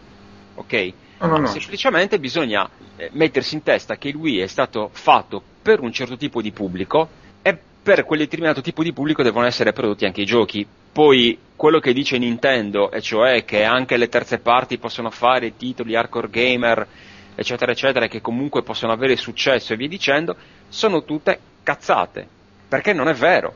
Ok? 0.55 0.93
No, 1.21 1.27
no, 1.27 1.37
no. 1.39 1.47
Semplicemente 1.47 2.19
bisogna 2.19 2.69
eh, 2.97 3.11
mettersi 3.13 3.55
in 3.55 3.63
testa 3.63 3.97
che 3.97 4.09
il 4.09 4.17
Wii 4.17 4.39
è 4.39 4.47
stato 4.47 4.91
fatto 4.93 5.43
per 5.63 5.81
un 5.81 5.93
certo 5.93 6.17
tipo 6.17 6.41
di 6.41 6.51
pubblico 6.51 7.23
per 7.85 8.05
quel 8.07 8.21
determinato 8.21 8.63
tipo 8.63 8.83
di 8.83 8.95
pubblico 8.95 9.23
devono 9.23 9.45
essere 9.45 9.75
prodotti 9.75 10.07
anche 10.07 10.23
i 10.23 10.25
giochi. 10.25 10.67
Poi 10.91 11.39
quello 11.55 11.81
che 11.81 11.93
dice 11.93 12.17
Nintendo, 12.17 12.91
e 12.91 13.03
cioè 13.03 13.45
che 13.45 13.63
anche 13.63 13.99
le 13.99 14.09
terze 14.09 14.39
parti 14.39 14.79
possono 14.79 15.11
fare 15.11 15.55
titoli 15.59 15.95
hardcore 15.95 16.31
gamer, 16.31 16.87
eccetera, 17.35 17.73
eccetera, 17.73 18.09
che 18.09 18.23
comunque 18.23 18.63
possono 18.63 18.91
avere 18.93 19.17
successo 19.17 19.75
e 19.75 19.77
via 19.77 19.87
dicendo, 19.89 20.35
sono 20.69 21.05
tutte 21.05 21.39
cazzate. 21.63 22.27
Perché 22.67 22.95
non 22.95 23.09
è 23.09 23.13
vero. 23.15 23.55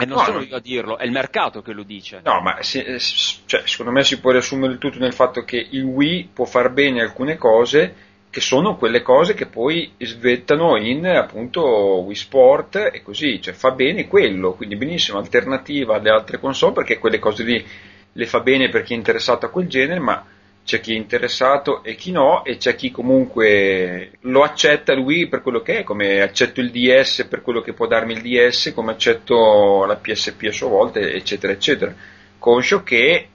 E 0.00 0.04
non 0.04 0.18
No, 0.18 0.24
sono 0.24 0.38
no. 0.38 0.44
io 0.44 0.56
a 0.56 0.60
dirlo, 0.60 0.98
è 0.98 1.04
il 1.04 1.12
mercato 1.12 1.62
che 1.62 1.72
lo 1.72 1.84
dice. 1.84 2.20
No, 2.24 2.40
ma 2.40 2.60
se- 2.62 2.98
cioè, 2.98 3.62
secondo 3.66 3.92
me 3.92 4.02
si 4.02 4.18
può 4.18 4.32
riassumere 4.32 4.78
tutto 4.78 4.98
nel 4.98 5.12
fatto 5.12 5.44
che 5.44 5.64
il 5.70 5.84
Wii 5.84 6.30
può 6.34 6.44
far 6.44 6.70
bene 6.70 7.02
alcune 7.02 7.36
cose 7.36 7.94
che 8.30 8.40
sono 8.40 8.76
quelle 8.76 9.02
cose 9.02 9.34
che 9.34 9.46
poi 9.46 9.92
svettano 9.98 10.76
in 10.76 11.06
appunto 11.06 11.62
Wii 12.04 12.14
Sport 12.14 12.90
e 12.92 13.02
così, 13.02 13.40
cioè 13.40 13.54
fa 13.54 13.70
bene 13.70 14.06
quello, 14.06 14.52
quindi 14.52 14.76
benissimo, 14.76 15.18
alternativa 15.18 15.96
alle 15.96 16.10
altre 16.10 16.38
console 16.38 16.74
perché 16.74 16.98
quelle 16.98 17.18
cose 17.18 17.42
lì 17.42 17.64
le 18.12 18.26
fa 18.26 18.40
bene 18.40 18.68
per 18.68 18.82
chi 18.82 18.92
è 18.92 18.96
interessato 18.96 19.46
a 19.46 19.50
quel 19.50 19.68
genere, 19.68 20.00
ma 20.00 20.26
c'è 20.68 20.80
chi 20.80 20.92
è 20.92 20.96
interessato 20.96 21.82
e 21.82 21.94
chi 21.94 22.10
no, 22.10 22.44
e 22.44 22.58
c'è 22.58 22.74
chi 22.74 22.90
comunque 22.90 24.10
lo 24.20 24.42
accetta 24.42 24.92
Wii 24.92 25.28
per 25.28 25.40
quello 25.40 25.62
che 25.62 25.78
è, 25.78 25.82
come 25.82 26.20
accetto 26.20 26.60
il 26.60 26.70
DS 26.70 27.26
per 27.26 27.40
quello 27.40 27.62
che 27.62 27.72
può 27.72 27.86
darmi 27.86 28.12
il 28.12 28.20
DS, 28.20 28.72
come 28.74 28.92
accetto 28.92 29.86
la 29.86 29.96
PSP 29.96 30.44
a 30.48 30.52
sua 30.52 30.68
volta, 30.68 31.00
eccetera, 31.00 31.54
eccetera. 31.54 31.94
Conscio 32.38 32.82
che 32.82 33.28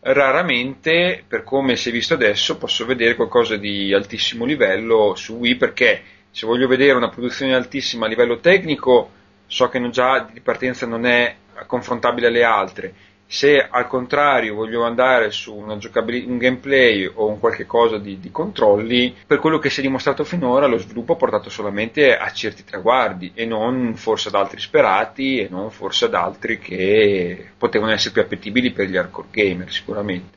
raramente, 0.00 1.24
per 1.26 1.44
come 1.44 1.76
si 1.76 1.88
è 1.88 1.92
visto 1.92 2.14
adesso, 2.14 2.56
posso 2.56 2.86
vedere 2.86 3.14
qualcosa 3.14 3.56
di 3.56 3.92
altissimo 3.92 4.44
livello 4.44 5.14
su 5.16 5.34
Wii 5.34 5.56
perché 5.56 6.02
se 6.30 6.46
voglio 6.46 6.68
vedere 6.68 6.92
una 6.96 7.08
produzione 7.08 7.54
altissima 7.54 8.06
a 8.06 8.08
livello 8.08 8.38
tecnico, 8.38 9.10
so 9.46 9.68
che 9.68 9.90
già 9.90 10.28
di 10.32 10.40
partenza 10.40 10.86
non 10.86 11.04
è 11.06 11.34
confrontabile 11.66 12.28
alle 12.28 12.44
altre. 12.44 12.94
Se 13.30 13.58
al 13.60 13.86
contrario 13.88 14.54
voglio 14.54 14.84
andare 14.84 15.30
su 15.30 15.54
un 15.54 16.38
gameplay 16.38 17.04
o 17.04 17.28
un 17.28 17.38
qualche 17.38 17.66
cosa 17.66 17.98
di, 17.98 18.18
di 18.18 18.30
controlli, 18.30 19.14
per 19.26 19.38
quello 19.38 19.58
che 19.58 19.68
si 19.68 19.80
è 19.80 19.82
dimostrato 19.82 20.24
finora, 20.24 20.66
lo 20.66 20.78
sviluppo 20.78 21.12
ha 21.12 21.16
portato 21.16 21.50
solamente 21.50 22.16
a 22.16 22.32
certi 22.32 22.64
traguardi 22.64 23.32
e 23.34 23.44
non 23.44 23.94
forse 23.96 24.28
ad 24.28 24.34
altri 24.34 24.58
sperati 24.58 25.40
e 25.40 25.48
non 25.50 25.70
forse 25.70 26.06
ad 26.06 26.14
altri 26.14 26.58
che 26.58 27.50
potevano 27.58 27.92
essere 27.92 28.14
più 28.14 28.22
appetibili 28.22 28.72
per 28.72 28.88
gli 28.88 28.96
hardcore 28.96 29.28
gamer, 29.30 29.70
sicuramente. 29.70 30.36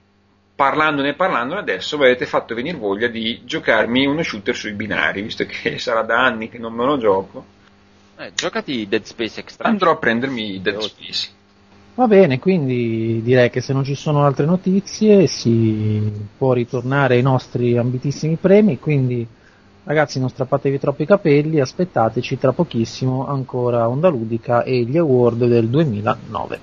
Parlandone 0.54 1.10
e 1.10 1.14
parlandone 1.14 1.62
adesso 1.62 1.98
mi 1.98 2.04
avete 2.04 2.26
fatto 2.26 2.54
venire 2.54 2.78
voglia 2.78 3.08
di 3.08 3.42
giocarmi 3.46 4.06
uno 4.06 4.22
shooter 4.22 4.54
sui 4.54 4.74
binari, 4.74 5.22
visto 5.22 5.46
che 5.46 5.80
sarà 5.80 6.02
da 6.02 6.26
anni 6.26 6.50
che 6.50 6.58
non 6.58 6.74
me 6.74 6.84
lo 6.84 6.98
gioco. 6.98 7.46
Eh, 8.18 8.34
giocati 8.36 8.86
Dead 8.90 9.04
Space 9.06 9.40
Extraction. 9.40 9.72
Andrò 9.72 9.92
a 9.92 9.96
prendermi 9.96 10.62
Dead 10.62 10.78
Space. 10.82 11.40
Va 11.94 12.08
bene, 12.08 12.40
quindi 12.40 13.22
direi 13.22 13.50
che 13.50 13.60
se 13.60 13.74
non 13.74 13.84
ci 13.84 13.96
sono 13.96 14.24
altre 14.26 14.46
notizie 14.46 15.28
si 15.28 16.10
può 16.38 16.54
ritornare 16.54 17.16
ai 17.16 17.22
nostri 17.22 17.78
ambitissimi 17.78 18.38
premi, 18.38 18.80
quindi 18.80 19.28
ragazzi 19.84 20.18
non 20.18 20.30
strappatevi 20.30 20.80
troppo 20.80 21.04
i 21.04 21.06
capelli, 21.06 21.60
aspettateci 21.60 22.40
tra 22.40 22.54
pochissimo 22.54 23.28
ancora 23.28 23.90
Onda 23.90 24.08
Ludica 24.08 24.64
e 24.64 24.84
gli 24.84 24.98
award 24.98 25.46
del 25.46 25.68
2009. 25.68 26.60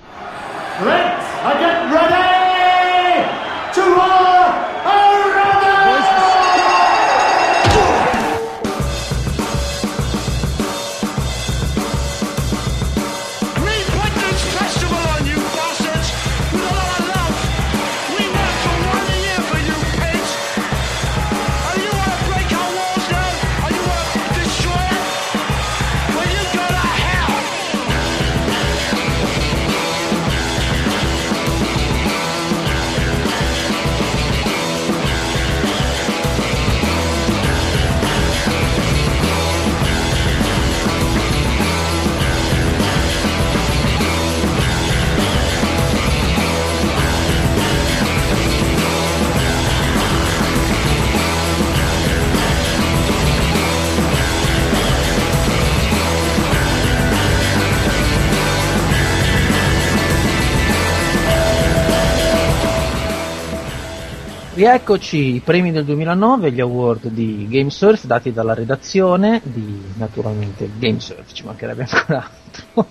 Rieccoci 64.59 65.35
i 65.35 65.39
premi 65.39 65.71
del 65.71 65.85
2009, 65.85 66.51
gli 66.51 66.59
award 66.59 67.07
di 67.07 67.47
GameSurf 67.49 68.03
dati 68.03 68.33
dalla 68.33 68.53
redazione 68.53 69.39
di 69.41 69.81
naturalmente 69.95 70.69
GameSurf, 70.77 71.31
ci 71.31 71.45
mancherebbe 71.45 71.87
ancora 71.89 72.29
altro. 72.29 72.89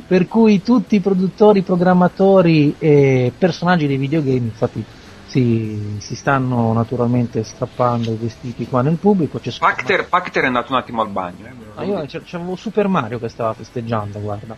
per 0.08 0.26
cui 0.26 0.62
tutti 0.62 0.94
i 0.94 1.00
produttori, 1.00 1.60
programmatori 1.60 2.76
e 2.78 3.30
personaggi 3.36 3.86
dei 3.86 3.98
videogame 3.98 4.38
infatti 4.38 4.82
si, 5.26 5.96
si 5.98 6.16
stanno 6.16 6.72
naturalmente 6.72 7.44
strappando 7.44 8.10
i 8.10 8.16
vestiti 8.16 8.66
qua 8.66 8.80
nel 8.80 8.96
pubblico. 8.96 9.38
C'è 9.38 9.52
Pacter, 9.58 10.08
Pacter 10.08 10.44
è 10.44 10.46
andato 10.46 10.72
un 10.72 10.78
attimo 10.78 11.02
al 11.02 11.08
bagno. 11.10 11.44
eh, 11.44 11.52
Ah, 11.74 11.84
io 11.84 12.06
c'avevo 12.06 12.56
Super 12.56 12.88
Mario 12.88 13.18
che 13.18 13.28
stava 13.28 13.52
festeggiando, 13.52 14.20
guarda. 14.20 14.56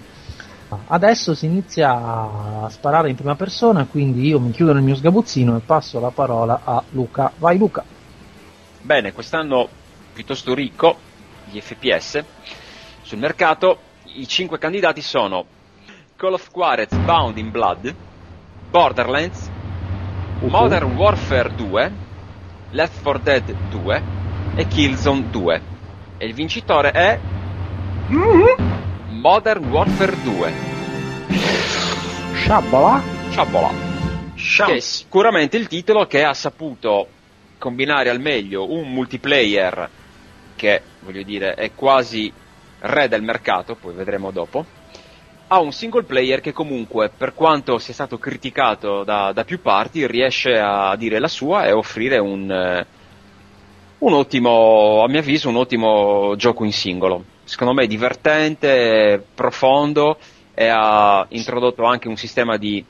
Adesso 0.69 1.35
si 1.35 1.47
inizia 1.47 1.93
a 1.93 2.69
sparare 2.71 3.09
in 3.09 3.15
prima 3.15 3.37
persona, 3.37 3.87
quindi 3.87 4.27
io 4.27 4.41
mi 4.41 4.51
chiudo 4.51 4.73
nel 4.73 4.83
mio 4.83 4.97
sgabuzzino 4.97 5.57
e 5.57 5.61
passo 5.61 6.01
la 6.01 6.11
parola 6.11 6.61
a 6.65 6.83
Luca. 6.91 7.33
Vai 7.39 7.57
Luca. 7.57 7.85
Bene, 8.83 9.13
quest'anno 9.13 9.69
piuttosto 10.13 10.55
ricco 10.55 10.97
di 11.45 11.61
FPS 11.61 12.25
sul 13.03 13.19
mercato. 13.19 13.79
I 14.15 14.27
cinque 14.27 14.59
candidati 14.59 15.03
sono 15.03 15.45
Call 16.17 16.33
of 16.33 16.51
Juarez 16.53 16.95
Bound 16.97 17.37
in 17.37 17.51
Blood, 17.51 17.95
Borderlands, 18.71 19.51
Modern 20.41 20.97
Warfare 20.97 21.55
2, 21.55 21.93
Left 22.71 23.03
4 23.03 23.23
Dead 23.23 23.55
2 23.71 24.03
e 24.57 24.67
Killzone 24.67 25.31
2. 25.31 25.63
E 26.19 26.27
il 26.27 26.35
vincitore 26.35 26.91
è 26.91 27.19
Modern 29.29 29.65
Warfare 29.71 30.15
2. 30.23 30.53
Sciabola. 32.35 33.03
Sciabola. 33.31 33.73
Che 34.37 34.75
è 34.77 34.79
sicuramente 34.79 35.57
il 35.57 35.67
titolo 35.67 36.07
che 36.07 36.23
ha 36.23 36.33
saputo 36.33 37.09
combinare 37.59 38.09
al 38.09 38.21
meglio 38.21 38.71
un 38.71 38.89
multiplayer 38.93 39.91
che, 40.55 40.81
voglio 41.01 41.25
dire, 41.25 41.55
è 41.55 41.73
quasi 41.75 42.33
re 42.79 43.09
del 43.09 43.23
mercato, 43.23 43.75
poi 43.75 43.95
vedremo 43.95 44.31
dopo, 44.31 44.65
a 45.49 45.59
un 45.59 45.73
single 45.73 46.05
player 46.05 46.41
che 46.41 46.53
comunque, 46.53 47.09
per 47.11 47.35
quanto 47.35 47.79
sia 47.79 47.95
stato 47.95 48.19
criticato 48.19 49.03
da, 49.03 49.33
da 49.33 49.43
più 49.43 49.61
parti, 49.61 50.07
riesce 50.07 50.53
a 50.53 50.95
dire 50.95 51.19
la 51.19 51.27
sua 51.27 51.67
e 51.67 51.73
offrire 51.73 52.19
un, 52.19 52.49
eh, 52.49 52.87
un 53.99 54.13
ottimo, 54.13 55.03
a 55.03 55.09
mio 55.09 55.19
avviso, 55.19 55.49
un 55.49 55.57
ottimo 55.57 56.37
gioco 56.37 56.63
in 56.63 56.73
singolo. 56.73 57.35
Secondo 57.47 57.75
me 57.75 57.87
divertente, 57.87 59.25
profondo 59.35 60.19
e 60.53 60.67
ha 60.67 61.25
introdotto 61.29 61.85
anche 61.85 62.09
un 62.09 62.17
sistema 62.17 62.57
di, 62.57 62.85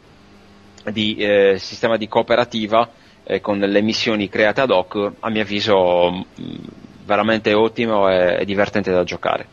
di, 0.90 1.16
eh, 1.16 1.58
sistema 1.58 1.98
di 1.98 2.08
cooperativa 2.08 2.88
eh, 3.22 3.42
con 3.42 3.58
le 3.58 3.82
missioni 3.82 4.30
create 4.30 4.62
ad 4.62 4.70
hoc, 4.70 5.12
a 5.20 5.28
mio 5.28 5.42
avviso 5.42 6.10
mh, 6.10 6.54
veramente 7.04 7.52
ottimo 7.52 8.08
e, 8.08 8.38
e 8.40 8.44
divertente 8.46 8.90
da 8.90 9.04
giocare. 9.04 9.46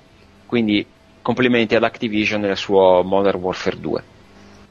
Quindi 0.45 0.85
complimenti 1.21 1.75
all'Activision 1.75 2.45
e 2.45 2.51
al 2.51 2.57
suo 2.57 3.03
Modern 3.03 3.41
Warfare 3.41 3.79
2. 3.79 4.03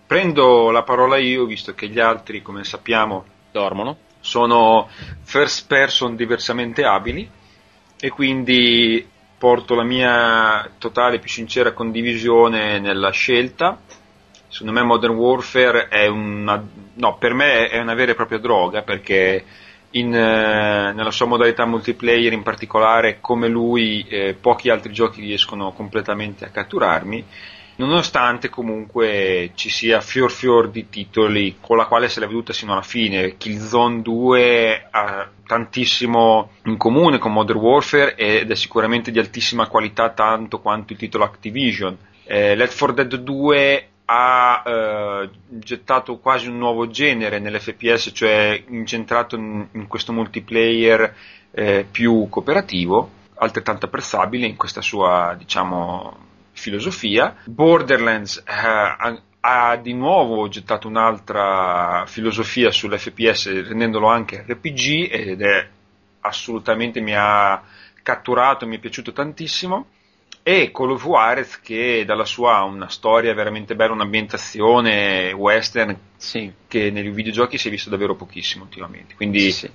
Prendo 0.07 0.71
la 0.71 0.83
parola 0.83 1.19
io, 1.19 1.45
visto 1.45 1.75
che 1.75 1.89
gli 1.89 2.01
altri, 2.01 2.41
come 2.41 2.65
sappiamo, 2.65 3.25
Dormono. 3.51 3.99
sono 4.21 4.89
first 5.25 5.67
person 5.67 6.17
diversamente 6.17 6.85
abili 6.85 7.29
e 8.01 8.09
quindi 8.09 9.07
porto 9.43 9.75
la 9.75 9.83
mia 9.83 10.71
totale 10.79 11.19
più 11.19 11.29
sincera 11.29 11.73
condivisione 11.73 12.79
nella 12.79 13.11
scelta. 13.11 13.77
Secondo 14.47 14.73
me 14.73 14.85
Modern 14.87 15.15
Warfare 15.15 15.89
è 15.89 16.07
una 16.07 16.65
no, 16.95 17.17
per 17.17 17.35
me 17.35 17.67
è 17.67 17.81
una 17.81 17.95
vera 17.95 18.13
e 18.13 18.15
propria 18.15 18.39
droga 18.39 18.83
perché 18.83 19.45
in, 19.91 20.15
eh, 20.15 20.93
nella 20.93 21.11
sua 21.11 21.27
modalità 21.27 21.67
multiplayer 21.67 22.33
in 22.33 22.45
particolare 22.45 23.19
come 23.21 23.49
lui 23.49 24.07
eh, 24.09 24.37
pochi 24.41 24.71
altri 24.71 24.93
giochi 24.93 25.21
riescono 25.21 25.73
completamente 25.73 26.45
a 26.45 26.51
catturarmi 26.51 27.25
nonostante 27.77 28.49
comunque 28.49 29.51
ci 29.57 29.71
sia 29.71 30.01
fior 30.01 30.31
fior 30.31 30.71
di 30.71 30.89
titoli 30.89 31.57
con 31.61 31.77
la 31.77 31.87
quale 31.87 32.09
se 32.09 32.21
l'è 32.21 32.27
veduta 32.27 32.53
sino 32.53 32.73
alla 32.73 32.83
fine. 32.83 33.37
Killzone 33.37 34.03
2 34.03 34.89
ha 34.91 35.29
tantissimo 35.53 36.53
in 36.65 36.79
comune 36.79 37.19
con 37.19 37.31
Modern 37.31 37.59
Warfare 37.59 38.15
ed 38.15 38.51
è 38.51 38.55
sicuramente 38.55 39.11
di 39.11 39.19
altissima 39.19 39.67
qualità 39.67 40.09
tanto 40.09 40.61
quanto 40.61 40.95
il 40.95 40.99
titolo 40.99 41.25
Activision. 41.25 41.95
Eh, 42.25 42.55
Left 42.57 42.79
4 42.79 43.05
Dead 43.05 43.15
2 43.17 43.89
ha 44.07 44.63
eh, 44.65 45.31
gettato 45.49 46.17
quasi 46.17 46.49
un 46.49 46.57
nuovo 46.57 46.89
genere 46.89 47.39
nell'FPS, 47.39 48.13
cioè 48.15 48.65
incentrato 48.69 49.37
in, 49.37 49.67
in 49.73 49.87
questo 49.89 50.15
multiplayer 50.15 51.15
eh, 51.51 51.87
più 51.91 52.29
cooperativo, 52.31 53.11
altrettanto 53.35 53.85
apprezzabile 53.85 54.47
in 54.47 54.57
questa 54.57 54.81
sua, 54.81 55.35
diciamo, 55.37 56.17
filosofia. 56.53 57.37
Borderlands 57.45 58.43
eh, 58.47 59.21
ha, 59.45 59.77
di 59.77 59.93
nuovo 59.93 60.49
gettato 60.49 60.87
un'altra 60.87 62.05
filosofia 62.07 62.71
sull'FPS 62.71 63.67
rendendolo 63.67 64.07
anche 64.07 64.45
RPG 64.47 65.09
ed 65.11 65.43
è 65.43 65.69
assolutamente 66.21 67.01
mi 67.01 67.15
ha 67.17 67.61
catturato, 68.03 68.67
mi 68.67 68.77
è 68.77 68.79
piaciuto 68.79 69.13
tantissimo 69.13 69.87
e 70.45 70.71
Call 70.73 70.91
of 70.91 71.03
Juarez 71.03 71.61
che 71.61 72.05
dalla 72.05 72.25
sua 72.25 72.57
ha 72.57 72.65
una 72.65 72.89
storia 72.89 73.35
veramente 73.35 73.75
bella, 73.75 73.93
un'ambientazione 73.93 75.33
western 75.33 75.97
Sì. 76.17 76.53
che 76.69 76.91
nei 76.91 77.11
videogiochi 77.11 77.59
si 77.59 77.69
è 77.69 77.71
visto 77.71 77.91
davvero 77.91 78.15
pochissimo 78.15 78.65
ultimamente. 78.65 79.15
Quindi 79.15 79.41
Sì, 79.41 79.53
sì. 79.53 79.71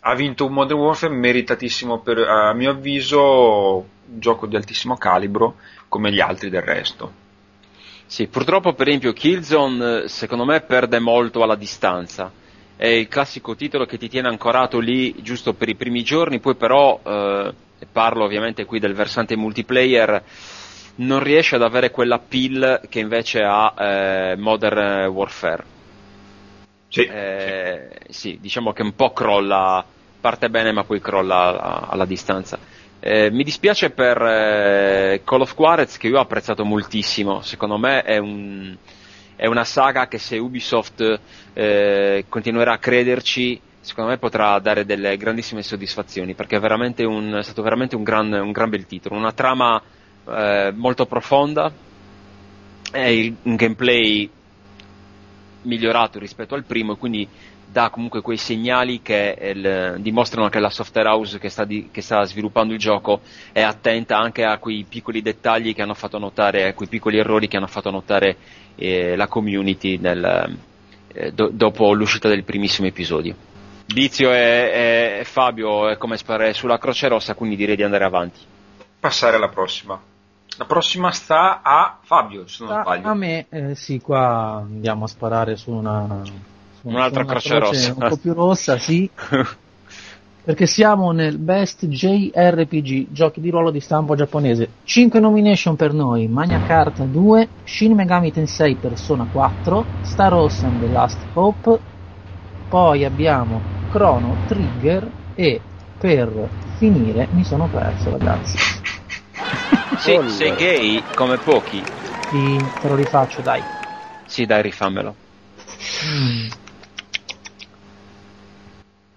ha 0.00 0.14
vinto 0.14 0.46
un 0.46 0.52
Modern 0.52 0.78
Warfare 0.78 1.12
meritatissimo 1.12 2.00
per, 2.00 2.18
a 2.18 2.52
mio 2.52 2.70
avviso, 2.70 3.76
un 3.76 4.20
gioco 4.20 4.46
di 4.46 4.54
altissimo 4.56 4.96
calibro 4.96 5.56
come 5.88 6.12
gli 6.12 6.20
altri 6.20 6.50
del 6.50 6.62
resto. 6.62 7.26
Sì, 8.10 8.26
purtroppo 8.28 8.72
per 8.72 8.88
esempio 8.88 9.12
Killzone 9.12 10.04
eh, 10.04 10.08
secondo 10.08 10.44
me 10.46 10.62
perde 10.62 10.98
molto 10.98 11.42
alla 11.42 11.56
distanza. 11.56 12.32
È 12.74 12.86
il 12.86 13.06
classico 13.08 13.54
titolo 13.54 13.84
che 13.86 13.98
ti 13.98 14.08
tiene 14.08 14.28
ancorato 14.28 14.78
lì 14.78 15.14
giusto 15.22 15.52
per 15.54 15.68
i 15.68 15.76
primi 15.76 16.02
giorni, 16.02 16.40
poi 16.40 16.56
però, 16.56 17.00
eh, 17.04 17.54
e 17.78 17.86
parlo 17.90 18.24
ovviamente 18.24 18.64
qui 18.64 18.78
del 18.78 18.94
versante 18.94 19.36
multiplayer, 19.36 20.24
non 20.96 21.22
riesce 21.22 21.56
ad 21.56 21.62
avere 21.62 21.90
quella 21.90 22.18
pill 22.18 22.80
che 22.88 22.98
invece 23.00 23.42
ha 23.42 23.74
eh, 23.76 24.36
Modern 24.36 25.06
Warfare. 25.08 25.64
Sì, 26.90 27.04
Eh, 27.04 28.00
sì, 28.08 28.38
diciamo 28.40 28.72
che 28.72 28.82
un 28.82 28.94
po' 28.94 29.12
crolla, 29.12 29.86
parte 30.20 30.48
bene 30.48 30.72
ma 30.72 30.84
poi 30.84 31.00
crolla 31.00 31.36
alla, 31.36 31.88
alla 31.88 32.06
distanza. 32.06 32.58
Eh, 33.00 33.30
mi 33.30 33.44
dispiace 33.44 33.90
per 33.90 34.20
eh, 34.20 35.22
Call 35.24 35.42
of 35.42 35.54
Juarez 35.54 35.96
che 35.98 36.08
io 36.08 36.18
ho 36.18 36.20
apprezzato 36.20 36.64
moltissimo, 36.64 37.42
secondo 37.42 37.78
me 37.78 38.02
è, 38.02 38.18
un- 38.18 38.76
è 39.36 39.46
una 39.46 39.64
saga 39.64 40.08
che 40.08 40.18
se 40.18 40.36
Ubisoft 40.38 41.20
eh, 41.52 42.26
continuerà 42.28 42.72
a 42.72 42.78
crederci, 42.78 43.62
secondo 43.78 44.10
me 44.10 44.18
potrà 44.18 44.58
dare 44.58 44.84
delle 44.84 45.16
grandissime 45.16 45.62
soddisfazioni, 45.62 46.34
perché 46.34 46.56
è, 46.56 46.60
veramente 46.60 47.04
un- 47.04 47.34
è 47.38 47.42
stato 47.44 47.62
veramente 47.62 47.94
un 47.94 48.02
gran, 48.02 48.32
un 48.32 48.50
gran 48.52 48.68
bel 48.70 48.86
titolo, 48.86 49.14
una 49.16 49.32
trama 49.32 49.80
eh, 50.26 50.72
molto 50.74 51.06
profonda, 51.06 51.72
è 52.90 52.98
il- 53.06 53.38
un 53.44 53.56
gameplay 53.56 54.32
migliorato 55.62 56.18
rispetto 56.18 56.54
al 56.54 56.64
primo 56.66 56.96
quindi 56.96 57.30
dà 57.70 57.90
comunque 57.90 58.22
quei 58.22 58.36
segnali 58.38 59.02
che 59.02 59.36
il- 59.54 59.96
dimostrano 60.00 60.48
che 60.48 60.58
la 60.58 60.70
software 60.70 61.08
house 61.08 61.38
che 61.38 61.48
sta, 61.48 61.64
di- 61.64 61.88
che 61.92 62.00
sta 62.00 62.24
sviluppando 62.24 62.72
il 62.72 62.78
gioco 62.78 63.20
è 63.52 63.60
attenta 63.60 64.16
anche 64.18 64.44
a 64.44 64.58
quei 64.58 64.84
piccoli 64.88 65.20
dettagli 65.22 65.74
che 65.74 65.82
hanno 65.82 65.94
fatto 65.94 66.18
notare, 66.18 66.68
a 66.68 66.74
quei 66.74 66.88
piccoli 66.88 67.18
errori 67.18 67.46
che 67.48 67.56
hanno 67.56 67.66
fatto 67.66 67.90
notare 67.90 68.36
eh, 68.76 69.16
la 69.16 69.26
community 69.26 69.98
nel, 69.98 70.56
eh, 71.12 71.32
do- 71.32 71.50
dopo 71.52 71.92
l'uscita 71.92 72.28
del 72.28 72.44
primissimo 72.44 72.86
episodio. 72.86 73.34
Bizio 73.86 74.32
e, 74.32 75.18
e 75.20 75.24
Fabio 75.24 75.88
è 75.88 75.96
come 75.96 76.16
sparare 76.16 76.52
sulla 76.52 76.78
Croce 76.78 77.08
Rossa, 77.08 77.34
quindi 77.34 77.56
direi 77.56 77.74
di 77.76 77.82
andare 77.82 78.04
avanti. 78.04 78.38
passare 79.00 79.36
alla 79.36 79.48
prossima. 79.48 79.98
La 80.58 80.64
prossima 80.64 81.10
sta 81.12 81.60
a 81.62 81.98
Fabio, 82.02 82.46
se 82.48 82.64
non 82.64 82.76
A, 82.76 82.80
sbaglio. 82.82 83.08
a 83.08 83.14
me, 83.14 83.46
eh, 83.48 83.74
sì, 83.76 84.00
qua 84.00 84.62
andiamo 84.66 85.04
a 85.04 85.08
sparare 85.08 85.56
su 85.56 85.70
una, 85.70 86.22
Un'altra 86.82 87.22
su 87.22 87.28
croce 87.28 87.58
rossa. 87.58 87.94
Un 87.96 88.08
po' 88.08 88.16
più 88.16 88.32
rossa, 88.32 88.78
sì, 88.78 89.10
perché 90.44 90.66
siamo 90.66 91.10
nel 91.12 91.36
Best 91.36 91.86
JRPG, 91.86 93.08
giochi 93.10 93.40
di 93.40 93.50
ruolo 93.50 93.70
di 93.70 93.80
stampo 93.80 94.14
giapponese. 94.14 94.70
5 94.84 95.20
nomination 95.20 95.76
per 95.76 95.92
noi, 95.92 96.26
Magna 96.28 96.60
Carta 96.60 97.04
2, 97.04 97.48
Shin 97.64 97.94
Megami 97.94 98.32
Tensei 98.32 98.76
Persona 98.76 99.26
4, 99.30 99.86
Star 100.00 100.32
Ocean 100.32 100.78
The 100.78 100.88
Last 100.88 101.26
Hope, 101.34 101.80
poi 102.68 103.04
abbiamo 103.04 103.60
Chrono 103.88 104.38
Trigger 104.46 105.10
e 105.34 105.60
per 105.98 106.50
finire 106.76 107.28
mi 107.32 107.44
sono 107.44 107.68
perso 107.68 108.10
ragazzi. 108.10 108.56
Sì, 109.98 110.16
sei 110.28 110.54
gay 110.54 111.02
come 111.12 111.38
pochi. 111.38 111.82
Ti, 112.28 112.70
te 112.80 112.88
lo 112.88 112.94
rifaccio, 112.94 113.42
dai. 113.42 113.60
Sì, 114.26 114.46
dai, 114.46 114.62
rifammelo. 114.62 115.16
Mm. 116.06 116.67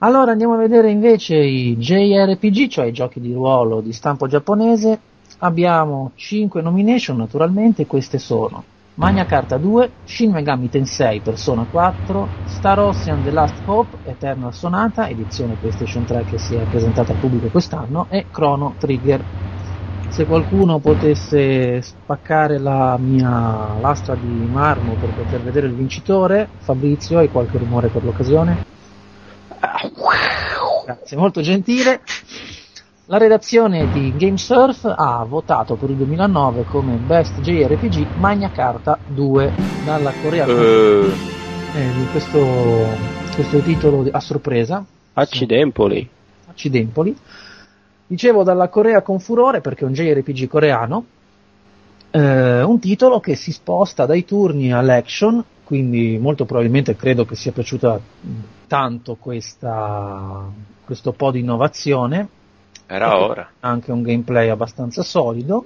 Allora 0.04 0.32
andiamo 0.32 0.56
a 0.56 0.58
vedere 0.58 0.90
invece 0.90 1.36
i 1.36 1.78
JRPG, 1.78 2.68
cioè 2.70 2.86
i 2.86 2.92
giochi 2.92 3.20
di 3.20 3.34
ruolo 3.34 3.82
di 3.82 3.94
stampo 3.94 4.26
giapponese. 4.26 5.00
Abbiamo 5.42 6.14
5 6.16 6.60
nomination 6.64 7.18
naturalmente, 7.18 7.86
queste 7.86 8.18
sono 8.18 8.64
Magna 8.96 9.28
Carta 9.28 9.58
2, 9.58 9.92
Shin 10.04 10.32
Megami 10.32 10.70
Tensei 10.70 11.22
Persona 11.22 11.68
4, 11.70 12.30
Star 12.44 12.80
Ocean 12.80 13.22
The 13.22 13.30
Last 13.30 13.62
Hope, 13.66 14.00
Eternal 14.02 14.52
Sonata, 14.56 15.08
edizione 15.08 15.54
PlayStation 15.54 16.04
3 16.04 16.24
che 16.24 16.40
si 16.40 16.56
è 16.56 16.66
presentata 16.66 17.12
al 17.12 17.20
pubblico 17.20 17.50
quest'anno, 17.50 18.08
e 18.10 18.26
Chrono 18.32 18.74
Trigger. 18.80 19.24
Se 20.10 20.26
qualcuno 20.26 20.80
potesse 20.80 21.80
spaccare 21.84 22.58
la 22.58 22.98
mia 22.98 23.78
lastra 23.80 24.16
di 24.16 24.48
marmo 24.50 24.96
per 24.96 25.12
poter 25.12 25.42
vedere 25.44 25.68
il 25.68 25.76
vincitore, 25.76 26.50
Fabrizio, 26.58 27.20
hai 27.20 27.30
qualche 27.30 27.60
rumore 27.60 27.90
per 27.90 28.04
l'occasione? 28.04 28.71
Grazie, 30.86 31.18
molto 31.18 31.42
gentile. 31.42 32.02
La 33.06 33.18
redazione 33.18 33.92
di 33.92 34.14
GameSurf 34.16 34.86
ha 34.86 35.24
votato 35.28 35.76
per 35.76 35.90
il 35.90 35.98
2009 35.98 36.64
come 36.64 36.96
Best 36.96 37.40
JRPG 37.42 38.16
Magna 38.18 38.50
Carta 38.52 38.98
2 39.06 39.54
dalla 39.84 40.14
Corea 40.22 40.46
Eh, 40.46 41.12
eh, 41.76 41.92
di 41.98 42.06
questo, 42.12 42.40
questo 43.36 43.60
titolo 43.60 44.08
a 44.12 44.20
sorpresa, 44.20 44.84
accidempoli. 45.14 46.10
accidempoli. 46.48 47.16
Dicevo 48.08 48.44
dalla 48.44 48.70
Corea 48.70 49.02
con 49.02 49.20
furore 49.20 49.62
perché 49.62 49.84
è 49.84 49.88
un 49.88 49.94
JRPG 49.94 50.48
coreano, 50.48 51.06
eh, 52.12 52.62
un 52.62 52.80
titolo 52.80 53.20
che 53.20 53.36
si 53.36 53.52
sposta 53.52 54.06
dai 54.06 54.26
turni 54.26 54.72
all'action, 54.72 55.44
quindi 55.64 56.18
molto 56.18 56.46
probabilmente 56.46 56.96
credo 56.96 57.26
che 57.26 57.36
sia 57.36 57.52
piaciuta 57.52 58.00
tanto 58.72 59.16
questa, 59.16 60.50
questo 60.86 61.12
po' 61.12 61.32
di 61.32 61.40
innovazione 61.40 62.30
Era 62.88 63.18
ora. 63.18 63.52
anche 63.60 63.92
un 63.92 64.02
gameplay 64.02 64.50
abbastanza 64.50 65.04
solido. 65.04 65.66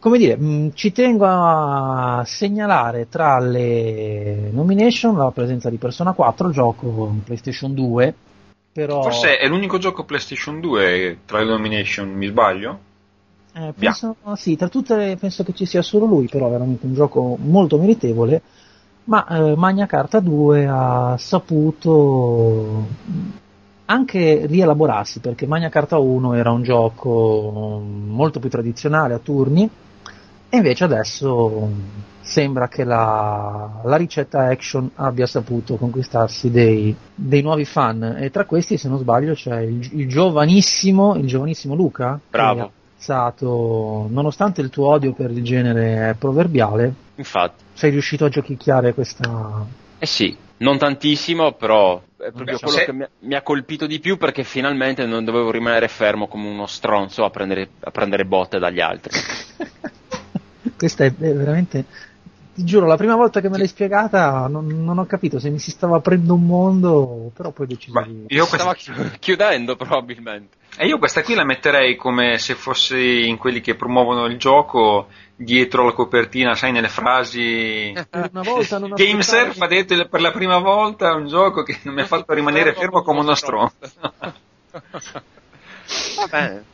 Come 0.00 0.18
dire, 0.18 0.36
mh, 0.36 0.72
ci 0.74 0.90
tengo 0.92 1.24
a 1.28 2.24
segnalare 2.26 3.08
tra 3.08 3.38
le 3.38 4.50
nomination 4.50 5.16
la 5.16 5.30
presenza 5.30 5.70
di 5.70 5.76
Persona 5.76 6.12
4, 6.12 6.50
gioco 6.50 7.08
in 7.12 7.22
PlayStation 7.22 7.72
2, 7.74 8.12
però 8.72 9.00
Forse 9.00 9.38
è 9.38 9.48
l'unico 9.48 9.78
gioco 9.78 10.04
PlayStation 10.04 10.60
2 10.60 11.22
tra 11.26 11.40
le 11.40 11.46
nomination, 11.46 12.08
mi 12.10 12.28
sbaglio? 12.28 12.80
eh, 13.54 13.74
penso, 13.76 14.16
sì, 14.36 14.56
tra 14.56 14.68
tutte 14.68 14.96
le- 14.96 15.16
penso 15.16 15.44
che 15.44 15.52
ci 15.52 15.66
sia 15.66 15.82
solo 15.82 16.06
lui, 16.06 16.26
però 16.28 16.46
è 16.48 16.50
veramente 16.50 16.86
un 16.86 16.94
gioco 16.94 17.36
molto 17.40 17.78
meritevole. 17.78 18.42
Ma 19.04 19.26
eh, 19.26 19.56
Magna 19.56 19.86
Carta 19.86 20.20
2 20.20 20.66
ha 20.68 21.16
saputo 21.18 22.86
anche 23.86 24.46
rielaborarsi 24.46 25.20
perché 25.20 25.46
Magna 25.46 25.68
Carta 25.68 25.98
1 25.98 26.34
era 26.34 26.50
un 26.50 26.62
gioco 26.62 27.82
molto 27.84 28.38
più 28.38 28.48
tradizionale 28.48 29.14
a 29.14 29.18
turni 29.18 29.68
E 30.48 30.56
invece 30.56 30.84
adesso 30.84 31.68
sembra 32.20 32.68
che 32.68 32.84
la, 32.84 33.80
la 33.82 33.96
ricetta 33.96 34.46
action 34.46 34.88
abbia 34.94 35.26
saputo 35.26 35.76
conquistarsi 35.76 36.50
dei, 36.50 36.94
dei 37.14 37.42
nuovi 37.42 37.64
fan 37.64 38.16
e 38.18 38.30
tra 38.30 38.44
questi 38.44 38.76
se 38.76 38.88
non 38.88 38.98
sbaglio 38.98 39.34
c'è 39.34 39.60
il, 39.60 40.00
il 40.00 40.08
giovanissimo, 40.08 41.16
il 41.16 41.26
giovanissimo 41.26 41.74
Luca 41.74 42.20
Bravo. 42.30 42.72
Apprezzato, 43.02 44.06
nonostante 44.08 44.60
il 44.60 44.70
tuo 44.70 44.86
odio 44.86 45.12
per 45.12 45.30
il 45.32 45.42
genere 45.42 46.14
proverbiale 46.18 46.94
Infatti. 47.16 47.64
sei 47.74 47.90
riuscito 47.90 48.24
a 48.24 48.28
giochicchiare 48.28 48.94
questa 48.94 49.66
Eh 49.98 50.06
sì, 50.06 50.36
non 50.58 50.78
tantissimo, 50.78 51.52
però 51.52 52.00
è 52.16 52.30
proprio 52.30 52.56
Beh, 52.56 52.62
quello 52.62 52.78
se- 52.78 52.84
che 52.84 52.92
mi 52.92 53.02
ha, 53.02 53.10
mi 53.20 53.34
ha 53.34 53.42
colpito 53.42 53.86
di 53.86 53.98
più 53.98 54.16
perché 54.16 54.44
finalmente 54.44 55.04
non 55.04 55.24
dovevo 55.24 55.50
rimanere 55.50 55.88
fermo 55.88 56.28
come 56.28 56.48
uno 56.48 56.66
stronzo 56.66 57.24
a 57.24 57.30
prendere, 57.30 57.68
a 57.80 57.90
prendere 57.90 58.24
botte 58.24 58.58
dagli 58.58 58.80
altri. 58.80 59.18
questa 60.76 61.04
è 61.04 61.12
veramente 61.12 61.84
ti 62.54 62.64
giuro 62.64 62.86
la 62.86 62.96
prima 62.96 63.16
volta 63.16 63.40
che 63.40 63.48
me 63.48 63.56
l'hai 63.58 63.66
spiegata 63.66 64.46
non, 64.48 64.66
non 64.66 64.98
ho 64.98 65.06
capito 65.06 65.38
se 65.38 65.48
mi 65.50 65.58
si 65.58 65.70
stava 65.70 65.96
aprendo 65.96 66.34
un 66.34 66.44
mondo 66.46 67.30
però 67.34 67.50
poi 67.50 67.66
ho 67.66 67.68
deciso 67.68 67.92
Ma 67.92 68.04
di 68.04 68.26
io 68.28 68.44
Stava 68.44 68.74
questa, 68.74 68.92
chi- 68.92 69.18
chiudendo 69.18 69.76
probabilmente. 69.76 70.56
e 70.76 70.86
io 70.86 70.98
questa 70.98 71.22
qui 71.22 71.34
la 71.34 71.44
metterei 71.44 71.96
come 71.96 72.38
se 72.38 72.54
fossi 72.54 73.26
in 73.28 73.38
quelli 73.38 73.60
che 73.60 73.74
promuovono 73.74 74.26
il 74.26 74.36
gioco 74.38 75.08
dietro 75.34 75.84
la 75.84 75.92
copertina, 75.92 76.54
sai, 76.54 76.72
nelle 76.72 76.88
frasi. 76.88 77.92
per 78.10 78.30
una 78.32 78.42
volta 78.42 78.78
non 78.78 78.92
Gamesurf 78.94 79.60
ha 79.60 79.66
detto 79.66 80.06
per 80.08 80.20
la 80.20 80.30
prima 80.30 80.58
volta 80.58 81.14
un 81.14 81.26
gioco 81.26 81.62
che 81.62 81.78
non 81.82 81.94
mi 81.94 82.02
ha 82.02 82.06
fatto 82.06 82.32
rimanere 82.32 82.74
fermo 82.74 83.02
come 83.02 83.20
uno 83.20 83.34
stronzo. 83.34 83.74
Va 86.16 86.26
bene. 86.30 86.64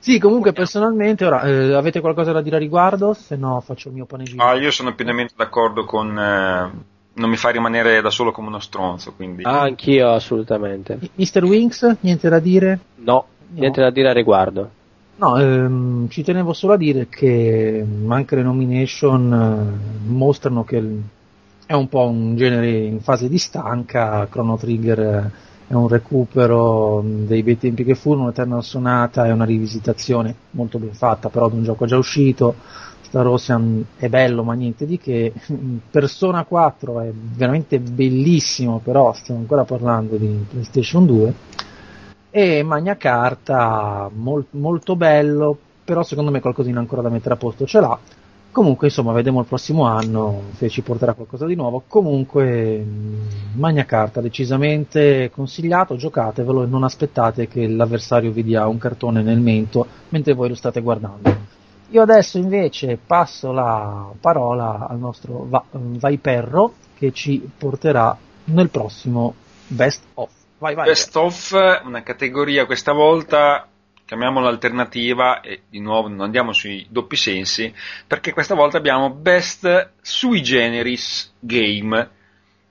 Sì, 0.00 0.18
comunque 0.18 0.52
personalmente, 0.52 1.26
ora 1.26 1.42
eh, 1.42 1.74
avete 1.74 2.00
qualcosa 2.00 2.32
da 2.32 2.40
dire 2.40 2.56
a 2.56 2.58
riguardo? 2.58 3.12
Se 3.12 3.36
no 3.36 3.60
faccio 3.60 3.88
il 3.88 3.94
mio 3.94 4.06
panegirico. 4.06 4.42
Ah, 4.42 4.54
io 4.54 4.70
sono 4.70 4.94
pienamente 4.94 5.34
d'accordo 5.36 5.84
con. 5.84 6.18
eh, 6.18 6.70
non 7.12 7.28
mi 7.28 7.36
fa 7.36 7.50
rimanere 7.50 8.00
da 8.00 8.08
solo 8.08 8.32
come 8.32 8.48
uno 8.48 8.60
stronzo, 8.60 9.12
quindi. 9.12 9.42
Ah, 9.44 9.60
anch'io 9.60 10.10
assolutamente. 10.10 10.98
Mr. 11.14 11.44
Wings, 11.44 11.96
niente 12.00 12.30
da 12.30 12.38
dire? 12.38 12.78
No, 12.96 13.26
niente 13.48 13.82
da 13.82 13.90
dire 13.90 14.08
a 14.08 14.12
riguardo. 14.14 14.70
No, 15.16 15.36
ehm, 15.36 16.08
ci 16.08 16.22
tenevo 16.22 16.54
solo 16.54 16.72
a 16.72 16.76
dire 16.78 17.08
che 17.10 17.84
anche 18.08 18.36
le 18.36 18.42
nomination 18.42 19.32
eh, 19.32 20.08
mostrano 20.08 20.64
che 20.64 20.82
è 21.66 21.74
un 21.74 21.88
po' 21.88 22.06
un 22.08 22.36
genere 22.36 22.70
in 22.70 23.00
fase 23.00 23.28
di 23.28 23.36
stanca, 23.36 24.26
Chrono 24.30 24.56
Trigger 24.56 24.98
eh, 24.98 25.30
è 25.70 25.74
un 25.74 25.86
recupero 25.86 27.00
mh, 27.00 27.26
dei 27.26 27.44
bei 27.44 27.56
tempi 27.56 27.84
che 27.84 27.94
furono, 27.94 28.30
Eternal 28.30 28.64
Sonata 28.64 29.24
è 29.24 29.30
una 29.30 29.44
rivisitazione 29.44 30.34
molto 30.50 30.80
ben 30.80 30.92
fatta 30.94 31.28
però 31.28 31.48
di 31.48 31.58
un 31.58 31.62
gioco 31.62 31.86
già 31.86 31.96
uscito, 31.96 32.56
Star 33.02 33.24
Ocean 33.28 33.84
è 33.96 34.08
bello 34.08 34.42
ma 34.42 34.54
niente 34.54 34.84
di 34.84 34.98
che, 34.98 35.32
Persona 35.88 36.42
4 36.42 37.00
è 37.02 37.12
veramente 37.14 37.78
bellissimo 37.78 38.80
però 38.82 39.12
stiamo 39.12 39.38
ancora 39.38 39.62
parlando 39.62 40.16
di 40.16 40.44
PlayStation 40.48 41.06
2 41.06 41.34
e 42.30 42.64
Magna 42.64 42.96
Carta 42.96 44.10
mol- 44.12 44.46
molto 44.50 44.96
bello 44.96 45.56
però 45.84 46.02
secondo 46.02 46.32
me 46.32 46.40
qualcosina 46.40 46.80
ancora 46.80 47.02
da 47.02 47.10
mettere 47.10 47.34
a 47.34 47.36
posto 47.36 47.64
ce 47.64 47.78
l'ha 47.78 47.98
comunque 48.50 48.88
insomma 48.88 49.12
vedremo 49.12 49.40
il 49.40 49.46
prossimo 49.46 49.84
anno 49.84 50.42
se 50.56 50.68
ci 50.68 50.82
porterà 50.82 51.14
qualcosa 51.14 51.46
di 51.46 51.54
nuovo. 51.54 51.82
Comunque 51.86 52.78
mh, 52.78 53.58
Magna 53.58 53.84
Carta 53.84 54.20
decisamente 54.20 55.30
consigliato 55.32 55.96
giocatevelo 55.96 56.64
e 56.64 56.66
non 56.66 56.84
aspettate 56.84 57.48
che 57.48 57.66
l'avversario 57.66 58.30
vi 58.32 58.42
dia 58.42 58.66
un 58.66 58.78
cartone 58.78 59.22
nel 59.22 59.40
mento 59.40 59.86
mentre 60.10 60.34
voi 60.34 60.48
lo 60.48 60.54
state 60.54 60.80
guardando. 60.80 61.48
Io 61.90 62.02
adesso 62.02 62.38
invece 62.38 62.98
passo 63.04 63.52
la 63.52 64.10
parola 64.20 64.86
al 64.88 64.98
nostro 64.98 65.46
Va- 65.48 65.64
Vaiperro 65.70 66.74
che 66.96 67.12
ci 67.12 67.50
porterà 67.56 68.16
nel 68.44 68.70
prossimo 68.70 69.34
Best 69.66 70.02
of. 70.14 70.30
Vai 70.58 70.74
vai. 70.74 70.86
Best 70.86 71.16
of, 71.16 71.52
una 71.84 72.02
categoria 72.02 72.66
questa 72.66 72.92
volta, 72.92 73.66
chiamiamola 74.10 74.48
alternativa, 74.48 75.40
e 75.40 75.62
di 75.70 75.78
nuovo 75.78 76.08
non 76.08 76.22
andiamo 76.22 76.52
sui 76.52 76.84
doppi 76.90 77.14
sensi, 77.14 77.72
perché 78.08 78.32
questa 78.32 78.56
volta 78.56 78.76
abbiamo 78.76 79.10
Best 79.10 79.92
Sui 80.00 80.42
Generis 80.42 81.32
Game, 81.38 82.10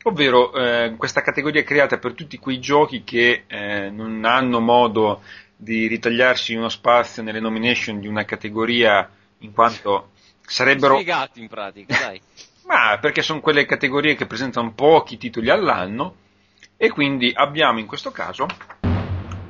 ovvero 0.03 0.53
eh, 0.53 0.95
questa 0.97 1.21
categoria 1.21 1.61
è 1.61 1.63
creata 1.63 1.97
per 1.97 2.13
tutti 2.13 2.37
quei 2.39 2.59
giochi 2.59 3.05
che 3.05 3.45
eh, 3.47 3.89
non 3.89 4.25
hanno 4.25 4.59
modo 4.59 5.21
di 5.55 5.87
ritagliarsi 5.87 6.55
uno 6.55 6.67
spazio 6.67 7.23
nelle 7.23 7.39
nomination 7.39 8.01
di 8.01 8.07
una 8.09 8.25
categoria 8.25 9.09
in 9.37 9.53
quanto 9.53 10.09
sarebbero 10.41 10.95
Spiegati 10.95 11.39
in 11.39 11.47
pratica, 11.47 11.97
dai. 11.97 12.21
ma 12.67 12.97
perché 12.99 13.21
sono 13.21 13.39
quelle 13.39 13.65
categorie 13.65 14.15
che 14.15 14.25
presentano 14.25 14.73
pochi 14.73 15.17
titoli 15.17 15.49
all'anno 15.49 16.15
e 16.75 16.89
quindi 16.89 17.31
abbiamo 17.33 17.79
in 17.79 17.85
questo 17.85 18.11
caso 18.11 18.45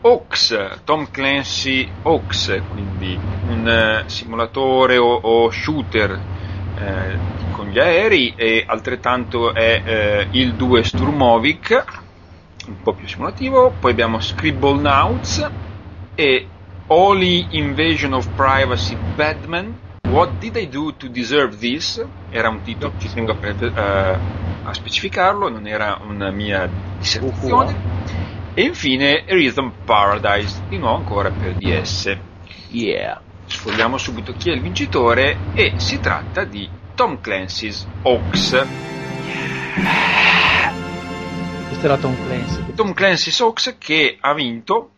Oaks, 0.01 0.79
Tom 0.83 1.09
Clancy 1.11 1.89
Oaks, 2.03 2.63
quindi 2.69 3.17
un 3.47 3.67
eh, 3.67 4.03
simulatore 4.07 4.97
o, 4.97 5.13
o 5.13 5.49
shooter 5.49 6.19
eh, 6.79 7.17
con 7.51 7.67
gli 7.67 7.79
aerei 7.79 8.33
e 8.35 8.63
altrettanto 8.65 9.53
è 9.53 9.81
eh, 9.85 10.27
il 10.31 10.55
2 10.55 10.83
Sturmovik, 10.83 11.85
un 12.67 12.81
po' 12.81 12.93
più 12.93 13.07
simulativo, 13.07 13.71
poi 13.71 13.91
abbiamo 13.91 14.19
Scribblenauts 14.19 15.51
e 16.15 16.47
Holy 16.87 17.47
Invasion 17.51 18.13
of 18.13 18.29
Privacy 18.33 18.95
Batman 18.95 19.87
What 20.09 20.37
Did 20.39 20.55
I 20.55 20.67
Do 20.69 20.95
to 20.95 21.07
Deserve 21.07 21.57
This? 21.57 22.03
Era 22.29 22.49
un 22.49 22.61
titolo, 22.61 22.93
ci 22.97 23.11
tengo 23.13 23.33
a, 23.33 23.35
pre- 23.35 23.55
eh, 23.59 24.19
a 24.61 24.73
specificarlo, 24.73 25.49
non 25.49 25.67
era 25.67 25.99
una 26.01 26.31
mia 26.31 26.67
dissertazione. 26.97 27.77
E 28.53 28.63
infine 28.63 29.23
Rhythm 29.27 29.69
Paradise, 29.83 30.61
di 30.67 30.77
nuovo 30.77 30.97
ancora 30.97 31.31
per 31.31 31.55
DS. 31.55 32.17
Yeah. 32.69 33.21
Sfogliamo 33.45 33.97
subito 33.97 34.33
chi 34.33 34.49
è 34.49 34.53
il 34.53 34.61
vincitore 34.61 35.37
e 35.53 35.73
si 35.77 35.99
tratta 35.99 36.43
di 36.43 36.69
Tom 36.93 37.19
Clancy's 37.21 37.87
Oaks. 38.03 38.67
questo 41.67 41.85
era 41.85 41.97
Tom 41.97 42.15
Clancy 42.25 42.73
Tom 42.75 42.93
Clancy's 42.93 43.39
Oaks 43.39 43.75
che 43.77 44.17
ha 44.19 44.33
vinto, 44.33 44.91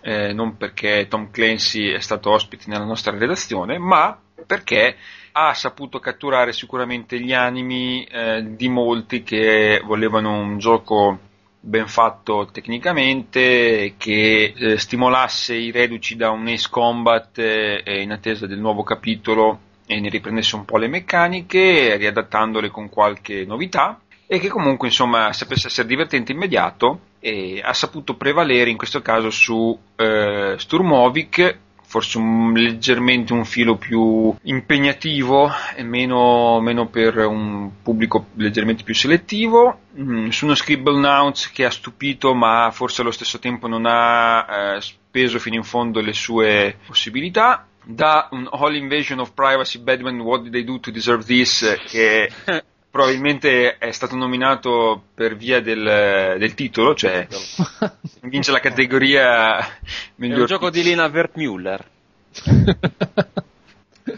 eh, 0.00 0.32
non 0.32 0.56
perché 0.56 1.06
Tom 1.08 1.30
Clancy 1.30 1.90
è 1.90 2.00
stato 2.00 2.30
ospite 2.30 2.64
nella 2.68 2.84
nostra 2.84 3.16
redazione, 3.16 3.78
ma 3.78 4.18
perché 4.46 4.96
ha 5.32 5.52
saputo 5.54 5.98
catturare 5.98 6.52
sicuramente 6.52 7.20
gli 7.20 7.32
animi 7.32 8.04
eh, 8.04 8.44
di 8.56 8.68
molti 8.68 9.22
che 9.22 9.80
volevano 9.84 10.38
un 10.38 10.58
gioco 10.58 11.18
ben 11.64 11.88
fatto 11.88 12.48
tecnicamente, 12.52 13.94
che 13.96 14.52
eh, 14.54 14.78
stimolasse 14.78 15.54
i 15.54 15.70
reduci 15.70 16.14
da 16.14 16.30
un 16.30 16.46
Ace 16.46 16.68
Combat 16.70 17.38
eh, 17.38 18.02
in 18.02 18.12
attesa 18.12 18.46
del 18.46 18.58
nuovo 18.58 18.82
capitolo 18.82 19.58
e 19.86 19.98
ne 19.98 20.10
riprendesse 20.10 20.56
un 20.56 20.64
po' 20.66 20.76
le 20.76 20.88
meccaniche, 20.88 21.96
riadattandole 21.96 22.68
con 22.68 22.90
qualche 22.90 23.44
novità 23.46 23.98
e 24.26 24.38
che 24.38 24.48
comunque 24.48 24.88
insomma 24.88 25.32
sapesse 25.32 25.68
essere 25.68 25.88
divertente 25.88 26.32
immediato 26.32 27.00
e 27.18 27.60
ha 27.62 27.72
saputo 27.72 28.16
prevalere 28.16 28.70
in 28.70 28.76
questo 28.76 29.00
caso 29.00 29.30
su 29.30 29.78
eh, 29.96 30.54
Sturmovik 30.58 31.58
forse 31.94 32.18
un, 32.18 32.52
leggermente 32.54 33.32
un 33.32 33.44
filo 33.44 33.76
più 33.76 34.34
impegnativo 34.42 35.48
e 35.76 35.84
meno, 35.84 36.58
meno 36.60 36.88
per 36.88 37.18
un 37.18 37.70
pubblico 37.84 38.26
leggermente 38.34 38.82
più 38.82 38.96
selettivo. 38.96 39.78
Mm, 39.96 40.30
su 40.30 40.46
uno 40.46 40.56
Scribblenauts 40.56 41.52
che 41.52 41.64
ha 41.64 41.70
stupito 41.70 42.34
ma 42.34 42.70
forse 42.72 43.02
allo 43.02 43.12
stesso 43.12 43.38
tempo 43.38 43.68
non 43.68 43.84
ha 43.86 44.74
eh, 44.74 44.80
speso 44.80 45.38
fino 45.38 45.54
in 45.54 45.62
fondo 45.62 46.00
le 46.00 46.14
sue 46.14 46.78
possibilità. 46.84 47.68
Da 47.84 48.28
un 48.32 48.48
All 48.50 48.74
Invasion 48.74 49.20
of 49.20 49.30
Privacy 49.32 49.78
Batman 49.78 50.18
What 50.18 50.42
Did 50.42 50.54
I 50.56 50.64
Do 50.64 50.80
to 50.80 50.90
Deserve 50.90 51.22
This 51.22 51.76
che 51.86 52.28
probabilmente 52.94 53.76
è 53.76 53.90
stato 53.90 54.14
nominato 54.14 55.02
per 55.14 55.34
via 55.34 55.60
del, 55.60 56.36
del 56.38 56.54
titolo, 56.54 56.94
cioè 56.94 57.26
vince 58.22 58.52
la 58.52 58.60
categoria 58.60 59.58
È 59.58 59.66
miglior 60.14 60.38
un 60.38 60.46
gioco 60.46 60.70
di 60.70 60.84
Lina 60.84 61.06
Wertmüller. 61.06 61.84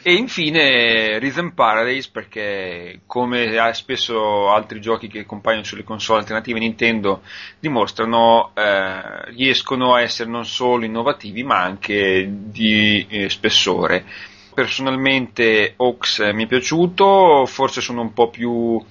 E 0.03 0.12
infine 0.12 1.19
Rhythm 1.19 1.53
Paradise 1.55 2.11
perché 2.12 3.01
come 3.07 3.57
spesso 3.73 4.51
altri 4.51 4.78
giochi 4.82 5.09
che 5.09 5.24
compaiono 5.24 5.65
sulle 5.65 5.82
console 5.82 6.20
alternative 6.20 6.59
Nintendo 6.59 7.23
dimostrano 7.59 8.51
eh, 8.53 9.31
riescono 9.31 9.94
a 9.94 10.03
essere 10.03 10.28
non 10.28 10.44
solo 10.44 10.85
innovativi 10.85 11.43
ma 11.44 11.62
anche 11.62 12.28
di 12.31 13.07
eh, 13.09 13.31
spessore. 13.31 14.05
Personalmente 14.57 15.74
Oaks 15.77 16.20
eh, 16.20 16.33
mi 16.33 16.45
è 16.45 16.47
piaciuto, 16.47 17.45
forse 17.45 17.83
sono 17.83 18.01
un 18.01 18.15
po' 18.15 18.31
più 18.31 18.83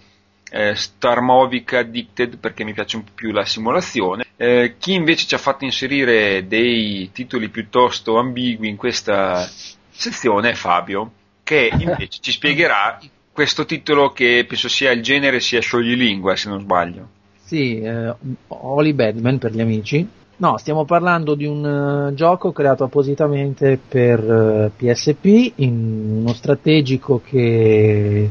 eh, 0.52 0.76
Star 0.76 1.18
Addicted 1.18 2.38
perché 2.38 2.64
mi 2.64 2.74
piace 2.74 2.98
un 2.98 3.04
po' 3.04 3.12
più 3.16 3.32
la 3.32 3.46
simulazione. 3.46 4.28
Eh, 4.38 4.76
chi 4.78 4.94
invece 4.94 5.26
ci 5.26 5.34
ha 5.34 5.40
fatto 5.40 5.64
inserire 5.64 6.46
dei 6.46 7.10
titoli 7.12 7.50
piuttosto 7.50 8.20
ambigui 8.20 8.70
in 8.70 8.76
questa 8.76 9.50
sezione 9.90 10.52
è 10.52 10.54
Fabio. 10.54 11.12
che 11.42 11.72
invece 11.72 12.20
ci 12.22 12.32
spiegherà 12.32 13.00
questo 13.32 13.66
titolo 13.66 14.12
che 14.12 14.46
penso 14.48 14.70
sia 14.70 14.92
il 14.92 15.02
genere 15.02 15.40
sia 15.40 15.62
scioglilingua, 15.62 16.36
se 16.36 16.48
non 16.48 16.62
sbaglio. 16.62 17.10
Sì, 17.44 17.82
eh, 17.82 18.14
Holy 18.50 18.94
Badman 18.94 19.40
per 19.40 19.52
gli 19.52 19.62
amici. 19.62 20.08
No, 20.38 20.58
stiamo 20.58 20.84
parlando 20.84 21.34
di 21.36 21.46
un 21.46 22.10
eh, 22.10 22.14
gioco 22.14 22.52
creato 22.52 22.84
appositamente 22.84 23.78
per 23.88 24.20
eh, 24.20 24.72
PSP, 24.76 25.54
in 25.58 26.18
uno 26.22 26.34
strategico 26.34 27.22
che... 27.24 28.30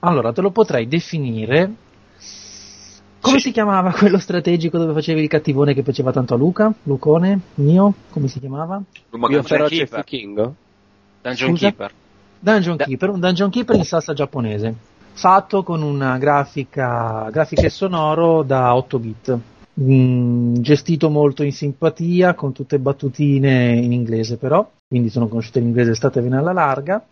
Allora, 0.00 0.32
te 0.32 0.40
lo 0.40 0.50
potrei 0.50 0.88
definire... 0.88 1.72
Come 3.20 3.38
Sì. 3.38 3.48
si 3.48 3.52
chiamava 3.52 3.90
quello 3.92 4.18
strategico 4.18 4.78
dove 4.78 4.92
facevi 4.92 5.20
il 5.22 5.28
cattivone 5.28 5.74
che 5.74 5.82
piaceva 5.82 6.12
tanto 6.12 6.34
a 6.34 6.36
Luca? 6.36 6.72
Lucone? 6.84 7.40
Mio? 7.54 7.92
Come 8.10 8.28
si 8.28 8.38
chiamava? 8.38 8.80
Luma- 9.10 9.26
Dungeon 9.26 9.44
feroce. 9.44 9.86
Fichingo? 9.86 10.54
Dungeon 11.22 11.50
Scusa? 11.50 11.66
Keeper. 11.68 11.92
Dungeon 12.38 12.76
Da- 12.76 12.84
Keeper, 12.84 13.08
un 13.10 13.18
Dungeon 13.20 13.50
Keeper 13.50 13.74
in 13.76 13.84
salsa 13.84 14.12
giapponese, 14.12 14.74
fatto 15.14 15.64
con 15.64 15.82
una 15.82 16.18
grafica, 16.18 17.28
grafica 17.32 17.62
e 17.62 17.70
sonoro 17.70 18.42
da 18.42 18.76
8 18.76 18.98
bit, 19.00 19.38
Mm, 19.78 20.54
gestito 20.60 21.10
molto 21.10 21.42
in 21.42 21.52
simpatia, 21.52 22.34
con 22.34 22.52
tutte 22.52 22.78
battutine 22.78 23.74
in 23.74 23.92
inglese 23.92 24.38
però, 24.38 24.70
quindi 24.88 25.10
sono 25.10 25.28
conosciute 25.28 25.58
in 25.58 25.66
inglese, 25.66 25.94
statevene 25.94 26.38
alla 26.38 26.54
larga, 26.54 27.04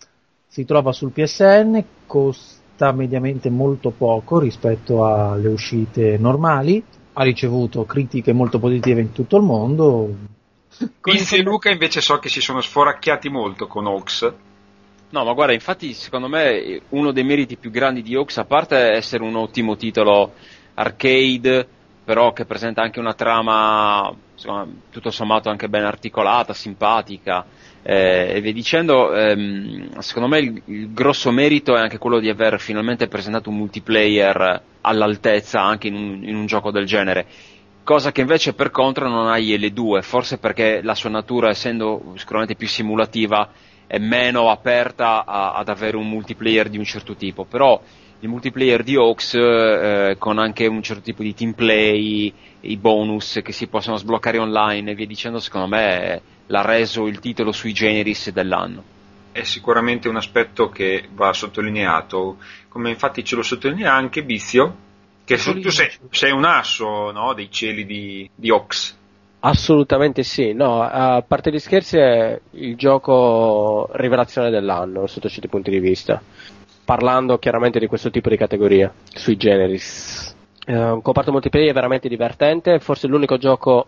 si 0.46 0.64
trova 0.64 0.92
sul 0.92 1.10
PSN, 1.10 1.84
costa 2.06 2.90
mediamente 2.92 3.50
molto 3.50 3.90
poco 3.90 4.38
rispetto 4.38 5.04
alle 5.04 5.48
uscite 5.48 6.16
normali, 6.16 6.82
ha 7.12 7.22
ricevuto 7.22 7.84
critiche 7.84 8.32
molto 8.32 8.58
positive 8.58 9.02
in 9.02 9.12
tutto 9.12 9.36
il 9.36 9.42
mondo. 9.42 10.16
Con 11.00 11.12
Vinzi 11.12 11.36
e 11.36 11.42
Luca 11.42 11.70
invece 11.70 12.00
so 12.00 12.18
che 12.18 12.30
si 12.30 12.40
sono 12.40 12.62
sforacchiati 12.62 13.28
molto 13.28 13.66
con 13.66 13.86
Oaks. 13.86 14.32
No, 15.10 15.24
ma 15.24 15.32
guarda, 15.34 15.52
infatti, 15.52 15.92
secondo 15.92 16.28
me 16.28 16.80
uno 16.88 17.12
dei 17.12 17.24
meriti 17.24 17.56
più 17.56 17.70
grandi 17.70 18.02
di 18.02 18.16
Oaks, 18.16 18.38
a 18.38 18.44
parte 18.46 18.76
essere 18.92 19.22
un 19.22 19.36
ottimo 19.36 19.76
titolo 19.76 20.32
arcade, 20.74 21.68
però 22.04 22.32
che 22.32 22.44
presenta 22.44 22.82
anche 22.82 23.00
una 23.00 23.14
trama 23.14 24.14
insomma, 24.32 24.66
tutto 24.90 25.10
sommato 25.10 25.48
anche 25.48 25.68
ben 25.68 25.84
articolata, 25.84 26.52
simpatica, 26.52 27.46
eh, 27.82 28.32
e 28.36 28.40
via 28.40 28.52
dicendo, 28.52 29.14
ehm, 29.14 29.98
secondo 30.00 30.28
me 30.28 30.38
il, 30.38 30.62
il 30.66 30.92
grosso 30.92 31.30
merito 31.30 31.74
è 31.76 31.80
anche 31.80 31.98
quello 31.98 32.18
di 32.20 32.28
aver 32.28 32.60
finalmente 32.60 33.08
presentato 33.08 33.48
un 33.50 33.56
multiplayer 33.56 34.62
all'altezza 34.82 35.62
anche 35.62 35.88
in 35.88 35.94
un, 35.94 36.22
in 36.24 36.36
un 36.36 36.46
gioco 36.46 36.70
del 36.70 36.84
genere. 36.86 37.26
Cosa 37.82 38.12
che 38.12 38.22
invece 38.22 38.54
per 38.54 38.70
contro 38.70 39.08
non 39.08 39.28
ha 39.28 39.36
IL2, 39.36 40.00
forse 40.02 40.38
perché 40.38 40.80
la 40.82 40.94
sua 40.94 41.10
natura, 41.10 41.50
essendo 41.50 42.12
sicuramente 42.16 42.54
più 42.56 42.66
simulativa, 42.66 43.50
è 43.86 43.98
meno 43.98 44.50
aperta 44.50 45.24
a- 45.26 45.52
ad 45.54 45.68
avere 45.68 45.96
un 45.98 46.08
multiplayer 46.08 46.68
di 46.70 46.78
un 46.78 46.84
certo 46.84 47.14
tipo, 47.14 47.44
però 47.44 47.80
il 48.24 48.30
multiplayer 48.30 48.82
di 48.82 48.96
Oaks 48.96 49.34
eh, 49.34 50.16
con 50.18 50.38
anche 50.38 50.66
un 50.66 50.82
certo 50.82 51.02
tipo 51.02 51.22
di 51.22 51.34
team 51.34 51.52
play, 51.52 52.32
i 52.60 52.76
bonus 52.78 53.40
che 53.44 53.52
si 53.52 53.66
possono 53.66 53.98
sbloccare 53.98 54.38
online 54.38 54.90
e 54.90 54.94
via 54.94 55.06
dicendo, 55.06 55.38
secondo 55.38 55.66
me 55.66 56.22
l'ha 56.46 56.62
reso 56.62 57.06
il 57.06 57.18
titolo 57.18 57.52
sui 57.52 57.74
generis 57.74 58.30
dell'anno. 58.30 58.82
È 59.30 59.42
sicuramente 59.42 60.08
un 60.08 60.16
aspetto 60.16 60.70
che 60.70 61.06
va 61.12 61.34
sottolineato, 61.34 62.38
come 62.68 62.88
infatti 62.88 63.22
ce 63.24 63.36
lo 63.36 63.42
sottolinea 63.42 63.92
anche 63.92 64.24
Bizio, 64.24 64.74
che 65.24 65.36
su- 65.36 65.60
tu 65.60 65.68
sei, 65.68 65.90
sei 66.08 66.32
un 66.32 66.44
asso 66.44 67.10
no, 67.10 67.34
dei 67.34 67.50
cieli 67.50 67.84
di, 67.84 68.30
di 68.34 68.50
Oaks. 68.50 69.02
Assolutamente 69.40 70.22
sì, 70.22 70.54
no, 70.54 70.80
a 70.80 71.20
parte 71.20 71.52
gli 71.52 71.58
scherzi 71.58 71.98
è 71.98 72.40
il 72.52 72.76
gioco 72.76 73.90
rivelazione 73.92 74.48
dell'anno 74.48 75.06
sotto 75.06 75.28
certi 75.28 75.48
punti 75.48 75.70
di 75.70 75.80
vista, 75.80 76.22
parlando 76.84 77.38
chiaramente 77.38 77.78
di 77.78 77.86
questo 77.86 78.10
tipo 78.10 78.28
di 78.28 78.36
categoria, 78.36 78.92
sui 79.04 79.36
generis. 79.36 80.34
Eh, 80.66 80.76
un 80.76 81.02
comparto 81.02 81.32
multiplayer 81.32 81.72
veramente 81.72 82.08
divertente, 82.08 82.78
forse 82.78 83.06
l'unico 83.06 83.36
gioco 83.36 83.86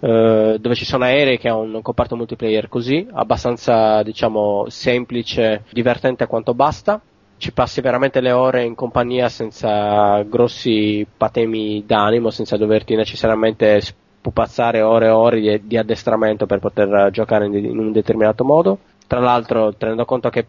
eh, 0.00 0.56
dove 0.60 0.74
ci 0.74 0.84
sono 0.84 1.04
aerei 1.04 1.38
che 1.38 1.48
ha 1.48 1.56
un 1.56 1.80
comparto 1.82 2.16
multiplayer 2.16 2.68
così, 2.68 3.06
abbastanza 3.12 4.02
diciamo 4.02 4.66
semplice, 4.68 5.64
divertente 5.70 6.26
quanto 6.26 6.54
basta. 6.54 7.00
Ci 7.36 7.52
passi 7.52 7.80
veramente 7.80 8.20
le 8.20 8.32
ore 8.32 8.64
in 8.64 8.74
compagnia 8.74 9.28
senza 9.28 10.22
grossi 10.22 11.06
patemi 11.16 11.84
d'animo, 11.86 12.30
senza 12.30 12.56
doverti 12.56 12.96
necessariamente 12.96 13.80
pupazzare 14.20 14.82
ore 14.82 15.06
e 15.06 15.10
ore 15.10 15.40
di, 15.40 15.66
di 15.66 15.76
addestramento 15.76 16.46
per 16.46 16.58
poter 16.58 17.10
giocare 17.12 17.46
in, 17.46 17.54
in 17.54 17.78
un 17.78 17.92
determinato 17.92 18.44
modo. 18.44 18.78
Tra 19.06 19.20
l'altro, 19.20 19.72
tenendo 19.74 20.04
conto 20.04 20.28
che 20.30 20.46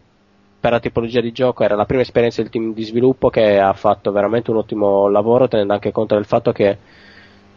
per 0.60 0.72
la 0.72 0.80
tipologia 0.80 1.22
di 1.22 1.32
gioco 1.32 1.64
era 1.64 1.74
la 1.74 1.86
prima 1.86 2.02
esperienza 2.02 2.42
del 2.42 2.50
team 2.50 2.74
di 2.74 2.84
sviluppo 2.84 3.30
che 3.30 3.58
ha 3.58 3.72
fatto 3.72 4.12
veramente 4.12 4.50
un 4.50 4.58
ottimo 4.58 5.08
lavoro, 5.08 5.48
tenendo 5.48 5.72
anche 5.72 5.90
conto 5.90 6.14
del 6.14 6.26
fatto 6.26 6.52
che 6.52 6.76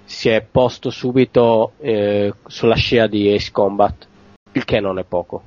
si 0.05 0.29
è 0.29 0.41
posto 0.41 0.89
subito 0.89 1.73
eh, 1.79 2.33
sulla 2.47 2.75
scia 2.75 3.07
di 3.07 3.33
Ace 3.33 3.51
Combat, 3.51 4.07
il 4.53 4.63
che 4.63 4.79
non 4.79 4.99
è 4.99 5.03
poco. 5.03 5.43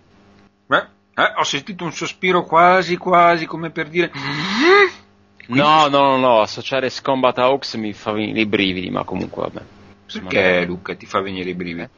Beh, 0.67 0.87
eh, 1.15 1.33
ho 1.37 1.45
sentito 1.45 1.85
un 1.85 1.93
sospiro 1.93 2.45
quasi 2.45 2.97
quasi 2.99 3.47
come 3.47 3.71
per 3.71 3.89
dire... 3.89 4.11
No, 5.49 5.87
no, 5.87 6.01
no, 6.01 6.17
no, 6.17 6.41
associare 6.41 6.91
Scombat 6.91 7.39
a 7.39 7.51
Oaks 7.51 7.75
mi 7.75 7.93
fa 7.93 8.11
venire 8.11 8.41
i 8.41 8.47
brividi, 8.47 8.91
ma 8.91 9.05
comunque 9.05 9.43
vabbè. 9.43 9.63
Perché 10.13 10.59
no. 10.59 10.67
Luca 10.67 10.97
ti 10.97 11.07
fa 11.07 11.21
venire 11.21 11.51
i 11.51 11.55
brividi? 11.55 11.89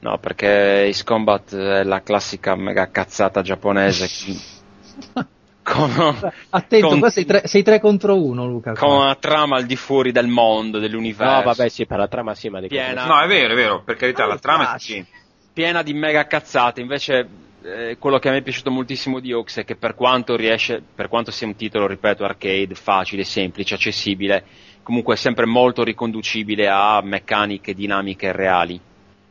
No, 0.00 0.18
perché 0.18 0.88
Ace 0.88 1.04
Combat 1.04 1.54
è 1.54 1.84
la 1.84 2.02
classica 2.02 2.56
mega 2.56 2.90
cazzata 2.90 3.40
giapponese 3.42 4.08
con, 5.62 6.32
Attento, 6.50 6.88
con- 6.88 6.98
qua 7.00 7.10
sei 7.10 7.24
tre, 7.24 7.46
sei 7.46 7.62
tre 7.62 7.80
contro 7.80 8.22
uno, 8.22 8.46
Luca. 8.46 8.72
qua. 8.72 8.80
con 8.88 8.96
una 8.98 9.14
trama 9.16 9.56
al 9.56 9.66
di 9.66 9.76
fuori 9.76 10.12
del 10.12 10.28
mondo, 10.28 10.78
dell'universo. 10.78 11.34
No, 11.34 11.42
vabbè, 11.42 11.68
sì, 11.68 11.86
per 11.86 11.98
la 11.98 12.08
trama 12.08 12.34
sì, 12.34 12.48
ma 12.48 12.60
di 12.60 12.68
Piena. 12.68 13.02
cosa- 13.02 13.14
No, 13.14 13.20
è 13.20 13.26
vero, 13.26 13.52
è 13.52 13.56
vero, 13.56 13.82
per 13.82 13.96
carità, 13.96 14.24
Ah, 14.24 14.28
la 14.28 14.38
trama 14.38 14.74
è 14.74 14.78
sì. 14.78 15.04
piena 15.52 15.82
di 15.82 15.92
mega 15.94 16.26
cazzate. 16.26 16.80
Invece, 16.80 17.28
eh, 17.62 17.96
quello 17.98 18.18
che 18.18 18.28
a 18.28 18.32
me 18.32 18.38
è 18.38 18.42
piaciuto 18.42 18.70
moltissimo 18.70 19.18
di 19.18 19.32
Oaks 19.32 19.58
è 19.58 19.64
che 19.64 19.74
per 19.76 19.94
quanto 19.94 20.36
riesce, 20.36 20.80
per 20.94 21.08
quanto 21.08 21.30
sia 21.30 21.46
un 21.46 21.56
titolo, 21.56 21.86
ripeto, 21.86 22.24
arcade, 22.24 22.74
facile, 22.74 23.24
semplice, 23.24 23.74
accessibile, 23.74 24.44
comunque 24.84 25.14
è 25.14 25.16
sempre 25.16 25.46
molto 25.46 25.82
riconducibile 25.82 26.68
a 26.68 27.00
meccaniche 27.02 27.74
dinamiche 27.74 28.30
reali. 28.30 28.80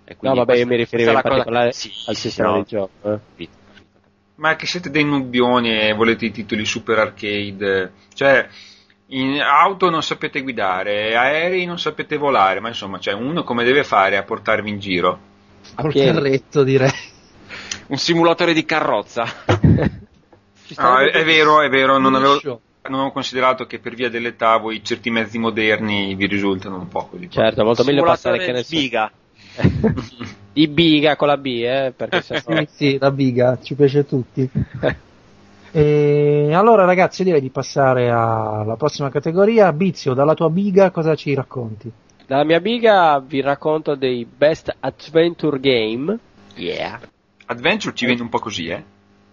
E 0.07 0.17
No, 0.19 0.35
vabbè, 0.35 0.55
io 0.57 0.67
mi 0.67 0.75
riferivo 0.75 1.11
in 1.11 1.15
cosa 1.15 1.29
particolare 1.29 1.69
che- 1.69 1.75
sì, 1.75 1.91
al 2.07 2.15
sì, 2.15 2.21
sistema 2.21 2.49
no, 2.51 2.57
di 2.57 2.65
gioco. 2.67 2.89
eh. 3.37 3.47
Ma 4.35 4.51
è 4.51 4.55
che 4.55 4.65
siete 4.65 4.89
dei 4.89 5.05
nubbioni 5.05 5.79
e 5.79 5.93
volete 5.93 6.25
i 6.25 6.31
titoli 6.31 6.65
super 6.65 6.99
arcade. 6.99 7.93
Cioè, 8.13 8.47
in 9.07 9.39
auto 9.39 9.89
non 9.89 10.03
sapete 10.03 10.41
guidare, 10.41 11.15
aerei 11.15 11.65
non 11.65 11.79
sapete 11.79 12.17
volare, 12.17 12.59
ma 12.59 12.67
insomma, 12.67 12.99
cioè, 12.99 13.13
uno 13.13 13.43
come 13.43 13.63
deve 13.63 13.83
fare 13.83 14.17
a 14.17 14.23
portarvi 14.23 14.69
in 14.69 14.79
giro? 14.79 15.19
Col 15.75 15.91
piedi. 15.91 16.11
carretto, 16.11 16.63
direi. 16.63 16.91
Un 17.87 17.97
simulatore 17.97 18.53
di 18.53 18.65
carrozza. 18.65 19.25
No, 20.77 20.97
è, 20.97 21.11
è 21.11 21.23
vero, 21.23 21.61
è 21.61 21.69
vero, 21.69 21.99
non 21.99 22.15
avevo, 22.15 22.39
non 22.41 22.61
avevo 22.95 23.11
considerato 23.11 23.67
che 23.67 23.77
per 23.77 23.93
via 23.93 24.09
dell'età 24.09 24.57
voi 24.57 24.83
certi 24.83 25.11
mezzi 25.11 25.37
moderni 25.37 26.15
vi 26.15 26.25
risultano 26.25 26.77
un 26.77 26.87
po' 26.87 27.05
così. 27.05 27.29
Certo, 27.29 27.63
molto 27.63 27.83
meglio 27.83 28.03
passare 28.03 28.39
che 28.39 28.51
ne 28.51 28.63
so. 28.63 28.75
Di 30.53 30.67
biga 30.67 31.15
con 31.15 31.27
la 31.27 31.37
B, 31.37 31.45
eh, 31.47 31.93
perché 31.95 32.21
se. 32.21 32.41
Sì, 32.45 32.67
sì, 32.71 32.97
la 32.99 33.11
biga, 33.11 33.57
ci 33.61 33.75
piace 33.75 33.99
a 33.99 34.03
tutti. 34.03 34.49
E 35.71 36.53
allora 36.53 36.85
ragazzi, 36.85 37.21
io 37.21 37.25
direi 37.25 37.41
di 37.41 37.49
passare 37.49 38.09
alla 38.09 38.75
prossima 38.77 39.09
categoria. 39.09 39.73
Bizio, 39.73 40.13
dalla 40.13 40.33
tua 40.33 40.49
biga 40.49 40.89
cosa 40.91 41.15
ci 41.15 41.33
racconti? 41.33 41.91
Dalla 42.25 42.45
mia 42.45 42.61
biga 42.61 43.19
vi 43.19 43.41
racconto 43.41 43.95
dei 43.95 44.25
Best 44.25 44.73
Adventure 44.79 45.59
Game. 45.59 46.17
Yeah. 46.55 47.01
Adventure 47.47 47.93
ci 47.93 48.05
viene 48.05 48.21
un 48.21 48.29
po' 48.29 48.39
così, 48.39 48.67
eh? 48.67 48.83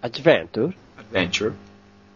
Adventure? 0.00 0.74
Adventure. 0.96 1.54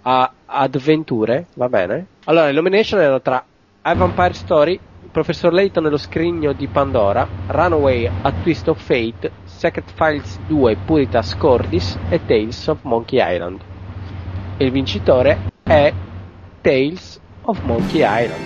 A 0.02 0.32
Adventure, 0.44 1.46
va 1.54 1.68
bene? 1.68 2.06
Allora, 2.24 2.46
le 2.46 2.52
nomination 2.52 3.00
erano 3.00 3.20
tra 3.20 3.44
A 3.82 3.94
Vampire 3.94 4.34
Story, 4.34 4.78
Professor 5.16 5.50
Layton 5.50 5.86
e 5.86 5.88
lo 5.88 5.96
scrigno 5.96 6.52
di 6.52 6.66
Pandora, 6.66 7.26
Runaway 7.46 8.04
a 8.20 8.32
Twist 8.42 8.68
of 8.68 8.78
Fate, 8.78 9.32
Secret 9.46 9.90
Files 9.94 10.38
2 10.46 10.76
Puritas 10.84 11.34
Cordis 11.38 11.96
e 12.10 12.20
Tales 12.26 12.66
of 12.66 12.80
Monkey 12.82 13.18
Island. 13.18 13.62
E 14.58 14.62
il 14.66 14.70
vincitore 14.70 15.52
è 15.62 15.90
Tales 16.60 17.18
of 17.44 17.58
Monkey 17.62 18.02
Island. 18.02 18.44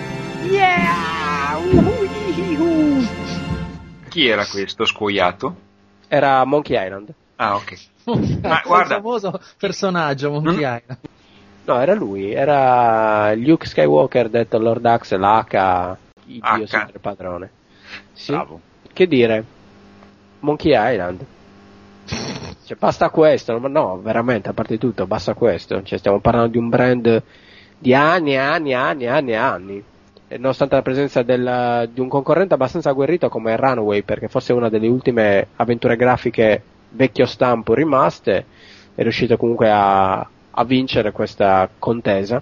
Chi 4.07 4.27
era 4.29 4.45
questo 4.45 4.85
scuoiato? 4.85 5.55
Era 6.07 6.45
Monkey 6.45 6.81
Island. 6.81 7.13
Ah, 7.35 7.55
ok. 7.55 7.79
Ma 8.43 8.61
guarda. 8.63 8.95
Il 8.95 9.01
famoso 9.01 9.41
personaggio 9.57 10.31
Monkey 10.31 10.53
Non- 10.61 10.79
Island. 10.79 10.99
No, 11.65 11.81
era 11.81 11.93
lui, 11.93 12.31
era 12.31 13.33
Luke 13.35 13.67
Skywalker 13.67 14.29
detto 14.29 14.57
Lord 14.57 14.85
Axel 14.85 15.21
H, 15.21 15.97
dio 16.39 16.63
H. 16.63 16.67
super 16.67 16.99
padrone. 16.99 17.49
Sì? 18.13 18.31
Bravo. 18.31 18.59
Che 18.93 19.07
dire? 19.07 19.43
Monkey 20.39 20.73
Island. 20.75 21.25
Cioè, 22.65 22.77
basta 22.77 23.09
questo, 23.09 23.57
ma 23.59 23.67
no, 23.67 23.99
veramente, 24.01 24.49
a 24.49 24.53
parte 24.53 24.77
tutto, 24.77 25.05
basta 25.07 25.33
questo. 25.33 25.81
Cioè, 25.83 25.97
stiamo 25.99 26.19
parlando 26.19 26.51
di 26.51 26.57
un 26.57 26.69
brand 26.69 27.23
di 27.77 27.93
anni 27.93 28.33
e 28.33 28.37
anni 28.37 28.71
e 28.71 28.73
anni 28.75 29.03
e 29.03 29.07
anni 29.07 29.31
e 29.31 29.35
anni. 29.35 29.83
E 30.27 30.37
nonostante 30.37 30.75
la 30.75 30.81
presenza 30.81 31.23
del- 31.23 31.89
di 31.91 31.99
un 31.99 32.07
concorrente 32.07 32.53
abbastanza 32.53 32.89
agguerrito 32.89 33.27
come 33.27 33.55
Runaway, 33.55 34.03
perché 34.03 34.27
forse 34.29 34.53
è 34.53 34.55
una 34.55 34.69
delle 34.69 34.87
ultime 34.87 35.47
avventure 35.57 35.95
grafiche 35.97 36.63
vecchio 36.89 37.25
stampo 37.25 37.73
rimaste, 37.73 38.45
è 38.95 39.01
riuscito 39.01 39.35
comunque 39.37 39.69
a, 39.69 40.19
a 40.19 40.63
vincere 40.63 41.11
questa 41.11 41.69
contesa. 41.77 42.41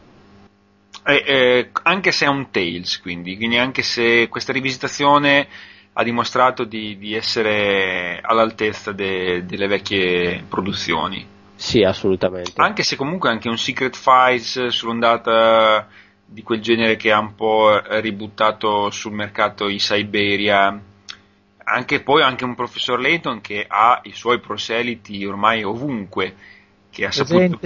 Eh, 1.10 1.24
eh, 1.26 1.70
anche 1.84 2.12
se 2.12 2.26
è 2.26 2.28
un 2.28 2.52
Tales, 2.52 3.02
quindi, 3.02 3.36
quindi 3.36 3.58
anche 3.58 3.82
se 3.82 4.28
questa 4.30 4.54
rivisitazione 4.54 5.48
ha 5.94 6.04
dimostrato 6.04 6.66
di, 6.66 7.00
di 7.00 7.16
essere 7.16 8.20
all'altezza 8.22 8.92
de- 8.92 9.44
delle 9.44 9.68
vecchie 9.68 10.44
produzioni. 10.48 11.26
Sì, 11.56 11.82
assolutamente. 11.82 12.54
Anche 12.56 12.84
se 12.84 12.96
comunque 12.96 13.30
anche 13.30 13.50
un 13.50 13.58
Secret 13.58 13.98
Files 13.98 14.68
sull'ondata 14.68 15.88
di 16.26 16.44
quel 16.44 16.62
genere 16.62 16.96
che 16.96 17.12
ha 17.12 17.20
un 17.20 17.34
po' 17.34 17.82
ributtato 18.00 18.92
sul 18.92 19.14
mercato 19.14 19.68
i 19.68 19.80
Siberia, 19.80 20.80
anche 21.64 22.02
poi 22.02 22.22
anche 22.22 22.46
un 22.46 22.54
professor 22.54 23.00
Layton 23.00 23.42
che 23.42 23.66
ha 23.68 24.00
i 24.04 24.14
suoi 24.14 24.40
proseliti 24.40 25.26
ormai 25.26 25.64
ovunque, 25.64 26.36
che 26.92 27.06
ha 27.06 27.12
saputo... 27.12 27.60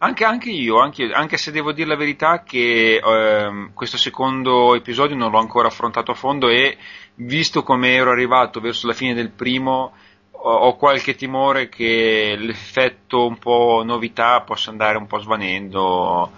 Anche, 0.00 0.24
anche 0.24 0.50
io, 0.50 0.78
anche, 0.78 1.02
io, 1.04 1.14
anche 1.14 1.36
se 1.36 1.50
devo 1.50 1.72
dire 1.72 1.88
la 1.88 1.96
verità 1.96 2.44
che 2.44 3.00
ehm, 3.04 3.70
questo 3.74 3.96
secondo 3.96 4.76
episodio 4.76 5.16
non 5.16 5.32
l'ho 5.32 5.38
ancora 5.38 5.66
affrontato 5.66 6.12
a 6.12 6.14
fondo 6.14 6.48
e 6.48 6.78
visto 7.16 7.64
come 7.64 7.94
ero 7.94 8.12
arrivato 8.12 8.60
verso 8.60 8.86
la 8.86 8.92
fine 8.92 9.12
del 9.12 9.30
primo 9.30 9.92
ho, 10.30 10.54
ho 10.54 10.76
qualche 10.76 11.16
timore 11.16 11.68
che 11.68 12.36
l'effetto 12.38 13.26
un 13.26 13.38
po' 13.38 13.82
novità 13.84 14.40
possa 14.42 14.70
andare 14.70 14.98
un 14.98 15.08
po' 15.08 15.18
svanendo. 15.18 16.30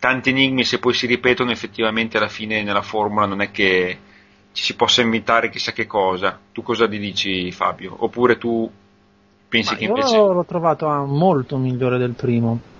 Tanti 0.00 0.30
enigmi 0.30 0.64
se 0.64 0.80
poi 0.80 0.92
si 0.92 1.06
ripetono 1.06 1.52
effettivamente 1.52 2.16
alla 2.16 2.28
fine 2.28 2.64
nella 2.64 2.82
formula 2.82 3.26
non 3.26 3.40
è 3.40 3.52
che 3.52 3.98
ci 4.52 4.62
si 4.64 4.74
possa 4.74 5.02
inventare 5.02 5.50
chissà 5.50 5.70
che 5.70 5.86
cosa. 5.86 6.36
Tu 6.50 6.62
cosa 6.62 6.88
ti 6.88 6.98
dici 6.98 7.52
Fabio? 7.52 7.94
Oppure 7.96 8.38
tu 8.38 8.68
pensi 9.48 9.72
ma 9.72 9.78
che 9.78 9.84
io 9.84 9.90
invece 9.90 10.16
l'ho 10.16 10.44
trovato 10.44 10.88
ah, 10.88 11.04
molto 11.04 11.56
migliore 11.58 11.98
del 11.98 12.14
primo. 12.14 12.76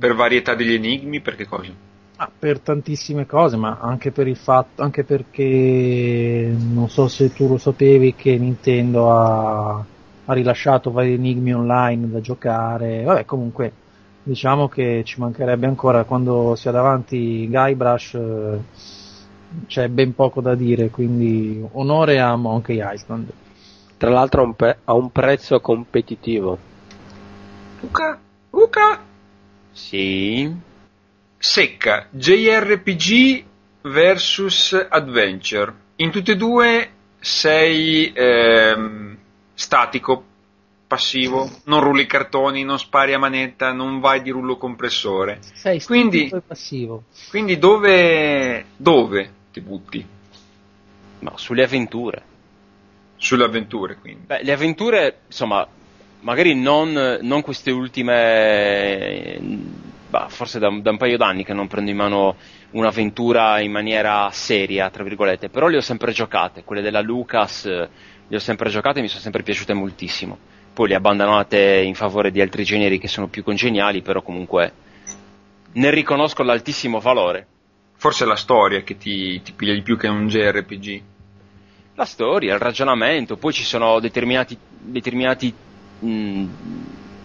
Per 0.00 0.14
varietà 0.14 0.54
degli 0.54 0.72
enigmi, 0.72 1.20
per 1.20 1.36
che 1.36 1.46
cosa? 1.46 1.70
Ah, 2.16 2.30
per 2.36 2.58
tantissime 2.60 3.26
cose, 3.26 3.56
ma 3.56 3.78
anche 3.80 4.10
per 4.10 4.26
il 4.26 4.36
fatto, 4.36 4.82
anche 4.82 5.04
perché 5.04 6.54
non 6.58 6.88
so 6.88 7.06
se 7.06 7.32
tu 7.32 7.46
lo 7.46 7.58
sapevi 7.58 8.14
che 8.14 8.36
Nintendo 8.36 9.12
ha, 9.12 9.84
ha 10.24 10.32
rilasciato 10.32 10.90
vari 10.90 11.12
enigmi 11.12 11.54
online 11.54 12.10
da 12.10 12.20
giocare. 12.20 13.02
Vabbè, 13.04 13.24
comunque 13.26 13.72
diciamo 14.22 14.68
che 14.68 15.02
ci 15.04 15.20
mancherebbe 15.20 15.66
ancora 15.66 16.04
quando 16.04 16.54
si 16.56 16.68
ha 16.68 16.72
davanti 16.72 17.46
Guybrush 17.48 18.14
eh, 18.14 18.58
c'è 19.66 19.88
ben 19.88 20.14
poco 20.14 20.40
da 20.40 20.54
dire, 20.54 20.88
quindi 20.90 21.62
onore 21.72 22.20
a 22.20 22.36
Monkey 22.36 22.80
Island. 22.82 23.30
Tra 23.96 24.10
l'altro 24.10 24.42
a 24.42 24.44
un, 24.44 24.54
pe- 24.54 24.76
a 24.84 24.94
un 24.94 25.10
prezzo 25.10 25.60
competitivo. 25.60 26.58
Uca, 27.80 28.18
Uca, 28.50 28.98
Sì. 29.72 30.52
secca, 31.38 32.06
JRPG 32.10 33.44
versus 33.82 34.72
Adventure. 34.88 35.72
In 35.96 36.10
tutte 36.10 36.32
e 36.32 36.36
due 36.36 36.90
sei 37.18 38.12
ehm, 38.14 39.16
statico, 39.54 40.24
passivo, 40.86 41.48
non 41.64 41.80
rulli 41.80 42.02
i 42.02 42.06
cartoni, 42.06 42.64
non 42.64 42.78
spari 42.78 43.14
a 43.14 43.18
manetta, 43.18 43.72
non 43.72 44.00
vai 44.00 44.22
di 44.22 44.30
rullo 44.30 44.56
compressore. 44.56 45.38
Sei 45.54 45.80
Quindi- 45.82 46.26
statico 46.26 46.36
e 46.36 46.40
passivo. 46.40 47.02
Quindi 47.30 47.58
dove, 47.58 48.64
dove 48.76 49.32
ti 49.52 49.60
butti? 49.60 50.04
No, 51.20 51.36
sulle 51.36 51.62
avventure. 51.64 52.22
Sulle 53.16 53.44
avventure, 53.44 53.96
quindi. 53.96 54.24
Beh, 54.26 54.42
le 54.42 54.52
avventure, 54.52 55.20
insomma, 55.26 55.66
magari 56.20 56.54
non, 56.54 57.18
non 57.22 57.42
queste 57.42 57.70
ultime, 57.70 59.38
bah, 60.08 60.28
forse 60.28 60.58
da, 60.58 60.68
da 60.80 60.90
un 60.90 60.96
paio 60.96 61.16
d'anni 61.16 61.44
che 61.44 61.54
non 61.54 61.68
prendo 61.68 61.90
in 61.90 61.96
mano 61.96 62.36
un'avventura 62.72 63.60
in 63.60 63.72
maniera 63.72 64.28
seria, 64.32 64.90
tra 64.90 65.02
virgolette, 65.02 65.48
però 65.48 65.68
le 65.68 65.78
ho 65.78 65.82
sempre 65.82 66.12
giocate, 66.12 66.64
quelle 66.64 66.82
della 66.82 67.00
Lucas 67.00 67.64
le 67.64 68.36
ho 68.36 68.40
sempre 68.40 68.70
giocate 68.70 69.00
e 69.00 69.02
mi 69.02 69.08
sono 69.08 69.22
sempre 69.22 69.42
piaciute 69.42 69.74
moltissimo. 69.74 70.38
Poi 70.72 70.88
le 70.88 70.94
abbandonate 70.94 71.82
in 71.84 71.94
favore 71.94 72.30
di 72.30 72.40
altri 72.40 72.62
generi 72.62 72.98
che 72.98 73.08
sono 73.08 73.26
più 73.26 73.42
congeniali, 73.42 74.02
però 74.02 74.22
comunque 74.22 74.72
ne 75.72 75.90
riconosco 75.90 76.42
l'altissimo 76.42 77.00
valore. 77.00 77.46
Forse 77.96 78.24
è 78.24 78.26
la 78.26 78.36
storia 78.36 78.82
che 78.82 78.96
ti, 78.96 79.42
ti 79.42 79.52
piglia 79.52 79.74
di 79.74 79.82
più 79.82 79.96
che 79.96 80.06
un 80.06 80.28
JRPG. 80.28 81.02
la 81.96 82.04
storia, 82.06 82.54
il 82.54 82.60
ragionamento, 82.60 83.36
poi 83.36 83.52
ci 83.52 83.64
sono 83.64 84.00
determinati, 84.00 84.56
determinati 84.78 85.52
mh, 86.00 86.44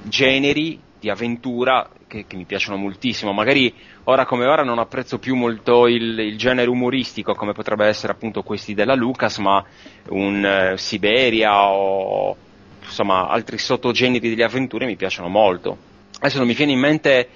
generi 0.03 0.79
di 0.99 1.09
avventura 1.09 1.89
che, 2.07 2.25
che 2.27 2.35
mi 2.35 2.45
piacciono 2.45 2.77
moltissimo. 2.77 3.31
Magari 3.33 3.73
ora 4.05 4.25
come 4.25 4.45
ora 4.45 4.63
non 4.63 4.79
apprezzo 4.79 5.19
più 5.19 5.35
molto 5.35 5.87
il, 5.87 6.19
il 6.19 6.37
genere 6.37 6.69
umoristico 6.69 7.33
come 7.33 7.53
potrebbe 7.53 7.85
essere 7.85 8.13
appunto 8.13 8.43
questi 8.43 8.73
della 8.73 8.95
Lucas, 8.95 9.37
ma 9.37 9.63
un 10.09 10.45
eh, 10.45 10.77
Siberia 10.77 11.67
o 11.67 12.35
insomma 12.81 13.27
altri 13.27 13.57
sottogeneri 13.57 14.29
delle 14.29 14.43
avventure 14.43 14.85
mi 14.85 14.95
piacciono 14.95 15.27
molto. 15.27 15.77
Adesso 16.19 16.37
non 16.37 16.47
mi 16.47 16.53
viene 16.53 16.71
in 16.71 16.79
mente 16.79 17.29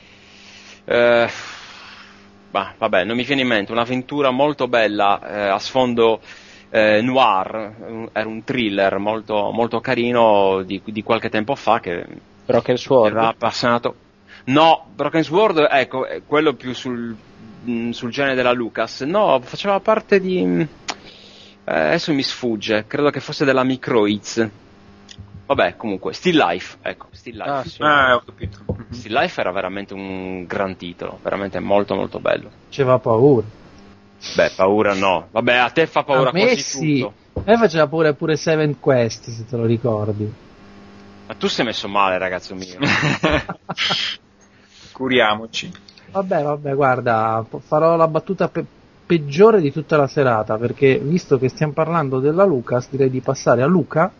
eh, 0.85 1.29
bah, 2.49 2.73
vabbè, 2.77 3.03
non 3.03 3.15
mi 3.15 3.23
viene 3.23 3.41
in 3.41 3.47
mente 3.47 3.71
un'avventura 3.71 4.31
molto 4.31 4.67
bella 4.67 5.21
eh, 5.21 5.47
a 5.49 5.59
sfondo 5.59 6.21
eh, 6.69 7.01
noir, 7.01 8.09
era 8.11 8.27
un 8.27 8.43
thriller 8.43 8.97
molto, 8.97 9.51
molto 9.51 9.79
carino 9.79 10.61
di, 10.63 10.81
di 10.85 11.03
qualche 11.03 11.29
tempo 11.29 11.55
fa 11.55 11.79
che 11.79 12.05
Broken 12.45 12.77
Sword. 12.77 13.15
era 13.15 13.27
appassionato. 13.29 13.95
No, 14.45 14.85
Broken 14.93 15.23
Sword, 15.23 15.67
ecco, 15.69 16.05
è 16.05 16.21
quello 16.25 16.53
più 16.53 16.73
sul, 16.73 17.15
mh, 17.63 17.89
sul 17.91 18.11
genere 18.11 18.35
della 18.35 18.51
Lucas. 18.53 19.01
No, 19.01 19.39
faceva 19.41 19.79
parte 19.79 20.19
di. 20.19 20.41
eh, 20.41 20.67
adesso 21.65 22.13
mi 22.13 22.23
sfugge, 22.23 22.85
credo 22.87 23.09
che 23.09 23.19
fosse 23.19 23.45
della 23.45 23.63
Microids. 23.63 24.49
Vabbè, 25.45 25.75
comunque, 25.77 26.13
Still 26.13 26.37
Life, 26.37 26.77
ecco, 26.83 27.07
Still 27.11 27.37
Life. 27.37 27.49
Ah, 27.49 27.63
sì. 27.63 27.81
Ah, 27.81 28.15
ho 28.15 28.21
capito. 28.23 28.59
Still 28.91 29.13
Life 29.13 29.41
era 29.41 29.51
veramente 29.51 29.95
un 29.95 30.45
gran 30.45 30.75
titolo, 30.77 31.17
veramente 31.23 31.59
molto 31.59 31.95
molto 31.95 32.19
bello. 32.19 32.49
Faceva 32.67 32.99
paura. 32.99 33.45
Beh, 34.35 34.51
paura 34.55 34.93
no. 34.93 35.27
Vabbè, 35.31 35.55
a 35.55 35.69
te 35.69 35.87
fa 35.87 36.03
paura 36.03 36.29
a 36.29 36.33
me 36.33 36.41
quasi 36.41 36.61
sì. 36.61 36.99
tutto. 36.99 37.13
A 37.33 37.43
me 37.45 37.57
faceva 37.57 37.87
paura 37.87 38.13
pure 38.13 38.35
Seven 38.35 38.79
Quest, 38.79 39.29
se 39.29 39.45
te 39.45 39.55
lo 39.55 39.65
ricordi. 39.65 40.31
Ma 41.27 41.33
tu 41.35 41.47
sei 41.47 41.65
messo 41.65 41.87
male, 41.87 42.17
ragazzo 42.17 42.55
mio. 42.55 42.77
Curiamoci. 44.91 45.71
Vabbè, 46.11 46.43
vabbè, 46.43 46.73
guarda, 46.73 47.45
farò 47.65 47.95
la 47.95 48.07
battuta 48.07 48.49
pe- 48.49 48.65
peggiore 49.05 49.61
di 49.61 49.71
tutta 49.71 49.95
la 49.95 50.07
serata, 50.07 50.57
perché 50.57 50.97
visto 50.97 51.37
che 51.37 51.49
stiamo 51.49 51.73
parlando 51.73 52.19
della 52.19 52.43
Lucas, 52.43 52.89
direi 52.89 53.09
di 53.09 53.21
passare 53.21 53.61
a 53.61 53.67
Luca 53.67 54.11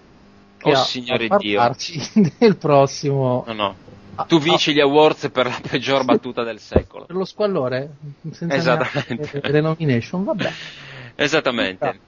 che 0.58 0.70
Oh, 0.70 0.74
ha 0.74 0.84
signore 0.84 1.26
a 1.28 1.38
Dio. 1.38 1.76
del 2.38 2.58
prossimo 2.58 3.44
No, 3.48 3.54
no. 3.54 3.76
Ah, 4.22 4.26
Tu 4.26 4.38
vinci 4.40 4.74
gli 4.74 4.82
awards 4.82 5.30
per 5.32 5.46
la 5.46 5.60
peggior 5.66 6.04
battuta 6.04 6.44
del 6.44 6.60
secolo. 6.60 7.06
per 7.06 7.16
lo 7.16 7.24
squallore 7.26 7.90
senza 8.32 8.54
Esattamente. 8.56 9.14
neanche 9.32 9.52
le 9.52 9.62
nomination, 9.62 10.24
vabbè. 10.26 10.52
Esattamente. 11.16 12.00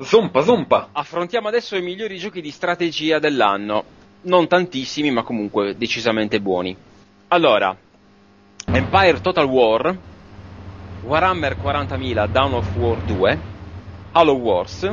Zompa, 0.00 0.42
zompa. 0.42 0.88
Affrontiamo 0.92 1.48
adesso 1.48 1.76
i 1.76 1.82
migliori 1.82 2.18
giochi 2.18 2.40
di 2.40 2.50
strategia 2.52 3.18
dell'anno. 3.18 3.84
Non 4.22 4.46
tantissimi, 4.46 5.10
ma 5.10 5.22
comunque 5.22 5.76
decisamente 5.76 6.40
buoni. 6.40 6.76
Allora, 7.28 7.76
Empire 8.66 9.20
Total 9.20 9.44
War, 9.46 9.96
Warhammer 11.02 11.56
40.000 11.56 12.28
Dawn 12.28 12.54
of 12.54 12.76
War 12.76 12.98
2, 12.98 13.38
Halo 14.12 14.32
Wars, 14.34 14.88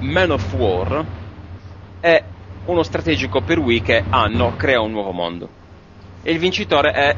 Man 0.00 0.30
of 0.30 0.52
War 0.54 1.04
e 2.00 2.24
uno 2.66 2.82
strategico 2.82 3.40
per 3.42 3.58
Wii 3.58 3.82
che 3.82 4.04
hanno 4.08 4.54
crea 4.56 4.80
un 4.80 4.90
nuovo 4.90 5.12
mondo. 5.12 5.48
E 6.22 6.32
il 6.32 6.38
vincitore 6.38 6.90
è 6.92 7.16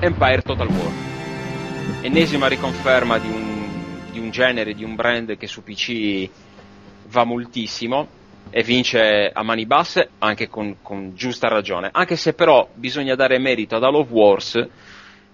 Empire 0.00 0.42
Total 0.42 0.68
War. 0.68 2.02
Ennesima 2.02 2.46
riconferma 2.48 3.18
di 3.18 3.28
un, 3.28 3.68
di 4.10 4.18
un 4.18 4.30
genere, 4.30 4.74
di 4.74 4.84
un 4.84 4.94
brand 4.94 5.36
che 5.36 5.46
su 5.46 5.62
PC 5.62 6.28
va 7.08 7.24
moltissimo 7.24 8.06
e 8.50 8.62
vince 8.62 9.30
a 9.32 9.42
mani 9.42 9.64
basse 9.64 10.10
anche 10.18 10.48
con, 10.48 10.76
con 10.82 11.12
giusta 11.14 11.48
ragione. 11.48 11.88
Anche 11.92 12.16
se 12.16 12.34
però 12.34 12.68
bisogna 12.74 13.14
dare 13.14 13.38
merito 13.38 13.76
ad 13.76 13.84
Halo 13.84 13.98
of 14.00 14.10
Wars 14.10 14.68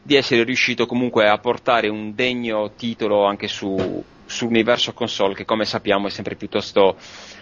di 0.02 0.14
essere 0.14 0.44
riuscito 0.44 0.86
comunque 0.86 1.28
a 1.28 1.38
portare 1.38 1.88
un 1.88 2.14
degno 2.14 2.72
titolo 2.76 3.24
anche 3.24 3.48
su, 3.48 4.04
sull'universo 4.24 4.92
console 4.92 5.34
che 5.34 5.44
come 5.44 5.64
sappiamo 5.64 6.06
è 6.06 6.10
sempre 6.10 6.36
piuttosto 6.36 6.96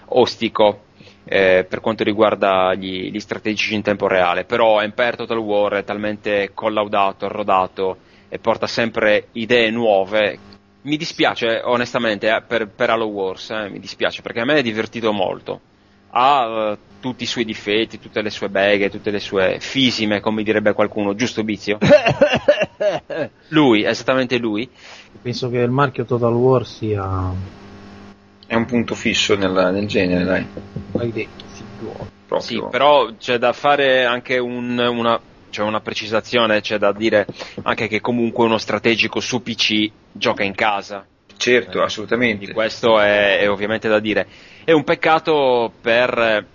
ostico 0.06 0.84
eh, 1.24 1.66
per 1.68 1.80
quanto 1.80 2.04
riguarda 2.04 2.74
gli, 2.74 3.10
gli 3.10 3.20
strategici 3.20 3.74
in 3.74 3.82
tempo 3.82 4.06
reale, 4.06 4.44
però 4.44 4.80
Empire 4.80 5.16
Total 5.16 5.38
War 5.38 5.74
è 5.74 5.84
talmente 5.84 6.50
collaudato, 6.52 7.28
rodato 7.28 7.96
e 8.28 8.38
porta 8.38 8.66
sempre 8.66 9.28
idee 9.32 9.70
nuove. 9.70 10.38
Mi 10.82 10.96
dispiace 10.96 11.62
onestamente 11.64 12.28
eh, 12.28 12.42
per, 12.42 12.68
per 12.68 12.90
Halo 12.90 13.06
Wars, 13.06 13.50
eh, 13.50 13.68
mi 13.70 13.80
dispiace 13.80 14.22
perché 14.22 14.40
a 14.40 14.44
me 14.44 14.56
è 14.56 14.62
divertito 14.62 15.12
molto. 15.12 15.60
Ha 16.10 16.72
eh, 16.72 16.78
tutti 17.00 17.24
i 17.24 17.26
suoi 17.26 17.44
difetti, 17.44 17.98
tutte 17.98 18.22
le 18.22 18.30
sue 18.30 18.48
beghe, 18.48 18.90
tutte 18.90 19.10
le 19.10 19.20
sue 19.20 19.58
fisime, 19.60 20.20
come 20.20 20.42
direbbe 20.42 20.72
qualcuno, 20.72 21.14
giusto 21.14 21.42
Bizio? 21.42 21.78
lui, 23.48 23.84
esattamente 23.84 24.36
lui. 24.38 24.68
Penso 25.22 25.48
che 25.48 25.58
il 25.58 25.70
marchio 25.70 26.04
Total 26.04 26.34
War 26.34 26.66
sia... 26.66 27.62
È 28.54 28.56
un 28.56 28.66
punto 28.66 28.94
fisso 28.94 29.34
nel, 29.34 29.50
nel 29.72 29.86
genere, 29.88 30.22
dai. 30.24 30.46
Hai 30.96 31.10
detto, 31.10 31.44
figliuolo. 31.52 32.08
Proprio. 32.28 32.40
Sì, 32.40 32.62
però 32.70 33.10
c'è 33.18 33.36
da 33.36 33.52
fare 33.52 34.04
anche 34.04 34.38
un- 34.38 34.78
una, 34.78 35.18
cioè 35.50 35.66
una 35.66 35.80
precisazione, 35.80 36.60
c'è 36.60 36.78
da 36.78 36.92
dire 36.92 37.26
anche 37.64 37.88
che 37.88 38.00
comunque 38.00 38.44
uno 38.44 38.58
strategico 38.58 39.18
su 39.18 39.42
PC 39.42 39.90
gioca 40.12 40.44
in 40.44 40.54
casa. 40.54 41.04
Certo, 41.36 41.78
Di 41.78 41.84
assolutamente. 41.84 42.52
questo 42.52 43.00
è, 43.00 43.40
è 43.40 43.50
ovviamente 43.50 43.88
da 43.88 43.98
dire. 43.98 44.24
È 44.62 44.70
un 44.70 44.84
peccato 44.84 45.72
per 45.80 46.16
eh, 46.16 46.46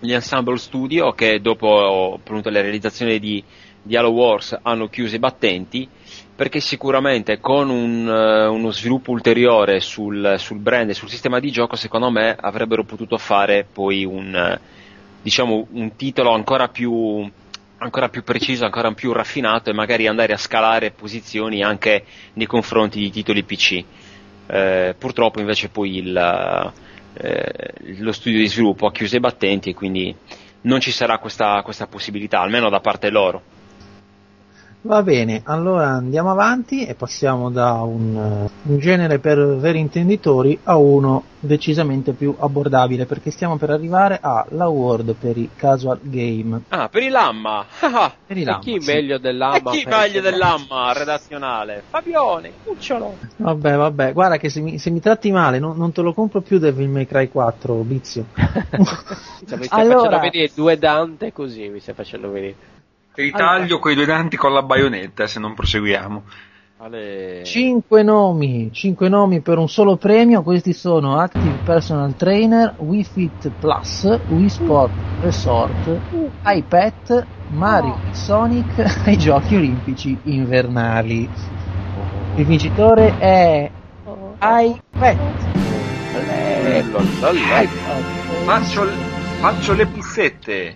gli 0.00 0.12
Ensemble 0.12 0.58
Studio 0.58 1.12
che 1.12 1.40
dopo 1.40 2.14
appunto, 2.14 2.50
la 2.50 2.60
realizzazione 2.60 3.20
di, 3.20 3.42
di 3.80 3.96
Halo 3.96 4.10
Wars 4.10 4.58
hanno 4.62 4.88
chiuso 4.88 5.14
i 5.14 5.20
battenti 5.20 5.88
perché 6.34 6.60
sicuramente 6.60 7.40
con 7.40 7.68
un, 7.68 8.08
eh, 8.08 8.46
uno 8.46 8.70
sviluppo 8.70 9.10
ulteriore 9.10 9.80
sul, 9.80 10.36
sul 10.38 10.58
brand 10.58 10.90
e 10.90 10.94
sul 10.94 11.08
sistema 11.10 11.38
di 11.38 11.50
gioco 11.50 11.76
secondo 11.76 12.10
me 12.10 12.34
avrebbero 12.38 12.84
potuto 12.84 13.18
fare 13.18 13.66
poi 13.70 14.04
un, 14.04 14.34
eh, 14.34 14.60
diciamo, 15.22 15.66
un 15.72 15.94
titolo 15.94 16.32
ancora 16.32 16.68
più, 16.68 17.30
ancora 17.78 18.08
più 18.08 18.22
preciso, 18.24 18.64
ancora 18.64 18.90
più 18.92 19.12
raffinato 19.12 19.70
e 19.70 19.74
magari 19.74 20.06
andare 20.06 20.32
a 20.32 20.38
scalare 20.38 20.90
posizioni 20.90 21.62
anche 21.62 22.04
nei 22.34 22.46
confronti 22.46 22.98
di 22.98 23.10
titoli 23.10 23.44
PC. 23.44 23.84
Eh, 24.46 24.94
purtroppo 24.98 25.38
invece 25.40 25.68
poi 25.68 25.96
il, 25.98 26.72
eh, 27.14 27.72
lo 27.98 28.12
studio 28.12 28.38
di 28.38 28.48
sviluppo 28.48 28.86
ha 28.86 28.92
chiuso 28.92 29.16
i 29.16 29.20
battenti 29.20 29.70
e 29.70 29.74
quindi 29.74 30.14
non 30.62 30.80
ci 30.80 30.90
sarà 30.90 31.18
questa, 31.18 31.60
questa 31.62 31.86
possibilità, 31.86 32.40
almeno 32.40 32.68
da 32.68 32.80
parte 32.80 33.10
loro. 33.10 33.51
Va 34.84 35.00
bene, 35.04 35.42
allora 35.44 35.90
andiamo 35.90 36.32
avanti 36.32 36.84
e 36.84 36.94
passiamo 36.96 37.50
da 37.50 37.74
un, 37.82 38.16
eh, 38.16 38.50
un 38.68 38.78
genere 38.78 39.20
per 39.20 39.38
veri 39.56 39.78
intenditori 39.78 40.58
a 40.64 40.76
uno 40.76 41.22
decisamente 41.38 42.14
più 42.14 42.34
abbordabile 42.36 43.06
perché 43.06 43.30
stiamo 43.30 43.56
per 43.58 43.70
arrivare 43.70 44.18
all'award 44.20 45.14
per 45.14 45.36
i 45.36 45.48
casual 45.54 46.00
game. 46.02 46.62
Ah, 46.70 46.88
per 46.88 47.04
il 47.04 47.12
Lamma! 47.12 47.64
Ah, 47.80 48.12
Per 48.26 48.36
i 48.36 48.42
E 48.42 48.44
Lama, 48.44 48.58
chi 48.58 48.80
sì. 48.80 48.90
meglio 48.92 49.16
e 49.16 49.20
dell'Amma? 49.20 49.70
chi 49.70 49.84
per- 49.84 49.96
meglio 49.98 50.20
del 50.20 50.36
Lamma 50.36 50.92
redazionale? 50.92 51.84
Fabione, 51.88 52.54
cucciolo! 52.64 53.18
Vabbè, 53.36 53.76
vabbè, 53.76 54.12
guarda 54.12 54.36
che 54.36 54.48
se 54.48 54.60
mi, 54.60 54.78
se 54.78 54.90
mi 54.90 54.98
tratti 54.98 55.30
male 55.30 55.60
non, 55.60 55.76
non 55.76 55.92
te 55.92 56.02
lo 56.02 56.12
compro 56.12 56.40
più 56.40 56.58
Devil 56.58 56.88
May 56.88 57.06
Cry 57.06 57.28
4, 57.28 57.74
Bizio. 57.84 58.26
Cioè, 58.34 59.58
mi 59.58 59.64
stai 59.64 59.80
Allora- 59.80 60.00
facendo 60.00 60.18
vedere 60.18 60.50
due 60.52 60.76
Dante 60.76 61.32
così, 61.32 61.68
mi 61.68 61.78
stai 61.78 61.94
facendo 61.94 62.30
vedere. 62.32 62.56
Ritaglio 63.14 63.78
quei 63.78 63.94
due 63.94 64.06
danti 64.06 64.36
con 64.36 64.52
la 64.52 64.62
baionetta 64.62 65.26
se 65.26 65.38
non 65.38 65.54
proseguiamo. 65.54 66.22
Ale... 66.78 67.44
Cinque 67.44 68.02
nomi, 68.02 68.70
cinque 68.72 69.08
nomi 69.08 69.40
per 69.40 69.58
un 69.58 69.68
solo 69.68 69.96
premio, 69.96 70.42
questi 70.42 70.72
sono 70.72 71.18
Active 71.18 71.58
Personal 71.62 72.16
Trainer, 72.16 72.74
Wii 72.78 73.04
Fit 73.04 73.50
Plus, 73.50 74.18
Wii 74.28 74.48
Sport 74.48 74.92
Resort, 75.20 76.00
iPad, 76.44 77.26
Mario 77.50 78.00
e 78.10 78.14
Sonic 78.14 78.78
ai 79.06 79.16
Giochi 79.16 79.56
Olimpici 79.56 80.18
Invernali. 80.24 81.28
Il 82.34 82.46
vincitore 82.46 83.16
è 83.18 83.70
iPad. 84.40 85.18
Faccio, 88.44 88.86
faccio 89.38 89.74
le 89.74 89.86
puzzette. 89.86 90.74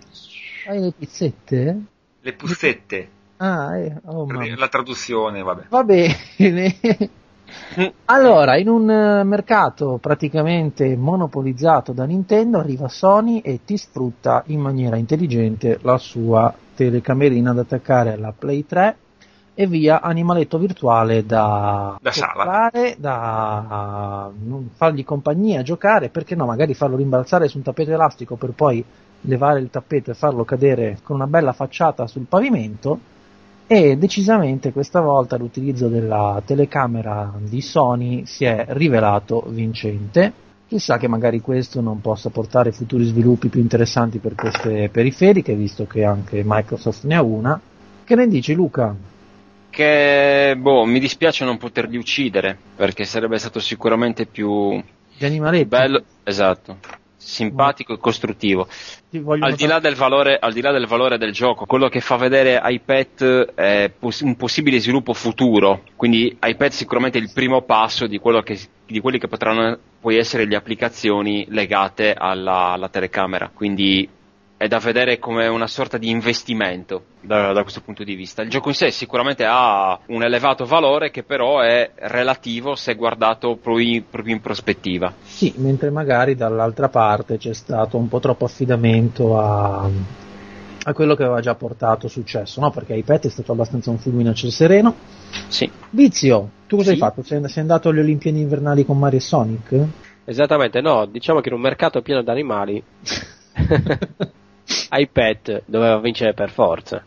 Hai 0.68 0.80
le 0.80 0.92
pizzette? 0.96 1.80
Le 2.26 2.32
puzzette. 2.32 3.08
Ah, 3.36 3.78
eh, 3.78 4.00
oh. 4.06 4.26
La 4.56 4.66
traduzione, 4.66 5.44
vabbè. 5.44 5.66
Va 5.68 5.84
bene. 5.84 6.74
Allora, 8.06 8.56
in 8.56 8.68
un 8.68 8.90
eh, 8.90 9.22
mercato 9.22 9.98
praticamente 10.02 10.96
monopolizzato 10.96 11.92
da 11.92 12.04
Nintendo, 12.04 12.58
arriva 12.58 12.88
Sony 12.88 13.38
e 13.38 13.60
ti 13.64 13.76
sfrutta 13.76 14.42
in 14.46 14.58
maniera 14.58 14.96
intelligente 14.96 15.78
la 15.82 15.98
sua 15.98 16.52
telecamerina 16.74 17.52
da 17.52 17.60
attaccare 17.60 18.14
alla 18.14 18.34
Play 18.36 18.66
3 18.66 18.96
e 19.54 19.66
via 19.68 20.00
animaletto 20.00 20.58
virtuale 20.58 21.24
da, 21.24 21.96
Da 22.02 22.10
toccare, 22.10 22.96
da 22.98 24.32
fargli 24.74 25.04
compagnia, 25.04 25.62
giocare, 25.62 26.08
perché 26.08 26.34
no, 26.34 26.46
magari 26.46 26.74
farlo 26.74 26.96
rimbalzare 26.96 27.46
su 27.46 27.58
un 27.58 27.62
tappeto 27.62 27.92
elastico 27.92 28.34
per 28.34 28.50
poi 28.50 28.84
levare 29.22 29.60
il 29.60 29.70
tappeto 29.70 30.10
e 30.10 30.14
farlo 30.14 30.44
cadere 30.44 30.98
con 31.02 31.16
una 31.16 31.26
bella 31.26 31.52
facciata 31.52 32.06
sul 32.06 32.26
pavimento 32.28 32.98
e 33.68 33.96
decisamente 33.96 34.70
questa 34.70 35.00
volta 35.00 35.36
l'utilizzo 35.36 35.88
della 35.88 36.40
telecamera 36.44 37.32
di 37.38 37.60
Sony 37.60 38.24
si 38.24 38.44
è 38.44 38.64
rivelato 38.68 39.44
vincente. 39.48 40.44
Chissà 40.68 40.98
che 40.98 41.08
magari 41.08 41.40
questo 41.40 41.80
non 41.80 42.00
possa 42.00 42.30
portare 42.30 42.70
futuri 42.70 43.04
sviluppi 43.04 43.48
più 43.48 43.60
interessanti 43.60 44.18
per 44.18 44.34
queste 44.36 44.88
periferiche, 44.88 45.54
visto 45.54 45.86
che 45.86 46.04
anche 46.04 46.42
Microsoft 46.44 47.04
ne 47.04 47.16
ha 47.16 47.22
una. 47.22 47.60
Che 48.04 48.14
ne 48.14 48.28
dici 48.28 48.54
Luca? 48.54 48.94
Che, 49.68 50.56
boh, 50.56 50.84
mi 50.84 51.00
dispiace 51.00 51.44
non 51.44 51.58
poterli 51.58 51.96
uccidere, 51.96 52.56
perché 52.76 53.04
sarebbe 53.04 53.38
stato 53.38 53.58
sicuramente 53.58 54.26
più 54.26 54.80
Gli 55.16 55.24
animaletti? 55.24 55.66
bello, 55.66 56.02
esatto, 56.22 56.78
simpatico 57.26 57.94
e 57.94 57.98
costruttivo. 57.98 58.68
Al 59.40 59.54
di, 59.54 59.66
là 59.66 59.80
del 59.80 59.96
valore, 59.96 60.38
al 60.38 60.52
di 60.52 60.60
là 60.60 60.70
del 60.70 60.86
valore 60.86 61.18
del 61.18 61.32
gioco, 61.32 61.66
quello 61.66 61.88
che 61.88 62.00
fa 62.00 62.16
vedere 62.16 62.60
iPad 62.62 63.54
è 63.54 63.90
poss- 63.98 64.20
un 64.20 64.36
possibile 64.36 64.78
sviluppo 64.78 65.12
futuro. 65.12 65.82
Quindi 65.96 66.36
iPad 66.40 66.70
sicuramente 66.70 67.18
è 67.18 67.20
il 67.20 67.32
primo 67.34 67.62
passo 67.62 68.06
di, 68.06 68.18
quello 68.18 68.42
che, 68.42 68.58
di 68.86 69.00
quelli 69.00 69.18
che 69.18 69.28
potranno 69.28 69.76
poi 70.00 70.16
essere 70.16 70.44
le 70.46 70.54
applicazioni 70.54 71.46
legate 71.48 72.14
alla, 72.14 72.70
alla 72.70 72.88
telecamera. 72.88 73.50
Quindi 73.52 74.08
è 74.58 74.68
da 74.68 74.78
vedere 74.78 75.18
come 75.18 75.46
una 75.48 75.66
sorta 75.66 75.98
di 75.98 76.08
investimento 76.08 77.02
da, 77.20 77.52
da 77.52 77.62
questo 77.62 77.82
punto 77.82 78.04
di 78.04 78.14
vista. 78.14 78.40
Il 78.42 78.48
gioco 78.48 78.68
in 78.68 78.74
sé 78.74 78.90
sicuramente 78.90 79.44
ha 79.46 79.98
un 80.06 80.22
elevato 80.22 80.64
valore 80.64 81.10
che 81.10 81.24
però 81.24 81.60
è 81.60 81.90
relativo 81.94 82.74
se 82.74 82.94
guardato 82.94 83.56
proprio 83.56 84.02
in 84.24 84.40
prospettiva. 84.40 85.12
Sì, 85.22 85.52
mentre 85.56 85.90
magari 85.90 86.34
dall'altra 86.34 86.88
parte 86.88 87.36
c'è 87.36 87.52
stato 87.52 87.98
un 87.98 88.08
po' 88.08 88.18
troppo 88.18 88.46
affidamento 88.46 89.38
a, 89.38 89.90
a 90.84 90.92
quello 90.94 91.14
che 91.14 91.24
aveva 91.24 91.40
già 91.40 91.54
portato 91.54 92.08
successo, 92.08 92.60
no? 92.60 92.70
Perché 92.70 92.94
iPad 92.94 93.26
è 93.26 93.28
stato 93.28 93.52
abbastanza 93.52 93.90
un 93.90 93.98
fulmine 93.98 94.30
a 94.30 94.34
ciel 94.34 94.52
sereno. 94.52 94.94
Sì. 95.48 95.70
Vizio, 95.90 96.50
tu 96.66 96.76
cosa 96.76 96.88
Sì. 96.88 96.94
hai 96.94 96.98
fatto? 96.98 97.22
Sei, 97.22 97.46
sei 97.46 97.60
andato 97.62 97.90
alle 97.90 98.00
Olimpiadi 98.00 98.40
invernali 98.40 98.86
con 98.86 98.98
Mario 98.98 99.18
e 99.18 99.22
Sonic? 99.22 99.84
Esattamente, 100.24 100.80
no, 100.80 101.04
diciamo 101.04 101.40
che 101.40 101.50
in 101.50 101.54
un 101.56 101.60
mercato 101.60 102.00
pieno 102.00 102.22
di 102.22 102.30
animali 102.30 102.82
iPad 104.90 105.62
doveva 105.66 105.98
vincere 105.98 106.34
per 106.34 106.50
forza. 106.50 107.02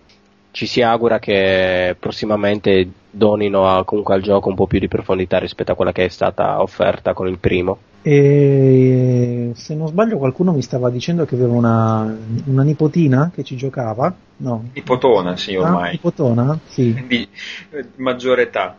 Ci 0.51 0.65
si 0.65 0.81
augura 0.81 1.19
che 1.19 1.95
prossimamente 1.99 2.89
donino 3.11 3.67
a- 3.69 3.83
comunque 3.83 4.15
al 4.15 4.21
gioco 4.21 4.49
un 4.49 4.55
po' 4.55 4.67
più 4.67 4.79
di 4.79 4.87
profondità 4.87 5.37
rispetto 5.37 5.71
a 5.71 5.75
quella 5.75 5.91
che 5.91 6.05
è 6.05 6.09
stata 6.09 6.61
offerta 6.61 7.13
con 7.13 7.27
il 7.27 7.37
primo. 7.37 7.77
E 8.01 9.51
se 9.55 9.75
non 9.75 9.87
sbaglio 9.87 10.17
qualcuno 10.17 10.53
mi 10.53 10.61
stava 10.61 10.89
dicendo 10.89 11.25
che 11.25 11.35
aveva 11.35 11.53
una, 11.53 12.17
una 12.45 12.63
nipotina 12.63 13.31
che 13.33 13.43
ci 13.43 13.55
giocava. 13.55 14.13
No. 14.37 14.69
Nipotona, 14.73 15.35
sì, 15.37 15.55
Ah, 15.55 15.61
ormai. 15.61 15.91
nipotona? 15.91 16.57
Sì. 16.67 17.03
di 17.07 17.27
eh, 17.71 17.85
maggiore 17.97 18.43
età. 18.43 18.75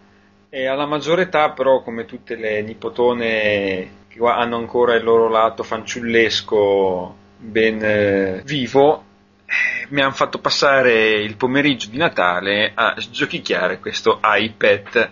E 0.48 0.66
alla 0.66 0.86
maggiore 0.86 1.22
età, 1.22 1.50
però, 1.50 1.82
come 1.82 2.06
tutte 2.06 2.34
le 2.34 2.62
nipotone 2.62 3.88
che 4.08 4.18
hanno 4.24 4.56
ancora 4.56 4.94
il 4.94 5.04
loro 5.04 5.28
lato 5.28 5.62
fanciullesco 5.62 7.14
ben 7.40 7.82
eh, 7.82 8.42
vivo, 8.44 9.04
eh, 9.46 9.86
mi 9.88 10.02
hanno 10.02 10.12
fatto 10.12 10.38
passare 10.38 11.14
il 11.22 11.36
pomeriggio 11.36 11.88
di 11.88 11.96
Natale 11.96 12.72
a 12.74 12.94
giochicchiare 13.10 13.78
questo 13.80 14.20
iPad. 14.22 15.10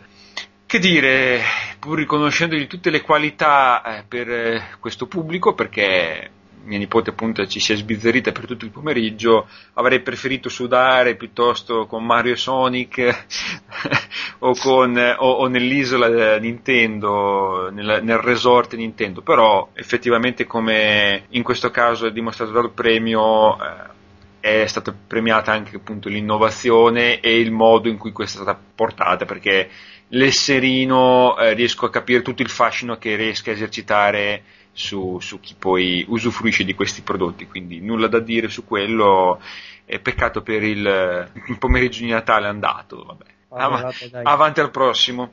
Che 0.66 0.78
dire, 0.78 1.40
pur 1.78 1.96
riconoscendogli 1.96 2.66
tutte 2.66 2.90
le 2.90 3.00
qualità 3.00 3.82
eh, 3.82 4.04
per 4.06 4.30
eh, 4.30 4.62
questo 4.78 5.06
pubblico, 5.06 5.54
perché 5.54 6.30
mia 6.68 6.78
nipote 6.78 7.10
appunto 7.10 7.46
ci 7.46 7.58
si 7.58 7.72
è 7.72 7.76
sbizzarrita 7.76 8.30
per 8.30 8.46
tutto 8.46 8.64
il 8.64 8.70
pomeriggio, 8.70 9.48
avrei 9.74 10.00
preferito 10.00 10.48
sudare 10.48 11.16
piuttosto 11.16 11.86
con 11.86 12.04
Mario 12.04 12.36
Sonic 12.36 13.26
o, 14.40 14.54
con, 14.54 14.96
o, 14.96 15.30
o 15.30 15.46
nell'isola 15.48 16.34
eh, 16.34 16.40
Nintendo, 16.40 17.70
nel, 17.72 18.00
nel 18.02 18.18
resort 18.18 18.74
Nintendo, 18.74 19.22
però 19.22 19.70
effettivamente 19.72 20.46
come 20.46 21.24
in 21.30 21.42
questo 21.42 21.70
caso 21.70 22.06
è 22.06 22.12
dimostrato 22.12 22.52
dal 22.52 22.70
premio 22.70 23.56
eh, 23.56 23.96
è 24.40 24.66
stata 24.66 24.94
premiata 24.94 25.52
anche 25.52 25.76
appunto 25.76 26.08
l'innovazione 26.08 27.20
e 27.20 27.40
il 27.40 27.50
modo 27.50 27.88
in 27.88 27.98
cui 27.98 28.12
questa 28.12 28.38
è 28.38 28.42
stata 28.42 28.60
portata 28.74 29.24
perché 29.24 29.68
l'esserino 30.08 31.36
eh, 31.36 31.54
riesco 31.54 31.86
a 31.86 31.90
capire 31.90 32.22
tutto 32.22 32.42
il 32.42 32.48
fascino 32.48 32.96
che 32.96 33.16
riesca 33.16 33.50
a 33.50 33.54
esercitare 33.54 34.42
su, 34.78 35.18
su 35.20 35.40
chi 35.40 35.54
poi 35.58 36.04
usufruisce 36.08 36.64
di 36.64 36.74
questi 36.74 37.02
prodotti 37.02 37.46
quindi 37.46 37.80
nulla 37.80 38.06
da 38.06 38.20
dire 38.20 38.48
su 38.48 38.64
quello 38.64 39.40
è 39.84 39.98
peccato 39.98 40.42
per 40.42 40.62
il, 40.62 41.30
il 41.48 41.58
pomeriggio 41.58 42.00
di 42.04 42.10
Natale 42.10 42.46
andato 42.46 43.02
vabbè. 43.04 43.24
Ah, 43.50 43.64
Av- 43.64 43.82
vabbè, 43.82 44.20
avanti 44.22 44.60
al 44.60 44.70
prossimo 44.70 45.32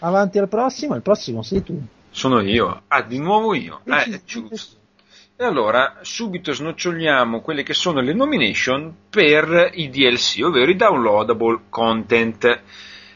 Avanti 0.00 0.38
al 0.38 0.48
prossimo, 0.48 0.94
il 0.94 1.02
prossimo 1.02 1.42
sei 1.42 1.62
tu. 1.62 1.80
sono 2.10 2.40
io 2.40 2.82
ah 2.88 3.02
di 3.02 3.18
nuovo 3.18 3.54
io 3.54 3.80
eh, 3.84 4.20
giusto 4.24 4.76
e 5.36 5.44
allora 5.44 5.98
subito 6.02 6.52
snoccioliamo 6.52 7.40
quelle 7.40 7.62
che 7.64 7.74
sono 7.74 8.00
le 8.00 8.12
nomination 8.14 8.94
per 9.10 9.70
i 9.74 9.90
DLC, 9.90 10.40
ovvero 10.44 10.70
i 10.70 10.76
downloadable 10.76 11.62
content. 11.68 12.60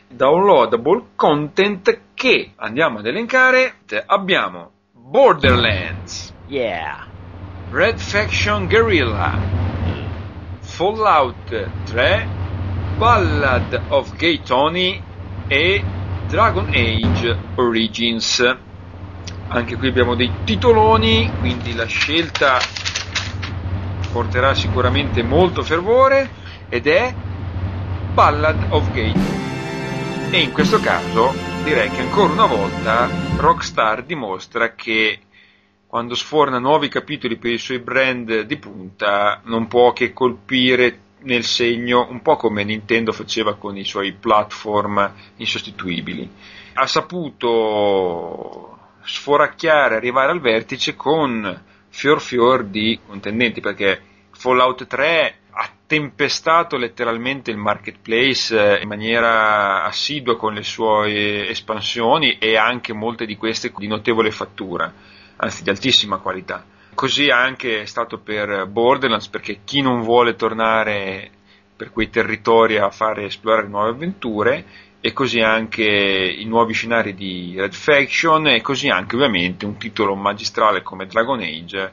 Downloadable 0.08 1.10
content 1.14 2.00
che 2.14 2.52
andiamo 2.56 2.98
ad 2.98 3.06
elencare. 3.06 3.76
Abbiamo 4.06 4.72
Borderlands, 5.10 6.35
Yeah. 6.48 7.06
Red 7.70 7.98
Faction 7.98 8.68
Guerrilla, 8.68 9.39
Fallout 10.60 11.35
3, 11.86 12.28
Ballad 12.98 13.80
of 13.89 14.14
Gay 14.16 14.43
Tony 14.43 15.02
e 15.47 15.82
Dragon 16.26 16.68
Age 16.68 17.35
Origins. 17.55 18.56
Anche 19.48 19.76
qui 19.76 19.89
abbiamo 19.89 20.14
dei 20.14 20.30
titoloni, 20.44 21.32
quindi 21.39 21.74
la 21.74 21.86
scelta 21.86 22.59
porterà 24.12 24.52
sicuramente 24.52 25.22
molto 25.22 25.62
fervore 25.62 26.28
ed 26.68 26.86
è 26.86 27.14
Ballad 28.12 28.66
of 28.68 28.93
Gay. 28.93 29.14
E 30.30 30.39
in 30.39 30.52
questo 30.52 30.78
caso 30.80 31.32
direi 31.69 31.90
che 31.90 32.01
ancora 32.01 32.32
una 32.32 32.47
volta 32.47 33.11
Rockstar 33.36 34.03
dimostra 34.03 34.74
che 34.74 35.19
quando 35.86 36.15
sforna 36.15 36.59
nuovi 36.59 36.89
capitoli 36.89 37.36
per 37.36 37.51
i 37.51 37.59
suoi 37.59 37.78
brand 37.78 38.40
di 38.40 38.57
punta 38.57 39.43
non 39.45 39.66
può 39.66 39.93
che 39.93 40.15
colpire 40.15 40.99
nel 41.24 41.45
segno 41.45 42.07
un 42.09 42.23
po' 42.23 42.36
come 42.36 42.65
Nintendo 42.65 43.12
faceva 43.12 43.57
con 43.57 43.77
i 43.77 43.85
suoi 43.85 44.15
platform 44.15 45.12
insostituibili. 45.36 46.31
Ha 46.73 46.86
saputo 46.86 48.78
sforacchiare, 49.03 49.97
arrivare 49.97 50.32
al 50.32 50.40
vertice 50.40 50.97
con 50.97 51.65
fior 51.90 52.23
fior 52.23 52.65
di 52.65 52.99
contendenti 53.07 53.61
perché 53.61 54.01
Fallout 54.31 54.86
3 54.86 55.35
ha 55.47 55.47
tempestato 55.89 56.77
letteralmente 56.77 57.51
il 57.51 57.56
marketplace 57.56 58.77
eh, 58.77 58.82
in 58.82 58.89
maniera 58.89 59.85
assidua 59.85 60.36
con 60.36 60.52
le 60.52 60.62
sue 60.62 61.48
espansioni 61.48 62.36
e 62.36 62.59
anche 62.59 62.93
molte 62.93 63.24
di 63.24 63.36
queste 63.36 63.73
di 63.74 63.86
notevole 63.86 64.31
fattura, 64.31 64.93
anzi 65.36 65.62
di 65.62 65.70
altissima 65.70 66.19
qualità. 66.19 66.62
Così 66.93 67.31
anche 67.31 67.81
è 67.81 67.85
stato 67.86 68.19
per 68.19 68.66
Borderlands 68.66 69.28
perché 69.28 69.60
chi 69.65 69.81
non 69.81 70.02
vuole 70.02 70.36
tornare 70.36 71.31
per 71.74 71.90
quei 71.90 72.10
territori 72.10 72.77
a 72.77 72.90
fare 72.90 73.24
esplorare 73.24 73.66
nuove 73.66 73.90
avventure 73.90 74.65
e 75.01 75.12
così 75.15 75.40
anche 75.40 75.85
i 75.85 76.44
nuovi 76.44 76.74
scenari 76.74 77.15
di 77.15 77.55
Red 77.56 77.73
Faction 77.73 78.48
e 78.48 78.60
così 78.60 78.89
anche 78.89 79.15
ovviamente 79.15 79.65
un 79.65 79.78
titolo 79.78 80.15
magistrale 80.15 80.82
come 80.82 81.06
Dragon 81.06 81.40
Age 81.40 81.93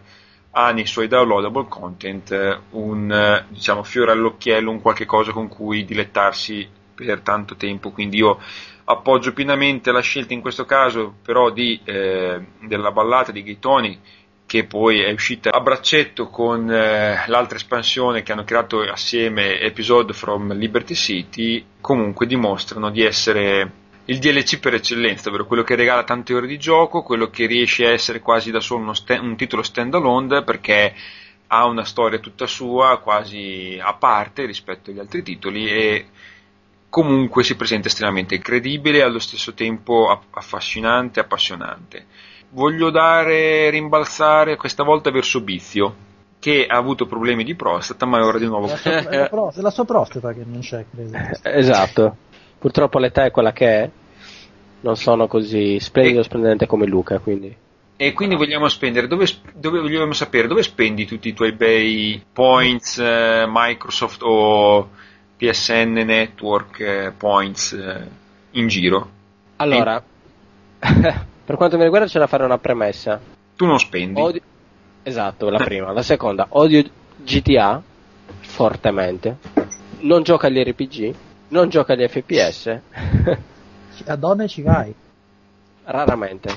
ha 0.58 0.72
nei 0.72 0.86
suoi 0.86 1.08
downloadable 1.08 1.68
content 1.68 2.62
un 2.72 3.12
eh, 3.12 3.46
diciamo 3.50 3.84
fiore 3.84 4.12
all'occhiello, 4.12 4.72
un 4.72 4.82
qualche 4.82 5.06
cosa 5.06 5.32
con 5.34 5.50
cui 5.50 5.84
dilettarsi 5.84 6.68
per 6.96 7.20
tanto 7.20 7.56
tempo, 7.56 7.92
quindi 7.92 8.18
io 8.18 8.40
appoggio 8.86 9.34
pienamente 9.34 9.92
la 9.92 10.00
scelta 10.00 10.34
in 10.34 10.40
questo 10.40 10.64
caso 10.64 11.16
però 11.22 11.50
di, 11.50 11.80
eh, 11.84 12.40
della 12.62 12.92
ballata 12.92 13.34
di 13.34 13.44
Gaetoni 13.44 14.00
che 14.46 14.64
poi 14.64 15.02
è 15.02 15.12
uscita 15.12 15.52
a 15.52 15.60
braccetto 15.60 16.30
con 16.30 16.72
eh, 16.72 17.26
l'altra 17.28 17.58
espansione 17.58 18.24
che 18.24 18.32
hanno 18.32 18.44
creato 18.46 18.80
assieme 18.82 19.60
Episode 19.60 20.14
from 20.14 20.54
Liberty 20.54 20.94
City, 20.94 21.66
comunque 21.82 22.28
dimostrano 22.28 22.92
di 22.92 23.02
essere 23.02 23.84
il 24.06 24.20
DLC 24.20 24.60
per 24.60 24.76
eccellenza, 24.76 25.30
ovvero 25.30 25.46
quello 25.46 25.64
che 25.64 25.76
regala 25.76 26.04
tante 26.04 26.34
ore 26.34 26.48
di 26.48 26.58
gioco, 26.60 27.02
quello 27.02 27.30
che 27.30 27.46
riesce 27.48 27.86
a 27.86 27.92
essere 27.92 28.20
quasi 28.20 28.52
da 28.52 28.60
solo 28.60 28.82
uno 28.82 28.94
sta- 28.94 29.20
un 29.20 29.36
titolo 29.36 29.64
standalone 29.64 30.44
perché 30.44 30.94
ha 31.48 31.66
una 31.66 31.84
storia 31.84 32.20
tutta 32.20 32.48
sua, 32.48 33.00
quasi 33.00 33.80
a 33.82 33.94
parte 33.94 34.46
rispetto 34.46 34.92
agli 34.92 35.00
altri 35.00 35.24
titoli 35.24 35.68
e 35.70 36.06
comunque 36.90 37.44
si 37.44 37.56
presenta 37.56 37.88
estremamente 37.88 38.40
credibile 38.40 39.00
e 39.00 39.02
allo 39.02 39.20
stesso 39.20 39.54
tempo 39.54 40.10
aff- 40.10 40.28
affascinante 40.32 41.20
e 41.20 41.24
appassionante. 41.24 42.06
Voglio 42.50 42.90
dare 42.90 43.70
rimbalzare 43.70 44.56
questa 44.56 44.84
volta 44.84 45.12
verso 45.12 45.42
Bizio, 45.42 45.96
che 46.40 46.66
ha 46.68 46.78
avuto 46.78 47.06
problemi 47.06 47.44
di 47.44 47.56
prostata, 47.56 48.06
ma 48.06 48.20
è 48.20 48.22
ora 48.22 48.38
di 48.38 48.46
nuovo. 48.46 48.68
È 48.68 48.70
la 48.70 48.78
sua, 48.78 48.92
è 49.10 49.18
la 49.18 49.28
pro- 49.30 49.52
è 49.52 49.62
la 49.62 49.72
sua 49.72 49.86
prostata 49.86 50.32
che 50.34 50.44
non 50.46 50.60
c'è, 50.62 50.86
credo. 50.90 51.18
Esatto. 51.42 52.18
Purtroppo 52.66 52.98
l'età 52.98 53.26
è 53.26 53.30
quella 53.30 53.54
che 53.54 53.68
è. 53.68 53.90
Non 54.80 54.96
sono 54.96 55.28
così 55.28 55.80
splendido 55.80 56.22
e 56.22 56.24
splendente 56.24 56.66
come 56.66 56.88
Luca, 56.88 57.20
quindi. 57.20 57.56
E 57.96 58.14
quindi 58.14 58.34
vogliamo 58.34 58.68
spendere, 58.70 59.06
dove, 59.06 59.28
dove 59.54 59.80
vogliamo 59.82 60.14
sapere 60.14 60.48
dove 60.48 60.64
spendi 60.64 61.06
tutti 61.06 61.28
i 61.28 61.34
tuoi 61.34 61.52
bei 61.52 62.20
points 62.34 62.98
eh, 62.98 63.46
Microsoft 63.48 64.24
o 64.24 64.90
PSN 65.38 65.92
Network 66.06 66.80
eh, 66.80 67.14
points 67.16 67.74
eh, 67.74 68.08
in 68.54 68.68
giro? 68.68 69.10
Allora, 69.58 70.02
per 70.80 71.56
quanto 71.58 71.78
mi 71.78 71.84
riguarda 71.84 72.08
c'è 72.08 72.18
da 72.18 72.26
fare 72.26 72.46
una 72.46 72.58
premessa. 72.58 73.22
Tu 73.56 73.66
non 73.68 73.78
spendi. 73.78 74.20
Odio- 74.20 74.42
Esatto, 75.04 75.52
la 75.52 75.60
prima. 75.64 75.92
La 75.92 76.02
seconda, 76.02 76.48
odio 76.50 76.84
GTA 77.18 77.80
fortemente. 78.40 79.38
Non 80.00 80.24
gioca 80.24 80.48
agli 80.48 80.64
RPG, 80.64 81.14
non 81.50 81.70
gioca 81.70 81.94
agli 81.94 82.08
FPS, 82.08 82.80
A 84.08 84.16
donne 84.16 84.48
ci 84.48 84.62
vai. 84.62 84.94
raramente. 85.86 86.54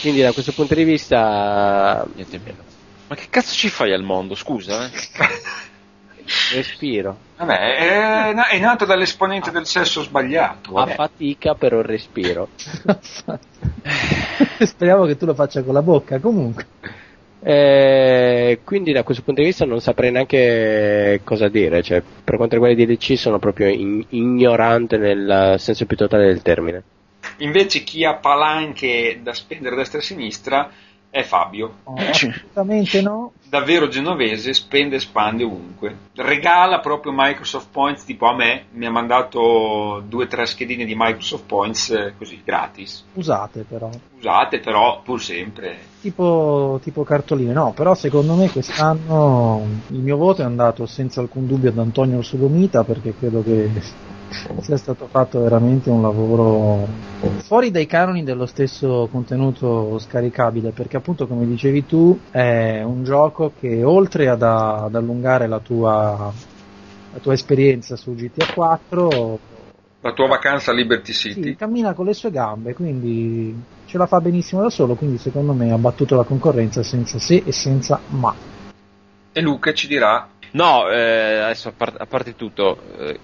Quindi 0.00 0.20
da 0.20 0.32
questo 0.32 0.52
punto 0.52 0.74
di 0.74 0.84
vista 0.84 2.06
Niente 2.14 2.40
meno. 2.44 2.62
Ma 3.08 3.14
che 3.14 3.26
cazzo 3.30 3.54
ci 3.54 3.68
fai 3.68 3.92
al 3.92 4.02
mondo, 4.02 4.34
scusa? 4.34 4.86
Eh? 4.86 4.90
respiro. 6.54 7.16
Vabbè, 7.36 7.54
è, 7.76 8.34
è 8.34 8.58
nato 8.58 8.84
dall'esponente 8.84 9.50
del 9.50 9.66
sesso 9.66 10.02
sbagliato. 10.02 10.70
A 10.70 10.84
vabbè. 10.84 10.94
fatica 10.94 11.54
però 11.54 11.80
respiro. 11.80 12.48
Speriamo 14.60 15.04
che 15.06 15.16
tu 15.16 15.24
lo 15.24 15.34
faccia 15.34 15.62
con 15.62 15.72
la 15.74 15.82
bocca. 15.82 16.18
Comunque, 16.18 16.66
Eh, 17.40 18.60
quindi 18.64 18.92
da 18.92 19.04
questo 19.04 19.22
punto 19.22 19.40
di 19.40 19.46
vista 19.46 19.64
non 19.64 19.80
saprei 19.80 20.10
neanche 20.10 21.20
cosa 21.22 21.48
dire, 21.48 21.82
cioè, 21.82 22.02
per 22.24 22.36
quanto 22.36 22.54
riguarda 22.56 22.82
i 22.82 22.86
DLC 22.86 23.16
sono 23.16 23.38
proprio 23.38 23.68
in- 23.68 24.04
ignorante 24.10 24.96
nel 24.96 25.54
senso 25.58 25.86
più 25.86 25.96
totale 25.96 26.26
del 26.26 26.42
termine. 26.42 26.82
Invece 27.38 27.84
chi 27.84 28.04
ha 28.04 28.14
palanche 28.14 29.20
da 29.22 29.32
spendere 29.32 29.76
destra 29.76 29.98
e 29.98 30.02
sinistra 30.02 30.70
è 31.10 31.22
Fabio. 31.22 31.74
no, 31.86 31.94
assolutamente 31.96 33.02
no. 33.02 33.32
Davvero 33.48 33.88
genovese, 33.88 34.52
spende 34.52 34.96
e 34.96 35.00
spande 35.00 35.42
ovunque. 35.42 35.96
Regala 36.16 36.80
proprio 36.80 37.12
Microsoft 37.14 37.68
Points, 37.70 38.04
tipo 38.04 38.26
a 38.26 38.34
me, 38.34 38.66
mi 38.72 38.84
ha 38.84 38.90
mandato 38.90 40.02
due 40.06 40.24
o 40.24 40.26
tre 40.26 40.44
schedine 40.44 40.84
di 40.84 40.94
Microsoft 40.94 41.44
Points 41.46 41.90
eh, 41.90 42.12
così, 42.18 42.42
gratis. 42.44 43.04
Usate 43.14 43.64
però. 43.66 43.88
Usate 44.18 44.60
però 44.60 45.00
pur 45.02 45.22
sempre. 45.22 45.78
Tipo, 46.00 46.78
tipo 46.82 47.04
cartoline, 47.04 47.52
no, 47.52 47.72
però 47.72 47.94
secondo 47.94 48.34
me 48.34 48.50
quest'anno 48.50 49.66
il 49.88 50.00
mio 50.00 50.16
voto 50.16 50.42
è 50.42 50.44
andato 50.44 50.84
senza 50.84 51.20
alcun 51.20 51.46
dubbio 51.46 51.70
ad 51.70 51.78
Antonio 51.78 52.20
Sodomita 52.20 52.84
perché 52.84 53.14
credo 53.16 53.42
che 53.42 53.70
sia 54.60 54.76
stato 54.76 55.06
fatto 55.08 55.40
veramente 55.40 55.90
un 55.90 56.02
lavoro 56.02 56.86
fuori 57.38 57.70
dai 57.70 57.86
canoni 57.86 58.22
dello 58.22 58.46
stesso 58.46 59.08
contenuto 59.10 59.98
scaricabile 59.98 60.70
perché 60.70 60.96
appunto 60.98 61.26
come 61.26 61.46
dicevi 61.46 61.86
tu 61.86 62.18
è 62.30 62.82
un 62.82 63.04
gioco 63.04 63.52
che 63.58 63.82
oltre 63.82 64.28
ad, 64.28 64.42
ad 64.42 64.94
allungare 64.94 65.46
la 65.46 65.58
tua, 65.58 66.32
la 67.12 67.18
tua 67.20 67.32
esperienza 67.32 67.96
su 67.96 68.14
GTA 68.14 68.52
4 68.52 69.38
La 70.00 70.12
tua 70.12 70.28
vacanza 70.28 70.70
a 70.70 70.74
Liberty 70.74 71.12
City. 71.12 71.42
sì, 71.42 71.56
cammina 71.56 71.92
con 71.94 72.06
le 72.06 72.14
sue 72.14 72.30
gambe, 72.30 72.72
quindi 72.74 73.54
ce 73.86 73.98
la 73.98 74.06
fa 74.06 74.20
benissimo 74.20 74.62
da 74.62 74.70
solo, 74.70 74.94
quindi 74.94 75.18
secondo 75.18 75.52
me 75.54 75.72
ha 75.72 75.78
battuto 75.78 76.14
la 76.14 76.24
concorrenza 76.24 76.82
senza 76.82 77.18
se 77.18 77.42
e 77.44 77.52
senza 77.52 78.00
ma. 78.10 78.34
E 79.32 79.40
Luca 79.40 79.72
ci 79.72 79.88
dirà 79.88 80.28
No, 80.52 80.88
eh, 80.88 81.38
adesso 81.40 81.68
a, 81.68 81.72
par- 81.76 81.96
a 81.98 82.06
parte 82.06 82.34
tutto, 82.34 82.78
eh, 82.98 83.18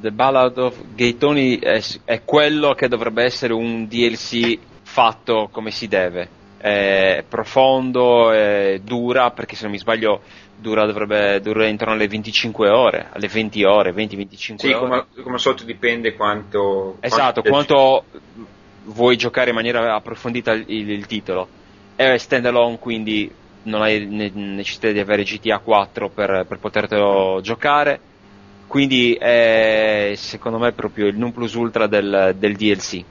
The 0.00 0.10
Ballad 0.12 0.56
of 0.58 0.80
Gay 0.94 1.16
Tony 1.18 1.58
è, 1.58 1.82
è 2.04 2.22
quello 2.24 2.72
che 2.72 2.88
dovrebbe 2.88 3.22
essere 3.22 3.52
un 3.52 3.86
DLC 3.86 4.58
fatto 4.82 5.48
come 5.52 5.70
si 5.70 5.88
deve. 5.88 6.28
È 6.56 7.22
profondo, 7.28 8.30
è 8.30 8.80
dura, 8.82 9.30
perché 9.30 9.54
se 9.56 9.64
non 9.64 9.72
mi 9.72 9.78
sbaglio 9.78 10.22
dura, 10.56 10.86
dovrebbe 10.86 11.40
durare 11.42 11.68
intorno 11.68 11.92
alle 11.92 12.08
25 12.08 12.70
ore, 12.70 13.08
alle 13.12 13.28
20 13.28 13.64
ore, 13.64 13.92
20-25 13.92 14.54
Sì, 14.56 14.68
ore. 14.68 14.78
come, 14.78 15.06
come 15.22 15.34
al 15.34 15.40
solito 15.40 15.64
dipende 15.64 16.14
quanto... 16.14 16.96
Esatto, 17.00 17.42
quanto- 17.42 17.74
quanto 17.74 18.04
vuoi 18.84 19.16
giocare 19.16 19.50
in 19.50 19.56
maniera 19.56 19.94
approfondita 19.94 20.52
il, 20.52 20.64
il 20.66 21.06
titolo. 21.06 21.46
È 21.94 22.16
standalone, 22.16 22.78
quindi 22.78 23.30
non 23.64 23.82
hai 23.82 24.06
ne- 24.06 24.30
necessità 24.34 24.90
di 24.90 24.98
avere 24.98 25.22
GTA 25.22 25.58
4 25.58 26.08
per, 26.08 26.46
per 26.48 26.58
potertelo 26.58 27.40
giocare. 27.42 28.00
Quindi 28.66 29.14
è 29.14 30.12
secondo 30.16 30.58
me 30.58 30.72
proprio 30.72 31.06
il 31.06 31.16
non 31.16 31.32
plus 31.32 31.54
ultra 31.54 31.86
del, 31.86 32.34
del 32.36 32.56
DLC. 32.56 33.04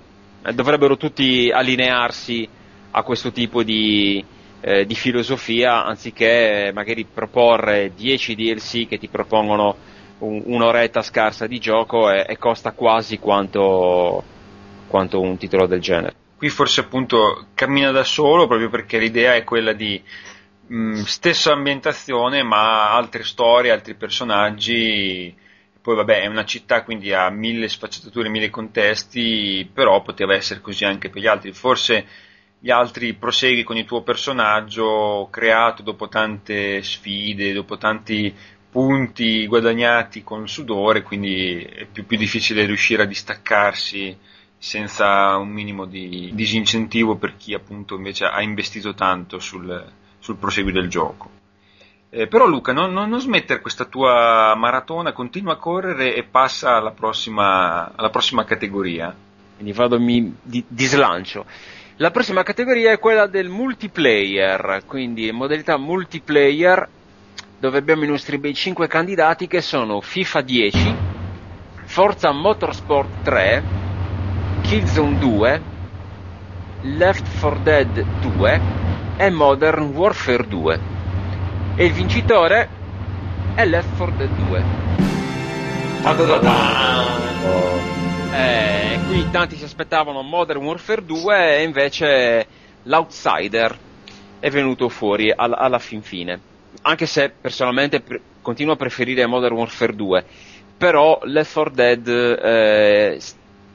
Eh, 0.44 0.54
Dovrebbero 0.54 0.98
tutti 0.98 1.50
allinearsi 1.52 2.50
a 2.92 3.04
questo 3.04 3.32
tipo 3.32 3.64
di, 3.64 4.24
eh, 4.60 4.86
di 4.86 4.96
filosofia 4.96 5.86
anziché 5.86 6.72
magari 6.74 7.06
proporre 7.06 7.94
10 7.94 8.36
DLC 8.36 8.88
che 8.88 8.98
ti 8.98 9.08
propongono 9.10 9.78
un- 10.20 10.42
un'oretta 10.46 11.02
scarsa 11.02 11.48
di 11.48 11.60
gioco 11.60 12.10
e, 12.12 12.26
e 12.28 12.38
costa 12.38 12.74
quasi 12.74 13.18
quanto, 13.20 14.24
quanto 14.88 15.20
un 15.22 15.38
titolo 15.38 15.66
del 15.68 15.80
genere. 15.82 16.16
Qui 16.36 16.50
forse 16.50 16.82
appunto 16.82 17.48
cammina 17.54 17.92
da 17.92 18.04
solo 18.04 18.48
proprio 18.48 18.70
perché 18.70 18.98
l'idea 19.00 19.36
è 19.36 19.44
quella 19.44 19.72
di 19.74 20.02
mh, 20.68 21.02
stessa 21.04 21.54
ambientazione 21.54 22.44
ma 22.44 22.94
altre 22.94 23.24
storie, 23.24 23.72
altri 23.72 23.96
personaggi. 23.96 25.34
Poi 25.84 25.96
vabbè 25.98 26.22
è 26.22 26.28
una 26.28 26.46
città 26.46 26.82
quindi 26.82 27.12
ha 27.12 27.30
mille 27.30 27.68
sfaccettature, 27.68 28.30
mille 28.30 28.50
contesti, 28.50 29.70
però 29.72 30.02
poteva 30.02 30.34
essere 30.34 30.62
così 30.62 30.86
anche 30.86 31.10
per 31.10 31.22
gli 31.22 31.28
altri. 31.28 31.52
Forse 31.52 32.06
gli 32.58 32.72
altri 32.72 33.14
prosegui 33.16 33.64
con 33.64 33.76
il 33.76 33.84
tuo 33.84 34.02
personaggio 34.02 35.28
creato 35.30 35.84
dopo 35.84 36.08
tante 36.08 36.82
sfide, 36.82 37.52
dopo 37.52 37.76
tanti 37.76 38.34
punti 38.72 39.46
guadagnati 39.46 40.24
con 40.24 40.48
sudore, 40.48 41.02
quindi 41.02 41.62
è 41.62 41.86
più, 41.86 42.06
più 42.06 42.16
difficile 42.16 42.66
riuscire 42.66 43.04
a 43.04 43.06
distaccarsi 43.06 44.18
senza 44.58 45.36
un 45.36 45.50
minimo 45.50 45.84
di 45.84 46.32
disincentivo 46.34 47.18
per 47.18 47.36
chi 47.36 47.54
appunto 47.54 47.96
invece 47.96 48.24
ha 48.24 48.42
investito 48.42 48.94
tanto 48.94 49.38
sul, 49.40 49.92
sul 50.18 50.38
proseguo 50.38 50.72
del 50.72 50.88
gioco. 50.88 51.43
Eh, 52.16 52.28
però 52.28 52.46
Luca, 52.46 52.74
non, 52.74 52.94
non- 52.94 53.10
non 53.10 53.20
smettere 53.20 53.60
questa 53.60 53.86
tua 53.86 54.54
maratona, 54.56 55.14
continua 55.14 55.54
a 55.54 55.58
correre 55.58 56.14
e 56.14 56.22
passa 56.22 56.76
alla 56.76 56.92
prossima, 56.92 57.92
alla 57.96 58.12
prossima 58.12 58.44
categoria. 58.44 59.12
Quindi 59.56 59.74
vado 59.74 60.00
mi 60.00 60.32
di, 60.44 60.64
di 60.68 60.86
slancio. 60.86 61.44
La 61.96 62.12
prossima 62.12 62.44
categoria 62.44 62.92
è 62.92 63.00
quella 63.00 63.26
del 63.26 63.50
multiplayer, 63.50 64.84
quindi 64.86 65.32
modalità 65.32 65.78
multiplayer 65.78 66.88
dove 67.60 67.80
abbiamo 67.80 68.04
i 68.04 68.08
nostri 68.08 68.38
bei 68.38 68.54
5 68.54 68.88
candidati 68.88 69.48
che 69.48 69.62
sono 69.62 70.00
FIFA 70.00 70.42
10, 70.42 70.96
Forza 71.86 72.32
Motorsport 72.32 73.10
3, 73.24 73.64
Killzone 74.62 75.18
2, 75.18 75.62
Left 76.82 77.40
4 77.40 77.60
Dead 77.64 78.06
2 78.22 78.62
e 79.18 79.30
Modern 79.32 79.86
Warfare 79.96 80.48
2. 80.48 80.93
E 81.76 81.86
il 81.86 81.92
vincitore 81.92 82.70
è 83.56 83.66
Left 83.66 83.96
4 83.98 84.16
Dead 84.16 84.30
2. 84.48 84.64
Eh, 88.32 89.00
qui 89.08 89.30
tanti 89.32 89.56
si 89.56 89.64
aspettavano 89.64 90.22
Modern 90.22 90.64
Warfare 90.64 91.04
2 91.04 91.58
e 91.58 91.64
invece 91.64 92.46
l'outsider 92.84 93.76
è 94.40 94.50
venuto 94.52 94.88
fuori 94.90 95.32
al- 95.36 95.56
alla 95.58 95.80
fin 95.80 96.04
fine. 96.04 96.40
Anche 96.84 97.08
se 97.08 97.30
personalmente 97.42 98.02
pre- 98.02 98.22
continuo 98.44 98.74
a 98.74 98.78
preferire 98.78 99.26
Modern 99.26 99.56
Warfare 99.56 99.96
2, 99.96 100.26
però 100.78 101.20
Left 101.24 101.54
4 101.54 101.74
Dead 101.74 102.08
eh, 102.08 103.18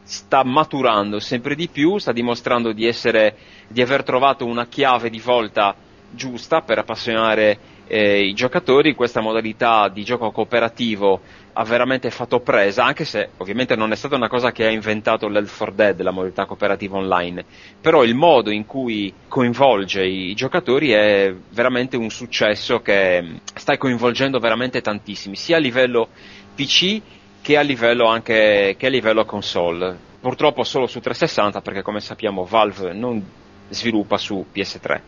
sta 0.05 0.45
maturando 0.45 1.19
sempre 1.19 1.57
di 1.57 1.66
più, 1.69 1.99
sta 1.99 2.12
dimostrando 2.12 2.70
di 2.73 2.87
essere 2.87 3.37
di 3.66 3.83
aver 3.83 4.05
trovato 4.05 4.45
una 4.47 4.66
chiave 4.66 5.11
di 5.11 5.19
volta 5.19 5.75
giusta 6.11 6.62
per 6.62 6.79
appassionare 6.79 7.59
eh, 7.89 8.23
i 8.24 8.35
giocatori. 8.35 8.94
Questa 8.94 9.20
modalità 9.20 9.89
di 9.89 10.05
gioco 10.05 10.31
cooperativo 10.31 11.20
ha 11.60 11.65
veramente 11.65 12.10
fatto 12.10 12.39
presa, 12.39 12.85
anche 12.85 13.05
se 13.05 13.31
ovviamente 13.39 13.74
non 13.74 13.90
è 13.90 13.97
stata 13.97 14.15
una 14.15 14.28
cosa 14.28 14.52
che 14.52 14.65
ha 14.65 14.70
inventato 14.70 15.27
l'Elf 15.27 15.56
4 15.56 15.74
Dead, 15.74 16.01
la 16.02 16.12
modalità 16.12 16.44
cooperativa 16.47 16.97
online, 16.97 17.44
però 17.81 18.05
il 18.05 18.15
modo 18.15 18.51
in 18.51 18.65
cui 18.65 19.12
coinvolge 19.27 20.05
i 20.05 20.35
giocatori 20.35 20.93
è 20.93 21.35
veramente 21.51 21.97
un 21.97 22.10
successo 22.10 22.81
che 22.81 23.20
mh, 23.20 23.40
sta 23.55 23.77
coinvolgendo 23.77 24.39
veramente 24.39 24.81
tantissimi, 24.81 25.35
sia 25.35 25.56
a 25.56 25.60
livello 25.60 26.09
PC 26.55 27.01
che 27.43 27.56
a 27.56 27.62
livello 27.62 28.06
anche 28.06 28.77
che 28.78 28.86
a 28.86 28.90
livello 28.90 29.24
console. 29.24 30.06
Purtroppo 30.20 30.62
solo 30.62 30.86
su 30.86 31.01
360 31.01 31.60
perché 31.60 31.82
come 31.82 32.01
sappiamo 32.01 32.44
Valve 32.44 32.93
non 32.93 33.24
sviluppa 33.69 34.16
su 34.16 34.47
PS3. 34.55 35.01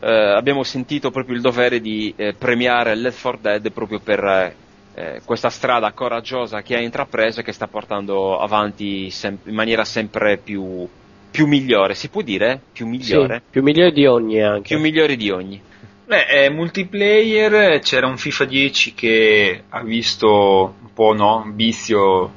Eh, 0.00 0.10
abbiamo 0.10 0.62
sentito 0.62 1.10
proprio 1.10 1.34
il 1.34 1.40
dovere 1.40 1.80
di 1.80 2.12
eh, 2.16 2.34
premiare 2.34 2.94
Left 2.94 3.20
4 3.20 3.40
Dead 3.40 3.72
proprio 3.72 3.98
per 3.98 4.24
eh, 4.24 4.54
eh, 4.94 5.20
questa 5.24 5.50
strada 5.50 5.92
coraggiosa 5.92 6.62
che 6.62 6.76
ha 6.76 6.80
intrapreso 6.80 7.40
e 7.40 7.42
che 7.42 7.52
sta 7.52 7.66
portando 7.66 8.38
avanti 8.38 9.10
sem- 9.10 9.38
in 9.44 9.54
maniera 9.54 9.84
sempre 9.84 10.38
più, 10.38 10.86
più 11.30 11.46
migliore, 11.46 11.94
si 11.94 12.08
può 12.08 12.22
dire? 12.22 12.60
Più 12.72 12.86
migliore? 12.86 13.36
Sì, 13.36 13.50
più 13.50 13.62
migliore 13.62 13.92
di 13.92 14.06
ogni 14.06 14.42
anche. 14.42 14.74
Più 14.74 14.78
migliore 14.78 15.16
di 15.16 15.30
ogni. 15.30 15.60
Beh, 16.04 16.24
eh, 16.26 16.48
multiplayer, 16.48 17.80
c'era 17.80 18.06
un 18.06 18.16
FIFA 18.16 18.44
10 18.46 18.94
che 18.94 19.62
ha 19.68 19.82
visto 19.82 20.74
un 20.80 20.92
po' 20.94 21.12
no, 21.12 21.48
vizio 21.54 22.32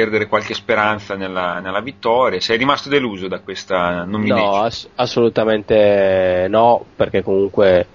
perdere 0.00 0.28
qualche 0.28 0.54
speranza 0.54 1.14
nella, 1.14 1.60
nella 1.60 1.80
vittoria. 1.80 2.40
Sei 2.40 2.56
rimasto 2.56 2.88
deluso 2.88 3.28
da 3.28 3.40
questa 3.40 4.04
nomination? 4.04 4.48
No, 4.48 4.56
ass- 4.62 4.88
assolutamente 4.94 6.46
no, 6.48 6.82
perché 6.96 7.22
comunque 7.22 7.86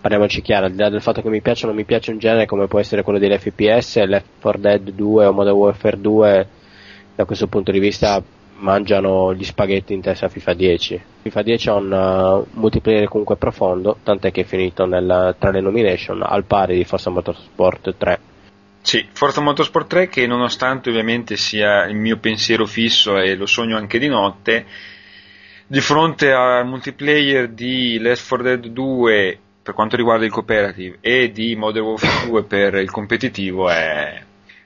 parliamoci 0.00 0.40
chiaro, 0.40 0.66
al 0.66 0.72
di 0.72 0.78
là 0.78 0.88
del 0.88 1.02
fatto 1.02 1.20
che 1.20 1.28
mi 1.28 1.42
piace 1.42 1.64
o 1.64 1.68
non 1.68 1.76
mi 1.76 1.84
piace 1.84 2.10
un 2.10 2.18
genere 2.18 2.46
come 2.46 2.68
può 2.68 2.78
essere 2.78 3.02
quello 3.02 3.18
degli 3.18 3.36
FPS, 3.36 4.02
Left 4.04 4.26
4 4.40 4.60
Dead 4.60 4.90
2 4.90 5.26
o 5.26 5.32
Modern 5.32 5.56
Warfare 5.56 6.00
2 6.00 6.48
da 7.14 7.24
questo 7.26 7.46
punto 7.48 7.70
di 7.70 7.78
vista 7.78 8.22
mangiano 8.56 9.34
gli 9.34 9.44
spaghetti 9.44 9.92
in 9.92 10.00
testa 10.00 10.26
a 10.26 10.28
FIFA 10.30 10.54
10. 10.54 11.02
FIFA 11.22 11.42
10 11.42 11.68
ha 11.68 11.74
un 11.74 11.92
uh, 11.92 12.58
multiplayer 12.58 13.08
comunque 13.08 13.36
profondo, 13.36 13.98
tant'è 14.02 14.32
che 14.32 14.40
è 14.40 14.44
finito 14.44 14.86
nella- 14.86 15.34
tra 15.38 15.50
le 15.50 15.60
nomination 15.60 16.22
al 16.22 16.44
pari 16.44 16.76
di 16.76 16.84
Forza 16.84 17.10
Motorsport 17.10 17.94
3. 17.98 18.20
Sì, 18.82 19.06
Forza 19.12 19.40
Motorsport 19.40 19.86
3 19.86 20.08
che 20.08 20.26
nonostante 20.26 20.90
ovviamente 20.90 21.36
sia 21.36 21.86
il 21.86 21.94
mio 21.94 22.18
pensiero 22.18 22.66
fisso 22.66 23.16
e 23.16 23.36
lo 23.36 23.46
sogno 23.46 23.76
anche 23.76 23.98
di 23.98 24.08
notte, 24.08 24.66
di 25.66 25.80
fronte 25.80 26.32
al 26.32 26.66
multiplayer 26.66 27.48
di 27.48 27.98
Left 28.00 28.26
4 28.26 28.44
Dead 28.44 28.66
2 28.66 29.38
per 29.62 29.74
quanto 29.74 29.94
riguarda 29.94 30.24
il 30.24 30.32
cooperative 30.32 30.98
e 31.00 31.30
di 31.30 31.54
Modern 31.54 31.86
Warfare 31.86 32.26
2 32.26 32.42
per 32.42 32.74
il 32.74 32.90
competitivo 32.90 33.70
è... 33.70 34.22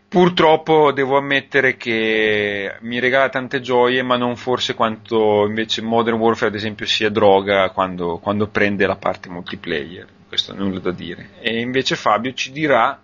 Purtroppo 0.09 0.93
devo 0.93 1.19
ammettere 1.19 1.77
che 1.77 2.77
mi 2.81 3.01
regala 3.01 3.29
tante 3.29 3.61
gioie, 3.61 4.03
ma 4.03 4.17
non 4.17 4.37
forse 4.37 4.75
quanto 4.75 5.45
invece 5.47 5.83
Modern 5.83 6.17
Warfare, 6.17 6.49
ad 6.49 6.55
esempio, 6.55 6.87
sia 6.87 7.11
droga 7.11 7.69
quando, 7.71 8.19
quando 8.19 8.47
prende 8.47 8.87
la 8.87 8.97
parte 8.97 9.29
multiplayer. 9.29 10.07
Questo 10.29 10.55
nulla 10.55 10.79
da 10.79 10.93
dire. 10.93 11.31
E 11.41 11.59
invece 11.61 11.97
Fabio 11.97 12.33
ci 12.35 12.53
dirà 12.53 12.99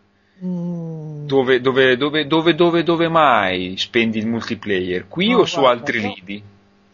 Mm, 0.44 1.26
dove, 1.26 1.60
dove, 1.60 1.96
dove, 1.96 2.26
dove, 2.26 2.54
dove, 2.54 2.82
dove 2.82 3.08
mai 3.08 3.76
spendi 3.76 4.18
il 4.18 4.26
multiplayer? 4.26 5.06
Qui 5.06 5.30
No, 5.30 5.38
o 5.38 5.44
su 5.44 5.60
guarda, 5.60 5.80
altri 5.80 6.02
no. 6.02 6.14
lidi? 6.14 6.42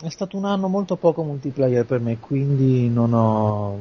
È 0.01 0.09
stato 0.11 0.37
un 0.37 0.45
anno 0.45 0.69
molto 0.69 0.97
poco 0.97 1.23
multiplayer 1.23 1.85
per 1.85 1.99
me, 2.01 2.19
quindi 2.19 2.89
non 2.89 3.13
ho... 3.15 3.79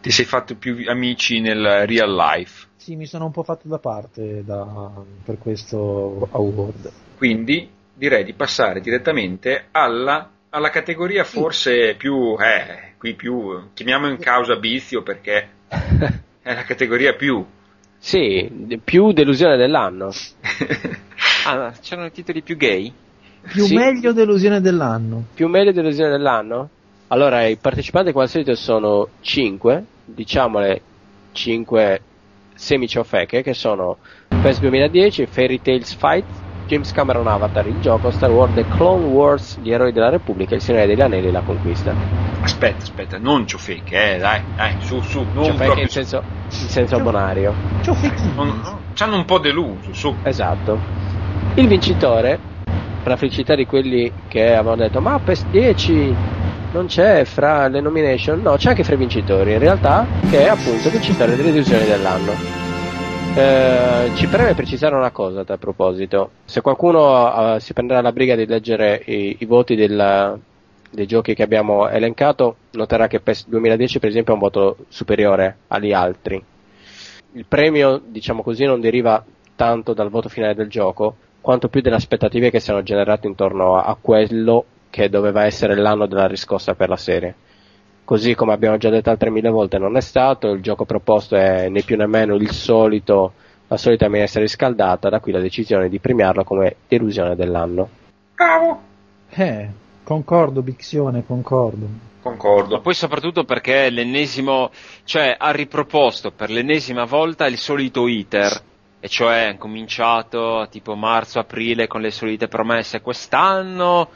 Ti 0.00 0.10
sei 0.10 0.24
fatto 0.24 0.54
più 0.54 0.84
amici 0.86 1.40
nel 1.40 1.86
real 1.86 2.14
life. 2.14 2.68
Sì, 2.76 2.94
mi 2.94 3.06
sono 3.06 3.26
un 3.26 3.32
po' 3.32 3.42
fatto 3.42 3.66
da 3.68 3.78
parte 3.78 4.44
da- 4.44 4.90
per 5.24 5.36
questo 5.38 6.28
award. 6.30 6.90
Quindi 7.16 7.68
direi 7.92 8.24
di 8.24 8.32
passare 8.32 8.80
direttamente 8.80 9.66
alla, 9.72 10.30
alla 10.50 10.70
categoria 10.70 11.24
forse 11.24 11.96
più, 11.96 12.36
eh, 12.38 12.94
qui 12.96 13.14
più, 13.14 13.70
chiamiamo 13.74 14.08
in 14.08 14.18
causa 14.18 14.56
Bizio 14.56 15.02
perché 15.02 15.48
è 15.68 16.54
la 16.54 16.62
categoria 16.62 17.14
più. 17.14 17.44
Sì, 17.98 18.78
più 18.84 19.12
delusione 19.12 19.56
dell'anno. 19.56 20.10
Ah, 21.46 21.72
c'erano 21.80 22.10
titoli 22.10 22.42
più 22.42 22.56
gay? 22.58 22.92
Più 23.40 23.64
Sì. 23.64 23.74
meglio 23.74 24.12
delusione 24.12 24.60
dell'anno. 24.60 25.24
Più 25.32 25.48
meglio 25.48 25.72
delusione 25.72 26.10
dell'anno? 26.10 26.68
Allora, 27.06 27.46
i 27.46 27.56
partecipanti 27.56 28.12
come 28.12 28.24
al 28.24 28.30
solito 28.30 28.54
sono 28.54 29.08
5, 29.22 29.82
diciamole 30.04 30.82
5 31.32 32.02
semi-ciofeche, 32.54 33.42
che 33.42 33.54
sono 33.54 33.96
PES 34.28 34.60
2010, 34.60 35.26
Fairy 35.26 35.58
Tales 35.62 35.94
Fight, 35.94 36.26
James 36.68 36.92
Cameron 36.92 37.26
Avatar, 37.26 37.66
il 37.66 37.80
gioco 37.80 38.10
Star 38.10 38.30
Wars 38.30 38.52
The 38.52 38.66
Clone 38.68 39.06
Wars, 39.06 39.58
gli 39.62 39.72
eroi 39.72 39.90
della 39.90 40.10
Repubblica, 40.10 40.54
il 40.54 40.60
Signore 40.60 40.86
degli 40.86 41.00
Anelli 41.00 41.28
e 41.28 41.30
la 41.30 41.40
Conquista. 41.40 41.94
Aspetta, 42.42 42.82
aspetta, 42.82 43.18
non 43.18 43.46
ciofeche, 43.46 44.16
eh, 44.16 44.18
dai, 44.18 44.42
dai, 44.54 44.74
su, 44.80 45.00
su, 45.00 45.24
non 45.32 45.44
Cioè, 45.44 45.54
proprio 45.54 45.82
in 45.82 45.88
senso, 45.88 46.22
in 46.44 46.68
senso 46.68 47.00
bonario. 47.00 47.54
Ciao 47.80 47.94
Fecchini. 47.94 48.34
non- 48.34 48.60
ci 48.92 49.02
hanno 49.02 49.16
un 49.16 49.24
po' 49.24 49.38
deluso, 49.38 49.94
su. 49.94 50.14
Esatto. 50.22 50.78
Il 51.54 51.68
vincitore, 51.68 52.38
per 52.64 53.12
la 53.12 53.16
felicità 53.16 53.54
di 53.54 53.64
quelli 53.64 54.12
che 54.28 54.54
avevano 54.54 54.76
detto 54.76 55.00
ma 55.00 55.18
PES 55.18 55.46
10 55.46 56.14
non 56.72 56.84
c'è 56.84 57.24
fra 57.24 57.66
le 57.68 57.80
nomination, 57.80 58.42
no 58.42 58.56
c'è 58.56 58.68
anche 58.68 58.84
fra 58.84 58.92
i 58.92 58.98
vincitori, 58.98 59.52
in 59.52 59.58
realtà 59.58 60.06
che 60.28 60.44
è 60.44 60.48
appunto 60.48 60.88
il 60.88 60.92
vincitore 60.92 61.34
delle 61.34 61.50
delusioni 61.50 61.86
dell'anno. 61.86 62.67
Eh, 63.32 64.10
ci 64.14 64.26
preme 64.28 64.54
precisare 64.54 64.94
una 64.96 65.10
cosa 65.12 65.44
a 65.46 65.56
proposito, 65.58 66.32
se 66.44 66.60
qualcuno 66.60 67.54
eh, 67.56 67.60
si 67.60 67.72
prenderà 67.72 68.00
la 68.00 68.10
briga 68.12 68.34
di 68.34 68.46
leggere 68.46 69.00
i, 69.06 69.36
i 69.38 69.44
voti 69.44 69.76
del- 69.76 70.40
dei 70.90 71.06
giochi 71.06 71.34
che 71.34 71.42
abbiamo 71.42 71.88
elencato, 71.88 72.56
noterà 72.72 73.06
che 73.06 73.20
PES 73.20 73.46
2010 73.48 73.98
per 73.98 74.08
esempio 74.08 74.32
ha 74.32 74.36
un 74.36 74.42
voto 74.42 74.76
superiore 74.88 75.58
agli 75.68 75.92
altri. 75.92 76.42
Il 77.32 77.44
premio, 77.46 78.00
diciamo 78.04 78.42
così, 78.42 78.64
non 78.64 78.80
deriva 78.80 79.22
tanto 79.54 79.92
dal 79.92 80.08
voto 80.10 80.28
finale 80.28 80.54
del 80.54 80.68
gioco, 80.68 81.16
quanto 81.40 81.68
più 81.68 81.80
dalle 81.80 81.96
aspettative 81.96 82.50
che 82.50 82.60
si 82.60 82.70
erano 82.70 82.84
generate 82.84 83.26
intorno 83.26 83.76
a, 83.76 83.84
a 83.84 83.96
quello 84.00 84.64
che 84.90 85.08
doveva 85.10 85.44
essere 85.44 85.76
l'anno 85.76 86.06
della 86.06 86.26
riscossa 86.26 86.74
per 86.74 86.88
la 86.88 86.96
serie. 86.96 87.34
Così 88.08 88.34
come 88.34 88.54
abbiamo 88.54 88.78
già 88.78 88.88
detto 88.88 89.10
altre 89.10 89.28
mille 89.28 89.50
volte 89.50 89.76
non 89.76 89.94
è 89.98 90.00
stato, 90.00 90.48
il 90.48 90.62
gioco 90.62 90.86
proposto 90.86 91.36
è 91.36 91.68
né 91.68 91.82
più 91.82 91.94
né 91.94 92.06
meno 92.06 92.36
il 92.36 92.50
solito, 92.52 93.34
la 93.66 93.76
solita 93.76 94.08
minestra 94.08 94.40
riscaldata, 94.40 95.10
da 95.10 95.20
qui 95.20 95.30
la 95.30 95.40
decisione 95.40 95.90
di 95.90 95.98
premiarlo 95.98 96.42
come 96.42 96.76
delusione 96.88 97.36
dell'anno. 97.36 97.86
Bravo! 98.34 98.80
Eh, 99.28 99.68
concordo, 100.04 100.62
Bixione, 100.62 101.22
concordo. 101.26 101.84
Ma 101.84 101.98
Concordo. 102.22 102.80
poi 102.80 102.94
soprattutto 102.94 103.44
perché 103.44 103.88
è 103.88 103.90
l'ennesimo, 103.90 104.70
cioè 105.04 105.36
ha 105.38 105.50
riproposto 105.50 106.30
per 106.30 106.48
l'ennesima 106.48 107.04
volta 107.04 107.46
il 107.46 107.58
solito 107.58 108.08
iter, 108.08 108.62
e 109.00 109.08
cioè 109.08 109.48
ha 109.48 109.56
cominciato 109.58 110.66
tipo 110.70 110.94
marzo-aprile 110.94 111.86
con 111.86 112.00
le 112.00 112.10
solite 112.10 112.48
promesse, 112.48 113.02
quest'anno 113.02 114.08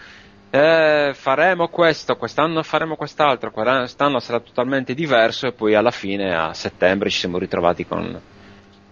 eh, 0.54 1.12
faremo 1.14 1.68
questo, 1.68 2.16
quest'anno 2.16 2.62
faremo 2.62 2.94
quest'altro, 2.94 3.50
quest'anno 3.50 4.18
sarà 4.20 4.38
totalmente 4.40 4.92
diverso 4.92 5.46
e 5.46 5.52
poi 5.52 5.74
alla 5.74 5.90
fine 5.90 6.36
a 6.36 6.52
settembre 6.52 7.08
ci 7.08 7.20
siamo 7.20 7.38
ritrovati 7.38 7.86
con 7.86 8.20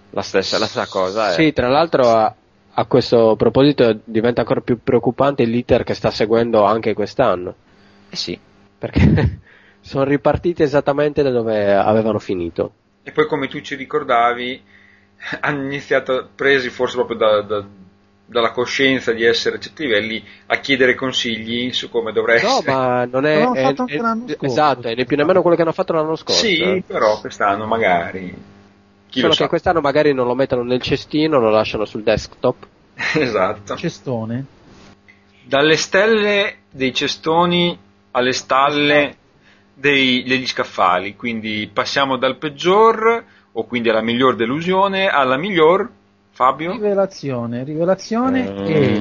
la 0.08 0.22
stessa, 0.22 0.58
la 0.58 0.64
stessa 0.64 0.86
cosa. 0.86 1.28
eh. 1.30 1.32
Sì, 1.34 1.52
tra 1.52 1.68
l'altro 1.68 2.08
a, 2.08 2.34
a 2.72 2.84
questo 2.86 3.36
proposito 3.36 4.00
diventa 4.04 4.40
ancora 4.40 4.62
più 4.62 4.78
preoccupante 4.82 5.44
l'iter 5.44 5.84
che 5.84 5.92
sta 5.92 6.10
seguendo 6.10 6.64
anche 6.64 6.94
quest'anno. 6.94 7.54
Eh 8.08 8.16
sì. 8.16 8.38
perché 8.78 9.40
sono 9.80 10.04
ripartiti 10.04 10.62
esattamente 10.62 11.22
da 11.22 11.30
dove 11.30 11.74
avevano 11.74 12.18
finito. 12.18 12.72
E 13.02 13.12
poi 13.12 13.26
come 13.26 13.48
tu 13.48 13.60
ci 13.60 13.74
ricordavi, 13.74 14.62
hanno 15.40 15.62
iniziato, 15.64 16.30
presi 16.34 16.70
forse 16.70 16.96
proprio 16.96 17.18
da- 17.18 17.42
da- 17.42 17.66
dalla 18.30 18.52
coscienza 18.52 19.12
di 19.12 19.24
essere 19.24 19.56
a 19.56 19.58
certi 19.58 19.82
livelli, 19.86 20.24
a 20.46 20.56
chiedere 20.58 20.94
consigli 20.94 21.72
su 21.72 21.90
come 21.90 22.12
dovrà 22.12 22.34
No, 22.34 22.38
essere. 22.58 22.72
ma 22.72 23.04
non 23.04 23.26
è, 23.26 23.42
è- 23.50 23.62
fatto 23.62 23.82
anche 23.82 23.96
è- 23.96 24.36
esatto, 24.46 24.88
è 24.88 24.94
né 24.94 25.04
più 25.04 25.16
nemmeno 25.16 25.40
quello 25.42 25.56
che 25.56 25.62
hanno 25.62 25.72
fatto 25.72 25.92
l'anno 25.92 26.14
scorso. 26.14 26.44
Sì, 26.44 26.82
però 26.86 27.18
quest'anno 27.20 27.66
magari. 27.66 28.28
Chi 29.08 29.18
Solo 29.18 29.32
lo 29.32 29.34
che 29.34 29.42
sa? 29.42 29.48
quest'anno 29.48 29.80
magari 29.80 30.14
non 30.14 30.26
lo 30.28 30.36
mettono 30.36 30.62
nel 30.62 30.80
cestino, 30.80 31.40
lo 31.40 31.50
lasciano 31.50 31.84
sul 31.84 32.04
desktop. 32.04 32.66
esatto. 33.18 33.76
Cestone. 33.76 34.44
Dalle 35.42 35.76
stelle 35.76 36.58
dei 36.70 36.94
cestoni 36.94 37.76
alle 38.12 38.32
stalle 38.32 39.16
dei- 39.74 40.22
degli 40.22 40.46
scaffali. 40.46 41.16
Quindi 41.16 41.68
passiamo 41.72 42.16
dal 42.16 42.36
peggior, 42.36 43.24
o 43.52 43.64
quindi 43.64 43.88
alla 43.88 44.02
miglior 44.02 44.36
delusione, 44.36 45.08
alla 45.08 45.36
miglior. 45.36 45.90
Fabio? 46.40 46.72
Rivelazione, 46.72 47.64
rivelazione 47.64 48.64
e... 48.64 48.98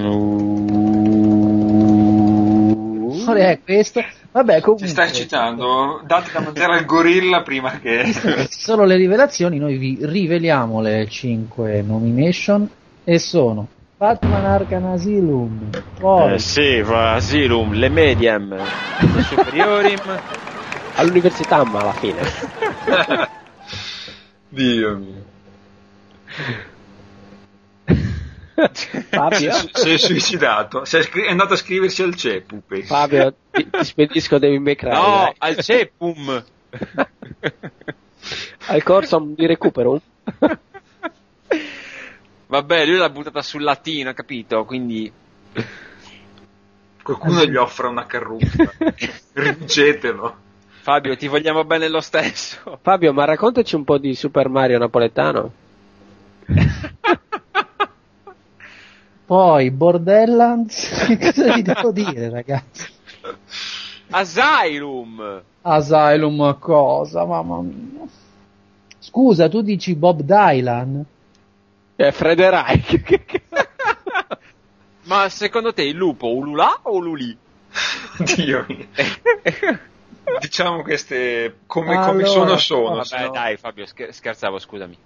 Qual 3.23 3.37
è 3.37 3.59
questo? 3.63 4.03
Vabbè, 4.33 4.59
comunque... 4.59 4.87
Ti 4.87 4.91
stai 4.91 5.13
citando? 5.13 6.01
Date 6.05 6.31
da 6.33 6.41
mangiare 6.41 6.79
al 6.79 6.83
gorilla 6.83 7.41
prima 7.41 7.79
che. 7.79 8.13
Solo 8.51 8.83
le 8.83 8.97
rivelazioni, 8.97 9.57
noi 9.57 9.77
vi 9.77 9.99
riveliamo 10.01 10.81
le 10.81 11.07
5 11.07 11.81
nomination 11.81 12.69
e 13.05 13.19
sono 13.19 13.69
Batman 13.95 14.43
Arkham 14.43 14.87
Asylum, 14.87 15.69
poi 15.97 16.33
Eh, 16.33 16.39
sì, 16.39 16.81
va, 16.81 17.13
Asylum, 17.13 17.71
le 17.71 17.87
medium, 17.87 18.53
le 18.53 19.21
superiorim. 19.21 20.19
All'università, 20.95 21.63
ma 21.63 21.79
alla 21.79 21.93
fine. 21.93 22.19
Dio 24.49 24.97
mio. 24.97 25.27
Fabio, 29.10 29.52
Si 29.73 29.90
è 29.90 29.98
suicidato. 29.98 30.86
Si 30.86 30.98
è, 30.98 31.03
scri- 31.03 31.26
è 31.26 31.30
andato 31.30 31.53
a 31.53 31.57
scriversi 31.57 32.02
al 32.03 32.15
CEPU. 32.15 32.61
penso. 32.68 32.94
Fabio 32.94 33.34
ti, 33.52 33.69
ti 33.69 33.84
spedisco 33.84 34.38
May 34.40 34.76
Cry. 34.76 34.91
No, 34.91 35.02
dai. 35.02 35.34
al 35.38 35.57
cepum. 35.64 36.44
Al 38.68 38.84
corso 38.84 39.34
di 39.36 39.45
recupero. 39.48 39.99
Vabbè, 42.48 42.86
lui 42.86 42.98
l'ha 42.98 43.10
buttata 43.10 43.41
sul 43.41 43.64
latino, 43.64 44.14
capito? 44.14 44.65
Quindi 44.65 45.11
Qualcuno 47.02 47.44
gli 47.45 47.56
offre 47.56 47.88
una 47.88 48.06
carruffa. 48.06 48.72
Rincetelo. 49.34 50.38
Fabio, 50.81 51.15
ti 51.18 51.27
vogliamo 51.27 51.64
bene 51.64 51.88
lo 51.88 52.02
stesso. 52.02 52.80
Fabio, 52.81 53.14
ma 53.14 53.26
raccontaci 53.26 53.76
un 53.76 53.84
po' 53.84 53.98
di 53.98 54.14
Super 54.15 54.49
Mario 54.49 54.77
napoletano. 54.77 55.52
Poi 59.30 59.69
Borderlands, 59.69 61.06
che 61.06 61.18
cosa 61.19 61.53
vi 61.53 61.61
devo 61.61 61.91
dire 61.93 62.30
ragazzi? 62.31 62.88
Asylum. 64.10 65.43
Asylum 65.61 66.57
cosa, 66.57 67.26
mamma 67.26 67.61
mia. 67.61 68.07
Scusa, 68.97 69.47
tu 69.47 69.61
dici 69.61 69.93
Bob 69.93 70.22
Dylan? 70.22 71.06
Eh, 71.95 72.11
Frederick. 72.11 73.41
Ma 75.06 75.30
secondo 75.30 75.73
te 75.73 75.84
il 75.84 75.95
lupo 75.95 76.34
ululà 76.34 76.80
o 76.81 76.95
ululì? 76.95 77.38
Dio 78.35 78.65
mio. 78.68 78.88
Diciamo 80.39 80.81
queste 80.81 81.57
come, 81.68 81.93
come 81.97 82.23
Allora, 82.23 82.26
sono 82.26 82.57
sono. 82.57 82.89
Vabbè, 82.95 83.06
sennò- 83.06 83.31
dai, 83.31 83.57
Fabio, 83.57 83.85
scher- 83.85 84.11
scherzavo, 84.11 84.57
scusami. 84.57 84.97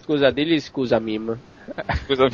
Scusa, 0.00 0.30
digli 0.30 0.60
scusa, 0.60 0.98
Mim. 0.98 1.38
Scusami. 2.04 2.30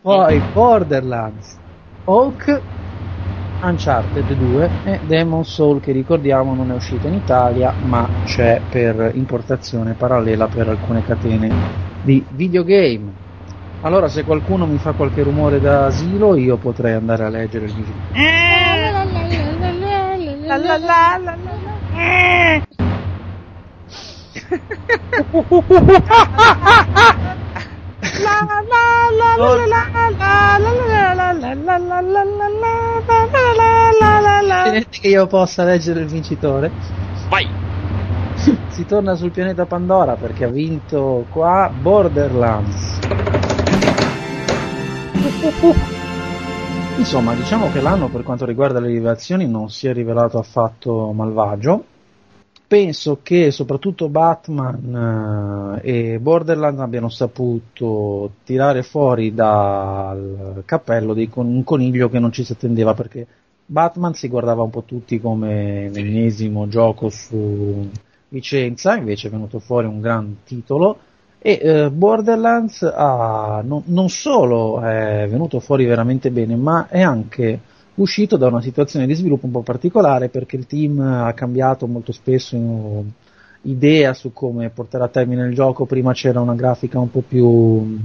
Poi 0.00 0.42
Borderlands, 0.52 1.56
Hulk, 2.04 2.60
Uncharted 3.62 4.32
2 4.34 4.70
e 4.84 5.00
Demon 5.06 5.44
Soul 5.44 5.80
che 5.80 5.92
ricordiamo 5.92 6.54
non 6.54 6.70
è 6.70 6.74
uscito 6.74 7.06
in 7.06 7.14
Italia 7.14 7.72
ma 7.86 8.06
c'è 8.24 8.60
per 8.68 9.12
importazione 9.14 9.94
parallela 9.94 10.46
per 10.48 10.68
alcune 10.68 11.02
catene 11.04 11.50
di 12.02 12.22
videogame. 12.30 13.22
Allora 13.80 14.08
se 14.08 14.24
qualcuno 14.24 14.66
mi 14.66 14.76
fa 14.78 14.92
qualche 14.92 15.22
rumore 15.22 15.60
da 15.60 15.86
asilo 15.86 16.36
io 16.36 16.56
potrei 16.58 16.92
andare 16.94 17.24
a 17.24 17.28
leggere 17.28 17.64
il 17.64 17.72
video. 17.72 17.92
Vedete 34.64 34.98
che 35.00 35.08
io 35.08 35.26
possa 35.26 35.64
leggere 35.64 36.00
il 36.00 36.06
vincitore? 36.06 36.70
Vai. 37.28 37.48
Si 38.68 38.84
torna 38.86 39.14
sul 39.14 39.30
pianeta 39.30 39.66
Pandora 39.66 40.14
perché 40.16 40.44
ha 40.44 40.48
vinto 40.48 41.26
qua 41.30 41.70
Borderlands. 41.72 42.98
Insomma, 46.96 47.34
diciamo 47.34 47.70
che 47.70 47.80
l'anno 47.80 48.08
per 48.08 48.22
quanto 48.22 48.44
riguarda 48.44 48.80
le 48.80 48.88
rivelazioni 48.88 49.46
non 49.46 49.70
si 49.70 49.86
è 49.88 49.92
rivelato 49.92 50.38
affatto 50.38 51.12
malvagio. 51.12 51.84
Penso 52.66 53.20
che 53.22 53.50
soprattutto 53.50 54.08
Batman 54.08 55.80
eh, 55.82 56.14
e 56.14 56.18
Borderlands 56.18 56.80
abbiano 56.80 57.10
saputo 57.10 58.32
tirare 58.42 58.82
fuori 58.82 59.34
dal 59.34 60.62
cappello 60.64 61.14
con- 61.28 61.46
un 61.46 61.62
coniglio 61.62 62.08
che 62.08 62.18
non 62.18 62.32
ci 62.32 62.42
si 62.42 62.52
attendeva 62.52 62.94
perché 62.94 63.26
Batman 63.66 64.14
si 64.14 64.28
guardava 64.28 64.62
un 64.62 64.70
po' 64.70 64.82
tutti 64.82 65.20
come 65.20 65.88
l'ennesimo 65.90 66.66
gioco 66.68 67.08
su 67.10 67.88
licenza, 68.28 68.96
invece 68.96 69.28
è 69.28 69.30
venuto 69.30 69.58
fuori 69.58 69.86
un 69.86 70.00
gran 70.00 70.36
titolo. 70.44 70.98
E 71.38 71.60
eh, 71.62 71.90
Borderlands 71.90 72.82
ha, 72.82 73.62
non, 73.62 73.82
non 73.86 74.08
solo 74.08 74.80
è 74.80 75.26
venuto 75.28 75.60
fuori 75.60 75.84
veramente 75.84 76.30
bene, 76.30 76.56
ma 76.56 76.88
è 76.88 77.02
anche 77.02 77.60
uscito 77.96 78.36
da 78.36 78.48
una 78.48 78.60
situazione 78.60 79.06
di 79.06 79.14
sviluppo 79.14 79.46
un 79.46 79.52
po' 79.52 79.62
particolare 79.62 80.28
perché 80.28 80.56
il 80.56 80.66
team 80.66 80.98
ha 81.00 81.32
cambiato 81.32 81.86
molto 81.86 82.12
spesso 82.12 82.56
in- 82.56 83.10
idea 83.62 84.12
su 84.12 84.32
come 84.32 84.68
portare 84.70 85.04
a 85.04 85.08
termine 85.08 85.46
il 85.46 85.54
gioco. 85.54 85.86
Prima 85.86 86.12
c'era 86.12 86.40
una 86.40 86.54
grafica 86.54 86.98
un 86.98 87.10
po' 87.10 87.22
più 87.26 87.98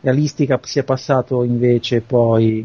realistica, 0.00 0.58
si 0.62 0.78
è 0.78 0.84
passato 0.84 1.44
invece 1.44 2.00
poi 2.00 2.64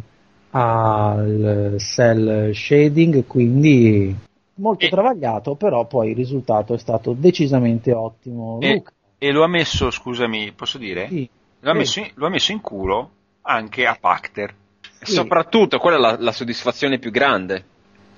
al 0.51 1.75
cell 1.77 2.51
shading, 2.53 3.25
quindi 3.27 4.15
molto 4.55 4.85
E- 4.85 4.89
travagliato, 4.89 5.55
però 5.55 5.85
poi 5.85 6.11
il 6.11 6.15
risultato 6.15 6.73
è 6.73 6.77
stato 6.77 7.13
decisamente 7.13 7.91
ottimo. 7.93 8.57
E, 8.61 8.81
e 9.17 9.31
lo 9.31 9.43
ha 9.43 9.47
messo, 9.47 9.91
scusami, 9.91 10.51
posso 10.53 10.77
dire? 10.77 11.07
sì, 11.09 11.29
Lo 11.59 11.71
ha, 11.71 11.73
messo 11.73 11.99
in, 11.99 12.11
lo 12.15 12.27
ha 12.27 12.29
messo 12.29 12.51
in 12.51 12.61
culo 12.61 13.11
anche 13.41 13.85
a 13.85 13.97
Pacter. 13.99 14.53
E 14.99 15.05
soprattutto, 15.05 15.77
quella 15.77 15.97
è 15.97 15.99
la, 15.99 16.17
la 16.19 16.31
soddisfazione 16.31 16.99
più 16.99 17.11
grande. 17.11 17.63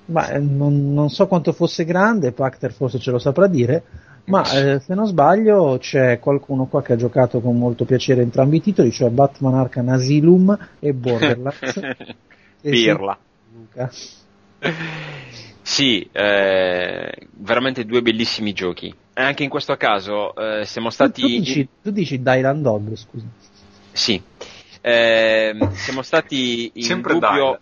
Ma 0.05 0.29
eh, 0.29 0.39
non, 0.39 0.93
non 0.93 1.09
so 1.09 1.27
quanto 1.27 1.51
fosse 1.51 1.85
grande, 1.85 2.31
Pacter 2.31 2.71
forse 2.73 2.97
ce 2.99 3.11
lo 3.11 3.19
saprà 3.19 3.47
dire, 3.47 3.83
ma 4.25 4.43
eh, 4.51 4.79
se 4.79 4.93
non 4.95 5.05
sbaglio 5.07 5.77
c'è 5.79 6.19
qualcuno 6.19 6.65
qua 6.65 6.81
che 6.81 6.93
ha 6.93 6.95
giocato 6.95 7.41
con 7.41 7.57
molto 7.57 7.85
piacere 7.85 8.21
entrambi 8.21 8.57
i 8.57 8.61
titoli, 8.61 8.91
cioè 8.91 9.09
Batman 9.09 9.55
Arkham 9.55 9.89
Asylum 9.89 10.57
e 10.79 10.93
Borderlands. 10.93 11.79
E 12.61 12.71
Pirla. 12.71 13.17
sì, 13.17 13.55
Luca. 13.55 13.89
Sì, 15.61 16.09
eh, 16.11 17.27
veramente 17.37 17.85
due 17.85 18.01
bellissimi 18.01 18.51
giochi. 18.51 18.93
E 19.13 19.21
anche 19.21 19.43
in 19.43 19.49
questo 19.49 19.77
caso 19.77 20.35
eh, 20.35 20.65
siamo 20.65 20.87
Tu, 20.89 20.93
stati... 20.93 21.21
tu 21.21 21.27
dici, 21.27 21.67
tu 21.81 21.91
dici 21.91 22.21
Dylan 22.21 22.61
Dog, 22.61 22.95
scusa. 22.95 23.25
Sì, 23.93 24.21
Ehm, 24.81 25.71
siamo 25.73 26.01
stati 26.01 26.71
in 26.75 26.83
Sempre 26.83 27.13
dubbio 27.13 27.27
Dylan. 27.27 27.59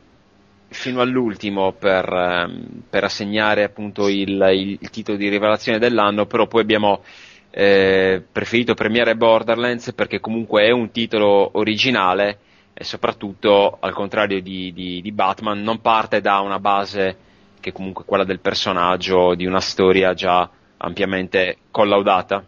fino 0.69 1.01
all'ultimo 1.01 1.73
per, 1.73 2.05
ehm, 2.11 2.83
per 2.89 3.03
assegnare 3.05 3.63
appunto 3.63 4.07
il, 4.07 4.77
il- 4.79 4.89
titolo 4.89 5.17
di 5.17 5.29
rivelazione 5.29 5.79
dell'anno, 5.79 6.25
però 6.25 6.47
poi 6.47 6.61
abbiamo 6.61 7.03
eh, 7.49 8.23
preferito 8.31 8.73
premiare 8.75 9.15
Borderlands 9.15 9.93
perché 9.93 10.19
comunque 10.19 10.63
è 10.65 10.71
un 10.71 10.91
titolo 10.91 11.57
originale 11.57 12.39
e 12.73 12.83
soprattutto 12.83 13.77
al 13.79 13.93
contrario 13.93 14.41
di, 14.41 14.71
di- 14.73 15.01
di 15.01 15.11
Batman 15.11 15.61
non 15.63 15.81
parte 15.81 16.21
da 16.21 16.39
una 16.41 16.59
base 16.59 17.17
che 17.59 17.69
è 17.69 17.73
comunque 17.73 18.03
quella 18.05 18.23
del 18.25 18.39
personaggio, 18.41 19.33
di 19.33 19.45
una 19.45 19.61
storia 19.61 20.13
già 20.13 20.47
ampiamente 20.77 21.57
collaudata. 21.71 22.45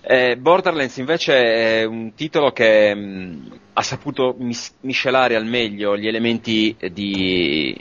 Eh, 0.00 0.36
Borderlands 0.36 0.96
invece 0.98 1.80
è 1.80 1.84
un 1.84 2.14
titolo 2.14 2.52
che 2.52 2.94
mh, 2.94 3.60
ha 3.74 3.82
saputo 3.82 4.34
mis- 4.38 4.72
miscelare 4.80 5.34
al 5.34 5.46
meglio 5.46 5.96
gli 5.96 6.06
elementi 6.06 6.76
di 6.92 7.76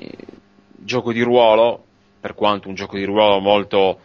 gioco 0.76 1.14
di 1.14 1.22
ruolo, 1.22 1.84
per 2.20 2.34
quanto 2.34 2.68
un 2.68 2.76
gioco 2.76 2.98
di 2.98 3.04
ruolo 3.04 3.40
molto 3.40 4.00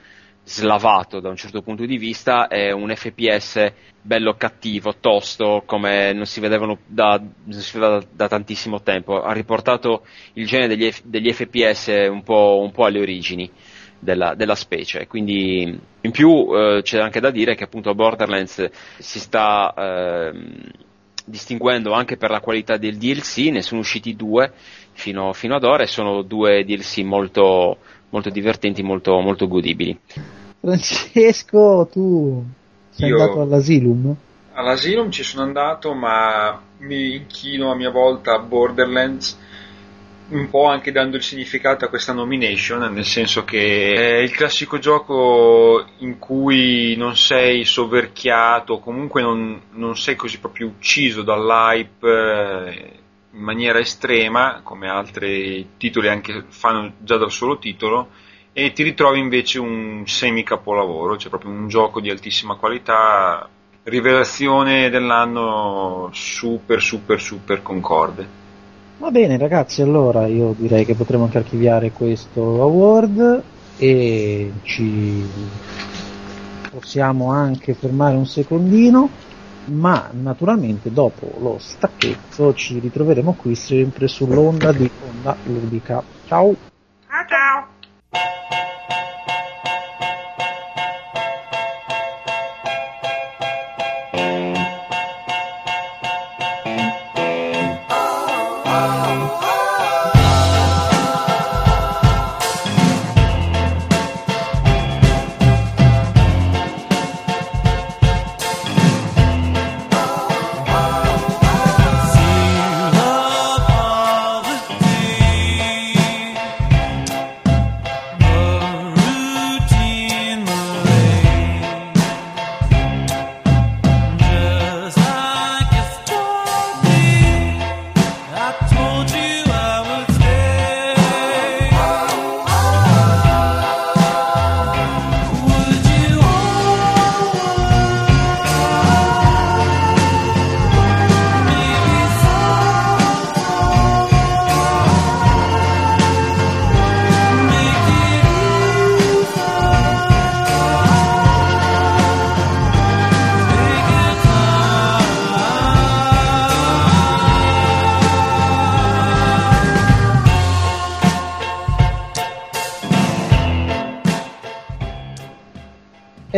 slavato 0.44 1.20
da 1.20 1.28
un 1.28 1.36
certo 1.36 1.62
punto 1.62 1.84
di 1.84 1.98
vista, 1.98 2.48
è 2.48 2.70
un 2.70 2.92
FPS 2.94 3.72
bello 4.00 4.34
cattivo, 4.36 4.96
tosto, 4.98 5.62
come 5.66 6.12
non 6.12 6.26
si 6.26 6.40
vedevano 6.40 6.78
da, 6.86 7.18
non 7.18 7.60
si 7.60 7.78
vedeva 7.78 7.98
da, 7.98 8.06
da 8.10 8.28
tantissimo 8.28 8.82
tempo. 8.82 9.22
Ha 9.22 9.32
riportato 9.32 10.04
il 10.34 10.46
genere 10.46 10.76
degli, 10.76 10.90
F- 10.90 11.02
degli 11.04 11.32
FPS 11.32 12.08
un 12.10 12.22
po', 12.22 12.60
un 12.62 12.70
po' 12.70 12.84
alle 12.84 13.00
origini 13.00 13.50
della, 13.98 14.34
della 14.34 14.54
specie. 14.54 15.06
Quindi 15.06 15.78
in 16.00 16.10
più 16.10 16.48
eh, 16.54 16.80
c'è 16.82 16.98
anche 16.98 17.20
da 17.20 17.30
dire 17.30 17.54
che 17.54 17.64
appunto 17.64 17.94
Borderlands 17.94 18.70
si 18.98 19.18
sta 19.18 19.74
ehm, 19.76 20.70
distinguendo 21.28 21.92
anche 21.92 22.16
per 22.16 22.30
la 22.30 22.40
qualità 22.40 22.76
del 22.76 22.96
DLC, 22.96 23.50
ne 23.50 23.62
sono 23.62 23.80
usciti 23.80 24.16
due 24.16 24.52
fino, 24.92 25.32
fino 25.32 25.54
ad 25.54 25.64
ora 25.64 25.84
e 25.84 25.86
sono 25.86 26.22
due 26.22 26.64
DLC 26.64 26.98
molto, 26.98 27.78
molto 28.10 28.30
divertenti, 28.30 28.82
molto, 28.82 29.20
molto 29.20 29.46
godibili. 29.46 29.98
Francesco, 30.60 31.88
tu 31.90 32.44
sei 32.90 33.08
Io- 33.08 33.20
andato 33.20 33.40
all'Asylum? 33.40 34.16
All'Asylum 34.54 35.10
ci 35.10 35.22
sono 35.22 35.44
andato, 35.44 35.94
ma 35.94 36.60
mi 36.78 37.14
inchino 37.14 37.70
a 37.70 37.76
mia 37.76 37.90
volta 37.90 38.34
a 38.34 38.38
Borderlands, 38.40 39.38
un 40.30 40.50
po' 40.50 40.66
anche 40.66 40.92
dando 40.92 41.16
il 41.16 41.22
significato 41.22 41.84
a 41.84 41.88
questa 41.88 42.12
nomination, 42.12 42.92
nel 42.92 43.04
senso 43.04 43.44
che 43.44 43.94
è 43.94 44.18
il 44.18 44.30
classico 44.30 44.78
gioco 44.78 45.86
in 45.98 46.18
cui 46.18 46.94
non 46.96 47.16
sei 47.16 47.64
soverchiato, 47.64 48.78
comunque 48.78 49.22
non, 49.22 49.60
non 49.72 49.96
sei 49.96 50.16
così 50.16 50.38
proprio 50.38 50.66
ucciso 50.66 51.22
dall'hype 51.22 52.08
eh, 52.08 52.92
in 53.32 53.40
maniera 53.40 53.78
estrema, 53.78 54.60
come 54.62 54.88
altri 54.88 55.70
titoli 55.78 56.08
anche 56.08 56.44
fanno 56.48 56.92
già 56.98 57.16
dal 57.16 57.30
solo 57.30 57.58
titolo, 57.58 58.08
e 58.52 58.72
ti 58.72 58.82
ritrovi 58.82 59.18
invece 59.20 59.58
un 59.60 60.02
semi 60.06 60.42
capolavoro, 60.42 61.16
cioè 61.16 61.30
proprio 61.30 61.52
un 61.52 61.68
gioco 61.68 62.00
di 62.00 62.10
altissima 62.10 62.56
qualità, 62.56 63.48
rivelazione 63.84 64.90
dell'anno 64.90 66.10
super 66.12 66.82
super 66.82 67.18
super 67.18 67.62
concorde. 67.62 68.37
Va 68.98 69.12
bene 69.12 69.38
ragazzi, 69.38 69.80
allora 69.80 70.26
io 70.26 70.56
direi 70.58 70.84
che 70.84 70.94
potremo 70.94 71.24
anche 71.24 71.38
archiviare 71.38 71.92
questo 71.92 72.60
award 72.60 73.42
e 73.76 74.52
ci 74.64 75.24
possiamo 76.72 77.30
anche 77.30 77.74
fermare 77.74 78.16
un 78.16 78.26
secondino, 78.26 79.08
ma 79.66 80.10
naturalmente 80.20 80.92
dopo 80.92 81.30
lo 81.40 81.58
stacchetto 81.60 82.52
ci 82.54 82.80
ritroveremo 82.80 83.34
qui 83.34 83.54
sempre 83.54 84.08
sull'onda 84.08 84.72
di 84.72 84.90
Onda 84.98 85.36
Ludica. 85.44 86.02
Ciao! 86.26 86.56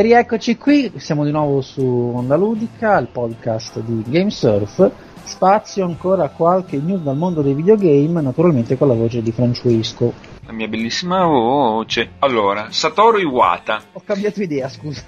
E 0.01 0.02
rieccoci 0.02 0.56
qui, 0.56 0.90
siamo 0.97 1.27
di 1.27 1.31
nuovo 1.31 1.60
su 1.60 1.82
Onda 1.82 2.35
Ludica, 2.35 2.97
il 2.97 3.09
podcast 3.09 3.81
di 3.81 4.02
GameSurf. 4.06 4.90
Spazio 5.24 5.85
ancora 5.85 6.31
qualche 6.31 6.78
news 6.78 7.02
dal 7.02 7.18
mondo 7.18 7.43
dei 7.43 7.52
videogame, 7.52 8.22
naturalmente 8.22 8.78
con 8.78 8.89
la 8.89 8.94
voce 8.94 9.20
di 9.20 9.31
Francesco. 9.31 10.14
La 10.47 10.52
mia 10.52 10.68
bellissima 10.68 11.27
voce. 11.27 12.12
Allora, 12.20 12.68
Satoru 12.70 13.18
Iwata. 13.18 13.82
Ho 13.93 14.01
cambiato 14.02 14.40
idea, 14.40 14.70
scusa. 14.70 15.02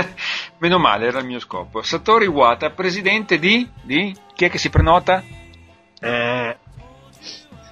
Meno 0.56 0.78
male, 0.78 1.08
era 1.08 1.18
il 1.18 1.26
mio 1.26 1.38
scopo. 1.38 1.82
Satoru 1.82 2.24
Iwata, 2.24 2.70
presidente 2.70 3.38
di... 3.38 3.68
di... 3.82 4.16
Chi 4.34 4.46
è 4.46 4.48
che 4.48 4.56
si 4.56 4.70
prenota? 4.70 5.22
Eh, 6.00 6.56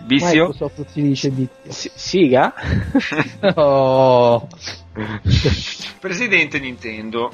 Vizio? 0.05 0.49
Microsoft 0.49 0.87
si 0.91 1.03
dice 1.03 1.33
di... 1.33 1.49
S- 1.69 1.91
Siga? 1.95 2.55
Oh. 3.55 4.49
Presidente 6.01 6.59
Nintendo 6.59 7.33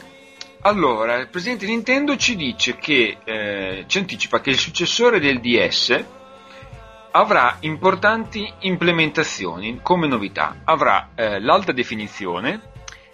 Allora, 0.63 1.17
il 1.17 1.29
presidente 1.29 1.67
Nintendo 1.67 2.17
ci 2.17 2.35
dice 2.37 2.77
che 2.77 3.19
eh, 3.25 3.85
ci 3.87 3.99
anticipa 3.99 4.41
che 4.41 4.51
il 4.51 4.59
successore 4.59 5.21
del 5.21 5.41
DS 5.41 6.05
avrà 7.13 7.57
importanti 7.61 8.53
implementazioni 8.61 9.79
come 9.81 10.07
novità. 10.07 10.57
Avrà 10.65 11.11
eh, 11.15 11.41
l'alta 11.41 11.73
definizione 11.73 12.61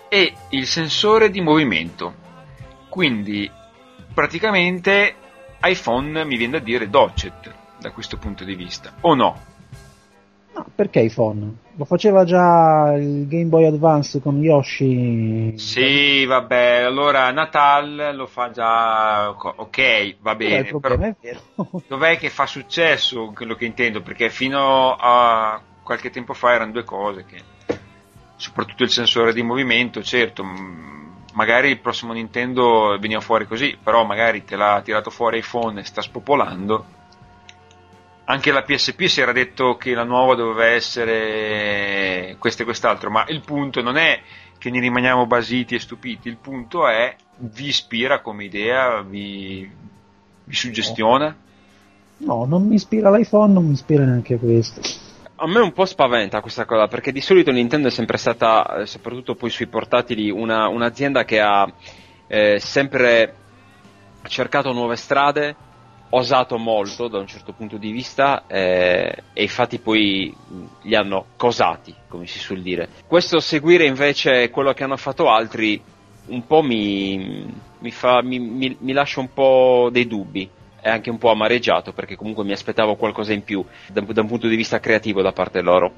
e 0.09 0.33
il 0.51 0.67
sensore 0.67 1.31
di 1.31 1.41
movimento. 1.41 2.15
Quindi 2.89 3.51
praticamente 4.13 5.15
iPhone 5.63 6.25
mi 6.25 6.37
viene 6.37 6.59
da 6.59 6.65
dire 6.65 6.89
docet 6.91 7.61
da 7.83 7.91
questo 7.91 8.17
punto 8.17 8.45
di 8.45 8.55
vista, 8.55 8.95
o 9.01 9.15
no? 9.15 9.41
No, 10.55 10.67
perché 10.75 11.01
iPhone? 11.01 11.57
Lo 11.77 11.85
faceva 11.87 12.25
già 12.25 12.93
il 12.93 13.27
Game 13.27 13.47
Boy 13.47 13.65
Advance 13.65 14.21
con 14.21 14.43
Yoshi. 14.43 15.55
Sì, 15.57 16.25
vabbè, 16.27 16.83
allora 16.83 17.31
Natal 17.31 18.13
lo 18.15 18.27
fa 18.27 18.51
già, 18.51 19.31
ok, 19.31 20.17
va 20.21 20.35
bene, 20.35 20.59
il 20.59 20.67
problema 20.67 20.97
però 20.97 21.13
è 21.13 21.17
vero. 21.21 21.83
dov'è 21.89 22.19
che 22.19 22.29
fa 22.29 22.47
successo 22.47 23.33
quello 23.35 23.55
che 23.55 23.65
intendo? 23.65 24.03
Perché 24.03 24.29
fino 24.29 24.95
a 24.95 25.61
qualche 25.83 26.11
tempo 26.11 26.35
fa 26.35 26.53
erano 26.53 26.73
due 26.73 26.85
cose 26.85 27.25
che, 27.25 27.43
soprattutto 28.37 28.83
il 28.83 28.91
sensore 28.91 29.33
di 29.33 29.43
movimento, 29.43 30.03
certo, 30.03 30.45
mh, 30.45 30.93
magari 31.33 31.71
il 31.71 31.81
prossimo 31.81 32.13
Nintendo 32.13 32.99
veniva 33.01 33.21
fuori 33.21 33.47
così, 33.47 33.77
però 33.83 34.05
magari 34.05 34.45
te 34.45 34.57
l'ha 34.57 34.83
tirato 34.85 35.09
fuori 35.09 35.39
iPhone 35.39 35.81
e 35.81 35.85
sta 35.85 36.03
spopolando. 36.03 37.01
Anche 38.33 38.51
la 38.51 38.63
PSP 38.63 39.05
si 39.09 39.21
era 39.21 39.31
detto 39.31 39.77
che 39.77 39.93
la 39.93 40.05
nuova 40.05 40.35
doveva 40.35 40.65
essere 40.65 42.35
questo 42.39 42.63
e 42.63 42.65
quest'altro, 42.65 43.11
ma 43.11 43.27
il 43.29 43.43
punto 43.45 43.83
non 43.83 43.99
è 43.99 44.23
che 44.57 44.71
ne 44.71 44.81
rimaniamo 44.81 45.27
basiti 45.27 45.75
e 45.75 45.79
stupiti, 45.79 46.29
il 46.29 46.39
punto 46.39 46.89
è 46.89 47.15
vi 47.37 47.67
ispira 47.67 48.23
come 48.23 48.45
idea, 48.45 49.03
vi, 49.03 49.71
vi 50.45 50.55
suggestiona? 50.55 51.37
No, 52.17 52.47
non 52.47 52.67
mi 52.67 52.77
ispira 52.77 53.11
l'iPhone, 53.15 53.53
non 53.53 53.67
mi 53.67 53.73
ispira 53.75 54.05
neanche 54.05 54.39
questo. 54.39 54.81
A 55.37 55.47
me 55.47 55.61
un 55.61 55.73
po' 55.75 55.85
spaventa 55.85 56.41
questa 56.41 56.65
cosa, 56.65 56.89
perché 56.89 57.13
di 57.13 57.21
solito 57.21 57.51
Nintendo 57.51 57.89
è 57.89 57.91
sempre 57.91 58.17
stata, 58.17 58.77
eh, 58.77 58.87
soprattutto 58.87 59.35
poi 59.35 59.51
sui 59.51 59.67
portatili, 59.67 60.31
una- 60.31 60.69
un'azienda 60.69 61.27
che 61.27 61.39
ha 61.39 61.71
eh, 62.29 62.59
sempre 62.61 63.35
cercato 64.23 64.73
nuove 64.73 64.97
strade, 64.97 65.55
osato 66.15 66.59
molto 66.59 67.09
da 67.09 67.19
un 67.19 67.27
certo 67.27 67.53
punto 67.53 67.77
di 67.77 67.91
vista 67.91 68.45
eh, 68.47 69.23
e 69.33 69.43
infatti 69.43 69.79
poi 69.79 70.35
li 70.83 70.95
hanno 70.95 71.27
cosati, 71.37 71.95
come 72.09 72.27
si 72.27 72.39
suol 72.39 72.61
dire. 72.61 72.89
Questo 73.07 73.41
seguire 73.41 73.87
invece 73.87 74.51
quello 74.51 74.73
che 74.73 74.85
hanno 74.85 74.97
fatto 74.97 75.31
altri 75.31 75.83
un 76.27 76.47
po' 76.47 76.63
mi, 76.63 77.47
mi, 77.79 77.91
fa, 77.91 78.23
mi, 78.23 78.39
mi- 78.39 78.77
mi 78.79 78.93
lascia 78.93 79.21
un 79.21 79.33
po' 79.33 79.89
dei 79.91 80.07
dubbi 80.07 80.49
e 80.81 80.91
anche 80.91 81.11
un 81.11 81.19
po' 81.19 81.31
amareggiato 81.31 81.93
perché 81.93 82.17
comunque 82.17 82.45
mi 82.45 82.53
aspettavo 82.53 82.97
qualcosa 82.97 83.33
in 83.33 83.43
più 83.43 83.65
da, 83.89 84.01
da 84.03 84.21
un 84.21 84.27
punto 84.29 84.49
di 84.49 84.57
vista 84.57 84.81
creativo 84.81 85.23
da 85.23 85.33
parte 85.33 85.61
loro. 85.63 85.93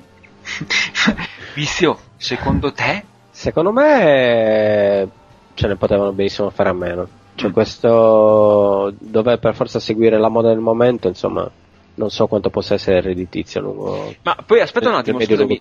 Vizio, 1.55 1.99
secondo 2.17 2.73
te? 2.73 3.03
Secondo 3.31 3.73
me 3.73 5.09
ce 5.55 5.67
ne 5.67 5.77
potevano 5.77 6.13
benissimo 6.13 6.51
fare 6.51 6.69
a 6.69 6.75
meno. 6.75 7.09
Cioè 7.37 7.51
Mm. 7.51 7.53
questo 7.53 8.95
dover 8.99 9.39
per 9.39 9.55
forza 9.55 9.81
seguire 9.81 10.19
la 10.19 10.29
moda 10.29 10.49
del 10.49 10.61
momento, 10.61 11.09
insomma, 11.09 11.51
non 11.95 12.11
so 12.11 12.27
quanto 12.27 12.51
possa 12.51 12.75
essere 12.75 13.01
redditizio 13.01 13.61
a 13.61 13.63
lungo 13.63 14.15
Ma 14.23 14.37
poi 14.45 14.61
aspetta 14.61 14.89
un 14.89 14.97
attimo, 14.97 15.21
scusami, 15.21 15.61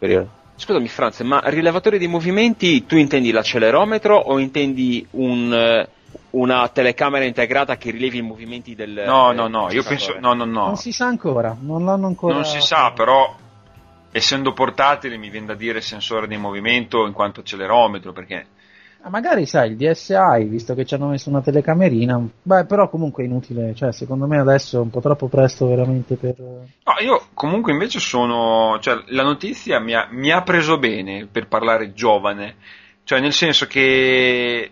scusami 0.56 0.88
Franz, 0.88 1.22
ma 1.22 1.42
rilevatore 1.46 1.98
di 1.98 2.08
movimenti 2.08 2.86
tu 2.86 2.96
intendi 2.96 3.32
l'accelerometro 3.32 4.18
o 4.18 4.40
intendi 4.40 5.06
un, 5.12 5.54
eh, 5.54 5.88
una 6.32 6.68
telecamera 6.70 7.26
integrata 7.26 7.76
che 7.78 7.92
rilevi 7.92 8.20
i 8.20 8.22
movimenti 8.22 8.76
del 8.76 9.04
No, 9.06 9.28
del 9.28 9.38
no, 9.38 9.48
no, 9.48 9.72
io 9.72 9.84
penso, 9.84 10.16
no, 10.20 10.34
no, 10.34 10.46
no. 10.46 10.66
Non 10.66 10.78
si 10.78 10.92
sa 10.92 11.06
ancora, 11.06 11.56
non 11.60 11.86
l'hanno 11.86 12.08
ancora. 12.08 12.34
Non 12.34 12.46
si 12.46 12.62
sa, 12.62 12.92
però, 12.92 13.36
essendo 14.12 14.54
portatile, 14.54 15.18
mi 15.18 15.30
viene 15.30 15.48
da 15.48 15.56
dire 15.56 15.82
sensore 15.82 16.28
di 16.28 16.38
movimento 16.38 17.06
in 17.06 17.14
quanto 17.14 17.42
accelerometro, 17.42 18.12
perché 18.14 18.46
magari 19.10 19.46
sai, 19.46 19.72
il 19.72 19.76
DSI, 19.76 20.46
visto 20.46 20.74
che 20.74 20.86
ci 20.86 20.94
hanno 20.94 21.08
messo 21.08 21.30
una 21.30 21.42
telecamerina, 21.42 22.26
beh, 22.42 22.66
però 22.66 22.90
comunque 22.90 23.24
è 23.24 23.26
inutile, 23.26 23.76
cioè 23.76 23.92
secondo 23.92 24.28
me 24.28 24.40
adesso 24.40 24.78
è 24.78 24.80
un 24.80 24.90
po' 24.90 25.02
troppo 25.02 25.28
presto 25.28 25.68
veramente 25.68 26.16
per... 26.16 26.36
No, 26.38 26.94
io 27.02 27.28
comunque 27.34 27.74
invece 27.74 28.00
sono. 28.00 28.78
Cioè, 28.80 29.04
la 29.08 29.24
notizia 29.24 29.80
mi 29.80 29.94
ha, 29.94 30.08
mi 30.12 30.32
ha 30.32 30.42
preso 30.42 30.78
bene 30.78 31.28
per 31.30 31.48
parlare 31.48 31.94
giovane. 31.94 32.56
Cioè, 33.04 33.20
nel 33.20 33.34
senso 33.34 33.68
che 33.68 34.72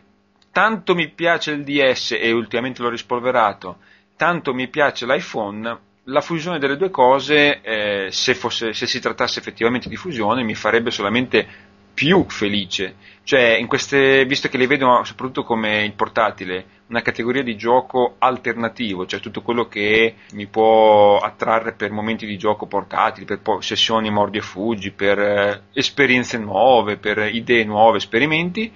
tanto 0.52 0.96
mi 0.96 1.10
piace 1.10 1.52
il 1.52 1.64
DS 1.64 2.18
e 2.20 2.32
ultimamente 2.32 2.82
l'ho 2.82 2.90
rispolverato, 2.90 3.78
tanto 4.16 4.54
mi 4.54 4.70
piace 4.70 5.06
l'iPhone. 5.06 5.80
La 6.06 6.22
fusione 6.22 6.58
delle 6.58 6.78
due 6.78 6.90
cose, 6.90 7.62
eh, 7.62 8.08
se, 8.12 8.34
fosse, 8.34 8.74
se 8.74 8.88
si 8.88 9.00
trattasse 9.00 9.40
effettivamente 9.40 9.90
di 9.90 9.96
fusione, 9.96 10.44
mi 10.44 10.56
farebbe 10.56 10.90
solamente 10.90 11.48
più 11.94 12.26
felice. 12.28 12.96
Cioè, 13.24 13.64
queste, 13.68 14.26
visto 14.26 14.50
che 14.50 14.58
li 14.58 14.66
vedo 14.66 15.04
soprattutto 15.04 15.44
come 15.44 15.86
il 15.86 15.94
portatile, 15.94 16.66
una 16.88 17.02
categoria 17.02 17.44
di 17.44 17.56
gioco 17.56 18.16
alternativo, 18.18 19.06
cioè 19.06 19.20
tutto 19.20 19.42
quello 19.42 19.68
che 19.68 20.16
mi 20.34 20.48
può 20.48 21.20
attrarre 21.20 21.74
per 21.74 21.92
momenti 21.92 22.26
di 22.26 22.38
gioco 22.38 22.66
portatili, 22.66 23.26
per 23.26 23.40
sessioni 23.60 24.10
mordi 24.10 24.40
e 24.40 24.42
fuggi, 24.42 24.92
per 24.92 25.20
eh, 25.20 25.62
esperienze 25.74 26.38
nuove, 26.38 26.98
per 26.98 27.20
idee 27.32 27.64
nuove, 27.64 27.98
esperimenti. 27.98 28.72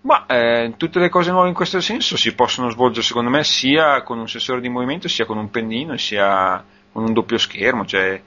Ma 0.00 0.26
eh, 0.26 0.74
tutte 0.76 0.98
le 0.98 1.08
cose 1.08 1.30
nuove 1.30 1.48
in 1.48 1.54
questo 1.54 1.80
senso 1.80 2.16
si 2.16 2.34
possono 2.34 2.70
svolgere 2.70 3.04
secondo 3.04 3.30
me 3.30 3.42
sia 3.44 4.02
con 4.02 4.18
un 4.18 4.28
sensore 4.28 4.60
di 4.60 4.68
movimento, 4.68 5.08
sia 5.08 5.24
con 5.24 5.38
un 5.38 5.50
pennino, 5.50 5.96
sia 5.96 6.62
con 6.92 7.04
un 7.04 7.12
doppio 7.12 7.38
schermo. 7.38 7.84
Cioè, 7.86 8.20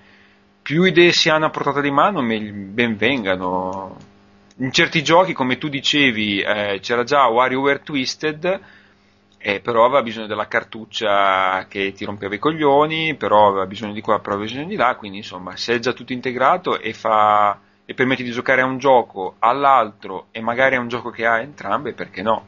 più 0.61 0.83
idee 0.83 1.11
si 1.11 1.29
hanno 1.29 1.45
a 1.45 1.49
portata 1.49 1.81
di 1.81 1.91
mano, 1.91 2.23
ben 2.23 2.95
vengano. 2.97 4.09
In 4.61 4.71
certi 4.71 5.03
giochi, 5.03 5.33
come 5.33 5.57
tu 5.57 5.69
dicevi, 5.69 6.39
eh, 6.39 6.77
c'era 6.83 7.03
già 7.03 7.25
WarioWare 7.25 7.81
Twisted, 7.81 8.59
eh, 9.39 9.59
però 9.59 9.85
aveva 9.85 10.03
bisogno 10.03 10.27
della 10.27 10.47
cartuccia 10.47 11.65
che 11.67 11.93
ti 11.93 12.05
rompeva 12.05 12.35
i 12.35 12.39
coglioni, 12.39 13.15
però 13.15 13.47
aveva 13.47 13.65
bisogno 13.65 13.93
di 13.93 14.01
qua, 14.01 14.19
però 14.19 14.35
aveva 14.35 14.47
bisogno 14.47 14.67
di 14.67 14.75
là, 14.75 14.93
quindi 14.97 15.17
insomma, 15.17 15.57
se 15.57 15.73
è 15.73 15.79
già 15.79 15.93
tutto 15.93 16.13
integrato 16.13 16.79
e 16.79 16.93
fa 16.93 17.59
e 17.85 17.95
permette 17.95 18.21
di 18.21 18.29
giocare 18.29 18.61
a 18.61 18.65
un 18.65 18.77
gioco, 18.77 19.37
all'altro 19.39 20.27
e 20.29 20.41
magari 20.41 20.75
a 20.75 20.79
un 20.79 20.89
gioco 20.89 21.09
che 21.09 21.25
ha 21.25 21.41
entrambe, 21.41 21.93
perché 21.93 22.21
no? 22.21 22.45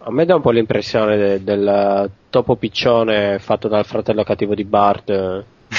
A 0.00 0.10
me 0.10 0.26
dà 0.26 0.34
un 0.34 0.42
po' 0.42 0.50
l'impressione 0.50 1.16
de- 1.16 1.42
del 1.42 2.10
topo 2.28 2.56
piccione 2.56 3.38
fatto 3.38 3.68
dal 3.68 3.86
fratello 3.86 4.22
cattivo 4.22 4.54
di 4.54 4.64
Bart. 4.64 5.44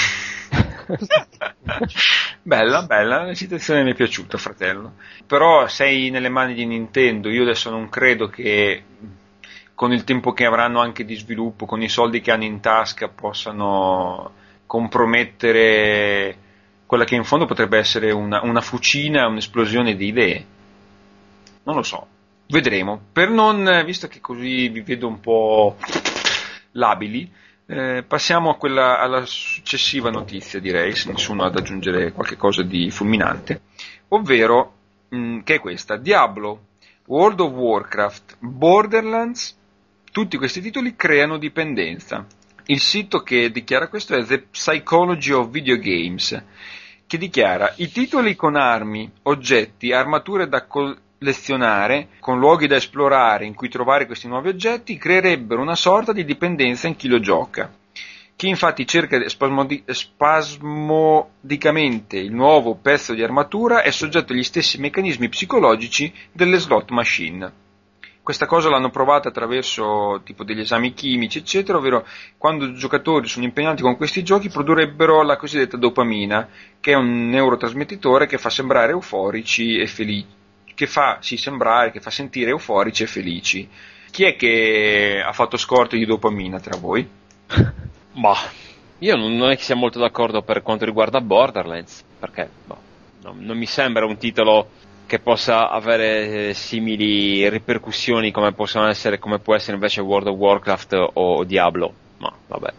bella, 2.50 2.82
bella, 2.82 3.22
la 3.22 3.34
citazione 3.34 3.84
mi 3.84 3.92
è 3.92 3.94
piaciuta, 3.94 4.36
fratello. 4.36 4.94
Però 5.24 5.68
sei 5.68 6.10
nelle 6.10 6.28
mani 6.28 6.52
di 6.52 6.66
Nintendo, 6.66 7.30
io 7.30 7.42
adesso 7.42 7.70
non 7.70 7.88
credo 7.88 8.26
che 8.26 8.82
con 9.72 9.92
il 9.92 10.02
tempo 10.02 10.32
che 10.32 10.46
avranno 10.46 10.80
anche 10.80 11.04
di 11.04 11.14
sviluppo, 11.14 11.64
con 11.64 11.80
i 11.80 11.88
soldi 11.88 12.20
che 12.20 12.32
hanno 12.32 12.42
in 12.42 12.58
tasca, 12.58 13.06
possano 13.06 14.32
compromettere 14.66 16.36
quella 16.86 17.04
che 17.04 17.14
in 17.14 17.22
fondo 17.22 17.46
potrebbe 17.46 17.78
essere 17.78 18.10
una, 18.10 18.42
una 18.42 18.60
fucina, 18.60 19.28
un'esplosione 19.28 19.94
di 19.94 20.06
idee. 20.08 20.44
Non 21.62 21.76
lo 21.76 21.84
so, 21.84 22.04
vedremo. 22.48 23.00
Per 23.12 23.30
non, 23.30 23.84
visto 23.84 24.08
che 24.08 24.20
così 24.20 24.68
vi 24.70 24.80
vedo 24.80 25.06
un 25.06 25.20
po' 25.20 25.76
labili, 26.72 27.30
eh, 27.70 28.02
passiamo 28.02 28.56
quella, 28.56 28.98
alla 28.98 29.24
successiva 29.26 30.10
notizia, 30.10 30.58
direi, 30.58 30.92
se 30.96 31.08
nessuno 31.08 31.44
ha 31.44 31.50
da 31.50 31.60
aggiungere 31.60 32.10
qualche 32.10 32.36
cosa 32.36 32.62
di 32.64 32.90
fulminante, 32.90 33.60
ovvero, 34.08 34.74
mh, 35.08 35.42
che 35.44 35.54
è 35.54 35.60
questa, 35.60 35.96
Diablo, 35.96 36.66
World 37.06 37.38
of 37.38 37.52
Warcraft, 37.52 38.38
Borderlands, 38.40 39.56
tutti 40.10 40.36
questi 40.36 40.60
titoli 40.60 40.96
creano 40.96 41.38
dipendenza. 41.38 42.26
Il 42.66 42.80
sito 42.80 43.22
che 43.22 43.52
dichiara 43.52 43.86
questo 43.86 44.16
è 44.16 44.24
The 44.24 44.46
Psychology 44.50 45.30
of 45.30 45.50
Video 45.50 45.78
Games, 45.78 46.42
che 47.06 47.18
dichiara 47.18 47.74
i 47.76 47.88
titoli 47.92 48.34
con 48.34 48.56
armi, 48.56 49.08
oggetti, 49.22 49.92
armature 49.92 50.48
da 50.48 50.66
collezionare, 51.20 52.08
con 52.18 52.38
luoghi 52.38 52.66
da 52.66 52.76
esplorare 52.76 53.44
in 53.44 53.52
cui 53.52 53.68
trovare 53.68 54.06
questi 54.06 54.26
nuovi 54.26 54.48
oggetti, 54.48 54.96
creerebbero 54.96 55.60
una 55.60 55.74
sorta 55.74 56.14
di 56.14 56.24
dipendenza 56.24 56.88
in 56.88 56.96
chi 56.96 57.08
lo 57.08 57.20
gioca. 57.20 57.70
Chi 58.34 58.48
infatti 58.48 58.86
cerca 58.86 59.28
spasmodi- 59.28 59.84
spasmodicamente 59.86 62.16
il 62.16 62.32
nuovo 62.32 62.76
pezzo 62.76 63.12
di 63.12 63.22
armatura 63.22 63.82
è 63.82 63.90
soggetto 63.90 64.32
agli 64.32 64.42
stessi 64.42 64.80
meccanismi 64.80 65.28
psicologici 65.28 66.10
delle 66.32 66.56
slot 66.56 66.88
machine. 66.88 67.52
Questa 68.22 68.46
cosa 68.46 68.70
l'hanno 68.70 68.88
provata 68.88 69.28
attraverso 69.28 70.22
tipo 70.24 70.42
degli 70.42 70.60
esami 70.60 70.94
chimici, 70.94 71.36
eccetera, 71.36 71.76
ovvero 71.76 72.06
quando 72.38 72.64
i 72.64 72.72
giocatori 72.74 73.28
sono 73.28 73.44
impegnati 73.44 73.82
con 73.82 73.98
questi 73.98 74.22
giochi 74.22 74.48
produrrebbero 74.48 75.22
la 75.22 75.36
cosiddetta 75.36 75.76
dopamina, 75.76 76.48
che 76.80 76.92
è 76.92 76.96
un 76.96 77.28
neurotrasmettitore 77.28 78.24
che 78.24 78.38
fa 78.38 78.48
sembrare 78.48 78.92
euforici 78.92 79.78
e 79.78 79.86
felici, 79.86 80.38
che 80.80 80.86
fa 80.86 81.18
sì, 81.20 81.36
sembrare, 81.36 81.90
che 81.90 82.00
fa 82.00 82.08
sentire 82.08 82.48
euforici 82.48 83.02
e 83.02 83.06
felici. 83.06 83.68
Chi 84.10 84.24
è 84.24 84.34
che 84.34 85.22
ha 85.22 85.30
fatto 85.34 85.58
scorte 85.58 85.98
di 85.98 86.06
dopamina 86.06 86.58
tra 86.58 86.78
voi? 86.78 87.06
Ma 88.12 88.34
io 89.00 89.14
non, 89.14 89.50
è 89.50 89.56
che 89.56 89.62
sia 89.62 89.74
molto 89.74 89.98
d'accordo 89.98 90.40
per 90.40 90.62
quanto 90.62 90.86
riguarda 90.86 91.20
Borderlands, 91.20 92.02
perché 92.18 92.48
boh, 92.64 92.78
non, 93.24 93.40
non 93.40 93.58
mi 93.58 93.66
sembra 93.66 94.06
un 94.06 94.16
titolo 94.16 94.70
che 95.04 95.18
possa 95.18 95.68
avere 95.68 96.48
eh, 96.48 96.54
simili 96.54 97.46
ripercussioni 97.50 98.30
come 98.30 98.52
possono 98.52 98.88
essere, 98.88 99.18
come 99.18 99.38
può 99.38 99.54
essere 99.54 99.74
invece 99.74 100.00
World 100.00 100.28
of 100.28 100.36
Warcraft 100.38 101.10
o 101.12 101.44
Diablo. 101.44 101.92
Ma 102.16 102.32
vabbè. 102.46 102.72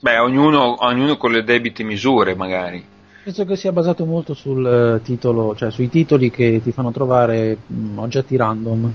Beh, 0.00 0.18
ognuno, 0.18 0.84
ognuno 0.84 1.16
con 1.16 1.30
le 1.30 1.44
debite 1.44 1.84
misure, 1.84 2.34
magari. 2.34 2.84
Penso 3.22 3.44
che 3.44 3.54
sia 3.54 3.70
basato 3.70 4.04
molto 4.04 4.34
sul 4.34 4.66
eh, 4.66 5.02
titolo, 5.02 5.54
cioè 5.54 5.70
sui 5.70 5.88
titoli 5.88 6.28
che 6.28 6.60
ti 6.60 6.72
fanno 6.72 6.90
trovare 6.90 7.56
mh, 7.64 7.98
oggetti 7.98 8.36
random. 8.36 8.92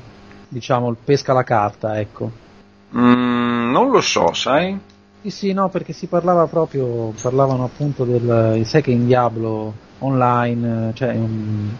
Diciamo, 0.50 0.90
il 0.90 0.98
pesca 1.02 1.32
la 1.32 1.44
carta, 1.44 1.98
ecco. 1.98 2.30
Mm, 2.96 3.72
non 3.72 3.90
lo 3.90 4.02
so, 4.02 4.34
sai? 4.34 4.78
Sì, 5.22 5.30
sì, 5.30 5.54
no, 5.54 5.70
perché 5.70 5.94
si 5.94 6.08
parlava 6.08 6.46
proprio, 6.46 7.14
parlavano 7.22 7.64
appunto 7.64 8.04
del, 8.04 8.66
sai 8.66 8.82
che 8.82 8.92
in 8.92 9.06
Diablo 9.06 9.74
online, 10.00 10.92
cioè 10.94 11.14
um, 11.16 11.76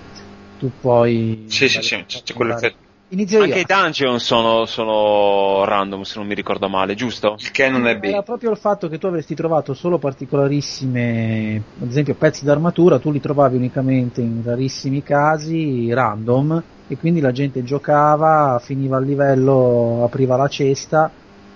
tu 0.58 0.72
puoi... 0.80 1.46
Sì, 1.48 1.68
sì, 1.68 1.82
sì, 1.82 2.04
c'è 2.06 2.34
quell'effetto. 2.34 2.87
Inizio 3.10 3.42
Anche 3.42 3.56
io. 3.56 3.62
i 3.62 3.66
dungeon 3.66 4.20
sono, 4.20 4.66
sono 4.66 5.64
random, 5.64 6.02
se 6.02 6.18
non 6.18 6.28
mi 6.28 6.34
ricordo 6.34 6.68
male, 6.68 6.94
giusto? 6.94 7.36
Il 7.40 7.52
che 7.52 7.70
non 7.70 7.88
è 7.88 7.92
Era 7.92 8.00
bene. 8.00 8.24
proprio 8.24 8.52
il 8.52 8.58
fatto 8.58 8.90
che 8.90 8.98
tu 8.98 9.06
avresti 9.08 9.34
trovato 9.34 9.74
solo 9.74 9.98
particolarissime, 9.98 11.64
ad 11.82 11.88
esempio 11.90 12.16
pezzi 12.16 12.44
d'armatura, 12.44 13.00
tu 13.00 13.12
li 13.12 13.22
trovavi 13.22 13.56
unicamente 13.56 14.20
in 14.20 14.42
rarissimi 14.44 15.04
casi 15.04 15.92
random 15.94 16.62
e 16.90 16.98
quindi 16.98 17.22
la 17.22 17.32
gente 17.32 17.64
giocava, 17.64 18.60
finiva 18.62 18.98
il 18.98 19.06
livello, 19.06 20.04
apriva 20.04 20.36
la 20.36 20.48
cesta 20.50 21.10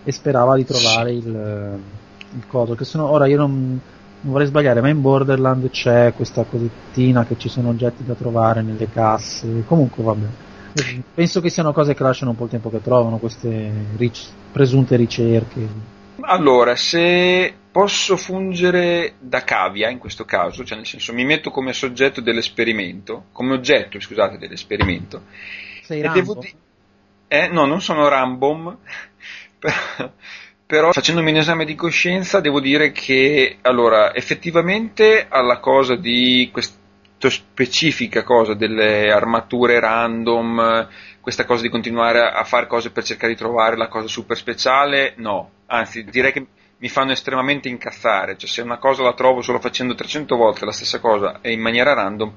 e 0.04 0.12
sperava 0.14 0.56
di 0.56 0.64
trovare 0.66 1.12
il, 1.12 1.80
il 2.34 2.48
coso. 2.48 2.76
Che 2.76 2.86
sono, 2.86 3.10
ora 3.12 3.28
io 3.28 3.38
non, 3.38 3.52
non 4.22 4.32
vorrei 4.32 4.48
sbagliare, 4.48 4.80
ma 4.80 4.88
in 4.88 5.02
Borderland 5.02 5.70
c'è 5.70 6.14
questa 6.16 6.44
cosettina 6.46 7.26
che 7.26 7.36
ci 7.38 7.50
sono 7.50 7.70
oggetti 7.70 8.06
da 8.06 8.14
trovare 8.14 8.62
nelle 8.62 8.90
casse. 8.90 9.64
Comunque 9.68 10.02
vabbè. 10.02 10.26
Penso 11.14 11.42
che 11.42 11.50
siano 11.50 11.74
cose 11.74 11.94
che 11.94 12.04
lasciano 12.04 12.32
un 12.32 12.38
po' 12.38 12.46
il 12.46 12.50
tempo 12.50 12.70
che 12.70 12.82
trovano 12.82 13.18
queste 13.18 13.72
ric- 13.98 14.30
presunte 14.52 14.96
ricerche. 14.96 15.68
Allora, 16.22 16.76
se 16.76 17.54
posso 17.72 18.16
fungere 18.18 19.16
da 19.20 19.44
cavia 19.44 19.90
in 19.90 19.98
questo 19.98 20.26
caso, 20.26 20.64
cioè 20.64 20.78
nel 20.78 20.86
senso 20.86 21.14
mi 21.14 21.26
metto 21.26 21.50
come 21.52 21.74
soggetto 21.74 22.22
dell'esperimento, 22.22 23.26
come 23.32 23.54
oggetto, 23.54 24.00
scusate, 24.00 24.38
dell'esperimento, 24.38 25.24
Sei 25.84 26.02
Rambo? 26.02 26.20
devo 26.20 26.36
di- 26.36 26.54
eh, 27.28 27.48
no, 27.48 27.66
non 27.66 27.82
sono 27.82 28.08
Rambom, 28.08 28.78
però- 29.58 30.12
però 30.66 30.92
facendomi 30.92 31.32
un 31.32 31.38
esame 31.38 31.66
di 31.66 31.76
coscienza 31.76 32.40
devo 32.40 32.60
dire 32.62 32.92
che, 32.92 33.58
allora, 33.62 34.14
effettivamente 34.14 35.26
alla 35.28 35.58
cosa 35.60 35.96
di 35.96 36.50
questa 37.22 37.30
specifica 37.30 38.24
cosa 38.24 38.56
delle 38.56 39.12
armature 39.12 39.80
random, 39.80 40.88
questa 41.20 41.46
cosa 41.46 41.62
di 41.62 41.70
continuare 41.70 42.20
a 42.20 42.44
fare 42.44 42.66
cose 42.66 42.90
per 42.90 43.04
cercare 43.04 43.34
di 43.34 43.38
trovare 43.38 43.78
la 43.78 43.88
cosa 43.88 44.08
super 44.08 44.36
speciale, 44.36 45.14
no, 45.18 45.52
anzi 45.68 46.04
direi 46.06 46.32
che 46.32 46.46
mi 46.78 46.90
fanno 46.90 47.12
estremamente 47.12 47.70
incazzare, 47.70 48.38
cioè 48.38 48.50
se 48.50 48.62
una 48.62 48.80
cosa 48.80 49.04
la 49.04 49.14
trovo 49.14 49.42
solo 49.42 49.60
facendo 49.60 49.94
300 49.94 50.36
volte 50.36 50.66
la 50.66 50.72
stessa 50.72 51.00
cosa 51.00 51.42
e 51.42 51.52
in 51.52 51.62
maniera 51.62 51.94
random 51.94 52.34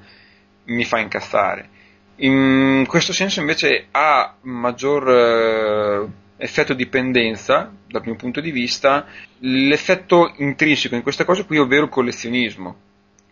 mi 0.65 0.83
fa 0.83 0.99
incazzare. 0.99 1.69
In 2.17 2.85
questo 2.87 3.11
senso 3.11 3.39
invece 3.39 3.87
ha 3.89 4.35
maggior 4.41 5.09
eh, 5.09 6.07
effetto 6.37 6.75
dipendenza 6.75 7.71
dal 7.87 8.03
mio 8.05 8.15
punto 8.15 8.39
di 8.39 8.51
vista 8.51 9.07
l'effetto 9.39 10.31
intrinseco 10.37 10.93
in 10.93 11.01
questa 11.01 11.25
cosa 11.25 11.43
qui, 11.43 11.57
ovvero 11.57 11.85
il 11.85 11.89
collezionismo, 11.89 12.75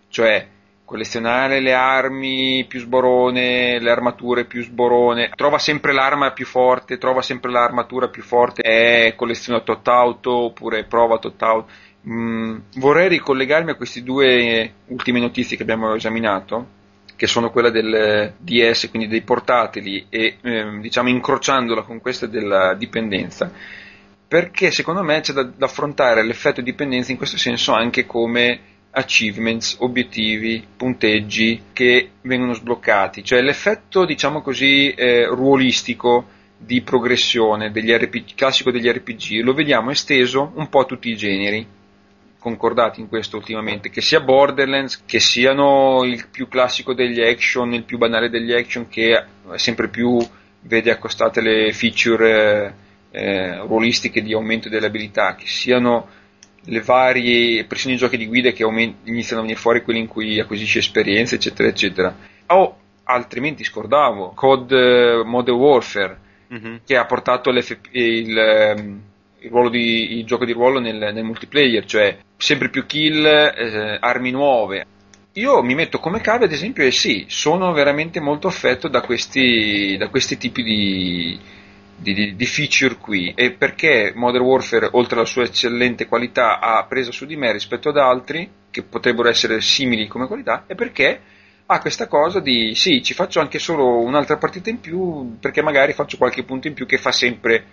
cioè 0.09 0.47
collezionare 0.85 1.59
le 1.59 1.73
armi 1.73 2.65
più 2.67 2.79
sborone, 2.79 3.79
le 3.79 3.91
armature 3.91 4.45
più 4.45 4.61
sborone, 4.61 5.31
trova 5.35 5.57
sempre 5.57 5.93
l'arma 5.93 6.31
più 6.31 6.45
forte, 6.45 6.97
trova 6.97 7.21
sempre 7.21 7.51
l'armatura 7.51 8.09
più 8.09 8.21
forte, 8.21 8.61
è 8.61 9.15
colleziona 9.15 9.61
tot 9.61 9.87
auto 9.87 10.31
oppure 10.31 10.83
prova 10.85 11.17
tot 11.17 11.41
auto. 11.41 11.71
Mm, 12.07 12.57
vorrei 12.75 13.07
ricollegarmi 13.07 13.71
a 13.71 13.75
queste 13.75 14.03
due 14.03 14.73
ultime 14.87 15.19
notizie 15.19 15.55
che 15.55 15.63
abbiamo 15.63 15.95
esaminato, 15.95 16.81
che 17.15 17.27
sono 17.27 17.49
quella 17.49 17.69
del 17.69 18.33
DS, 18.37 18.89
quindi 18.89 19.07
dei 19.07 19.21
portatili, 19.21 20.07
e 20.09 20.37
ehm, 20.41 20.81
diciamo 20.81 21.07
incrociandola 21.07 21.83
con 21.83 22.01
questa 22.01 22.25
della 22.25 22.73
dipendenza, 22.73 23.49
perché 24.27 24.71
secondo 24.71 25.01
me 25.01 25.21
c'è 25.21 25.31
da, 25.31 25.43
da 25.43 25.65
affrontare 25.65 26.23
l'effetto 26.23 26.59
dipendenza 26.59 27.11
in 27.11 27.17
questo 27.17 27.37
senso 27.37 27.71
anche 27.71 28.05
come 28.05 28.72
achievements, 28.95 29.77
obiettivi, 29.79 30.65
punteggi 30.77 31.63
che 31.73 32.11
vengono 32.21 32.53
sbloccati, 32.53 33.23
cioè 33.23 33.41
l'effetto 33.41 34.05
diciamo 34.05 34.41
così 34.41 34.91
eh, 34.91 35.25
ruolistico 35.25 36.27
di 36.57 36.81
progressione 36.81 37.71
degli 37.71 37.91
RPG, 37.91 38.35
classico 38.35 38.71
degli 38.71 38.87
RPG 38.87 39.41
lo 39.43 39.53
vediamo 39.53 39.91
esteso 39.91 40.51
un 40.55 40.69
po' 40.69 40.81
a 40.81 40.85
tutti 40.85 41.09
i 41.09 41.17
generi 41.17 41.67
concordati 42.43 42.99
in 42.99 43.07
questo 43.07 43.37
ultimamente, 43.37 43.89
che 43.89 44.01
sia 44.01 44.19
Borderlands, 44.19 45.03
che 45.05 45.21
siano 45.21 46.03
il 46.03 46.27
più 46.29 46.49
classico 46.49 46.93
degli 46.93 47.21
action, 47.21 47.73
il 47.73 47.85
più 47.85 47.97
banale 47.97 48.29
degli 48.29 48.51
action, 48.51 48.89
che 48.89 49.23
sempre 49.55 49.87
più 49.87 50.19
vede 50.59 50.91
accostate 50.91 51.39
le 51.39 51.71
feature 51.71 52.75
eh, 53.11 53.59
ruolistiche 53.59 54.21
di 54.21 54.33
aumento 54.33 54.67
delle 54.67 54.87
abilità, 54.87 55.35
che 55.35 55.47
siano 55.47 56.05
le 56.65 56.81
varie, 56.81 57.65
persino 57.65 57.93
i 57.93 57.97
giochi 57.97 58.17
di 58.17 58.27
guida 58.27 58.51
che 58.51 58.63
aument- 58.63 59.07
iniziano 59.07 59.39
a 59.41 59.45
venire 59.45 59.59
fuori 59.61 59.81
quelli 59.83 59.99
in 59.99 60.07
cui 60.07 60.39
acquisisci 60.39 60.77
esperienza, 60.77 61.35
eccetera, 61.35 61.67
eccetera. 61.69 62.15
O 62.47 62.77
altrimenti 63.05 63.63
scordavo, 63.63 64.31
COD 64.35 64.71
eh, 64.71 65.23
Modern 65.25 65.57
Warfare, 65.57 66.17
Mhm. 66.47 66.81
che 66.85 66.95
ha 66.95 67.05
portato 67.05 67.51
l'FP 67.51 67.87
il, 67.93 68.37
ehm, 68.37 69.01
il 69.39 69.49
ruolo 69.49 69.69
di, 69.69 70.17
il 70.19 70.25
gioco 70.25 70.45
di 70.45 70.51
ruolo 70.53 70.79
nel, 70.79 71.11
nel 71.13 71.23
multiplayer, 71.23 71.83
cioè 71.85 72.17
sempre 72.37 72.69
più 72.69 72.85
kill, 72.85 73.25
eh, 73.25 73.97
armi 73.99 74.31
nuove. 74.31 74.85
Io 75.33 75.63
mi 75.63 75.73
metto 75.73 75.97
come 75.99 76.21
cave, 76.21 76.45
ad 76.45 76.51
esempio, 76.51 76.85
e 76.85 76.91
sì, 76.91 77.25
sono 77.27 77.73
veramente 77.73 78.19
molto 78.19 78.47
affetto 78.47 78.87
da 78.87 79.01
questi, 79.01 79.97
da 79.97 80.07
questi 80.09 80.37
tipi 80.37 80.61
di, 80.61 81.39
di, 82.03 82.35
di- 82.35 82.45
feature 82.45 82.97
qui. 82.97 83.33
E 83.35 83.51
perché 83.53 84.11
Modern 84.13 84.43
Warfare, 84.43 84.89
oltre 84.91 85.15
alla 85.15 85.25
sua 85.25 85.43
eccellente 85.43 86.05
qualità, 86.05 86.59
ha 86.59 86.83
preso 86.85 87.11
su 87.11 87.25
di 87.25 87.35
me 87.35 87.51
rispetto 87.51 87.89
ad 87.89 87.97
altri, 87.97 88.47
che 88.69 88.83
potrebbero 88.83 89.29
essere 89.29 89.61
simili 89.61 90.07
come 90.07 90.27
qualità, 90.27 90.65
e 90.67 90.75
perché 90.75 91.21
ha 91.65 91.79
questa 91.79 92.07
cosa 92.07 92.39
di 92.39 92.75
sì, 92.75 93.01
ci 93.01 93.13
faccio 93.13 93.39
anche 93.39 93.57
solo 93.57 93.99
un'altra 93.99 94.37
partita 94.37 94.69
in 94.69 94.79
più, 94.79 95.37
perché 95.39 95.63
magari 95.63 95.93
faccio 95.93 96.17
qualche 96.17 96.43
punto 96.43 96.67
in 96.67 96.73
più 96.73 96.85
che 96.85 96.97
fa 96.97 97.11
sempre, 97.11 97.63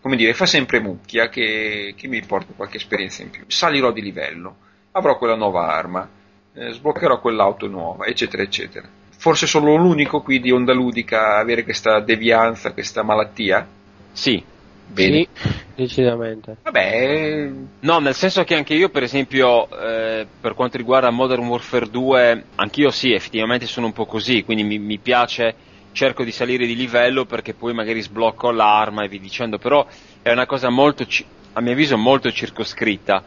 come 0.00 0.16
dire, 0.16 0.32
fa 0.32 0.46
sempre 0.46 0.80
mucchia, 0.80 1.28
che, 1.28 1.94
che 1.96 2.08
mi 2.08 2.22
porta 2.22 2.52
qualche 2.54 2.76
esperienza 2.78 3.22
in 3.22 3.30
più. 3.30 3.44
Salirò 3.48 3.90
di 3.90 4.00
livello, 4.00 4.56
avrò 4.92 5.18
quella 5.18 5.34
nuova 5.34 5.74
arma, 5.74 6.08
eh, 6.54 6.72
sbloccherò 6.72 7.20
quell'auto 7.20 7.66
nuova, 7.66 8.06
eccetera, 8.06 8.42
eccetera. 8.42 8.88
Forse 9.16 9.46
sono 9.46 9.74
l'unico 9.76 10.22
qui 10.22 10.40
di 10.40 10.50
onda 10.50 10.72
ludica 10.72 11.34
a 11.34 11.38
avere 11.40 11.62
questa 11.64 12.00
devianza, 12.00 12.72
questa 12.72 13.02
malattia? 13.02 13.66
Sì. 14.12 14.42
Bene. 14.86 15.28
Sì, 15.32 15.48
decisamente. 15.76 16.56
Vabbè, 16.64 17.50
No, 17.80 17.98
nel 17.98 18.14
senso 18.14 18.42
che 18.44 18.56
anche 18.56 18.74
io, 18.74 18.88
per 18.88 19.04
esempio, 19.04 19.68
eh, 19.70 20.26
per 20.40 20.54
quanto 20.54 20.76
riguarda 20.76 21.10
Modern 21.10 21.46
Warfare 21.46 21.88
2, 21.88 22.44
anch'io 22.56 22.90
sì, 22.90 23.12
effettivamente 23.12 23.66
sono 23.66 23.86
un 23.86 23.92
po' 23.92 24.04
così, 24.04 24.42
quindi 24.44 24.64
mi, 24.64 24.78
mi 24.78 24.98
piace, 24.98 25.54
cerco 25.92 26.24
di 26.24 26.32
salire 26.32 26.66
di 26.66 26.76
livello 26.76 27.24
perché 27.24 27.54
poi 27.54 27.72
magari 27.72 28.00
sblocco 28.02 28.50
l'arma 28.50 29.04
e 29.04 29.08
vi 29.08 29.20
dicendo, 29.20 29.58
però 29.58 29.86
è 30.22 30.30
una 30.30 30.46
cosa 30.46 30.68
molto, 30.68 31.06
a 31.52 31.60
mio 31.60 31.72
avviso, 31.72 31.96
molto 31.96 32.30
circoscritta. 32.30 33.22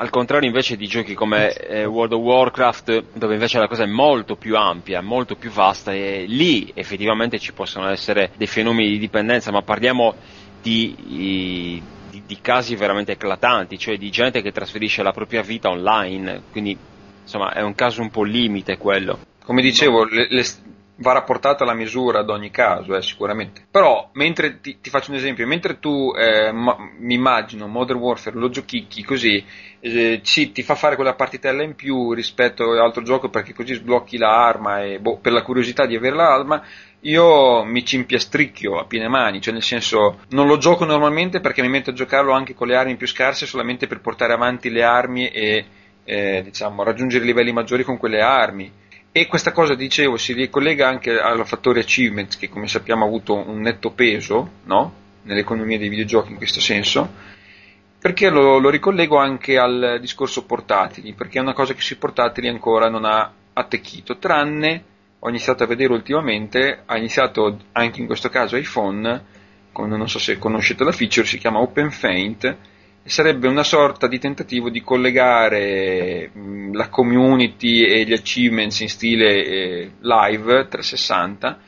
Al 0.00 0.10
contrario 0.10 0.48
invece 0.48 0.76
di 0.76 0.86
giochi 0.86 1.14
come 1.14 1.52
eh, 1.54 1.84
World 1.84 2.12
of 2.12 2.20
Warcraft, 2.22 3.18
dove 3.18 3.34
invece 3.34 3.58
la 3.58 3.66
cosa 3.66 3.82
è 3.82 3.86
molto 3.86 4.36
più 4.36 4.56
ampia, 4.56 5.00
molto 5.02 5.34
più 5.34 5.50
vasta, 5.50 5.92
e 5.92 6.24
lì 6.28 6.70
effettivamente 6.72 7.40
ci 7.40 7.52
possono 7.52 7.88
essere 7.88 8.30
dei 8.36 8.46
fenomeni 8.46 8.90
di 8.90 8.98
dipendenza, 8.98 9.50
ma 9.50 9.62
parliamo 9.62 10.14
di, 10.62 10.94
di- 12.10 12.22
di 12.24 12.38
casi 12.40 12.76
veramente 12.76 13.12
eclatanti, 13.12 13.76
cioè 13.76 13.96
di 13.98 14.08
gente 14.10 14.40
che 14.40 14.52
trasferisce 14.52 15.02
la 15.02 15.10
propria 15.10 15.42
vita 15.42 15.68
online, 15.68 16.44
quindi 16.48 16.78
insomma 17.20 17.52
è 17.52 17.62
un 17.62 17.74
caso 17.74 18.00
un 18.00 18.10
po' 18.10 18.22
limite 18.22 18.76
quello. 18.76 19.18
come 19.44 19.62
dicevo, 19.62 20.04
le- 20.04 20.28
le- 20.30 20.44
va 21.00 21.12
rapportata 21.12 21.62
alla 21.62 21.74
misura 21.74 22.20
ad 22.20 22.30
ogni 22.30 22.50
caso, 22.50 22.96
eh, 22.96 23.02
sicuramente. 23.02 23.66
Però, 23.70 24.10
mentre 24.14 24.60
ti, 24.60 24.78
ti 24.80 24.90
faccio 24.90 25.10
un 25.10 25.16
esempio, 25.16 25.46
mentre 25.46 25.78
tu 25.78 26.12
eh, 26.16 26.52
mi 26.52 27.14
immagino 27.14 27.66
Modern 27.66 27.98
Warfare 27.98 28.36
lo 28.36 28.48
giochicchi 28.48 29.04
così, 29.04 29.44
eh, 29.80 30.20
ci, 30.22 30.50
ti 30.52 30.62
fa 30.62 30.74
fare 30.74 30.96
quella 30.96 31.14
partitella 31.14 31.62
in 31.62 31.74
più 31.74 32.12
rispetto 32.12 32.64
all'altro 32.70 33.02
gioco 33.02 33.28
perché 33.28 33.54
così 33.54 33.74
sblocchi 33.74 34.18
l'arma 34.18 34.82
e 34.82 34.98
boh, 34.98 35.18
per 35.18 35.32
la 35.32 35.42
curiosità 35.42 35.86
di 35.86 35.94
avere 35.94 36.16
l'arma, 36.16 36.62
io 37.00 37.62
mi 37.62 37.84
ci 37.84 37.94
impiastricchio 37.94 38.78
a 38.78 38.84
piene 38.84 39.06
mani, 39.06 39.40
cioè 39.40 39.52
nel 39.52 39.62
senso 39.62 40.20
non 40.30 40.48
lo 40.48 40.58
gioco 40.58 40.84
normalmente 40.84 41.38
perché 41.38 41.62
mi 41.62 41.68
metto 41.68 41.90
a 41.90 41.94
giocarlo 41.94 42.32
anche 42.32 42.54
con 42.54 42.66
le 42.66 42.74
armi 42.74 42.96
più 42.96 43.06
scarse 43.06 43.46
solamente 43.46 43.86
per 43.86 44.00
portare 44.00 44.32
avanti 44.32 44.68
le 44.68 44.82
armi 44.82 45.28
e 45.28 45.64
eh, 46.02 46.42
diciamo 46.42 46.82
raggiungere 46.82 47.24
livelli 47.24 47.52
maggiori 47.52 47.84
con 47.84 47.98
quelle 47.98 48.20
armi. 48.20 48.86
E 49.18 49.26
questa 49.26 49.50
cosa, 49.50 49.74
dicevo, 49.74 50.16
si 50.16 50.32
ricollega 50.32 50.86
anche 50.86 51.18
al 51.18 51.44
fattore 51.44 51.80
achievements 51.80 52.36
che 52.36 52.48
come 52.48 52.68
sappiamo 52.68 53.02
ha 53.02 53.08
avuto 53.08 53.34
un 53.34 53.60
netto 53.60 53.90
peso 53.90 54.48
no? 54.66 54.92
nell'economia 55.22 55.76
dei 55.76 55.88
videogiochi 55.88 56.30
in 56.30 56.36
questo 56.36 56.60
senso, 56.60 57.14
perché 57.98 58.30
lo, 58.30 58.58
lo 58.58 58.70
ricollego 58.70 59.16
anche 59.16 59.58
al 59.58 59.98
discorso 60.00 60.44
portatili, 60.44 61.14
perché 61.14 61.38
è 61.38 61.42
una 61.42 61.52
cosa 61.52 61.74
che 61.74 61.80
sui 61.80 61.96
portatili 61.96 62.46
ancora 62.46 62.88
non 62.88 63.04
ha 63.04 63.32
attecchito, 63.54 64.18
tranne 64.18 64.84
ho 65.18 65.28
iniziato 65.28 65.64
a 65.64 65.66
vedere 65.66 65.94
ultimamente, 65.94 66.82
ha 66.86 66.96
iniziato 66.96 67.58
anche 67.72 68.00
in 68.00 68.06
questo 68.06 68.28
caso 68.28 68.54
iPhone, 68.54 69.24
con, 69.72 69.88
non 69.88 70.08
so 70.08 70.20
se 70.20 70.38
conoscete 70.38 70.84
la 70.84 70.92
feature, 70.92 71.26
si 71.26 71.38
chiama 71.38 71.58
OpenFaint, 71.58 72.56
sarebbe 73.08 73.48
una 73.48 73.64
sorta 73.64 74.06
di 74.06 74.18
tentativo 74.18 74.70
di 74.70 74.82
collegare 74.82 76.30
mh, 76.32 76.74
la 76.74 76.88
community 76.88 77.84
e 77.84 78.04
gli 78.04 78.12
achievements 78.12 78.80
in 78.80 78.88
stile 78.88 79.44
eh, 79.44 79.90
live 80.00 80.68
360 80.68 81.58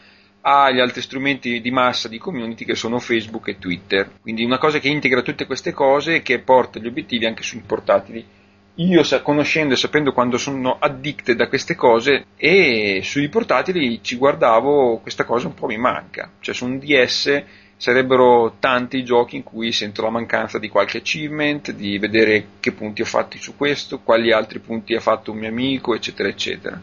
agli 0.42 0.80
altri 0.80 1.02
strumenti 1.02 1.60
di 1.60 1.70
massa 1.70 2.08
di 2.08 2.18
community 2.18 2.64
che 2.64 2.74
sono 2.74 2.98
Facebook 2.98 3.48
e 3.48 3.58
Twitter. 3.58 4.10
Quindi 4.20 4.44
una 4.44 4.58
cosa 4.58 4.78
che 4.78 4.88
integra 4.88 5.22
tutte 5.22 5.46
queste 5.46 5.72
cose 5.72 6.16
e 6.16 6.22
che 6.22 6.38
porta 6.40 6.78
gli 6.78 6.86
obiettivi 6.86 7.26
anche 7.26 7.42
sui 7.42 7.62
portatili 7.66 8.38
io 8.74 9.02
conoscendo 9.22 9.74
e 9.74 9.76
sapendo 9.76 10.12
quando 10.12 10.38
sono 10.38 10.78
addicted 10.78 11.38
a 11.40 11.48
queste 11.48 11.74
cose 11.74 12.26
e 12.36 13.00
sui 13.02 13.28
portatili 13.28 14.00
ci 14.02 14.16
guardavo 14.16 14.98
questa 14.98 15.24
cosa 15.24 15.48
un 15.48 15.54
po' 15.54 15.66
mi 15.66 15.76
manca 15.76 16.30
cioè 16.40 16.54
su 16.54 16.64
un 16.64 16.78
DS 16.78 17.42
sarebbero 17.80 18.56
tanti 18.58 18.98
i 18.98 19.04
giochi 19.04 19.36
in 19.36 19.42
cui 19.42 19.72
sento 19.72 20.02
la 20.02 20.10
mancanza 20.10 20.58
di 20.58 20.68
qualche 20.68 20.98
achievement 20.98 21.72
di 21.72 21.96
vedere 21.96 22.46
che 22.60 22.72
punti 22.72 23.00
ho 23.00 23.06
fatto 23.06 23.38
su 23.38 23.56
questo 23.56 24.00
quali 24.00 24.32
altri 24.32 24.58
punti 24.58 24.94
ha 24.94 25.00
fatto 25.00 25.32
un 25.32 25.38
mio 25.38 25.48
amico 25.48 25.94
eccetera 25.94 26.28
eccetera 26.28 26.78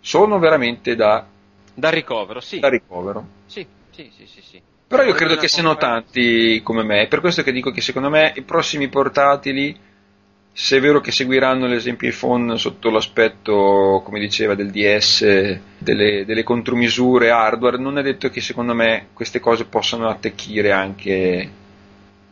sono 0.00 0.40
veramente 0.40 0.96
da, 0.96 1.24
Da 1.72 1.90
ricovero, 1.90 2.40
sì. 2.40 2.58
da 2.58 2.68
ricovero 2.68 3.24
Sì, 3.46 3.64
sì, 3.92 4.10
sì, 4.16 4.26
sì, 4.26 4.42
sì. 4.42 4.60
però 4.88 5.04
io 5.04 5.14
credo 5.14 5.36
che 5.36 5.46
siano 5.46 5.76
tanti 5.76 6.60
come 6.64 6.82
me, 6.82 7.02
è 7.02 7.06
per 7.06 7.20
questo 7.20 7.44
che 7.44 7.52
dico 7.52 7.70
che 7.70 7.80
secondo 7.80 8.10
me 8.10 8.32
i 8.34 8.42
prossimi 8.42 8.88
portatili, 8.88 9.78
se 10.62 10.76
è 10.76 10.80
vero 10.80 11.00
che 11.00 11.10
seguiranno 11.10 11.66
l'esempio 11.66 12.06
iPhone 12.06 12.58
sotto 12.58 12.90
l'aspetto, 12.90 14.02
come 14.04 14.20
diceva, 14.20 14.54
del 14.54 14.70
DS, 14.70 15.58
delle, 15.78 16.26
delle 16.26 16.42
contromisure 16.42 17.30
hardware, 17.30 17.78
non 17.78 17.96
è 17.96 18.02
detto 18.02 18.28
che 18.28 18.42
secondo 18.42 18.74
me 18.74 19.06
queste 19.14 19.40
cose 19.40 19.64
possano 19.64 20.06
attecchire 20.06 20.70
anche 20.70 21.50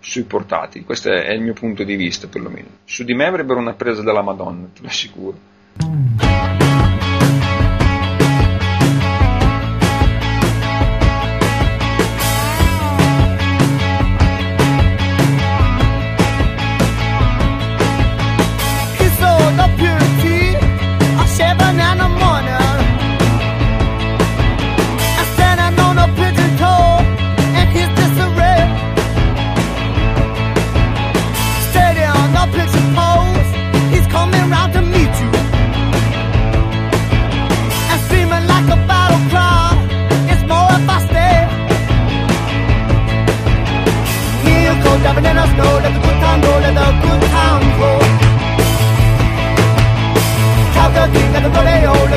sui 0.00 0.24
portatili, 0.24 0.84
questo 0.84 1.10
è 1.10 1.32
il 1.32 1.40
mio 1.40 1.54
punto 1.54 1.84
di 1.84 1.96
vista 1.96 2.28
perlomeno. 2.28 2.68
Su 2.84 3.02
di 3.02 3.14
me 3.14 3.24
avrebbero 3.24 3.60
una 3.60 3.72
presa 3.72 4.02
della 4.02 4.20
Madonna, 4.20 4.68
te 4.74 4.82
lo 4.82 4.88
assicuro. 4.88 6.67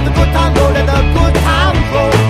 Let 0.02 0.14
the 0.14 0.20
good 0.20 0.32
time 0.34 0.54
go, 0.54 0.70
let 0.72 0.86
the 0.86 1.02
good 1.14 1.34
time 1.34 1.92
roll. 1.92 2.30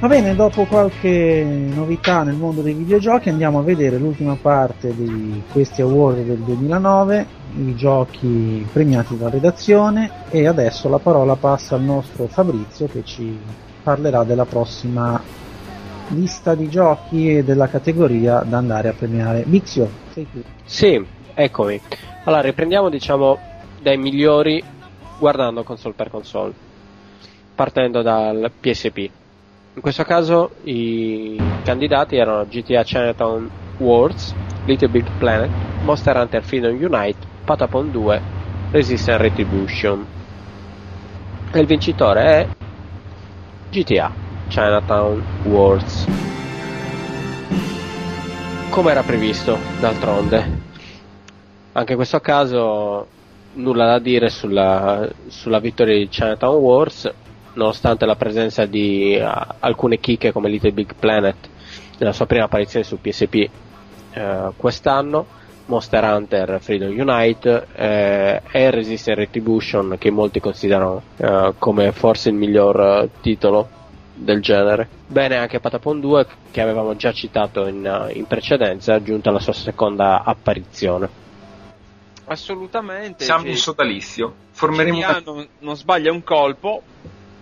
Va 0.00 0.08
bene, 0.08 0.34
dopo 0.34 0.64
qualche 0.64 1.44
novità 1.44 2.24
nel 2.24 2.34
mondo 2.34 2.60
dei 2.60 2.74
videogiochi 2.74 3.28
andiamo 3.28 3.60
a 3.60 3.62
vedere 3.62 3.98
l'ultima 3.98 4.36
parte 4.40 4.92
di 4.92 5.40
questi 5.52 5.80
award 5.80 6.24
del 6.24 6.38
2009, 6.38 7.26
i 7.58 7.76
giochi 7.76 8.66
premiati 8.72 9.16
dalla 9.16 9.30
redazione 9.30 10.10
e 10.30 10.48
adesso 10.48 10.88
la 10.88 10.98
parola 10.98 11.36
passa 11.36 11.76
al 11.76 11.82
nostro 11.82 12.26
Fabrizio 12.26 12.88
che 12.88 13.04
ci 13.04 13.38
parlerà 13.80 14.24
della 14.24 14.44
prossima 14.44 15.22
lista 16.08 16.56
di 16.56 16.68
giochi 16.68 17.36
e 17.36 17.44
della 17.44 17.68
categoria 17.68 18.42
da 18.44 18.58
andare 18.58 18.88
a 18.88 18.92
premiare. 18.92 19.44
Vizio, 19.46 19.88
sei 20.12 20.26
tu. 20.32 20.42
Sì, 20.64 21.04
eccomi. 21.34 21.80
Allora, 22.24 22.42
riprendiamo 22.42 22.88
diciamo 22.88 23.38
dai 23.80 23.96
migliori 23.96 24.62
guardando 25.18 25.62
console 25.62 25.94
per 25.94 26.10
console, 26.10 26.52
partendo 27.54 28.02
dal 28.02 28.50
PSP. 28.58 29.10
In 29.74 29.80
questo 29.80 30.04
caso 30.04 30.56
i 30.64 31.40
candidati 31.64 32.16
erano 32.16 32.44
GTA 32.44 32.82
Chinatown 32.82 33.50
Wars, 33.78 34.34
Little 34.66 34.88
Big 34.88 35.06
Planet, 35.18 35.50
Monster 35.82 36.16
Hunter 36.16 36.42
Freedom 36.42 36.74
Unite, 36.74 37.26
Patapon 37.44 37.90
2, 37.90 38.20
Resistance 38.70 39.16
Retribution. 39.16 40.06
E 41.52 41.58
il 41.58 41.66
vincitore 41.66 42.22
è 42.22 42.48
GTA 43.70 44.12
Chinatown 44.48 45.22
Wars. 45.44 46.06
Come 48.70 48.90
era 48.90 49.02
previsto, 49.02 49.58
d'altronde. 49.80 50.71
Anche 51.72 51.92
in 51.92 51.96
questo 51.96 52.20
caso 52.20 53.06
nulla 53.54 53.86
da 53.86 53.98
dire 53.98 54.28
sulla, 54.28 55.08
sulla 55.28 55.58
vittoria 55.58 55.96
di 55.96 56.08
Chinatown 56.08 56.56
Wars, 56.56 57.12
nonostante 57.54 58.06
la 58.06 58.16
presenza 58.16 58.66
di 58.66 59.18
uh, 59.20 59.54
alcune 59.60 59.98
chicche 59.98 60.32
come 60.32 60.48
Little 60.48 60.72
Big 60.72 60.94
Planet 60.98 61.36
nella 61.98 62.12
sua 62.12 62.26
prima 62.26 62.44
apparizione 62.44 62.84
su 62.84 63.00
PSP 63.00 63.48
eh, 64.12 64.50
quest'anno, 64.56 65.26
Monster 65.66 66.02
Hunter 66.04 66.58
Freedom 66.60 66.98
Unite 66.98 67.66
eh, 67.74 68.42
e 68.50 68.70
Resistance 68.70 69.14
Retribution 69.14 69.96
che 69.98 70.10
molti 70.10 70.40
considerano 70.40 71.02
eh, 71.16 71.54
come 71.58 71.92
forse 71.92 72.28
il 72.30 72.34
miglior 72.34 72.80
eh, 72.80 73.08
titolo 73.20 73.68
del 74.14 74.42
genere. 74.42 74.88
Bene 75.06 75.36
anche 75.36 75.60
Patapon 75.60 76.00
2 76.00 76.26
che 76.50 76.60
avevamo 76.60 76.96
già 76.96 77.12
citato 77.12 77.66
in, 77.66 77.86
eh, 77.86 78.12
in 78.14 78.26
precedenza, 78.26 79.02
giunta 79.02 79.30
alla 79.30 79.40
sua 79.40 79.52
seconda 79.52 80.22
apparizione. 80.24 81.21
Assolutamente. 82.24 83.24
Siamo 83.24 83.42
cioè, 83.42 83.50
in 83.50 83.56
sodalizio, 83.56 84.36
formeremo 84.50 84.98
GTA 84.98 85.22
non, 85.24 85.48
non 85.58 85.76
sbaglia 85.76 86.12
un 86.12 86.22
colpo. 86.22 86.84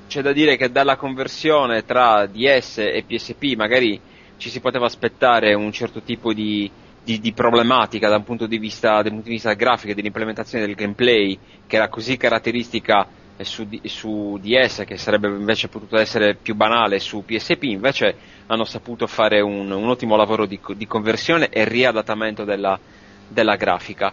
C'è 0.07 0.23
da 0.23 0.33
dire 0.33 0.57
che 0.57 0.71
dalla 0.71 0.97
conversione 0.97 1.85
tra 1.85 2.27
DS 2.27 2.79
e 2.79 3.05
PSP 3.07 3.55
magari 3.57 4.03
ci 4.37 4.51
si 4.51 4.59
poteva 4.61 4.87
aspettare 4.87 5.55
un 5.55 5.71
certo 5.71 6.03
tipo 6.03 6.33
di, 6.33 6.73
di- 7.01 7.21
di 7.21 7.33
problematica 7.33 8.09
da 8.09 8.17
un 8.17 8.25
punto 8.25 8.47
di 8.47 8.59
vista, 8.59 9.03
dal 9.03 9.13
punto 9.13 9.29
di 9.29 9.35
vista 9.35 9.53
grafico 9.53 9.93
e 9.93 9.95
dell'implementazione 9.95 10.67
del 10.67 10.75
gameplay 10.75 11.39
che 11.67 11.77
era 11.77 11.89
così 11.89 12.17
caratteristica 12.17 13.09
su, 13.45 13.69
su 13.85 14.37
DS 14.41 14.85
che 14.87 14.97
sarebbe 14.97 15.29
invece 15.29 15.69
potuto 15.69 15.97
essere 15.97 16.37
più 16.37 16.55
banale 16.55 16.99
su 16.99 17.25
PSP, 17.25 17.63
invece 17.65 18.19
hanno 18.47 18.65
saputo 18.65 19.07
fare 19.07 19.41
un, 19.41 19.71
un 19.71 19.89
ottimo 19.89 20.17
lavoro 20.17 20.47
di, 20.47 20.61
di 20.75 20.87
conversione 20.87 21.49
e 21.49 21.65
riadattamento 21.65 22.45
della, 22.45 22.79
della 23.27 23.57
grafica. 23.57 24.13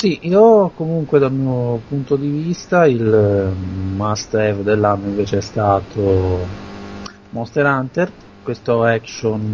Sì, 0.00 0.18
io 0.28 0.70
comunque 0.70 1.18
dal 1.18 1.32
mio 1.32 1.82
punto 1.88 2.16
di 2.16 2.30
vista 2.30 2.86
il 2.86 3.12
eh, 3.12 3.52
must 3.52 4.32
have 4.34 4.62
dell'anno 4.62 5.08
invece 5.08 5.38
è 5.38 5.40
stato 5.40 6.56
Monster 7.30 7.64
Hunter, 7.66 8.12
questo 8.40 8.84
action 8.84 9.52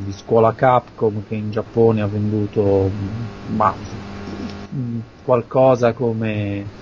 eh, 0.00 0.04
di 0.04 0.12
scuola 0.12 0.52
Capcom 0.54 1.24
che 1.24 1.36
in 1.36 1.50
Giappone 1.50 2.02
ha 2.02 2.08
venduto 2.08 2.90
mm, 2.92 3.24
ma, 3.54 3.78
mh, 4.68 4.98
qualcosa 5.22 5.92
come 5.92 6.72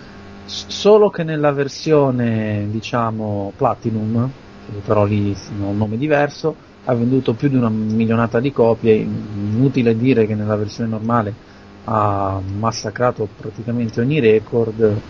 solo 0.44 1.10
che 1.10 1.23
nella 1.23 1.52
versione 1.52 2.67
diciamo 2.70 3.52
Platinum, 3.57 4.31
però 4.84 5.05
lì 5.05 5.33
ha 5.34 5.65
un 5.67 5.76
nome 5.76 5.97
diverso, 5.97 6.57
ha 6.84 6.94
venduto 6.94 7.34
più 7.34 7.49
di 7.49 7.57
una 7.57 7.68
milionata 7.70 8.41
di 8.41 8.52
copie, 8.52 8.94
inutile 8.94 9.97
dire 9.97 10.26
che 10.26 10.34
nella 10.34 10.57
versione 10.57 10.91
normale 10.91 11.34
ha 11.85 12.41
massacrato 12.59 13.29
praticamente 13.37 14.01
ogni 14.01 14.21
record 14.21 15.01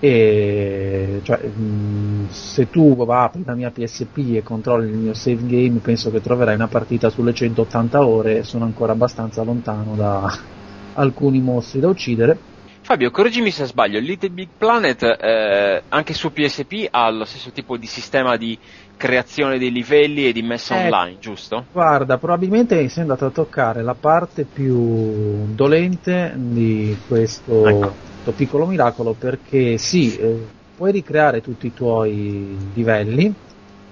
e 0.00 1.20
cioè, 1.22 1.46
mh, 1.46 2.28
se 2.28 2.68
tu 2.68 2.94
apri 3.08 3.42
la 3.44 3.54
mia 3.54 3.70
PSP 3.70 4.34
e 4.34 4.42
controlli 4.42 4.90
il 4.90 4.96
mio 4.96 5.14
save 5.14 5.46
game 5.46 5.78
penso 5.78 6.10
che 6.10 6.20
troverai 6.20 6.56
una 6.56 6.68
partita 6.68 7.08
sulle 7.08 7.32
180 7.32 8.06
ore 8.06 8.42
sono 8.42 8.64
ancora 8.64 8.92
abbastanza 8.92 9.42
lontano 9.42 9.94
da 9.94 10.38
alcuni 10.94 11.40
mostri 11.40 11.80
da 11.80 11.88
uccidere. 11.88 12.38
Fabio, 12.82 13.10
correggimi 13.10 13.50
se 13.50 13.64
sbaglio, 13.64 13.98
Little 13.98 14.28
Big 14.28 14.48
Planet 14.58 15.02
eh, 15.02 15.82
anche 15.88 16.12
su 16.12 16.30
PSP 16.30 16.88
ha 16.90 17.08
lo 17.08 17.24
stesso 17.24 17.50
tipo 17.50 17.78
di 17.78 17.86
sistema 17.86 18.36
di 18.36 18.58
creazione 18.96 19.58
dei 19.58 19.70
livelli 19.72 20.26
e 20.26 20.32
di 20.32 20.42
messa 20.42 20.74
Eh, 20.76 20.84
online, 20.84 21.18
giusto? 21.18 21.66
Guarda, 21.72 22.18
probabilmente 22.18 22.88
sei 22.88 23.02
andato 23.02 23.26
a 23.26 23.30
toccare 23.30 23.82
la 23.82 23.94
parte 23.94 24.44
più 24.44 25.46
dolente 25.54 26.32
di 26.36 26.96
questo, 27.06 27.64
Ecco. 27.66 27.94
questo 28.12 28.32
piccolo 28.32 28.66
miracolo 28.66 29.14
perché 29.14 29.76
sì, 29.78 30.16
eh, 30.16 30.46
puoi 30.76 30.92
ricreare 30.92 31.40
tutti 31.40 31.66
i 31.66 31.74
tuoi 31.74 32.56
livelli, 32.74 33.32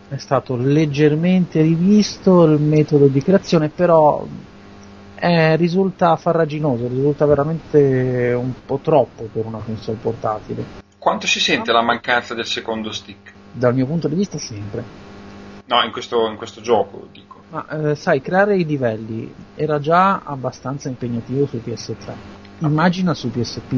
è 0.09 0.17
stato 0.17 0.57
leggermente 0.57 1.61
rivisto 1.63 2.45
il 2.45 2.61
metodo 2.61 3.07
di 3.07 3.23
creazione, 3.23 3.69
però 3.69 4.25
eh, 5.15 5.57
risulta 5.57 6.17
farraginoso, 6.17 6.89
risulta 6.89 7.27
veramente 7.27 8.33
un 8.37 8.53
po' 8.67 8.79
troppo 8.83 9.29
per 9.33 9.47
una 9.47 9.59
console 9.59 9.99
portatile. 10.01 10.65
Quanto 10.99 11.27
si 11.27 11.41
sente 11.41 11.73
la 11.73 11.83
mancanza 11.83 12.35
del 12.35 12.47
secondo 12.47 12.93
stick? 12.93 13.32
Dal 13.53 13.75
mio 13.75 13.87
punto 13.87 14.09
di 14.09 14.15
vista 14.15 14.39
sempre. 14.39 14.85
No, 15.67 15.83
in 15.83 15.93
questo, 15.93 16.29
in 16.29 16.37
questo 16.37 16.61
gioco, 16.61 17.07
dico. 17.13 17.41
Ma 17.51 17.67
eh, 17.69 17.95
sai, 17.95 18.21
creare 18.21 18.57
i 18.57 18.65
livelli 18.65 19.33
era 19.55 19.79
già 19.79 20.23
abbastanza 20.25 20.89
impegnativo 20.89 21.47
su 21.47 21.61
PS3. 21.65 22.13
Immagina 22.59 23.15
su 23.15 23.31
PSP, 23.31 23.73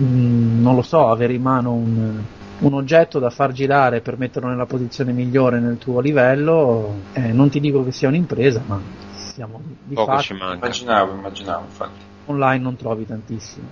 mm, 0.00 0.62
non 0.62 0.74
lo 0.74 0.82
so, 0.82 1.08
avere 1.08 1.32
in 1.34 1.42
mano 1.42 1.72
un, 1.72 2.22
un 2.58 2.74
oggetto 2.74 3.18
da 3.18 3.30
far 3.30 3.52
girare 3.52 4.00
per 4.00 4.18
metterlo 4.18 4.48
nella 4.48 4.66
posizione 4.66 5.12
migliore 5.12 5.60
nel 5.60 5.78
tuo 5.78 6.00
livello. 6.00 6.94
eh, 7.12 7.32
non 7.32 7.48
ti 7.48 7.60
dico 7.60 7.84
che 7.84 7.92
sia 7.92 8.08
un'impresa, 8.08 8.62
ma 8.66 8.80
siamo 9.14 9.60
di 9.84 9.94
Poco 9.94 10.10
fatto 10.12 10.22
ci 10.22 10.34
manca. 10.34 10.54
Immaginavo, 10.66 11.14
immaginavo, 11.14 11.64
infatti. 11.64 12.00
online 12.26 12.62
non 12.62 12.76
trovi 12.76 13.06
tantissimo. 13.06 13.66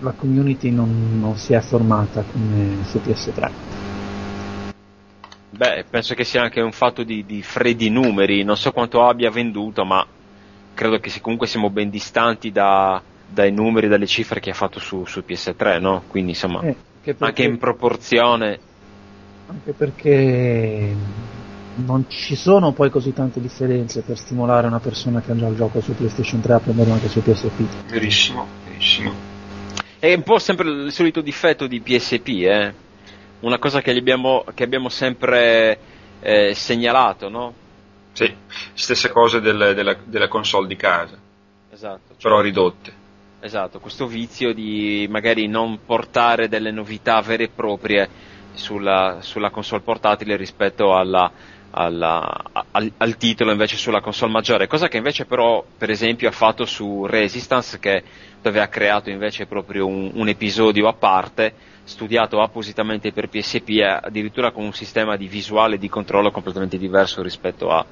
La 0.00 0.12
community 0.12 0.70
non, 0.70 1.18
non 1.20 1.36
si 1.36 1.52
è 1.52 1.60
formata 1.60 2.22
come 2.22 2.84
su 2.84 2.98
PS3. 2.98 3.50
Beh, 5.58 5.86
penso 5.90 6.14
che 6.14 6.22
sia 6.22 6.40
anche 6.42 6.60
un 6.60 6.70
fatto 6.70 7.02
di, 7.02 7.26
di 7.26 7.42
freddi 7.42 7.90
numeri, 7.90 8.44
non 8.44 8.56
so 8.56 8.70
quanto 8.70 9.04
abbia 9.04 9.28
venduto, 9.28 9.84
ma 9.84 10.06
credo 10.72 11.00
che 11.00 11.10
comunque 11.20 11.48
siamo 11.48 11.68
ben 11.68 11.90
distanti 11.90 12.52
da- 12.52 13.02
dai 13.26 13.50
numeri, 13.50 13.88
dalle 13.88 14.06
cifre 14.06 14.38
che 14.38 14.50
ha 14.50 14.54
fatto 14.54 14.78
su, 14.78 15.04
su 15.04 15.24
PS3, 15.24 15.80
no? 15.80 16.04
Quindi 16.06 16.30
insomma, 16.30 16.60
Eh, 16.60 16.76
che 17.02 17.10
anche 17.10 17.14
perché- 17.16 17.42
in 17.42 17.58
proporzione, 17.58 18.60
anche 19.46 19.72
perché 19.72 20.94
non 21.74 22.04
ci 22.08 22.36
sono 22.36 22.70
poi 22.70 22.88
così 22.88 23.12
tante 23.12 23.40
differenze 23.40 24.02
per 24.02 24.16
stimolare 24.16 24.68
una 24.68 24.78
persona 24.78 25.20
che 25.20 25.32
ha 25.32 25.36
già 25.36 25.48
il 25.48 25.56
gioco 25.56 25.80
su 25.80 25.92
PlayStation 25.92 26.40
3 26.40 26.52
a 26.54 26.60
prenderlo 26.60 26.92
anche 26.92 27.08
su 27.08 27.20
PSP. 27.20 27.90
Verissimo, 27.90 28.46
verissimo. 28.64 29.12
è 29.98 30.14
un 30.14 30.22
po' 30.22 30.38
sempre 30.38 30.68
il 30.70 30.92
solito 30.92 31.20
difetto 31.20 31.66
di 31.66 31.80
PSP, 31.80 32.28
eh? 32.28 32.74
Una 33.40 33.58
cosa 33.58 33.80
che, 33.80 33.92
abbiamo, 33.92 34.44
che 34.54 34.64
abbiamo 34.64 34.88
sempre 34.88 35.78
eh, 36.20 36.54
segnalato, 36.54 37.28
no? 37.28 37.54
Sì, 38.12 38.34
stesse 38.74 39.10
cose 39.10 39.40
del- 39.40 39.74
della, 39.74 39.96
della 40.04 40.26
console 40.28 40.66
di 40.66 40.74
casa, 40.76 41.16
Esatto. 41.70 42.00
cioè- 42.08 42.20
però 42.20 42.40
ridotte. 42.40 42.92
Esatto, 43.40 43.78
questo 43.78 44.06
vizio 44.08 44.52
di 44.52 45.06
magari 45.08 45.46
non 45.46 45.78
portare 45.86 46.48
delle 46.48 46.72
novità 46.72 47.20
vere 47.20 47.44
e 47.44 47.48
proprie 47.54 48.08
sulla, 48.54 49.18
sulla 49.20 49.50
console 49.50 49.82
portatile 49.82 50.36
rispetto 50.36 50.96
alla- 50.96 51.30
alla- 51.70 52.42
al, 52.72 52.90
al 52.96 53.16
titolo 53.16 53.52
invece 53.52 53.76
sulla 53.76 54.00
console 54.00 54.32
maggiore, 54.32 54.66
cosa 54.66 54.88
che 54.88 54.96
invece 54.96 55.26
però 55.26 55.64
per 55.76 55.90
esempio 55.90 56.28
ha 56.28 56.32
fatto 56.32 56.64
su 56.64 57.06
Resistance 57.06 57.78
che 57.78 58.02
dove 58.42 58.58
ha 58.60 58.66
creato 58.66 59.10
invece 59.10 59.46
proprio 59.46 59.86
un, 59.86 60.10
un 60.14 60.28
episodio 60.28 60.88
a 60.88 60.94
parte 60.94 61.54
studiato 61.88 62.40
appositamente 62.42 63.12
per 63.12 63.28
PSP 63.28 63.80
addirittura 63.80 64.50
con 64.50 64.64
un 64.64 64.72
sistema 64.74 65.16
di 65.16 65.26
visuale 65.26 65.76
e 65.76 65.78
di 65.78 65.88
controllo 65.88 66.30
completamente 66.30 66.76
diverso 66.76 67.22
rispetto 67.22 67.70
a- 67.70 67.84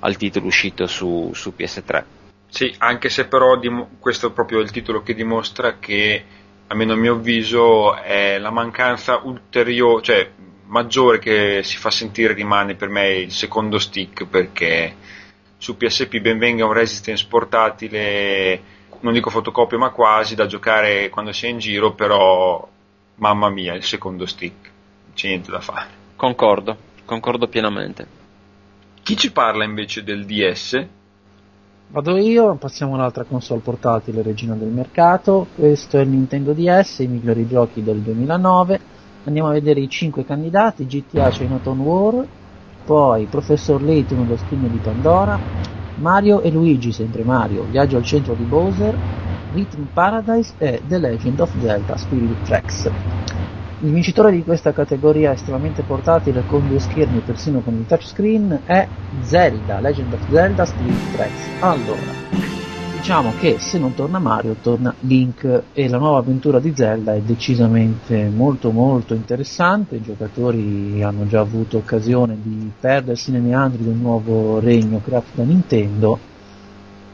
al 0.00 0.16
titolo 0.16 0.46
uscito 0.46 0.86
su, 0.86 1.30
su 1.34 1.54
PS3. 1.56 2.04
Sì, 2.48 2.74
anche 2.78 3.08
se 3.08 3.26
però 3.26 3.56
dim- 3.56 3.98
questo 4.00 4.28
è 4.28 4.32
proprio 4.32 4.58
il 4.58 4.70
titolo 4.70 5.02
che 5.02 5.14
dimostra 5.14 5.78
che, 5.78 6.24
almeno 6.66 6.94
a 6.94 6.96
mio 6.96 7.14
avviso, 7.14 7.94
è 7.96 8.38
la 8.38 8.50
mancanza 8.50 9.20
ulteriore, 9.22 10.02
cioè 10.02 10.30
maggiore 10.66 11.18
che 11.18 11.60
si 11.62 11.76
fa 11.76 11.90
sentire 11.90 12.34
rimane 12.34 12.74
per 12.74 12.88
me 12.88 13.10
il 13.14 13.32
secondo 13.32 13.78
stick 13.78 14.26
perché 14.26 14.94
su 15.56 15.76
PSP 15.76 16.18
ben 16.20 16.38
venga 16.38 16.64
un 16.66 16.72
Resistance 16.72 17.26
portatile, 17.28 18.60
non 19.00 19.12
dico 19.12 19.30
fotocopia 19.30 19.78
ma 19.78 19.90
quasi, 19.90 20.34
da 20.34 20.46
giocare 20.46 21.08
quando 21.08 21.32
si 21.32 21.46
è 21.46 21.48
in 21.48 21.58
giro, 21.58 21.92
però 21.94 22.66
mamma 23.18 23.50
mia, 23.50 23.74
il 23.74 23.84
secondo 23.84 24.26
stick, 24.26 24.70
non 25.04 25.14
c'è 25.14 25.28
niente 25.28 25.50
da 25.50 25.60
fare. 25.60 25.86
Concordo, 26.16 26.76
concordo 27.04 27.46
pienamente. 27.48 28.06
Chi 29.02 29.16
ci 29.16 29.32
parla 29.32 29.64
invece 29.64 30.02
del 30.02 30.24
DS? 30.24 30.86
Vado 31.90 32.18
io, 32.18 32.54
passiamo 32.56 32.94
all'altra 32.94 33.24
console 33.24 33.60
portatile 33.60 34.22
regina 34.22 34.54
del 34.54 34.68
mercato. 34.68 35.46
Questo 35.54 35.96
è 35.96 36.02
il 36.02 36.08
Nintendo 36.08 36.52
DS, 36.52 36.98
i 36.98 37.06
migliori 37.06 37.46
giochi 37.46 37.82
del 37.82 38.00
2009. 38.00 38.80
Andiamo 39.24 39.48
a 39.48 39.52
vedere 39.52 39.80
i 39.80 39.88
5 39.88 40.24
candidati: 40.24 40.86
GTA 40.86 41.30
Chinatown 41.30 41.78
War, 41.80 42.26
poi 42.84 43.24
Professor 43.24 43.82
Layton 43.82 44.26
lo 44.26 44.36
scrigno 44.36 44.68
di 44.68 44.78
Pandora, 44.78 45.38
Mario 45.96 46.42
e 46.42 46.50
Luigi, 46.50 46.92
sempre 46.92 47.24
Mario, 47.24 47.64
Viaggio 47.64 47.96
al 47.96 48.04
centro 48.04 48.34
di 48.34 48.44
Bowser, 48.44 48.94
Rhythm 49.52 49.84
Paradise 49.92 50.54
e 50.58 50.82
The 50.86 50.98
Legend 50.98 51.40
of 51.40 51.50
Zelda 51.58 51.96
Spirit 51.96 52.42
Tracks. 52.44 52.90
Il 53.80 53.92
vincitore 53.92 54.32
di 54.32 54.42
questa 54.42 54.72
categoria 54.72 55.32
estremamente 55.32 55.82
portatile 55.82 56.44
con 56.44 56.66
due 56.66 56.80
schermi 56.80 57.20
persino 57.20 57.60
con 57.60 57.74
il 57.74 57.86
touchscreen 57.86 58.62
è 58.64 58.88
Zelda, 59.22 59.78
Legend 59.78 60.12
of 60.12 60.28
Zelda 60.28 60.64
Spirit 60.64 61.12
Tracks. 61.12 61.60
Allora, 61.60 62.12
diciamo 62.96 63.32
che 63.38 63.58
se 63.60 63.78
non 63.78 63.94
torna 63.94 64.18
Mario 64.18 64.56
torna 64.60 64.92
Link 65.00 65.62
e 65.72 65.88
la 65.88 65.98
nuova 65.98 66.18
avventura 66.18 66.58
di 66.58 66.72
Zelda 66.74 67.14
è 67.14 67.20
decisamente 67.20 68.28
molto 68.28 68.72
molto 68.72 69.14
interessante, 69.14 69.94
i 69.94 70.02
giocatori 70.02 71.00
hanno 71.02 71.26
già 71.28 71.38
avuto 71.38 71.76
occasione 71.76 72.36
di 72.42 72.72
perdersi 72.80 73.30
nei 73.30 73.42
meandri 73.42 73.84
del 73.84 73.94
nuovo 73.94 74.58
regno 74.58 75.00
creato 75.00 75.28
da 75.34 75.44
Nintendo. 75.44 76.18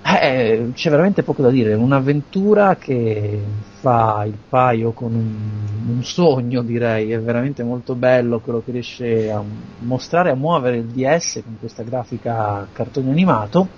Eh, 0.06 0.72
c'è 0.74 0.90
veramente 0.90 1.22
poco 1.22 1.40
da 1.40 1.48
dire, 1.48 1.72
un'avventura 1.72 2.76
che 2.76 3.40
fa 3.80 4.24
il 4.26 4.36
paio 4.50 4.92
con 4.92 5.14
un, 5.14 5.96
un 5.96 6.04
sogno 6.04 6.60
direi, 6.60 7.10
è 7.12 7.18
veramente 7.18 7.62
molto 7.62 7.94
bello 7.94 8.40
quello 8.40 8.62
che 8.62 8.72
riesce 8.72 9.30
a 9.30 9.42
mostrare, 9.78 10.28
a 10.28 10.34
muovere 10.34 10.76
il 10.76 10.84
DS 10.84 11.40
con 11.42 11.56
questa 11.58 11.82
grafica 11.82 12.66
cartone 12.70 13.10
animato. 13.10 13.68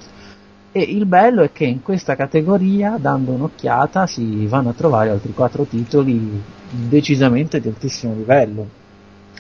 E 0.73 0.81
il 0.81 1.07
bello 1.07 1.43
è 1.43 1.53
che 1.53 1.65
in 1.65 1.81
questa 1.83 2.17
categoria, 2.17 2.99
dando 3.01 3.31
un'occhiata, 3.31 4.09
si 4.09 4.47
vanno 4.47 4.71
a 4.71 4.75
trovare 4.75 5.11
altri 5.11 5.33
quattro 5.33 5.63
titoli 5.63 6.43
decisamente 6.71 7.61
di 7.61 7.69
altissimo 7.69 8.15
livello, 8.15 8.69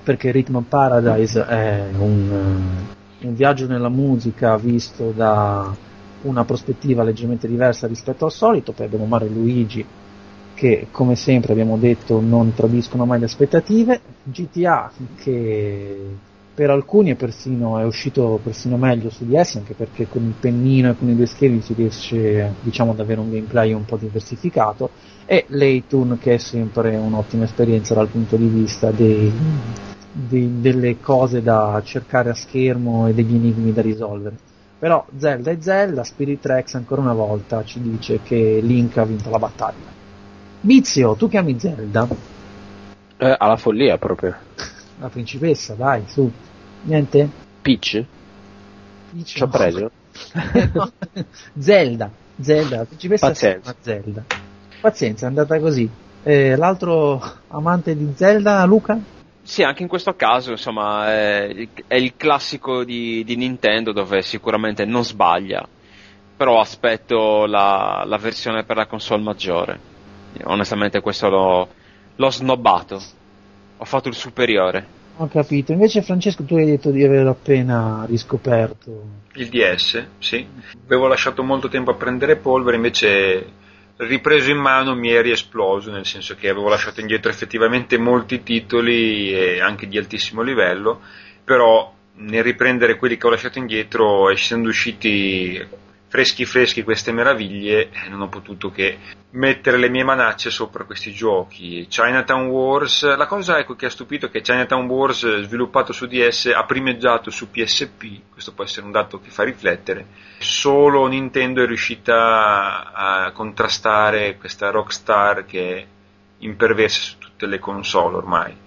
perché 0.05 0.31
Rhythm 0.31 0.61
Paradise 0.61 1.45
è 1.47 1.83
un, 1.99 2.59
un 3.23 3.35
viaggio 3.35 3.67
nella 3.67 3.89
musica 3.89 4.57
visto 4.57 5.11
da 5.15 5.75
una 6.23 6.45
prospettiva 6.45 7.03
leggermente 7.03 7.47
diversa 7.49 7.87
rispetto 7.87 8.25
al 8.25 8.33
solito, 8.33 8.73
poi 8.73 8.87
abbiamo 8.87 9.07
Mario 9.07 9.29
e 9.29 9.31
Luigi 9.31 9.87
che 10.55 10.89
come 10.91 11.17
sempre 11.17 11.53
abbiamo 11.53 11.77
detto 11.77 12.19
non 12.21 12.55
tradiscono 12.55 13.05
mai 13.05 13.19
le 13.19 13.27
aspettative, 13.27 14.01
GTA 14.23 14.91
che 15.17 16.17
per 16.55 16.71
alcuni 16.71 17.11
è 17.11 17.15
persino 17.17 17.79
è 17.79 17.85
uscito 17.85 18.41
persino 18.43 18.79
meglio 18.79 19.11
su 19.11 19.27
DS 19.27 19.57
anche 19.57 19.75
perché 19.75 20.09
con 20.09 20.25
il 20.25 20.33
pennino 20.41 20.89
e 20.91 20.97
con 20.97 21.11
i 21.11 21.15
due 21.15 21.27
schermi 21.27 21.61
si 21.61 21.75
riesce 21.75 22.55
diciamo 22.61 22.93
ad 22.93 23.01
avere 23.01 23.21
un 23.21 23.29
gameplay 23.31 23.75
un 23.75 23.85
po' 23.85 23.99
diversificato. 23.99 24.91
E 25.27 25.45
Laytoon 25.49 26.17
che 26.19 26.35
è 26.35 26.39
sempre 26.39 26.97
un'ottima 26.97 27.45
esperienza 27.45 27.93
dal 27.93 28.09
punto 28.09 28.37
di 28.37 28.47
vista 28.47 28.91
dei, 28.91 29.31
dei- 30.11 30.61
delle 30.61 30.99
cose 30.99 31.43
da 31.43 31.83
cercare 31.85 32.31
a 32.31 32.35
schermo 32.35 33.07
e 33.09 33.13
degli 33.13 33.35
enigmi 33.35 33.73
da 33.73 33.83
risolvere. 33.83 34.37
Però 34.79 35.07
Zelda 35.17 35.51
e 35.51 35.61
Zelda, 35.61 36.05
Spirit 36.05 36.45
Rex 36.45 36.75
ancora 36.75 37.01
una 37.01 37.15
volta 37.15 37.65
ci 37.65 37.81
dice 37.81 38.21
che 38.23 38.61
Link 38.63 38.97
ha 38.99 39.05
vinto 39.05 39.31
la 39.31 39.39
battaglia. 39.39 39.95
Vizio, 40.61 41.15
tu 41.15 41.29
chiami 41.29 41.59
Zelda, 41.59 42.07
Eh, 43.19 43.35
alla 43.39 43.57
follia 43.57 43.97
proprio. 43.97 44.37
la 45.01 45.09
principessa, 45.09 45.75
dai, 45.75 46.03
su. 46.07 46.31
Niente? 46.83 47.29
Peach? 47.63 48.05
Dici 49.11 49.37
Ci 49.37 49.43
ho 49.43 49.47
no. 49.47 49.53
preso? 49.53 49.91
No. 50.73 50.91
Zelda, 51.59 52.11
Zelda, 52.41 52.77
la 52.77 52.85
principessa 52.85 53.27
Pazienza. 53.29 53.75
Zelda. 53.81 54.25
Pazienza, 54.81 55.25
è 55.25 55.29
andata 55.29 55.59
così. 55.59 55.89
Eh, 56.23 56.57
l'altro 56.57 57.23
amante 57.49 57.97
di 57.97 58.13
Zelda, 58.15 58.65
Luca? 58.65 58.99
Sì, 59.47 59.63
anche 59.63 59.83
in 59.83 59.89
questo 59.89 60.17
caso, 60.17 60.51
insomma, 60.51 61.07
è, 61.07 61.69
è 61.87 61.95
il 61.95 62.17
classico 62.17 62.83
di, 62.83 63.23
di 63.23 63.37
Nintendo 63.37 63.93
dove 63.93 64.21
sicuramente 64.23 64.85
non 64.85 65.05
sbaglia, 65.05 65.67
però 66.37 66.61
aspetto 66.61 67.47
la, 67.47 68.03
la 68.05 68.19
versione 68.19 68.65
per 68.65 68.75
la 68.75 68.87
console 68.87 69.23
maggiore. 69.23 69.79
Onestamente 70.43 71.01
questo 71.01 71.29
l'ho, 71.29 71.69
l'ho 72.17 72.31
snobbato, 72.31 73.01
ho 73.77 73.85
fatto 73.85 74.09
il 74.09 74.17
superiore. 74.17 74.85
Ho 75.19 75.29
capito. 75.29 75.71
Invece 75.71 76.03
Francesco 76.03 76.43
tu 76.43 76.57
hai 76.57 76.67
detto 76.67 76.91
di 76.91 77.05
averlo 77.05 77.31
appena 77.31 78.05
riscoperto. 78.05 79.05
Il 79.35 79.49
DS, 79.49 80.07
sì. 80.19 80.45
Avevo 80.87 81.07
lasciato 81.07 81.45
molto 81.45 81.69
tempo 81.69 81.93
a 81.93 81.95
prendere 81.95 82.35
polvere, 82.35 82.75
invece 82.75 83.47
ripreso 83.99 84.51
in 84.51 84.59
mano 84.59 84.95
mi 84.95 85.09
è 85.11 85.23
riesploso, 85.23 85.91
nel 85.91 86.07
senso 86.07 86.35
che 86.35 86.49
avevo 86.49 86.69
lasciato 86.69 87.01
indietro 87.01 87.31
effettivamente 87.31 87.97
molti 87.99 88.43
titoli 88.43 89.33
e 89.33 89.61
anche 89.61 89.89
di 89.89 89.97
altissimo 89.97 90.43
livello, 90.43 91.01
però 91.45 91.93
nel 92.17 92.43
riprendere 92.43 92.97
quelli 92.97 93.17
che 93.17 93.27
ho 93.27 93.31
lasciato 93.31 93.59
indietro, 93.59 94.31
essendo 94.31 94.69
usciti 94.69 95.85
freschi 96.09 96.45
freschi 96.45 96.83
queste 96.83 97.13
meraviglie, 97.13 97.91
eh, 97.91 98.09
non 98.09 98.23
ho 98.23 98.29
potuto 98.29 98.71
che 98.71 98.99
mettere 99.31 99.77
le 99.77 99.89
mie 99.89 100.05
manacce 100.05 100.51
sopra 100.51 100.85
questi 100.85 101.13
giochi. 101.13 101.87
Chinatown 101.89 102.47
Wars, 102.47 103.17
la 103.17 103.27
cosa 103.27 103.59
ecco, 103.59 103.75
che 103.75 103.87
ha 103.87 103.91
stupito 103.91 104.27
è 104.27 104.31
che 104.31 104.41
Chinatown 104.41 104.87
Wars 104.87 105.43
sviluppato 105.43 105.93
su 105.93 106.07
DS 106.07 106.53
ha 106.55 106.65
primeggiato 106.65 107.31
su 107.31 107.51
PSP, 107.51 108.31
questo 108.31 108.53
può 108.53 108.65
essere 108.65 108.87
un 108.87 108.93
dato 108.93 109.21
che 109.21 109.31
fa 109.31 109.43
riflettere, 109.43 110.07
solo 110.39 111.07
Nintendo 111.07 111.63
è 111.63 111.67
riuscita 111.67 112.93
a 112.93 113.31
contrastare 113.33 114.37
questa 114.37 114.71
Rockstar 114.71 115.45
che 115.45 115.87
imperversa 116.39 117.01
su 117.01 117.19
tutte 117.19 117.47
le 117.47 117.59
console 117.59 118.17
ormai. 118.17 118.65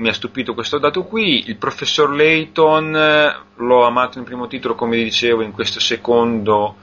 Mi 0.00 0.08
ha 0.08 0.14
stupito 0.14 0.54
questo 0.54 0.78
dato 0.78 1.04
qui, 1.04 1.46
il 1.48 1.56
professor 1.56 2.10
Layton 2.10 2.96
eh, 2.96 3.36
l'ho 3.56 3.84
amato 3.84 4.16
in 4.16 4.24
primo 4.24 4.46
titolo 4.46 4.74
come 4.74 4.96
dicevo, 4.96 5.42
in 5.42 5.52
questo 5.52 5.78
secondo 5.78 6.76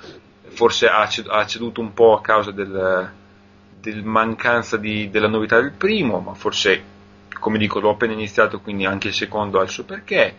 forse 0.49 0.85
ha 0.87 1.45
ceduto 1.47 1.81
un 1.81 1.93
po' 1.93 2.13
a 2.13 2.21
causa 2.21 2.51
del, 2.51 3.11
del 3.81 4.03
mancanza 4.03 4.77
di- 4.77 5.09
della 5.09 5.27
novità 5.27 5.59
del 5.59 5.71
primo, 5.71 6.19
ma 6.19 6.35
forse 6.35 6.83
come 7.39 7.57
dico 7.57 7.79
l'ho 7.79 7.89
appena 7.89 8.13
iniziato 8.13 8.59
quindi 8.59 8.85
anche 8.85 9.07
il 9.07 9.13
secondo 9.15 9.59
ha 9.59 9.63
il 9.63 9.69
suo 9.69 9.83
perché. 9.83 10.35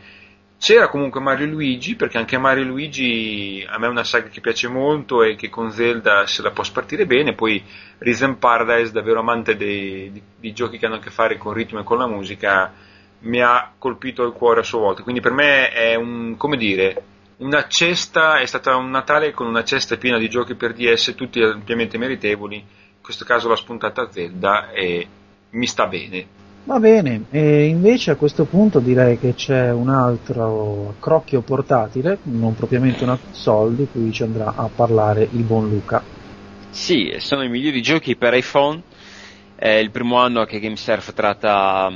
C'era 0.58 0.88
comunque 0.88 1.20
Mario 1.20 1.46
Luigi, 1.46 1.94
perché 1.94 2.18
anche 2.18 2.36
Mario 2.36 2.64
Luigi 2.64 3.64
a 3.68 3.78
me 3.78 3.86
è 3.86 3.90
una 3.90 4.02
saga 4.02 4.28
che 4.28 4.40
piace 4.40 4.66
molto 4.66 5.22
e 5.22 5.36
che 5.36 5.48
con 5.48 5.70
Zelda 5.70 6.26
se 6.26 6.42
la 6.42 6.50
può 6.50 6.64
spartire 6.64 7.06
bene. 7.06 7.32
Poi 7.34 7.62
Risen 7.98 8.38
Paradise, 8.38 8.90
davvero 8.90 9.20
amante 9.20 9.56
dei, 9.56 10.10
di, 10.10 10.22
di 10.36 10.52
giochi 10.52 10.76
che 10.76 10.86
hanno 10.86 10.96
a 10.96 10.98
che 10.98 11.10
fare 11.10 11.38
con 11.38 11.52
il 11.52 11.58
ritmo 11.58 11.78
e 11.78 11.84
con 11.84 11.98
la 11.98 12.08
musica, 12.08 12.72
mi 13.20 13.40
ha 13.40 13.72
colpito 13.78 14.24
il 14.24 14.32
cuore 14.32 14.60
a 14.60 14.64
sua 14.64 14.80
volta. 14.80 15.04
Quindi 15.04 15.20
per 15.20 15.32
me 15.32 15.70
è 15.70 15.94
un, 15.94 16.36
come 16.36 16.56
dire, 16.56 17.02
una 17.36 17.68
cesta, 17.68 18.40
è 18.40 18.46
stata 18.46 18.74
un 18.74 18.90
Natale 18.90 19.30
con 19.30 19.46
una 19.46 19.62
cesta 19.62 19.96
piena 19.96 20.18
di 20.18 20.28
giochi 20.28 20.56
per 20.56 20.72
DS, 20.72 21.14
tutti 21.14 21.40
ampiamente 21.40 21.98
meritevoli. 21.98 22.56
In 22.56 23.00
questo 23.00 23.24
caso 23.24 23.48
l'ha 23.48 23.54
spuntata 23.54 24.10
Zelda 24.10 24.72
e 24.72 25.06
mi 25.50 25.66
sta 25.68 25.86
bene. 25.86 26.37
Va 26.68 26.78
bene, 26.80 27.24
e 27.30 27.64
invece 27.64 28.10
a 28.10 28.16
questo 28.16 28.44
punto 28.44 28.78
direi 28.80 29.18
che 29.18 29.32
c'è 29.32 29.72
un 29.72 29.88
altro 29.88 30.96
crocchio 31.00 31.40
portatile, 31.40 32.18
non 32.24 32.54
propriamente 32.54 33.04
una 33.04 33.16
console, 33.16 33.74
di 33.74 33.88
cui 33.90 34.12
ci 34.12 34.22
andrà 34.22 34.54
a 34.54 34.68
parlare 34.68 35.26
il 35.32 35.44
buon 35.44 35.66
Luca. 35.66 36.04
Sì, 36.68 37.14
sono 37.20 37.42
i 37.42 37.48
migliori 37.48 37.80
giochi 37.80 38.16
per 38.16 38.34
iPhone. 38.34 38.82
È 39.54 39.66
il 39.70 39.90
primo 39.90 40.16
anno 40.18 40.44
che 40.44 40.60
GameSurf 40.60 41.14
tratta 41.14 41.90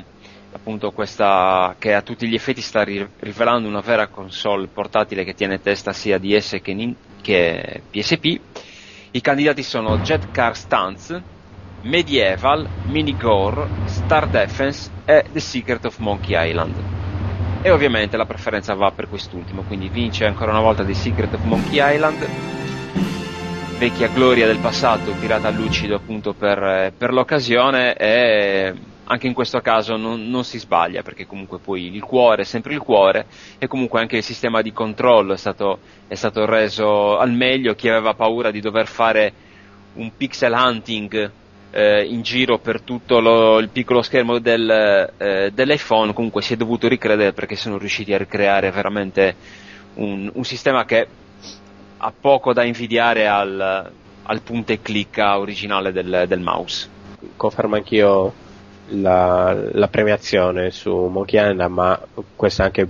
appunto 0.54 0.90
questa 0.90 1.76
che 1.78 1.92
a 1.92 2.00
tutti 2.00 2.26
gli 2.26 2.34
effetti 2.34 2.62
sta 2.62 2.82
ri- 2.82 3.06
rivelando 3.18 3.68
una 3.68 3.80
vera 3.80 4.08
console 4.08 4.68
portatile 4.68 5.22
che 5.22 5.34
tiene 5.34 5.60
testa 5.60 5.92
sia 5.92 6.16
DS 6.16 6.60
che, 6.62 6.72
Nin- 6.72 6.96
che 7.20 7.84
PSP. 7.90 8.40
I 9.10 9.20
candidati 9.20 9.62
sono 9.62 9.98
Jet 9.98 10.28
Car 10.30 10.56
Stunts, 10.56 11.22
Medieval, 11.82 12.68
Mini 12.86 13.16
Gore, 13.16 13.66
Star 13.86 14.28
Defense 14.28 14.90
e 15.04 15.24
The 15.32 15.40
Secret 15.40 15.84
of 15.84 15.98
Monkey 15.98 16.48
Island. 16.48 16.74
E 17.62 17.70
ovviamente 17.70 18.16
la 18.16 18.26
preferenza 18.26 18.74
va 18.74 18.90
per 18.90 19.08
quest'ultimo, 19.08 19.62
quindi 19.62 19.88
vince 19.88 20.24
ancora 20.24 20.50
una 20.50 20.60
volta 20.60 20.84
The 20.84 20.94
Secret 20.94 21.34
of 21.34 21.42
Monkey 21.44 21.94
Island 21.94 22.28
vecchia 23.82 24.06
gloria 24.06 24.46
del 24.46 24.58
passato 24.58 25.10
tirata 25.18 25.48
a 25.48 25.50
lucido 25.50 25.96
appunto 25.96 26.34
per, 26.34 26.62
eh, 26.62 26.92
per 26.96 27.12
l'occasione 27.12 27.96
e 27.96 28.72
anche 29.02 29.26
in 29.26 29.32
questo 29.32 29.60
caso 29.60 29.96
non, 29.96 30.28
non 30.28 30.44
si 30.44 30.60
sbaglia 30.60 31.02
perché 31.02 31.26
comunque 31.26 31.58
poi 31.58 31.92
il 31.92 32.00
cuore 32.00 32.42
è 32.42 32.44
sempre 32.44 32.74
il 32.74 32.78
cuore 32.78 33.26
e 33.58 33.66
comunque 33.66 33.98
anche 33.98 34.18
il 34.18 34.22
sistema 34.22 34.62
di 34.62 34.72
controllo 34.72 35.32
è 35.32 35.36
stato, 35.36 35.80
è 36.06 36.14
stato 36.14 36.46
reso 36.46 37.18
al 37.18 37.32
meglio 37.32 37.74
chi 37.74 37.88
aveva 37.88 38.14
paura 38.14 38.52
di 38.52 38.60
dover 38.60 38.86
fare 38.86 39.32
un 39.94 40.12
pixel 40.16 40.52
hunting 40.52 41.30
eh, 41.72 42.04
in 42.04 42.22
giro 42.22 42.58
per 42.58 42.82
tutto 42.82 43.18
lo- 43.18 43.58
il 43.58 43.70
piccolo 43.70 44.02
schermo 44.02 44.38
del, 44.38 45.10
eh, 45.16 45.50
dell'iPhone 45.52 46.12
comunque 46.12 46.42
si 46.42 46.52
è 46.52 46.56
dovuto 46.56 46.86
ricredere 46.86 47.32
perché 47.32 47.56
sono 47.56 47.78
riusciti 47.78 48.12
a 48.12 48.18
ricreare 48.18 48.70
veramente 48.70 49.34
un, 49.94 50.30
un 50.32 50.44
sistema 50.44 50.84
che 50.84 51.06
ha 51.96 52.12
poco 52.18 52.52
da 52.52 52.64
invidiare 52.64 53.26
al, 53.26 53.90
al 54.22 54.40
punta 54.42 54.72
e 54.72 54.80
clicca 54.82 55.38
originale 55.38 55.92
del, 55.92 56.24
del 56.26 56.40
mouse. 56.40 56.88
Confermo 57.36 57.76
anch'io 57.76 58.32
la, 58.88 59.56
la 59.72 59.88
premiazione 59.88 60.70
su 60.70 60.92
Monkey 60.94 61.40
Island, 61.40 61.70
ma 61.72 61.98
questa 62.34 62.64
anche 62.64 62.88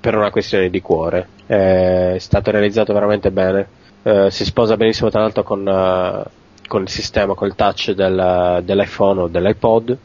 per 0.00 0.16
una 0.16 0.30
questione 0.30 0.70
di 0.70 0.80
cuore. 0.80 1.28
È 1.46 2.16
stato 2.18 2.50
realizzato 2.50 2.92
veramente 2.94 3.30
bene. 3.30 3.66
Eh, 4.02 4.30
si 4.30 4.44
sposa 4.44 4.76
benissimo 4.76 5.10
tra 5.10 5.20
l'altro 5.20 5.42
con, 5.42 5.66
eh, 5.68 6.30
con 6.66 6.82
il 6.82 6.88
sistema, 6.88 7.34
col 7.34 7.54
touch 7.54 7.92
del- 7.92 8.62
dell'iPhone 8.64 9.20
o 9.22 9.28
dell'iPod. 9.28 9.96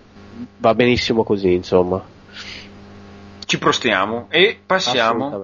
Va 0.57 0.73
benissimo 0.73 1.23
così, 1.23 1.53
insomma. 1.53 2.03
Ci 3.45 3.57
prostiamo 3.57 4.27
e 4.29 4.59
passiamo, 4.63 5.41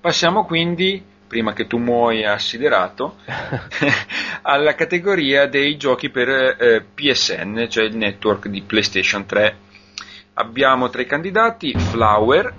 passiamo 0.00 0.44
quindi, 0.44 1.04
prima 1.26 1.52
che 1.52 1.66
tu 1.66 1.78
muoia 1.78 2.34
assiderato, 2.34 3.16
alla 4.42 4.74
categoria 4.74 5.46
dei 5.48 5.76
giochi 5.76 6.08
per 6.08 6.28
eh, 6.28 6.84
PSN, 6.94 7.66
cioè 7.68 7.84
il 7.84 7.96
network 7.96 8.46
di 8.46 8.62
PlayStation 8.62 9.26
3. 9.26 9.56
Abbiamo 10.34 10.88
tre 10.88 11.04
candidati, 11.04 11.74
Flower, 11.76 12.54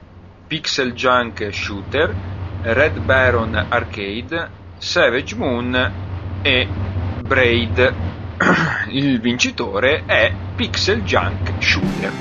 Pixel 0.48 0.94
Junk 0.94 1.48
Shooter, 1.54 2.14
Red 2.62 3.00
Baron 3.00 3.56
Arcade, 3.70 4.50
Savage 4.78 5.36
Moon 5.36 5.92
e 6.42 6.68
Braid. 7.28 7.94
Il 8.90 9.20
vincitore 9.20 10.04
è 10.06 10.34
Pixel 10.56 11.04
Junk 11.04 11.62
Shooter. 11.62 12.12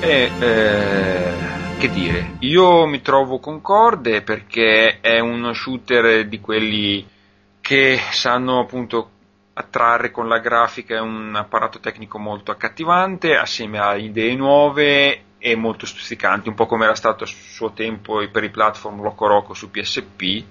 E 0.00 0.30
eh, 0.40 1.32
che 1.78 1.88
dire, 1.90 2.32
io 2.40 2.86
mi 2.86 3.00
trovo 3.00 3.38
concorde 3.38 4.22
perché 4.22 4.98
è 5.00 5.20
uno 5.20 5.52
shooter 5.52 6.26
di 6.26 6.40
quelli 6.40 7.06
che 7.60 8.00
sanno 8.10 8.58
appunto 8.58 9.10
attrarre 9.52 10.10
con 10.10 10.26
la 10.26 10.38
grafica 10.38 10.96
e 10.96 11.00
un 11.00 11.34
apparato 11.36 11.78
tecnico 11.78 12.18
molto 12.18 12.50
accattivante 12.50 13.36
assieme 13.36 13.78
a 13.78 13.94
idee 13.94 14.34
nuove 14.34 15.22
e 15.38 15.54
molto 15.54 15.86
stuzzicanti, 15.86 16.48
un 16.48 16.56
po' 16.56 16.66
come 16.66 16.84
era 16.84 16.96
stato 16.96 17.22
a 17.22 17.26
suo 17.28 17.70
tempo 17.70 18.20
per 18.30 18.42
i 18.42 18.50
platform 18.50 19.00
Loco 19.00 19.26
Roco 19.28 19.54
su 19.54 19.70
PSP, 19.70 20.44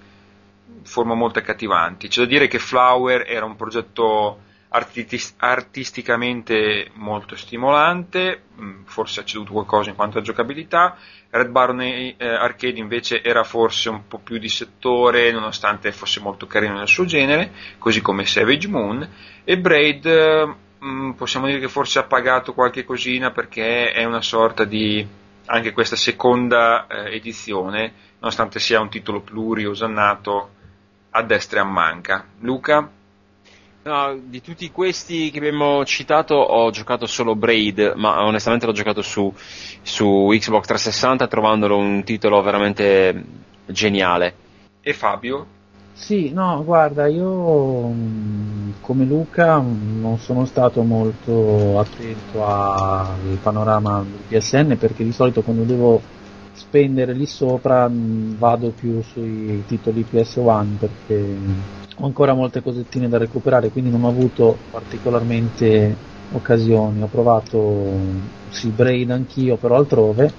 forma 0.83 1.13
molto 1.13 1.39
accattivanti. 1.39 2.07
C'è 2.07 2.21
da 2.21 2.27
dire 2.27 2.47
che 2.47 2.59
Flower 2.59 3.25
era 3.27 3.45
un 3.45 3.55
progetto 3.55 4.39
artis- 4.69 5.35
artisticamente 5.37 6.89
molto 6.93 7.35
stimolante, 7.35 8.43
mh, 8.55 8.83
forse 8.85 9.21
ha 9.21 9.23
ceduto 9.23 9.53
qualcosa 9.53 9.89
in 9.89 9.95
quanto 9.95 10.17
a 10.17 10.21
giocabilità. 10.21 10.97
Red 11.29 11.49
Baron 11.49 11.81
eh, 11.81 12.15
Arcade 12.17 12.79
invece 12.79 13.21
era 13.21 13.43
forse 13.43 13.89
un 13.89 14.07
po' 14.07 14.19
più 14.19 14.37
di 14.37 14.49
settore, 14.49 15.31
nonostante 15.31 15.91
fosse 15.91 16.19
molto 16.19 16.47
carino 16.47 16.77
nel 16.77 16.87
suo 16.87 17.05
genere, 17.05 17.51
così 17.77 18.01
come 18.01 18.25
Savage 18.25 18.67
Moon. 18.67 19.07
E 19.43 19.57
Braid 19.57 20.05
eh, 20.05 20.55
possiamo 21.15 21.47
dire 21.47 21.59
che 21.59 21.67
forse 21.67 21.99
ha 21.99 22.03
pagato 22.03 22.53
qualche 22.53 22.85
cosina 22.85 23.31
perché 23.31 23.91
è 23.91 24.03
una 24.05 24.21
sorta 24.21 24.63
di 24.63 25.05
anche 25.49 25.71
questa 25.71 25.95
seconda 25.95 26.87
eh, 26.87 27.15
edizione, 27.15 27.93
nonostante 28.19 28.59
sia 28.59 28.81
un 28.81 28.89
titolo 28.89 29.21
pluri 29.21 29.65
osannato 29.65 30.55
a 31.17 31.23
destra 31.23 31.59
e 31.59 31.63
a 31.63 31.65
manca. 31.65 32.25
Luca? 32.41 32.91
No, 33.83 34.19
di 34.21 34.41
tutti 34.41 34.69
questi 34.69 35.31
che 35.31 35.37
abbiamo 35.37 35.83
citato 35.85 36.35
ho 36.35 36.69
giocato 36.71 37.05
solo 37.05 37.35
Braid, 37.35 37.93
ma 37.95 38.23
onestamente 38.25 38.65
l'ho 38.65 38.73
giocato 38.73 39.01
su, 39.01 39.33
su 39.81 40.27
Xbox 40.29 40.65
360 40.65 41.27
trovandolo 41.27 41.77
un 41.77 42.03
titolo 42.03 42.41
veramente 42.41 43.23
geniale. 43.65 44.35
E 44.81 44.93
Fabio? 44.93 45.55
Sì, 45.93 46.31
no, 46.31 46.63
guarda, 46.63 47.07
io 47.07 47.87
mh, 47.87 48.73
come 48.81 49.05
Luca 49.05 49.57
mh, 49.57 49.99
non 49.99 50.19
sono 50.19 50.45
stato 50.45 50.83
molto 50.83 51.79
attento 51.79 52.45
al 52.45 53.39
panorama 53.41 54.03
del 54.03 54.39
PSN 54.39 54.77
perché 54.77 55.03
di 55.03 55.11
solito 55.11 55.41
quando 55.41 55.63
devo 55.63 55.99
spendere 56.57 57.13
lì 57.13 57.25
sopra 57.25 57.87
mh, 57.87 58.37
vado 58.37 58.71
più 58.71 59.01
sui 59.01 59.63
titoli 59.65 60.03
PS1 60.03 60.77
perché 60.77 61.37
ho 61.99 62.05
ancora 62.05 62.33
molte 62.33 62.61
cosettine 62.61 63.07
da 63.09 63.17
recuperare, 63.17 63.71
quindi 63.71 63.89
non 63.89 64.03
ho 64.03 64.09
avuto 64.09 64.57
particolarmente 64.69 65.95
occasioni. 66.29 67.01
Ho 67.01 67.07
provato 67.07 67.99
sì, 68.49 68.69
Braid 68.71 69.09
anch'io, 69.11 69.57
però 69.57 69.75
altrove. 69.77 70.33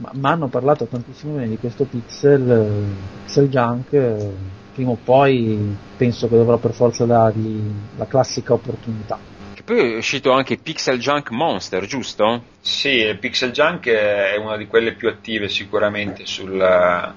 Ma 0.00 0.10
mi 0.14 0.26
hanno 0.28 0.48
parlato 0.48 0.86
tantissimo 0.86 1.34
bene 1.34 1.48
di 1.48 1.58
questo 1.58 1.84
Pixel, 1.84 2.48
eh, 2.50 3.08
Pixel 3.10 3.48
Junk. 3.48 3.92
eh, 3.92 4.34
Prima 4.72 4.90
o 4.92 4.96
poi 5.02 5.76
penso 5.96 6.28
che 6.28 6.36
dovrò 6.36 6.56
per 6.58 6.72
forza 6.72 7.04
dargli 7.04 7.60
la 7.96 8.06
classica 8.06 8.52
opportunità. 8.54 9.20
Poi 9.68 9.92
è 9.92 9.96
uscito 9.98 10.32
anche 10.32 10.56
Pixel 10.56 10.98
Junk 10.98 11.28
Monster, 11.28 11.84
giusto? 11.84 12.42
Sì, 12.58 12.88
il 12.88 13.18
Pixel 13.18 13.50
Junk 13.50 13.86
è 13.88 14.34
una 14.38 14.56
di 14.56 14.66
quelle 14.66 14.92
più 14.94 15.10
attive 15.10 15.50
sicuramente 15.50 16.24
sul, 16.24 17.12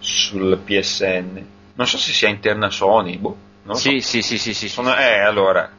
sul 0.00 0.58
PSN. 0.64 1.46
Non 1.74 1.86
so 1.86 1.96
se 1.96 2.10
sia 2.10 2.28
interna 2.28 2.70
Sony, 2.70 3.18
boh. 3.18 3.36
Sì, 3.74 4.00
so. 4.00 4.00
sì, 4.00 4.00
sì, 4.00 4.22
sì, 4.22 4.38
sì, 4.38 4.52
sì. 4.52 4.68
Sono- 4.68 4.96
eh, 4.96 5.20
allora, 5.20 5.70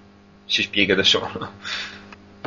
si 0.46 0.62
spiega 0.62 0.96
da 0.96 1.04
solo. 1.04 1.52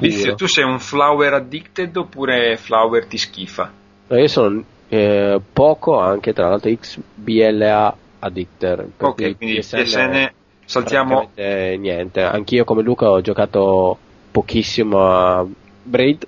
Vizio, 0.01 0.35
tu 0.37 0.47
sei 0.47 0.65
un 0.65 0.81
flower 0.81 1.35
addicted 1.35 1.95
oppure 1.95 2.57
flower 2.57 3.05
ti 3.05 3.19
schifa? 3.19 3.71
Io 4.09 4.29
sono 4.29 4.65
eh, 4.89 5.39
poco 5.53 5.99
anche 5.99 6.33
tra 6.33 6.49
l'altro 6.49 6.75
XBLA 6.75 7.97
addicter. 8.21 8.89
per 8.97 9.09
Ok, 9.09 9.37
quindi 9.37 9.59
PSN 9.59 9.83
PSN 9.83 10.31
saltiamo 10.71 11.31
niente. 11.35 12.23
Anch'io 12.23 12.65
come 12.65 12.83
Luca 12.83 13.11
ho 13.11 13.21
giocato 13.21 13.99
pochissimo 14.31 14.99
a 15.11 15.45
Braid. 15.83 16.27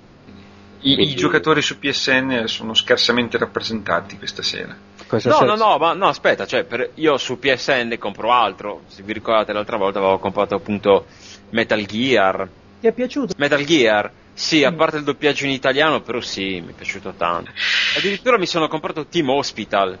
I, 0.81 0.91
i 0.91 0.95
Quindi- 0.95 1.15
giocatori 1.15 1.61
su 1.61 1.79
PSN 1.79 2.43
sono 2.47 2.73
scarsamente 2.73 3.37
rappresentati 3.37 4.17
questa 4.17 4.41
sera. 4.43 4.75
Questa 5.07 5.29
No, 5.29 5.35
sera- 5.37 5.55
no, 5.55 5.65
no, 5.69 5.77
ma 5.77 5.93
no, 5.93 6.07
aspetta, 6.07 6.45
cioè, 6.45 6.65
per- 6.65 6.91
io 6.95 7.17
su 7.17 7.39
PSN 7.39 7.95
compro 7.97 8.33
altro. 8.33 8.81
Se 8.87 9.01
vi 9.01 9.13
ricordate 9.13 9.53
l'altra 9.53 9.77
volta 9.77 9.99
avevo 9.99 10.17
comprato 10.19 10.55
appunto 10.55 11.05
Metal 11.51 11.81
Gear. 11.85 12.49
Ti 12.81 12.87
è 12.87 12.91
piaciuto? 12.91 13.33
Metal 13.37 13.63
Gear, 13.63 14.11
sì, 14.33 14.65
a 14.65 14.71
Mm. 14.71 14.75
parte 14.75 14.97
il 14.97 15.03
doppiaggio 15.03 15.45
in 15.45 15.51
italiano, 15.51 16.01
però 16.01 16.19
sì, 16.19 16.59
mi 16.59 16.71
è 16.71 16.75
piaciuto 16.75 17.13
tanto. 17.15 17.51
Addirittura 17.97 18.37
mi 18.37 18.45
sono 18.47 18.67
comprato 18.67 19.05
Team 19.05 19.29
Hospital. 19.29 19.97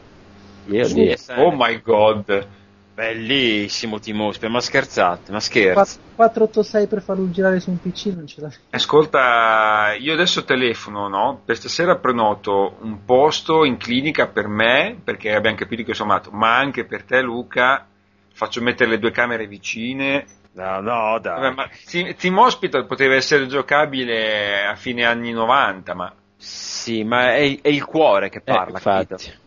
Mio 0.65 0.87
Dio. 0.89 1.15
Oh 1.37 1.53
my 1.55 1.81
god. 1.81 2.47
Bellissimo 2.93 3.99
Team 3.99 4.21
Hospital, 4.21 4.51
ma 4.51 4.61
scherzate, 4.61 5.31
ma 5.31 5.39
scherzi. 5.39 5.97
4- 5.97 6.01
486 6.15 6.87
per 6.87 7.01
farlo 7.01 7.29
girare 7.31 7.59
su 7.59 7.71
un 7.71 7.79
PC 7.79 8.05
non 8.15 8.27
ce 8.27 8.41
la 8.41 8.51
Ascolta, 8.69 9.95
io 9.97 10.13
adesso 10.13 10.43
telefono, 10.43 11.07
no? 11.07 11.41
Per 11.43 11.55
stasera 11.57 11.95
prenoto 11.97 12.77
un 12.81 13.03
posto 13.03 13.63
in 13.63 13.77
clinica 13.77 14.27
per 14.27 14.47
me, 14.47 14.95
perché 15.03 15.33
abbiamo 15.33 15.55
capito 15.57 15.81
che 15.83 15.95
sono 15.95 16.09
malato, 16.09 16.29
ma 16.31 16.55
anche 16.57 16.85
per 16.85 17.03
te 17.03 17.21
Luca. 17.21 17.87
Faccio 18.35 18.61
mettere 18.61 18.91
le 18.91 18.99
due 18.99 19.11
camere 19.11 19.47
vicine. 19.47 20.25
No, 20.53 20.79
no, 20.79 21.17
dai. 21.19 21.39
Vabbè, 21.41 21.55
ma 21.55 21.69
Team 21.89 22.13
Team 22.15 22.37
Hospital 22.37 22.85
poteva 22.85 23.15
essere 23.15 23.47
giocabile 23.47 24.65
a 24.65 24.75
fine 24.75 25.03
anni 25.03 25.31
90, 25.31 25.95
ma 25.95 26.13
Sì, 26.37 27.03
ma 27.03 27.33
è, 27.33 27.59
è 27.61 27.69
il 27.69 27.85
cuore 27.85 28.29
che 28.29 28.37
Eh, 28.37 28.41
parla, 28.41 28.79
capito? 28.79 29.13
infatti. 29.13 29.37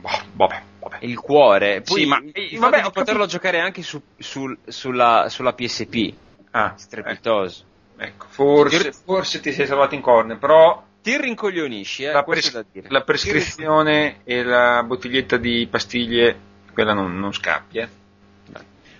boh, 0.00 0.22
vabbè, 0.32 0.62
vabbè. 0.88 1.04
Il 1.04 1.18
cuore. 1.18 1.80
Poi, 1.82 2.00
Sì, 2.02 2.06
ma- 2.06 2.18
il 2.18 2.30
eh, 2.32 2.58
vabbè, 2.58 2.76
di 2.82 2.90
poterlo 2.90 3.20
capito. 3.20 3.26
giocare 3.26 3.60
anche 3.60 3.82
su- 3.82 4.02
sul- 4.18 4.58
sulla, 4.66 5.26
sulla 5.28 5.52
PSP. 5.52 6.14
Ah, 6.52 6.72
Strepitoso. 6.76 7.64
ecco, 7.98 8.26
forse, 8.28 8.92
forse 8.92 9.40
ti 9.40 9.52
sei 9.52 9.66
salvato 9.66 9.94
in 9.94 10.00
corner, 10.00 10.38
però 10.38 10.82
Ti 11.02 11.20
rincoglionisci, 11.20 12.04
eh? 12.04 12.12
la, 12.12 12.24
pres- 12.24 12.64
la 12.88 13.02
prescrizione 13.02 14.20
e 14.24 14.42
la 14.42 14.82
bottiglietta 14.84 15.36
di 15.36 15.66
pastiglie, 15.70 16.36
quella 16.72 16.94
non, 16.94 17.18
non 17.18 17.32
scappi, 17.32 17.78
eh. 17.78 17.88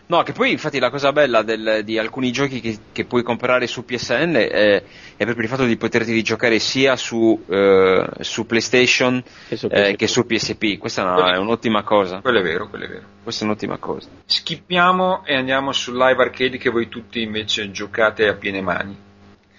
No, 0.09 0.23
che 0.23 0.33
poi 0.33 0.53
infatti 0.53 0.79
la 0.79 0.91
cosa 0.91 1.11
bella 1.11 1.43
del- 1.43 1.81
di 1.83 1.99
alcuni 1.99 2.31
giochi 2.31 2.61
che, 2.61 2.79
che 2.93 3.05
puoi 3.07 3.25
comprare 3.25 3.67
su 3.67 3.85
PSN 3.85 4.35
è, 4.37 4.83
è 5.17 5.25
proprio 5.25 5.43
il 5.43 5.49
fatto 5.49 5.65
di 5.65 5.77
poterti 5.77 6.23
giocare 6.23 6.61
sia 6.61 6.95
su, 6.95 7.43
eh, 7.49 8.07
su 8.21 8.47
PlayStation 8.47 9.21
Che 9.49 9.57
su 9.57 9.67
eh, 9.67 9.69
PSP. 9.71 9.97
che 9.97 10.07
su 10.07 10.25
PSP. 10.27 10.79
Questa 10.79 11.03
è, 11.03 11.05
una- 11.05 11.35
è 11.35 11.39
un'ottima 11.39 11.83
cosa. 11.83 12.21
Quello 12.21 12.39
è 12.39 12.43
vero, 12.43 12.69
quello 12.69 12.85
è 12.85 12.89
vero. 12.89 13.03
Questa 13.23 13.43
è 13.45 13.49
un'ottima 13.49 13.79
cosa. 13.79 14.09
Schippiamo 14.25 15.25
e 15.25 15.35
andiamo 15.35 15.73
sul 15.73 15.97
live 15.97 16.23
arcade 16.23 16.57
che 16.57 16.71
voi 16.71 16.89
tutti 16.89 17.21
invece 17.21 17.73
giocate 17.73 18.29
a 18.29 18.35
piene 18.35 18.61
mani. 18.61 18.97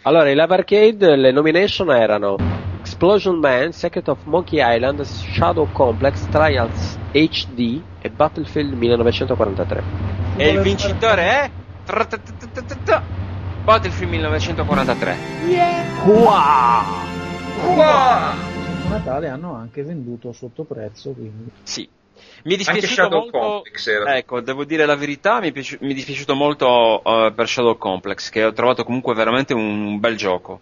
Allora, 0.03 0.29
in 0.29 0.37
live 0.37 0.53
arcade 0.53 1.17
le 1.17 1.31
nomination 1.33 1.91
erano 1.91 2.37
Explosion 2.79 3.39
Man, 3.39 3.73
Secret 3.73 4.07
of 4.07 4.19
Monkey 4.23 4.59
Island, 4.63 5.01
Shadow 5.01 5.67
Complex, 5.73 6.25
Trials 6.29 6.97
HD 7.11 7.81
e 8.07 8.09
Battlefield 8.09 8.73
1943. 8.73 9.83
E 10.37 10.49
il 10.49 10.59
vincitore 10.61 11.21
è. 11.21 11.49
Tra-ta-ta-ta-ta-ta. 11.85 13.03
Battlefield 13.63 14.11
1943. 14.11 15.15
A 16.29 18.35
Natale 18.89 19.27
hanno 19.27 19.55
anche 19.55 19.83
venduto 19.83 20.31
sotto 20.31 20.63
prezzo, 20.63 21.11
quindi 21.11 21.49
Sì. 21.63 21.87
Mi 22.43 22.53
è 22.53 22.57
dispiaciuto 22.57 22.93
Shadow 22.93 23.19
molto. 23.19 23.39
Complex 23.39 23.87
era. 23.87 24.17
Ecco, 24.17 24.41
devo 24.41 24.63
dire 24.63 24.85
la 24.85 24.95
verità, 24.95 25.39
mi 25.39 25.49
è, 25.49 25.51
piaci- 25.51 25.77
mi 25.81 25.91
è 25.91 25.93
dispiaciuto 25.93 26.33
molto 26.33 27.03
eh, 27.03 27.31
per 27.35 27.47
Shadow 27.47 27.77
Complex, 27.77 28.29
che 28.29 28.43
ho 28.43 28.53
trovato 28.53 28.83
comunque 28.83 29.13
veramente 29.13 29.53
un, 29.53 29.85
un 29.85 29.99
bel 29.99 30.15
gioco. 30.15 30.61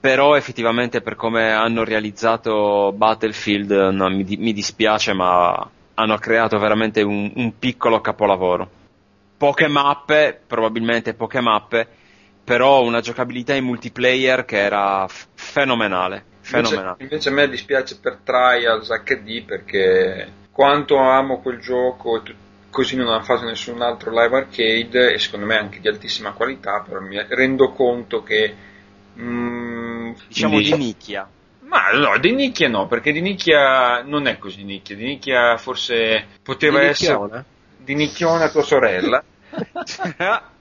Però 0.00 0.36
effettivamente 0.36 1.00
per 1.00 1.16
come 1.16 1.50
hanno 1.52 1.82
realizzato 1.84 2.92
Battlefield 2.94 3.70
no, 3.92 4.08
mi, 4.10 4.24
di- 4.24 4.36
mi 4.36 4.52
dispiace, 4.52 5.12
ma 5.14 5.68
hanno 5.96 6.18
creato 6.18 6.58
veramente 6.58 7.02
un, 7.02 7.32
un 7.36 7.58
piccolo 7.58 8.00
capolavoro. 8.00 8.70
Poche 9.36 9.68
mappe, 9.68 10.42
probabilmente 10.46 11.14
poche 11.14 11.40
mappe, 11.40 11.88
però 12.44 12.82
una 12.82 13.00
giocabilità 13.00 13.54
in 13.54 13.64
multiplayer 13.64 14.44
che 14.44 14.58
era 14.58 15.06
f- 15.08 15.28
fenomenale. 15.34 16.24
Invece, 16.48 16.74
Fenomenale. 16.80 16.98
invece 16.98 17.28
a 17.28 17.32
me 17.32 17.48
dispiace 17.48 17.98
per 17.98 18.20
Trials 18.22 18.88
HD 19.02 19.44
perché 19.44 20.44
quanto 20.50 20.96
amo 20.98 21.40
quel 21.40 21.58
gioco 21.60 22.18
e 22.18 22.22
tu- 22.22 22.34
così 22.70 22.96
non 22.96 23.08
hanno 23.08 23.22
fatto 23.24 23.44
nessun 23.44 23.80
altro 23.82 24.10
live 24.10 24.36
arcade 24.36 25.12
e 25.12 25.18
secondo 25.18 25.46
me 25.46 25.56
anche 25.58 25.80
di 25.80 25.88
altissima 25.88 26.32
qualità, 26.32 26.82
però 26.86 27.00
mi 27.00 27.16
rendo 27.28 27.72
conto 27.72 28.22
che 28.22 28.54
mm, 29.18 30.12
Diciamo 30.28 30.60
di- 30.60 30.62
di 30.62 30.74
nicchia. 30.74 31.28
Ma 31.68 31.90
no, 31.92 32.18
di 32.18 32.32
nicchia 32.32 32.68
no, 32.68 32.86
perché 32.86 33.12
di 33.12 33.20
nicchia 33.20 34.02
non 34.02 34.26
è 34.26 34.38
così 34.38 34.62
nicchia, 34.62 34.94
di 34.94 35.04
nicchia 35.04 35.56
forse 35.58 36.38
poteva 36.42 36.78
Di 36.78 36.86
essere 36.86 37.18
nicchiona? 37.18 37.44
di 37.76 37.94
nicchiona 37.94 38.50
tua 38.50 38.62
sorella. 38.62 39.22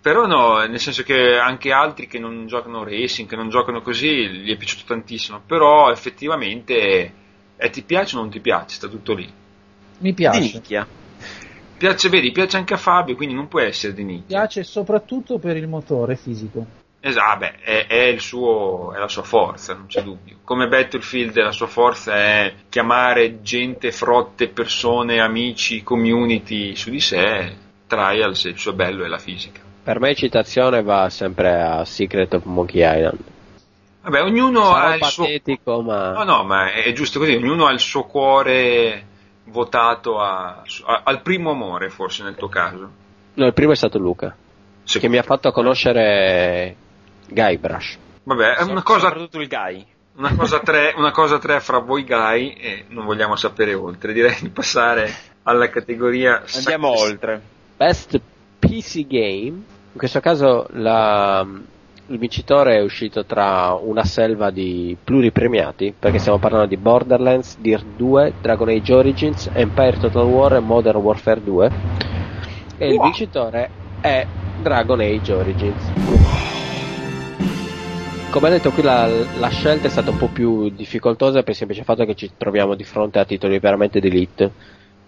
Però 0.00 0.26
no, 0.26 0.58
nel 0.66 0.80
senso 0.80 1.02
che 1.02 1.38
anche 1.38 1.72
altri 1.72 2.06
che 2.06 2.18
non 2.18 2.46
giocano 2.46 2.84
racing, 2.84 3.28
che 3.28 3.36
non 3.36 3.48
giocano 3.48 3.80
così, 3.80 4.28
gli 4.28 4.50
è 4.52 4.56
piaciuto 4.56 4.84
tantissimo. 4.86 5.40
Però 5.46 5.90
effettivamente 5.90 7.14
eh, 7.56 7.70
ti 7.70 7.82
piace 7.82 8.16
o 8.16 8.20
non 8.20 8.30
ti 8.30 8.40
piace, 8.40 8.76
sta 8.76 8.88
tutto 8.88 9.14
lì. 9.14 9.32
mi 9.98 10.12
Di 10.14 10.14
piace. 10.14 10.40
nicchia. 10.40 10.86
Piace, 11.76 12.08
vedi, 12.08 12.32
piace 12.32 12.56
anche 12.56 12.74
a 12.74 12.78
Fabio, 12.78 13.14
quindi 13.16 13.34
non 13.34 13.48
può 13.48 13.60
essere 13.60 13.94
di 13.94 14.04
Mi 14.04 14.14
nicchia. 14.14 14.26
piace 14.26 14.62
soprattutto 14.64 15.38
per 15.38 15.56
il 15.56 15.68
motore 15.68 16.16
fisico. 16.16 16.66
Esatto, 17.06 17.38
beh, 17.40 17.58
è, 17.60 17.86
è 17.86 18.02
il 18.04 18.20
suo, 18.22 18.94
è 18.94 18.98
la 18.98 19.08
sua 19.08 19.24
forza, 19.24 19.74
non 19.74 19.84
c'è 19.88 20.02
dubbio. 20.02 20.36
Come 20.42 20.68
Battlefield 20.68 21.36
la 21.36 21.52
sua 21.52 21.66
forza 21.66 22.14
è 22.14 22.54
chiamare 22.70 23.42
gente, 23.42 23.92
frotte, 23.92 24.48
persone, 24.48 25.20
amici, 25.20 25.82
community 25.82 26.74
su 26.74 26.88
di 26.88 27.00
sé. 27.00 27.56
Trials, 27.86 28.44
il 28.44 28.56
suo 28.58 28.72
bello 28.72 29.04
è 29.04 29.08
la 29.08 29.18
fisica. 29.18 29.60
Per 29.82 30.00
me 30.00 30.14
citazione 30.14 30.82
va 30.82 31.10
sempre 31.10 31.60
a 31.60 31.84
Secret 31.84 32.32
of 32.32 32.44
Monkey 32.44 32.80
Island. 32.80 33.20
Vabbè, 34.00 34.22
ognuno 34.22 34.64
Sarà 34.64 34.86
ha 34.86 34.94
il 34.94 35.04
suo... 35.04 35.24
patetico, 35.24 35.82
ma... 35.82 36.12
No, 36.12 36.24
no, 36.24 36.44
ma 36.44 36.72
è 36.72 36.90
giusto 36.94 37.18
così, 37.18 37.34
ognuno 37.34 37.66
ha 37.66 37.72
il 37.72 37.80
suo 37.80 38.04
cuore 38.04 39.04
votato 39.44 40.20
a- 40.20 40.62
a- 40.86 41.02
al 41.04 41.20
primo 41.20 41.50
amore, 41.50 41.90
forse 41.90 42.22
nel 42.22 42.34
tuo 42.34 42.48
caso. 42.48 42.90
No, 43.34 43.44
il 43.44 43.52
primo 43.52 43.72
è 43.72 43.76
stato 43.76 43.98
Luca, 43.98 44.34
che 44.84 45.08
mi 45.10 45.18
ha 45.18 45.22
fatto 45.22 45.52
conoscere 45.52 46.76
Guybrush. 47.28 47.98
Vabbè, 48.24 48.54
è 48.56 48.62
una 48.62 48.82
cosa, 48.82 49.08
Soprattutto 49.08 49.40
il 49.40 49.48
Guy. 49.48 49.86
una 50.16 50.34
cosa 50.36 50.60
tre, 50.60 50.94
una 50.96 51.10
cosa 51.10 51.38
tre 51.38 51.60
fra 51.60 51.78
voi 51.78 52.04
guy 52.04 52.50
e 52.58 52.84
non 52.88 53.04
vogliamo 53.04 53.36
sapere 53.36 53.74
oltre. 53.74 54.12
Direi 54.12 54.36
di 54.40 54.48
passare 54.50 55.12
alla 55.42 55.68
categoria 55.68 56.42
Andiamo 56.54 56.88
Success- 56.94 57.10
oltre. 57.10 57.42
Best 57.76 58.20
PC 58.58 59.06
Game. 59.06 59.62
In 59.92 59.98
questo 59.98 60.20
caso 60.20 60.66
la- 60.72 61.46
il 62.06 62.18
vincitore 62.18 62.76
è 62.76 62.82
uscito 62.82 63.24
tra 63.24 63.72
una 63.74 64.04
selva 64.04 64.50
di 64.50 64.96
pluripremiati, 65.02 65.94
perché 65.98 66.18
stiamo 66.18 66.38
parlando 66.38 66.66
di 66.66 66.76
Borderlands, 66.76 67.56
Dirt 67.58 67.84
2, 67.96 68.32
Dragon 68.40 68.68
Age 68.68 68.92
Origins, 68.94 69.50
Empire 69.52 69.98
Total 69.98 70.24
War 70.24 70.54
e 70.54 70.60
Modern 70.60 70.98
Warfare 70.98 71.42
2. 71.42 71.70
E 72.78 72.88
il 72.92 72.98
vincitore 73.00 73.70
è 74.00 74.26
Dragon 74.60 75.00
Age 75.00 75.32
Origins. 75.32 76.63
Come 78.34 78.50
detto 78.50 78.72
qui 78.72 78.82
la, 78.82 79.06
la 79.38 79.48
scelta 79.48 79.86
è 79.86 79.90
stata 79.90 80.10
un 80.10 80.16
po' 80.16 80.26
più 80.26 80.68
difficoltosa 80.70 81.42
per 81.42 81.50
il 81.50 81.54
semplice 81.54 81.84
fatto 81.84 82.04
che 82.04 82.16
ci 82.16 82.32
troviamo 82.36 82.74
di 82.74 82.82
fronte 82.82 83.20
a 83.20 83.24
titoli 83.24 83.60
veramente 83.60 84.00
di 84.00 84.08
elite. 84.08 84.50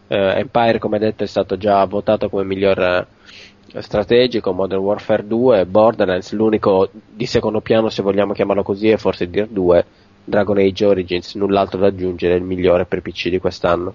Eh, 0.06 0.38
Empire, 0.38 0.78
come 0.78 1.00
detto, 1.00 1.24
è 1.24 1.26
stato 1.26 1.56
già 1.56 1.84
votato 1.86 2.28
come 2.28 2.44
miglior 2.44 2.78
eh, 2.78 3.82
strategico, 3.82 4.52
Modern 4.52 4.80
Warfare 4.80 5.26
2, 5.26 5.66
Borderlands, 5.66 6.30
l'unico 6.34 6.88
di 6.92 7.26
secondo 7.26 7.60
piano, 7.60 7.88
se 7.88 8.00
vogliamo 8.00 8.32
chiamarlo 8.32 8.62
così, 8.62 8.90
è 8.90 8.96
forse 8.96 9.28
Dir 9.28 9.48
2, 9.48 9.84
Dragon 10.22 10.58
Age 10.58 10.84
Origins, 10.84 11.34
null'altro 11.34 11.80
da 11.80 11.88
aggiungere, 11.88 12.36
il 12.36 12.44
migliore 12.44 12.86
per 12.86 13.02
PC 13.02 13.28
di 13.28 13.40
quest'anno. 13.40 13.92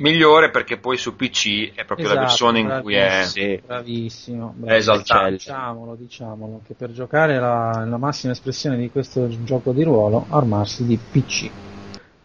Migliore 0.00 0.50
perché 0.50 0.78
poi 0.78 0.96
su 0.96 1.14
PC 1.16 1.72
è 1.74 1.84
proprio 1.84 2.06
la 2.08 2.12
Esatto, 2.14 2.26
versione 2.26 2.58
in 2.60 2.78
cui 2.82 2.94
è... 2.94 3.22
Sì. 3.24 3.60
Bravissimo, 3.64 4.54
È 4.64 4.72
esaltante. 4.74 5.30
Diciamolo, 5.32 5.94
diciamolo, 5.94 6.60
che 6.66 6.74
per 6.74 6.92
giocare 6.92 7.38
la, 7.38 7.84
la 7.86 7.96
massima 7.96 8.32
espressione 8.32 8.76
di 8.76 8.90
questo 8.90 9.28
gioco 9.44 9.72
di 9.72 9.82
ruolo, 9.82 10.26
armarsi 10.30 10.84
di 10.86 10.96
PC. 10.98 11.50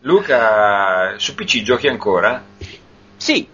Luca, 0.02 1.16
su 1.18 1.34
PC 1.36 1.62
giochi 1.64 1.88
ancora? 1.88 2.44
Sì, 3.18 3.48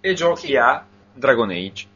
E 0.00 0.14
giochi 0.14 0.56
a 0.56 0.84
Dragon 1.12 1.50
Age? 1.50 1.86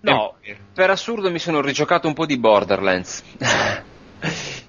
No, 0.00 0.34
Empire. 0.40 0.58
per 0.74 0.90
assurdo 0.90 1.30
mi 1.30 1.38
sono 1.38 1.60
rigiocato 1.60 2.08
un 2.08 2.14
po' 2.14 2.26
di 2.26 2.38
Borderlands. 2.38 3.22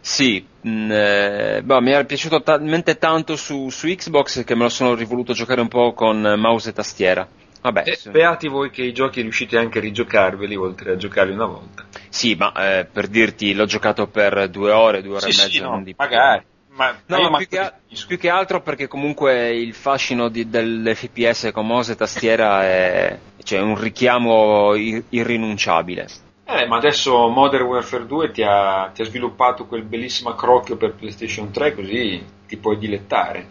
sì, 0.02 0.46
mh, 0.62 0.92
eh, 0.92 1.62
boh, 1.64 1.82
mi 1.82 1.92
era 1.92 2.04
piaciuto 2.04 2.42
talmente 2.42 2.98
tanto 2.98 3.36
su, 3.36 3.70
su 3.70 3.88
Xbox 3.88 4.44
che 4.44 4.56
me 4.56 4.64
lo 4.64 4.70
sono 4.70 4.94
rivoluto 4.96 5.34
giocare 5.34 5.62
un 5.62 5.68
po' 5.68 5.94
con 5.94 6.20
mouse 6.38 6.70
e 6.70 6.74
tastiera. 6.74 7.28
Vabbè, 7.62 7.84
Eh, 7.86 7.96
sì. 7.96 8.10
beati 8.10 8.48
voi 8.48 8.72
che 8.72 8.82
i 8.82 8.92
giochi 8.94 9.22
riuscite 9.22 9.56
anche 9.58 9.78
a 9.78 9.82
rigiocarveli 9.82 10.56
oltre 10.56 10.94
a 10.94 10.96
giocarli 10.98 11.34
una 11.34 11.46
volta. 11.46 11.86
sì, 12.10 12.34
ma 12.36 12.52
eh, 12.80 12.86
per 12.86 13.08
dirti, 13.08 13.54
l'ho 13.54 13.66
giocato 13.66 14.08
per 14.08 14.50
due 14.50 14.72
ore, 14.72 15.02
due 15.04 15.18
ore 15.18 15.28
e 15.30 15.34
mezza, 15.38 15.64
non 15.66 15.84
di 15.84 15.94
più. 15.94 16.04
magari. 16.04 16.44
Ma, 16.74 16.96
No, 17.06 17.30
ma- 17.30 17.38
più, 17.38 17.48
che, 17.50 17.60
a- 17.60 17.74
più 18.08 18.18
che 18.18 18.30
altro 18.30 18.62
perché 18.62 18.88
comunque 18.88 19.54
il 19.54 19.74
fascino 19.74 20.30
di- 20.30 20.50
dell'FPS 20.50 21.50
con 21.54 21.68
mouse 21.68 21.92
e 21.92 21.96
tastiera 21.96 22.64
è 22.64 23.20
cioè, 23.44 23.60
un 23.60 23.78
richiamo 23.80 24.74
ir- 24.74 25.04
irrinunciabile. 25.10 26.08
Eh, 26.54 26.68
ma 26.68 26.76
adesso 26.76 27.30
Modern 27.30 27.64
Warfare 27.64 28.06
2 28.06 28.32
ti 28.32 28.44
ha, 28.44 28.92
ti 28.94 29.02
ha 29.02 29.06
sviluppato 29.06 29.66
quel 29.66 29.84
bellissimo 29.84 30.32
accrocchio 30.32 30.76
per 30.76 30.96
PlayStation 30.96 31.50
3 31.50 31.74
così 31.74 32.22
ti 32.46 32.58
puoi 32.58 32.78
dilettare. 32.78 33.48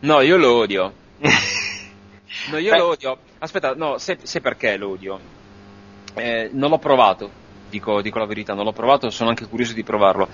No, 0.00 0.20
io 0.20 0.36
lo 0.36 0.54
odio. 0.54 0.92
No, 2.48 2.56
io 2.56 2.70
Beh. 2.70 2.78
lo 2.78 2.86
odio. 2.88 3.18
Aspetta, 3.38 3.74
no, 3.74 3.98
sai, 3.98 4.16
sai 4.22 4.40
perché 4.40 4.76
lo 4.76 4.90
odio? 4.90 5.20
Eh, 6.14 6.48
non 6.52 6.70
l'ho 6.70 6.78
provato, 6.78 7.30
dico, 7.68 8.00
dico 8.00 8.18
la 8.18 8.24
verità, 8.24 8.54
non 8.54 8.64
l'ho 8.64 8.72
provato, 8.72 9.10
sono 9.10 9.28
anche 9.28 9.46
curioso 9.46 9.74
di 9.74 9.84
provarlo. 9.84 10.28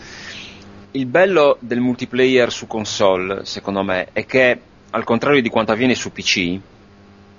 Il 0.93 1.07
bello 1.07 1.57
del 1.61 1.81
multiplayer 1.81 2.53
su 2.53 2.67
console, 2.67 3.45
secondo 3.45 3.83
me, 3.83 4.09
è 4.13 4.25
che, 4.25 4.61
al 4.91 5.05
contrario 5.05 5.43
di 5.43 5.49
quanto 5.49 5.73
avviene 5.73 5.95
su 5.95 6.13
PC, 6.13 6.59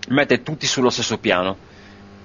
mette 0.10 0.44
tutti 0.44 0.66
sullo 0.68 0.90
stesso 0.90 1.18
piano. 1.18 1.56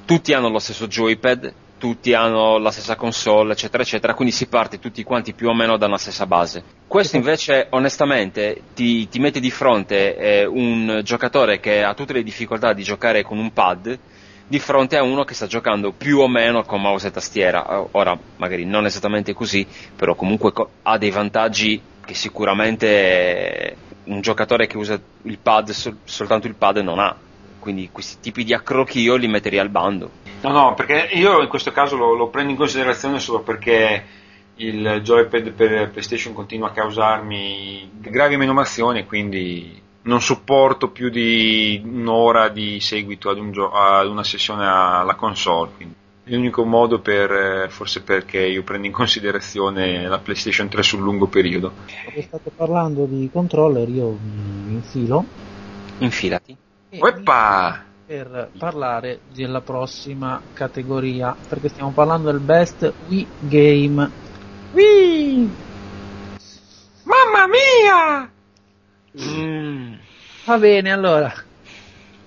Tutti 0.04 0.32
hanno 0.32 0.48
lo 0.48 0.58
stesso 0.58 0.88
joypad, 0.88 1.54
tutti 1.82 2.14
hanno 2.14 2.58
la 2.58 2.70
stessa 2.70 2.94
console, 2.94 3.54
eccetera, 3.54 3.82
eccetera, 3.82 4.14
quindi 4.14 4.32
si 4.32 4.46
parte 4.46 4.78
tutti 4.78 5.02
quanti 5.02 5.32
più 5.32 5.48
o 5.48 5.52
meno 5.52 5.76
da 5.76 5.86
una 5.86 5.98
stessa 5.98 6.26
base. 6.26 6.62
Questo 6.86 7.16
invece, 7.16 7.66
onestamente, 7.70 8.62
ti, 8.72 9.08
ti 9.08 9.18
mette 9.18 9.40
di 9.40 9.50
fronte 9.50 10.16
eh, 10.16 10.44
un 10.44 11.00
giocatore 11.02 11.58
che 11.58 11.82
ha 11.82 11.92
tutte 11.94 12.12
le 12.12 12.22
difficoltà 12.22 12.72
di 12.72 12.84
giocare 12.84 13.24
con 13.24 13.36
un 13.36 13.52
pad 13.52 13.98
di 14.46 14.60
fronte 14.60 14.96
a 14.96 15.02
uno 15.02 15.24
che 15.24 15.34
sta 15.34 15.48
giocando 15.48 15.90
più 15.90 16.18
o 16.18 16.28
meno 16.28 16.62
con 16.62 16.80
mouse 16.80 17.08
e 17.08 17.10
tastiera. 17.10 17.84
Ora, 17.90 18.16
magari 18.36 18.64
non 18.64 18.86
esattamente 18.86 19.32
così, 19.32 19.66
però 19.96 20.14
comunque 20.14 20.52
co- 20.52 20.70
ha 20.82 20.96
dei 20.98 21.10
vantaggi 21.10 21.82
che 22.04 22.14
sicuramente 22.14 22.86
eh, 22.86 23.76
un 24.04 24.20
giocatore 24.20 24.68
che 24.68 24.76
usa 24.76 25.00
il 25.22 25.38
pad, 25.38 25.70
sol- 25.70 25.98
soltanto 26.04 26.46
il 26.46 26.54
pad, 26.54 26.76
non 26.76 27.00
ha. 27.00 27.16
Quindi 27.62 27.90
questi 27.92 28.16
tipi 28.20 28.42
di 28.42 28.52
accrocchi 28.52 28.98
io 28.98 29.14
li 29.14 29.28
metterei 29.28 29.60
al 29.60 29.68
bando. 29.68 30.10
No, 30.40 30.50
no, 30.50 30.74
perché 30.74 31.10
io 31.12 31.40
in 31.40 31.46
questo 31.46 31.70
caso 31.70 31.96
lo, 31.96 32.12
lo 32.14 32.26
prendo 32.26 32.50
in 32.50 32.56
considerazione 32.56 33.20
solo 33.20 33.42
perché 33.42 34.04
il 34.56 35.00
joypad 35.00 35.52
per 35.52 35.90
PlayStation 35.90 36.34
continua 36.34 36.70
a 36.70 36.72
causarmi 36.72 37.88
gravi 38.00 38.36
menomazioni 38.36 38.98
e 38.98 39.06
quindi 39.06 39.80
non 40.02 40.20
sopporto 40.20 40.88
più 40.88 41.08
di 41.08 41.80
un'ora 41.84 42.48
di 42.48 42.80
seguito 42.80 43.30
ad, 43.30 43.38
un 43.38 43.52
gio- 43.52 43.70
ad 43.70 44.08
una 44.08 44.24
sessione 44.24 44.66
alla 44.66 45.14
console. 45.14 45.70
Quindi 45.76 45.94
è 46.24 46.30
l'unico 46.32 46.64
modo 46.64 46.98
per, 46.98 47.70
forse 47.70 48.02
perché 48.02 48.44
io 48.44 48.64
prendo 48.64 48.88
in 48.88 48.92
considerazione 48.92 50.08
la 50.08 50.18
PlayStation 50.18 50.68
3 50.68 50.82
sul 50.82 51.00
lungo 51.00 51.28
periodo. 51.28 51.74
State 52.18 52.50
parlando 52.50 53.04
di 53.04 53.30
controller, 53.32 53.88
io 53.88 54.18
mi 54.20 54.72
infilo 54.72 55.24
Infilati. 55.98 56.56
Ueppa! 57.00 57.90
per 58.04 58.50
parlare 58.58 59.20
della 59.32 59.62
prossima 59.62 60.38
categoria, 60.52 61.34
perché 61.48 61.68
stiamo 61.68 61.92
parlando 61.92 62.30
del 62.30 62.40
best 62.40 62.92
Wii 63.08 63.26
game. 63.38 64.10
Wii! 64.72 65.50
Mamma 67.04 67.46
mia! 67.46 68.30
Mm. 69.18 69.94
Va 70.44 70.58
bene, 70.58 70.92
allora 70.92 71.32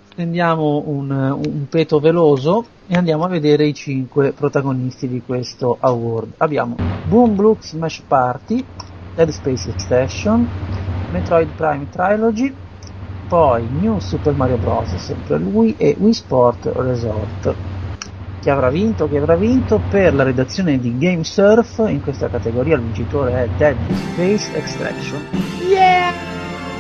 stendiamo 0.09 0.81
un, 0.87 1.11
un 1.11 1.67
peto 1.69 1.99
veloso 1.99 2.65
e 2.87 2.95
andiamo 2.95 3.25
a 3.25 3.27
vedere 3.27 3.67
i 3.67 3.73
cinque 3.75 4.31
protagonisti 4.31 5.07
di 5.07 5.21
questo 5.21 5.77
award. 5.79 6.33
Abbiamo 6.37 6.77
Boom 7.07 7.35
Blue 7.35 7.57
Smash 7.59 8.01
Party, 8.07 8.65
Dead 9.13 9.29
Space 9.29 9.69
Extension, 9.69 10.47
Metroid 11.11 11.49
Prime 11.49 11.87
Trilogy, 11.91 12.63
poi 13.27 13.67
New 13.79 13.99
Super 13.99 14.33
Mario 14.33 14.57
Bros. 14.57 14.95
sempre 14.95 15.37
lui 15.37 15.75
e 15.77 15.95
Wii 15.97 16.13
Sport 16.13 16.71
Resort. 16.75 17.55
Chi 18.41 18.49
avrà 18.49 18.69
vinto? 18.69 19.07
Chi 19.07 19.17
avrà 19.17 19.35
vinto? 19.35 19.81
Per 19.89 20.13
la 20.13 20.23
redazione 20.23 20.77
di 20.79 20.97
Game 20.97 21.23
Surf 21.23 21.83
in 21.87 22.01
questa 22.01 22.29
categoria 22.29 22.75
il 22.75 22.81
vincitore 22.81 23.43
è 23.43 23.49
Dead 23.57 23.75
Space 24.13 24.55
Extraction. 24.55 25.19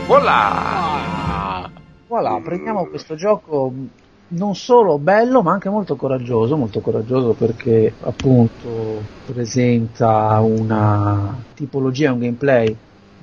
Voilà! 0.07 1.69
Voilà, 2.07 2.39
prendiamo 2.43 2.85
questo 2.85 3.15
gioco 3.15 3.69
mh, 3.69 3.89
non 4.27 4.53
solo 4.53 4.99
bello 4.99 5.41
ma 5.41 5.53
anche 5.53 5.69
molto 5.69 5.95
coraggioso, 5.95 6.55
molto 6.55 6.79
coraggioso 6.81 7.33
perché 7.33 7.91
appunto 8.01 9.01
presenta 9.25 10.39
una 10.41 11.35
tipologia, 11.55 12.13
un 12.13 12.19
gameplay 12.19 12.77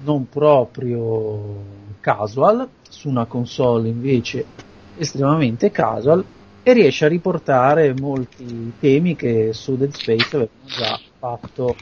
non 0.05 0.29
proprio 0.29 1.41
casual, 2.01 2.69
su 2.93 3.09
una 3.09 3.25
console 3.25 3.89
invece 3.89 4.45
estremamente 4.99 5.71
casual 5.71 6.23
e 6.63 6.73
riesce 6.75 7.07
a 7.07 7.09
riportare 7.09 7.95
molti 7.95 8.73
temi 8.79 9.17
che 9.17 9.53
su 9.53 9.77
Dead 9.77 9.93
Space 9.93 10.37
avevano 10.37 10.67
già 10.67 11.01
fatto 11.19 11.75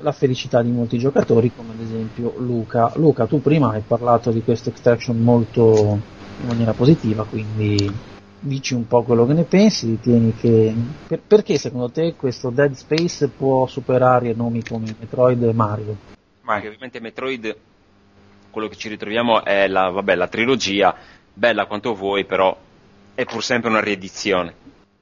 la 0.00 0.12
felicità 0.12 0.62
di 0.62 0.70
molti 0.70 0.98
giocatori 0.98 1.50
come 1.54 1.72
ad 1.72 1.80
esempio 1.80 2.34
Luca. 2.38 2.92
Luca, 2.96 3.26
tu 3.26 3.40
prima 3.40 3.70
hai 3.70 3.82
parlato 3.84 4.30
di 4.30 4.42
questo 4.42 4.68
extraction 4.68 5.18
molto 5.20 5.98
in 6.40 6.46
maniera 6.46 6.72
positiva, 6.72 7.24
quindi 7.24 7.90
dici 8.40 8.74
un 8.74 8.86
po' 8.86 9.02
quello 9.02 9.26
che 9.26 9.32
ne 9.32 9.42
pensi, 9.42 9.86
ritieni 9.86 10.32
che 10.34 10.72
per- 11.08 11.22
perché 11.26 11.56
secondo 11.56 11.90
te 11.90 12.14
questo 12.14 12.50
Dead 12.50 12.72
Space 12.74 13.26
può 13.28 13.66
superare 13.66 14.34
nomi 14.34 14.62
come 14.62 14.94
Metroid 15.00 15.42
e 15.42 15.52
Mario? 15.52 15.96
Perché 16.44 16.68
ovviamente 16.68 17.00
Metroid, 17.00 17.56
quello 18.50 18.68
che 18.68 18.76
ci 18.76 18.88
ritroviamo 18.88 19.44
è 19.44 19.68
la, 19.68 19.90
vabbè, 19.90 20.14
la 20.14 20.28
trilogia, 20.28 20.94
bella 21.32 21.66
quanto 21.66 21.94
vuoi, 21.94 22.24
però 22.24 22.56
è 23.14 23.24
pur 23.24 23.42
sempre 23.42 23.70
una 23.70 23.80
riedizione. 23.80 24.54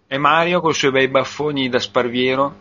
E 0.06 0.18
Mario 0.18 0.60
con 0.60 0.70
i 0.70 0.74
suoi 0.74 0.92
bei 0.92 1.08
baffoni 1.08 1.68
da 1.68 1.78
sparviero? 1.78 2.54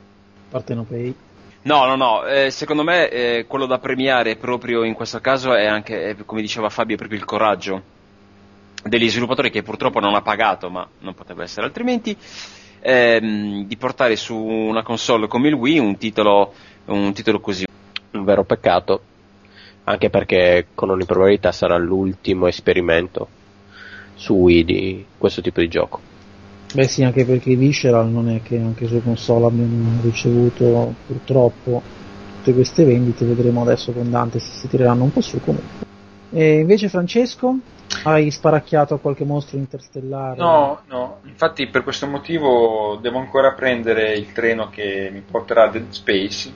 Partenopei. 0.50 1.16
No, 1.64 1.86
no, 1.86 1.96
no, 1.96 2.26
eh, 2.26 2.52
secondo 2.52 2.84
me 2.84 3.10
eh, 3.10 3.46
quello 3.48 3.66
da 3.66 3.80
premiare 3.80 4.36
proprio 4.36 4.84
in 4.84 4.94
questo 4.94 5.20
caso 5.20 5.54
è 5.54 5.66
anche, 5.66 6.10
eh, 6.10 6.26
come 6.26 6.42
diceva 6.42 6.70
Fabio, 6.70 6.96
proprio 6.96 7.18
il 7.18 7.26
coraggio 7.26 7.82
degli 8.84 9.10
sviluppatori 9.10 9.50
che 9.50 9.64
purtroppo 9.64 10.00
non 10.00 10.14
ha 10.14 10.22
pagato, 10.22 10.70
ma 10.70 10.88
non 11.00 11.16
poteva 11.16 11.42
essere 11.42 11.66
altrimenti, 11.66 12.16
ehm, 12.82 13.66
di 13.66 13.78
portare 13.78 14.16
su 14.16 14.36
una 14.36 14.84
console 14.84 15.28
come 15.28 15.48
il 15.48 15.56
Wii 15.56 15.80
un 15.80 15.98
titolo, 15.98 16.54
un 16.86 17.14
titolo 17.14 17.40
così. 17.40 17.66
Un 18.12 18.24
vero 18.24 18.44
peccato, 18.44 19.02
anche 19.86 20.10
perché 20.10 20.68
con 20.76 20.90
ogni 20.90 21.06
probabilità 21.06 21.52
sarà 21.52 21.78
l'ultimo 21.78 22.48
esperimento 22.48 23.28
su 24.16 24.34
Wii 24.34 24.66
di 24.66 25.06
questo 25.18 25.42
tipo 25.42 25.62
di 25.62 25.68
gioco. 25.68 26.00
Beh 26.74 26.88
sì, 26.88 27.04
anche 27.04 27.26
perché 27.26 27.56
Visceral 27.56 28.10
non 28.10 28.30
è 28.30 28.42
che 28.42 28.58
anche 28.58 28.88
su 28.88 29.02
console 29.02 29.46
abbiano 29.46 30.02
ricevuto 30.02 30.94
purtroppo 31.06 31.82
tutte 32.38 32.54
queste 32.54 32.84
vendite, 32.84 33.26
vedremo 33.26 33.62
adesso 33.62 33.92
con 33.92 34.10
Dante 34.10 34.40
se 34.40 34.52
si 34.52 34.68
tireranno 34.68 35.04
un 35.04 35.12
po' 35.12 35.22
su 35.22 35.40
comunque. 35.40 35.84
E 36.32 36.60
invece 36.60 36.90
Francesco, 36.90 37.58
hai 38.04 38.30
sparacchiato 38.30 38.96
a 38.96 39.00
qualche 39.00 39.24
mostro 39.24 39.58
interstellare? 39.58 40.38
No, 40.38 40.82
no, 40.88 41.20
infatti 41.24 41.68
per 41.68 41.84
questo 41.84 42.08
motivo 42.08 42.98
devo 43.02 43.20
ancora 43.20 43.54
prendere 43.54 44.14
il 44.14 44.32
treno 44.32 44.70
che 44.70 45.10
mi 45.12 45.22
porterà 45.22 45.64
a 45.64 45.70
Dead 45.70 45.90
Space. 45.90 46.52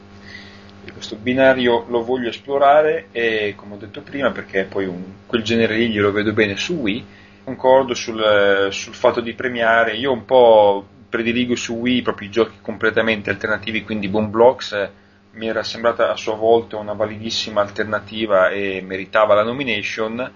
E 0.85 0.91
questo 0.91 1.15
binario 1.15 1.85
lo 1.89 2.03
voglio 2.03 2.29
esplorare 2.29 3.07
e 3.11 3.53
come 3.55 3.75
ho 3.75 3.77
detto 3.77 4.01
prima 4.01 4.31
perché 4.31 4.63
poi 4.63 4.85
un- 4.85 5.03
quel 5.25 5.43
genere 5.43 5.75
lì 5.75 5.89
glielo 5.89 6.11
vedo 6.11 6.31
bene 6.33 6.55
su 6.57 6.73
Wii, 6.75 7.05
concordo 7.43 7.93
sul, 7.93 8.67
sul 8.71 8.93
fatto 8.93 9.19
di 9.21 9.33
premiare, 9.33 9.95
io 9.95 10.11
un 10.11 10.25
po' 10.25 10.85
prediligo 11.09 11.55
su 11.55 11.73
Wii 11.75 12.01
proprio 12.01 12.27
i 12.27 12.31
giochi 12.31 12.57
completamente 12.61 13.29
alternativi, 13.29 13.83
quindi 13.83 14.07
Boom 14.07 14.29
Blocks 14.29 14.71
eh, 14.73 14.89
mi 15.31 15.47
era 15.47 15.63
sembrata 15.63 16.11
a 16.11 16.15
sua 16.15 16.35
volta 16.35 16.77
una 16.77 16.93
validissima 16.93 17.61
alternativa 17.61 18.49
e 18.49 18.81
meritava 18.81 19.33
la 19.33 19.43
nomination 19.43 20.31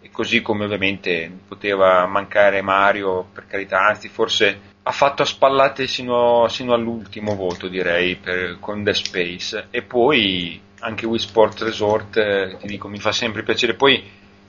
e 0.00 0.10
così 0.10 0.42
come 0.42 0.64
ovviamente 0.64 1.30
poteva 1.46 2.04
mancare 2.06 2.60
Mario, 2.62 3.26
per 3.32 3.46
carità, 3.46 3.86
anzi 3.86 4.08
forse 4.08 4.72
ha 4.86 4.92
fatto 4.92 5.22
a 5.22 5.24
spallate 5.26 5.86
sino, 5.86 6.46
sino 6.48 6.74
all'ultimo 6.74 7.34
voto 7.34 7.68
direi 7.68 8.16
per- 8.16 8.58
con 8.60 8.84
The 8.84 8.92
Space 8.92 9.66
e 9.70 9.82
poi 9.82 10.60
anche 10.80 11.06
Wii 11.06 11.18
Sport 11.18 11.62
Resort, 11.62 12.16
eh, 12.18 12.56
ti 12.60 12.66
dico, 12.66 12.88
mi 12.88 12.98
fa 12.98 13.10
sempre 13.10 13.42
piacere. 13.42 13.74
Poi 13.74 14.02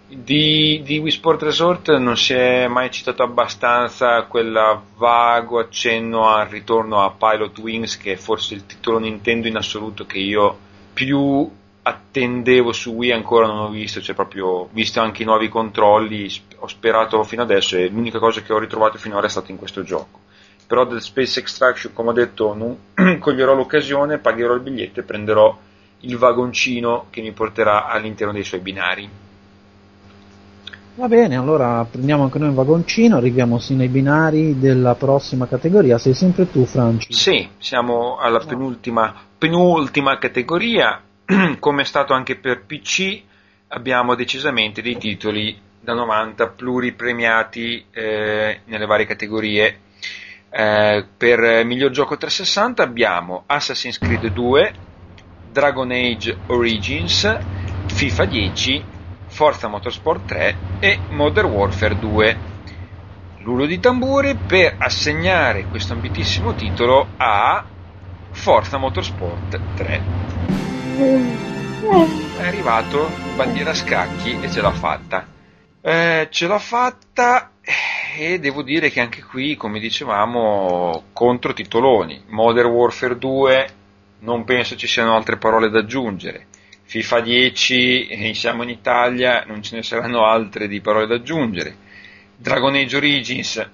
di, 0.07 0.81
di 0.83 0.97
Wii 0.97 1.11
Sport 1.11 1.43
Resort 1.43 1.95
non 1.97 2.17
si 2.17 2.33
è 2.33 2.67
mai 2.67 2.91
citato 2.91 3.23
abbastanza 3.23 4.23
quel 4.23 4.81
vago 4.97 5.59
accenno 5.59 6.27
al 6.27 6.47
ritorno 6.47 7.01
a 7.01 7.11
Pilot 7.11 7.57
Wings 7.59 7.97
che 7.97 8.13
è 8.13 8.15
forse 8.17 8.53
il 8.55 8.65
titolo 8.65 8.99
Nintendo 8.99 9.47
in 9.47 9.55
assoluto 9.55 10.05
che 10.05 10.19
io 10.19 10.57
più 10.93 11.49
attendevo 11.87 12.71
su 12.71 12.91
Wii 12.91 13.11
ancora 13.11 13.45
non 13.45 13.59
ho 13.59 13.69
visto, 13.69 14.01
cioè 14.01 14.15
proprio 14.15 14.67
visto 14.71 14.99
anche 14.99 15.21
i 15.21 15.25
nuovi 15.25 15.49
controlli, 15.49 16.29
ho 16.57 16.67
sperato 16.67 17.23
fino 17.23 17.43
adesso 17.43 17.77
e 17.77 17.87
l'unica 17.87 18.19
cosa 18.19 18.41
che 18.41 18.51
ho 18.53 18.59
ritrovato 18.59 18.97
finora 18.97 19.27
è 19.27 19.29
stata 19.29 19.51
in 19.51 19.57
questo 19.57 19.83
gioco. 19.83 20.24
Però 20.67 20.85
del 20.85 21.01
Space 21.01 21.39
Extraction, 21.39 21.93
come 21.93 22.09
ho 22.09 22.13
detto, 22.13 22.53
non 22.53 22.77
coglierò 23.19 23.53
l'occasione, 23.53 24.17
pagherò 24.17 24.53
il 24.53 24.61
biglietto 24.61 24.99
e 24.99 25.03
prenderò 25.03 25.57
il 26.01 26.17
vagoncino 26.17 27.07
che 27.09 27.21
mi 27.21 27.31
porterà 27.31 27.87
all'interno 27.87 28.33
dei 28.33 28.43
suoi 28.43 28.61
binari. 28.61 29.09
Va 30.97 31.09
bene, 31.09 31.35
allora 31.35 31.85
prendiamo 31.89 32.23
anche 32.23 32.39
noi 32.39 32.49
un 32.49 32.55
vagoncino, 32.55 33.17
arriviamo 33.17 33.59
sì 33.59 33.75
nei 33.75 33.89
binari 33.89 34.59
della 34.59 34.95
prossima 34.95 35.45
categoria. 35.45 35.97
Sei 35.97 36.13
sempre 36.13 36.49
tu, 36.49 36.65
Franci. 36.65 37.11
Sì, 37.11 37.49
siamo 37.57 38.17
alla 38.17 38.39
penultima, 38.39 39.13
penultima 39.37 40.17
categoria, 40.17 41.01
come 41.59 41.81
è 41.81 41.85
stato 41.85 42.13
anche 42.13 42.37
per 42.37 42.63
PC, 42.63 43.21
abbiamo 43.69 44.15
decisamente 44.15 44.81
dei 44.81 44.95
titoli 44.95 45.59
da 45.81 45.93
90 45.93 46.47
pluripremiati 46.47 47.85
eh, 47.91 48.61
nelle 48.63 48.85
varie 48.85 49.05
categorie. 49.05 49.79
Eh, 50.57 51.05
per 51.17 51.65
miglior 51.65 51.91
gioco 51.91 52.15
360 52.15 52.81
abbiamo 52.81 53.43
Assassin's 53.45 53.99
Creed 53.99 54.29
2, 54.29 54.73
Dragon 55.51 55.91
Age 55.91 56.37
Origins, 56.47 57.39
FIFA 57.87 58.23
10, 58.23 58.85
Forza 59.27 59.67
Motorsport 59.67 60.23
3 60.25 60.57
e 60.79 60.99
Modern 61.09 61.49
Warfare 61.49 61.99
2. 61.99 62.37
L'ulo 63.39 63.65
di 63.65 63.81
tamburi 63.81 64.35
per 64.35 64.75
assegnare 64.77 65.65
questo 65.65 65.91
ambitissimo 65.91 66.55
titolo 66.55 67.05
a 67.17 67.61
Forza 68.31 68.77
Motorsport 68.77 69.59
3. 69.75 70.01
È 72.37 72.47
arrivato 72.47 73.11
bandiera 73.35 73.73
scacchi 73.73 74.39
e 74.39 74.49
ce 74.49 74.61
l'ha 74.61 74.71
fatta. 74.71 75.27
Eh, 75.81 76.29
ce 76.31 76.47
l'ha 76.47 76.59
fatta 76.59 77.51
e 78.15 78.39
devo 78.39 78.63
dire 78.63 78.89
che 78.89 79.01
anche 79.01 79.21
qui, 79.23 79.57
come 79.57 79.79
dicevamo, 79.79 81.05
contro 81.11 81.53
titoloni. 81.53 82.23
Modern 82.27 82.69
Warfare 82.69 83.17
2, 83.17 83.69
non 84.19 84.45
penso 84.45 84.75
ci 84.77 84.87
siano 84.87 85.15
altre 85.15 85.37
parole 85.37 85.69
da 85.69 85.79
aggiungere. 85.79 86.47
FIFA 86.83 87.19
10, 87.19 88.07
eh, 88.07 88.33
siamo 88.33 88.63
in 88.63 88.69
Italia, 88.69 89.43
non 89.45 89.61
ce 89.61 89.75
ne 89.75 89.83
saranno 89.83 90.25
altre 90.25 90.67
di 90.67 90.79
parole 90.79 91.07
da 91.07 91.15
aggiungere. 91.15 91.75
Dragon 92.37 92.73
Age 92.75 92.95
Origins 92.95 93.69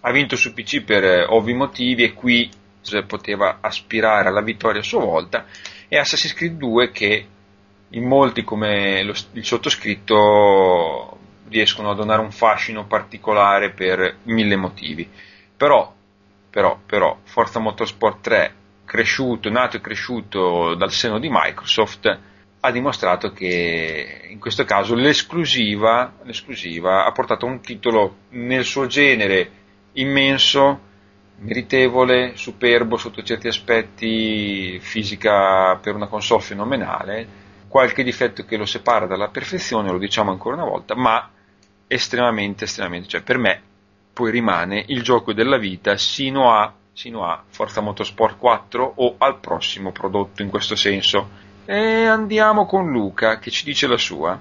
ha 0.00 0.10
vinto 0.10 0.36
su 0.36 0.52
PC 0.52 0.82
per 0.82 1.04
eh, 1.04 1.24
ovvi 1.24 1.54
motivi 1.54 2.02
e 2.02 2.14
qui 2.14 2.50
se 2.80 3.04
poteva 3.04 3.58
aspirare 3.60 4.28
alla 4.28 4.42
vittoria 4.42 4.80
a 4.80 4.84
sua 4.84 5.04
volta. 5.04 5.46
E 5.88 5.98
Assassin's 5.98 6.34
Creed 6.34 6.56
2 6.56 6.90
che 6.90 7.26
in 7.90 8.04
molti 8.04 8.42
come 8.42 9.02
lo- 9.02 9.14
il 9.32 9.44
sottoscritto 9.44 11.18
riescono 11.52 11.90
a 11.90 11.94
donare 11.94 12.20
un 12.20 12.32
fascino 12.32 12.86
particolare 12.86 13.70
per 13.70 14.16
mille 14.24 14.56
motivi. 14.56 15.08
Però, 15.56 15.94
però, 16.50 16.78
però, 16.84 17.18
Forza 17.22 17.60
Motorsport 17.60 18.20
3, 18.20 18.54
cresciuto, 18.84 19.48
nato 19.48 19.76
e 19.76 19.80
cresciuto 19.80 20.74
dal 20.74 20.90
seno 20.90 21.20
di 21.20 21.28
Microsoft, 21.30 22.18
ha 22.64 22.70
dimostrato 22.70 23.32
che 23.32 24.28
in 24.28 24.38
questo 24.38 24.64
caso 24.64 24.94
l'esclusiva, 24.94 26.14
l'esclusiva 26.22 27.04
ha 27.04 27.12
portato 27.12 27.46
un 27.46 27.60
titolo 27.60 28.16
nel 28.30 28.64
suo 28.64 28.86
genere 28.86 29.50
immenso, 29.94 30.90
meritevole, 31.38 32.36
superbo 32.36 32.96
sotto 32.96 33.22
certi 33.22 33.48
aspetti, 33.48 34.78
fisica 34.80 35.76
per 35.82 35.94
una 35.94 36.06
console 36.06 36.42
fenomenale, 36.42 37.40
qualche 37.66 38.04
difetto 38.04 38.44
che 38.44 38.56
lo 38.56 38.66
separa 38.66 39.06
dalla 39.06 39.28
perfezione, 39.28 39.90
lo 39.90 39.98
diciamo 39.98 40.30
ancora 40.30 40.56
una 40.56 40.66
volta, 40.66 40.94
ma 40.94 41.30
estremamente, 41.92 42.64
estremamente, 42.64 43.08
cioè 43.08 43.22
per 43.22 43.38
me 43.38 43.62
poi 44.12 44.30
rimane 44.30 44.84
il 44.88 45.02
gioco 45.02 45.32
della 45.32 45.58
vita 45.58 45.96
sino 45.96 46.52
a, 46.52 46.72
sino 46.92 47.24
a 47.24 47.42
Forza 47.48 47.80
Motorsport 47.80 48.38
4 48.38 48.92
o 48.96 49.14
al 49.18 49.38
prossimo 49.40 49.92
prodotto 49.92 50.42
in 50.42 50.50
questo 50.50 50.74
senso. 50.76 51.40
E 51.64 52.06
andiamo 52.06 52.66
con 52.66 52.90
Luca 52.90 53.38
che 53.38 53.50
ci 53.50 53.64
dice 53.64 53.86
la 53.86 53.96
sua. 53.96 54.40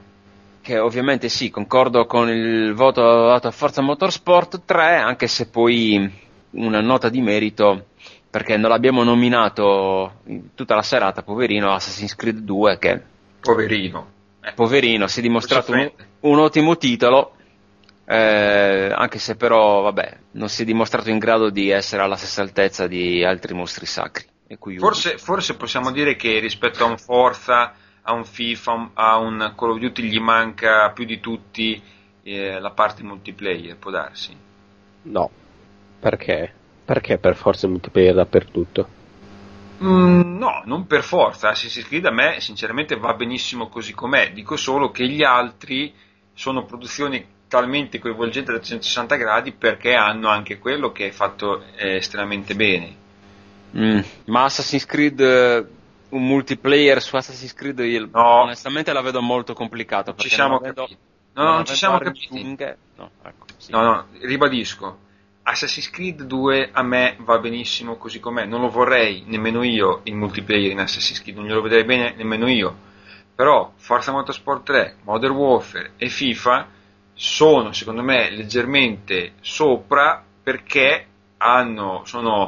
Che 0.62 0.80
ovviamente 0.80 1.30
sì, 1.30 1.50
concordo 1.50 2.06
con 2.06 2.30
il 2.30 2.74
voto 2.74 3.02
dato 3.28 3.48
a 3.48 3.52
Forza 3.52 3.82
Motorsport 3.82 4.64
3, 4.66 4.98
anche 4.98 5.28
se 5.28 5.50
poi 5.50 6.12
una 6.52 6.82
nota 6.82 7.10
di 7.10 7.22
merito 7.22 7.86
perché 8.30 8.58
non 8.58 8.70
l'abbiamo 8.70 9.04
nominato 9.04 10.20
in 10.26 10.54
tutta 10.56 10.76
la 10.76 10.84
serata, 10.84 11.24
poverino, 11.24 11.74
Assassin's 11.74 12.16
Creed 12.16 12.40
2 12.40 12.78
che 12.78 13.02
Poverino. 13.42 14.20
Eh, 14.44 14.54
poverino 14.54 15.08
si 15.08 15.20
è 15.20 15.22
dimostrato 15.22 15.72
un, 15.74 15.92
un 16.22 16.40
ottimo 16.40 16.78
titolo, 16.78 17.34
eh, 18.12 18.92
anche 18.94 19.20
se 19.20 19.38
però 19.38 19.80
vabbè, 19.84 20.18
non 20.32 20.50
si 20.50 20.64
è 20.64 20.66
dimostrato 20.66 21.10
in 21.10 21.18
grado 21.18 21.50
di 21.50 21.70
essere 21.70 22.04
alla 22.04 22.18
stessa 22.18 22.42
altezza 22.42 22.86
di 22.86 23.24
altri 23.24 23.54
mostri 23.54 23.86
sacri. 23.86 24.26
E 24.48 24.58
qui 24.58 24.78
Forse, 24.78 25.18
forse 25.18 25.56
possiamo 25.56 25.92
dire 25.92 26.18
che 26.18 26.40
rispetto 26.40 26.84
a 26.84 26.88
un 26.88 26.98
Forza, 26.98 27.74
a 28.02 28.12
un 28.12 28.26
FIFA, 28.26 28.90
a 28.94 29.18
un 29.18 29.54
Call 29.56 29.70
of 29.70 29.80
Duty 29.80 30.04
gli 30.04 30.20
manca 30.20 30.92
più 30.92 31.06
di 31.06 31.22
tutti 31.22 31.82
eh, 32.24 32.60
la 32.60 32.72
parte 32.72 33.02
multiplayer, 33.02 33.78
può 33.78 33.92
darsi. 33.92 34.36
No. 35.04 35.30
Perché? 35.98 36.54
Perché 36.84 37.18
per 37.18 37.38
forza 37.38 37.66
il 37.66 37.72
multiplayer 37.72 38.14
dappertutto? 38.14 38.88
Mm, 39.84 40.38
no, 40.38 40.64
non 40.66 40.86
per 40.86 41.04
forza. 41.04 41.48
Assassin's 41.48 41.88
Creed 41.88 42.06
a 42.08 42.12
me 42.12 42.42
sinceramente 42.42 42.98
va 42.98 43.14
benissimo 43.14 43.70
così 43.70 43.94
com'è. 43.94 44.34
Dico 44.34 44.58
solo 44.58 44.92
che 44.92 45.08
gli 45.08 45.24
altri 45.24 45.94
sono 46.34 46.66
produzioni 46.66 47.40
talmente 47.52 48.00
coinvolgenti 48.00 48.50
a 48.50 48.54
360 48.54 49.16
gradi 49.18 49.52
perché 49.52 49.94
hanno 49.94 50.30
anche 50.30 50.58
quello 50.58 50.94
che 50.94 51.08
è 51.08 51.12
fatto 51.12 51.62
eh, 51.76 51.96
estremamente 51.98 52.56
bene. 52.56 52.96
Mm, 53.76 54.00
ma 54.28 54.46
Assassin's 54.46 54.86
Creed, 54.86 55.20
eh, 55.20 55.66
un 56.10 56.26
multiplayer 56.26 57.02
su 57.02 57.14
Assassin's 57.14 57.54
Creed, 57.54 57.80
io 57.80 58.08
No. 58.10 58.44
onestamente 58.44 58.94
la 58.94 59.02
vedo 59.02 59.22
molto 59.22 59.54
complicato. 59.54 60.16
Ci 60.16 60.30
siamo 60.30 60.60
capiti. 60.62 60.98
No, 61.34 61.44
no, 61.44 61.52
non 61.56 61.66
ci 61.66 61.76
siamo 61.76 61.98
capiti. 61.98 62.42
no, 62.96 63.12
ecco, 63.22 63.46
sì. 63.58 63.72
No, 63.72 63.82
no, 63.82 64.06
ribadisco. 64.22 64.98
Assassin's 65.44 65.90
Creed 65.90 66.22
2 66.24 66.70
a 66.72 66.84
me 66.84 67.18
va 67.20 67.38
benissimo 67.40 67.98
così 67.98 68.22
com'è. 68.22 68.46
Non 68.46 68.62
lo 68.62 68.70
vorrei 68.70 69.24
nemmeno 69.28 69.62
io 69.64 70.00
il 70.04 70.16
multiplayer 70.16 70.72
in 70.72 70.80
Assassin's 70.80 71.22
Creed, 71.22 71.36
non 71.36 71.48
glielo 71.48 71.62
vedrei 71.62 71.84
bene 71.84 72.14
nemmeno 72.16 72.48
io. 72.48 72.74
Però 73.36 73.74
Forza 73.76 74.14
Motorsport 74.14 74.64
3, 74.64 74.96
Modern 75.04 75.34
Warfare 75.36 75.92
e 75.98 76.08
FIFA 76.08 76.80
sono 77.22 77.72
secondo 77.72 78.02
me 78.02 78.32
leggermente 78.32 79.34
sopra 79.42 80.26
perché 80.42 81.06
hanno, 81.38 82.02
sono 82.04 82.48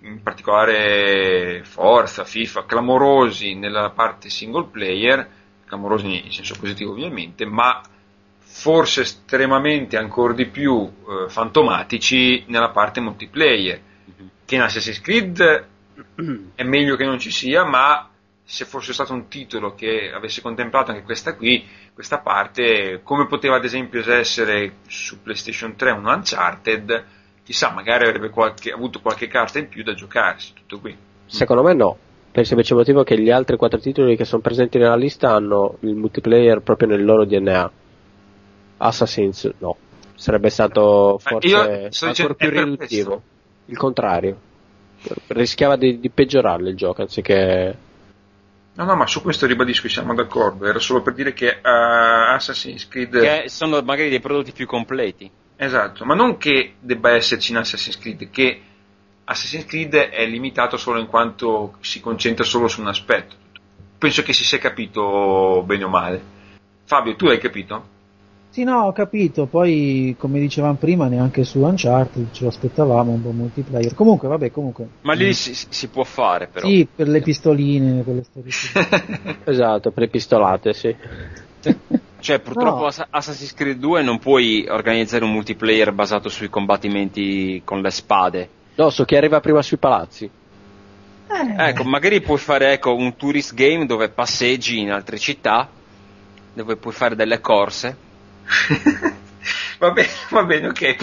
in 0.00 0.22
particolare 0.22 1.62
Forza, 1.64 2.24
FIFA, 2.24 2.66
clamorosi 2.66 3.54
nella 3.54 3.88
parte 3.88 4.28
single 4.28 4.66
player, 4.66 5.26
clamorosi 5.64 6.26
in 6.26 6.30
senso 6.30 6.54
positivo 6.60 6.90
ovviamente, 6.92 7.46
ma 7.46 7.80
forse 8.40 9.00
estremamente 9.00 9.96
ancora 9.96 10.34
di 10.34 10.44
più 10.44 10.84
eh, 10.84 11.30
fantomatici 11.30 12.44
nella 12.48 12.68
parte 12.68 13.00
multiplayer. 13.00 13.80
Che 14.44 14.54
in 14.54 14.60
Assassin's 14.60 15.00
Creed 15.00 15.66
è 16.54 16.62
meglio 16.62 16.96
che 16.96 17.06
non 17.06 17.18
ci 17.18 17.30
sia, 17.30 17.64
ma 17.64 18.07
se 18.50 18.64
fosse 18.64 18.94
stato 18.94 19.12
un 19.12 19.28
titolo 19.28 19.74
che 19.74 20.10
avesse 20.10 20.40
contemplato 20.40 20.90
anche 20.90 21.02
questa 21.02 21.34
qui, 21.34 21.66
questa 21.92 22.20
parte, 22.20 23.00
come 23.02 23.26
poteva 23.26 23.56
ad 23.56 23.64
esempio 23.64 24.00
essere 24.10 24.76
su 24.86 25.20
PlayStation 25.20 25.76
3 25.76 25.90
un 25.90 26.06
Uncharted, 26.06 27.04
chissà, 27.44 27.70
magari 27.72 28.06
avrebbe 28.06 28.30
qualche- 28.30 28.72
avuto 28.72 29.00
qualche 29.00 29.26
carta 29.28 29.58
in 29.58 29.68
più 29.68 29.82
da 29.82 29.92
giocarsi, 29.92 30.54
tutto 30.54 30.80
qui. 30.80 30.96
Secondo 31.26 31.62
me 31.62 31.74
no, 31.74 31.98
per 32.32 32.40
il 32.40 32.46
semplice 32.46 32.72
motivo 32.72 33.02
che 33.02 33.20
gli 33.20 33.30
altri 33.30 33.58
quattro 33.58 33.80
titoli 33.80 34.16
che 34.16 34.24
sono 34.24 34.40
presenti 34.40 34.78
nella 34.78 34.96
lista 34.96 35.30
hanno 35.34 35.76
il 35.80 35.94
multiplayer 35.94 36.60
proprio 36.62 36.88
nel 36.88 37.04
loro 37.04 37.26
DNA. 37.26 37.70
Assassin's 38.78 39.50
no, 39.58 39.76
sarebbe 40.14 40.48
stato 40.48 41.20
Ma 41.22 41.30
forse 41.30 41.54
ancora 41.54 41.88
dicendo- 41.88 42.34
più 42.34 42.48
riduttivo. 42.48 43.10
questo. 43.10 43.22
Il 43.66 43.76
contrario, 43.76 44.38
rischiava 45.26 45.76
di, 45.76 46.00
di 46.00 46.08
peggiorarlo 46.08 46.70
il 46.70 46.76
gioco 46.76 47.02
anziché... 47.02 47.76
No, 48.78 48.84
no, 48.84 48.94
ma 48.94 49.08
su 49.08 49.22
questo 49.22 49.44
ribadisco, 49.46 49.88
siamo 49.88 50.14
d'accordo, 50.14 50.64
era 50.64 50.78
solo 50.78 51.02
per 51.02 51.12
dire 51.12 51.32
che 51.32 51.48
eh, 51.48 51.60
Assassin's 51.62 52.86
Creed... 52.86 53.18
Che 53.18 53.48
sono 53.48 53.82
magari 53.82 54.08
dei 54.08 54.20
prodotti 54.20 54.52
più 54.52 54.66
completi. 54.66 55.28
Esatto, 55.56 56.04
ma 56.04 56.14
non 56.14 56.36
che 56.36 56.74
debba 56.78 57.10
esserci 57.10 57.50
in 57.50 57.56
Assassin's 57.56 57.98
Creed, 57.98 58.30
che 58.30 58.62
Assassin's 59.24 59.66
Creed 59.66 59.96
è 59.96 60.24
limitato 60.26 60.76
solo 60.76 61.00
in 61.00 61.06
quanto 61.06 61.74
si 61.80 61.98
concentra 61.98 62.44
solo 62.44 62.68
su 62.68 62.80
un 62.80 62.86
aspetto. 62.86 63.34
Penso 63.98 64.22
che 64.22 64.32
si 64.32 64.44
sia 64.44 64.58
capito 64.58 65.64
bene 65.66 65.82
o 65.82 65.88
male. 65.88 66.22
Fabio, 66.84 67.16
tu 67.16 67.26
hai 67.26 67.38
capito? 67.38 67.96
Sì, 68.50 68.64
no, 68.64 68.86
ho 68.86 68.92
capito. 68.92 69.46
Poi, 69.46 70.16
come 70.18 70.40
dicevamo 70.40 70.74
prima, 70.74 71.06
neanche 71.06 71.44
su 71.44 71.60
Uncharted 71.60 72.30
ce 72.32 72.44
lo 72.44 72.48
aspettavamo 72.48 73.12
un 73.12 73.22
buon 73.22 73.36
multiplayer. 73.36 73.94
Comunque, 73.94 74.28
vabbè, 74.28 74.50
comunque. 74.50 74.88
Ma 75.02 75.12
lì 75.12 75.32
si, 75.34 75.54
si 75.54 75.88
può 75.88 76.04
fare 76.04 76.48
però. 76.48 76.66
Sì, 76.66 76.86
per 76.92 77.08
le 77.08 77.20
pistoline, 77.20 78.02
quelle 78.02 78.24
storie. 78.24 78.50
Esatto, 79.44 79.90
per 79.90 80.02
le 80.02 80.08
pistolate, 80.08 80.72
sì. 80.72 80.94
Cioè, 82.20 82.40
purtroppo 82.40 82.80
No. 82.80 82.86
Ass- 82.86 83.06
Assassin's 83.08 83.54
Creed 83.54 83.78
2 83.78 84.02
non 84.02 84.18
puoi 84.18 84.66
organizzare 84.68 85.24
un 85.24 85.30
multiplayer 85.30 85.92
basato 85.92 86.28
sui 86.28 86.48
combattimenti 86.48 87.62
con 87.64 87.80
le 87.80 87.90
spade. 87.90 88.48
No, 88.74 88.90
so 88.90 89.04
chi 89.04 89.14
arriva 89.14 89.40
prima 89.40 89.62
sui 89.62 89.76
palazzi. 89.76 90.28
Ecco, 91.58 91.84
magari 91.84 92.20
puoi 92.20 92.38
fare 92.38 92.72
ecco, 92.72 92.94
un 92.94 93.14
tourist 93.16 93.54
game 93.54 93.86
dove 93.86 94.08
passeggi 94.08 94.78
in 94.78 94.90
altre 94.90 95.18
città, 95.18 95.68
dove 96.54 96.76
puoi 96.76 96.92
fare 96.92 97.14
delle 97.14 97.40
corse. 97.40 97.96
va 99.78 99.90
bene, 99.90 100.08
va 100.30 100.44
bene, 100.44 100.68
ok. 100.68 100.96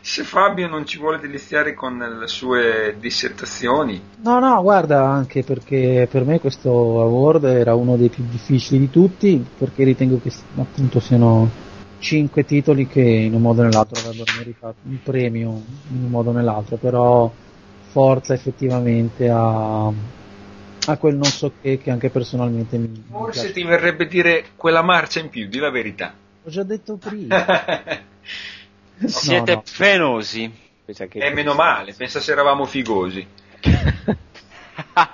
Se 0.00 0.22
Fabio 0.22 0.68
non 0.68 0.86
ci 0.86 0.98
vuole 0.98 1.18
deliziare 1.18 1.74
con 1.74 1.98
le 1.98 2.28
sue 2.28 2.96
dissertazioni, 2.98 4.00
No, 4.22 4.38
no, 4.38 4.62
guarda, 4.62 5.08
anche 5.08 5.42
perché 5.42 6.08
per 6.10 6.24
me 6.24 6.40
questo 6.40 6.70
award 6.70 7.44
era 7.44 7.74
uno 7.74 7.96
dei 7.96 8.08
più 8.08 8.24
difficili 8.28 8.80
di 8.80 8.90
tutti, 8.90 9.44
perché 9.58 9.84
ritengo 9.84 10.20
che 10.22 10.32
appunto 10.56 11.00
siano 11.00 11.48
cinque 11.98 12.44
titoli 12.44 12.86
che 12.86 13.00
in 13.00 13.34
un 13.34 13.40
modo 13.40 13.62
o 13.62 13.64
nell'altro 13.64 14.00
avrebbero 14.00 14.32
meritato 14.36 14.76
un 14.82 14.98
premio 15.02 15.48
in 15.90 16.04
un 16.04 16.10
modo 16.10 16.30
o 16.30 16.32
nell'altro, 16.32 16.76
però 16.76 17.30
Forza 17.88 18.34
effettivamente 18.34 19.28
ha, 19.28 19.90
ha 20.86 20.96
quel 20.96 21.14
non 21.16 21.24
so 21.24 21.52
che 21.60 21.78
che 21.78 21.90
anche 21.90 22.10
personalmente 22.10 22.76
mi, 22.78 22.88
mi 22.88 23.04
forse 23.10 23.40
piace. 23.40 23.52
ti 23.54 23.62
verrebbe 23.64 24.06
dire 24.06 24.44
quella 24.56 24.82
marcia 24.82 25.20
in 25.20 25.28
più, 25.28 25.46
di 25.48 25.58
la 25.58 25.70
verità. 25.70 26.14
Ho 26.44 26.48
già 26.50 26.62
detto 26.62 26.96
prima. 26.96 27.44
Siete 29.06 29.54
no. 29.54 29.62
penosi. 29.76 30.52
Pensa 30.84 31.06
che- 31.06 31.18
E 31.18 31.30
meno 31.32 31.54
male, 31.54 31.92
pensa 31.94 32.20
se 32.20 32.32
eravamo 32.32 32.64
figosi. 32.64 33.26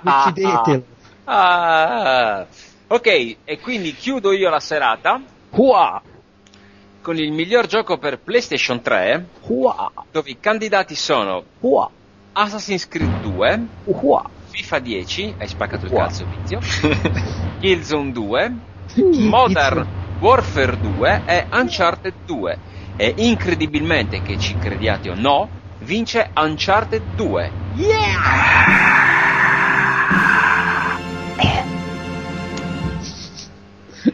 Decidetelo. 0.01 0.83
Ah, 1.25 2.45
ok, 2.87 3.35
e 3.45 3.59
quindi 3.61 3.95
chiudo 3.95 4.33
io 4.33 4.49
la 4.49 4.59
serata 4.59 5.21
Hua! 5.51 6.01
con 7.01 7.17
il 7.17 7.31
miglior 7.31 7.65
gioco 7.65 7.97
per 7.97 8.19
PlayStation 8.19 8.81
3, 8.81 9.25
Hua! 9.47 9.89
dove 10.11 10.29
i 10.31 10.37
candidati 10.41 10.95
sono 10.95 11.41
Hua! 11.61 11.89
Assassin's 12.33 12.89
Creed 12.89 13.21
2, 13.21 13.65
Hua! 13.85 14.29
FIFA 14.53 14.79
10, 14.79 15.35
hai 15.39 15.47
spaccato 15.47 15.85
il 15.87 15.91
Wow. 15.91 16.01
cazzo 16.03 16.25
Vizio, 16.25 16.59
Killzone 17.57 18.11
2, 18.11 18.51
Modern 19.27 19.83
Warfare 20.19 20.79
2 20.79 21.23
e 21.25 21.47
Uncharted 21.51 22.13
2. 22.23 22.59
E 22.95 23.15
incredibilmente, 23.17 24.21
che 24.21 24.37
ci 24.37 24.55
crediate 24.55 25.09
o 25.09 25.15
no, 25.15 25.49
vince 25.79 26.29
Uncharted 26.35 27.01
2. 27.15 27.51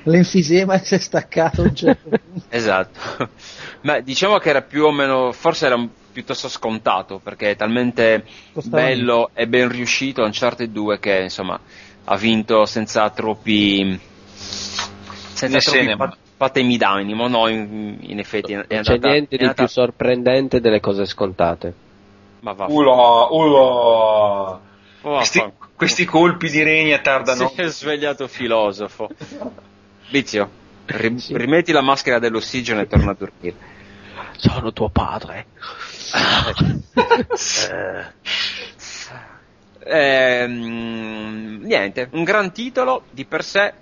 L'enfisema 0.03 0.77
si 0.77 0.95
è 0.95 0.99
staccato 0.99 1.63
un 1.63 1.75
certo 1.75 2.09
punto. 2.23 2.45
Esatto. 2.49 3.33
Ma 3.81 3.99
diciamo 3.99 4.37
che 4.37 4.49
era 4.49 4.61
più 4.61 4.85
o 4.85 4.91
meno, 4.91 5.31
forse 5.31 5.65
era 5.65 5.75
un- 5.75 5.89
piuttosto 6.11 6.47
scontato, 6.49 7.19
perché 7.23 7.51
è 7.51 7.55
talmente 7.55 8.25
Costava 8.53 8.83
bello 8.83 9.29
e 9.33 9.47
ben 9.47 9.69
riuscito 9.69 10.23
Uncharted 10.23 10.69
2 10.71 10.99
che 10.99 11.19
insomma 11.21 11.59
ha 12.05 12.15
vinto 12.17 12.65
senza 12.65 13.09
troppi 13.11 13.99
senza 14.33 15.59
troppi 15.59 15.77
se 15.79 15.81
ne- 15.83 15.95
pat- 15.95 16.17
patemi 16.37 16.77
d'animo, 16.77 17.27
no, 17.27 17.47
in, 17.47 17.97
in 18.01 18.19
effetti 18.19 18.53
è 18.53 18.55
Non 18.55 18.65
c'è 18.67 18.75
andata- 18.77 19.07
niente 19.09 19.35
è 19.35 19.37
di 19.37 19.43
andata- 19.43 19.63
più 19.63 19.71
sorprendente 19.71 20.59
delle 20.61 20.79
cose 20.79 21.05
scontate. 21.05 21.73
ma 22.41 22.53
va, 22.53 22.65
Ulo, 22.69 23.27
ulo. 23.31 24.61
va- 25.01 25.15
Questi, 25.17 25.43
questi 25.75 26.05
colpi 26.05 26.49
di 26.49 26.63
regna 26.63 26.99
tardano. 26.99 27.49
si 27.53 27.61
è 27.61 27.67
svegliato 27.67 28.27
filosofo. 28.27 29.09
Vizio, 30.11 30.49
ri- 30.85 31.19
Sì. 31.19 31.37
rimetti 31.37 31.71
la 31.71 31.81
maschera 31.81 32.19
dell'ossigeno 32.19 32.79
e 32.81 32.87
torna 32.87 33.11
a 33.11 33.15
dormire. 33.17 33.55
Sono 34.37 34.71
tuo 34.73 34.89
padre. 34.89 35.47
Ehm, 39.91 41.61
niente, 41.63 42.09
un 42.11 42.23
gran 42.23 42.51
titolo 42.51 43.03
di 43.09 43.25
per 43.25 43.43
sé 43.43 43.73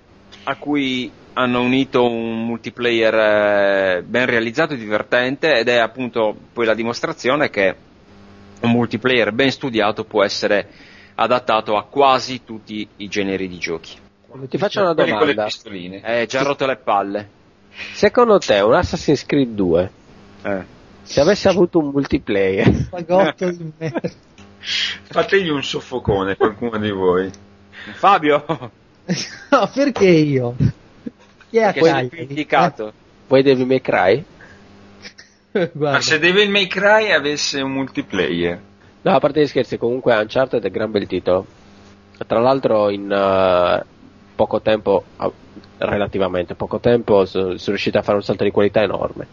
a 0.43 0.55
cui 0.55 1.11
hanno 1.33 1.61
unito 1.61 2.09
un 2.09 2.45
multiplayer 2.45 3.13
eh, 3.13 4.03
ben 4.03 4.25
realizzato 4.25 4.73
e 4.73 4.77
divertente 4.77 5.57
ed 5.57 5.67
è 5.67 5.77
appunto 5.77 6.35
poi 6.53 6.65
la 6.65 6.73
dimostrazione 6.73 7.49
che 7.49 7.75
un 8.61 8.71
multiplayer 8.71 9.31
ben 9.33 9.51
studiato 9.51 10.03
può 10.03 10.23
essere 10.23 10.67
adattato 11.15 11.77
a 11.77 11.83
quasi 11.83 12.43
tutti 12.43 12.87
i 12.97 13.07
generi 13.07 13.47
di 13.47 13.57
giochi. 13.57 13.97
Ti 14.49 14.57
faccio 14.57 14.81
una 14.81 14.93
domanda. 14.93 15.45
pistoline. 15.45 16.01
Eh, 16.03 16.25
già 16.25 16.41
rotto 16.43 16.65
le 16.65 16.77
palle. 16.77 17.29
Secondo 17.93 18.39
te 18.39 18.59
un 18.59 18.73
Assassin's 18.73 19.25
Creed 19.25 19.53
2, 19.53 19.91
Eh. 20.43 20.75
Se 21.07 21.21
avesse 21.21 21.47
avuto 21.47 21.79
un 21.79 21.89
multiplayer, 21.89 22.69
Fagotto 22.89 23.49
di 23.49 23.71
merda. 23.77 24.09
Fategli 24.59 25.49
un 25.49 25.63
soffocone, 25.63 26.35
qualcuno 26.35 26.77
di 26.77 26.91
voi. 26.91 27.31
Fabio, 27.93 28.43
No, 29.49 29.71
perché 29.73 30.09
io? 30.09 30.55
Chi 31.49 31.57
è 31.57 31.71
che 31.71 31.81
sei 31.81 32.09
indicato. 32.27 32.91
vuoi 33.27 33.41
Devil 33.41 33.65
May 33.65 33.81
Cry? 33.81 34.23
Eh, 35.53 35.71
Ma 35.73 36.01
se 36.01 36.19
Devil 36.19 36.49
May 36.51 36.67
Cry 36.67 37.11
avesse 37.11 37.61
un 37.61 37.71
multiplayer, 37.71 38.59
No, 39.01 39.15
a 39.15 39.19
parte 39.19 39.41
gli 39.41 39.47
scherzi, 39.47 39.77
comunque 39.77 40.13
Uncharted 40.13 40.61
è 40.61 40.69
gran 40.69 40.91
bel 40.91 41.07
titolo. 41.07 41.45
Tra 42.27 42.39
l'altro 42.39 42.89
in 42.89 43.09
eh, 43.09 43.85
poco 44.35 44.61
tempo, 44.61 45.03
ah, 45.15 45.31
relativamente 45.77 46.55
poco 46.55 46.79
tempo, 46.79 47.23
sono 47.25 47.51
sono 47.51 47.61
riusciti 47.67 47.95
a 47.95 48.01
fare 48.01 48.17
un 48.17 48.23
salto 48.23 48.43
di 48.43 48.51
qualità 48.51 48.81
enorme. 48.81 49.27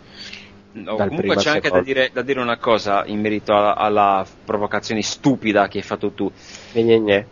No, 0.74 0.96
comunque 0.96 1.36
c'è 1.36 1.50
anche 1.50 1.70
da 1.70 1.80
dire, 1.80 2.10
da 2.12 2.22
dire 2.22 2.40
una 2.40 2.56
cosa 2.56 3.04
in 3.06 3.20
merito 3.20 3.54
alla, 3.54 3.76
alla 3.76 4.26
provocazione 4.44 5.02
stupida 5.02 5.68
che 5.68 5.78
hai 5.78 5.84
fatto 5.84 6.10
tu. 6.10 6.30
Gne, 6.72 6.98
gne. 6.98 7.26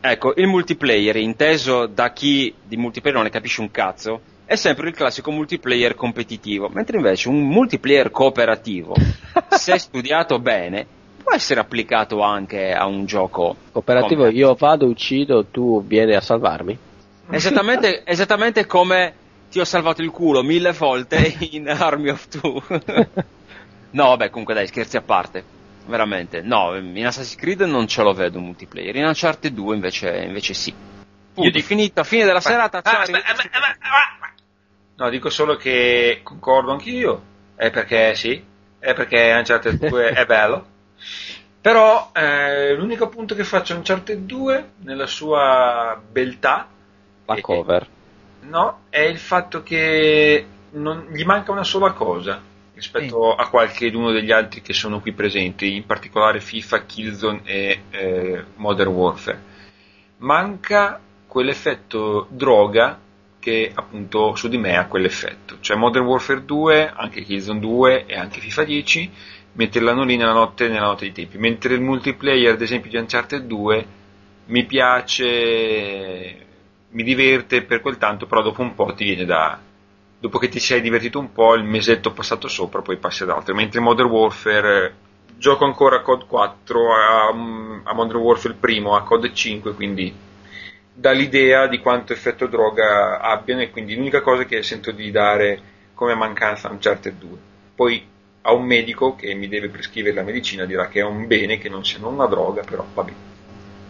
Ecco, 0.00 0.32
il 0.36 0.48
multiplayer, 0.48 1.16
inteso 1.16 1.86
da 1.86 2.12
chi 2.12 2.52
di 2.64 2.76
multiplayer 2.76 3.18
non 3.18 3.26
ne 3.26 3.32
capisce 3.32 3.60
un 3.60 3.70
cazzo, 3.70 4.20
è 4.44 4.56
sempre 4.56 4.88
il 4.88 4.94
classico 4.94 5.30
multiplayer 5.30 5.94
competitivo, 5.94 6.68
mentre 6.68 6.96
invece 6.96 7.28
un 7.28 7.40
multiplayer 7.46 8.10
cooperativo, 8.10 8.96
se 9.48 9.78
studiato 9.78 10.40
bene, 10.40 10.84
può 11.22 11.32
essere 11.32 11.60
applicato 11.60 12.20
anche 12.20 12.72
a 12.72 12.84
un 12.86 13.06
gioco 13.06 13.54
Cooperativo, 13.70 14.24
completo. 14.24 14.46
io 14.46 14.54
vado, 14.54 14.86
uccido, 14.86 15.46
tu 15.46 15.84
vieni 15.86 16.14
a 16.14 16.20
salvarmi. 16.20 16.76
Esattamente, 17.30 18.02
esattamente 18.04 18.66
come 18.66 19.14
ti 19.52 19.60
ho 19.60 19.64
salvato 19.64 20.00
il 20.00 20.10
culo 20.10 20.42
mille 20.42 20.72
volte 20.72 21.36
in 21.52 21.68
Army 21.68 22.08
of 22.08 22.26
Two. 22.28 22.62
no, 23.90 24.08
vabbè, 24.08 24.30
comunque 24.30 24.54
dai, 24.54 24.66
scherzi 24.66 24.96
a 24.96 25.02
parte. 25.02 25.44
Veramente, 25.84 26.40
no, 26.40 26.74
in 26.76 27.04
Assassin's 27.06 27.36
Creed 27.36 27.60
non 27.62 27.86
ce 27.86 28.02
lo 28.02 28.14
vedo 28.14 28.38
multiplayer, 28.38 28.96
in 28.96 29.04
Uncharted 29.04 29.52
2 29.52 29.74
invece, 29.74 30.16
invece 30.26 30.54
sì. 30.54 30.72
Punto, 31.34 31.50
dico- 31.50 31.66
finito, 31.66 32.02
fine 32.04 32.24
della 32.24 32.40
serata, 32.40 32.80
ciao, 32.82 32.94
Ah, 32.94 33.00
arrivederci. 33.02 33.30
aspetta, 33.32 33.58
ma- 33.58 33.66
ma- 33.66 33.88
ma- 33.90 34.16
ma- 34.20 35.04
No, 35.04 35.10
dico 35.10 35.28
solo 35.28 35.56
che 35.56 36.20
concordo 36.22 36.70
anch'io, 36.72 37.22
è 37.56 37.70
perché 37.70 38.14
sì, 38.14 38.42
è 38.78 38.94
perché 38.94 39.34
Uncharted 39.36 39.74
2 39.90 40.10
è 40.12 40.24
bello. 40.24 40.66
Però 41.60 42.10
eh, 42.14 42.74
l'unico 42.74 43.08
punto 43.08 43.34
che 43.34 43.44
faccio 43.44 43.72
a 43.72 43.76
Uncharted 43.76 44.18
2 44.24 44.70
nella 44.84 45.06
sua 45.06 46.00
beltà 46.10 46.68
La 47.26 47.34
è- 47.34 47.40
cover. 47.40 47.86
No, 48.42 48.80
è 48.90 49.00
il 49.00 49.18
fatto 49.18 49.62
che 49.62 50.46
non- 50.72 51.08
gli 51.12 51.24
manca 51.24 51.52
una 51.52 51.64
sola 51.64 51.92
cosa 51.92 52.40
rispetto 52.74 53.34
a 53.34 53.48
qualche 53.48 53.88
uno 53.94 54.10
degli 54.10 54.32
altri 54.32 54.62
che 54.62 54.72
sono 54.72 55.00
qui 55.00 55.12
presenti, 55.12 55.76
in 55.76 55.86
particolare 55.86 56.40
FIFA, 56.40 56.84
Killzone 56.84 57.40
e 57.44 57.80
eh, 57.90 58.44
Modern 58.56 58.90
Warfare. 58.90 59.40
Manca 60.18 61.00
quell'effetto 61.26 62.26
droga 62.30 62.98
che 63.38 63.70
appunto 63.74 64.34
su 64.34 64.48
di 64.48 64.58
me 64.58 64.76
ha 64.76 64.86
quell'effetto. 64.86 65.58
Cioè 65.60 65.76
Modern 65.76 66.04
Warfare 66.06 66.44
2, 66.44 66.92
anche 66.94 67.22
Killzone 67.22 67.60
2 67.60 68.06
e 68.06 68.16
anche 68.16 68.40
FIFA 68.40 68.64
10 68.64 69.10
metteranno 69.54 70.04
lì 70.04 70.16
nella 70.16 70.32
notte, 70.32 70.68
nella 70.68 70.86
notte 70.86 71.04
dei 71.04 71.12
tempi. 71.12 71.38
Mentre 71.38 71.74
il 71.74 71.80
multiplayer, 71.80 72.52
ad 72.54 72.62
esempio, 72.62 72.90
di 72.90 72.96
Uncharted 72.96 73.42
2 73.44 73.86
mi 74.46 74.64
piace, 74.64 76.36
mi 76.92 77.02
diverte 77.02 77.62
per 77.62 77.80
quel 77.80 77.98
tanto, 77.98 78.26
però 78.26 78.42
dopo 78.42 78.62
un 78.62 78.74
po' 78.74 78.92
ti 78.94 79.04
viene 79.04 79.24
da. 79.24 79.58
Dopo 80.18 80.38
che 80.38 80.48
ti 80.48 80.60
sei 80.60 80.80
divertito 80.80 81.18
un 81.18 81.32
po', 81.32 81.54
il 81.54 81.64
mesetto 81.64 82.12
passato 82.12 82.48
sopra, 82.48 82.80
poi 82.80 82.96
passi 82.96 83.24
ad 83.24 83.30
altro. 83.30 83.54
Mentre 83.54 83.78
in 83.78 83.84
Modern 83.84 84.08
Warfare 84.08 84.86
eh, 84.86 84.92
gioco 85.36 85.64
ancora 85.64 85.96
a 85.96 86.02
COD 86.02 86.26
4, 86.26 86.94
a, 86.94 87.28
a 87.28 87.94
Modern 87.94 88.18
Warfare 88.18 88.54
primo, 88.54 88.94
a 88.94 89.02
COD 89.02 89.32
5, 89.32 89.74
quindi 89.74 90.14
dà 90.94 91.10
l'idea 91.10 91.66
di 91.66 91.78
quanto 91.78 92.12
effetto 92.12 92.46
droga 92.46 93.20
abbiano 93.20 93.62
e 93.62 93.70
quindi 93.70 93.96
l'unica 93.96 94.20
cosa 94.20 94.44
che 94.44 94.62
sento 94.62 94.92
di 94.92 95.10
dare 95.10 95.60
come 95.94 96.14
mancanza 96.14 96.68
a 96.68 96.72
Uncharted 96.72 97.14
2. 97.18 97.38
Poi 97.74 98.06
a 98.42 98.52
un 98.52 98.64
medico 98.64 99.14
che 99.16 99.34
mi 99.34 99.48
deve 99.48 99.68
prescrivere 99.68 100.14
la 100.14 100.22
medicina 100.22 100.64
dirà 100.64 100.88
che 100.88 101.00
è 101.00 101.04
un 101.04 101.26
bene 101.26 101.58
che 101.58 101.68
non 101.68 101.84
sia 101.84 102.06
una 102.06 102.26
droga, 102.26 102.62
però 102.62 102.84
vabbè. 102.92 103.12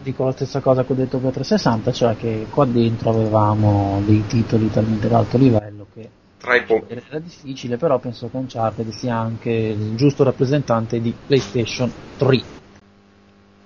Dico 0.03 0.25
la 0.25 0.33
stessa 0.33 0.61
cosa 0.61 0.85
che 0.85 0.93
ho 0.93 0.97
detto 0.97 1.19
per 1.19 1.33
360, 1.33 1.93
cioè 1.93 2.17
che 2.17 2.47
qua 2.51 2.65
dentro 2.65 3.11
avevamo 3.11 4.03
dei 4.05 4.25
titoli 4.27 4.69
talmente 4.69 5.09
d'alto 5.09 5.39
livello 5.39 5.87
che 5.95 6.09
Tra 6.39 6.57
i 6.57 6.65
po- 6.65 6.85
era 6.89 7.21
difficile, 7.21 7.77
però 7.77 7.99
penso 7.99 8.29
che 8.29 8.37
Uncharted 8.37 8.89
sia 8.91 9.17
anche 9.17 9.51
il 9.51 9.95
giusto 9.95 10.25
rappresentante 10.25 11.01
di 11.01 11.15
PlayStation 11.27 11.93
3. 12.19 12.61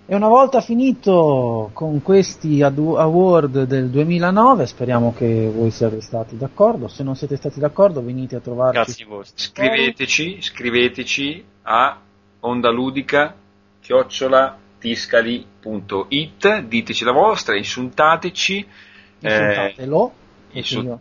E 0.08 0.14
una 0.14 0.28
volta 0.28 0.60
finito 0.60 1.70
con 1.72 2.00
questi 2.00 2.62
award 2.62 3.64
del 3.64 3.88
2009, 3.88 4.66
speriamo 4.66 5.12
che 5.12 5.50
voi 5.52 5.70
siate 5.72 6.00
stati 6.00 6.36
d'accordo. 6.36 6.86
Se 6.86 7.02
non 7.02 7.16
siete 7.16 7.36
stati 7.36 7.58
d'accordo, 7.58 8.04
venite 8.04 8.36
a 8.36 8.40
trovarci. 8.40 8.78
Cazzi 8.78 9.04
vostri. 9.04 9.42
Scriveteci, 9.42 10.42
scriveteci 10.42 11.44
a 11.62 11.98
ondaludica 12.40 13.34
chiocciola 13.80 14.58
tiscali.it, 14.86 16.60
diteci 16.62 17.04
la 17.04 17.12
vostra, 17.12 17.56
insultateci. 17.56 18.66
eh, 19.20 19.28
Insultatelo. 19.28 20.12
e 20.52 20.58
insul- 20.58 20.84
io- 20.84 21.00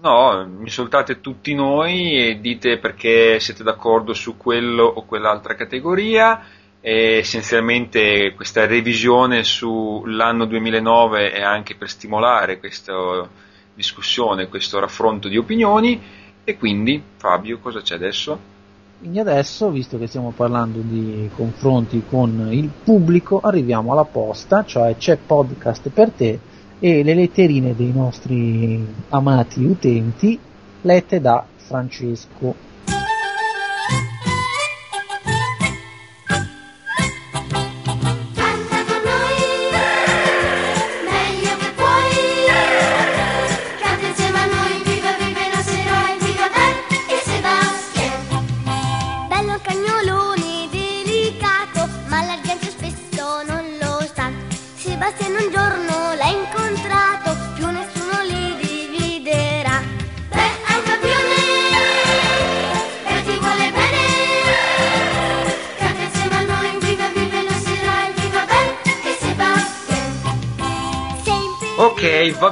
No, 0.00 0.42
insultate 0.64 1.20
tutti 1.20 1.54
noi 1.54 2.16
e 2.30 2.40
dite 2.40 2.78
perché 2.78 3.38
siete 3.38 3.62
d'accordo 3.62 4.14
su 4.14 4.36
quello 4.36 4.82
o 4.84 5.04
quell'altra 5.04 5.54
categoria. 5.54 6.44
E 6.80 7.18
essenzialmente 7.18 8.32
questa 8.34 8.66
revisione 8.66 9.44
sull'anno 9.44 10.44
2009 10.46 11.30
è 11.30 11.40
anche 11.42 11.76
per 11.76 11.88
stimolare 11.88 12.58
questa 12.58 13.28
discussione, 13.72 14.48
questo 14.48 14.80
raffronto 14.80 15.28
di 15.28 15.36
opinioni. 15.36 16.02
E 16.42 16.56
quindi, 16.58 17.00
Fabio, 17.18 17.58
cosa 17.60 17.80
c'è 17.82 17.94
adesso? 17.94 18.36
Quindi 19.02 19.18
adesso, 19.18 19.68
visto 19.70 19.98
che 19.98 20.06
stiamo 20.06 20.30
parlando 20.30 20.78
di 20.78 21.28
confronti 21.34 22.04
con 22.08 22.50
il 22.52 22.70
pubblico, 22.84 23.40
arriviamo 23.42 23.90
alla 23.90 24.04
posta, 24.04 24.64
cioè 24.64 24.96
c'è 24.96 25.16
podcast 25.16 25.88
per 25.88 26.10
te 26.10 26.38
e 26.78 27.02
le 27.02 27.12
letterine 27.12 27.74
dei 27.74 27.90
nostri 27.92 28.86
amati 29.08 29.64
utenti 29.64 30.38
lette 30.82 31.20
da 31.20 31.44
Francesco. 31.56 32.54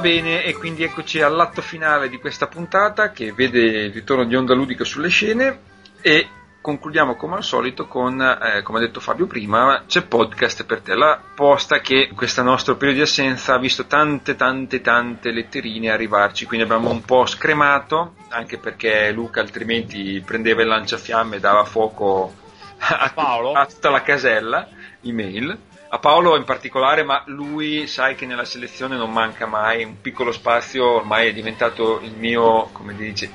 Bene, 0.01 0.43
e 0.43 0.53
quindi 0.53 0.83
eccoci 0.83 1.21
all'atto 1.21 1.61
finale 1.61 2.09
di 2.09 2.17
questa 2.17 2.47
puntata 2.47 3.11
che 3.11 3.31
vede 3.33 3.59
il 3.59 3.93
ritorno 3.93 4.25
di 4.25 4.35
Onda 4.35 4.55
Ludica 4.55 4.83
sulle 4.83 5.09
scene 5.09 5.59
e 6.01 6.27
concludiamo 6.59 7.15
come 7.15 7.35
al 7.35 7.43
solito 7.43 7.85
con, 7.85 8.19
eh, 8.19 8.63
come 8.63 8.79
ha 8.79 8.81
detto 8.81 8.99
Fabio 8.99 9.27
prima, 9.27 9.83
c'è 9.87 10.01
podcast 10.01 10.65
per 10.65 10.81
te, 10.81 10.95
la 10.95 11.21
posta 11.35 11.81
che 11.81 12.09
questo 12.15 12.41
nostro 12.41 12.77
periodo 12.77 12.97
di 13.03 13.05
assenza 13.05 13.53
ha 13.53 13.59
visto 13.59 13.85
tante 13.85 14.35
tante 14.35 14.81
tante 14.81 15.31
letterine 15.31 15.91
arrivarci, 15.91 16.45
quindi 16.45 16.65
abbiamo 16.65 16.89
un 16.89 17.03
po' 17.03 17.27
scremato, 17.27 18.15
anche 18.29 18.57
perché 18.57 19.11
Luca 19.11 19.39
altrimenti 19.39 20.19
prendeva 20.25 20.63
il 20.63 20.67
lanciafiamme 20.67 21.35
e 21.35 21.39
dava 21.39 21.63
fuoco 21.63 22.33
a, 22.79 23.11
Paolo? 23.13 23.51
a 23.51 23.67
tutta 23.67 23.91
la 23.91 24.01
casella 24.01 24.67
email 25.01 25.69
a 25.93 25.99
Paolo 25.99 26.37
in 26.37 26.45
particolare, 26.45 27.03
ma 27.03 27.21
lui 27.25 27.85
sai 27.85 28.15
che 28.15 28.25
nella 28.25 28.45
selezione 28.45 28.95
non 28.95 29.11
manca 29.11 29.45
mai 29.45 29.83
un 29.83 29.99
piccolo 29.99 30.31
spazio, 30.31 30.85
ormai 30.85 31.27
è 31.27 31.33
diventato 31.33 31.99
il 31.99 32.13
mio, 32.15 32.69
come 32.71 32.95
dice, 32.95 33.25
il 33.25 33.31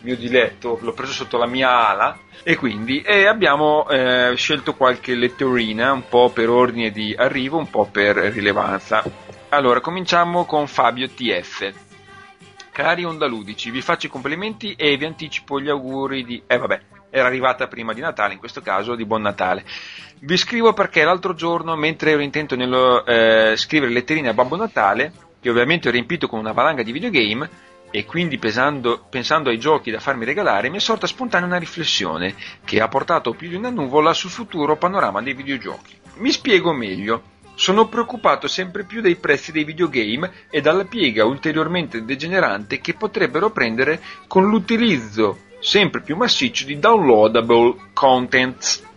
mio 0.00 0.16
diletto, 0.16 0.78
l'ho 0.80 0.92
preso 0.92 1.12
sotto 1.12 1.38
la 1.38 1.46
mia 1.46 1.88
ala 1.88 2.18
e 2.42 2.56
quindi 2.56 3.00
e 3.02 3.26
abbiamo 3.26 3.88
eh, 3.88 4.32
scelto 4.34 4.74
qualche 4.74 5.14
letterina, 5.14 5.92
un 5.92 6.08
po' 6.08 6.30
per 6.30 6.50
ordine 6.50 6.90
di 6.90 7.14
arrivo, 7.16 7.58
un 7.58 7.70
po' 7.70 7.86
per 7.86 8.16
rilevanza. 8.16 9.04
Allora, 9.50 9.80
cominciamo 9.80 10.46
con 10.46 10.66
Fabio 10.66 11.08
TF. 11.08 11.72
Cari 12.72 13.04
Ondaludici, 13.04 13.70
vi 13.70 13.82
faccio 13.82 14.06
i 14.06 14.10
complimenti 14.10 14.74
e 14.74 14.96
vi 14.96 15.04
anticipo 15.04 15.60
gli 15.60 15.68
auguri 15.68 16.24
di... 16.24 16.42
Eh 16.44 16.58
vabbè, 16.58 16.80
era 17.10 17.26
arrivata 17.26 17.66
prima 17.66 17.92
di 17.92 18.00
Natale, 18.00 18.34
in 18.34 18.38
questo 18.38 18.62
caso 18.62 18.94
di 18.94 19.04
Buon 19.04 19.22
Natale. 19.22 19.64
Vi 20.20 20.36
scrivo 20.36 20.72
perché 20.72 21.02
l'altro 21.02 21.34
giorno, 21.34 21.76
mentre 21.76 22.12
ero 22.12 22.22
intento 22.22 22.54
nello 22.56 23.04
eh, 23.04 23.54
scrivere 23.56 23.92
letterine 23.92 24.28
a 24.28 24.34
Babbo 24.34 24.56
Natale, 24.56 25.12
che 25.40 25.50
ovviamente 25.50 25.88
ho 25.88 25.92
riempito 25.92 26.28
con 26.28 26.38
una 26.38 26.52
valanga 26.52 26.82
di 26.82 26.92
videogame, 26.92 27.68
e 27.90 28.04
quindi 28.04 28.38
pesando- 28.38 29.04
pensando 29.10 29.50
ai 29.50 29.58
giochi 29.58 29.90
da 29.90 29.98
farmi 29.98 30.24
regalare, 30.24 30.70
mi 30.70 30.76
è 30.76 30.80
sorta 30.80 31.08
spontanea 31.08 31.48
una 31.48 31.58
riflessione 31.58 32.34
che 32.64 32.80
ha 32.80 32.86
portato 32.86 33.32
più 33.32 33.48
di 33.48 33.56
una 33.56 33.70
nuvola 33.70 34.12
sul 34.12 34.30
futuro 34.30 34.76
panorama 34.76 35.20
dei 35.20 35.34
videogiochi. 35.34 35.98
Mi 36.18 36.30
spiego 36.30 36.72
meglio. 36.72 37.38
Sono 37.54 37.88
preoccupato 37.88 38.46
sempre 38.46 38.84
più 38.84 39.02
dei 39.02 39.16
prezzi 39.16 39.52
dei 39.52 39.64
videogame 39.64 40.30
e 40.48 40.62
dalla 40.62 40.84
piega 40.84 41.26
ulteriormente 41.26 42.04
degenerante 42.06 42.80
che 42.80 42.94
potrebbero 42.94 43.50
prendere 43.50 44.00
con 44.26 44.48
l'utilizzo 44.48 45.48
sempre 45.60 46.00
più 46.00 46.16
massiccio 46.16 46.64
di 46.64 46.78
downloadable 46.78 47.76
content. 47.92 48.88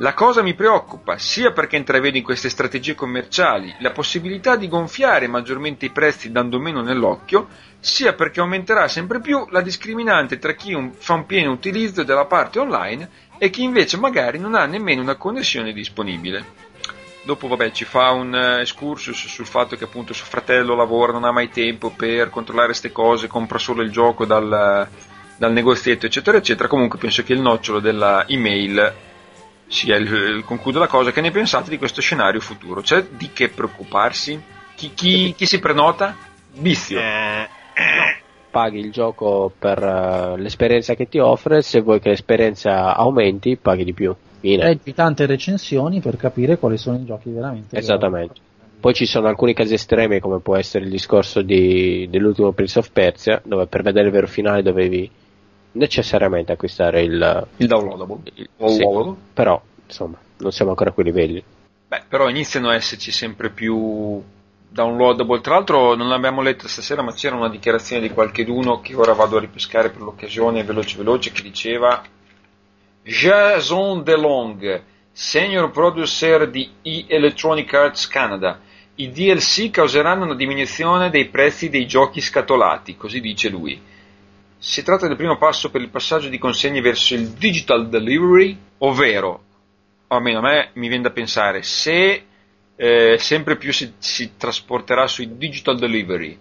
La 0.00 0.14
cosa 0.14 0.42
mi 0.42 0.54
preoccupa 0.54 1.18
sia 1.18 1.50
perché 1.50 1.76
intravedo 1.76 2.16
in 2.16 2.22
queste 2.22 2.48
strategie 2.48 2.94
commerciali 2.94 3.74
la 3.80 3.90
possibilità 3.90 4.54
di 4.54 4.68
gonfiare 4.68 5.26
maggiormente 5.26 5.86
i 5.86 5.90
prezzi 5.90 6.30
dando 6.30 6.60
meno 6.60 6.82
nell'occhio, 6.82 7.48
sia 7.80 8.12
perché 8.12 8.38
aumenterà 8.38 8.86
sempre 8.86 9.20
più 9.20 9.44
la 9.50 9.60
discriminante 9.60 10.38
tra 10.38 10.52
chi 10.52 10.92
fa 10.98 11.14
un 11.14 11.26
pieno 11.26 11.50
utilizzo 11.50 12.04
della 12.04 12.26
parte 12.26 12.60
online 12.60 13.10
e 13.38 13.50
chi 13.50 13.64
invece 13.64 13.96
magari 13.96 14.38
non 14.38 14.54
ha 14.54 14.66
nemmeno 14.66 15.02
una 15.02 15.16
connessione 15.16 15.72
disponibile. 15.72 16.66
Dopo 17.24 17.48
vabbè 17.48 17.72
ci 17.72 17.84
fa 17.84 18.12
un 18.12 18.32
eh, 18.34 18.60
excursus 18.60 19.26
sul 19.26 19.46
fatto 19.46 19.76
che 19.76 19.84
appunto 19.84 20.14
suo 20.14 20.24
fratello 20.26 20.76
lavora, 20.76 21.12
non 21.12 21.24
ha 21.24 21.32
mai 21.32 21.50
tempo 21.50 21.90
per 21.90 22.30
controllare 22.30 22.68
queste 22.68 22.92
cose, 22.92 23.26
compra 23.26 23.58
solo 23.58 23.82
il 23.82 23.90
gioco 23.90 24.24
dal, 24.24 24.88
dal 25.38 25.52
negozietto 25.52 26.04
eccetera 26.06 26.36
eccetera. 26.36 26.68
Comunque 26.68 26.98
penso 26.98 27.22
che 27.22 27.32
il 27.32 27.40
nocciolo 27.40 27.80
della 27.80 28.26
email 28.28 28.92
sia 29.66 29.96
il, 29.96 30.06
il 30.06 30.44
concludo 30.44 30.78
della 30.78 30.90
cosa. 30.90 31.12
Che 31.12 31.20
ne 31.20 31.30
pensate 31.30 31.70
di 31.70 31.78
questo 31.78 32.00
scenario 32.00 32.40
futuro? 32.40 32.80
C'è 32.82 33.04
di 33.10 33.30
che 33.32 33.48
preoccuparsi? 33.48 34.40
Chi, 34.74 34.92
chi- 34.94 35.34
chi 35.36 35.46
si 35.46 35.58
prenota? 35.58 36.16
Vizio. 36.54 36.98
Eh, 36.98 37.48
Pa- 37.74 38.26
paghi 38.50 38.78
il 38.78 38.90
gioco 38.90 39.52
per 39.56 39.82
eh, 39.82 40.40
l'esperienza 40.40 40.94
che 40.94 41.08
ti 41.08 41.18
offre, 41.18 41.62
se 41.62 41.80
vuoi 41.80 42.00
che 42.00 42.10
l'esperienza 42.10 42.94
aumenti, 42.96 43.56
paghi 43.56 43.84
di 43.84 43.92
più. 43.92 44.14
Fine. 44.40 44.64
Leggi 44.64 44.94
tante 44.94 45.26
recensioni 45.26 46.00
per 46.00 46.16
capire 46.16 46.58
quali 46.58 46.76
sono 46.76 46.96
i 46.96 47.04
giochi 47.04 47.30
veramente. 47.30 47.68
che 47.70 47.78
Esattamente. 47.78 48.40
Poi 48.80 48.94
ci 48.94 49.06
sono 49.06 49.26
alcuni 49.26 49.54
casi 49.54 49.74
estremi, 49.74 50.20
come 50.20 50.38
può 50.38 50.56
essere 50.56 50.84
il 50.84 50.90
discorso 50.90 51.42
di- 51.42 52.06
dell'ultimo 52.08 52.52
Prince 52.52 52.78
of 52.78 52.90
Persia, 52.92 53.42
dove 53.44 53.66
per 53.66 53.82
vedere 53.82 54.06
il 54.06 54.12
vero 54.12 54.28
finale 54.28 54.62
dovevi 54.62 55.10
necessariamente 55.72 56.52
acquistare 56.52 57.02
il, 57.02 57.46
Il 57.58 57.66
downloadable. 57.66 58.30
il- 58.34 58.48
O 58.58 58.68
sì, 58.68 59.14
però 59.32 59.60
insomma 59.86 60.18
non 60.38 60.52
siamo 60.52 60.70
ancora 60.70 60.90
a 60.90 60.92
quei 60.92 61.06
livelli. 61.06 61.42
Beh, 61.88 62.02
però 62.08 62.28
iniziano 62.28 62.68
a 62.68 62.74
esserci 62.74 63.10
sempre 63.12 63.50
più 63.50 64.22
downloadable. 64.70 65.40
Tra 65.40 65.54
l'altro 65.54 65.94
non 65.94 66.08
l'abbiamo 66.08 66.42
letto 66.42 66.68
stasera, 66.68 67.02
ma 67.02 67.12
c'era 67.12 67.36
una 67.36 67.48
dichiarazione 67.48 68.02
di 68.02 68.10
qualcheduno 68.10 68.80
che 68.80 68.94
ora 68.94 69.14
vado 69.14 69.36
a 69.36 69.40
ripescare 69.40 69.88
per 69.90 70.02
l'occasione 70.02 70.62
veloce 70.64 70.96
veloce 70.98 71.32
che 71.32 71.42
diceva 71.42 72.02
Jason 73.02 74.02
DeLong, 74.02 74.82
senior 75.12 75.70
producer 75.70 76.50
di 76.50 76.70
E 76.82 77.04
Electronic 77.08 77.72
Arts 77.72 78.06
Canada. 78.08 78.60
I 78.96 79.10
DLC 79.10 79.70
causeranno 79.70 80.24
una 80.24 80.34
diminuzione 80.34 81.08
dei 81.08 81.26
prezzi 81.28 81.70
dei 81.70 81.86
giochi 81.86 82.20
scatolati, 82.20 82.96
così 82.96 83.20
dice 83.20 83.48
lui. 83.48 83.80
Si 84.58 84.82
tratta 84.82 85.06
del 85.06 85.16
primo 85.16 85.38
passo 85.38 85.70
per 85.70 85.80
il 85.80 85.88
passaggio 85.88 86.28
di 86.28 86.38
consegne 86.38 86.80
verso 86.80 87.14
il 87.14 87.28
digital 87.28 87.88
delivery, 87.88 88.58
ovvero 88.78 89.42
o 90.08 90.16
almeno 90.16 90.38
a 90.38 90.42
me 90.42 90.70
mi 90.74 90.88
viene 90.88 91.02
da 91.02 91.10
pensare, 91.10 91.62
se 91.62 92.24
eh, 92.74 93.16
sempre 93.18 93.56
più 93.56 93.72
si, 93.72 93.92
si 93.98 94.36
trasporterà 94.36 95.06
sui 95.06 95.36
digital 95.36 95.78
delivery, 95.78 96.38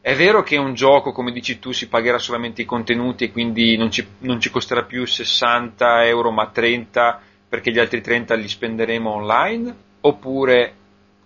è 0.00 0.14
vero 0.14 0.42
che 0.42 0.56
un 0.56 0.74
gioco, 0.74 1.12
come 1.12 1.32
dici 1.32 1.58
tu, 1.58 1.72
si 1.72 1.88
pagherà 1.88 2.18
solamente 2.18 2.62
i 2.62 2.66
contenuti 2.66 3.24
e 3.24 3.32
quindi 3.32 3.76
non 3.76 3.90
ci, 3.90 4.06
non 4.18 4.40
ci 4.40 4.50
costerà 4.50 4.84
più 4.84 5.04
60 5.04 6.06
euro 6.06 6.30
ma 6.30 6.46
30 6.46 7.20
perché 7.48 7.72
gli 7.72 7.78
altri 7.78 8.00
30 8.00 8.34
li 8.34 8.48
spenderemo 8.48 9.10
online? 9.10 9.74
Oppure 10.02 10.74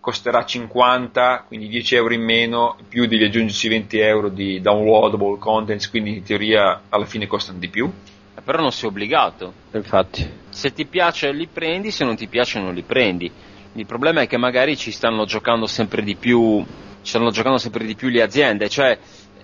costerà 0.00 0.44
50, 0.44 1.44
quindi 1.46 1.68
10 1.68 1.94
euro 1.94 2.14
in 2.14 2.22
meno, 2.22 2.76
più 2.88 3.06
devi 3.06 3.24
aggiungerci 3.24 3.68
20 3.68 3.98
euro 3.98 4.28
di 4.30 4.60
downloadable 4.60 5.38
contents, 5.38 5.88
quindi 5.90 6.16
in 6.16 6.22
teoria 6.24 6.86
alla 6.88 7.04
fine 7.06 7.26
costano 7.26 7.58
di 7.58 7.68
più? 7.68 7.92
Eh, 8.34 8.42
Però 8.42 8.60
non 8.60 8.72
sei 8.72 8.88
obbligato. 8.88 9.54
Infatti. 9.72 10.28
Se 10.48 10.72
ti 10.72 10.86
piace 10.88 11.32
li 11.32 11.48
prendi, 11.48 11.90
se 11.90 12.04
non 12.04 12.16
ti 12.16 12.28
piace 12.28 12.58
non 12.60 12.74
li 12.74 12.82
prendi. 12.84 13.32
Il 13.72 13.86
problema 13.86 14.22
è 14.22 14.26
che 14.26 14.36
magari 14.36 14.76
ci 14.76 14.90
stanno 14.90 15.24
giocando 15.24 15.66
sempre 15.66 16.02
di 16.02 16.16
più, 16.16 16.64
ci 16.64 17.10
stanno 17.10 17.30
giocando 17.30 17.58
sempre 17.58 17.84
di 17.84 17.94
più 17.94 18.08
le 18.08 18.22
aziende, 18.22 18.68
cioè 18.68 18.98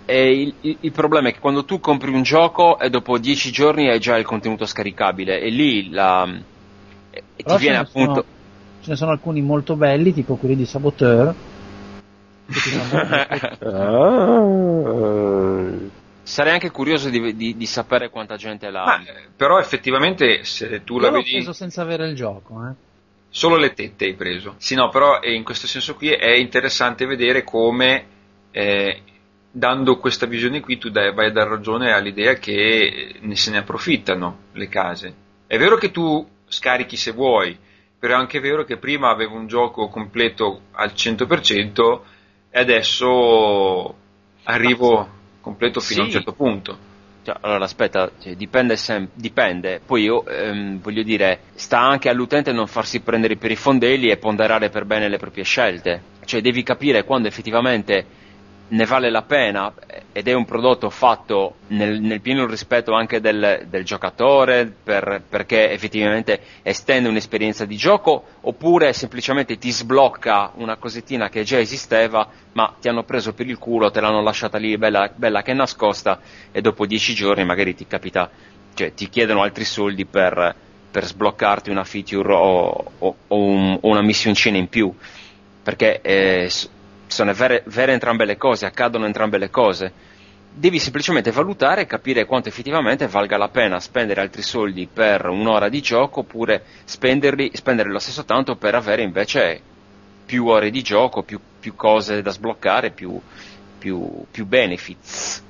e 0.04 0.40
il, 0.40 0.56
il- 0.60 0.78
il 0.82 0.92
problema 0.92 1.28
è 1.28 1.32
che 1.32 1.38
quando 1.40 1.64
tu 1.64 1.80
compri 1.80 2.10
un 2.12 2.22
gioco 2.22 2.78
e 2.78 2.90
dopo 2.90 3.18
10 3.18 3.50
giorni 3.50 3.88
hai 3.88 3.98
già 4.00 4.16
il 4.16 4.24
contenuto 4.24 4.64
scaricabile 4.66 5.40
e 5.40 5.48
lì 5.50 5.90
la, 5.90 6.24
e 7.10 7.44
ti 7.44 7.56
viene 7.56 7.78
ne 7.78 7.84
sono- 7.84 8.12
appunto 8.12 8.26
ce 8.86 8.92
ne 8.92 8.96
sono 8.96 9.10
alcuni 9.10 9.42
molto 9.42 9.74
belli, 9.74 10.14
tipo 10.14 10.36
quelli 10.36 10.54
di 10.54 10.64
Saboteur. 10.64 11.34
sarei 16.22 16.52
anche 16.52 16.70
curioso 16.70 17.08
di, 17.08 17.34
di- 17.34 17.56
di 17.56 17.66
sapere 17.66 18.10
quanta 18.10 18.36
gente 18.36 18.70
l'ha 18.70 18.84
Ma, 18.84 19.00
eh, 19.00 19.26
però 19.36 19.58
effettivamente 19.58 20.44
se 20.44 20.84
tu 20.84 20.94
Io 20.94 21.00
la 21.00 21.10
l'ho 21.10 21.18
vedi... 21.18 21.32
preso 21.32 21.52
senza 21.52 21.82
avere 21.82 22.08
il 22.08 22.14
gioco, 22.14 22.64
eh. 22.64 22.74
Solo 23.28 23.56
le 23.56 23.74
tette 23.74 24.04
hai 24.04 24.14
preso. 24.14 24.54
Sì, 24.58 24.76
no, 24.76 24.88
però 24.88 25.20
eh, 25.20 25.34
in 25.34 25.42
questo 25.42 25.66
senso 25.66 25.96
qui 25.96 26.10
è 26.10 26.36
interessante 26.36 27.06
vedere 27.06 27.42
come, 27.42 28.04
eh, 28.52 29.02
dando 29.50 29.98
questa 29.98 30.26
visione 30.26 30.60
qui, 30.60 30.78
tu 30.78 30.90
dai- 30.90 31.12
vai 31.12 31.26
a 31.26 31.32
dar 31.32 31.48
ragione 31.48 31.92
all'idea 31.92 32.34
che 32.34 33.16
ne 33.20 33.34
se 33.34 33.50
ne 33.50 33.58
approfittano 33.58 34.38
le 34.52 34.68
case. 34.68 35.12
È 35.46 35.58
vero 35.58 35.76
che 35.76 35.90
tu 35.90 36.24
scarichi 36.46 36.96
se 36.96 37.10
vuoi, 37.10 37.58
però 38.06 38.18
è 38.18 38.20
anche 38.20 38.38
vero 38.38 38.62
che 38.62 38.76
prima 38.76 39.10
avevo 39.10 39.34
un 39.34 39.48
gioco 39.48 39.88
completo 39.88 40.60
al 40.74 40.92
100% 40.94 42.00
e 42.50 42.60
adesso 42.60 43.94
arrivo 44.44 45.08
completo 45.40 45.80
fino 45.80 46.02
a 46.02 46.04
un 46.04 46.10
Sì. 46.10 46.14
certo 46.16 46.32
punto. 46.32 46.78
Cioè, 47.24 47.36
allora 47.40 47.64
aspetta, 47.64 48.08
cioè, 48.22 48.36
dipende, 48.36 48.76
sem- 48.76 49.08
dipende. 49.12 49.80
Poi 49.84 50.02
io 50.04 50.24
ehm, 50.24 50.80
voglio 50.80 51.02
dire, 51.02 51.40
sta 51.56 51.80
anche 51.80 52.08
all'utente 52.08 52.52
non 52.52 52.68
farsi 52.68 53.00
prendere 53.00 53.34
per 53.34 53.50
i 53.50 53.56
fondelli 53.56 54.08
e 54.08 54.18
ponderare 54.18 54.68
per 54.68 54.84
bene 54.84 55.08
le 55.08 55.18
proprie 55.18 55.42
scelte. 55.42 56.00
Cioè 56.24 56.40
devi 56.40 56.62
capire 56.62 57.02
quando 57.02 57.26
effettivamente 57.26 58.06
ne 58.68 58.84
vale 58.84 59.10
la 59.10 59.22
pena 59.22 59.72
ed 60.12 60.26
è 60.26 60.32
un 60.32 60.44
prodotto 60.44 60.90
fatto 60.90 61.56
nel, 61.68 62.00
nel 62.00 62.20
pieno 62.20 62.46
rispetto 62.46 62.94
anche 62.94 63.20
del, 63.20 63.66
del 63.68 63.84
giocatore 63.84 64.66
per- 64.82 65.22
perché 65.28 65.70
effettivamente 65.70 66.40
estende 66.62 67.08
un'esperienza 67.08 67.64
di 67.64 67.76
gioco 67.76 68.24
oppure 68.40 68.92
semplicemente 68.92 69.56
ti 69.58 69.70
sblocca 69.70 70.50
una 70.56 70.76
cosettina 70.76 71.28
che 71.28 71.44
già 71.44 71.58
esisteva 71.60 72.28
ma 72.52 72.74
ti 72.80 72.88
hanno 72.88 73.04
preso 73.04 73.34
per 73.34 73.46
il 73.46 73.58
culo, 73.58 73.90
te 73.90 74.00
l'hanno 74.00 74.22
lasciata 74.22 74.58
lì 74.58 74.76
bella, 74.76 75.10
bella 75.14 75.42
che 75.42 75.52
è 75.52 75.54
nascosta 75.54 76.18
e 76.50 76.60
dopo 76.60 76.86
dieci 76.86 77.14
giorni 77.14 77.44
magari 77.44 77.74
ti 77.74 77.86
capita, 77.86 78.28
cioè 78.74 78.94
ti 78.94 79.08
chiedono 79.08 79.42
altri 79.42 79.64
soldi 79.64 80.06
per, 80.06 80.54
per 80.90 81.04
sbloccarti 81.04 81.70
una 81.70 81.84
feature 81.84 82.32
o, 82.32 82.92
o- 82.98 83.16
o 83.28 83.36
un- 83.38 83.78
o 83.80 83.88
una 83.88 84.02
missioncina 84.02 84.56
in 84.56 84.68
più. 84.68 84.92
Perché 85.62 86.00
eh, 86.00 86.48
sono 87.06 87.32
vere, 87.32 87.62
vere 87.66 87.92
entrambe 87.92 88.24
le 88.24 88.36
cose, 88.36 88.66
accadono 88.66 89.06
entrambe 89.06 89.38
le 89.38 89.50
cose. 89.50 89.92
Devi 90.52 90.78
semplicemente 90.78 91.30
valutare 91.30 91.82
e 91.82 91.86
capire 91.86 92.24
quanto 92.24 92.48
effettivamente 92.48 93.06
valga 93.06 93.36
la 93.36 93.48
pena 93.48 93.78
spendere 93.78 94.22
altri 94.22 94.42
soldi 94.42 94.88
per 94.90 95.26
un'ora 95.26 95.68
di 95.68 95.82
gioco 95.82 96.20
oppure 96.20 96.64
spenderli, 96.84 97.50
spendere 97.52 97.90
lo 97.90 97.98
stesso 97.98 98.24
tanto 98.24 98.56
per 98.56 98.74
avere 98.74 99.02
invece 99.02 99.60
più 100.24 100.46
ore 100.46 100.70
di 100.70 100.82
gioco, 100.82 101.22
più, 101.22 101.38
più 101.60 101.74
cose 101.74 102.22
da 102.22 102.30
sbloccare, 102.30 102.90
più, 102.90 103.20
più, 103.78 104.24
più 104.30 104.46
benefits. 104.46 105.44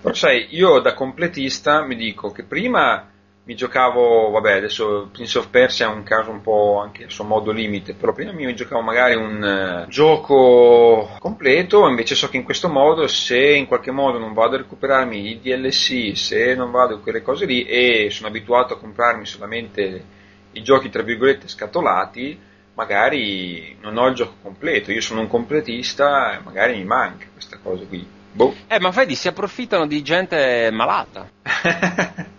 Però 0.00 0.14
sai, 0.14 0.48
io 0.50 0.80
da 0.80 0.94
completista 0.94 1.84
mi 1.84 1.96
dico 1.96 2.30
che 2.30 2.44
prima 2.44 3.08
mi 3.48 3.54
giocavo, 3.54 4.28
vabbè, 4.28 4.56
adesso 4.58 5.08
Prince 5.10 5.38
of 5.38 5.48
Persia 5.48 5.86
è 5.86 5.94
un 5.94 6.02
caso 6.02 6.30
un 6.30 6.42
po' 6.42 6.80
anche 6.80 7.04
a 7.04 7.08
suo 7.08 7.24
modo 7.24 7.50
limite, 7.50 7.94
però 7.94 8.12
prima 8.12 8.30
mi 8.30 8.54
giocavo 8.54 8.82
magari 8.82 9.14
un 9.14 9.42
eh, 9.42 9.86
gioco 9.88 11.16
completo, 11.18 11.88
invece 11.88 12.14
so 12.14 12.28
che 12.28 12.36
in 12.36 12.42
questo 12.42 12.68
modo 12.68 13.06
se 13.06 13.54
in 13.54 13.64
qualche 13.64 13.90
modo 13.90 14.18
non 14.18 14.34
vado 14.34 14.56
a 14.56 14.58
recuperarmi 14.58 15.30
i 15.30 15.40
DLC, 15.40 16.14
se 16.14 16.54
non 16.54 16.70
vado 16.70 17.00
quelle 17.00 17.22
cose 17.22 17.46
lì 17.46 17.64
e 17.64 18.10
sono 18.10 18.28
abituato 18.28 18.74
a 18.74 18.78
comprarmi 18.78 19.24
solamente 19.24 20.04
i 20.52 20.62
giochi 20.62 20.90
tra 20.90 21.00
virgolette 21.00 21.48
scatolati, 21.48 22.38
magari 22.74 23.78
non 23.80 23.96
ho 23.96 24.08
il 24.08 24.14
gioco 24.14 24.34
completo, 24.42 24.92
io 24.92 25.00
sono 25.00 25.22
un 25.22 25.26
completista 25.26 26.34
e 26.34 26.40
magari 26.44 26.76
mi 26.76 26.84
manca 26.84 27.24
questa 27.32 27.58
cosa 27.62 27.82
qui. 27.86 28.06
Boh. 28.30 28.54
Eh, 28.66 28.78
ma 28.78 28.90
vedi, 28.90 29.14
si 29.14 29.26
approfittano 29.26 29.86
di 29.86 30.02
gente 30.02 30.68
malata. 30.70 31.30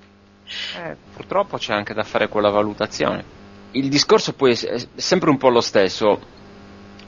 Eh, 0.77 0.95
purtroppo 1.13 1.57
c'è 1.57 1.73
anche 1.73 1.93
da 1.93 2.03
fare 2.03 2.27
quella 2.27 2.49
valutazione. 2.49 3.37
Il 3.71 3.87
discorso 3.89 4.33
poi 4.33 4.51
è 4.53 4.77
sempre 4.95 5.29
un 5.29 5.37
po' 5.37 5.49
lo 5.49 5.61
stesso. 5.61 6.37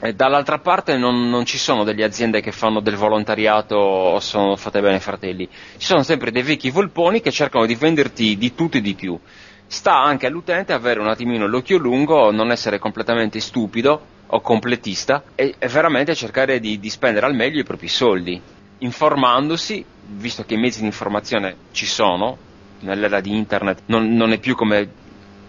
E 0.04 0.14
dall'altra 0.14 0.58
parte 0.58 0.96
non, 0.96 1.28
non 1.28 1.44
ci 1.44 1.58
sono 1.58 1.84
delle 1.84 2.02
aziende 2.02 2.40
che 2.40 2.50
fanno 2.50 2.80
del 2.80 2.96
volontariato 2.96 3.76
o 3.76 4.20
sono 4.20 4.56
fatte 4.56 4.80
bene 4.80 4.98
fratelli. 4.98 5.48
Ci 5.48 5.86
sono 5.86 6.02
sempre 6.02 6.32
dei 6.32 6.42
vecchi 6.42 6.70
volponi 6.70 7.20
che 7.20 7.30
cercano 7.30 7.66
di 7.66 7.76
venderti 7.76 8.36
di 8.36 8.54
tutto 8.54 8.78
e 8.78 8.80
di 8.80 8.94
più. 8.94 9.18
Sta 9.66 10.02
anche 10.02 10.26
all'utente 10.26 10.72
avere 10.72 11.00
un 11.00 11.06
attimino 11.08 11.46
l'occhio 11.46 11.78
lungo, 11.78 12.32
non 12.32 12.50
essere 12.50 12.78
completamente 12.78 13.38
stupido 13.38 14.06
o 14.26 14.40
completista 14.40 15.22
e, 15.34 15.54
e 15.58 15.68
veramente 15.68 16.14
cercare 16.14 16.58
di, 16.58 16.80
di 16.80 16.90
spendere 16.90 17.26
al 17.26 17.34
meglio 17.34 17.60
i 17.60 17.64
propri 17.64 17.88
soldi, 17.88 18.40
informandosi, 18.78 19.84
visto 20.16 20.44
che 20.44 20.54
i 20.54 20.58
mezzi 20.58 20.80
di 20.80 20.86
informazione 20.86 21.56
ci 21.70 21.86
sono, 21.86 22.36
nell'era 22.82 23.20
di 23.20 23.34
internet 23.36 23.82
non, 23.86 24.14
non 24.14 24.32
è 24.32 24.38
più 24.38 24.54
come 24.54 25.00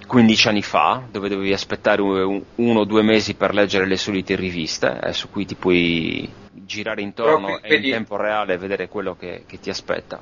15 0.07 0.47
anni 0.47 0.61
fa, 0.61 1.01
dove 1.09 1.29
dovevi 1.29 1.53
aspettare 1.53 2.01
un- 2.01 2.41
uno 2.55 2.79
o 2.79 2.85
due 2.85 3.01
mesi 3.03 3.35
per 3.35 3.53
leggere 3.53 3.85
le 3.85 3.97
solite 3.97 4.35
riviste, 4.35 4.99
eh, 5.01 5.13
su 5.13 5.29
cui 5.29 5.45
ti 5.45 5.55
puoi 5.55 6.29
girare 6.51 7.01
intorno 7.01 7.61
e 7.61 7.75
in 7.75 7.81
tempo 7.91 8.15
reale 8.15 8.57
vedere 8.57 8.87
quello 8.87 9.15
che, 9.15 9.43
che 9.47 9.59
ti 9.59 9.69
aspetta. 9.69 10.19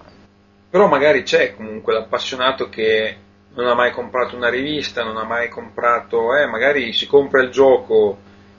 Però 0.69 0.87
magari 0.87 1.23
c'è 1.23 1.55
comunque 1.55 1.93
l'appassionato 1.93 2.69
che 2.69 3.17
non 3.53 3.67
ha 3.67 3.73
mai 3.73 3.91
comprato 3.91 4.35
una 4.35 4.49
rivista, 4.49 5.03
non 5.03 5.17
ha 5.17 5.25
mai 5.25 5.49
comprato, 5.49 6.35
eh, 6.37 6.45
magari 6.45 6.93
si 6.93 7.05
compra 7.05 7.41
il 7.41 7.49
gioco 7.49 8.17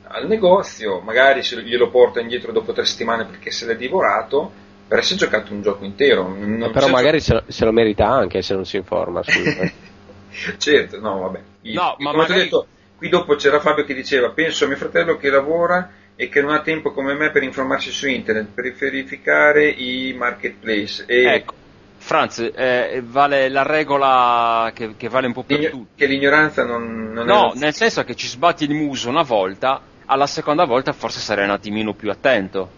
al 0.08 0.26
negozio, 0.26 1.00
magari 1.00 1.40
glielo 1.64 1.88
porta 1.88 2.20
indietro 2.20 2.52
dopo 2.52 2.72
tre 2.72 2.84
settimane 2.84 3.24
perché 3.24 3.50
se 3.50 3.64
l'è 3.64 3.76
divorato, 3.76 4.52
per 4.92 5.00
essere 5.00 5.20
giocato 5.20 5.54
un 5.54 5.62
gioco 5.62 5.86
intero. 5.86 6.28
Non 6.38 6.70
Però 6.70 6.84
c'è- 6.84 6.92
magari 6.92 7.18
se 7.20 7.32
lo, 7.32 7.42
se 7.46 7.64
lo 7.64 7.72
merita 7.72 8.08
anche 8.08 8.42
se 8.42 8.52
non 8.52 8.66
si 8.66 8.76
informa. 8.76 9.22
certo, 10.58 11.00
no, 11.00 11.18
vabbè. 11.20 11.40
No, 11.62 11.96
ma 11.98 12.10
Come 12.10 12.10
ti 12.10 12.14
ho 12.14 12.16
magari- 12.16 12.42
detto, 12.42 12.66
qui 12.98 13.08
dopo 13.08 13.34
c'era 13.36 13.58
Fabio 13.58 13.84
che 13.84 13.94
diceva, 13.94 14.30
penso 14.32 14.64
a 14.64 14.68
mio 14.68 14.76
fratello 14.76 15.16
che 15.16 15.30
lavora 15.30 15.90
e 16.14 16.28
che 16.28 16.42
non 16.42 16.52
ha 16.52 16.60
tempo 16.60 16.92
come 16.92 17.14
me 17.14 17.30
per 17.30 17.42
informarsi 17.42 17.90
su 17.90 18.06
internet, 18.06 18.48
per 18.52 18.70
verificare 18.74 19.66
i 19.70 20.12
marketplace 20.14 21.04
e 21.06 21.24
Ecco, 21.24 21.54
Franz, 21.96 22.50
eh, 22.54 23.02
vale 23.02 23.48
la 23.48 23.62
regola 23.62 24.70
che, 24.74 24.94
che 24.98 25.08
vale 25.08 25.26
un 25.26 25.32
po' 25.32 25.42
per 25.44 25.56
l'igno- 25.56 25.70
tutti. 25.70 25.88
che 25.96 26.04
l'ignoranza 26.06 26.64
non, 26.66 27.12
non 27.14 27.24
No, 27.24 27.52
è... 27.54 27.58
nel 27.58 27.72
senso 27.72 28.04
che 28.04 28.14
ci 28.14 28.26
sbatti 28.26 28.64
il 28.64 28.74
muso 28.74 29.08
una 29.08 29.22
volta, 29.22 29.80
alla 30.04 30.26
seconda 30.26 30.66
volta 30.66 30.92
forse 30.92 31.20
sarei 31.20 31.44
un 31.44 31.50
attimino 31.52 31.94
più 31.94 32.10
attento, 32.10 32.68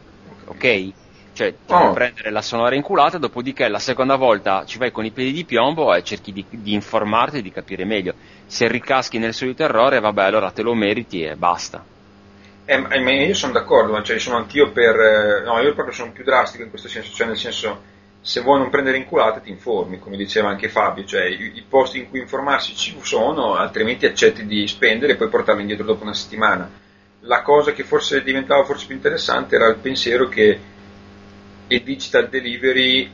ok? 0.45 0.93
Cioè, 1.35 1.51
ti 1.67 1.73
Oh. 1.75 1.79
puoi 1.79 1.93
prendere 1.93 2.31
la 2.31 2.41
sonora 2.43 2.77
inculata, 2.77 3.19
dopodiché 3.19 3.67
la 3.69 3.81
seconda 3.81 4.15
volta 4.17 4.65
ci 4.65 4.79
vai 4.79 4.93
con 4.93 5.05
i 5.05 5.11
piedi 5.11 5.33
di 5.33 5.45
piombo 5.45 5.93
e 5.93 6.03
cerchi 6.05 6.33
di, 6.33 6.47
di 6.49 6.73
informarti 6.73 7.39
e 7.39 7.43
di 7.43 7.51
capire 7.51 7.85
meglio. 7.85 8.15
Se 8.47 8.69
ricaschi 8.69 9.19
nel 9.19 9.35
solito 9.35 9.65
errore, 9.65 9.99
vabbè, 10.01 10.23
allora 10.23 10.51
te 10.53 10.63
lo 10.63 10.75
meriti 10.75 11.23
e 11.25 11.35
basta. 11.37 11.85
Eh, 12.67 12.79
ma- 12.79 12.89
ma 13.01 13.13
io 13.13 13.35
sono 13.35 13.53
d'accordo, 13.53 13.93
ma 13.93 14.03
cioè, 14.03 14.19
sono 14.19 14.37
anch'io 14.37 14.71
per... 14.71 14.95
eh, 14.99 15.43
No, 15.45 15.61
io 15.61 15.75
proprio 15.75 15.95
sono 15.95 16.13
più 16.13 16.25
drastico 16.25 16.63
in 16.63 16.71
questo 16.71 16.89
senso, 16.89 17.13
cioè 17.13 17.27
nel 17.27 17.37
senso, 17.37 17.83
se 18.21 18.41
vuoi 18.41 18.59
non 18.61 18.71
prendere 18.71 18.97
inculate 18.97 19.43
ti 19.43 19.51
informi, 19.51 19.99
come 19.99 20.17
diceva 20.17 20.49
anche 20.49 20.69
Fabio, 20.69 21.05
cioè 21.05 21.25
i, 21.27 21.53
i 21.57 21.65
posti 21.69 21.99
in 21.99 22.09
cui 22.09 22.21
informarsi 22.21 22.75
ci 22.77 22.97
sono, 23.03 23.55
altrimenti 23.57 24.07
accetti 24.07 24.47
di 24.47 24.67
spendere 24.69 25.13
e 25.13 25.17
poi 25.17 25.29
portarli 25.29 25.61
indietro 25.63 25.85
dopo 25.85 26.05
una 26.05 26.15
settimana. 26.15 26.71
La 27.21 27.43
cosa 27.43 27.73
che 27.73 27.85
forse 27.85 28.23
diventava 28.23 28.65
forse 28.65 28.87
più 28.87 28.95
interessante 28.95 29.57
era 29.57 29.67
il 29.69 29.77
pensiero 29.77 30.29
che 30.29 30.59
il 31.69 31.83
digital 31.83 32.29
delivery 32.29 33.11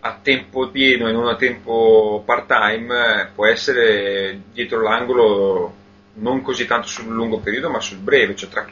a 0.00 0.18
tempo 0.22 0.68
pieno 0.68 1.08
e 1.08 1.12
non 1.12 1.28
a 1.28 1.36
tempo 1.36 2.22
part-time 2.24 3.22
eh, 3.22 3.26
può 3.34 3.46
essere 3.46 4.40
dietro 4.52 4.82
l'angolo 4.82 5.74
non 6.14 6.42
così 6.42 6.66
tanto 6.66 6.86
sul 6.88 7.12
lungo 7.12 7.40
periodo 7.40 7.70
ma 7.70 7.80
sul 7.80 7.98
breve, 7.98 8.34
cioè 8.34 8.48
tra 8.48 8.66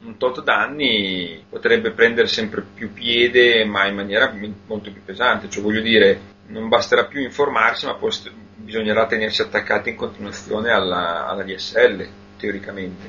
un 0.00 0.16
tot 0.16 0.42
d'anni 0.42 1.44
potrebbe 1.48 1.90
prendere 1.90 2.28
sempre 2.28 2.62
più 2.62 2.92
piede 2.92 3.64
ma 3.64 3.86
in 3.86 3.94
maniera 3.94 4.32
molto 4.66 4.90
più 4.90 5.02
pesante, 5.04 5.48
cioè 5.48 5.62
voglio 5.62 5.80
dire 5.80 6.36
non 6.48 6.68
basterà 6.68 7.04
più 7.04 7.20
informarsi 7.20 7.86
ma 7.86 7.94
poi 7.94 8.12
st- 8.12 8.32
bisognerà 8.54 9.06
tenersi 9.06 9.42
attaccati 9.42 9.90
in 9.90 9.96
continuazione 9.96 10.70
alla, 10.70 11.26
alla 11.26 11.42
DSL 11.42 12.06
teoricamente, 12.36 13.08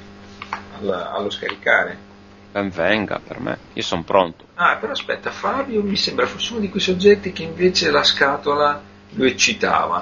alla- 0.79 1.11
allo 1.11 1.29
scaricare. 1.29 2.07
Ben 2.52 2.69
venga 2.69 3.19
per 3.26 3.40
me, 3.40 3.58
io 3.74 3.82
sono 3.84 4.03
pronto. 4.03 4.45
Ah, 4.56 4.78
però 4.78 4.92
aspetta, 4.94 5.30
Fabio 5.30 5.84
mi 5.84 5.95
sembra 5.95 6.26
fosse 6.26 6.52
uno 6.53 6.61
di 6.61 6.69
quei 6.69 6.82
soggetti 6.82 7.32
che 7.32 7.44
invece 7.44 7.92
la 7.92 8.03
scatola 8.03 8.82
lo 9.11 9.24
eccitava. 9.24 9.98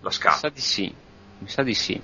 La 0.00 0.08
Mi 0.08 0.12
scatola. 0.12 0.38
sa 0.40 0.48
di 0.48 0.60
sì, 0.60 0.94
mi 1.38 1.48
sa 1.48 1.62
di 1.62 1.74
sì. 1.74 2.00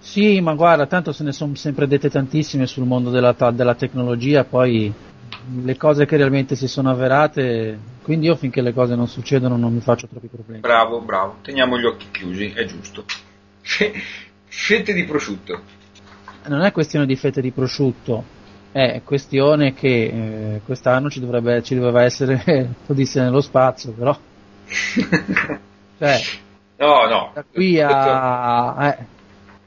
Sì, 0.00 0.40
ma 0.40 0.54
guarda, 0.54 0.86
tanto 0.86 1.12
se 1.12 1.22
ne 1.24 1.32
sono 1.32 1.54
sempre 1.54 1.86
dette 1.86 2.10
tantissime 2.10 2.66
sul 2.66 2.84
mondo 2.86 3.10
della, 3.10 3.32
ta- 3.34 3.50
della 3.52 3.74
tecnologia, 3.74 4.44
poi 4.44 4.92
le 5.62 5.76
cose 5.76 6.06
che 6.06 6.16
realmente 6.16 6.56
si 6.56 6.66
sono 6.68 6.90
avverate, 6.90 7.78
quindi 8.02 8.26
io 8.26 8.34
finché 8.34 8.60
le 8.60 8.74
cose 8.74 8.94
non 8.96 9.06
succedono 9.08 9.56
non 9.56 9.72
mi 9.72 9.80
faccio 9.80 10.08
troppi 10.08 10.26
problemi. 10.26 10.60
Bravo, 10.60 11.00
bravo. 11.00 11.36
Teniamo 11.40 11.78
gli 11.78 11.84
occhi 11.86 12.06
chiusi, 12.10 12.52
è 12.54 12.64
giusto. 12.66 13.04
Fette 13.62 14.92
di 14.92 15.04
prosciutto. 15.04 15.62
Non 16.48 16.62
è 16.62 16.72
questione 16.72 17.06
di 17.06 17.16
fette 17.16 17.40
di 17.40 17.50
prosciutto, 17.50 18.24
è 18.74 19.02
questione 19.04 19.72
che 19.72 20.04
eh, 20.56 20.60
quest'anno 20.64 21.08
ci, 21.08 21.20
dovrebbe, 21.20 21.62
ci 21.62 21.76
doveva 21.76 22.02
essere 22.02 22.74
Odissea 22.88 23.22
nello 23.22 23.40
spazio, 23.40 23.92
però 23.92 24.16
cioè, 25.98 26.20
no, 26.78 27.06
no. 27.06 27.30
da 27.32 27.44
qui 27.50 27.80
a... 27.80 28.88
eh, 28.88 29.06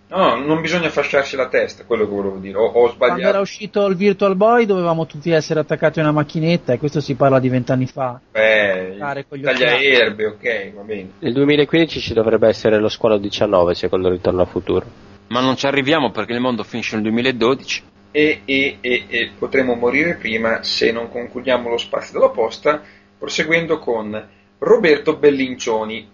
No, 0.09 0.35
non 0.37 0.61
bisogna 0.61 0.89
fasciarsi 0.89 1.35
la 1.35 1.49
testa, 1.49 1.83
quello 1.83 2.05
che 2.07 2.11
volevo 2.15 2.37
dire. 2.37 2.57
Ho, 2.57 2.63
ho 2.67 2.95
quando 2.95 3.19
era 3.27 3.39
sbagliato. 3.39 3.41
uscito 3.41 3.85
il 3.87 3.95
Virtual 3.97 4.37
Boy 4.37 4.65
dovevamo 4.65 5.05
tutti 5.05 5.31
essere 5.31 5.59
attaccati 5.59 5.99
a 5.99 6.03
una 6.03 6.13
macchinetta 6.13 6.71
e 6.71 6.77
questo 6.77 7.01
si 7.01 7.15
parla 7.15 7.39
di 7.39 7.49
vent'anni 7.49 7.87
fa. 7.87 8.21
Eh, 8.31 8.95
Fare 8.97 9.25
con 9.27 9.37
gli 9.37 9.43
taglia 9.43 9.73
occhiali. 9.73 9.85
erbe, 9.85 10.25
ok, 10.27 10.73
va 10.75 10.81
bene. 10.83 11.09
Nel 11.19 11.33
2015 11.33 11.99
ci 11.99 12.13
dovrebbe 12.13 12.47
essere 12.47 12.79
lo 12.79 12.87
squalo 12.87 13.17
19 13.17 13.73
secondo 13.73 14.09
Ritorno 14.09 14.39
al 14.41 14.47
futuro. 14.47 14.85
Ma 15.27 15.41
non 15.41 15.57
ci 15.57 15.65
arriviamo 15.67 16.11
perché 16.11 16.31
il 16.31 16.39
mondo 16.39 16.63
finisce 16.63 16.95
nel 16.95 17.03
2012. 17.03 17.83
E, 18.17 18.41
e, 18.45 18.77
e, 18.81 19.05
e 19.07 19.31
potremo 19.37 19.75
morire 19.75 20.15
prima 20.15 20.63
se 20.63 20.91
non 20.91 21.07
concludiamo 21.07 21.69
lo 21.69 21.77
spazio 21.77 22.13
della 22.17 22.31
posta, 22.31 22.81
proseguendo 23.15 23.77
con 23.77 24.27
Roberto 24.57 25.17
Bellincioni. 25.17 26.09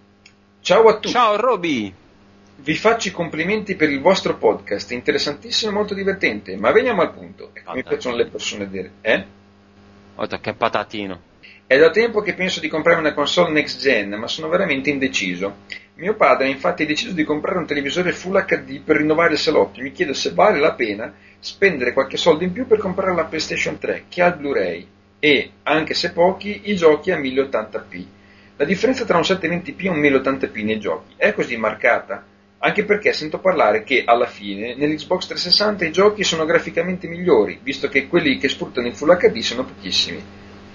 Ciao 0.59 0.89
a 0.89 0.95
tutti. 0.95 1.13
Ciao 1.13 1.37
Roby! 1.37 1.93
Vi 2.57 2.75
faccio 2.75 3.07
i 3.07 3.11
complimenti 3.11 3.77
per 3.77 3.89
il 3.89 4.01
vostro 4.01 4.35
podcast, 4.35 4.91
interessantissimo 4.91 5.71
e 5.71 5.73
molto 5.75 5.93
divertente, 5.93 6.57
ma 6.57 6.73
veniamo 6.73 7.01
al 7.01 7.13
punto. 7.13 7.51
Ecco, 7.53 7.71
mi 7.71 7.83
piacciono 7.83 8.17
le 8.17 8.25
persone 8.25 8.69
dire, 8.69 8.91
eh? 8.99 9.25
Detto 10.17 10.39
che 10.41 10.53
patatino. 10.55 11.21
È 11.65 11.77
da 11.77 11.89
tempo 11.89 12.19
che 12.19 12.33
penso 12.33 12.59
di 12.59 12.67
comprare 12.67 12.99
una 12.99 13.13
console 13.13 13.53
next 13.53 13.79
gen, 13.79 14.09
ma 14.15 14.27
sono 14.27 14.49
veramente 14.49 14.89
indeciso. 14.89 15.59
Mio 15.95 16.15
padre 16.15 16.47
ha 16.47 16.49
infatti 16.49 16.85
deciso 16.85 17.13
di 17.13 17.23
comprare 17.23 17.59
un 17.59 17.65
televisore 17.65 18.11
Full 18.11 18.43
HD 18.45 18.81
per 18.81 18.97
rinnovare 18.97 19.33
il 19.33 19.39
salotto 19.39 19.79
e 19.79 19.83
mi 19.83 19.93
chiedo 19.93 20.13
se 20.13 20.33
vale 20.33 20.59
la 20.59 20.73
pena 20.73 21.13
spendere 21.43 21.91
qualche 21.91 22.15
soldo 22.15 22.45
in 22.45 22.53
più 22.53 22.65
per 22.65 22.77
comprare 22.77 23.13
la 23.13 23.25
PlayStation 23.25 23.77
3 23.77 24.05
che 24.07 24.21
ha 24.21 24.27
il 24.27 24.35
Blu-ray 24.35 24.87
e, 25.19 25.51
anche 25.63 25.93
se 25.93 26.13
pochi, 26.13 26.61
i 26.65 26.75
giochi 26.77 27.11
a 27.11 27.19
1080p. 27.19 28.05
La 28.55 28.63
differenza 28.63 29.03
tra 29.03 29.17
un 29.17 29.23
720p 29.23 29.83
e 29.83 29.89
un 29.89 29.99
1080p 29.99 30.63
nei 30.63 30.79
giochi 30.79 31.15
è 31.17 31.33
così 31.33 31.57
marcata? 31.57 32.23
Anche 32.59 32.85
perché 32.85 33.11
sento 33.11 33.39
parlare 33.39 33.83
che 33.83 34.03
alla 34.05 34.25
fine 34.25 34.73
nell'Xbox 34.75 35.27
360 35.27 35.83
i 35.83 35.91
giochi 35.91 36.23
sono 36.23 36.45
graficamente 36.45 37.09
migliori, 37.09 37.59
visto 37.61 37.89
che 37.89 38.07
quelli 38.07 38.37
che 38.37 38.47
sfruttano 38.47 38.87
il 38.87 38.95
Full 38.95 39.17
HD 39.17 39.39
sono 39.39 39.65
pochissimi. 39.65 40.23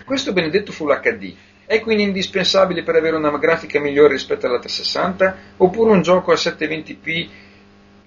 Questo 0.04 0.34
benedetto 0.34 0.70
Full 0.70 1.00
HD 1.00 1.34
è 1.64 1.80
quindi 1.80 2.02
indispensabile 2.02 2.82
per 2.82 2.96
avere 2.96 3.16
una 3.16 3.30
grafica 3.38 3.80
migliore 3.80 4.12
rispetto 4.12 4.44
alla 4.44 4.58
360? 4.58 5.36
Oppure 5.56 5.92
un 5.92 6.02
gioco 6.02 6.30
a 6.30 6.34
720p 6.34 7.28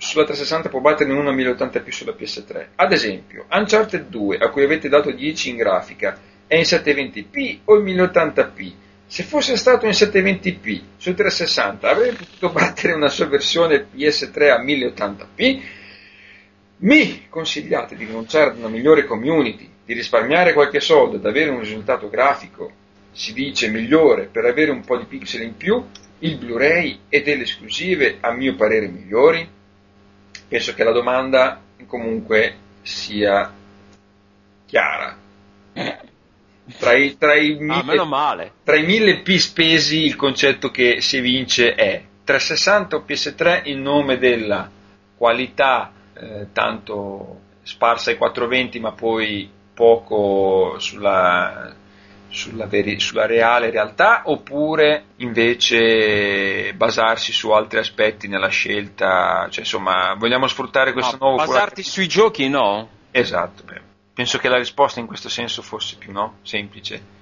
sulla 0.02 0.26
360 0.26 0.70
può 0.70 0.80
battere 0.80 1.12
in 1.12 1.18
una 1.18 1.32
1080p 1.32 1.90
sulla 1.90 2.16
PS3? 2.18 2.66
Ad 2.76 2.92
esempio, 2.92 3.46
Uncharted 3.52 4.08
2, 4.08 4.38
a 4.40 4.50
cui 4.50 4.64
avete 4.64 4.90
dato 4.90 5.12
10 5.12 5.50
in 5.52 5.58
grafica, 5.58 6.18
è 6.48 6.56
in 6.56 6.64
720p 6.64 7.60
o 7.66 7.78
in 7.78 7.86
1080p? 7.86 8.72
Se 9.06 9.22
fosse 9.22 9.56
stato 9.56 9.86
in 9.86 9.92
720p 9.92 10.82
su 10.98 11.14
360 11.14 11.88
avrebbe 11.88 12.16
potuto 12.16 12.50
battere 12.50 12.94
una 12.94 13.10
sua 13.10 13.28
versione 13.28 13.86
PS3 13.96 14.50
a 14.50 14.64
1080p? 14.64 15.62
Mi 16.78 17.28
consigliate 17.30 17.96
di 17.96 18.06
rinunciare 18.06 18.50
ad 18.50 18.58
una 18.58 18.70
migliore 18.70 19.06
community, 19.06 19.70
di 19.86 19.94
risparmiare 19.94 20.54
qualche 20.54 20.80
soldo 20.80 21.18
ed 21.18 21.26
avere 21.28 21.52
un 21.52 21.60
risultato 21.60 22.10
grafico, 22.10 22.72
si 23.12 23.34
dice 23.34 23.70
migliore, 23.70 24.30
per 24.32 24.46
avere 24.46 24.72
un 24.72 24.82
po' 24.82 24.98
di 24.98 25.06
pixel 25.06 25.44
in 25.44 25.56
più, 25.56 25.86
il 26.20 26.38
Blu-ray 26.38 27.02
e 27.08 27.22
delle 27.22 27.44
esclusive 27.44 28.18
a 28.20 28.32
mio 28.32 28.56
parere 28.56 28.88
migliori? 28.88 29.60
Penso 30.52 30.74
che 30.74 30.84
la 30.84 30.92
domanda 30.92 31.62
comunque 31.88 32.56
sia 32.82 33.50
chiara. 34.66 35.16
Tra 36.78 36.92
i, 36.94 37.18
tra 37.18 37.36
i 37.36 37.54
Ah, 37.70 37.82
mille- 37.84 38.04
male. 38.04 38.52
tra 38.66 38.76
i 38.76 38.84
1000 38.84 39.20
P 39.22 39.38
spesi 39.38 40.04
il 40.04 40.18
concetto 40.18 40.70
che 40.70 41.00
si 41.00 41.22
vince 41.22 41.74
è 41.74 42.04
360 42.26 42.96
o 42.98 43.04
PS3 43.08 43.62
in 43.70 43.82
nome 43.82 44.18
della 44.18 44.70
qualità 45.16 45.90
eh, 46.14 46.48
tanto 46.52 47.40
sparsa 47.64 48.10
ai 48.12 48.18
420 48.18 48.80
ma 48.82 48.92
poi 48.92 49.50
poco 49.74 50.76
sulla, 50.80 51.74
sulla, 52.32 52.66
veri- 52.66 53.00
sulla 53.00 53.26
reale 53.26 53.70
realtà 53.70 54.22
oppure 54.26 55.04
invece 55.18 56.74
basarsi 56.74 57.34
su 57.34 57.52
altri 57.52 57.80
aspetti 57.80 58.28
nella 58.28 58.48
scelta 58.48 59.48
cioè 59.50 59.64
insomma 59.64 60.14
vogliamo 60.18 60.48
sfruttare 60.48 60.94
questo 60.94 61.18
Ma 61.20 61.28
nuovo 61.28 61.44
basarti 61.44 61.84
sui 61.84 62.08
giochi 62.08 62.48
no? 62.48 62.88
esatto 63.12 63.64
beh. 63.64 63.82
penso 64.14 64.38
che 64.38 64.48
la 64.48 64.58
risposta 64.58 65.02
in 65.02 65.08
questo 65.08 65.28
senso 65.28 65.62
fosse 65.62 65.98
più 65.98 66.12
no? 66.14 66.38
semplice 66.42 67.20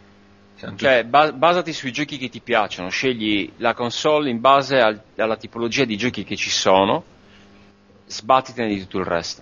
Cioè, 0.75 1.05
ba- 1.05 1.31
basati 1.31 1.71
sui 1.71 1.93
giochi 1.93 2.17
che 2.17 2.27
ti 2.27 2.41
piacciono, 2.41 2.89
scegli 2.89 3.49
la 3.59 3.73
console 3.73 4.29
in 4.29 4.41
base 4.41 4.81
al- 4.81 5.01
alla 5.15 5.37
tipologia 5.37 5.85
di 5.85 5.95
giochi 5.95 6.25
che 6.25 6.35
ci 6.35 6.49
sono, 6.49 7.01
sbattitene 8.05 8.67
di 8.67 8.81
tutto 8.81 8.97
il 8.99 9.05
resto. 9.05 9.41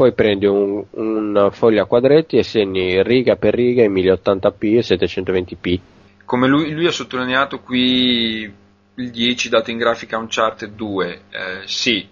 Poi 0.00 0.14
prendi 0.14 0.46
un, 0.46 0.82
un 0.92 1.50
foglio 1.52 1.82
a 1.82 1.86
quadretti 1.86 2.38
e 2.38 2.42
segni 2.42 3.02
riga 3.02 3.36
per 3.36 3.52
riga 3.52 3.82
in 3.82 3.92
1080p 3.92 4.56
e 4.60 4.80
720p. 4.80 5.78
come 6.24 6.48
lui, 6.48 6.72
lui 6.72 6.86
ha 6.86 6.90
sottolineato 6.90 7.60
qui 7.60 8.50
il 8.94 9.10
10 9.10 9.48
dato 9.50 9.70
in 9.70 9.76
grafica 9.76 10.16
Uncharted 10.16 10.72
2, 10.72 11.20
eh, 11.28 11.60
sì, 11.66 12.08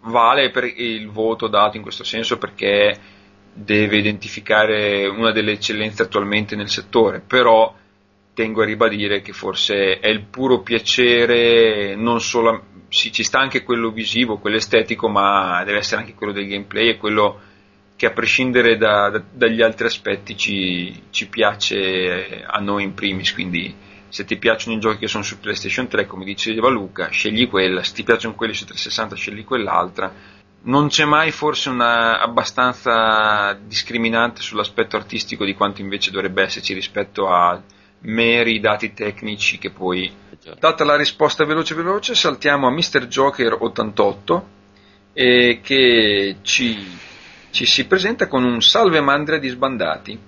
vale 0.00 0.50
per 0.50 0.64
il 0.64 1.08
voto 1.10 1.46
dato 1.46 1.76
in 1.76 1.84
questo 1.84 2.02
senso 2.02 2.38
perché 2.38 2.98
deve 3.52 3.98
identificare 3.98 5.06
una 5.06 5.30
delle 5.30 5.52
eccellenze 5.52 6.02
attualmente 6.02 6.56
nel 6.56 6.68
settore, 6.68 7.22
però 7.24 7.72
tengo 8.34 8.62
a 8.62 8.64
ribadire 8.64 9.20
che 9.20 9.32
forse 9.32 10.00
è 10.00 10.08
il 10.08 10.24
puro 10.24 10.62
piacere, 10.62 11.94
non 11.94 12.20
solo, 12.20 12.64
sì, 12.88 13.12
ci 13.12 13.22
sta 13.22 13.38
anche 13.38 13.62
quello 13.62 13.90
visivo, 13.90 14.38
quello 14.38 14.56
estetico, 14.56 15.08
ma 15.08 15.62
deve 15.64 15.78
essere 15.78 16.00
anche 16.00 16.14
quello 16.14 16.32
del 16.32 16.46
gameplay 16.46 16.88
e 16.88 16.96
quello 16.96 17.40
che 17.96 18.06
a 18.06 18.10
prescindere 18.12 18.76
da- 18.76 19.10
da- 19.10 19.22
dagli 19.30 19.60
altri 19.60 19.86
aspetti 19.86 20.36
ci, 20.36 21.02
ci 21.10 21.28
piace 21.28 22.44
a 22.46 22.58
noi 22.60 22.84
in 22.84 22.94
primis, 22.94 23.34
quindi 23.34 23.74
se 24.08 24.24
ti 24.24 24.36
piacciono 24.36 24.76
i 24.76 24.80
giochi 24.80 24.98
che 24.98 25.08
sono 25.08 25.22
su 25.24 25.38
PlayStation 25.38 25.88
3, 25.88 26.06
come 26.06 26.24
diceva 26.24 26.68
Luca, 26.68 27.08
scegli 27.08 27.48
quella, 27.48 27.82
se 27.82 27.94
ti 27.94 28.04
piacciono 28.04 28.34
quelli 28.34 28.54
su 28.54 28.64
360 28.64 29.16
scegli 29.16 29.44
quell'altra. 29.44 30.12
Non 30.60 30.88
c'è 30.88 31.04
mai 31.04 31.30
forse 31.30 31.68
una 31.68 32.20
abbastanza 32.20 33.52
discriminante 33.66 34.40
sull'aspetto 34.42 34.96
artistico 34.96 35.44
di 35.44 35.54
quanto 35.54 35.80
invece 35.80 36.10
dovrebbe 36.10 36.42
esserci 36.42 36.72
rispetto 36.74 37.28
a 37.28 37.60
meri 38.00 38.60
dati 38.60 38.92
tecnici 38.92 39.58
che 39.58 39.70
poi 39.70 40.26
Data 40.58 40.84
la 40.84 40.96
risposta 40.96 41.44
veloce 41.44 41.74
veloce, 41.74 42.14
saltiamo 42.14 42.68
a 42.68 42.70
Mr. 42.70 43.06
Joker 43.06 43.56
88 43.58 44.48
eh, 45.12 45.60
che 45.62 46.36
ci, 46.42 46.98
ci 47.50 47.66
si 47.66 47.86
presenta 47.86 48.28
con 48.28 48.44
un 48.44 48.62
salve 48.62 49.00
mandria 49.00 49.38
di 49.38 49.48
sbandati. 49.48 50.18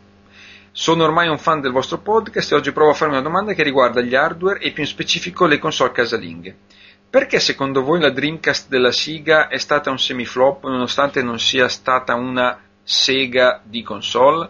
Sono 0.72 1.04
ormai 1.04 1.28
un 1.28 1.38
fan 1.38 1.60
del 1.60 1.72
vostro 1.72 1.98
podcast 1.98 2.52
e 2.52 2.56
oggi 2.56 2.72
provo 2.72 2.90
a 2.90 2.94
farmi 2.94 3.14
una 3.14 3.22
domanda 3.22 3.54
che 3.54 3.62
riguarda 3.62 4.00
gli 4.00 4.14
hardware 4.14 4.58
e 4.60 4.72
più 4.72 4.82
in 4.82 4.88
specifico 4.88 5.46
le 5.46 5.58
console 5.58 5.92
casalinghe. 5.92 6.56
Perché 7.08 7.40
secondo 7.40 7.82
voi 7.82 8.00
la 8.00 8.10
Dreamcast 8.10 8.68
della 8.68 8.92
Sega 8.92 9.48
è 9.48 9.58
stata 9.58 9.90
un 9.90 9.98
semiflop 9.98 10.64
nonostante 10.64 11.22
non 11.22 11.38
sia 11.38 11.68
stata 11.68 12.14
una 12.14 12.60
Sega 12.82 13.62
di 13.64 13.82
console? 13.82 14.48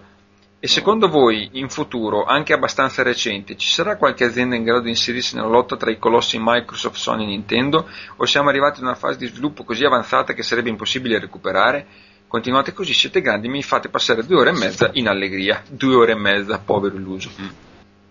E 0.63 0.69
secondo 0.69 1.09
voi, 1.09 1.49
in 1.53 1.71
futuro, 1.71 2.25
anche 2.25 2.53
abbastanza 2.53 3.03
recente, 3.03 3.57
ci 3.57 3.71
sarà 3.71 3.97
qualche 3.97 4.25
azienda 4.25 4.57
in 4.57 4.63
grado 4.63 4.83
di 4.83 4.91
inserirsi 4.91 5.35
nella 5.35 5.49
lotta 5.49 5.75
tra 5.75 5.91
i 5.91 5.99
colossi 5.99 6.37
Microsoft, 6.39 6.97
Sony 6.97 7.23
e 7.23 7.29
Nintendo? 7.29 7.89
O 8.17 8.27
siamo 8.27 8.51
arrivati 8.51 8.81
a 8.81 8.83
una 8.83 8.95
fase 8.95 9.17
di 9.17 9.27
sviluppo 9.27 9.65
così 9.65 9.87
avanzata 9.87 10.35
che 10.35 10.43
sarebbe 10.43 10.69
impossibile 10.69 11.19
recuperare? 11.19 11.87
Continuate 12.27 12.75
così, 12.75 12.93
siete 12.93 13.23
grandi, 13.23 13.49
mi 13.49 13.63
fate 13.63 13.89
passare 13.89 14.27
due 14.27 14.37
ore 14.37 14.51
e 14.51 14.59
mezza 14.59 14.91
in 14.93 15.09
allegria. 15.09 15.63
Due 15.67 15.95
ore 15.95 16.13
e 16.13 16.17
mezza, 16.17 16.59
povero 16.63 16.97
illuso. 16.97 17.31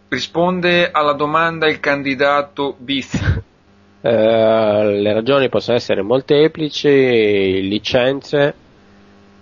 Risponde 0.08 0.90
alla 0.90 1.14
domanda 1.14 1.70
il 1.70 1.80
candidato 1.80 2.76
Beat. 2.80 3.44
Eh, 4.02 5.00
le 5.02 5.14
ragioni 5.14 5.50
possono 5.50 5.78
essere 5.78 6.02
molteplici, 6.02 7.68
licenze 7.68 8.56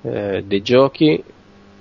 eh, 0.02 0.44
dei 0.46 0.62
giochi, 0.62 1.24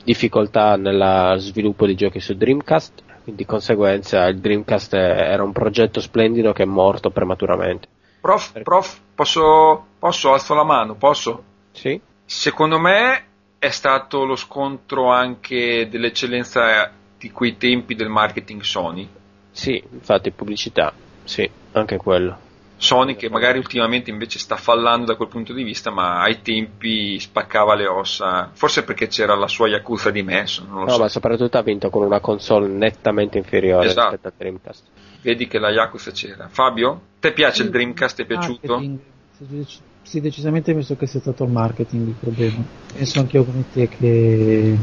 difficoltà 0.07 0.77
nel 0.77 1.35
sviluppo 1.41 1.85
di 1.85 1.97
giochi 1.97 2.21
su 2.21 2.37
Dreamcast, 2.37 3.03
di 3.25 3.45
conseguenza 3.45 4.25
il 4.27 4.39
Dreamcast 4.39 4.95
era 4.95 5.43
un 5.43 5.51
progetto 5.51 6.01
splendido 6.01 6.53
che 6.53 6.63
è 6.63 6.67
morto 6.67 7.11
prematuramente. 7.11 7.89
Prof, 8.21 8.63
prof, 8.63 9.01
posso, 9.17 9.85
posso, 9.99 10.33
alzo 10.33 10.55
la 10.55 10.63
mano, 10.63 10.95
posso? 10.95 11.43
Sì? 11.73 12.01
Secondo 12.25 12.79
me 12.79 13.25
è 13.59 13.71
stato 13.71 14.25
lo 14.25 14.37
scontro 14.37 15.11
anche 15.11 15.89
dell'eccellenza 15.91 16.93
di 17.19 17.31
quei 17.33 17.57
tempi 17.57 17.97
del 17.97 18.09
marketing 18.09 18.63
Sony. 18.63 19.09
Sì, 19.51 19.83
infatti 19.91 20.31
pubblicità, 20.31 20.93
sì, 21.25 21.51
anche 21.73 21.97
quello. 21.97 22.45
Sony 22.79 23.17
che 23.17 23.31
magari 23.31 23.59
ultimamente 23.59 24.11
invece 24.11 24.39
sta 24.39 24.57
fallando 24.57 25.07
da 25.07 25.17
quel 25.17 25.29
punto 25.29 25.53
di 25.55 25.63
vista, 25.63 25.91
ma 25.91 26.21
ai 26.21 26.43
tempi 26.43 27.19
spaccava 27.19 27.75
le 27.75 27.87
ossa, 27.87 28.51
forse 28.53 28.85
perché 28.85 29.07
c'era 29.09 29.35
la 29.35 29.49
sua 29.49 29.69
Yakuza 29.69 30.11
di 30.11 30.23
lo 30.23 30.85
No, 30.85 30.89
so. 30.91 30.99
ma 30.99 31.09
soprattutto 31.09 31.57
ha 31.57 31.63
vinto 31.63 31.89
con 31.89 32.05
una 32.05 32.21
console 32.21 32.69
nettamente 32.69 33.39
inferiore 33.39 33.87
Esatto. 33.87 34.11
rispetto 34.11 34.29
al 34.29 34.35
Dreamcast. 34.37 34.83
Vedi 35.23 35.47
che 35.47 35.59
la 35.59 35.71
Yakuza 35.71 36.11
c'era. 36.11 36.49
Fabio, 36.51 37.01
te 37.19 37.33
piace 37.33 37.63
il 37.63 37.71
Dreamcast? 37.71 38.17
Ti 38.17 38.23
è 38.23 38.27
piaciuto? 38.27 38.73
Marketing. 38.75 38.99
Sì, 39.37 39.47
dec- 39.49 39.81
Sì, 40.03 40.21
decisamente 40.21 40.73
penso 40.73 40.97
che 40.97 41.07
sia 41.07 41.21
stato 41.21 41.45
il 41.45 41.51
marketing 41.51 42.09
il 42.09 42.15
problema. 42.21 42.63
Penso 42.93 43.21
anch'io 43.21 43.43
come 43.45 43.65
te 43.73 43.89
che... 43.89 44.77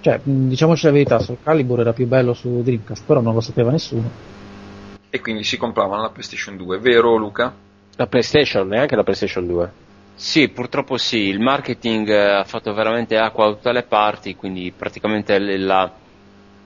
Cioè, 0.00 0.20
diciamoci 0.22 0.84
la 0.86 0.92
verità, 0.92 1.18
Soul 1.18 1.38
Calibur 1.42 1.80
era 1.80 1.92
più 1.92 2.06
bello 2.06 2.34
su 2.34 2.62
Dreamcast, 2.62 3.04
però 3.06 3.20
non 3.20 3.34
lo 3.34 3.40
sapeva 3.40 3.70
nessuno. 3.70 4.10
E 5.14 5.20
quindi 5.20 5.44
si 5.44 5.58
compravano 5.58 6.00
la 6.00 6.08
PlayStation 6.08 6.56
2, 6.56 6.78
vero 6.78 7.16
Luca? 7.16 7.54
La 7.96 8.06
PlayStation, 8.06 8.66
neanche 8.66 8.96
la 8.96 9.02
PlayStation 9.02 9.46
2. 9.46 9.72
Sì, 10.14 10.48
purtroppo 10.48 10.96
sì, 10.96 11.18
il 11.18 11.38
marketing 11.38 12.08
eh, 12.08 12.30
ha 12.36 12.44
fatto 12.44 12.72
veramente 12.72 13.18
acqua 13.18 13.44
da 13.48 13.52
tutte 13.52 13.72
le 13.72 13.82
parti, 13.82 14.34
quindi 14.36 14.72
praticamente 14.74 15.38
la- 15.58 15.92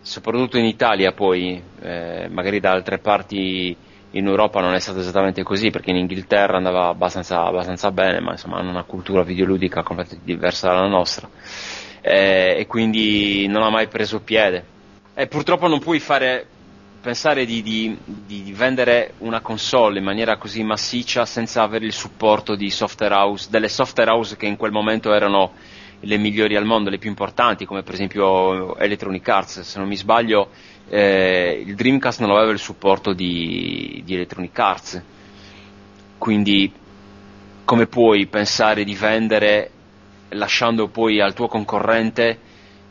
soprattutto 0.00 0.58
in 0.58 0.65
Italia 0.66 1.10
poi, 1.10 1.60
eh, 1.81 2.28
magari 2.31 2.60
da 2.60 2.70
altre 2.70 2.99
parti 2.99 3.76
in 4.10 4.26
Europa 4.28 4.60
non 4.60 4.75
è 4.75 4.78
stato 4.78 5.00
esattamente 5.00 5.42
così, 5.42 5.70
perché 5.70 5.91
in 5.91 5.97
Inghilterra 5.97 6.57
andava 6.57 6.86
abbastanza, 6.86 7.42
abbastanza 7.44 7.91
bene, 7.91 8.20
ma 8.20 8.31
insomma 8.31 8.58
hanno 8.58 8.70
una 8.70 8.84
cultura 8.84 9.25
videoludica 9.25 9.83
completamente 9.83 10.25
diversa 10.25 10.68
dalla 10.68 10.86
nostra, 10.86 11.28
Eh, 12.00 12.55
e 12.60 12.66
quindi 12.68 13.49
non 13.49 13.65
ha 13.65 13.70
mai 13.70 13.89
preso 13.89 14.20
piede. 14.20 14.65
E 15.15 15.26
purtroppo 15.26 15.66
non 15.66 15.81
puoi 15.81 15.99
fare 15.99 16.47
pensare 17.06 17.44
di, 17.46 17.62
di- 17.62 17.96
di 18.04 18.52
vendere 18.52 19.12
una 19.18 19.40
console 19.40 19.98
in 20.00 20.04
maniera 20.04 20.38
così 20.38 20.64
massiccia 20.64 21.24
senza 21.24 21.62
avere 21.62 21.86
il 21.86 21.92
supporto 21.92 22.56
di 22.56 22.68
software 22.68 23.14
house, 23.14 23.46
delle 23.48 23.68
software 23.68 24.10
house 24.10 24.36
che 24.36 24.46
in 24.46 24.56
quel 24.56 24.72
momento 24.72 25.14
erano 25.14 25.52
le 26.00 26.16
migliori 26.16 26.56
al 26.56 26.64
mondo, 26.64 26.90
le 26.90 26.98
più 26.98 27.08
importanti, 27.08 27.64
come 27.64 27.84
per 27.84 27.94
esempio 27.94 28.76
Electronic 28.76 29.28
Arts. 29.28 29.60
Se 29.60 29.78
non 29.78 29.86
mi 29.86 29.94
sbaglio, 29.94 30.50
eh, 30.88 31.62
il 31.64 31.76
Dreamcast 31.76 32.18
non 32.22 32.30
aveva 32.32 32.50
il 32.50 32.58
supporto 32.58 33.12
di, 33.12 34.02
di 34.04 34.14
Electronic 34.16 34.58
Arts. 34.58 35.02
Quindi, 36.18 36.72
come 37.64 37.86
puoi 37.86 38.26
pensare 38.26 38.82
di 38.82 38.96
vendere 38.96 39.70
lasciando 40.30 40.88
poi 40.88 41.20
al 41.20 41.34
tuo 41.34 41.46
concorrente 41.46 42.40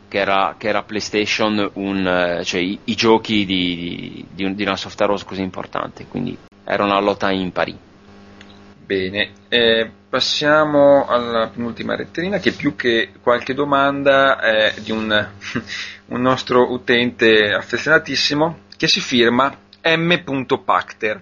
che 0.07 0.17
era, 0.19 0.55
che 0.57 0.67
era 0.67 0.83
PlayStation 0.83 1.69
un, 1.73 2.07
eh, 2.07 2.43
cioè, 2.43 2.61
i, 2.61 2.79
i 2.85 2.95
giochi 2.95 3.45
di, 3.45 3.75
di- 3.75 4.25
di 4.31 4.43
un- 4.43 4.55
di 4.55 4.63
una 4.63 4.75
software 4.75 5.11
house 5.11 5.25
così 5.25 5.41
importante, 5.41 6.05
quindi 6.07 6.37
era 6.63 6.83
una 6.83 6.99
lotta 6.99 7.31
impari. 7.31 7.77
Bene, 8.85 9.31
eh, 9.47 9.89
passiamo 10.09 11.07
alla 11.07 11.47
penultima 11.47 11.95
retterina 11.95 12.37
che 12.37 12.51
più 12.51 12.75
che 12.75 13.13
qualche 13.21 13.53
domanda 13.55 14.39
è 14.39 14.75
di 14.79 14.91
un, 14.91 15.09
un 16.07 16.21
nostro 16.21 16.71
utente 16.71 17.51
affezionatissimo 17.53 18.59
che 18.77 18.87
si 18.87 18.99
firma 18.99 19.55
m.pacter. 19.81 21.21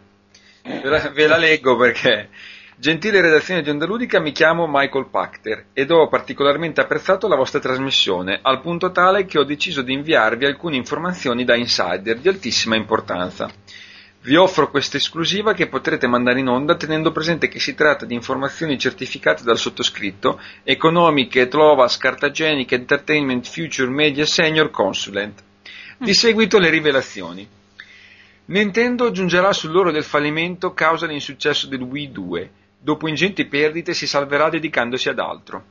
Ve 0.64 0.90
la, 0.90 1.10
ve 1.10 1.28
la 1.28 1.38
leggo 1.38 1.76
perché 1.78 2.30
Gentile 2.76 3.22
redazione 3.22 3.61
di 3.61 3.69
Onda 3.69 3.85
Ludica, 3.85 4.19
mi 4.19 4.32
chiamo 4.32 4.66
Michael 4.68 5.08
Pachter 5.10 5.66
ed 5.74 5.92
ho 5.92 6.08
particolarmente 6.08 6.82
apprezzato 6.82 7.27
la 7.27 7.35
vostra 7.35 7.60
trasmissione, 7.60 8.40
al 8.42 8.61
punto 8.61 8.92
tale 8.92 9.26
che 9.26 9.38
ho 9.38 9.43
deciso 9.43 9.84
di 9.84 9.93
inviarvi 9.93 10.45
alcune 10.45 10.76
informazioni 10.76 11.45
da 11.45 11.56
insider 11.56 12.18
di 12.18 12.27
altissima 12.27 12.76
importanza. 12.76 13.48
Vi 14.22 14.35
offro 14.35 14.72
questa 14.72 14.98
esclusiva 14.98 15.53
che 15.53 15.68
potrete 15.68 16.08
mandare 16.08 16.40
in 16.40 16.48
onda 16.48 16.76
tenendo 16.76 17.11
presente 17.11 17.48
che 17.48 17.60
si 17.60 17.76
tratta 17.76 18.06
di 18.06 18.16
informazioni 18.16 18.80
certificate 18.80 19.43
dal 19.43 19.60
sottoscritto, 19.60 20.42
economiche, 20.64 21.48
Tlovas, 21.48 21.98
Cartagenic, 21.98 22.72
Entertainment, 22.72 23.48
Future 23.48 23.90
Media 23.90 24.26
Senior 24.26 24.72
Consulent. 24.72 25.43
Di 26.00 26.14
seguito 26.16 26.58
le 26.58 26.72
rivelazioni. 26.72 27.48
Nintendo 28.45 29.11
giungerà 29.11 29.53
sull'oro 29.53 29.92
del 29.92 30.03
fallimento 30.03 30.74
causa 30.74 31.06
l'insuccesso 31.06 31.68
del 31.68 31.82
Wii 31.82 32.11
2. 32.11 32.52
Dopo 32.84 33.08
ingenti 33.08 33.45
perdite 33.45 33.94
si 33.94 34.06
salverà 34.06 34.50
dedicandosi 34.50 35.08
ad 35.08 35.18
altro. 35.18 35.64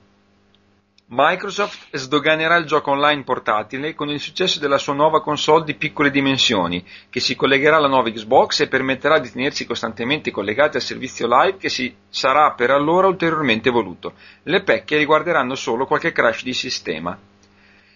Microsoft 1.08 1.94
sdoganerà 1.94 2.56
il 2.56 2.64
gioco 2.64 2.92
online 2.92 3.22
portatile 3.22 3.92
con 3.92 4.08
il 4.08 4.18
successo 4.18 4.58
della 4.58 4.78
sua 4.78 4.94
nuova 4.94 5.20
console 5.20 5.64
di 5.64 5.74
piccole 5.74 6.10
dimensioni, 6.10 6.82
che 7.10 7.20
si 7.20 7.36
collegherà 7.36 7.76
alla 7.76 7.86
nuova 7.86 8.08
Xbox 8.08 8.60
e 8.60 8.68
permetterà 8.68 9.18
di 9.18 9.30
tenersi 9.30 9.66
costantemente 9.66 10.30
collegati 10.30 10.78
al 10.78 10.82
servizio 10.82 11.26
live 11.28 11.58
che 11.58 11.68
si 11.68 11.94
sarà 12.08 12.52
per 12.52 12.70
allora 12.70 13.08
ulteriormente 13.08 13.68
evoluto. 13.68 14.14
Le 14.44 14.62
pecche 14.62 14.96
riguarderanno 14.96 15.54
solo 15.54 15.84
qualche 15.84 16.12
crash 16.12 16.44
di 16.44 16.54
sistema. 16.54 17.18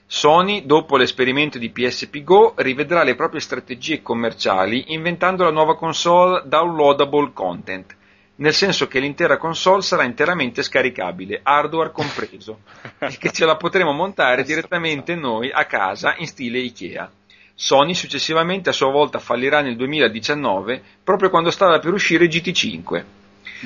Sony, 0.04 0.66
dopo 0.66 0.98
l'esperimento 0.98 1.56
di 1.56 1.70
PSP 1.70 2.22
Go, 2.22 2.52
rivedrà 2.58 3.02
le 3.02 3.14
proprie 3.14 3.40
strategie 3.40 4.02
commerciali 4.02 4.92
inventando 4.92 5.42
la 5.42 5.50
nuova 5.50 5.74
console 5.74 6.42
downloadable 6.44 7.32
content, 7.32 7.96
nel 8.36 8.52
senso 8.52 8.86
che 8.86 9.00
l'intera 9.00 9.38
console 9.38 9.82
sarà 9.82 10.04
interamente 10.04 10.62
scaricabile, 10.62 11.40
hardware 11.42 11.92
compreso, 11.92 12.60
e 12.98 13.16
che 13.18 13.30
ce 13.30 13.44
la 13.44 13.56
potremo 13.56 13.92
montare 13.92 14.42
direttamente 14.42 15.14
noi 15.14 15.50
a 15.50 15.64
casa 15.64 16.14
in 16.18 16.26
stile 16.26 16.58
Ikea. 16.58 17.10
Sony 17.54 17.94
successivamente 17.94 18.68
a 18.68 18.72
sua 18.72 18.90
volta 18.90 19.18
fallirà 19.18 19.62
nel 19.62 19.76
2019, 19.76 20.82
proprio 21.02 21.30
quando 21.30 21.50
stava 21.50 21.78
per 21.78 21.92
uscire 21.92 22.26
GT5. 22.26 23.04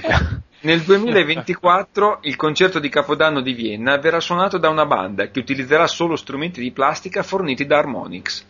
Nel 0.63 0.83
2024 0.83 2.19
il 2.25 2.37
concerto 2.37 2.79
di 2.81 2.91
Capodanno 2.91 3.41
di 3.41 3.55
Vienna 3.55 3.97
verrà 3.97 4.21
suonato 4.21 4.59
da 4.59 4.69
una 4.69 4.85
banda 4.85 5.31
che 5.31 5.39
utilizzerà 5.39 5.87
solo 5.87 6.17
strumenti 6.17 6.61
di 6.61 6.71
plastica 6.71 7.23
forniti 7.23 7.65
da 7.65 7.79
Harmonix. 7.79 8.45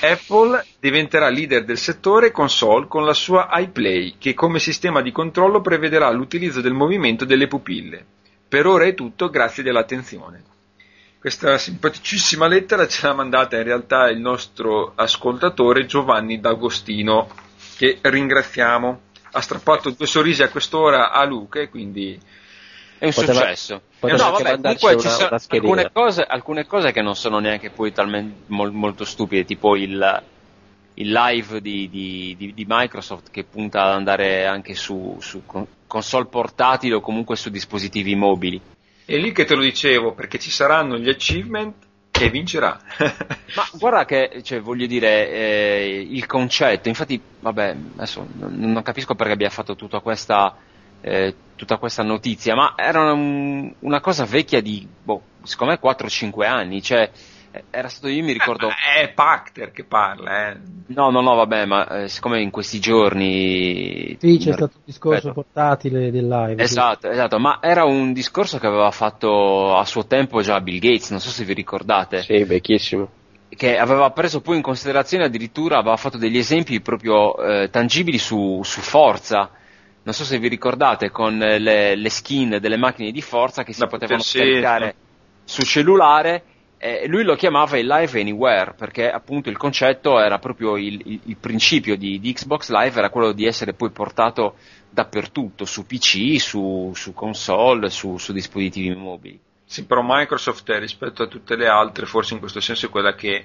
Apple 0.00 0.64
diventerà 0.80 1.28
leader 1.28 1.64
del 1.64 1.78
settore 1.78 2.32
console 2.32 2.88
con 2.88 3.04
la 3.04 3.14
sua 3.14 3.48
iPlay, 3.52 4.16
che 4.18 4.34
come 4.34 4.58
sistema 4.58 5.00
di 5.00 5.12
controllo 5.12 5.60
prevederà 5.60 6.10
l'utilizzo 6.10 6.60
del 6.60 6.72
movimento 6.72 7.24
delle 7.24 7.46
pupille. 7.46 8.04
Per 8.48 8.66
ora 8.66 8.84
è 8.84 8.94
tutto, 8.94 9.30
grazie 9.30 9.62
dell'attenzione. 9.62 10.42
Questa 11.20 11.56
simpaticissima 11.56 12.48
lettera 12.48 12.88
ce 12.88 13.06
l'ha 13.06 13.14
mandata 13.14 13.56
in 13.56 13.62
realtà 13.62 14.08
il 14.10 14.18
nostro 14.18 14.92
ascoltatore 14.96 15.86
Giovanni 15.86 16.40
D'Agostino, 16.40 17.28
che 17.76 17.98
ringraziamo. 18.00 19.00
Ha 19.32 19.40
strappato 19.40 19.90
due 19.90 20.06
sorrisi 20.06 20.42
a 20.42 20.48
quest'ora 20.48 21.12
a 21.12 21.24
Luca 21.24 21.60
e 21.60 21.68
quindi 21.68 22.18
È 22.98 23.04
un 23.06 23.12
Poteva- 23.12 23.32
successo. 23.40 23.82
poteva 23.98 24.24
no, 24.24 24.30
vabbè, 24.32 24.60
comunque 24.60 24.96
ci 24.98 25.08
sono 25.08 25.28
alcune 25.48 25.90
cose, 25.92 26.22
alcune 26.22 26.66
cose 26.66 26.92
che 26.92 27.02
non 27.02 27.14
sono 27.14 27.38
neanche 27.38 27.70
poi 27.70 27.92
talmente 27.92 28.44
mol- 28.46 28.72
molto 28.72 29.04
stupide, 29.04 29.44
tipo 29.44 29.76
il, 29.76 30.22
il 30.94 31.12
live 31.12 31.60
di, 31.60 31.88
di- 31.90 32.34
di- 32.38 32.54
di 32.54 32.64
Microsoft 32.66 33.30
che 33.30 33.44
punta 33.44 33.82
ad 33.84 33.92
andare 33.92 34.46
anche 34.46 34.74
su, 34.74 35.16
su 35.20 35.42
con- 35.44 35.66
console 35.86 36.24
portatili 36.26 36.94
o 36.94 37.00
comunque 37.00 37.36
su 37.36 37.50
dispositivi 37.50 38.14
mobili. 38.14 38.60
è 39.04 39.16
lì 39.16 39.30
che 39.32 39.44
te 39.44 39.54
lo 39.54 39.62
dicevo, 39.62 40.12
perché 40.14 40.38
ci 40.38 40.50
saranno 40.50 40.96
gli 40.96 41.08
achievement 41.10 41.74
e 42.18 42.30
vincerà. 42.30 42.80
Ma 43.54 43.68
guarda 43.74 44.06
che, 44.06 44.40
cioè, 44.42 44.60
voglio 44.62 44.86
dire, 44.86 45.28
eh, 45.30 46.06
il 46.10 46.24
concetto, 46.24 46.88
infatti, 46.88 47.20
vabbè, 47.40 47.76
adesso 47.96 48.26
non, 48.38 48.54
non 48.56 48.82
capisco 48.82 49.14
perché 49.14 49.34
abbia 49.34 49.50
fatto 49.50 49.76
tutta 49.76 50.00
questa, 50.00 50.56
eh, 51.06 51.34
tutta 51.54 51.76
questa 51.78 52.02
notizia, 52.02 52.54
ma 52.56 52.74
era 52.76 53.12
un- 53.12 53.72
una 53.80 54.00
cosa 54.00 54.24
vecchia 54.24 54.60
di, 54.60 54.86
boh, 55.04 55.22
secondo 55.44 55.72
me 55.72 55.78
4-5 55.78 56.44
anni, 56.46 56.82
cioè, 56.82 57.08
eh, 57.52 57.64
era 57.70 57.88
stato, 57.88 58.08
io 58.08 58.24
mi 58.24 58.32
ricordo... 58.32 58.68
È 58.68 59.08
Pacter 59.12 59.70
che 59.70 59.84
parla, 59.84 60.50
eh. 60.50 60.56
No, 60.88 61.10
no, 61.10 61.20
no, 61.20 61.34
vabbè, 61.36 61.64
ma 61.64 62.02
eh, 62.02 62.08
siccome 62.08 62.40
in 62.42 62.50
questi 62.50 62.80
giorni... 62.80 64.16
Sì, 64.18 64.36
c'è 64.38 64.52
stato 64.52 64.72
un 64.78 64.82
discorso 64.84 65.28
Aspetta. 65.28 65.32
portatile 65.34 66.10
del 66.10 66.26
live. 66.26 66.56
sì. 66.56 66.62
Esatto, 66.62 67.08
esatto, 67.08 67.38
ma 67.38 67.58
era 67.62 67.84
un 67.84 68.12
discorso 68.12 68.58
che 68.58 68.66
aveva 68.66 68.90
fatto 68.90 69.76
a 69.76 69.84
suo 69.84 70.06
tempo 70.06 70.40
già 70.42 70.60
Bill 70.60 70.80
Gates, 70.80 71.10
non 71.10 71.20
so 71.20 71.30
se 71.30 71.44
vi 71.44 71.54
ricordate. 71.54 72.22
Sì, 72.22 72.42
vecchissimo. 72.42 73.08
che 73.48 73.78
aveva 73.78 74.10
preso 74.10 74.40
poi 74.40 74.56
in 74.56 74.62
considerazione 74.62 75.24
addirittura 75.24 75.78
aveva 75.78 75.96
fatto 75.96 76.18
degli 76.18 76.36
esempi 76.36 76.80
proprio 76.80 77.36
eh, 77.38 77.70
tangibili 77.70 78.18
su, 78.18 78.60
su 78.64 78.80
Forza. 78.80 79.50
Non 80.06 80.14
so 80.14 80.22
se 80.22 80.38
vi 80.38 80.46
ricordate 80.46 81.10
con 81.10 81.42
eh, 81.42 81.58
le, 81.58 81.96
le 81.96 82.10
skin 82.10 82.58
delle 82.60 82.76
macchine 82.76 83.10
di 83.10 83.20
Forza 83.20 83.64
che 83.64 83.72
si 83.72 83.80
Da 83.80 83.88
potevano 83.88 84.22
scaricare 84.22 84.94
sul 85.42 85.64
cellulare 85.64 86.44
e 86.78 87.08
lui 87.08 87.24
lo 87.24 87.34
chiamava 87.34 87.76
il 87.76 87.86
Live 87.88 88.20
Anywhere 88.20 88.74
perché 88.74 89.10
appunto 89.10 89.48
il 89.48 89.56
concetto 89.56 90.20
era 90.20 90.38
proprio 90.38 90.76
il, 90.76 91.02
il- 91.04 91.20
il 91.24 91.36
principio 91.38 91.96
di, 91.96 92.20
di 92.20 92.32
Xbox 92.32 92.70
Live 92.70 92.96
era 92.96 93.10
quello 93.10 93.32
di 93.32 93.46
essere 93.46 93.72
poi 93.72 93.90
portato 93.90 94.54
dappertutto, 94.90 95.64
su 95.64 95.84
PC, 95.86 96.38
su, 96.38 96.92
su 96.94 97.12
console, 97.12 97.90
su, 97.90 98.16
su 98.16 98.32
dispositivi 98.32 98.94
mobili. 98.94 99.40
Sì, 99.64 99.86
però 99.86 100.02
Microsoft 100.04 100.68
eh, 100.70 100.78
rispetto 100.78 101.24
a 101.24 101.26
tutte 101.26 101.56
le 101.56 101.66
altre, 101.66 102.06
forse 102.06 102.34
in 102.34 102.38
questo 102.38 102.60
senso 102.60 102.86
è 102.86 102.90
quella 102.90 103.16
che 103.16 103.44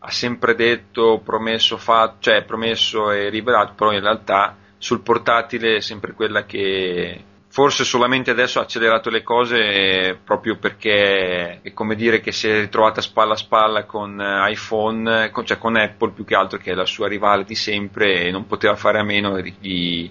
ha 0.00 0.10
sempre 0.10 0.56
detto, 0.56 1.20
promesso, 1.24 1.76
fatto, 1.76 2.16
cioè 2.18 2.42
promesso 2.42 3.12
e 3.12 3.28
rivelato, 3.28 3.74
però 3.76 3.92
in 3.92 4.00
realtà 4.00 4.56
sul 4.80 5.02
portatile 5.02 5.76
è 5.76 5.80
sempre 5.80 6.14
quella 6.14 6.46
che 6.46 7.24
forse 7.48 7.84
solamente 7.84 8.30
adesso 8.30 8.60
ha 8.60 8.62
accelerato 8.62 9.10
le 9.10 9.22
cose 9.22 10.18
proprio 10.24 10.56
perché 10.56 11.60
è 11.60 11.72
come 11.74 11.96
dire 11.96 12.20
che 12.20 12.32
si 12.32 12.48
è 12.48 12.60
ritrovata 12.60 13.02
spalla 13.02 13.34
a 13.34 13.36
spalla 13.36 13.84
con 13.84 14.18
eh, 14.18 14.50
iPhone, 14.50 15.30
con- 15.30 15.44
cioè 15.44 15.58
con 15.58 15.76
Apple 15.76 16.12
più 16.12 16.24
che 16.24 16.34
altro 16.34 16.58
che 16.58 16.70
è 16.70 16.74
la 16.74 16.86
sua 16.86 17.08
rivale 17.08 17.44
di 17.44 17.54
sempre 17.54 18.22
e 18.22 18.30
non 18.30 18.46
poteva 18.46 18.74
fare 18.74 18.98
a 18.98 19.04
meno 19.04 19.38
di 19.58 20.10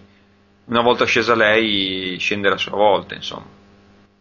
una 0.65 0.81
volta 0.81 1.05
scesa 1.05 1.33
lei 1.33 2.17
scendere 2.19 2.53
a 2.53 2.59
sua 2.59 2.77
volta, 2.77 3.15
insomma. 3.15 3.47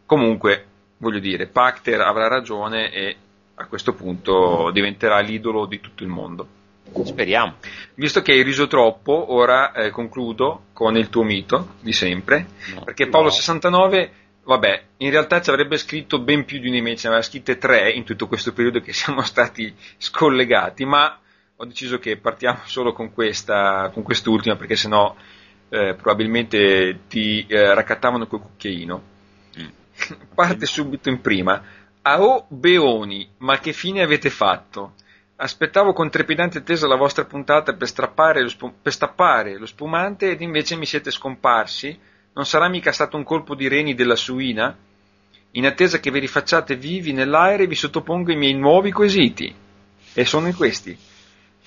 Comunque, 0.07 0.67
voglio 0.97 1.19
dire, 1.19 1.47
Pacter 1.47 2.01
avrà 2.01 2.27
ragione 2.27 2.91
e 2.91 3.17
a 3.57 3.67
questo 3.67 3.93
punto 3.93 4.71
diventerà 4.73 5.19
l'idolo 5.19 5.67
di 5.67 5.79
tutto 5.81 6.05
il 6.05 6.09
mondo. 6.09 6.49
Speriamo. 7.05 7.55
Visto 7.95 8.23
che 8.23 8.33
hai 8.33 8.43
riso 8.43 8.67
troppo, 8.67 9.33
ora 9.33 9.73
eh, 9.73 9.91
concludo 9.91 10.67
con 10.73 10.97
il 10.97 11.09
tuo 11.09 11.23
mito 11.23 11.75
di 11.81 11.93
sempre, 11.93 12.47
No. 12.75 12.85
perché 12.85 13.09
Paolo 13.09 13.29
No. 13.29 13.33
69, 13.33 14.13
vabbè, 14.45 14.83
in 14.99 15.11
realtà 15.11 15.41
ci 15.41 15.51
avrebbe 15.51 15.77
scritto 15.77 16.21
ben 16.21 16.45
più 16.45 16.59
di 16.59 16.69
un 16.69 16.75
email, 16.75 16.97
ce 16.97 17.09
ne 17.09 17.15
aveva 17.15 17.29
scritte 17.29 17.59
tre 17.59 17.91
in 17.91 18.05
tutto 18.05 18.27
questo 18.27 18.53
periodo 18.53 18.81
che 18.81 18.93
siamo 18.95 19.23
stati 19.23 19.75
scollegati, 19.97 20.85
ma 20.85 21.19
ho 21.57 21.65
deciso 21.65 21.99
che 21.99 22.17
partiamo 22.17 22.61
solo 22.65 22.93
con 22.93 23.13
questa, 23.13 23.91
con 23.93 24.03
quest'ultima, 24.03 24.57
perché 24.57 24.77
sennò 24.77 25.15
eh, 25.71 25.95
probabilmente 25.95 27.01
ti 27.09 27.45
eh, 27.49 27.75
raccattavano 27.75 28.27
col 28.27 28.41
cucchiaino. 28.41 29.03
Mm. 29.61 29.67
Parte 30.35 30.67
subito 30.67 31.09
in 31.09 31.21
prima. 31.21 31.63
Ao 32.03 32.47
Beoni, 32.49 33.29
ma 33.39 33.59
che 33.59 33.73
fine 33.73 34.03
avete 34.03 34.31
fatto? 34.31 34.95
Aspettavo 35.41 35.93
con 35.93 36.11
trepidante 36.11 36.59
attesa 36.59 36.89
la 36.89 36.97
vostra 36.97 37.25
puntata 37.25 37.73
per, 37.73 37.89
lo 38.43 38.49
spu- 38.49 38.75
per 38.83 38.93
stappare 38.93 39.57
lo 39.57 39.67
spumante 39.67 40.31
ed 40.31 40.41
invece 40.41 40.75
mi 40.75 40.85
siete 40.85 41.13
scomparsi. 41.13 41.97
Non 42.33 42.45
sarà 42.45 42.69
mica 42.69 42.91
stato 42.91 43.17
un 43.17 43.23
colpo 43.23 43.55
di 43.55 43.69
reni 43.69 43.95
della 43.95 44.17
suina? 44.17 44.77
In 45.53 45.65
attesa 45.65 46.01
che 46.01 46.11
vi 46.11 46.19
rifacciate 46.19 46.75
vivi 46.75 47.13
nell'aere 47.13 47.69
vi 47.69 47.77
sottopongo 47.77 48.33
i 48.33 48.37
miei 48.37 48.55
nuovi 48.55 48.91
quesiti. 48.91 49.55
E 50.13 50.25
sono 50.25 50.53
questi. 50.53 50.99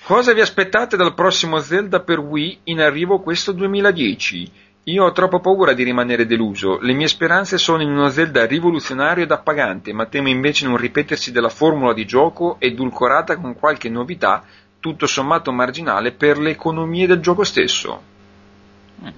Cosa 0.02 0.34
vi 0.34 0.42
aspettate 0.42 0.98
dal 0.98 1.14
prossimo 1.14 1.58
Zelda 1.58 2.00
per 2.00 2.18
Wii 2.18 2.58
in 2.64 2.80
arrivo 2.80 3.20
questo 3.20 3.52
2010? 3.52 4.52
Io 4.86 5.04
ho 5.04 5.12
troppo 5.12 5.38
paura 5.38 5.74
di 5.74 5.84
rimanere 5.84 6.26
deluso. 6.26 6.80
Le 6.80 6.92
mie 6.92 7.06
speranze 7.06 7.56
sono 7.56 7.82
in 7.82 7.90
uno 7.90 8.08
Zelda 8.08 8.46
rivoluzionario 8.46 9.22
ed 9.22 9.30
appagante, 9.30 9.92
ma 9.92 10.06
temo 10.06 10.28
invece 10.28 10.64
in 10.64 10.72
un 10.72 10.76
ripetersi 10.76 11.30
della 11.30 11.50
formula 11.50 11.92
di 11.92 12.04
gioco 12.04 12.56
edulcorata 12.58 13.36
con 13.36 13.54
qualche 13.54 13.88
novità, 13.88 14.42
tutto 14.80 15.06
sommato 15.06 15.52
marginale, 15.52 16.10
per 16.10 16.38
le 16.38 16.50
economie 16.50 17.06
del 17.06 17.20
gioco 17.20 17.44
stesso. 17.44 18.02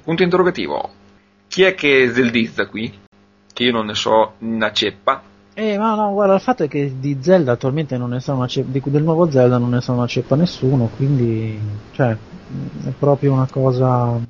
Punto 0.02 0.23
interrogativo. 0.23 0.91
Chi 1.49 1.62
è 1.62 1.75
che 1.75 2.10
zeldizza 2.12 2.67
qui? 2.67 2.93
Che 3.51 3.62
io 3.62 3.73
non 3.73 3.86
ne 3.86 3.94
so 3.94 4.34
una 4.41 4.70
ceppa. 4.70 5.23
Eh, 5.55 5.78
ma 5.78 5.94
no, 5.94 6.12
guarda, 6.12 6.34
il 6.34 6.41
fatto 6.41 6.65
è 6.65 6.68
che 6.68 6.94
di 6.99 7.17
Zelda 7.23 7.52
attualmente 7.52 7.97
non 7.97 8.10
ne 8.10 8.20
sa 8.20 8.34
una 8.34 8.49
ceppa, 8.49 8.91
del 8.91 9.02
nuovo 9.02 9.31
Zelda 9.31 9.57
non 9.57 9.70
ne 9.70 9.81
sa 9.81 9.93
una 9.93 10.07
ceppa 10.07 10.36
nessuno, 10.36 10.91
quindi, 10.94 11.59
cioè, 11.93 12.10
è 12.10 12.91
proprio 12.99 13.33
una 13.33 13.49
cosa, 13.51 14.20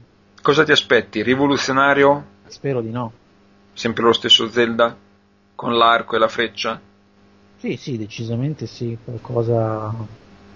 Cosa 0.44 0.62
ti 0.62 0.72
aspetti? 0.72 1.22
Rivoluzionario? 1.22 2.22
spero 2.48 2.82
di 2.82 2.90
no. 2.90 3.10
Sempre 3.72 4.02
lo 4.02 4.12
stesso 4.12 4.50
Zelda? 4.50 4.94
Con 5.54 5.74
l'arco 5.74 6.16
e 6.16 6.18
la 6.18 6.28
freccia? 6.28 6.78
Sì, 7.56 7.78
sì, 7.78 7.96
decisamente 7.96 8.66
sì, 8.66 8.94
qualcosa, 9.02 9.90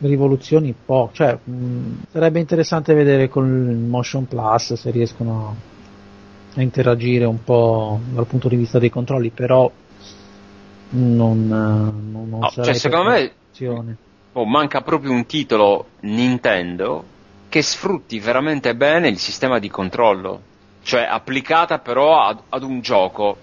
rivoluzioni 0.00 0.74
po', 0.74 1.08
cioè, 1.14 1.38
mh, 1.42 2.02
sarebbe 2.10 2.38
interessante 2.38 2.92
vedere 2.92 3.30
con 3.30 3.46
il 3.46 3.78
Motion 3.78 4.28
Plus 4.28 4.74
se 4.74 4.90
riescono 4.90 5.56
a 6.54 6.60
interagire 6.60 7.24
un 7.24 7.42
po' 7.42 7.98
dal 8.10 8.26
punto 8.26 8.48
di 8.48 8.56
vista 8.56 8.78
dei 8.78 8.90
controlli, 8.90 9.30
però 9.30 9.72
non, 10.90 11.46
non, 11.46 12.28
non 12.28 12.40
No, 12.40 12.50
cioè, 12.50 12.74
secondo 12.74 13.08
me 13.08 13.32
oh, 14.32 14.44
manca 14.44 14.82
proprio 14.82 15.12
un 15.12 15.24
titolo 15.24 15.86
Nintendo 16.00 17.16
che 17.48 17.62
sfrutti 17.62 18.18
veramente 18.20 18.74
bene 18.74 19.08
il 19.08 19.18
sistema 19.18 19.58
di 19.58 19.68
controllo, 19.70 20.42
cioè 20.82 21.02
applicata 21.02 21.78
però 21.78 22.22
ad, 22.22 22.40
ad 22.50 22.62
un 22.62 22.80
gioco 22.80 23.36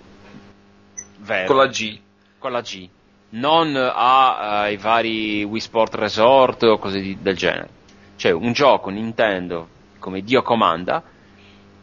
vero, 1.19 1.47
Con 1.47 1.55
la 1.57 1.67
G. 1.67 1.99
con 2.37 2.51
la 2.51 2.61
G, 2.61 2.87
non 3.29 3.75
a- 3.75 4.61
ai 4.61 4.77
vari 4.77 5.43
Wii 5.43 5.59
Sport 5.59 5.95
Resort 5.95 6.63
o 6.63 6.77
cose 6.77 6.99
di- 6.99 7.17
del 7.21 7.35
genere. 7.35 7.69
Cioè 8.15 8.31
un 8.31 8.53
gioco 8.53 8.89
Nintendo 8.89 9.67
come 9.99 10.21
Dio 10.21 10.41
comanda 10.41 11.03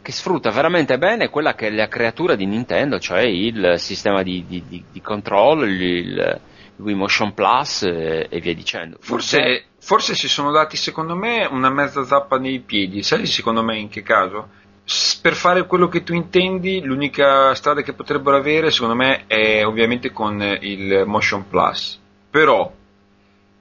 che 0.01 0.11
sfrutta 0.11 0.49
veramente 0.49 0.97
bene 0.97 1.29
quella 1.29 1.53
che 1.55 1.67
è 1.67 1.71
la 1.71 1.87
creatura 1.87 2.35
di 2.35 2.45
Nintendo, 2.45 2.99
cioè 2.99 3.21
il 3.21 3.75
sistema 3.77 4.21
di, 4.23 4.45
di, 4.47 4.63
di, 4.67 4.83
di 4.91 5.01
controllo, 5.01 5.63
il, 5.63 5.81
il 5.81 6.41
Wii 6.77 6.95
Motion 6.95 7.33
Plus 7.33 7.83
e, 7.83 8.27
e 8.29 8.39
via 8.41 8.53
dicendo. 8.53 8.97
Forse, 8.99 9.65
forse 9.83 10.15
si 10.15 10.29
sono 10.29 10.51
dati, 10.51 10.77
secondo 10.77 11.13
me, 11.13 11.45
una 11.45 11.69
mezza 11.69 12.05
zappa 12.05 12.39
nei 12.39 12.59
piedi. 12.59 13.03
Sai, 13.03 13.25
secondo 13.25 13.61
me, 13.61 13.77
in 13.77 13.89
che 13.89 14.01
caso? 14.01 14.47
Per 15.21 15.35
fare 15.35 15.65
quello 15.65 15.89
che 15.89 16.03
tu 16.03 16.13
intendi, 16.13 16.81
l'unica 16.81 17.53
strada 17.53 17.81
che 17.81 17.93
potrebbero 17.93 18.37
avere, 18.37 18.71
secondo 18.71 18.95
me, 18.95 19.25
è 19.27 19.65
ovviamente 19.65 20.11
con 20.11 20.41
il 20.61 21.03
Motion 21.05 21.47
Plus. 21.49 21.99
Però, 22.29 22.71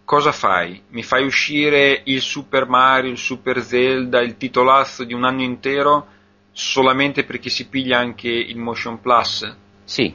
cosa 0.05 0.31
fai? 0.31 0.83
Mi 0.91 1.03
fai 1.03 1.25
uscire 1.25 2.03
il 2.05 2.21
Super 2.21 2.69
Mario, 2.69 3.11
il 3.11 3.19
Super 3.19 3.61
Zelda, 3.61 4.21
il 4.21 4.37
titolazzo 4.37 5.03
di 5.03 5.15
un 5.15 5.25
anno 5.25 5.43
intero 5.43 6.07
solamente 6.53 7.25
perché 7.25 7.49
si 7.49 7.67
piglia 7.67 7.99
anche 7.99 8.29
il 8.29 8.59
Motion 8.59 9.01
Plus? 9.01 9.57
Sì, 9.85 10.15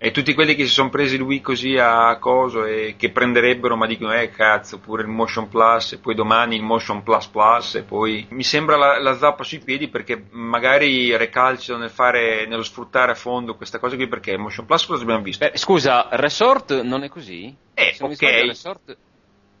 E 0.00 0.12
tutti 0.12 0.32
quelli 0.32 0.54
che 0.54 0.64
si 0.64 0.72
sono 0.72 0.90
presi 0.90 1.16
Wii 1.16 1.40
così 1.40 1.76
a 1.76 2.16
coso 2.18 2.64
e 2.64 2.94
che 2.96 3.10
prenderebbero 3.10 3.74
ma 3.76 3.84
dicono 3.84 4.12
eh 4.14 4.30
cazzo 4.30 4.78
pure 4.78 5.02
il 5.02 5.08
Motion 5.08 5.48
Plus 5.48 5.94
e 5.94 5.98
poi 5.98 6.14
domani 6.14 6.54
il 6.54 6.62
Motion 6.62 7.02
Plus 7.02 7.26
Plus 7.26 7.74
e 7.74 7.82
poi 7.82 8.24
mi 8.30 8.44
sembra 8.44 8.76
la, 8.76 9.00
la 9.00 9.16
zappa 9.16 9.42
sui 9.42 9.58
piedi 9.58 9.88
perché 9.88 10.26
magari 10.30 11.16
recalciano 11.16 11.80
nel 11.80 11.90
fare, 11.90 12.46
nello 12.46 12.62
sfruttare 12.62 13.10
a 13.10 13.14
fondo 13.16 13.56
questa 13.56 13.80
cosa 13.80 13.96
qui 13.96 14.06
perché 14.06 14.30
il 14.30 14.38
Motion 14.38 14.66
Plus 14.66 14.86
cosa 14.86 15.02
abbiamo 15.02 15.22
visto? 15.22 15.44
Beh, 15.44 15.58
scusa, 15.58 16.06
Resort 16.12 16.80
non 16.82 17.02
è 17.02 17.08
così? 17.08 17.52
Eh, 17.74 17.92
Se 17.92 18.04
ok. 18.04 18.14
sbaglio, 18.14 18.46
Resort... 18.46 18.96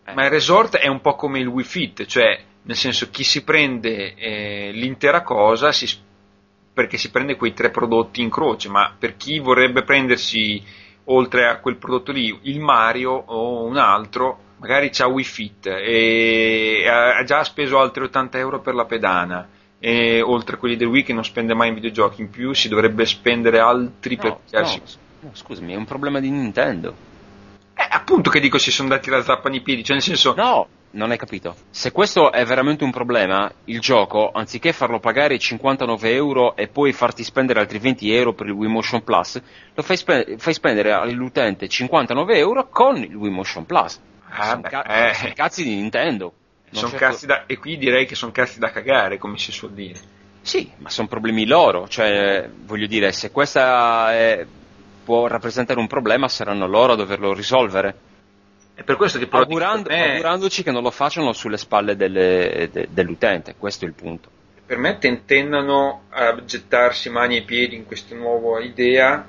eh. 0.04 0.14
Ma 0.14 0.24
il 0.24 0.30
resort 0.30 0.76
è 0.76 0.86
un 0.86 1.00
po' 1.00 1.16
come 1.16 1.40
il 1.40 1.48
Wii 1.48 1.64
Fit, 1.64 2.06
cioè 2.06 2.40
nel 2.62 2.76
senso 2.76 3.10
chi 3.10 3.24
si 3.24 3.42
prende 3.42 4.14
eh, 4.14 4.70
l'intera 4.72 5.22
cosa 5.22 5.72
si 5.72 5.86
perché 6.78 6.96
si 6.96 7.10
prende 7.10 7.34
quei 7.34 7.54
tre 7.54 7.70
prodotti 7.70 8.22
in 8.22 8.30
croce, 8.30 8.68
ma 8.68 8.94
per 8.96 9.16
chi 9.16 9.40
vorrebbe 9.40 9.82
prendersi 9.82 10.62
oltre 11.06 11.48
a 11.48 11.58
quel 11.58 11.74
prodotto 11.74 12.12
lì 12.12 12.38
il 12.42 12.60
Mario 12.60 13.10
o 13.10 13.64
un 13.64 13.76
altro, 13.76 14.38
magari 14.58 14.88
c'ha 14.92 15.08
Wii 15.08 15.24
Fit 15.24 15.66
e 15.66 16.84
ha 16.88 17.24
già 17.24 17.42
speso 17.42 17.80
altri 17.80 18.04
80 18.04 18.38
euro 18.38 18.60
per 18.60 18.76
la 18.76 18.84
pedana. 18.84 19.48
E 19.80 20.22
oltre 20.22 20.54
a 20.54 20.58
quelli 20.60 20.76
del 20.76 20.86
Wii 20.86 21.02
che 21.02 21.12
non 21.12 21.24
spende 21.24 21.52
mai 21.52 21.66
in 21.70 21.74
videogiochi, 21.74 22.20
in 22.20 22.30
più 22.30 22.52
si 22.52 22.68
dovrebbe 22.68 23.04
spendere 23.06 23.58
altri 23.58 24.16
per 24.16 24.38
No, 24.52 24.60
no, 24.60 24.64
s- 24.64 24.98
no, 25.18 25.30
scusami, 25.32 25.72
è 25.72 25.76
un 25.76 25.84
problema 25.84 26.20
di 26.20 26.30
Nintendo. 26.30 26.94
Eh, 27.74 27.88
appunto 27.90 28.30
che 28.30 28.38
dico 28.38 28.56
si 28.58 28.70
sono 28.70 28.88
dati 28.88 29.10
la 29.10 29.22
zappa 29.22 29.48
nei 29.48 29.62
piedi, 29.62 29.82
cioè 29.82 29.96
nel 29.96 30.04
senso 30.04 30.32
No, 30.36 30.68
non 30.92 31.10
hai 31.10 31.18
capito. 31.18 31.54
Se 31.70 31.92
questo 31.92 32.32
è 32.32 32.44
veramente 32.44 32.84
un 32.84 32.90
problema, 32.90 33.50
il 33.64 33.80
gioco, 33.80 34.30
anziché 34.32 34.72
farlo 34.72 35.00
pagare 35.00 35.38
59 35.38 36.12
euro 36.12 36.56
e 36.56 36.68
poi 36.68 36.92
farti 36.92 37.22
spendere 37.24 37.60
altri 37.60 37.78
20 37.78 38.12
euro 38.14 38.32
per 38.32 38.46
il 38.46 38.52
Wii 38.52 38.68
Motion 38.70 39.02
Plus, 39.04 39.40
lo 39.74 39.82
fai, 39.82 39.96
spe- 39.96 40.34
fai 40.38 40.54
spendere 40.54 40.92
all'utente 40.92 41.68
59 41.68 42.36
euro 42.38 42.68
con 42.68 42.96
il 42.96 43.14
Wii 43.14 43.30
Motion 43.32 43.66
Plus. 43.66 44.00
Ah, 44.30 44.44
sono 44.48 44.60
beh, 44.60 44.68
ca- 44.68 45.10
eh. 45.10 45.14
sono 45.14 45.32
cazzi 45.34 45.62
di 45.62 45.74
Nintendo. 45.74 46.32
Certo- 46.70 46.96
cazzi 46.96 47.26
da, 47.26 47.44
e 47.46 47.56
qui 47.56 47.78
direi 47.78 48.04
che 48.06 48.14
sono 48.14 48.30
cazzi 48.32 48.58
da 48.58 48.70
cagare, 48.70 49.16
come 49.18 49.38
si 49.38 49.52
suol 49.52 49.72
dire. 49.72 49.98
Sì, 50.42 50.70
ma 50.78 50.90
sono 50.90 51.08
problemi 51.08 51.46
loro. 51.46 51.88
Cioè, 51.88 52.48
voglio 52.64 52.86
dire, 52.86 53.12
se 53.12 53.30
questa 53.30 54.12
è- 54.12 54.46
può 55.04 55.26
rappresentare 55.26 55.80
un 55.80 55.86
problema, 55.86 56.28
saranno 56.28 56.66
loro 56.66 56.92
a 56.92 56.96
doverlo 56.96 57.32
risolvere. 57.32 57.94
È 58.78 58.84
per 58.84 58.94
questo 58.94 59.18
che 59.18 59.26
però 59.26 59.42
Augurando- 59.42 59.90
me, 59.90 60.12
augurandoci 60.12 60.62
che 60.62 60.70
non 60.70 60.84
lo 60.84 60.92
facciano 60.92 61.32
sulle 61.32 61.56
spalle 61.56 61.96
delle- 61.96 62.68
de- 62.70 62.86
dell'utente, 62.88 63.56
questo 63.58 63.84
è 63.84 63.88
il 63.88 63.94
punto. 63.94 64.30
per 64.64 64.78
me 64.78 64.98
tentennano 64.98 66.02
a 66.10 66.44
gettarsi 66.44 67.10
mani 67.10 67.38
e 67.38 67.42
piedi 67.42 67.74
in 67.74 67.86
questa 67.86 68.14
nuova 68.14 68.60
idea 68.60 69.26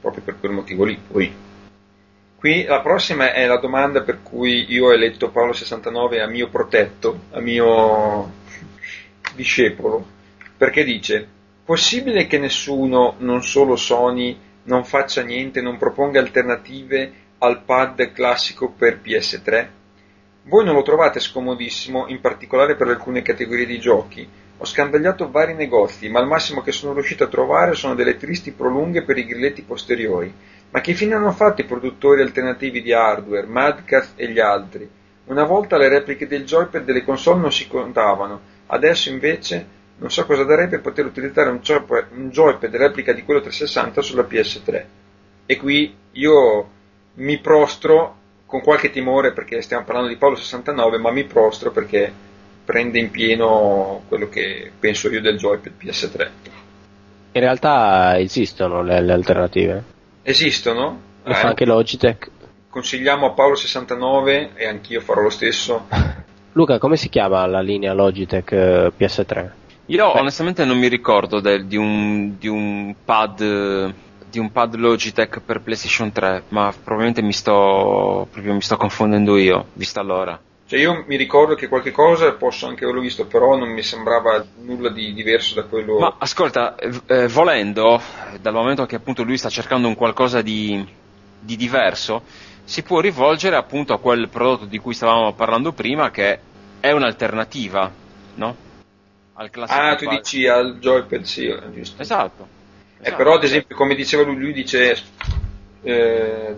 proprio 0.00 0.22
per 0.22 0.36
quel 0.40 0.52
motivo 0.52 0.84
lì. 0.84 0.96
Poi, 0.96 1.30
qui 2.36 2.64
la 2.64 2.80
prossima 2.80 3.34
è 3.34 3.44
la 3.46 3.58
domanda 3.58 4.00
per 4.00 4.22
cui 4.22 4.64
io 4.72 4.86
ho 4.86 4.92
eletto 4.94 5.28
Paolo 5.30 5.52
69 5.52 6.22
a 6.22 6.26
mio 6.26 6.48
protetto, 6.48 7.24
a 7.32 7.40
mio 7.40 8.32
discepolo, 9.34 10.06
perché 10.56 10.84
dice 10.84 11.28
possibile 11.66 12.26
che 12.26 12.38
nessuno, 12.38 13.16
non 13.18 13.42
solo 13.42 13.76
Sony, 13.76 14.38
non 14.62 14.84
faccia 14.84 15.22
niente, 15.22 15.60
non 15.60 15.76
proponga 15.78 16.18
alternative 16.20 17.12
al 17.42 17.62
pad 17.62 18.12
classico 18.12 18.70
per 18.70 19.00
PS3? 19.02 19.68
Voi 20.44 20.64
non 20.64 20.74
lo 20.74 20.82
trovate 20.82 21.20
scomodissimo, 21.20 22.06
in 22.08 22.20
particolare 22.20 22.76
per 22.76 22.88
alcune 22.88 23.22
categorie 23.22 23.66
di 23.66 23.78
giochi? 23.78 24.28
Ho 24.58 24.64
scandagliato 24.66 25.30
vari 25.30 25.54
negozi, 25.54 26.10
ma 26.10 26.20
il 26.20 26.26
massimo 26.26 26.60
che 26.60 26.72
sono 26.72 26.92
riuscito 26.92 27.24
a 27.24 27.28
trovare 27.28 27.74
sono 27.74 27.94
delle 27.94 28.18
tristi 28.18 28.52
prolunghe 28.52 29.02
per 29.02 29.16
i 29.16 29.24
grilletti 29.24 29.62
posteriori. 29.62 30.32
Ma 30.70 30.80
che 30.82 30.92
fine 30.92 31.14
hanno 31.14 31.32
fatto 31.32 31.62
i 31.62 31.66
produttori 31.66 32.20
alternativi 32.20 32.82
di 32.82 32.92
hardware, 32.92 33.46
Madcast 33.46 34.12
e 34.16 34.28
gli 34.28 34.38
altri? 34.38 34.88
Una 35.24 35.44
volta 35.44 35.78
le 35.78 35.88
repliche 35.88 36.26
del 36.26 36.44
joypad 36.44 36.84
delle 36.84 37.04
console 37.04 37.40
non 37.40 37.52
si 37.52 37.66
contavano, 37.68 38.40
adesso 38.66 39.08
invece 39.08 39.66
non 39.96 40.10
so 40.10 40.26
cosa 40.26 40.44
darebbe 40.44 40.78
poter 40.78 41.06
utilizzare 41.06 41.48
un 41.48 41.60
joypad, 41.60 42.08
un 42.12 42.28
joypad 42.28 42.74
replica 42.74 43.14
di 43.14 43.22
quello 43.22 43.40
360 43.40 44.02
sulla 44.02 44.26
PS3. 44.28 44.84
E 45.46 45.56
qui 45.56 45.94
io 46.12 46.68
mi 47.14 47.38
prostro 47.38 48.16
con 48.46 48.60
qualche 48.62 48.90
timore 48.90 49.32
perché 49.32 49.62
stiamo 49.62 49.84
parlando 49.84 50.08
di 50.08 50.16
Paolo 50.16 50.36
69, 50.36 50.98
ma 50.98 51.10
mi 51.10 51.24
prostro 51.24 51.70
perché 51.70 52.12
prende 52.64 52.98
in 52.98 53.10
pieno 53.10 54.02
quello 54.08 54.28
che 54.28 54.70
penso 54.78 55.08
io 55.10 55.20
del 55.20 55.36
joypad 55.38 55.72
PS3. 55.78 56.30
In 57.32 57.40
realtà 57.40 58.18
esistono 58.18 58.82
le, 58.82 59.00
le 59.00 59.12
alternative. 59.12 59.84
Esistono? 60.22 61.00
Lo 61.22 61.34
Eh, 61.34 61.34
fa 61.34 61.48
anche 61.48 61.64
Logitech. 61.64 62.30
Consigliamo 62.68 63.26
a 63.26 63.32
Paolo 63.32 63.54
69 63.56 64.52
e 64.54 64.66
anch'io 64.66 65.00
farò 65.00 65.22
lo 65.22 65.30
stesso. 65.30 65.86
Luca, 66.52 66.78
come 66.78 66.96
si 66.96 67.08
chiama 67.08 67.46
la 67.46 67.60
linea 67.60 67.92
Logitech 67.92 68.52
eh, 68.52 68.92
PS3? 68.96 69.50
Io 69.86 70.12
Beh. 70.12 70.20
onestamente 70.20 70.64
non 70.64 70.78
mi 70.78 70.88
ricordo 70.88 71.40
del- 71.40 71.66
di, 71.66 71.76
un, 71.76 72.36
di 72.38 72.48
un 72.48 72.94
pad 73.04 73.40
eh, 73.40 73.94
di 74.30 74.38
un 74.38 74.52
pad 74.52 74.76
Logitech 74.76 75.40
per 75.40 75.60
PlayStation 75.60 76.12
3, 76.12 76.44
ma 76.48 76.72
probabilmente 76.72 77.20
mi 77.20 77.32
sto 77.32 78.26
proprio 78.30 78.54
mi 78.54 78.62
sto 78.62 78.76
confondendo 78.76 79.36
io, 79.36 79.66
vista 79.74 80.00
l'ora. 80.00 80.40
Cioè 80.66 80.78
io 80.78 81.04
mi 81.08 81.16
ricordo 81.16 81.56
che 81.56 81.66
qualche 81.66 81.90
cosa 81.90 82.32
posso 82.34 82.68
anche 82.68 82.84
averlo 82.84 83.00
visto, 83.00 83.26
però 83.26 83.56
non 83.56 83.70
mi 83.70 83.82
sembrava 83.82 84.44
nulla 84.60 84.90
di 84.90 85.12
diverso 85.12 85.56
da 85.56 85.64
quello... 85.64 85.98
Ma 85.98 86.14
ascolta, 86.18 86.76
eh, 86.76 87.26
volendo, 87.26 88.00
dal 88.40 88.52
momento 88.52 88.86
che 88.86 88.94
appunto 88.94 89.24
lui 89.24 89.36
sta 89.36 89.48
cercando 89.48 89.88
un 89.88 89.96
qualcosa 89.96 90.42
di, 90.42 90.86
di 91.40 91.56
diverso, 91.56 92.22
si 92.62 92.84
può 92.84 93.00
rivolgere 93.00 93.56
appunto 93.56 93.92
a 93.92 93.98
quel 93.98 94.28
prodotto 94.28 94.66
di 94.66 94.78
cui 94.78 94.94
stavamo 94.94 95.32
parlando 95.32 95.72
prima, 95.72 96.12
che 96.12 96.38
è 96.78 96.92
un'alternativa, 96.92 97.90
no? 98.36 98.56
Al 99.34 99.50
classico 99.50 99.80
ah, 99.80 99.96
tu 99.96 100.04
pad. 100.04 100.16
dici 100.18 100.46
al 100.46 100.78
joypad, 100.78 101.22
sì, 101.22 101.52
giusto. 101.72 102.00
Esatto. 102.00 102.58
Eh, 103.00 103.06
Esatto. 103.06 103.16
però 103.16 103.34
ad 103.34 103.44
esempio, 103.44 103.74
come 103.74 103.94
diceva 103.94 104.22
lui, 104.24 104.36
lui 104.36 104.52
dice... 104.52 104.96
Eh, 105.82 106.54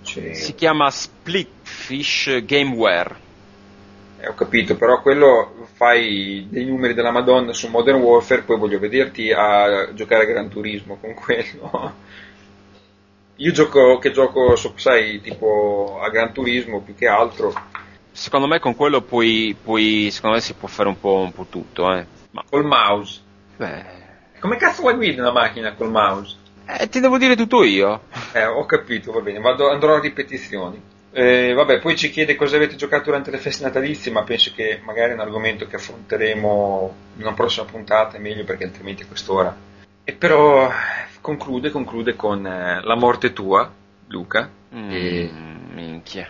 dice? 0.00 0.34
Si 0.34 0.54
chiama 0.54 0.90
Splitfish 0.90 2.44
Gameware. 2.44 3.24
Eh, 4.20 4.28
ho 4.28 4.34
capito, 4.34 4.76
però 4.76 5.00
quello 5.00 5.66
fai 5.74 6.46
dei 6.50 6.64
numeri 6.66 6.94
della 6.94 7.10
Madonna 7.10 7.52
su 7.52 7.68
Modern 7.68 8.00
Warfare, 8.00 8.42
poi 8.42 8.58
voglio 8.58 8.78
vederti 8.78 9.32
a 9.32 9.92
giocare 9.94 10.24
a 10.24 10.26
Gran 10.26 10.48
Turismo 10.48 10.98
con 11.00 11.14
quello. 11.14 11.94
Io 13.36 13.52
gioco, 13.52 13.98
che 13.98 14.12
gioco, 14.12 14.56
sai, 14.56 15.20
tipo 15.20 15.98
a 16.00 16.08
Gran 16.10 16.32
Turismo 16.32 16.80
più 16.80 16.94
che 16.94 17.06
altro, 17.06 17.52
Secondo 18.16 18.46
me 18.46 18.58
con 18.60 18.74
quello 18.74 19.02
puoi, 19.02 19.54
puoi- 19.62 20.08
secondo 20.10 20.36
me 20.36 20.42
si 20.42 20.54
può 20.54 20.68
fare 20.68 20.88
un 20.88 20.98
po', 20.98 21.16
un 21.16 21.32
po' 21.32 21.46
tutto, 21.50 21.92
eh. 21.92 22.06
Ma, 22.30 22.42
col 22.48 22.64
mouse. 22.64 23.20
beh, 23.56 23.84
Come 24.40 24.56
cazzo 24.56 24.82
la 24.84 24.92
guidi 24.92 25.18
una 25.18 25.32
macchina 25.32 25.72
col 25.74 25.90
mouse? 25.90 26.36
eh, 26.66 26.88
ti 26.88 27.00
devo 27.00 27.16
dire 27.18 27.36
tutto 27.36 27.62
io. 27.62 28.02
Eh, 28.32 28.44
ho 28.44 28.64
capito, 28.66 29.12
va 29.12 29.20
bene, 29.20 29.38
vado, 29.40 29.70
andrò 29.70 29.94
a 29.96 30.00
ripetizioni. 30.00 30.80
Eh, 31.12 31.54
vabbè, 31.54 31.78
poi 31.78 31.96
ci 31.96 32.10
chiede 32.10 32.34
cosa 32.34 32.56
avete 32.56 32.76
giocato 32.76 33.04
durante 33.04 33.30
le 33.30 33.38
feste 33.38 33.64
natalizie, 33.64 34.12
ma 34.12 34.22
penso 34.24 34.52
che 34.54 34.80
magari 34.84 35.12
è 35.12 35.14
un 35.14 35.20
argomento 35.20 35.66
che 35.66 35.76
affronteremo 35.76 36.94
in 37.16 37.22
una 37.22 37.32
prossima 37.32 37.64
puntata, 37.64 38.16
è 38.16 38.20
meglio 38.20 38.44
perché 38.44 38.64
altrimenti 38.64 39.02
a 39.04 39.06
quest'ora. 39.06 39.56
E 40.04 40.12
però 40.12 40.70
conclude, 41.22 41.70
conclude 41.70 42.14
con 42.16 42.46
eh, 42.46 42.80
la 42.82 42.94
morte 42.96 43.32
tua, 43.32 43.70
Luca. 44.08 44.50
E 44.70 45.30
Mm, 45.32 45.72
minchia. 45.74 46.28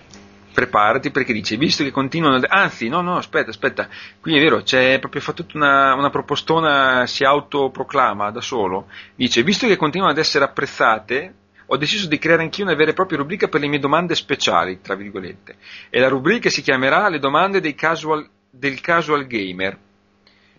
Preparati 0.57 1.11
perché 1.11 1.35
dice, 1.35 1.59
visto 1.59 1.85
che 1.85 1.91
continuano, 1.91 2.37
ad- 2.37 2.47
anzi, 2.49 2.89
no, 2.89 3.03
no, 3.03 3.19
aspetta, 3.19 3.51
aspetta, 3.51 3.89
qui 4.21 4.35
è 4.37 4.41
vero, 4.41 4.63
c'è 4.63 4.99
proprio 4.99 5.21
fatto 5.21 5.45
tutta 5.45 5.59
una, 5.59 5.95
una 5.95 6.09
propostona, 6.09 7.07
si 7.07 7.25
autoproclama 7.25 8.31
da 8.31 8.41
solo, 8.41 8.89
dice, 9.15 9.43
visto 9.43 9.67
che 9.67 9.77
continuano 9.77 10.13
ad 10.13 10.19
essere 10.19 10.45
apprezzate, 10.47 11.35
ho 11.67 11.77
deciso 11.77 12.09
di 12.09 12.19
creare 12.19 12.43
anch'io 12.43 12.65
una 12.65 12.75
vera 12.75 12.91
e 12.91 12.95
propria 12.95 13.19
rubrica 13.19 13.49
per 13.49 13.61
le 13.61 13.67
mie 13.69 13.79
domande 13.79 14.15
speciali, 14.15 14.81
tra 14.81 14.95
virgolette, 14.95 15.57
e 15.91 16.01
la 16.01 16.09
rubrica 16.09 16.49
si 16.49 16.63
chiamerà 16.63 17.09
Le 17.11 17.19
domande 17.19 17.61
dei 17.61 17.75
casual, 17.75 18.27
del 18.49 18.81
casual 18.81 19.27
gamer. 19.27 19.77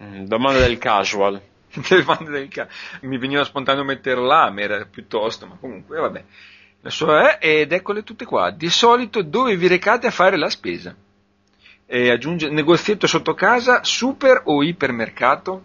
Mm, 0.04 0.26
domanda 0.26 0.60
del 0.60 0.78
casual. 0.78 1.42
Domande 1.90 2.32
del 2.32 2.48
ca- 2.48 2.68
Mi 3.02 3.18
veniva 3.18 3.44
spontaneo 3.44 3.84
mettere 3.84 4.22
l'Amer 4.22 4.88
piuttosto, 4.90 5.46
ma 5.46 5.58
comunque, 5.60 6.00
vabbè. 6.00 6.24
La 6.82 6.90
sua 6.90 7.38
è, 7.38 7.62
ed 7.62 7.72
eccole 7.72 8.04
tutte 8.04 8.26
qua. 8.26 8.52
Di 8.52 8.70
solito 8.70 9.22
dove 9.22 9.58
vi 9.58 9.68
recate 9.68 10.08
a 10.08 10.12
fare 10.12 10.38
la 10.38 10.50
spesa? 10.50 10.96
E 11.86 12.10
aggiunge 12.12 12.50
negozietto 12.50 13.08
sotto 13.08 13.34
casa, 13.34 13.84
super 13.84 14.42
o 14.46 14.64
ipermercato? 14.64 15.64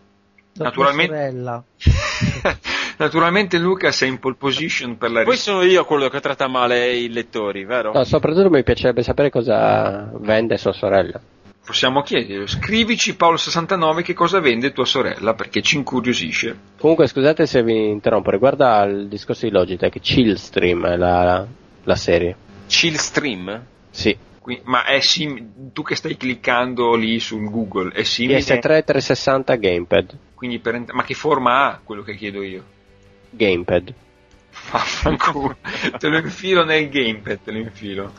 Da 0.52 0.64
Naturalmente-. 0.64 1.62
Naturalmente 2.98 3.58
Luca 3.58 3.90
sei 3.90 4.10
in 4.10 4.18
pole 4.18 4.36
position 4.36 4.96
per 4.96 5.10
la 5.10 5.22
Poi 5.22 5.32
risposta. 5.32 5.58
sono 5.58 5.64
io 5.64 5.84
quello 5.84 6.08
che 6.08 6.20
tratta 6.20 6.46
male 6.46 6.92
i 6.94 7.08
lettori, 7.08 7.64
vero? 7.64 7.92
No, 7.92 8.04
soprattutto 8.04 8.50
mi 8.50 8.62
piacerebbe 8.62 9.02
sapere 9.02 9.30
cosa 9.30 10.10
vende 10.14 10.56
sua 10.58 10.72
sorella. 10.72 11.20
Possiamo 11.64 12.02
chiedere, 12.02 12.48
scrivici 12.48 13.16
Paolo69 13.16 14.02
che 14.02 14.14
cosa 14.14 14.40
vende 14.40 14.72
tua 14.72 14.84
sorella 14.84 15.34
perché 15.34 15.62
ci 15.62 15.76
incuriosisce. 15.76 16.58
Comunque, 16.76 17.06
scusate 17.06 17.46
se 17.46 17.62
vi 17.62 17.88
interrompo, 17.88 18.30
riguarda 18.30 18.82
il 18.82 19.06
discorso 19.06 19.46
di 19.46 19.52
Logitech, 19.52 20.00
Chillstream 20.00 20.86
è 20.86 20.96
la, 20.96 21.46
la 21.84 21.94
serie. 21.94 22.36
Chill 22.66 22.94
Stream? 22.94 23.64
Sì. 23.90 24.16
Qui- 24.40 24.60
ma 24.64 24.84
è 24.84 24.98
sim- 24.98 25.72
tu 25.72 25.82
che 25.82 25.94
stai 25.94 26.16
cliccando 26.16 26.96
lì 26.96 27.20
sul 27.20 27.48
Google, 27.48 27.92
è 27.92 28.02
simile? 28.02 28.40
PS3 28.40 28.58
360 28.58 29.54
Gamepad. 29.54 30.18
Quindi 30.34 30.58
per 30.58 30.82
ma 30.92 31.04
che 31.04 31.14
forma 31.14 31.66
ha 31.66 31.80
quello 31.82 32.02
che 32.02 32.16
chiedo 32.16 32.42
io? 32.42 32.64
Gamepad. 33.30 33.94
Vaffanculo. 34.72 35.56
te 35.98 36.08
lo 36.08 36.18
infilo 36.18 36.64
nel 36.64 36.88
gamepad, 36.88 37.38
te 37.44 37.52
lo 37.52 37.58
infilo. 37.58 38.12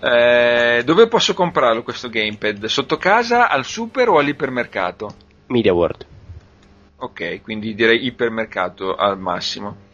Eh, 0.00 0.82
dove 0.84 1.08
posso 1.08 1.34
comprarlo 1.34 1.82
questo 1.82 2.08
gamepad? 2.08 2.64
Sotto 2.66 2.96
casa, 2.96 3.48
al 3.48 3.64
super 3.64 4.08
o 4.08 4.18
all'ipermercato? 4.18 5.14
Media 5.46 5.72
World. 5.72 6.06
Ok, 6.98 7.42
quindi 7.42 7.74
direi 7.74 8.04
ipermercato 8.06 8.94
al 8.94 9.18
massimo. 9.18 9.86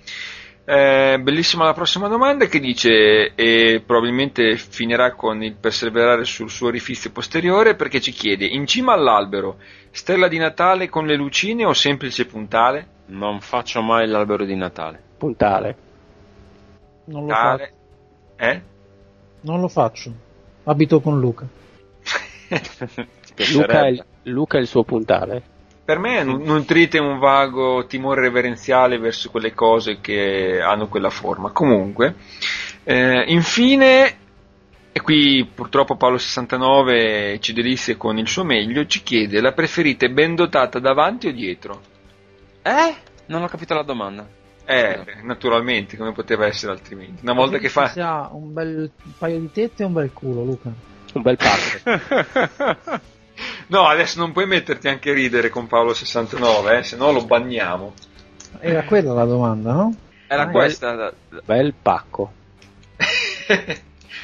Eh, 0.67 1.19
bellissima 1.21 1.65
la 1.65 1.75
prossima 1.75 2.09
domanda 2.09 2.47
che 2.47 2.59
dice 2.59 3.35
e 3.35 3.83
probabilmente 3.85 4.57
finirà 4.57 5.13
con 5.13 5.43
il 5.43 5.57
perseverare 5.57 6.25
sul 6.25 6.49
suo 6.49 6.69
orifizio 6.69 7.11
posteriore 7.11 7.75
perché 7.75 8.01
ci 8.01 8.13
chiede 8.13 8.47
in 8.47 8.67
cima 8.67 8.95
all'albero 8.95 9.59
stella 9.91 10.27
di 10.27 10.39
Natale 10.39 10.89
con 10.89 11.05
le 11.05 11.17
lucine 11.17 11.67
o 11.67 11.75
semplice 11.75 12.25
puntale? 12.25 12.87
Non 13.07 13.41
faccio 13.41 13.83
mai 13.83 14.07
l'albero 14.07 14.47
di 14.47 14.57
Natale. 14.57 15.03
Puntale. 15.19 15.77
Non 17.07 17.27
lo, 17.27 17.35
faccio. 17.35 17.57
Tale. 17.57 17.73
Eh? 18.37 18.63
Non 19.45 19.61
lo 19.61 19.69
faccio. 19.69 20.13
Abito 20.65 21.01
con 21.01 21.19
Luca. 21.21 21.47
Luca 23.53 23.87
è, 23.87 23.89
il, 23.89 24.05
Luca 24.25 24.59
è 24.59 24.61
il 24.61 24.67
suo 24.67 24.85
puntale. 24.85 25.43
Per 25.85 25.99
me 25.99 26.23
nu- 26.23 26.43
nutrite 26.43 26.99
un 26.99 27.19
vago 27.19 27.85
timore 27.87 28.23
reverenziale 28.23 28.99
verso 28.99 29.31
quelle 29.31 29.53
cose 29.53 30.01
che 30.01 30.61
hanno 30.61 30.89
quella 30.89 31.11
forma. 31.11 31.51
Comunque, 31.51 32.15
eh, 32.85 33.25
infine, 33.29 34.17
e 34.93 35.01
qui 35.03 35.47
purtroppo 35.53 35.97
Paolo 35.97 36.17
69 36.17 37.39
ci 37.41 37.53
delisse 37.53 37.97
con 37.97 38.17
il 38.17 38.29
suo 38.29 38.45
meglio, 38.45 38.87
ci 38.87 39.03
chiede 39.03 39.41
la 39.41 39.53
preferite 39.53 40.09
ben 40.11 40.35
dotata 40.35 40.79
davanti 40.79 41.27
o 41.29 41.33
dietro? 41.33 41.81
Eh? 42.63 42.95
Non 43.27 43.43
ho 43.43 43.49
capito 43.49 43.75
la 43.75 43.83
domanda. 43.83 44.27
Eh, 44.67 45.05
naturalmente, 45.23 45.97
come 45.97 46.13
poteva 46.13 46.47
essere 46.47 46.73
altrimenti. 46.73 47.23
Una 47.23 47.35
volta 47.35 47.59
che 47.59 47.69
fa... 47.69 47.89
Si 47.89 48.01
ha 48.01 48.29
un 48.33 48.53
bel 48.53 48.91
paio 49.19 49.39
di 49.39 49.51
tette 49.53 49.83
e 49.83 49.87
un 49.87 49.93
bel 49.93 50.11
culo, 50.13 50.43
Luca. 50.45 50.71
Un 51.13 51.23
bel 51.23 51.37
pacco. 51.37 53.01
No, 53.67 53.87
adesso 53.89 54.21
non 54.21 54.31
puoi 54.33 54.47
metterti 54.47 54.87
anche 54.89 55.11
a 55.11 55.15
ridere 55.15 55.49
con 55.49 55.67
Paolo 55.67 55.93
69, 55.93 56.79
eh, 56.79 56.83
se 56.85 56.97
no 56.97 57.11
lo 57.11 57.25
banniamo. 57.25 57.95
Era 58.61 58.85
quella 58.85 59.13
la 59.13 59.25
domanda, 59.25 59.73
no? 59.73 59.95
Era 60.29 60.43
Ah, 60.43 60.49
questa. 60.51 61.13
bel 61.45 61.75
pacco. 61.81 62.33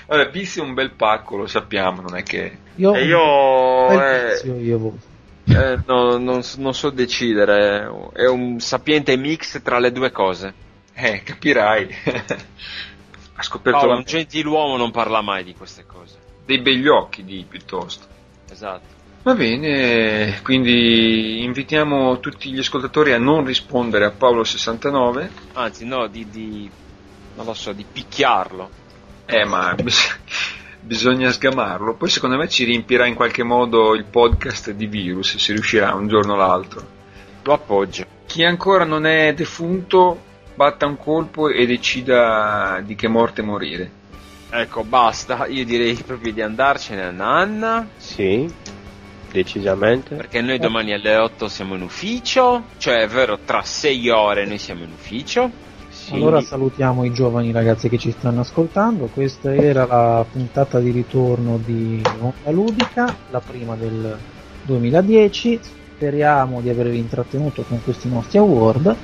Vabbè, 0.06 0.28
Pizzi 0.30 0.60
è 0.60 0.62
un 0.62 0.74
bel 0.74 0.92
pacco, 0.92 1.36
lo 1.36 1.46
sappiamo, 1.46 2.02
non 2.02 2.16
è 2.16 2.22
che... 2.22 2.58
Io, 2.76 2.94
E 2.94 3.04
io, 3.04 3.86
bel 3.88 4.00
eh, 4.00 4.32
tizio, 4.34 4.56
io 4.60 4.78
voto. 4.78 4.98
Eh, 5.50 5.78
no, 5.86 6.16
non, 6.16 6.42
non 6.56 6.74
so 6.74 6.90
decidere. 6.90 7.90
È 8.12 8.26
un 8.26 8.60
sapiente 8.60 9.16
mix 9.16 9.60
tra 9.62 9.78
le 9.78 9.92
due 9.92 10.10
cose. 10.10 10.54
Eh, 10.94 11.22
capirai. 11.22 11.88
ha 13.34 13.42
scoperto 13.42 13.80
Paolo, 13.80 13.96
un 13.96 14.04
gentiluomo 14.04 14.76
non 14.76 14.90
parla 14.90 15.20
mai 15.20 15.44
di 15.44 15.54
queste 15.54 15.84
cose. 15.86 16.16
dei 16.44 16.60
begli 16.60 16.88
occhi, 16.88 17.24
di 17.24 17.44
piuttosto. 17.48 18.06
Esatto. 18.50 18.98
Va 19.22 19.34
bene, 19.34 20.40
quindi 20.42 21.42
invitiamo 21.42 22.20
tutti 22.20 22.50
gli 22.50 22.58
ascoltatori 22.58 23.12
a 23.12 23.18
non 23.18 23.44
rispondere 23.44 24.06
a 24.06 24.10
Paolo 24.12 24.44
69. 24.44 25.30
Anzi, 25.52 25.84
no, 25.84 26.06
di, 26.06 26.26
di 26.30 26.70
non 27.36 27.44
lo 27.44 27.52
so, 27.54 27.72
di 27.72 27.84
picchiarlo. 27.90 28.70
Eh, 29.26 29.44
ma 29.44 29.74
bisogna 30.80 31.30
sgamarlo. 31.30 31.94
Poi 31.94 32.08
secondo 32.08 32.36
me 32.36 32.48
ci 32.48 32.64
riempirà 32.64 33.06
in 33.06 33.14
qualche 33.14 33.42
modo 33.42 33.94
il 33.94 34.04
podcast 34.04 34.72
di 34.72 34.86
virus, 34.86 35.36
se 35.36 35.52
riuscirà 35.52 35.94
un 35.94 36.08
giorno 36.08 36.32
o 36.32 36.36
l'altro. 36.36 36.86
Lo 37.42 37.52
appoggio. 37.52 38.04
Chi 38.26 38.44
ancora 38.44 38.84
non 38.84 39.06
è 39.06 39.32
defunto, 39.34 40.20
batta 40.54 40.86
un 40.86 40.96
colpo 40.96 41.48
e 41.48 41.66
decida 41.66 42.80
di 42.84 42.94
che 42.94 43.08
morte 43.08 43.42
morire. 43.42 43.98
Ecco, 44.50 44.82
basta. 44.84 45.46
Io 45.46 45.64
direi 45.64 45.94
proprio 45.94 46.32
di 46.32 46.42
andarcene 46.42 47.02
a 47.04 47.10
Nanna. 47.10 47.88
Sì, 47.96 48.52
decisamente. 49.30 50.16
Perché 50.16 50.40
noi 50.40 50.58
domani 50.58 50.92
alle 50.92 51.16
8 51.16 51.48
siamo 51.48 51.76
in 51.76 51.82
ufficio. 51.82 52.64
Cioè, 52.76 53.02
è 53.02 53.06
vero, 53.06 53.38
tra 53.44 53.62
6 53.62 54.08
ore 54.10 54.44
noi 54.46 54.58
siamo 54.58 54.84
in 54.84 54.90
ufficio. 54.90 55.68
Sì. 56.10 56.16
Allora 56.16 56.40
salutiamo 56.40 57.04
i 57.04 57.12
giovani 57.12 57.52
ragazzi 57.52 57.88
che 57.88 57.96
ci 57.96 58.10
stanno 58.10 58.40
ascoltando. 58.40 59.06
Questa 59.06 59.54
era 59.54 59.86
la 59.86 60.26
puntata 60.28 60.80
di 60.80 60.90
ritorno 60.90 61.56
di 61.64 62.02
Onda 62.18 62.50
Ludica, 62.50 63.14
la 63.30 63.38
prima 63.38 63.76
del 63.76 64.18
2010. 64.64 65.60
Speriamo 65.94 66.60
di 66.60 66.68
avervi 66.68 66.98
intrattenuto 66.98 67.62
con 67.62 67.80
questi 67.84 68.08
nostri 68.08 68.38
award 68.38 68.96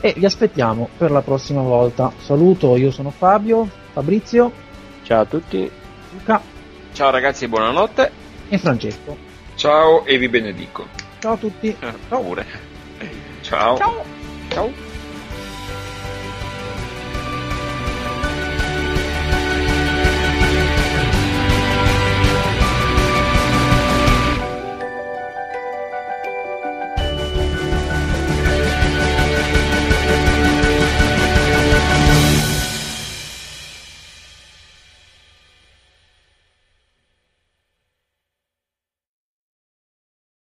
e 0.00 0.12
vi 0.18 0.26
aspettiamo 0.26 0.90
per 0.98 1.10
la 1.10 1.22
prossima 1.22 1.62
volta. 1.62 2.12
Saluto, 2.20 2.76
io 2.76 2.90
sono 2.90 3.08
Fabio, 3.08 3.66
Fabrizio, 3.94 4.52
Ciao 5.02 5.22
a 5.22 5.24
tutti. 5.24 5.70
Luca 6.12 6.42
Ciao 6.92 7.10
ragazzi, 7.10 7.48
buonanotte. 7.48 8.10
e 8.50 8.58
Francesco. 8.58 9.16
Ciao 9.54 10.04
e 10.04 10.18
vi 10.18 10.28
benedico. 10.28 10.86
Ciao 11.20 11.32
a 11.32 11.36
tutti. 11.38 11.74
Pure. 12.08 12.44
Ciao. 13.40 13.78
Ciao. 13.78 14.83